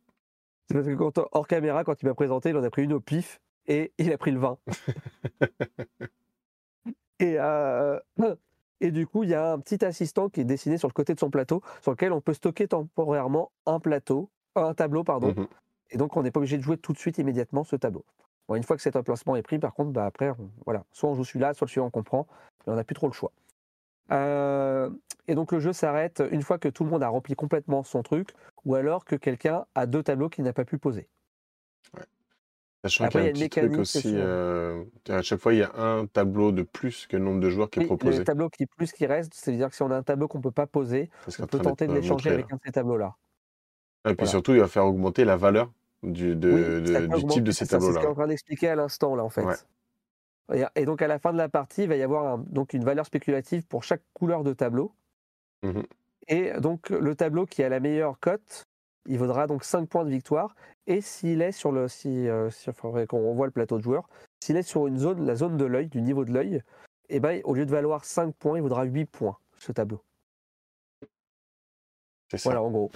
C'est 0.68 0.74
parce 0.74 0.88
que 0.88 0.94
quand, 0.94 1.20
hors 1.32 1.48
caméra, 1.48 1.84
quand 1.84 2.02
il 2.02 2.08
m'a 2.08 2.16
présenté, 2.16 2.50
il 2.50 2.58
en 2.58 2.64
a 2.64 2.70
pris 2.70 2.84
une 2.84 2.94
au 2.94 3.00
pif 3.00 3.40
et 3.68 3.94
il 3.98 4.12
a 4.12 4.18
pris 4.18 4.32
le 4.32 4.40
20. 4.40 4.58
et, 7.20 7.40
euh, 7.40 8.00
et 8.82 8.92
du 8.92 9.08
coup, 9.08 9.24
il 9.24 9.30
y 9.30 9.34
a 9.34 9.54
un 9.54 9.60
petit 9.60 9.84
assistant 9.86 10.30
qui 10.30 10.42
est 10.42 10.46
dessiné 10.46 10.78
sur 10.78 10.88
le 10.88 10.94
côté 10.94 11.14
de 11.14 11.20
son 11.20 11.30
plateau, 11.30 11.62
sur 11.82 11.92
lequel 11.92 12.12
on 12.14 12.22
peut 12.22 12.34
stocker 12.34 12.68
temporairement 12.68 13.52
un 13.66 13.80
plateau, 13.80 14.30
un 14.56 14.74
tableau, 14.74 15.04
pardon. 15.04 15.34
Mhm. 15.36 15.48
Et 15.92 15.98
donc, 15.98 16.18
on 16.18 16.24
n'est 16.24 16.32
pas 16.32 16.40
obligé 16.40 16.58
de 16.58 16.64
jouer 16.64 16.78
tout 16.78 16.94
de 16.94 16.98
suite 16.98 17.18
immédiatement 17.18 17.64
ce 17.64 17.76
tableau. 17.76 18.06
Bon, 18.48 18.56
une 18.56 18.64
fois 18.64 18.76
que 18.76 18.82
cet 18.82 18.96
emplacement 18.96 19.36
est 19.36 19.42
pris, 19.42 19.60
par 19.60 19.74
contre, 19.74 19.92
bah, 19.92 20.06
après, 20.06 20.30
on- 20.30 20.50
voilà, 20.66 20.84
soit 20.92 21.10
on 21.10 21.16
joue 21.16 21.24
celui-là, 21.24 21.54
soit 21.54 21.66
le 21.66 21.72
suivant 21.72 21.90
qu'on 21.90 22.04
prend, 22.04 22.28
mais 22.66 22.74
on 22.74 22.76
n'a 22.76 22.84
plus 22.84 22.96
trop 22.96 23.08
le 23.08 23.14
choix. 23.14 23.32
Euh, 24.12 24.92
et 25.28 25.34
donc 25.34 25.52
le 25.52 25.60
jeu 25.60 25.74
s'arrête 25.74 26.22
une 26.32 26.44
fois 26.44 26.60
que 26.60 26.70
tout 26.70 26.84
le 26.84 26.92
monde 26.92 27.02
a 27.02 27.08
rempli 27.08 27.34
complètement 27.36 27.84
son 27.84 28.04
truc, 28.04 28.30
ou 28.64 28.76
alors 28.76 29.04
que 29.04 29.16
quelqu'un 29.16 29.66
a 29.74 29.88
deux 29.88 30.04
tableaux 30.04 30.30
qu'il 30.30 30.44
n'a 30.44 30.54
pas 30.54 30.66
pu 30.66 30.78
poser. 30.78 31.08
Sachant 32.90 33.08
qu'il 33.10 33.22
y 33.22 33.24
a 33.26 33.30
un 33.30 33.34
petit 33.34 33.50
truc 33.50 33.78
aussi, 33.80 34.14
euh, 34.16 34.84
à 35.10 35.22
chaque 35.24 35.40
fois 35.40 35.54
il 35.54 35.60
y 35.60 35.64
a 35.64 35.72
un 35.76 36.06
tableau 36.06 36.52
de 36.52 36.62
plus 36.62 37.08
que 37.08 37.18
le 37.18 37.24
nombre 37.24 37.40
de 37.40 37.50
joueurs 37.50 37.70
qui 37.70 37.80
est 37.80 37.82
Oui, 37.82 37.88
proposé. 37.88 38.20
le 38.20 38.24
tableau 38.24 38.50
qui 38.50 38.66
plus 38.68 38.92
qui 38.92 39.06
reste, 39.08 39.34
c'est-à-dire 39.34 39.70
que 39.70 39.76
si 39.76 39.82
on 39.82 39.90
a 39.90 39.98
un 39.98 40.04
tableau 40.04 40.28
qu'on 40.28 40.40
peut 40.42 40.52
pas 40.52 40.68
poser, 40.68 41.10
est 41.28 41.40
on 41.42 41.48
peut 41.48 41.58
tenter 41.60 41.88
de 41.88 41.92
euh, 41.94 41.96
l'échanger 41.96 42.30
avec 42.30 42.50
là. 42.50 42.54
un 42.54 42.56
de 42.58 42.62
ces 42.64 42.72
tableaux-là. 42.72 43.16
Et 44.06 44.10
puis 44.10 44.16
Voilà. 44.20 44.30
surtout, 44.30 44.52
il 44.54 44.60
va 44.60 44.68
faire 44.68 44.86
augmenter 44.86 45.26
la 45.26 45.36
valeur 45.36 45.72
du, 46.04 46.36
de- 46.36 46.52
Oui, 46.52 46.82
de- 46.82 46.94
ça 46.94 47.00
peut 47.00 47.08
du 47.08 47.14
augmenter, 47.16 47.34
type 47.34 47.44
de 47.44 47.52
ces 47.52 47.66
ça, 47.66 47.66
C'est 47.66 47.66
ce 47.66 47.72
tableaux-là. 47.80 48.00
qu'il 48.02 48.08
est 48.08 48.12
en 48.12 48.16
train 48.16 48.28
d'expliquer 48.28 48.70
à 48.70 48.76
l'instant 48.76 49.16
là 49.16 49.24
en 49.24 49.30
fait. 49.30 49.44
Ouais. 49.44 49.56
Et, 50.54 50.64
et 50.76 50.86
donc 50.86 51.02
à 51.02 51.08
la 51.08 51.18
fin 51.18 51.34
de 51.34 51.38
la 51.40 51.50
partie, 51.50 51.84
il 51.84 51.90
va 51.90 51.96
y 51.96 52.04
avoir 52.04 52.26
un- 52.36 52.38
donc 52.38 52.74
une 52.74 52.84
valeur 52.84 53.08
spéculative 53.08 53.66
pour 53.66 53.84
chaque 53.84 54.04
couleur 54.14 54.44
de 54.44 54.54
tableau. 54.54 54.94
Mhm. 55.64 55.84
Et 56.28 56.52
donc 56.60 56.92
le 56.92 57.16
tableau 57.16 57.48
qui 57.48 57.64
a 57.64 57.70
la 57.70 57.80
meilleure 57.80 58.20
cote, 58.20 58.68
il 59.08 59.18
vaudra 59.18 59.48
donc 59.48 59.64
5 59.64 59.88
points 59.88 60.06
de 60.06 60.10
victoire. 60.10 60.56
Et 60.88 61.02
s'il 61.02 61.42
est 61.42 61.52
sur 61.52 61.72
le, 61.72 61.88
si, 61.88 62.28
euh, 62.28 62.50
si- 62.50 62.70
qu'on 63.08 63.30
revoie 63.30 63.46
le 63.46 63.52
plateau 63.52 63.78
de 63.78 63.84
joueurs, 63.84 64.08
s'il 64.44 64.58
est 64.58 64.64
sur 64.64 64.88
une 64.88 64.98
zone, 64.98 65.26
la 65.26 65.36
zone 65.36 65.58
de 65.58 65.66
l'œil, 65.66 65.88
du 65.88 66.02
niveau 66.02 66.26
de 66.26 66.32
l'œil, 66.32 66.62
et 67.10 67.20
ben 67.20 67.42
au 67.44 67.54
lieu 67.54 67.66
de 67.66 67.72
valoir 67.72 68.06
5 68.06 68.34
points, 68.36 68.58
il 68.58 68.62
vaudra 68.62 68.84
8 68.84 69.06
points 69.06 69.38
ce 69.58 69.72
tableau. 69.72 70.02
Ça. 72.32 72.38
Voilà 72.44 72.62
en 72.64 72.72
gros. 72.72 72.92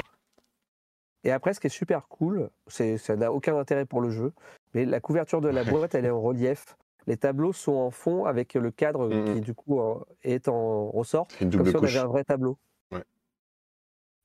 Et 1.23 1.31
après, 1.31 1.53
ce 1.53 1.60
qui 1.60 1.68
est 1.68 1.69
super 1.69 2.07
cool, 2.07 2.49
c'est 2.68 2.98
ça 2.98 3.15
n'a 3.15 3.31
aucun 3.31 3.57
intérêt 3.57 3.86
pour 3.86 4.02
le 4.02 4.10
jeu, 4.10 4.31
mais 4.73 4.86
la 4.86 4.99
couverture 4.99 5.41
de 5.41 5.49
la 5.49 5.64
boîte, 5.88 5.95
elle 5.95 6.06
est 6.06 6.10
en 6.10 6.22
relief. 6.22 6.77
Les 7.07 7.18
tableaux 7.18 7.53
sont 7.53 7.73
en 7.73 7.91
fond 7.91 8.26
avec 8.26 8.53
le 8.53 8.72
cadre 8.72 9.07
Mhm. 9.10 9.34
qui, 9.34 9.41
du 9.41 9.53
coup, 9.53 9.81
est 10.23 10.48
en 10.48 10.90
ressort, 10.91 11.27
comme 11.40 11.65
si 11.65 11.76
on 11.76 11.84
avait 11.84 11.98
un 11.98 12.07
vrai 12.07 12.23
tableau. 12.23 12.57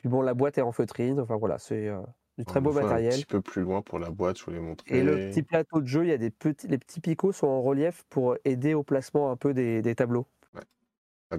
Puis 0.05 0.11
bon, 0.11 0.21
la 0.21 0.35
boîte 0.35 0.59
est 0.59 0.61
en 0.61 0.71
feutrine. 0.71 1.19
Enfin 1.19 1.37
voilà, 1.37 1.57
c'est 1.59 1.89
euh, 1.89 1.99
du 2.37 2.45
très 2.45 2.59
On 2.59 2.63
beau 2.63 2.73
voit 2.73 2.83
Un 2.83 2.85
matériel. 2.85 3.15
petit 3.15 3.25
peu 3.25 3.41
plus 3.41 3.63
loin 3.63 3.81
pour 3.81 3.99
la 3.99 4.11
boîte, 4.11 4.39
je 4.39 4.45
voulais 4.45 4.61
montrer. 4.61 4.99
Et 4.99 5.03
le 5.03 5.17
petit 5.31 5.43
plateau 5.43 5.81
de 5.81 5.87
jeu, 5.87 6.05
il 6.05 6.11
y 6.11 6.13
a 6.13 6.19
des 6.19 6.29
petits, 6.31 6.67
les 6.69 6.77
petits 6.77 7.01
picots 7.01 7.33
sont 7.33 7.47
en 7.47 7.63
relief 7.63 8.05
pour 8.11 8.37
aider 8.45 8.75
au 8.75 8.83
placement 8.83 9.31
un 9.31 9.37
peu 9.37 9.55
des, 9.55 9.81
des 9.81 9.95
tableaux. 9.95 10.27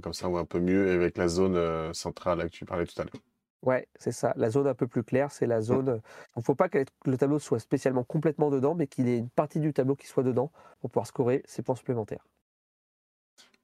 Comme 0.02 0.14
ça, 0.14 0.28
on 0.28 0.32
voit 0.32 0.40
un 0.40 0.46
peu 0.46 0.60
mieux 0.60 0.90
avec 0.92 1.16
la 1.16 1.28
zone 1.28 1.56
euh, 1.56 1.94
centrale 1.94 2.40
là, 2.40 2.46
que 2.46 2.50
tu 2.50 2.66
parlais 2.66 2.88
tout 2.88 3.00
à 3.00 3.06
l'heure. 3.06 3.14
Ouais, 3.62 3.88
c'est 4.00 4.12
ça. 4.12 4.34
La 4.36 4.50
zone 4.50 4.66
un 4.66 4.74
peu 4.74 4.88
plus 4.88 5.04
claire, 5.04 5.32
c'est 5.32 5.46
la 5.46 5.62
zone. 5.62 6.02
Il 6.36 6.40
ne 6.40 6.44
faut 6.44 6.56
pas 6.56 6.70
que 6.70 6.84
le 7.06 7.18
tableau 7.20 7.38
soit 7.38 7.60
spécialement 7.60 8.04
complètement 8.04 8.50
dedans, 8.50 8.74
mais 8.74 8.88
qu'il 8.88 9.08
y 9.08 9.12
ait 9.14 9.20
une 9.20 9.30
partie 9.30 9.60
du 9.60 9.74
tableau 9.74 9.96
qui 9.96 10.08
soit 10.08 10.24
dedans 10.24 10.52
pour 10.82 10.90
pouvoir 10.90 11.06
scorer 11.06 11.44
ses 11.46 11.62
points 11.62 11.76
supplémentaires. 11.76 12.26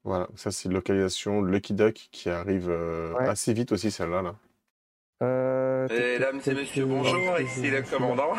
Voilà, 0.03 0.27
ça 0.35 0.51
c'est 0.51 0.67
une 0.69 0.73
localisation 0.75 1.41
Lucky 1.41 1.73
Duck 1.73 2.09
qui 2.11 2.29
arrive 2.29 2.69
euh, 2.69 3.13
Ouais. 3.15 3.27
assez 3.27 3.53
vite 3.53 3.71
aussi, 3.71 3.91
celle-là. 3.91 4.21
Là. 4.21 4.35
Euh, 5.21 5.87
Mesdames 5.89 6.39
et 6.47 6.53
messieurs, 6.53 6.85
bonjour, 6.85 7.39
ici 7.39 7.69
le 7.69 7.81
commandant. 7.83 8.33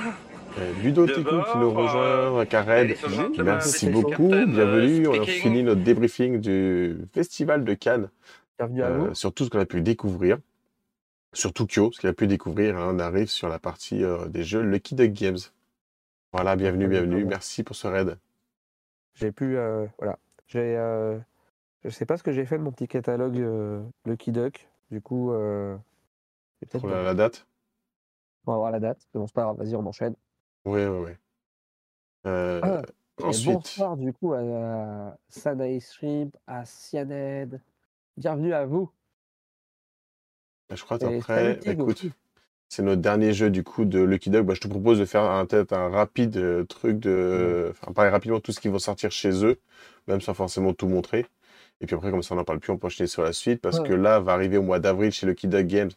Euh, 0.59 0.72
Ludo 0.82 1.06
De 1.06 1.12
Teco 1.14 1.30
qui 1.30 1.59
nous 1.59 1.70
euh, 1.70 2.28
rejoint, 2.28 2.44
Kared, 2.46 2.96
merci 3.42 3.88
beaucoup, 3.88 4.28
bienvenue. 4.28 5.06
euh, 5.06 5.10
On 5.10 5.22
a 5.22 5.26
fini 5.26 5.62
notre 5.62 5.82
débriefing 5.82 6.40
du 6.40 6.96
Festival 7.14 7.64
de 7.64 7.74
Cannes 7.74 8.10
Bienvenue 8.59 8.82
à 8.82 8.86
euh, 8.88 8.98
vous. 8.98 9.14
sur 9.14 9.32
tout 9.32 9.44
ce 9.44 9.50
qu'on 9.50 9.60
a 9.60 9.64
pu 9.66 9.80
découvrir. 9.80 10.38
Sur 11.32 11.52
Tokyo, 11.54 11.90
ce 11.92 12.00
qu'il 12.00 12.09
a 12.10 12.12
pu 12.12 12.26
découvrir. 12.26 12.76
hein. 12.76 12.90
on 12.94 12.98
arrive 12.98 13.28
sur 13.28 13.48
la 13.48 13.59
partie 13.59 14.04
euh, 14.04 14.26
des 14.26 14.42
jeux 14.42 14.60
Lucky 14.60 14.94
Duck 14.94 15.12
Games. 15.12 15.38
Voilà, 16.32 16.56
bienvenue, 16.56 16.88
bienvenue. 16.88 17.24
Merci 17.24 17.62
pour 17.62 17.76
ce 17.76 17.86
raid. 17.86 18.18
J'ai 19.14 19.32
pu. 19.32 19.56
euh, 19.56 19.86
voilà. 19.98 20.18
J'ai. 20.48 20.76
euh, 20.76 21.16
je 21.84 21.90
sais 21.90 22.06
pas 22.06 22.16
ce 22.16 22.22
que 22.22 22.32
j'ai 22.32 22.44
fait 22.44 22.59
de 22.59 22.62
mon 22.62 22.72
petit 22.72 22.88
catalogue 22.88 23.38
euh, 23.38 23.80
Lucky 24.04 24.32
Duck. 24.32 24.68
Du 24.90 25.00
coup, 25.00 25.32
euh, 25.32 25.74
peut-être. 26.66 26.80
Pour 26.82 26.90
la, 26.90 27.02
la 27.02 27.14
date? 27.14 27.47
On 28.47 28.52
va 28.52 28.59
voir 28.59 28.70
la 28.70 28.80
date. 28.80 29.01
Bon, 29.14 29.26
c'est 29.26 29.34
pas 29.34 29.43
grave. 29.43 29.56
Vas-y, 29.59 29.76
on 29.76 29.86
enchaîne. 29.86 30.14
Oui, 30.64 30.84
oui, 30.84 30.98
oui. 31.06 31.12
Euh, 32.26 32.60
Ah, 32.62 32.82
ensuite, 33.22 33.52
bonsoir 33.55 33.97
du 33.97 34.12
coup 34.12 34.32
à 34.32 35.16
Sanae 35.28 35.80
Shrimp, 35.80 36.36
à 36.47 36.64
Cyaned. 36.64 37.60
Bienvenue 38.16 38.52
à 38.52 38.64
vous. 38.66 38.90
je 40.70 40.82
crois 40.84 40.98
qu'après, 40.98 41.59
Tig 41.59 41.72
écoute, 41.72 42.05
c'est 42.68 42.82
notre 42.82 43.02
dernier 43.02 43.32
jeu 43.32 43.51
du 43.51 43.64
coup 43.64 43.84
de 43.84 44.01
Lucky 44.01 44.30
Duck. 44.30 44.47
Bah, 44.47 44.55
je 44.55 44.60
te 44.60 44.68
propose 44.68 44.98
de 44.98 45.05
faire 45.05 45.22
un, 45.24 45.47
peut-être 45.47 45.72
un 45.72 45.89
rapide 45.89 46.36
euh, 46.36 46.64
truc 46.64 46.98
de. 46.98 47.68
Enfin, 47.72 47.93
parler 47.93 48.10
rapidement 48.10 48.39
de 48.39 48.43
tout 48.43 48.52
ce 48.52 48.60
qui 48.60 48.68
va 48.68 48.78
sortir 48.78 49.10
chez 49.10 49.44
eux, 49.44 49.60
même 50.06 50.20
sans 50.20 50.34
forcément 50.34 50.72
tout 50.72 50.89
montrer. 50.89 51.26
Et 51.82 51.86
puis 51.86 51.96
après, 51.96 52.10
comme 52.10 52.22
ça, 52.22 52.34
on 52.34 52.38
n'en 52.38 52.44
parle 52.44 52.60
plus, 52.60 52.72
on 52.72 52.78
peut 52.78 52.86
enchaîner 52.86 53.09
sur 53.09 53.22
la 53.22 53.32
suite. 53.32 53.60
Parce 53.60 53.80
Ouais. 53.80 53.88
que 53.88 53.92
là, 53.92 54.20
va 54.20 54.32
arriver 54.32 54.56
au 54.56 54.62
mois 54.62 54.78
d'avril 54.78 55.10
chez 55.12 55.26
Lucky 55.26 55.48
Duck 55.48 55.66
Games. 55.66 55.90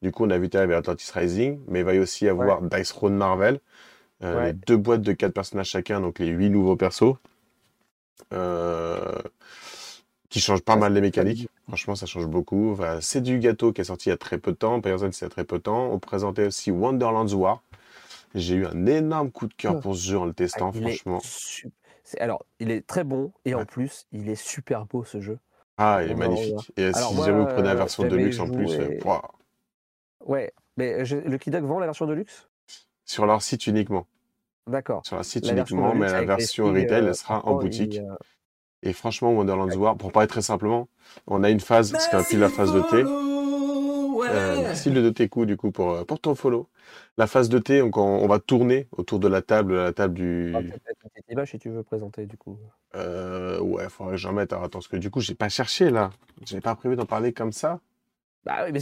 Du 0.00 0.10
coup, 0.12 0.24
on 0.24 0.30
a 0.30 0.38
vu 0.38 0.48
arriver 0.54 0.74
Atlantis 0.74 1.10
Rising, 1.12 1.58
mais 1.68 1.80
il 1.80 1.84
va 1.84 1.94
y 1.94 1.98
aussi 1.98 2.28
avoir 2.28 2.62
Dice 2.62 2.88
Throne 2.90 3.16
Marvel. 3.16 3.58
euh, 4.22 4.36
Ouais. 4.38 4.46
Les 4.46 4.52
deux 4.52 4.76
boîtes 4.76 5.02
de 5.02 5.12
quatre 5.12 5.34
personnages 5.34 5.66
chacun, 5.68 6.00
donc 6.00 6.20
les 6.20 6.28
huit 6.28 6.48
nouveaux 6.48 6.76
persos. 6.76 7.16
Euh, 8.32 8.98
qui 10.28 10.40
changent 10.40 10.62
pas 10.62 10.76
mal 10.76 10.94
les 10.94 11.00
mécaniques. 11.02 11.48
Franchement, 11.66 11.94
ça 11.94 12.06
change 12.06 12.26
beaucoup. 12.26 12.72
Enfin, 12.72 12.98
c'est 13.02 13.20
du 13.20 13.38
gâteau 13.38 13.72
qui 13.72 13.80
est 13.82 13.84
sorti 13.84 14.08
il 14.08 14.10
y 14.10 14.14
a 14.14 14.16
très 14.16 14.38
peu 14.38 14.52
de 14.52 14.56
temps. 14.56 14.80
Personne 14.80 15.12
c'est 15.12 15.26
il 15.26 15.28
y 15.28 15.30
a 15.30 15.30
très 15.30 15.44
peu 15.44 15.58
de 15.58 15.62
temps. 15.62 15.90
On 15.92 15.98
présentait 15.98 16.46
aussi 16.46 16.70
Wonderland's 16.70 17.34
War. 17.34 17.62
J'ai 18.34 18.54
eu 18.54 18.66
un 18.66 18.86
énorme 18.86 19.30
coup 19.30 19.46
de 19.46 19.52
cœur 19.54 19.78
pour 19.80 19.94
ce 19.94 20.08
jeu 20.08 20.18
en 20.18 20.24
le 20.24 20.32
testant, 20.32 20.70
Ah, 20.72 20.76
il 20.78 20.82
franchement. 20.82 21.20
su- 21.20 21.62
c'est- 21.64 21.72
Alors, 22.18 22.44
il 22.58 22.70
est 22.70 22.86
très 22.86 23.04
bon 23.04 23.32
et 23.44 23.54
en 23.54 23.58
Ouais. 23.60 23.64
plus, 23.64 24.06
il 24.12 24.28
est 24.28 24.34
super 24.34 24.86
beau 24.86 25.04
ce 25.04 25.20
jeu. 25.20 25.38
Ah, 25.78 26.00
il 26.04 26.10
est 26.10 26.14
magnifique. 26.14 26.72
Et 26.76 26.84
Alors 26.86 27.08
si 27.10 27.14
moi, 27.14 27.26
jamais 27.26 27.40
vous 27.40 27.46
prenez 27.46 27.62
la 27.68 27.72
euh, 27.74 27.76
version 27.76 28.02
j'avais 28.04 28.16
Deluxe 28.16 28.40
en 28.40 28.48
plus, 28.48 28.70
euh, 28.80 28.98
pouah, 29.00 29.22
Ouais, 30.24 30.52
mais 30.76 31.04
je- 31.04 31.16
le 31.16 31.38
Kid 31.38 31.52
Duck 31.52 31.64
vend 31.64 31.78
la 31.78 31.86
version 31.86 32.06
de 32.06 32.12
luxe 32.12 32.48
sur 33.04 33.26
leur 33.26 33.42
site 33.42 33.66
uniquement. 33.66 34.06
D'accord. 34.68 35.04
Sur 35.04 35.16
leur 35.16 35.24
site 35.24 35.46
La 35.46 35.52
uniquement, 35.54 35.88
de 35.94 35.98
mais 35.98 36.00
luxe 36.06 36.12
la 36.12 36.22
version 36.24 36.66
retail, 36.66 37.04
euh, 37.04 37.08
elle 37.08 37.14
sera 37.14 37.44
en 37.46 37.54
boutique. 37.58 37.98
euh, 37.98 38.14
Et 38.82 38.92
franchement, 38.92 39.32
Wonderland's 39.32 39.76
War, 39.76 39.96
pour 39.96 40.12
parler 40.12 40.28
très 40.28 40.42
simplement, 40.42 40.88
on 41.26 41.42
a 41.42 41.50
une 41.50 41.60
phase, 41.60 41.88
ce 41.96 42.10
qu'on 42.10 42.18
appelle 42.18 42.40
la 42.40 42.48
phase 42.48 42.72
de 42.72 42.80
thé. 42.90 43.31
Euh, 44.30 44.60
merci 44.62 44.90
le 44.90 45.02
de 45.02 45.10
tes 45.10 45.28
coups 45.28 45.46
du 45.46 45.56
coup 45.56 45.70
pour, 45.70 45.90
euh, 45.92 46.04
pour 46.04 46.20
ton 46.20 46.34
follow. 46.34 46.68
La 47.16 47.26
phase 47.26 47.48
de 47.48 47.58
thé, 47.58 47.80
donc 47.80 47.96
on, 47.96 48.02
on 48.02 48.26
va 48.26 48.38
tourner 48.38 48.88
autour 48.92 49.18
de 49.18 49.28
la 49.28 49.42
table, 49.42 49.74
la 49.76 49.92
table 49.92 50.14
du. 50.14 50.52
peut-être 50.52 51.30
image 51.30 51.50
si 51.50 51.58
tu 51.58 51.70
veux 51.70 51.82
présenter 51.82 52.26
du 52.26 52.36
coup. 52.36 52.58
Euh, 52.94 53.60
ouais, 53.60 53.88
faudrait 53.88 54.12
que 54.12 54.18
j'en 54.18 54.32
mette. 54.32 54.52
Alors, 54.52 54.64
attends, 54.64 54.78
parce 54.78 54.88
que 54.88 54.96
du 54.96 55.10
coup, 55.10 55.20
j'ai 55.20 55.34
pas 55.34 55.48
cherché 55.48 55.90
là. 55.90 56.10
J'avais 56.46 56.60
pas 56.60 56.74
prévu 56.74 56.96
d'en 56.96 57.06
parler 57.06 57.32
comme 57.32 57.52
ça. 57.52 57.80
Bah 58.44 58.64
oui, 58.64 58.72
mais 58.72 58.80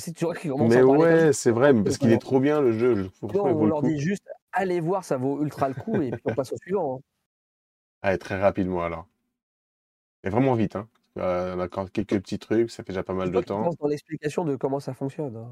commence 0.49 0.71
Mais 0.71 0.81
comme 0.81 0.97
ouais, 0.97 1.33
c'est 1.33 1.51
vrai, 1.51 1.73
mais 1.73 1.85
parce 1.85 1.99
qu'il 1.99 2.11
est 2.12 2.19
trop 2.19 2.41
bien 2.41 2.61
le 2.61 2.73
jeu. 2.73 2.95
Je 2.95 3.03
non, 3.27 3.45
on 3.45 3.65
le 3.65 3.69
leur 3.69 3.81
coup. 3.81 3.89
dit 3.89 4.01
juste 4.01 4.25
allez 4.53 4.81
voir, 4.81 5.05
ça 5.05 5.17
vaut 5.17 5.43
ultra 5.43 5.69
le 5.69 5.75
coup 5.75 6.01
et 6.01 6.11
puis 6.11 6.23
on 6.25 6.35
passe 6.35 6.53
au 6.53 6.57
suivant. 6.57 6.97
hein. 6.97 7.01
Allez, 8.03 8.19
très 8.19 8.41
rapidement 8.41 8.83
alors. 8.83 9.07
Et 10.25 10.31
vraiment 10.31 10.55
vite, 10.55 10.77
hein. 10.77 10.89
Euh, 11.21 11.55
on 11.57 11.61
a 11.61 11.69
quelques 11.69 12.21
petits 12.21 12.39
trucs, 12.39 12.71
ça 12.71 12.83
fait 12.83 12.93
déjà 12.93 13.03
pas 13.03 13.13
mal 13.15 13.31
de 13.31 13.41
temps. 13.41 13.71
dans 13.79 13.89
l'explication 13.89 14.45
de 14.45 14.57
comment 14.57 14.81
ça 14.81 14.95
fonctionne. 14.95 15.37
hein. 15.37 15.51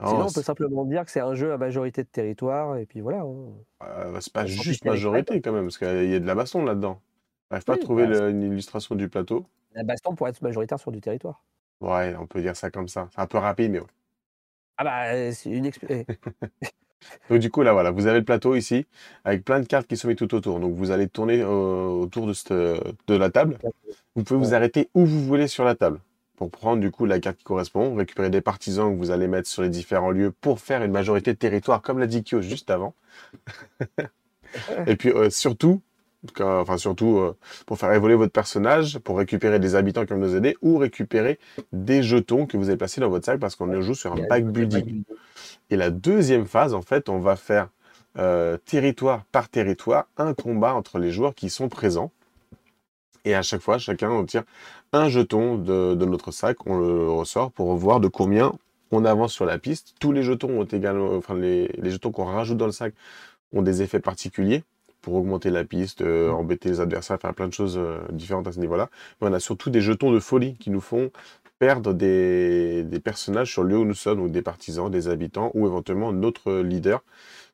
Non, 0.00 0.08
Sinon, 0.08 0.26
on 0.26 0.32
peut 0.32 0.42
simplement 0.42 0.84
dire 0.84 1.04
que 1.04 1.10
c'est 1.10 1.20
un 1.20 1.34
jeu 1.34 1.52
à 1.52 1.58
majorité 1.58 2.04
de 2.04 2.08
territoire 2.08 2.76
et 2.76 2.86
puis 2.86 3.00
voilà. 3.00 3.22
hein. 3.22 3.52
euh, 3.82 4.20
c'est 4.20 4.32
pas 4.32 4.44
on 4.44 4.46
s'en 4.46 4.62
juste 4.62 4.84
majorité 4.84 5.40
quand 5.40 5.52
même, 5.52 5.64
parce 5.64 5.78
qu'il 5.78 6.10
y 6.10 6.14
a 6.14 6.20
de 6.20 6.26
la 6.26 6.34
baston 6.34 6.64
là-dedans. 6.64 7.00
J'arrive 7.50 7.64
pas 7.64 7.74
à 7.74 7.78
trouver 7.78 8.06
bah, 8.06 8.10
le- 8.10 8.30
une 8.30 8.42
illustration 8.42 8.94
du 8.94 9.08
plateau. 9.08 9.46
La 9.72 9.82
baston 9.82 10.14
pour 10.14 10.28
être 10.28 10.40
majoritaire 10.42 10.78
sur 10.78 10.92
du 10.92 11.00
territoire. 11.00 11.42
Ouais, 11.80 12.14
on 12.16 12.26
peut 12.26 12.40
dire 12.40 12.56
ça 12.56 12.70
comme 12.70 12.88
ça. 12.88 13.08
C'est 13.12 13.20
un 13.20 13.26
peu 13.26 13.38
rapide, 13.38 13.72
mais 13.72 13.80
ouais. 13.80 13.86
Ah 14.76 14.84
bah, 14.84 15.14
euh, 15.14 15.32
c'est 15.32 15.50
une 15.50 15.66
eh, 15.66 16.06
Donc 17.30 17.38
du 17.40 17.50
coup, 17.50 17.62
là, 17.62 17.72
voilà, 17.72 17.90
vous 17.90 18.06
avez 18.06 18.18
le 18.18 18.24
plateau 18.24 18.54
ici, 18.54 18.86
avec 19.24 19.44
plein 19.44 19.60
de 19.60 19.66
cartes 19.66 19.86
qui 19.86 19.96
sont 19.96 20.08
mises 20.08 20.16
tout 20.16 20.34
autour. 20.34 20.60
Donc 20.60 20.74
vous 20.74 20.90
allez 20.90 21.08
tourner 21.08 21.40
euh, 21.42 21.46
autour 21.86 22.26
de, 22.26 22.32
cette- 22.32 22.52
de 22.52 23.14
la 23.16 23.30
table. 23.30 23.58
Vous 24.16 24.24
pouvez 24.24 24.40
vous 24.40 24.54
arrêter 24.54 24.88
où 24.94 25.04
vous 25.06 25.24
voulez 25.24 25.46
sur 25.48 25.64
la 25.64 25.74
table 25.74 26.00
pour 26.36 26.50
prendre 26.50 26.80
du 26.80 26.90
coup 26.92 27.04
la 27.04 27.18
carte 27.18 27.36
qui 27.38 27.44
correspond, 27.44 27.94
récupérer 27.96 28.30
des 28.30 28.40
partisans 28.40 28.92
que 28.92 28.98
vous 28.98 29.10
allez 29.10 29.26
mettre 29.26 29.48
sur 29.48 29.62
les 29.62 29.68
différents 29.68 30.10
lieux 30.10 30.32
pour 30.40 30.60
faire 30.60 30.82
une 30.84 30.92
majorité 30.92 31.32
de 31.32 31.38
territoire, 31.38 31.82
comme 31.82 31.98
l'a 31.98 32.06
dit 32.06 32.22
Kyo 32.22 32.40
juste 32.42 32.70
avant. 32.70 32.94
Et 34.86 34.96
puis 34.96 35.10
euh, 35.10 35.30
surtout, 35.30 35.80
quand- 36.34 36.60
enfin 36.60 36.78
surtout 36.78 37.18
euh, 37.18 37.36
pour 37.66 37.78
faire 37.78 37.92
évoluer 37.92 38.14
votre 38.14 38.32
personnage, 38.32 38.98
pour 39.00 39.18
récupérer 39.18 39.58
des 39.58 39.74
habitants 39.74 40.04
qui 40.06 40.12
vont 40.12 40.18
nous 40.20 40.36
aider, 40.36 40.56
ou 40.62 40.78
récupérer 40.78 41.38
des 41.72 42.02
jetons 42.02 42.46
que 42.46 42.56
vous 42.56 42.68
avez 42.68 42.78
placés 42.78 43.00
dans 43.00 43.10
votre 43.10 43.26
sac 43.26 43.38
parce 43.40 43.56
qu'on 43.56 43.80
joue 43.80 43.94
sur 43.94 44.12
un 44.12 44.16
back 44.28 44.44
building. 44.46 45.02
Et 45.70 45.76
la 45.76 45.90
deuxième 45.90 46.46
phase, 46.46 46.74
en 46.74 46.82
fait, 46.82 47.08
on 47.08 47.18
va 47.18 47.36
faire 47.36 47.68
euh, 48.18 48.56
territoire 48.64 49.24
par 49.32 49.48
territoire 49.48 50.06
un 50.16 50.34
combat 50.34 50.74
entre 50.74 50.98
les 50.98 51.12
joueurs 51.12 51.34
qui 51.34 51.50
sont 51.50 51.68
présents. 51.68 52.10
Et 53.24 53.34
à 53.34 53.42
chaque 53.42 53.60
fois, 53.60 53.78
chacun 53.78 54.10
on 54.10 54.24
tire 54.24 54.44
un 54.92 55.08
jeton 55.08 55.56
de, 55.58 55.94
notre 56.04 56.30
sac, 56.30 56.66
on 56.66 56.78
le 56.78 57.10
ressort 57.10 57.52
pour 57.52 57.74
voir 57.76 58.00
de 58.00 58.08
combien 58.08 58.52
on 58.90 59.04
avance 59.04 59.32
sur 59.32 59.44
la 59.44 59.58
piste. 59.58 59.94
Tous 60.00 60.12
les 60.12 60.22
jetons 60.22 60.60
ont 60.60 60.64
également, 60.64 61.14
enfin 61.14 61.34
les, 61.34 61.68
les 61.76 61.90
jetons 61.90 62.10
qu'on 62.10 62.24
rajoute 62.24 62.56
dans 62.56 62.66
le 62.66 62.72
sac 62.72 62.94
ont 63.52 63.62
des 63.62 63.82
effets 63.82 64.00
particuliers 64.00 64.64
pour 65.02 65.14
augmenter 65.14 65.50
la 65.50 65.64
piste, 65.64 66.02
euh, 66.02 66.30
embêter 66.30 66.68
les 66.68 66.80
adversaires, 66.80 67.20
faire 67.20 67.34
plein 67.34 67.48
de 67.48 67.52
choses 67.52 67.78
euh, 67.78 67.98
différentes 68.10 68.46
à 68.48 68.52
ce 68.52 68.60
niveau-là. 68.60 68.90
Mais 69.20 69.28
on 69.28 69.32
a 69.32 69.40
surtout 69.40 69.70
des 69.70 69.80
jetons 69.80 70.12
de 70.12 70.20
folie 70.20 70.54
qui 70.56 70.70
nous 70.70 70.80
font 70.80 71.10
perdre 71.58 71.92
des, 71.94 72.84
des 72.84 73.00
personnages 73.00 73.52
sur 73.52 73.62
le 73.64 73.70
lieu 73.70 73.78
où 73.78 73.84
nous 73.84 73.94
sommes, 73.94 74.18
donc 74.18 74.32
des 74.32 74.42
partisans, 74.42 74.90
des 74.90 75.08
habitants 75.08 75.50
ou 75.54 75.66
éventuellement 75.66 76.12
notre 76.12 76.54
leader. 76.60 77.00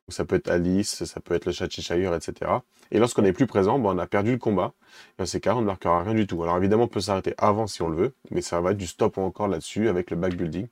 Donc 0.07 0.13
ça 0.15 0.25
peut 0.25 0.35
être 0.35 0.49
Alice, 0.49 1.05
ça 1.05 1.19
peut 1.21 1.33
être 1.35 1.45
le 1.45 1.51
chat 1.51 1.69
Cheshire, 1.69 2.13
etc. 2.15 2.63
Et 2.91 2.99
lorsqu'on 2.99 3.23
n'est 3.23 3.33
plus 3.33 3.47
présent, 3.47 3.79
ben, 3.79 3.89
on 3.95 3.97
a 3.99 4.07
perdu 4.07 4.33
le 4.33 4.37
combat. 4.37 4.73
Et 5.17 5.23
dans 5.23 5.25
ces 5.25 5.39
cas, 5.41 5.55
on 5.55 5.61
ne 5.61 5.65
marquera 5.67 6.03
rien 6.03 6.13
du 6.13 6.27
tout. 6.27 6.43
Alors 6.43 6.57
évidemment, 6.57 6.83
on 6.83 6.87
peut 6.87 6.99
s'arrêter 7.01 7.33
avant 7.39 7.67
si 7.67 7.81
on 7.81 7.89
le 7.89 7.97
veut, 7.97 8.13
mais 8.31 8.41
ça 8.41 8.61
va 8.61 8.71
être 8.71 8.77
du 8.77 8.87
stop 8.87 9.17
ou 9.17 9.21
encore 9.21 9.47
là-dessus 9.47 9.89
avec 9.89 10.11
le 10.11 10.17
backbuilding. 10.17 10.67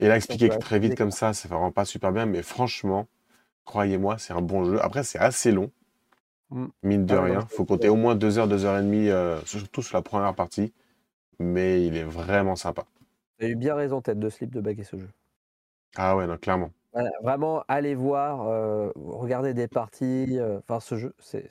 Et 0.00 0.08
là, 0.08 0.16
expliquer 0.16 0.48
très 0.48 0.78
vite 0.78 0.96
comme 0.96 1.10
ça, 1.10 1.32
ça 1.34 1.48
ne 1.48 1.54
rend 1.54 1.70
pas 1.72 1.84
super 1.84 2.12
bien, 2.12 2.26
mais 2.26 2.42
franchement, 2.42 3.06
croyez-moi, 3.66 4.18
c'est 4.18 4.32
un 4.34 4.42
bon 4.42 4.64
jeu. 4.64 4.78
Après, 4.82 5.04
c'est 5.04 5.18
assez 5.18 5.52
long, 5.52 5.70
Mm. 6.50 6.66
mine 6.82 7.06
de 7.06 7.16
Ah 7.16 7.22
rien. 7.22 7.34
non, 7.40 7.46
faut 7.48 7.58
c'est- 7.58 7.66
compter 7.66 7.88
au 7.88 7.96
moins 7.96 8.14
2 8.14 8.38
heures, 8.38 8.48
2 8.48 8.64
heures 8.64 8.78
et 8.78 8.82
demie, 8.82 9.10
euh, 9.10 9.40
surtout 9.44 9.82
sur 9.82 9.96
la 9.96 10.02
première 10.02 10.34
partie. 10.34 10.72
Mais 11.38 11.84
il 11.86 11.96
est 11.96 12.04
vraiment 12.04 12.56
sympa. 12.56 12.84
Tu 13.38 13.46
as 13.46 13.48
eu 13.48 13.56
bien 13.56 13.74
raison, 13.74 14.00
tête 14.00 14.18
de 14.18 14.28
slip, 14.30 14.50
de 14.50 14.60
baguer 14.60 14.84
ce 14.84 14.96
jeu. 14.96 15.08
Ah 15.96 16.16
ouais, 16.16 16.26
non, 16.26 16.36
clairement. 16.38 16.70
Voilà, 16.92 17.10
vraiment, 17.22 17.62
allez 17.68 17.94
voir, 17.94 18.48
euh, 18.48 18.90
regardez 18.96 19.52
des 19.54 19.68
parties. 19.68 20.38
euh, 20.38 20.58
Enfin, 20.60 20.80
ce 20.80 20.96
jeu, 20.96 21.14
c'est, 21.18 21.48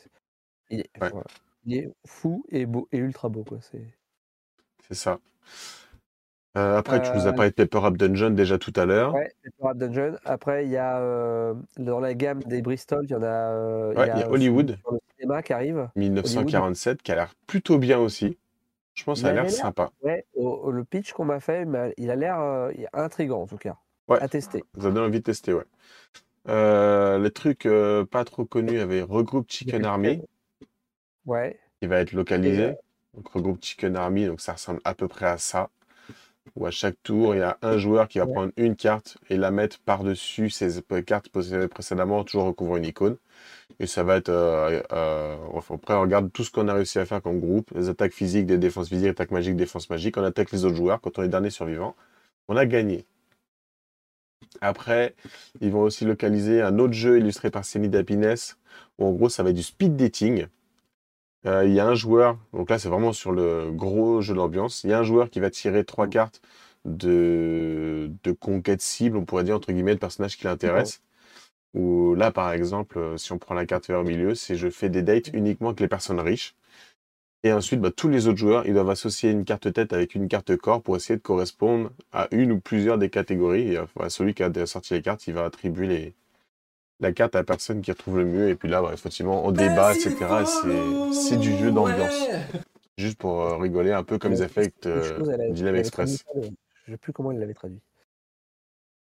il 0.70 0.80
est, 0.82 0.90
Ouais. 1.02 1.10
voilà. 1.10 1.26
il 1.66 1.78
est 1.78 1.90
fou 2.06 2.44
et 2.50 2.66
beau 2.66 2.88
et 2.92 2.98
ultra 2.98 3.30
beau, 3.30 3.44
quoi. 3.44 3.60
C'est. 3.62 3.86
C'est 4.88 4.96
ça. 4.96 5.20
Euh, 6.58 6.78
après, 6.78 7.02
tu 7.02 7.12
nous 7.12 7.28
as 7.28 7.32
Euh, 7.32 7.34
parlé 7.34 7.50
de 7.52 7.56
Paper 7.56 7.86
Up 7.86 7.98
Dungeon 7.98 8.30
déjà 8.30 8.58
tout 8.58 8.72
à 8.78 8.86
l'heure. 8.86 9.14
Ouais, 9.14 9.30
Paper 9.44 9.70
Up 9.72 9.78
Dungeon. 9.78 10.18
Après, 10.24 10.66
il 10.66 10.72
y 10.72 10.78
a 10.78 11.54
dans 11.78 12.00
la 12.00 12.14
gamme 12.14 12.42
des 12.44 12.62
Bristol, 12.62 13.04
il 13.04 13.12
y 13.12 13.16
en 13.16 13.24
a, 13.24 13.90
Ouais, 13.94 14.08
y 14.08 14.24
a 14.24 14.30
Hollywood. 14.30 14.78
sur 14.80 14.94
le 14.94 15.00
cinéma 15.20 15.44
qui 15.44 15.54
arrive. 15.54 15.90
1947, 15.96 17.02
qui 17.04 17.12
a 17.12 17.16
l'air 17.16 17.36
plutôt 17.46 17.78
bien 17.78 18.00
aussi. 18.00 18.38
Je 18.96 19.04
pense 19.04 19.20
que 19.20 19.24
ça 19.24 19.30
a 19.30 19.34
l'air 19.34 19.42
avait 19.44 19.52
sympa. 19.52 19.92
Ouais, 20.02 20.26
au- 20.36 20.48
au- 20.50 20.72
le 20.72 20.84
pitch 20.86 21.12
qu'on 21.14 21.26
m'a 21.26 21.40
fait, 21.40 21.68
il 21.98 22.10
a 22.10 22.16
l'air 22.16 22.40
euh, 22.40 22.72
intrigant 22.94 23.42
en 23.42 23.48
tout 23.48 23.58
cas. 23.58 23.78
Ouais. 24.08 24.22
À 24.22 24.28
tester. 24.28 24.64
Ça 24.76 24.90
donne 24.92 25.00
envie 25.00 25.20
de 25.20 25.24
tester, 25.24 25.54
ouais. 25.54 25.66
Euh, 26.48 27.18
les 27.20 27.32
trucs 27.32 27.66
euh, 27.66 28.06
pas 28.06 28.24
trop 28.24 28.46
connus 28.46 28.80
avaient 28.80 29.02
Regroup 29.02 29.46
Chicken 29.50 29.84
Army, 29.86 30.22
Ouais. 31.26 31.60
qui 31.82 31.88
va 31.88 32.00
être 32.00 32.14
localisé. 32.14 32.64
Euh, 32.64 32.74
Donc 33.16 33.28
Regroup 33.30 33.58
Chicken 33.64 33.96
Army, 33.96 34.28
donc 34.28 34.42
ça 34.42 34.54
ressemble 34.54 34.80
à 34.84 34.94
peu 34.94 35.08
près 35.08 35.26
à 35.26 35.38
ça. 35.38 35.70
Où 36.56 36.66
à 36.66 36.72
chaque 36.72 36.96
tour, 37.04 37.36
il 37.36 37.40
y 37.40 37.42
a 37.42 37.58
un 37.62 37.78
joueur 37.78 38.08
qui 38.08 38.20
va 38.20 38.26
Ouais. 38.26 38.34
prendre 38.34 38.52
une 38.58 38.76
carte 38.76 39.18
et 39.30 39.38
la 39.38 39.52
mettre 39.52 39.80
par-dessus 39.80 40.50
ses 40.50 40.82
cartes 41.06 41.30
possédées 41.30 41.68
précédemment, 41.68 42.24
toujours 42.24 42.46
recouvrant 42.46 42.78
une 42.78 42.86
icône. 42.86 43.18
Et 43.80 43.88
ça 43.88 44.04
va 44.04 44.18
être. 44.18 44.30
euh, 44.30 44.82
euh, 44.94 45.38
après, 45.70 45.96
on 45.96 46.02
regarde 46.02 46.32
tout 46.34 46.44
ce 46.44 46.52
qu'on 46.52 46.68
a 46.70 46.74
réussi 46.74 47.00
à 47.00 47.06
faire 47.06 47.22
comme 47.22 47.40
groupe 47.40 47.72
les 47.76 47.90
attaques 47.90 48.14
physiques, 48.14 48.46
des 48.48 48.58
défenses 48.58 48.90
physiques, 48.90 49.10
attaques 49.10 49.32
magiques, 49.32 49.56
défenses 49.58 49.90
magiques. 49.90 50.18
On 50.18 50.24
attaque 50.24 50.52
les 50.52 50.66
autres 50.66 50.76
joueurs. 50.76 51.02
Quand 51.02 51.20
on 51.20 51.24
est 51.24 51.30
dernier 51.30 51.50
survivant, 51.52 51.96
on 52.50 52.58
a 52.58 52.66
gagné. 52.66 53.06
Après, 54.62 55.16
ils 55.62 55.72
vont 55.72 55.82
aussi 55.84 56.04
localiser 56.06 56.62
un 56.62 56.78
autre 56.80 56.94
jeu 56.94 57.20
illustré 57.20 57.50
par 57.50 57.64
Semi 57.66 57.96
Happiness, 57.96 58.58
où 59.00 59.06
en 59.06 59.12
gros, 59.14 59.30
ça 59.30 59.44
va 59.44 59.50
être 59.52 59.56
du 59.56 59.64
speed 59.64 59.96
dating. 59.96 60.48
Euh, 61.46 61.66
Il 61.66 61.74
y 61.74 61.80
a 61.80 61.88
un 61.88 61.96
joueur, 61.96 62.38
donc 62.54 62.70
là, 62.70 62.80
c'est 62.80 62.90
vraiment 62.90 63.14
sur 63.14 63.32
le 63.32 63.72
gros 63.72 64.22
jeu 64.22 64.34
d'ambiance. 64.34 64.84
Il 64.84 64.90
y 64.90 64.94
a 64.94 65.00
un 65.00 65.04
joueur 65.04 65.30
qui 65.30 65.40
va 65.40 65.50
tirer 65.50 65.86
trois 65.86 66.08
cartes 66.08 66.42
de, 66.86 68.12
conquête 68.40 68.82
cible, 68.82 69.18
on 69.18 69.26
pourrait 69.26 69.44
dire, 69.44 69.56
entre 69.56 69.72
guillemets, 69.72 69.96
de 69.96 70.00
personnages 70.00 70.38
qui 70.38 70.46
l'intéressent. 70.46 71.02
Ou 71.76 72.16
là, 72.16 72.32
par 72.32 72.52
exemple, 72.54 73.00
euh, 73.00 73.18
si 73.18 73.32
on 73.34 73.40
prend 73.40 73.56
la 73.56 73.66
carte 73.66 73.88
vers 73.88 74.02
au 74.02 74.04
milieu, 74.04 74.36
c'est 74.36 74.56
je 74.56 74.70
fais 74.70 74.90
des 74.90 75.04
dates 75.04 75.30
uniquement 75.34 75.70
avec 75.70 75.82
les 75.82 75.88
personnes 75.90 76.20
riches. 76.20 76.56
Et 77.44 77.54
ensuite, 77.54 77.82
bah, 77.82 77.92
tous 77.92 78.10
les 78.10 78.28
autres 78.28 78.38
joueurs, 78.40 78.68
ils 78.68 78.74
doivent 78.74 78.90
associer 78.90 79.32
une 79.32 79.46
carte 79.46 79.72
tête 79.74 79.94
avec 79.94 80.16
une 80.16 80.28
carte 80.28 80.58
corps 80.58 80.82
pour 80.82 80.96
essayer 80.98 81.18
de 81.18 81.22
correspondre 81.24 81.92
à 82.12 82.28
une 82.32 82.52
ou 82.54 82.60
plusieurs 82.60 82.98
des 82.98 83.10
catégories. 83.10 83.74
Et 83.74 83.78
euh, 83.78 83.86
voilà, 83.96 84.10
celui 84.10 84.34
qui 84.34 84.44
a 84.44 84.66
sorti 84.66 84.94
les 84.96 85.02
cartes, 85.02 85.28
il 85.28 85.34
va 85.36 85.46
attribuer 85.46 85.88
les, 85.88 86.16
la 87.00 87.12
carte 87.12 87.36
à 87.36 87.40
la 87.40 87.44
personne 87.44 87.82
qui 87.82 87.92
retrouve 87.92 88.18
le 88.18 88.26
mieux. 88.26 88.50
Et 88.50 88.56
puis 88.56 88.70
là, 88.70 88.82
bah, 88.82 88.92
effectivement, 88.94 89.46
on 89.46 89.52
débat, 89.52 89.94
etc. 89.94 90.16
Et 90.42 90.46
c'est- 90.46 91.14
du 91.38 91.56
jeu 91.58 91.72
d'ambiance. 91.72 92.14
Juste 92.98 93.18
pour 93.18 93.42
euh, 93.42 93.58
rigoler, 93.58 93.92
un 93.92 94.04
peu 94.04 94.18
comme 94.18 94.32
ils 94.34 94.38
Une 94.38 94.44
euh, 94.86 95.52
Dynam 95.52 95.76
Express. 95.76 96.24
traduit 96.24 96.56
Je 96.86 96.92
sais 96.92 96.98
plus 96.98 97.12
comment 97.14 97.32
il 97.32 97.40
l'avait 97.40 97.54
traduit. 97.54 97.82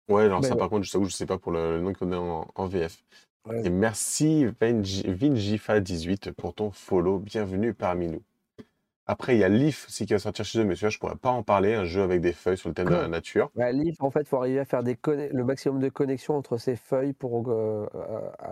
Ouais, 0.10 0.28
Mais 0.42 0.48
ça 0.48 0.54
ouais. 0.54 0.60
par 0.60 0.70
contre, 0.70 0.84
je 0.86 0.92
t'avoue, 0.92 1.06
je 1.06 1.14
sais 1.14 1.26
pas 1.26 1.38
pour 1.38 1.52
le, 1.52 1.78
le 1.78 1.82
nom 1.82 1.94
qu'on 1.94 2.12
a 2.12 2.18
en, 2.18 2.48
en 2.56 2.66
VF. 2.68 3.04
Ouais. 3.48 3.64
Et 3.66 3.70
merci 3.70 4.46
Vinji- 4.60 5.04
Vinjifa18 5.06 6.32
pour 6.32 6.54
ton 6.56 6.72
follow. 6.72 7.20
Bienvenue 7.20 7.74
parmi 7.76 8.08
nous. 8.08 8.22
Après, 9.08 9.36
il 9.36 9.40
y 9.40 9.44
a 9.44 9.50
Leaf 9.50 9.86
aussi 9.88 10.06
qui 10.06 10.14
va 10.14 10.20
sortir 10.20 10.46
chez 10.46 10.60
eux, 10.60 10.64
mais 10.66 10.76
celui-là, 10.76 10.90
je 10.90 10.98
pourrais 10.98 11.16
pas 11.16 11.30
en 11.30 11.44
parler. 11.44 11.76
Un 11.76 11.86
jeu 11.86 12.02
avec 12.02 12.22
des 12.22 12.34
feuilles 12.34 12.58
sur 12.58 12.70
le 12.70 12.76
thème 12.76 12.90
de 12.90 12.96
la 12.96 13.08
nature. 13.08 13.52
Bah, 13.56 13.72
Leaf, 13.72 13.96
en 14.02 14.10
fait, 14.10 14.22
il 14.22 14.28
faut 14.28 14.38
arriver 14.38 14.60
à 14.60 14.66
faire 14.66 14.82
des 14.84 14.96
conne- 14.96 15.30
le 15.32 15.44
maximum 15.44 15.80
de 15.80 15.90
connexions 15.90 16.36
entre 16.36 16.58
ses 16.58 16.76
feuilles 16.76 17.14
pour 17.14 17.44
euh, 17.52 17.86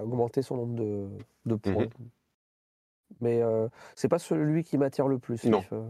augmenter 0.03 0.41
son 0.43 0.57
nombre 0.57 0.75
de, 0.75 1.07
de 1.45 1.55
points. 1.55 1.85
Mhm. 1.85 2.09
Mais 3.21 3.41
euh, 3.41 3.67
c'est 3.95 4.07
pas 4.07 4.19
celui 4.19 4.63
qui 4.63 4.77
m'attire 4.77 5.07
le 5.07 5.19
plus. 5.19 5.43
Non. 5.45 5.59
Leaf, 5.59 5.73
euh. 5.73 5.84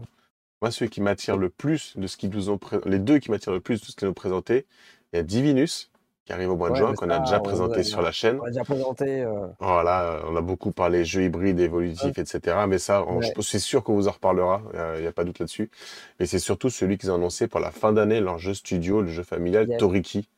Moi, 0.62 0.70
ceux 0.70 0.86
qui 0.86 1.00
m'attirent 1.02 1.36
le 1.36 1.50
plus 1.50 1.96
de 1.98 2.06
ce 2.06 2.16
qu'ils 2.16 2.30
nous 2.30 2.48
ont 2.48 2.56
pré- 2.58 2.80
les 2.86 2.98
deux 2.98 3.18
qui 3.18 3.30
m'attirent 3.30 3.52
le 3.52 3.60
plus 3.60 3.80
de 3.80 3.86
ce 3.86 3.92
qu'ils 3.96 4.06
nous 4.06 4.12
ont 4.12 4.14
présenté, 4.14 4.66
il 5.12 5.16
y 5.16 5.18
a 5.18 5.22
Divinus 5.22 5.90
qui 6.24 6.32
arrive 6.32 6.50
au 6.50 6.56
mois 6.56 6.70
de 6.70 6.74
Ouais, 6.74 6.80
juin, 6.80 6.94
qu'on 6.94 7.10
a 7.10 7.18
déjà 7.18 7.38
on 7.38 7.42
présenté 7.42 7.82
sur 7.82 8.00
la 8.00 8.10
chaîne. 8.10 8.38
On 8.40 8.44
l'a 8.44 8.50
déjà 8.50 8.64
présenté. 8.64 9.22
euh, 9.22 9.46
Voilà, 9.60 10.04
euh, 10.04 10.20
on 10.28 10.36
a 10.36 10.40
beaucoup 10.40 10.72
parlé 10.72 11.04
jeux 11.04 11.22
hybrides, 11.22 11.60
évolutifs, 11.60 12.18
etc. 12.18 12.66
Mais 12.66 12.78
ça, 12.78 13.04
on- 13.06 13.18
Ouais. 13.18 13.32
je 13.36 13.42
suis 13.42 13.60
sûr 13.60 13.84
qu'on 13.84 13.94
vous 13.94 14.08
en 14.08 14.12
reparlera, 14.12 14.62
il 14.96 15.02
n'y 15.02 15.06
a 15.06 15.12
pas 15.12 15.22
de 15.24 15.28
doute 15.28 15.40
là-dessus. 15.40 15.70
Mais 16.18 16.26
c'est 16.26 16.38
surtout 16.38 16.70
celui 16.70 16.96
qu'ils 16.96 17.10
ont 17.10 17.16
annoncé 17.16 17.46
pour 17.46 17.60
la 17.60 17.70
fin 17.70 17.92
d'année, 17.92 18.20
leur 18.20 18.38
jeu 18.38 18.54
studio, 18.54 19.02
le 19.02 19.08
jeu 19.08 19.22
familial. 19.22 19.68
Toriki. 19.78 20.28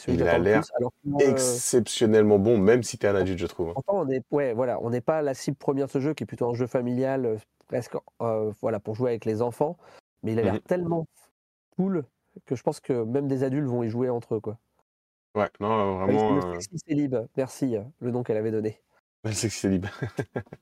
celui 0.00 0.18
Il 0.18 0.28
a 0.28 0.38
l'air 0.38 0.62
euh, 0.80 1.18
Exceptionnellement 1.18 2.38
bon, 2.38 2.56
même 2.56 2.84
si 2.84 2.96
t'es 2.98 3.08
un 3.08 3.16
adulte, 3.16 3.40
je 3.40 3.46
trouve. 3.46 3.72
Pourtant, 3.72 3.98
on 4.02 4.08
est, 4.08 4.22
ouais, 4.30 4.52
voilà, 4.54 4.78
on 4.82 4.90
n'est 4.90 5.00
pas 5.00 5.20
la 5.22 5.34
cible 5.34 5.56
première 5.56 5.86
de 5.86 5.90
ce 5.90 6.00
jeu, 6.00 6.14
qui 6.14 6.22
est 6.22 6.26
plutôt 6.26 6.48
un 6.48 6.54
jeu 6.54 6.68
familial, 6.68 7.38
presque, 7.66 7.96
euh, 8.22 8.52
voilà, 8.60 8.78
pour 8.78 8.94
jouer 8.94 9.10
avec 9.10 9.24
les 9.24 9.42
enfants. 9.42 9.76
Mais 10.22 10.32
il 10.32 10.38
a 10.38 10.42
l'air 10.42 10.54
Mhm. 10.54 10.60
tellement 10.60 11.06
cool 11.76 12.04
que 12.46 12.54
je 12.54 12.62
pense 12.62 12.78
que 12.78 13.02
même 13.02 13.26
des 13.26 13.42
adultes 13.42 13.66
vont 13.66 13.82
y 13.82 13.88
jouer 13.90 14.08
entre 14.10 14.36
eux, 14.36 14.40
quoi. 14.40 14.56
Ouais, 15.38 15.50
non, 15.60 15.70
euh, 15.70 16.02
Ah, 16.02 16.06
vraiment. 16.06 16.34
le 16.36 16.44
euh, 16.56 16.60
Sexy 16.60 16.78
Célib, 16.86 17.16
merci, 17.36 17.76
euh, 17.76 17.82
le 18.00 18.10
nom 18.10 18.22
qu'elle 18.22 18.36
avait 18.36 18.50
donné. 18.50 18.80
Le 19.24 19.32
Sexy 19.32 19.58
Célib. 19.58 19.86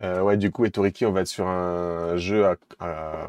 Ouais, 0.00 0.36
du 0.36 0.50
coup, 0.50 0.64
et 0.64 0.70
Toriki, 0.72 1.06
on 1.06 1.12
va 1.12 1.20
être 1.20 1.28
sur 1.28 1.46
un 1.46 2.16
jeu 2.16 2.44
à, 2.44 2.56
à, 2.80 3.28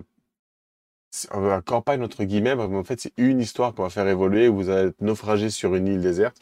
à 1.32 1.62
campagne, 1.62 2.02
entre 2.04 2.24
guillemets. 2.24 2.56
parce 2.56 2.68
qu'en 2.70 2.84
fait, 2.84 3.00
c'est 3.00 3.14
une 3.18 3.40
histoire 3.40 3.74
qu'on 3.76 3.84
va 3.84 3.90
faire 3.92 4.08
évoluer. 4.08 4.48
où 4.48 4.56
Vous 4.56 4.70
allez 4.70 4.88
être 4.90 5.02
naufragé 5.02 5.50
sur 5.52 5.76
une 5.76 5.88
île 5.88 6.02
déserte. 6.02 6.38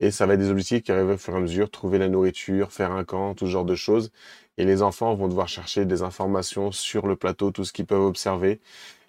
Et 0.00 0.10
ça 0.10 0.26
va 0.26 0.34
être 0.34 0.40
des 0.40 0.50
objectifs 0.50 0.82
qui 0.82 0.92
arrivent 0.92 1.10
au 1.10 1.16
fur 1.18 1.34
et 1.34 1.36
à 1.38 1.40
mesure. 1.40 1.70
Trouver 1.70 1.98
la 1.98 2.08
nourriture, 2.08 2.72
faire 2.72 2.92
un 2.92 3.04
camp, 3.04 3.34
tout 3.34 3.46
ce 3.46 3.50
genre 3.52 3.64
de 3.64 3.76
choses. 3.76 4.10
Et 4.58 4.64
les 4.64 4.82
enfants 4.82 5.14
vont 5.14 5.28
devoir 5.28 5.48
chercher 5.48 5.84
des 5.86 6.02
informations 6.02 6.72
sur 6.72 7.06
le 7.06 7.16
plateau, 7.16 7.50
tout 7.52 7.64
ce 7.64 7.72
qu'ils 7.72 7.86
peuvent 7.86 8.02
observer. 8.02 8.60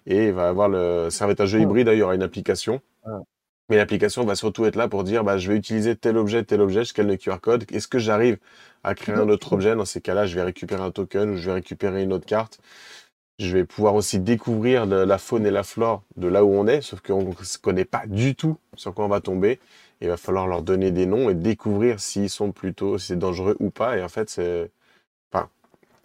Et 0.06 0.26
il 0.28 0.32
va 0.32 0.48
avoir 0.48 0.68
le... 0.68 1.08
ça 1.10 1.26
va 1.26 1.32
être 1.32 1.40
un 1.40 1.46
jeu 1.46 1.58
Ah. 1.58 1.62
hybride. 1.62 1.88
Il 1.92 1.98
y 1.98 2.02
aura 2.02 2.14
une 2.14 2.22
application. 2.22 2.80
Mais 3.72 3.78
l'application 3.78 4.22
va 4.26 4.34
surtout 4.34 4.66
être 4.66 4.76
là 4.76 4.86
pour 4.86 5.02
dire 5.02 5.24
bah, 5.24 5.38
je 5.38 5.50
vais 5.50 5.56
utiliser 5.56 5.96
tel 5.96 6.18
objet, 6.18 6.44
tel 6.44 6.60
objet, 6.60 6.80
je 6.84 6.90
scanne 6.90 7.06
le 7.08 7.16
QR 7.16 7.40
code. 7.40 7.64
Est-ce 7.72 7.88
que 7.88 7.98
j'arrive 7.98 8.36
à 8.84 8.94
créer 8.94 9.14
un 9.14 9.30
autre 9.30 9.54
objet? 9.54 9.74
Dans 9.74 9.86
ces 9.86 10.02
cas-là, 10.02 10.26
je 10.26 10.34
vais 10.34 10.42
récupérer 10.42 10.82
un 10.82 10.90
token 10.90 11.30
ou 11.30 11.36
je 11.38 11.46
vais 11.46 11.54
récupérer 11.54 12.02
une 12.02 12.12
autre 12.12 12.26
carte. 12.26 12.58
Je 13.38 13.48
vais 13.56 13.64
pouvoir 13.64 13.94
aussi 13.94 14.18
découvrir 14.20 14.84
la 14.84 15.16
faune 15.16 15.46
et 15.46 15.50
la 15.50 15.62
flore 15.62 16.02
de 16.16 16.28
là 16.28 16.44
où 16.44 16.50
on 16.52 16.66
est, 16.66 16.82
sauf 16.82 17.00
qu'on 17.00 17.22
ne 17.24 17.32
connaît 17.62 17.86
pas 17.86 18.02
du 18.06 18.34
tout 18.34 18.58
sur 18.76 18.92
quoi 18.92 19.06
on 19.06 19.08
va 19.08 19.22
tomber. 19.22 19.58
Il 20.02 20.08
va 20.08 20.18
falloir 20.18 20.46
leur 20.46 20.60
donner 20.60 20.90
des 20.90 21.06
noms 21.06 21.30
et 21.30 21.34
découvrir 21.34 21.98
s'ils 21.98 22.28
sont 22.28 22.52
plutôt, 22.52 22.98
si 22.98 23.06
c'est 23.06 23.16
dangereux 23.18 23.56
ou 23.58 23.70
pas. 23.70 23.96
Et 23.96 24.02
en 24.02 24.10
fait, 24.10 24.28
c'est. 24.28 24.70
Enfin, 25.32 25.48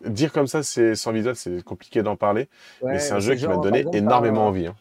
dire 0.05 0.31
comme 0.31 0.47
ça, 0.47 0.63
c'est 0.63 0.95
sans 0.95 1.11
visuel, 1.11 1.35
c'est 1.35 1.61
compliqué 1.65 2.01
d'en 2.01 2.15
parler. 2.15 2.47
mais 2.81 2.99
c'est 2.99 3.13
un 3.13 3.19
jeu 3.19 3.35
qui 3.35 3.45
m'a 3.45 3.57
donné 3.57 3.79
exemple, 3.79 3.97
énormément 3.97 4.43
t'as- 4.43 4.47
envie. 4.47 4.67
hein. 4.67 4.75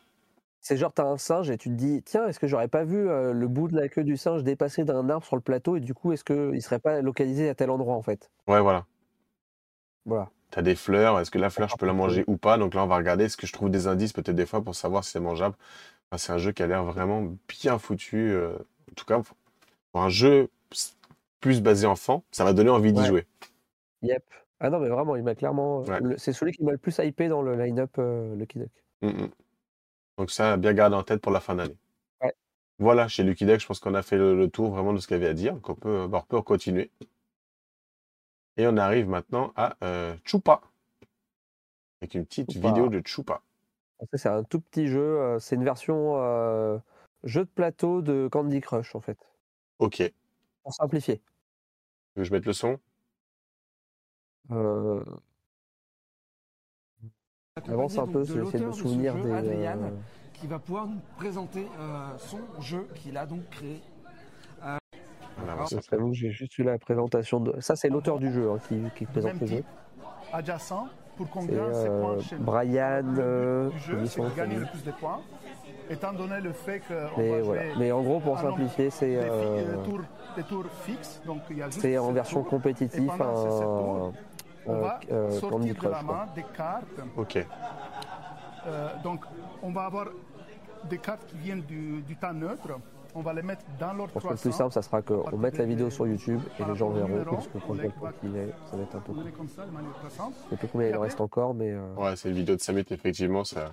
C'est 0.68 0.76
genre, 0.76 0.92
t'as 0.92 1.04
un 1.04 1.16
singe 1.16 1.48
et 1.48 1.58
tu 1.58 1.68
te 1.68 1.74
dis, 1.74 2.02
tiens, 2.02 2.26
est-ce 2.26 2.40
que 2.40 2.48
j'aurais 2.48 2.66
pas 2.66 2.82
vu 2.82 3.08
euh, 3.08 3.32
le 3.32 3.46
bout 3.46 3.68
de 3.68 3.76
la 3.76 3.88
queue 3.88 4.02
du 4.02 4.16
singe 4.16 4.42
dépasser 4.42 4.82
d'un 4.82 5.08
arbre 5.08 5.24
sur 5.24 5.36
le 5.36 5.40
plateau 5.40 5.76
et 5.76 5.80
du 5.80 5.94
coup, 5.94 6.10
est-ce 6.10 6.24
qu'il 6.24 6.60
serait 6.60 6.80
pas 6.80 7.00
localisé 7.02 7.48
à 7.48 7.54
tel 7.54 7.70
endroit, 7.70 7.94
en 7.94 8.02
fait? 8.02 8.32
Ouais, 8.48 8.60
voilà. 8.60 8.84
Voilà. 10.06 10.28
T'as 10.50 10.62
des 10.62 10.74
fleurs, 10.74 11.20
est-ce 11.20 11.30
que 11.30 11.38
la 11.38 11.50
fleur, 11.50 11.68
je 11.68 11.76
peux 11.76 11.86
la 11.86 11.92
manger 11.92 12.24
ou 12.26 12.36
pas? 12.36 12.58
Donc 12.58 12.74
là, 12.74 12.82
on 12.82 12.88
va 12.88 12.96
regarder, 12.96 13.26
est-ce 13.26 13.36
que 13.36 13.46
je 13.46 13.52
trouve 13.52 13.70
des 13.70 13.86
indices 13.86 14.12
peut-être 14.12 14.34
des 14.34 14.44
fois 14.44 14.60
pour 14.60 14.74
savoir 14.74 15.04
si 15.04 15.12
c'est 15.12 15.20
mangeable. 15.20 15.54
Enfin, 16.10 16.18
c'est 16.18 16.32
un 16.32 16.38
jeu 16.38 16.50
qui 16.50 16.64
a 16.64 16.66
l'air 16.66 16.82
vraiment 16.82 17.32
bien 17.48 17.78
foutu. 17.78 18.32
euh, 18.32 18.56
en 18.90 18.94
tout 18.96 19.04
cas, 19.04 19.22
pour 19.92 20.02
un 20.02 20.08
jeu 20.08 20.48
plus 21.38 21.62
basé 21.62 21.86
enfant, 21.86 22.24
ça 22.32 22.42
m'a 22.42 22.52
donné 22.52 22.70
envie 22.70 22.92
d'y 22.92 23.02
Ouais. 23.02 23.06
jouer. 23.06 23.26
Yep. 24.02 24.24
Ah 24.58 24.70
non, 24.70 24.80
mais 24.80 24.88
vraiment, 24.88 25.14
il 25.14 25.22
m'a 25.22 25.36
clairement. 25.36 25.82
Ouais. 25.82 26.00
le- 26.00 26.18
C'est 26.18 26.32
celui 26.32 26.50
qui 26.50 26.64
m'a 26.64 26.72
le 26.72 26.78
plus 26.78 26.98
hypé 26.98 27.28
dans 27.28 27.42
le 27.42 27.54
line-up 27.54 27.92
euh, 28.00 28.34
Lucky 28.34 28.58
Duck. 28.58 28.70
Mm, 29.02 29.10
mm. 29.10 29.30
Donc 30.18 30.30
ça, 30.30 30.56
bien 30.56 30.72
garder 30.72 30.96
en 30.96 31.02
tête 31.02 31.20
pour 31.20 31.32
la 31.32 31.40
fin 31.40 31.54
d'année. 31.54 31.76
Ouais. 32.22 32.34
Voilà, 32.78 33.08
chez 33.08 33.22
Lucky 33.22 33.44
Duck, 33.46 33.60
je 33.60 33.66
pense 33.66 33.80
qu'on 33.80 33.94
a 33.94 34.02
fait 34.02 34.16
le, 34.16 34.36
le 34.36 34.48
tour 34.50 34.70
vraiment 34.70 34.92
de 34.92 34.98
ce 34.98 35.06
qu'il 35.06 35.16
y 35.16 35.20
avait 35.20 35.28
à 35.28 35.34
dire. 35.34 35.54
Donc 35.54 35.68
on 35.68 35.74
peut, 35.74 36.06
bah, 36.08 36.22
on 36.24 36.26
peut 36.26 36.42
continuer. 36.42 36.90
Et 38.56 38.66
on 38.66 38.76
arrive 38.78 39.08
maintenant 39.08 39.52
à 39.56 39.76
euh, 39.84 40.16
Chupa. 40.24 40.62
Avec 42.00 42.14
une 42.14 42.24
petite 42.24 42.52
Chupa. 42.52 42.68
vidéo 42.68 42.88
de 42.88 43.02
Chupa. 43.06 43.42
Fait, 44.10 44.16
C'est 44.18 44.28
un 44.28 44.44
tout 44.44 44.60
petit 44.60 44.88
jeu. 44.88 45.00
euh, 45.20 45.38
C'est 45.38 45.56
une 45.56 45.64
version 45.64 46.16
euh, 46.22 46.78
jeu 47.24 47.44
de 47.44 47.50
plateau 47.50 48.00
de 48.02 48.28
Candy 48.30 48.60
Crush, 48.60 48.94
en 48.94 49.00
fait. 49.00 49.18
Ok. 49.78 50.02
Pour 50.62 50.72
simplifier. 50.72 51.20
je 52.16 52.30
mette 52.32 52.46
le 52.46 52.52
son 52.54 52.78
Euh, 54.50 55.04
avance 57.70 57.98
un 57.98 58.06
peu, 58.06 58.24
donc 58.24 58.28
de 58.52 58.66
de 58.66 58.72
souvenir 58.72 59.16
jeu, 59.16 59.22
des. 59.24 59.32
Adrian, 59.32 59.78
euh, 59.82 59.90
qui 60.34 60.46
va 60.46 60.58
pouvoir 60.58 60.86
nous 60.86 61.00
présenter 61.16 61.66
euh, 61.80 62.08
son 62.18 62.38
jeu 62.60 62.86
qu'il 62.94 63.16
a 63.16 63.26
donc 63.26 63.48
créé. 63.50 63.80
Alors, 64.62 65.68
c'est- 65.68 65.76
que 65.90 66.12
j'ai 66.14 66.30
juste 66.30 66.56
eu 66.58 66.62
la 66.62 66.78
présentation 66.78 67.40
de. 67.40 67.60
Ça, 67.60 67.76
c'est 67.76 67.88
l'auteur 67.90 68.18
du 68.18 68.32
jeu 68.32 68.50
hein, 68.50 68.58
qui, 68.68 68.78
qui 68.96 69.04
présente 69.04 69.38
le 69.40 69.46
jeu. 69.46 69.64
adjacent, 70.32 70.86
pour 71.16 71.26
C'est 71.28 71.86
euh, 71.88 72.00
points 72.00 72.18
chez 72.22 72.36
Brian. 72.36 73.02
Le 73.14 73.20
euh, 73.22 73.68
but 73.68 73.74
du 73.74 73.78
j'ai 73.80 73.86
jeu, 73.86 73.92
oublié 73.94 74.08
c'est 74.08 74.16
son 74.16 74.22
nom 74.22 74.28
de 74.28 74.32
de 74.32 74.36
gagner 74.36 74.54
famille. 74.54 74.66
le 74.66 74.70
plus 74.78 74.84
de 74.84 74.96
points, 74.96 75.20
étant 75.90 76.12
donné 76.14 76.40
le 76.40 76.52
fait 76.52 76.80
qu'on 76.80 77.20
Mais 77.20 77.40
voilà. 77.42 77.96
en 77.96 78.02
gros, 78.02 78.20
pour 78.20 78.38
simplifier, 78.38 78.88
c'est 78.90 79.06
des, 79.08 79.16
euh, 79.16 79.76
euh, 79.78 79.84
tours, 79.84 80.00
tours 80.48 80.64
fixes, 80.82 81.20
c'est 81.70 81.98
en 81.98 82.12
version 82.12 82.42
compétitive 82.42 83.10
un 83.10 84.12
On 84.66 84.74
euh, 84.74 84.80
va 84.80 85.00
euh, 85.12 85.30
sortir 85.40 85.74
de 85.74 85.88
la 85.88 86.02
main 86.02 86.26
des 86.34 86.44
cartes 86.56 87.00
Ok. 87.16 87.38
Euh, 88.66 88.88
donc, 89.02 89.24
on 89.62 89.70
va 89.70 89.82
avoir 89.84 90.08
des 90.88 90.98
cartes 90.98 91.26
qui 91.26 91.36
viennent 91.36 91.62
du, 91.62 92.02
du 92.02 92.16
temps 92.16 92.32
neutre. 92.32 92.68
On 93.14 93.22
va 93.22 93.32
les 93.32 93.42
mettre 93.42 93.64
dans 93.80 93.94
l'ordre 93.94 94.12
Je 94.14 94.20
pense 94.20 94.22
que 94.24 94.28
le 94.34 94.38
plus 94.38 94.52
simple, 94.52 94.72
ça 94.72 94.82
sera 94.82 95.00
qu'on 95.00 95.38
mette 95.38 95.56
la 95.56 95.64
vidéo 95.64 95.88
sur 95.88 96.06
YouTube 96.06 96.40
et 96.60 96.64
les 96.64 96.74
gens 96.74 96.90
verront, 96.90 97.24
parce 97.24 97.48
que 97.48 97.58
quand 97.58 97.74
je 97.74 97.82
vois 97.82 97.84
le 97.84 97.90
temps 97.90 98.18
qu'il 98.20 98.36
est, 98.36 98.50
ça 98.70 98.76
va 98.76 98.82
être 98.82 98.94
un 98.94 99.00
peu 99.00 99.12
On 99.12 99.14
court. 99.14 99.24
met 99.24 99.30
comme 99.30 99.48
ça, 99.48 99.64
de 99.64 99.70
manière 99.70 99.92
croissante. 99.94 100.34
Je 100.44 100.50
sais 100.50 100.56
plus 100.56 100.68
combien 100.68 100.88
il 100.88 100.96
en 100.96 101.00
reste 101.00 101.20
encore, 101.20 101.54
mais 101.54 101.72
euh, 101.72 101.94
Ouais, 101.96 102.14
c'est 102.16 102.28
une 102.28 102.34
vidéo 102.34 102.56
de 102.56 102.60
5 102.60 102.72
minutes, 102.74 102.92
effectivement. 102.92 103.42
Ça... 103.44 103.72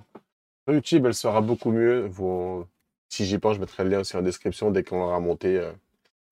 Sur 0.65 0.75
YouTube, 0.75 1.05
elle 1.07 1.13
sera 1.13 1.41
beaucoup 1.41 1.71
mieux. 1.71 2.07
Vous... 2.07 2.63
Si 3.09 3.25
j'y 3.25 3.37
pense, 3.37 3.55
je 3.55 3.59
mettrai 3.59 3.83
le 3.83 3.89
lien 3.89 3.99
aussi 3.99 4.15
en 4.15 4.21
description 4.21 4.71
dès 4.71 4.83
qu'on 4.83 4.97
l'aura 4.97 5.19
monté 5.19 5.59
euh, 5.59 5.73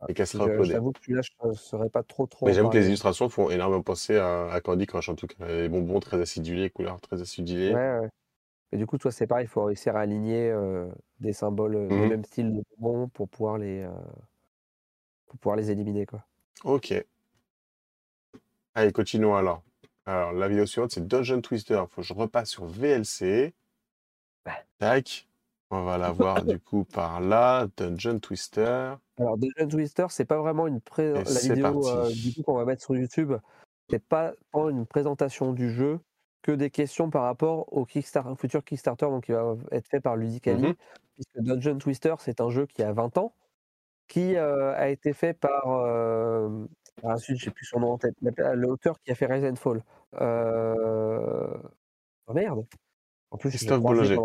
et 0.07 0.14
qu'elle 0.14 0.28
sera 0.28 0.48
uploadée. 0.48 0.73
j'avoue 0.73 0.91
que 0.91 0.99
celui-là, 1.02 1.22
je 1.22 1.48
ne 1.48 1.53
saurais 1.53 1.90
pas 1.90 2.03
trop 2.03 2.26
trop. 2.28 2.45
Mais 2.48 2.53
j'avoue 2.53 2.69
que 2.69 2.78
les 2.78 2.88
illustrations 2.88 3.30
font 3.30 3.49
énormément 3.49 3.82
penser 3.84 4.18
à, 4.18 4.52
à 4.52 4.61
Candy 4.61 4.86
Crush, 4.88 5.10
en 5.10 5.15
tout 5.15 5.28
cas. 5.28 5.45
Les 5.48 5.69
bonbons 5.69 5.99
très 5.99 6.19
acidulés, 6.19 6.69
couleurs 6.69 6.99
très 7.02 7.22
acidulées. 7.22 7.73
Ouais, 7.73 7.99
ouais. 7.99 8.10
Mais 8.72 8.78
du 8.78 8.86
coup, 8.86 8.98
toi, 8.98 9.11
c'est 9.11 9.28
pareil, 9.28 9.45
il 9.45 9.49
faut 9.49 9.64
réussir 9.65 9.95
à 9.95 10.02
aligner 10.02 10.49
euh, 10.49 10.88
des 11.19 11.34
symboles 11.34 11.76
euh, 11.76 11.88
du 11.88 11.94
Mhm. 11.95 12.10
même 12.10 12.26
style 12.26 12.53
de 12.53 12.64
bonbons 12.78 13.10
pour 13.10 13.28
pouvoir 13.30 13.57
les, 13.57 13.82
euh, 13.82 13.91
pour 15.28 15.40
pouvoir 15.40 15.56
les 15.56 15.72
éliminer, 15.72 16.06
quoi. 16.06 16.23
Ok. 16.64 16.94
Allez, 18.76 18.91
continuons 18.91 19.36
alors. 19.36 19.64
Alors, 20.06 20.32
la 20.34 20.48
vidéo 20.48 20.65
suivante, 20.65 20.91
c'est 20.91 21.06
Dungeon 21.07 21.41
Twister. 21.41 21.76
Il 21.84 21.88
faut 21.94 22.02
que 22.02 22.07
je 22.07 22.14
repasse 22.14 22.49
sur 22.49 22.65
VLC. 22.65 23.53
Tac. 24.80 25.28
On 25.69 25.84
va 25.84 25.98
la 25.98 26.11
voir 26.11 26.44
du 26.44 26.60
coup 26.60 26.84
par 26.84 27.22
là. 27.22 27.68
Dungeon 27.78 28.19
Twister. 28.19 28.94
Alors, 29.22 29.38
Dungeon 29.38 29.68
Twister, 29.69 30.06
c'est 30.10 30.26
pas 30.26 30.38
vraiment 30.39 30.68
une 30.68 30.81
pré... 30.81 31.14
La 31.14 31.22
vidéo 31.23 31.88
euh, 31.88 32.02
parti. 32.03 32.22
du 32.30 32.34
coup 32.35 32.43
qu'on 32.43 32.56
va 32.57 32.65
mettre 32.65 32.81
sur 32.81 32.95
YouTube. 32.95 33.34
C'est 33.89 34.03
pas 34.03 34.34
tant 34.52 34.69
une 34.69 34.85
présentation 34.85 35.53
du 35.53 35.69
jeu 35.69 35.99
que 36.41 36.52
des 36.52 36.69
questions 36.72 37.10
par 37.11 37.23
rapport 37.23 37.72
au 37.72 37.85
Kickstarter, 37.85 38.34
futur 38.39 38.64
Kickstarter, 38.64 39.06
donc 39.07 39.26
qui 39.26 39.31
va 39.31 39.56
être 39.72 39.88
fait 39.88 39.99
par 39.99 40.15
Ludicali, 40.15 40.64
Mhm. 40.69 40.73
puisque 41.15 41.38
Dungeon 41.39 41.77
Twister, 41.77 42.15
c'est 42.19 42.41
un 42.41 42.49
jeu 42.49 42.65
qui 42.65 42.81
a 42.81 42.91
20 42.93 43.18
ans, 43.19 43.35
qui 44.07 44.35
euh, 44.38 44.73
a 44.76 44.89
été 44.89 45.14
fait 45.14 45.34
par 45.34 45.68
euh, 45.68 46.65
ah, 47.03 47.15
zut, 47.18 47.38
j'ai 47.38 47.52
plus 47.52 47.65
son 47.65 47.80
nom 47.81 47.91
en 47.91 47.98
tête, 47.99 48.15
la- 48.22 48.56
l'auteur 48.56 48.99
qui 49.02 49.11
a 49.11 49.15
fait 49.15 49.27
Rise 49.27 49.45
and 49.45 49.56
Fall. 49.56 49.84
Euh... 50.19 51.53
Oh 52.27 52.34
merde. 52.34 52.65
En 53.30 53.38
plus, 53.38 53.52
je 53.52 53.57
Christophe 53.57 53.81
Bollinger. 53.81 54.18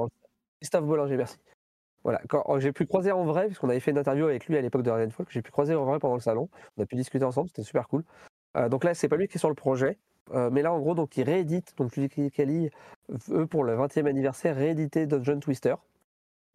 Christophe 0.60 0.84
Bollinger, 0.84 1.16
merci. 1.16 1.38
Voilà, 2.06 2.20
oh, 2.44 2.60
j'ai 2.60 2.70
pu 2.70 2.86
croiser 2.86 3.10
en 3.10 3.24
vrai, 3.24 3.46
puisqu'on 3.46 3.68
avait 3.68 3.80
fait 3.80 3.90
une 3.90 3.98
interview 3.98 4.26
avec 4.26 4.46
lui 4.46 4.56
à 4.56 4.60
l'époque 4.60 4.84
de 4.84 4.90
Fall, 4.90 5.26
que 5.26 5.32
j'ai 5.32 5.42
pu 5.42 5.50
croiser 5.50 5.74
en 5.74 5.84
vrai 5.84 5.98
pendant 5.98 6.14
le 6.14 6.20
salon. 6.20 6.48
On 6.76 6.82
a 6.84 6.86
pu 6.86 6.94
discuter 6.94 7.24
ensemble, 7.24 7.48
c'était 7.48 7.64
super 7.64 7.88
cool. 7.88 8.04
Euh, 8.56 8.68
donc 8.68 8.84
là, 8.84 8.94
c'est 8.94 9.08
pas 9.08 9.16
lui 9.16 9.26
qui 9.26 9.38
est 9.38 9.40
sur 9.40 9.48
le 9.48 9.56
projet, 9.56 9.98
euh, 10.32 10.48
mais 10.52 10.62
là, 10.62 10.72
en 10.72 10.78
gros, 10.78 10.94
donc 10.94 11.16
il 11.16 11.24
réédite. 11.24 11.76
Donc 11.76 11.96
Ludicali, 11.96 12.70
eux, 13.32 13.46
pour 13.48 13.64
le 13.64 13.74
20e 13.74 14.06
anniversaire, 14.06 14.54
rééditer 14.54 15.06
Dungeon 15.06 15.40
Twister. 15.40 15.74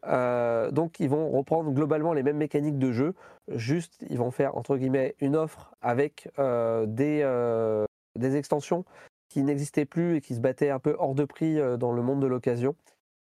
Euh, 0.07 0.71
donc 0.71 1.01
ils 1.01 1.09
vont 1.09 1.29
reprendre 1.29 1.69
globalement 1.71 2.13
les 2.13 2.23
mêmes 2.23 2.37
mécaniques 2.37 2.79
de 2.79 2.93
jeu, 2.93 3.13
juste 3.49 4.05
ils 4.09 4.17
vont 4.17 4.31
faire 4.31 4.55
entre 4.55 4.77
guillemets 4.77 5.15
une 5.19 5.35
offre 5.35 5.75
avec 5.81 6.29
des, 6.37 7.85
des 8.15 8.35
extensions 8.37 8.85
qui 9.27 9.43
n'existaient 9.43 9.85
plus 9.85 10.15
et 10.15 10.21
qui 10.21 10.33
se 10.33 10.39
battaient 10.39 10.69
un 10.69 10.79
peu 10.79 10.95
hors 10.97 11.13
de 11.13 11.25
prix 11.25 11.59
dans 11.77 11.91
le 11.91 12.01
monde 12.01 12.21
de 12.21 12.27
l'occasion, 12.27 12.73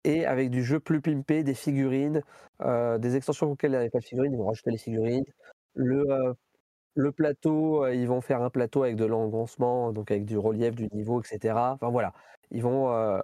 et 0.05 0.27
avec 0.27 0.51
du 0.51 0.64
jeu 0.64 0.81
plus 0.81 1.01
pimpé, 1.01 1.43
des 1.43 1.55
figurines, 1.55 2.23
euh, 2.62 2.98
des 2.98 3.16
extensions 3.16 3.51
auxquelles 3.51 3.70
il 3.70 3.74
n'y 3.74 3.78
avait 3.78 3.90
pas 3.90 3.98
de 4.01 4.05
figurines, 4.05 4.32
ils 4.32 4.39
vont 4.39 4.47
rajouter 4.47 4.70
les 4.70 4.78
figurines. 4.78 5.24
Le, 5.74 6.10
euh, 6.10 6.35
le 6.94 7.12
plateau, 7.12 7.85
euh, 7.85 7.94
ils 7.94 8.09
vont 8.09 8.20
faire 8.20 8.43
un 8.43 8.51
plateau 8.51 8.82
avec 8.85 8.97
de 8.97 9.05
l'engoncement, 9.06 9.93
donc 9.93 10.10
avec 10.10 10.24
du 10.24 10.39
relief, 10.39 10.74
du 10.74 10.89
niveau, 10.93 11.23
etc. 11.23 11.74
Enfin 11.74 11.90
voilà, 11.90 12.12
ils 12.51 12.62
vont, 12.62 13.20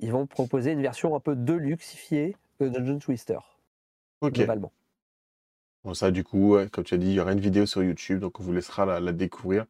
ils 0.00 0.12
vont 0.12 0.26
proposer 0.26 0.72
une 0.72 0.82
version 0.82 1.14
un 1.16 1.20
peu 1.20 1.36
deluxifiée 1.36 2.36
de 2.60 2.68
Dungeon 2.68 2.98
Twister, 2.98 3.38
Ok. 4.20 4.34
globalement. 4.34 4.72
Bon, 5.84 5.94
ça, 5.94 6.10
du 6.10 6.24
coup, 6.24 6.56
comme 6.72 6.84
tu 6.84 6.94
as 6.94 6.98
dit, 6.98 7.06
il 7.08 7.14
y 7.14 7.20
aura 7.20 7.32
une 7.32 7.40
vidéo 7.40 7.64
sur 7.66 7.82
YouTube, 7.82 8.20
donc 8.20 8.38
on 8.40 8.42
vous 8.42 8.52
laissera 8.52 8.84
la, 8.86 9.00
la 9.00 9.12
découvrir. 9.12 9.66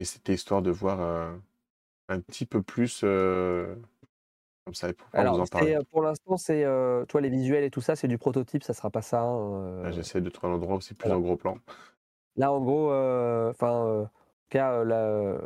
Et 0.00 0.04
c'était 0.04 0.34
histoire 0.34 0.62
de 0.62 0.70
voir 0.70 1.00
un 2.08 2.20
petit 2.20 2.46
peu 2.46 2.62
plus 2.62 3.04
comme 4.64 4.74
ça, 4.74 4.92
pour 4.92 5.08
pouvoir 5.08 5.26
vous 5.26 5.38
Alors, 5.38 5.40
en 5.40 5.46
euh, 5.76 5.82
pour 5.90 6.02
l'instant, 6.02 6.36
c'est 6.36 6.64
euh, 6.64 7.04
toi 7.06 7.20
les 7.20 7.30
visuels 7.30 7.64
et 7.64 7.70
tout 7.70 7.80
ça, 7.80 7.96
c'est 7.96 8.08
du 8.08 8.18
prototype, 8.18 8.62
ça 8.62 8.74
sera 8.74 8.90
pas 8.90 9.02
ça. 9.02 9.22
hein, 9.22 9.54
euh, 9.86 9.90
J'essaie 9.92 10.20
de 10.20 10.30
trouver 10.30 10.52
un 10.52 10.56
endroit 10.56 10.76
où 10.76 10.80
c'est 10.80 10.96
plus 10.96 11.08
voilà. 11.08 11.16
en 11.16 11.20
gros 11.20 11.36
plan. 11.36 11.58
Là, 12.36 12.52
en 12.52 12.60
gros, 12.60 12.92
enfin, 13.50 14.02
en 14.02 14.04
tout 14.06 14.10
cas, 14.50 14.84
la, 14.84 15.38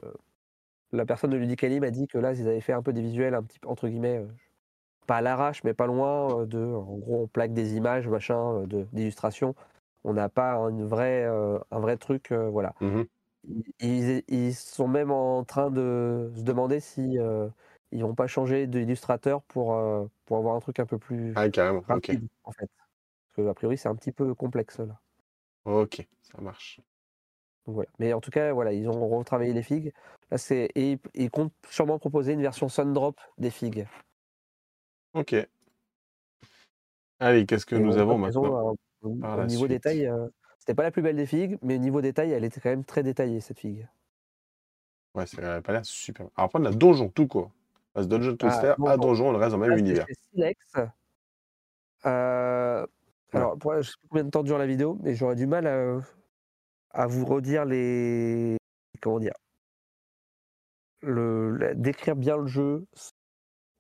la 0.92 1.06
personne 1.06 1.30
de 1.30 1.36
Ludicali 1.36 1.80
m'a 1.80 1.90
dit 1.90 2.06
que 2.06 2.18
là, 2.18 2.32
ils 2.32 2.48
avaient 2.48 2.60
fait 2.60 2.72
un 2.72 2.82
peu 2.82 2.92
des 2.92 3.02
visuels, 3.02 3.34
un 3.34 3.42
petit 3.42 3.58
peu, 3.58 3.68
entre 3.68 3.88
guillemets, 3.88 4.24
pas 5.06 5.18
à 5.18 5.22
l'arrache, 5.22 5.64
mais 5.64 5.74
pas 5.74 5.86
loin 5.86 6.46
de. 6.46 6.58
En 6.60 6.98
gros, 6.98 7.22
on 7.24 7.28
plaque 7.28 7.54
des 7.54 7.76
images, 7.76 8.08
machin, 8.08 8.62
de- 8.66 8.86
d'illustrations. 8.92 9.54
On 10.04 10.14
n'a 10.14 10.28
pas 10.30 10.56
une 10.70 10.84
vraie, 10.86 11.24
un 11.26 11.80
vrai 11.80 11.96
truc, 11.98 12.32
voilà. 12.32 12.74
Mhm. 12.80 13.08
Ils, 13.80 14.22
ils 14.28 14.54
sont 14.54 14.88
même 14.88 15.10
en 15.10 15.44
train 15.44 15.70
de 15.70 16.32
se 16.34 16.42
demander 16.42 16.80
si 16.80 17.18
ils 17.92 18.02
vont 18.02 18.14
pas 18.14 18.26
changer 18.26 18.66
d'illustrateur 18.66 19.42
pour, 19.42 19.74
euh, 19.74 20.06
pour 20.24 20.38
avoir 20.38 20.56
un 20.56 20.60
truc 20.60 20.78
un 20.80 20.86
peu 20.86 20.98
plus 20.98 21.32
Ah, 21.36 21.48
carrément. 21.48 21.78
Ok. 21.80 21.88
rapide, 21.88 22.28
en 22.44 22.52
fait. 22.52 22.68
Parce 23.28 23.36
que, 23.46 23.48
a 23.50 23.54
priori, 23.54 23.78
c'est 23.78 23.88
un 23.88 23.94
petit 23.96 24.12
peu 24.12 24.34
complexe, 24.34 24.78
là. 24.80 25.00
Ok, 25.64 26.06
ça 26.22 26.40
marche. 26.40 26.80
Donc 27.66 27.76
voilà. 27.76 27.90
Mais 27.98 28.12
en 28.12 28.20
tout 28.20 28.30
cas, 28.30 28.52
voilà, 28.52 28.72
ils 28.72 28.88
ont 28.88 29.08
retravaillé 29.08 29.52
les 29.52 29.62
figues. 29.62 29.92
Là, 30.30 30.38
c'est 30.38 30.68
et 30.74 30.98
ils- 31.14 31.30
comptent 31.30 31.54
sûrement 31.70 31.98
proposer 31.98 32.34
une 32.34 32.42
version 32.42 32.68
Sundrop 32.68 33.18
des 33.38 33.50
figues. 33.50 33.86
Ok. 35.14 35.34
Allez, 37.20 37.46
qu'est-ce 37.46 37.64
que 37.64 37.76
Et 37.76 37.80
nous 37.80 37.96
avons 37.96 38.18
maintenant 38.18 38.72
au- 38.72 38.76
au, 39.02 39.18
la 39.22 39.46
niveau 39.46 39.66
détail, 39.68 40.06
euh, 40.06 40.28
c'était 40.58 40.74
pas 40.74 40.82
la 40.82 40.90
plus 40.90 41.02
belle 41.02 41.16
des 41.16 41.26
figues, 41.26 41.58
mais 41.62 41.76
au 41.76 41.78
niveau 41.78 42.00
détail, 42.00 42.32
elle 42.32 42.44
était 42.44 42.60
quand 42.60 42.70
même 42.70 42.84
très 42.84 43.02
détaillée 43.02 43.40
cette 43.40 43.60
figue. 43.60 43.88
Ouais, 45.14 45.26
ça 45.26 45.40
n'a 45.40 45.62
pas 45.62 45.72
l'air 45.72 45.84
super. 45.86 46.26
Alors, 46.36 46.46
après, 46.46 46.58
on 46.58 46.64
a 46.64 46.72
Donjon, 46.72 47.08
tout 47.08 47.28
quoi. 47.28 47.50
Passe 47.94 48.08
Dungeon 48.08 48.36
Twister 48.36 48.74
à 48.86 48.96
Donjon. 48.96 49.28
On 49.34 49.38
reste 49.38 49.52
dans 49.52 49.58
le 49.58 49.68
même 49.68 49.78
univers. 49.78 50.06
Silex. 50.32 50.60
Euh, 52.06 52.86
Ouais. 53.32 53.40
Alors, 53.40 53.58
pour- 53.58 53.74
je 53.82 53.90
sais 53.90 53.96
pas 54.02 54.08
combien 54.10 54.24
de 54.24 54.30
temps 54.30 54.42
dure 54.44 54.58
la 54.58 54.66
vidéo, 54.66 54.96
mais 55.02 55.14
j'aurais 55.16 55.34
du 55.34 55.46
mal 55.48 55.66
à, 55.66 55.98
à 56.92 57.06
vous 57.08 57.24
redire 57.24 57.64
les. 57.64 58.56
Comment 59.00 59.18
dire 59.18 59.32
le, 61.02 61.72
Décrire 61.74 62.14
bien 62.16 62.36
le 62.36 62.46
jeu. 62.46 62.84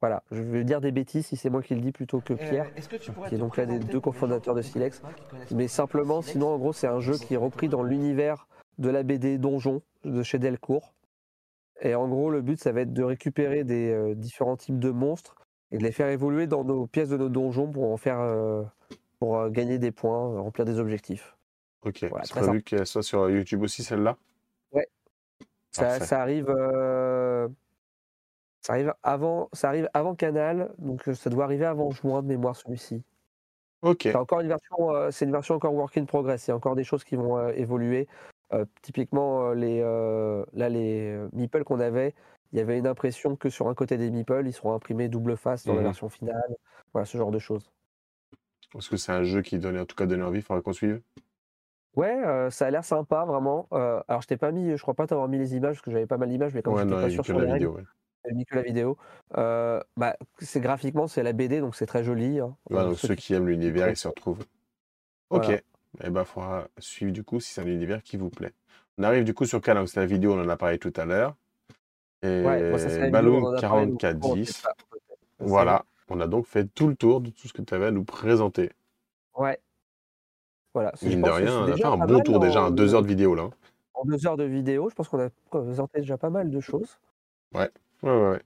Voilà, 0.00 0.22
je 0.32 0.42
vais 0.42 0.64
dire 0.64 0.80
des 0.80 0.90
bêtises 0.92 1.26
si 1.26 1.36
c'est 1.36 1.50
moi 1.50 1.62
qui 1.62 1.74
le 1.74 1.80
dis 1.80 1.92
plutôt 1.92 2.20
que 2.20 2.34
Pierre. 2.34 2.66
qui 3.28 3.34
est 3.34 3.38
donc 3.38 3.56
l'un 3.56 3.66
des 3.66 3.78
deux 3.78 4.00
cofondateurs 4.00 4.54
de 4.54 4.60
Silex. 4.62 5.02
Mais 5.52 5.68
simplement, 5.68 6.20
sinon, 6.20 6.48
en 6.48 6.58
gros, 6.58 6.72
c'est 6.72 6.88
un 6.88 7.00
jeu 7.00 7.16
qui 7.16 7.34
est 7.34 7.38
repris 7.38 7.68
dans 7.68 7.82
l'univers 7.82 8.46
de 8.78 8.90
la 8.90 9.02
BD 9.04 9.38
Donjon 9.38 9.82
de 10.04 10.22
chez 10.22 10.38
Delcourt. 10.38 10.93
Et 11.80 11.94
en 11.94 12.08
gros, 12.08 12.30
le 12.30 12.40
but, 12.40 12.60
ça 12.60 12.72
va 12.72 12.82
être 12.82 12.92
de 12.92 13.02
récupérer 13.02 13.64
des 13.64 13.90
euh, 13.90 14.14
différents 14.14 14.56
types 14.56 14.78
de 14.78 14.90
monstres 14.90 15.34
et 15.70 15.78
de 15.78 15.82
les 15.82 15.92
faire 15.92 16.08
évoluer 16.08 16.46
dans 16.46 16.64
nos 16.64 16.86
pièces 16.86 17.08
de 17.08 17.16
nos 17.16 17.28
donjons 17.28 17.70
pour 17.70 17.90
en 17.92 17.96
faire, 17.96 18.20
euh, 18.20 18.62
pour 19.18 19.38
euh, 19.38 19.50
gagner 19.50 19.78
des 19.78 19.90
points, 19.90 20.40
remplir 20.40 20.64
des 20.64 20.78
objectifs. 20.78 21.36
Ok, 21.84 22.04
Voilà, 22.08 22.24
c'est 22.24 22.34
prévu 22.34 22.62
qu'elle 22.62 22.86
soit 22.86 23.02
sur 23.02 23.28
YouTube 23.28 23.62
aussi, 23.62 23.82
celle-là? 23.82 24.16
Ça, 25.72 25.86
Parfait. 25.86 26.04
ça 26.06 26.22
arrive, 26.22 26.46
ça 28.62 28.72
arrive 28.72 28.94
avant, 29.02 29.48
ça 29.52 29.68
arrive 29.68 29.90
avant 29.92 30.14
Canal, 30.14 30.72
donc 30.78 31.02
ça 31.02 31.30
doit 31.30 31.44
arriver 31.44 31.66
avant 31.66 31.90
juin 31.90 32.22
de 32.22 32.28
mémoire 32.28 32.54
celui-ci. 32.54 33.02
Ok, 33.82 34.02
C'est 34.04 34.14
encore 34.14 34.40
une 34.40 34.48
version, 34.48 35.10
c'est 35.10 35.24
une 35.24 35.32
version 35.32 35.56
encore 35.56 35.74
work 35.74 35.98
in 35.98 36.04
progress. 36.04 36.46
Il 36.46 36.50
y 36.50 36.52
a 36.52 36.56
encore 36.56 36.76
des 36.76 36.84
choses 36.84 37.02
qui 37.02 37.16
vont 37.16 37.48
évoluer. 37.50 38.06
Euh, 38.52 38.64
typiquement, 38.82 39.48
euh, 39.50 39.54
les, 39.54 39.80
euh, 39.82 40.44
là, 40.52 40.68
les 40.68 41.18
meeples 41.32 41.64
qu'on 41.64 41.80
avait, 41.80 42.14
il 42.52 42.58
y 42.58 42.60
avait 42.60 42.78
une 42.78 42.86
impression 42.86 43.36
que 43.36 43.48
sur 43.50 43.68
un 43.68 43.74
côté 43.74 43.96
des 43.96 44.10
meeples, 44.10 44.46
ils 44.46 44.52
seront 44.52 44.74
imprimés 44.74 45.08
double 45.08 45.36
face 45.36 45.64
dans 45.66 45.74
la 45.74 45.80
Mhm. 45.80 45.86
version 45.88 46.08
finale. 46.08 46.56
Voilà, 46.92 47.04
ce 47.06 47.18
genre 47.18 47.30
de 47.30 47.38
choses. 47.38 47.70
parce 48.72 48.88
que 48.88 48.96
c'est 48.96 49.12
un 49.12 49.22
jeu 49.22 49.40
qui 49.40 49.58
donne 49.58 49.78
en 49.78 49.86
tout 49.86 49.94
cas 49.94 50.04
donné 50.06 50.24
envie, 50.24 50.40
il 50.40 50.42
faudra 50.42 50.60
qu'on 50.60 50.72
suive. 50.72 51.00
Ouais, 51.94 52.12
euh, 52.26 52.50
ça 52.50 52.66
a 52.66 52.70
l'air 52.70 52.84
sympa, 52.84 53.24
vraiment. 53.24 53.68
Euh, 53.72 54.02
alors, 54.08 54.20
je 54.22 54.26
t'ai 54.26 54.36
pas 54.36 54.50
mis, 54.50 54.76
je 54.76 54.82
crois 54.82 54.94
pas 54.94 55.06
t'avoir 55.06 55.28
mis 55.28 55.38
les 55.38 55.54
images, 55.54 55.76
parce 55.76 55.82
que 55.82 55.92
j'avais 55.92 56.06
pas 56.08 56.18
mal 56.18 56.28
d'images, 56.28 56.52
mais 56.54 56.62
comme 56.62 56.74
Ouais, 56.74 56.82
j'étais 56.82 57.00
pas 57.00 57.08
sûr 57.10 57.24
sur 57.24 57.38
la 57.38 57.44
les 57.44 57.52
règles, 57.52 57.66
vidéo. 57.66 57.78
ouais. 58.26 58.32
mis 58.34 58.44
que 58.46 58.56
la 58.56 58.62
vidéo. 58.62 58.98
Euh, 59.36 59.80
bah, 59.96 60.16
c'est 60.40 60.60
graphiquement, 60.60 61.06
c'est 61.06 61.22
la 61.22 61.32
BD, 61.32 61.60
donc 61.60 61.76
c'est 61.76 61.86
très 61.86 62.02
joli. 62.02 62.40
hein. 62.40 62.56
Ouais, 62.70 62.82
donc 62.82 62.98
ceux 62.98 63.14
qui 63.14 63.32
aiment 63.34 63.46
l'univers, 63.46 63.88
ils 63.88 63.96
se 63.96 64.08
retrouvent. 64.08 64.44
Ok, 65.30 65.44
Voilà. 65.44 65.60
Et 66.02 66.10
ben, 66.10 66.22
il 66.22 66.26
faudra 66.26 66.68
suivre 66.78 67.12
du 67.12 67.22
coup 67.24 67.40
si 67.40 67.52
c'est 67.52 67.60
un 67.60 67.66
univers 67.66 68.02
qui 68.02 68.16
vous 68.16 68.30
plaît. 68.30 68.52
On 68.98 69.02
arrive 69.02 69.24
du 69.24 69.34
coup 69.34 69.44
sur 69.44 69.60
c'est 69.86 70.00
la 70.00 70.06
vidéo, 70.06 70.34
on 70.34 70.40
en 70.42 70.48
a 70.48 70.56
parlé 70.56 70.78
tout 70.78 70.92
à 70.96 71.04
l'heure. 71.04 71.36
Et 72.22 72.42
Ouais, 72.44 72.70
vidéo, 72.78 73.10
Balloon 73.10 73.42
on 73.42 73.46
en 73.48 73.52
a 73.54 73.60
parlé, 73.60 73.86
donc, 73.86 74.00
4410. 74.00 74.46
c'est 74.46 74.52
ça, 74.62 74.74
peut-être. 74.90 75.18
Voilà, 75.40 75.84
on 76.08 76.20
a 76.20 76.26
donc 76.26 76.46
fait 76.46 76.64
tout 76.74 76.88
le 76.88 76.96
tour 76.96 77.20
de 77.20 77.30
tout 77.30 77.48
ce 77.48 77.52
que 77.52 77.62
tu 77.62 77.74
avais 77.74 77.86
à 77.86 77.90
nous 77.90 78.04
présenter. 78.04 78.70
Ouais. 79.36 79.58
Voilà. 80.72 80.92
Mine 81.02 81.22
de 81.22 81.30
rien, 81.30 81.60
on 81.60 81.72
a 81.72 81.76
fait 81.76 81.84
un 81.84 81.96
bon 81.98 82.20
tour 82.22 82.40
déjà, 82.40 82.62
en- 82.64 82.70
deux 82.70 82.94
heures 82.94 83.02
de 83.02 83.06
vidéo 83.08 83.34
là. 83.34 83.50
En 83.94 84.04
deux 84.04 84.26
heures 84.26 84.36
de 84.36 84.44
vidéo, 84.44 84.90
je 84.90 84.94
pense 84.94 85.08
qu'on 85.08 85.20
a 85.20 85.28
présenté 85.50 86.00
déjà 86.00 86.18
pas 86.18 86.30
mal 86.30 86.50
de 86.50 86.60
choses. 86.60 86.98
Ouais, 87.54 87.70
ouais, 88.02 88.10
ouais. 88.30 88.42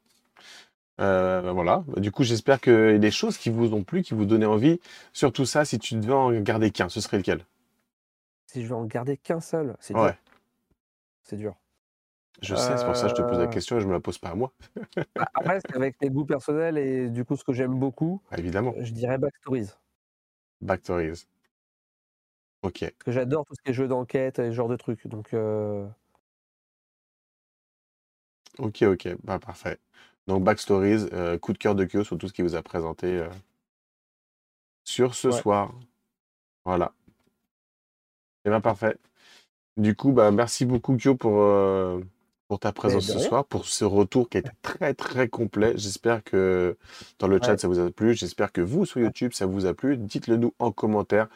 Euh, 1.01 1.43
bah, 1.43 1.53
voilà. 1.53 1.85
Bah, 1.89 2.01
Du 2.01 2.11
coup, 2.13 2.25
j'espère 2.25 2.61
a 2.97 2.99
des 2.99 3.11
choses 3.11 3.39
qui 3.39 3.51
vous 3.51 3.73
ont 3.75 3.83
plu, 3.85 4.03
qui 4.03 4.15
vous 4.15 4.25
donnaient 4.25 4.47
envie. 4.47 4.81
Surtout 5.13 5.45
ça, 5.47 5.65
si 5.65 5.79
tu 5.79 5.95
devais 5.95 6.13
en 6.13 6.33
garder 6.41 6.71
qu'un, 6.71 6.89
ce 6.89 7.01
serait 7.01 7.19
lequel? 7.19 7.45
Si 8.47 8.63
je 8.65 8.67
vais 8.67 8.75
en 8.75 8.85
garder 8.85 9.17
qu'un 9.17 9.41
seul, 9.41 9.77
c'est 9.79 9.95
Ouais. 9.95 10.17
dur. 10.17 10.19
C'est 11.23 11.37
dur. 11.37 11.55
Je 12.43 12.55
sais, 12.57 12.77
c'est 12.77 12.85
pour 12.85 12.97
ça 12.97 13.07
que 13.07 13.11
je 13.11 13.15
te 13.15 13.23
pose 13.23 13.39
la 13.39 13.47
Euh, 13.47 13.49
question 13.49 13.77
et 13.79 13.81
je 13.81 13.87
me 13.87 13.93
la 13.93 14.01
pose 14.01 14.19
pas 14.19 14.31
à 14.31 14.35
moi. 14.35 14.53
bah, 15.17 15.27
après, 15.35 15.61
c'est 15.61 15.75
avec 15.77 16.01
mes 16.01 16.11
goûts 16.11 16.25
personnels 16.27 16.79
et 16.79 17.11
du 17.11 17.25
coup, 17.25 17.37
ce 17.37 17.45
que 17.45 17.53
j'aime 17.53 17.79
beaucoup, 17.79 18.23
Ah, 18.31 18.39
évidemment. 18.39 18.77
je 18.77 18.93
dirais 18.93 19.19
Backstories. 19.19 19.69
Backstories. 20.61 21.27
Ok. 22.63 22.93
Parce 22.99 23.05
que 23.07 23.13
j'adore 23.13 23.45
tout 23.47 23.55
ce 23.57 23.63
qui 23.63 23.71
est 23.71 23.75
jeu 23.75 23.89
d'enquête 23.89 24.39
et 24.39 24.51
ce 24.51 24.53
genre 24.53 24.69
de 24.69 24.77
trucs. 24.77 25.07
Donc, 25.09 25.35
euh, 25.35 25.89
Ok, 28.59 28.83
ok. 28.83 29.09
Bah, 29.25 29.39
parfait. 29.39 29.79
Donc, 30.29 30.45
Backstories, 30.45 31.09
euh, 31.13 31.39
coup 31.39 31.53
de 31.55 31.59
cœur 31.59 31.75
de 31.75 31.85
Kyo 31.87 32.05
sur 32.05 32.19
tout 32.19 32.29
ce 32.29 32.33
qu'il 32.35 32.45
vous 32.45 32.55
a 32.55 32.63
présenté 32.63 33.07
euh, 33.07 33.29
sur 34.85 35.15
ce 35.15 35.29
Ouais. 35.29 35.35
soir. 35.41 35.73
Voilà. 36.67 36.93
Et 38.45 38.51
ben 38.51 38.61
parfait. 38.61 38.97
Du 39.79 39.97
coup, 39.97 40.13
bah, 40.13 40.31
merci 40.31 40.67
beaucoup 40.67 40.97
Kyo 40.97 41.15
pour, 41.17 41.41
euh, 41.41 42.01
pour 42.49 42.59
ta 42.59 42.73
présence 42.73 43.07
ce 43.07 43.19
soir, 43.19 43.45
pour 43.45 43.67
ce 43.67 43.85
retour 43.85 44.29
qui 44.29 44.39
a 44.39 44.41
été 44.41 44.51
très 44.63 44.95
très 44.95 45.29
complet. 45.29 45.75
J'espère 45.77 46.25
que 46.25 46.77
dans 47.19 47.29
le 47.29 47.39
chat 47.43 47.53
Ouais. 47.53 47.59
ça 47.59 47.69
vous 47.69 47.79
a 47.79 47.91
plu. 47.91 48.15
J'espère 48.15 48.53
que 48.53 48.61
vous 48.63 48.87
sur 48.87 49.01
YouTube 49.01 49.33
ça 49.35 49.45
vous 49.47 49.67
a 49.67 49.75
plu. 49.75 49.97
Dites-le 49.99 50.37
nous 50.39 50.55
en 50.59 50.73
commentaire. 50.73 51.29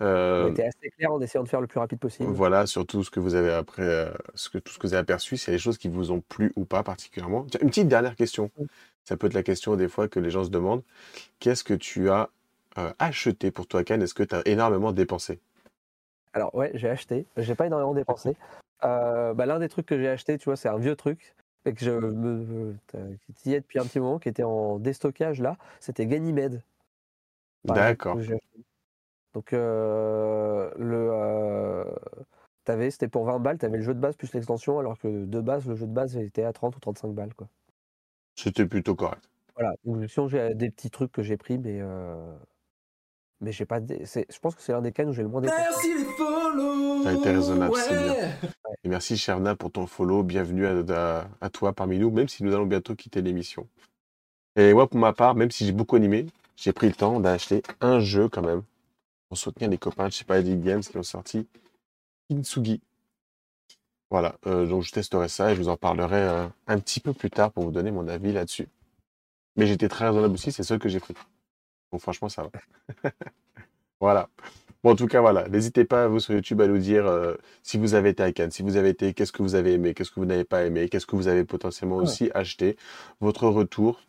on 0.00 0.04
Euh, 0.06 0.50
était 0.50 0.62
assez 0.64 0.90
clair 0.96 1.12
en 1.12 1.20
essayant 1.20 1.42
de 1.42 1.48
faire 1.48 1.60
le 1.60 1.66
plus 1.66 1.80
rapide 1.80 1.98
possible. 1.98 2.30
voilà, 2.30 2.66
sur 2.66 2.86
tout 2.86 3.02
ce 3.04 3.10
que 3.10 3.18
vous 3.20 3.34
avez 3.34 3.50
après, 3.52 3.82
euh, 3.82 4.10
ce 4.34 4.48
que, 4.48 4.58
tout 4.58 4.72
ce 4.72 4.78
que 4.78 4.86
vous 4.86 4.94
avez 4.94 5.00
aperçu, 5.02 5.36
s'il 5.36 5.48
y 5.48 5.54
a 5.54 5.56
des 5.56 5.62
choses 5.62 5.76
qui 5.76 5.88
vous 5.88 6.12
ont 6.12 6.20
plu 6.20 6.52
ou 6.56 6.64
pas 6.64 6.82
particulièrement. 6.84 7.44
Tiens, 7.50 7.60
une 7.62 7.68
petite 7.68 7.88
dernière 7.88 8.14
question. 8.16 8.50
Mm. 8.58 8.64
Ça 9.04 9.16
peut 9.16 9.26
être 9.26 9.34
la 9.34 9.42
question 9.42 9.74
des 9.76 9.88
fois 9.88 10.06
que 10.08 10.20
les 10.20 10.30
gens 10.30 10.44
se 10.44 10.50
demandent. 10.50 10.82
Qu'est-ce 11.40 11.64
que 11.64 11.74
tu 11.74 12.10
as 12.10 12.30
euh, 12.78 12.92
acheté 13.00 13.50
pour 13.50 13.66
toi, 13.66 13.82
Ken 13.82 14.00
Est-ce 14.00 14.14
que 14.14 14.22
tu 14.22 14.36
as 14.36 14.42
énormément 14.46 14.92
dépensé? 14.92 15.40
Alors, 16.32 16.54
ouais, 16.54 16.70
j'ai 16.74 16.88
acheté. 16.88 17.26
J'ai 17.36 17.56
pas 17.56 17.66
énormément 17.66 17.92
dépensé. 17.92 18.36
Euh, 18.84 19.34
bah, 19.34 19.46
L'un 19.46 19.58
des 19.58 19.68
trucs 19.68 19.86
que 19.86 19.98
j'ai 19.98 20.08
acheté, 20.08 20.38
tu 20.38 20.46
vois, 20.46 20.56
c'est 20.56 20.68
un 20.68 20.78
vieux 20.78 20.96
truc. 20.96 21.34
Et 21.66 21.74
que 21.74 21.84
je 21.84 21.90
me, 21.90 22.74
qui 23.34 23.50
y 23.50 23.54
est 23.54 23.60
depuis 23.60 23.78
un 23.78 23.84
petit 23.84 24.00
moment, 24.00 24.18
qui 24.18 24.30
était 24.30 24.42
en 24.42 24.78
déstockage 24.78 25.40
là, 25.40 25.58
c'était 25.78 26.06
Ganymede. 26.06 26.62
D'accord. 27.64 28.18
Donc, 29.34 29.52
euh, 29.52 30.70
le, 30.78 31.10
euh, 31.12 31.84
t'avais, 32.64 32.90
c'était 32.90 33.08
pour 33.08 33.24
20 33.26 33.38
balles, 33.40 33.58
tu 33.58 33.66
avais 33.66 33.76
le 33.76 33.82
jeu 33.82 33.94
de 33.94 34.00
base 34.00 34.16
plus 34.16 34.32
l'extension, 34.32 34.78
alors 34.78 34.98
que 34.98 35.26
de 35.26 35.40
base, 35.40 35.66
le 35.66 35.76
jeu 35.76 35.86
de 35.86 35.92
base 35.92 36.16
était 36.16 36.44
à 36.44 36.52
30 36.52 36.76
ou 36.76 36.80
35 36.80 37.08
balles. 37.12 37.34
Quoi. 37.34 37.48
C'était 38.34 38.66
plutôt 38.66 38.94
correct. 38.94 39.28
Voilà, 39.54 39.74
donc 39.84 40.08
sinon 40.08 40.28
j'ai 40.28 40.54
des 40.54 40.70
petits 40.70 40.90
trucs 40.90 41.12
que 41.12 41.22
j'ai 41.22 41.36
pris, 41.36 41.58
mais, 41.58 41.78
euh, 41.80 42.34
mais 43.40 43.52
j'ai 43.52 43.64
pas. 43.64 43.80
dé- 43.80 44.04
Je 44.04 44.38
pense 44.38 44.54
que 44.54 44.62
c'est 44.62 44.72
l'un 44.72 44.82
des 44.82 44.92
cannes 44.92 45.08
où 45.08 45.12
j'ai 45.12 45.22
le 45.22 45.28
moins 45.28 45.40
dépensé. 45.40 45.60
Merci 45.62 45.94
les 45.94 46.04
follow 46.16 47.02
T'as 47.04 47.12
été 47.14 47.30
raisonnable, 47.30 47.74
c'est 47.76 47.96
bien. 47.96 48.12
ouais. 48.12 48.30
Et 48.84 48.88
merci 48.88 49.16
Cherna 49.16 49.56
pour 49.56 49.70
ton 49.72 49.86
follow. 49.86 50.22
Bienvenue 50.22 50.66
à, 50.66 51.18
à- 51.20 51.26
à 51.40 51.50
toi 51.50 51.72
parmi 51.72 51.98
nous, 51.98 52.10
même 52.10 52.28
si 52.28 52.44
nous 52.44 52.52
allons 52.54 52.66
bientôt 52.66 52.94
quitter 52.94 53.22
l'émission. 53.22 53.66
Et 54.56 54.74
moi, 54.74 54.88
pour 54.88 54.98
ma 55.00 55.12
part, 55.12 55.34
même 55.34 55.50
si 55.50 55.64
j'ai 55.66 55.72
beaucoup 55.72 55.96
animé, 55.96 56.26
j'ai 56.56 56.72
pris 56.72 56.88
le 56.88 56.94
temps 56.94 57.20
d'acheter 57.20 57.62
un 57.80 58.00
jeu 58.00 58.28
quand 58.28 58.42
même 58.42 58.62
pour 59.28 59.38
soutenir 59.38 59.70
les 59.70 59.78
copains 59.78 60.08
de 60.08 60.12
chez 60.12 60.24
Paradigm 60.24 60.60
Games 60.60 60.80
qui 60.82 60.96
ont 60.98 61.02
sorti 61.02 61.46
Kintsugi. 62.28 62.80
Voilà, 64.10 64.34
euh, 64.46 64.66
donc 64.66 64.82
je 64.82 64.90
testerai 64.90 65.28
ça 65.28 65.52
et 65.52 65.54
je 65.54 65.60
vous 65.62 65.68
en 65.68 65.76
parlerai 65.76 66.16
euh, 66.20 66.46
un 66.66 66.78
petit 66.80 66.98
peu 66.98 67.12
plus 67.12 67.30
tard 67.30 67.52
pour 67.52 67.62
vous 67.62 67.70
donner 67.70 67.92
mon 67.92 68.08
avis 68.08 68.32
là-dessus. 68.32 68.66
Mais 69.56 69.66
j'étais 69.68 69.88
très 69.88 70.08
raisonnable 70.08 70.34
aussi, 70.34 70.50
c'est 70.50 70.62
le 70.62 70.66
seul 70.66 70.78
que 70.80 70.88
j'ai 70.88 70.98
pris. 70.98 71.14
Donc 71.92 72.00
franchement, 72.00 72.28
ça 72.28 72.42
va. 72.44 73.10
voilà. 74.00 74.28
Bon, 74.82 74.92
en 74.92 74.96
tout 74.96 75.06
cas, 75.06 75.20
voilà. 75.20 75.46
N'hésitez 75.48 75.84
pas, 75.84 76.08
vous, 76.08 76.20
sur 76.20 76.34
YouTube, 76.34 76.60
à 76.62 76.66
nous 76.66 76.78
dire 76.78 77.06
euh, 77.06 77.34
si 77.62 77.76
vous 77.78 77.94
avez 77.94 78.10
été 78.10 78.22
à 78.22 78.32
Cannes, 78.32 78.50
si 78.50 78.62
vous 78.62 78.76
avez 78.76 78.88
été, 78.90 79.12
qu'est-ce 79.12 79.32
que 79.32 79.42
vous 79.42 79.54
avez 79.54 79.74
aimé, 79.74 79.92
qu'est-ce 79.94 80.10
que 80.10 80.20
vous 80.20 80.26
n'avez 80.26 80.44
pas 80.44 80.64
aimé, 80.64 80.88
qu'est-ce 80.88 81.06
que 81.06 81.16
vous 81.16 81.28
avez 81.28 81.44
potentiellement 81.44 81.96
Ouais. 81.96 82.02
aussi 82.04 82.30
acheté, 82.34 82.76
votre 83.20 83.46
retour. 83.48 84.00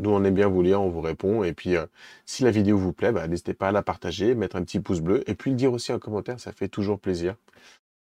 Nous, 0.00 0.10
on 0.10 0.24
aime 0.24 0.34
bien 0.34 0.48
vous 0.48 0.62
lire, 0.62 0.80
on 0.82 0.88
vous 0.88 1.02
répond. 1.02 1.44
Et 1.44 1.52
puis, 1.52 1.76
euh, 1.76 1.86
si 2.26 2.42
la 2.44 2.50
vidéo 2.50 2.78
vous 2.78 2.92
plaît, 2.92 3.12
bah, 3.12 3.28
n'hésitez 3.28 3.54
pas 3.54 3.68
à 3.68 3.72
la 3.72 3.82
partager, 3.82 4.34
mettre 4.34 4.56
un 4.56 4.64
petit 4.64 4.80
pouce 4.80 5.00
bleu 5.00 5.22
et 5.30 5.34
puis 5.34 5.50
le 5.50 5.56
dire 5.56 5.72
aussi 5.72 5.92
en 5.92 5.98
commentaire, 5.98 6.40
ça 6.40 6.52
fait 6.52 6.68
toujours 6.68 6.98
plaisir. 6.98 7.36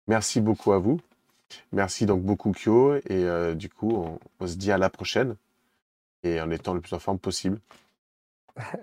Merci 0.07 0.41
beaucoup 0.41 0.73
à 0.73 0.79
vous. 0.79 1.01
Merci 1.73 2.07
donc 2.07 2.23
beaucoup, 2.23 2.53
Kyo. 2.53 2.95
Et 2.97 3.03
euh, 3.11 3.55
du 3.55 3.69
coup, 3.69 3.91
on, 3.93 4.19
on 4.41 4.47
se 4.47 4.55
dit 4.57 4.71
à 4.73 4.79
la 4.79 4.91
prochaine 4.91 5.37
et 6.23 6.41
en 6.41 6.51
étant 6.51 6.73
le 6.73 6.81
plus 6.81 6.95
en 6.95 6.99
forme 6.99 7.19
possible. 7.19 7.61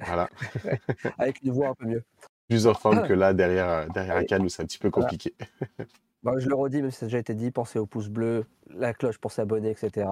Voilà. 0.02 0.30
Avec 1.18 1.42
une 1.44 1.52
voix 1.52 1.70
un 1.70 1.76
peu 1.76 1.86
mieux. 1.86 2.04
Plus 2.50 2.68
en 2.68 2.74
forme 2.74 3.08
que 3.08 3.14
là, 3.14 3.34
derrière, 3.34 3.70
euh, 3.70 3.88
derrière 3.94 4.18
un 4.18 4.24
canne 4.24 4.44
où 4.44 4.50
c'est 4.50 4.62
un 4.62 4.66
petit 4.66 4.78
peu 4.80 4.90
Voilà. 4.90 5.08
compliqué. 5.10 5.34
Bah, 6.24 6.34
je 6.38 6.48
le 6.48 6.54
redis, 6.54 6.84
même 6.84 6.92
si 6.92 6.98
ça 6.98 7.06
a 7.06 7.08
déjà 7.08 7.18
été 7.18 7.34
dit, 7.34 7.50
pensez 7.50 7.80
au 7.80 7.88
pouce 7.88 8.08
bleu, 8.08 8.46
la 8.68 8.94
cloche 8.94 9.18
pour 9.18 9.32
s'abonner, 9.32 9.72
etc. 9.72 10.08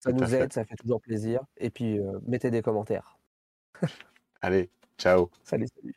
Ça 0.00 0.10
nous 0.10 0.34
aide, 0.34 0.52
ça 0.52 0.64
fait 0.64 0.74
toujours 0.74 1.00
plaisir. 1.00 1.40
Et 1.56 1.70
puis, 1.70 2.00
euh, 2.00 2.18
mettez 2.26 2.50
des 2.50 2.62
commentaires. 2.62 3.16
Allez, 4.42 4.70
ciao. 4.98 5.30
Salut, 5.44 5.68
salut. 5.68 5.94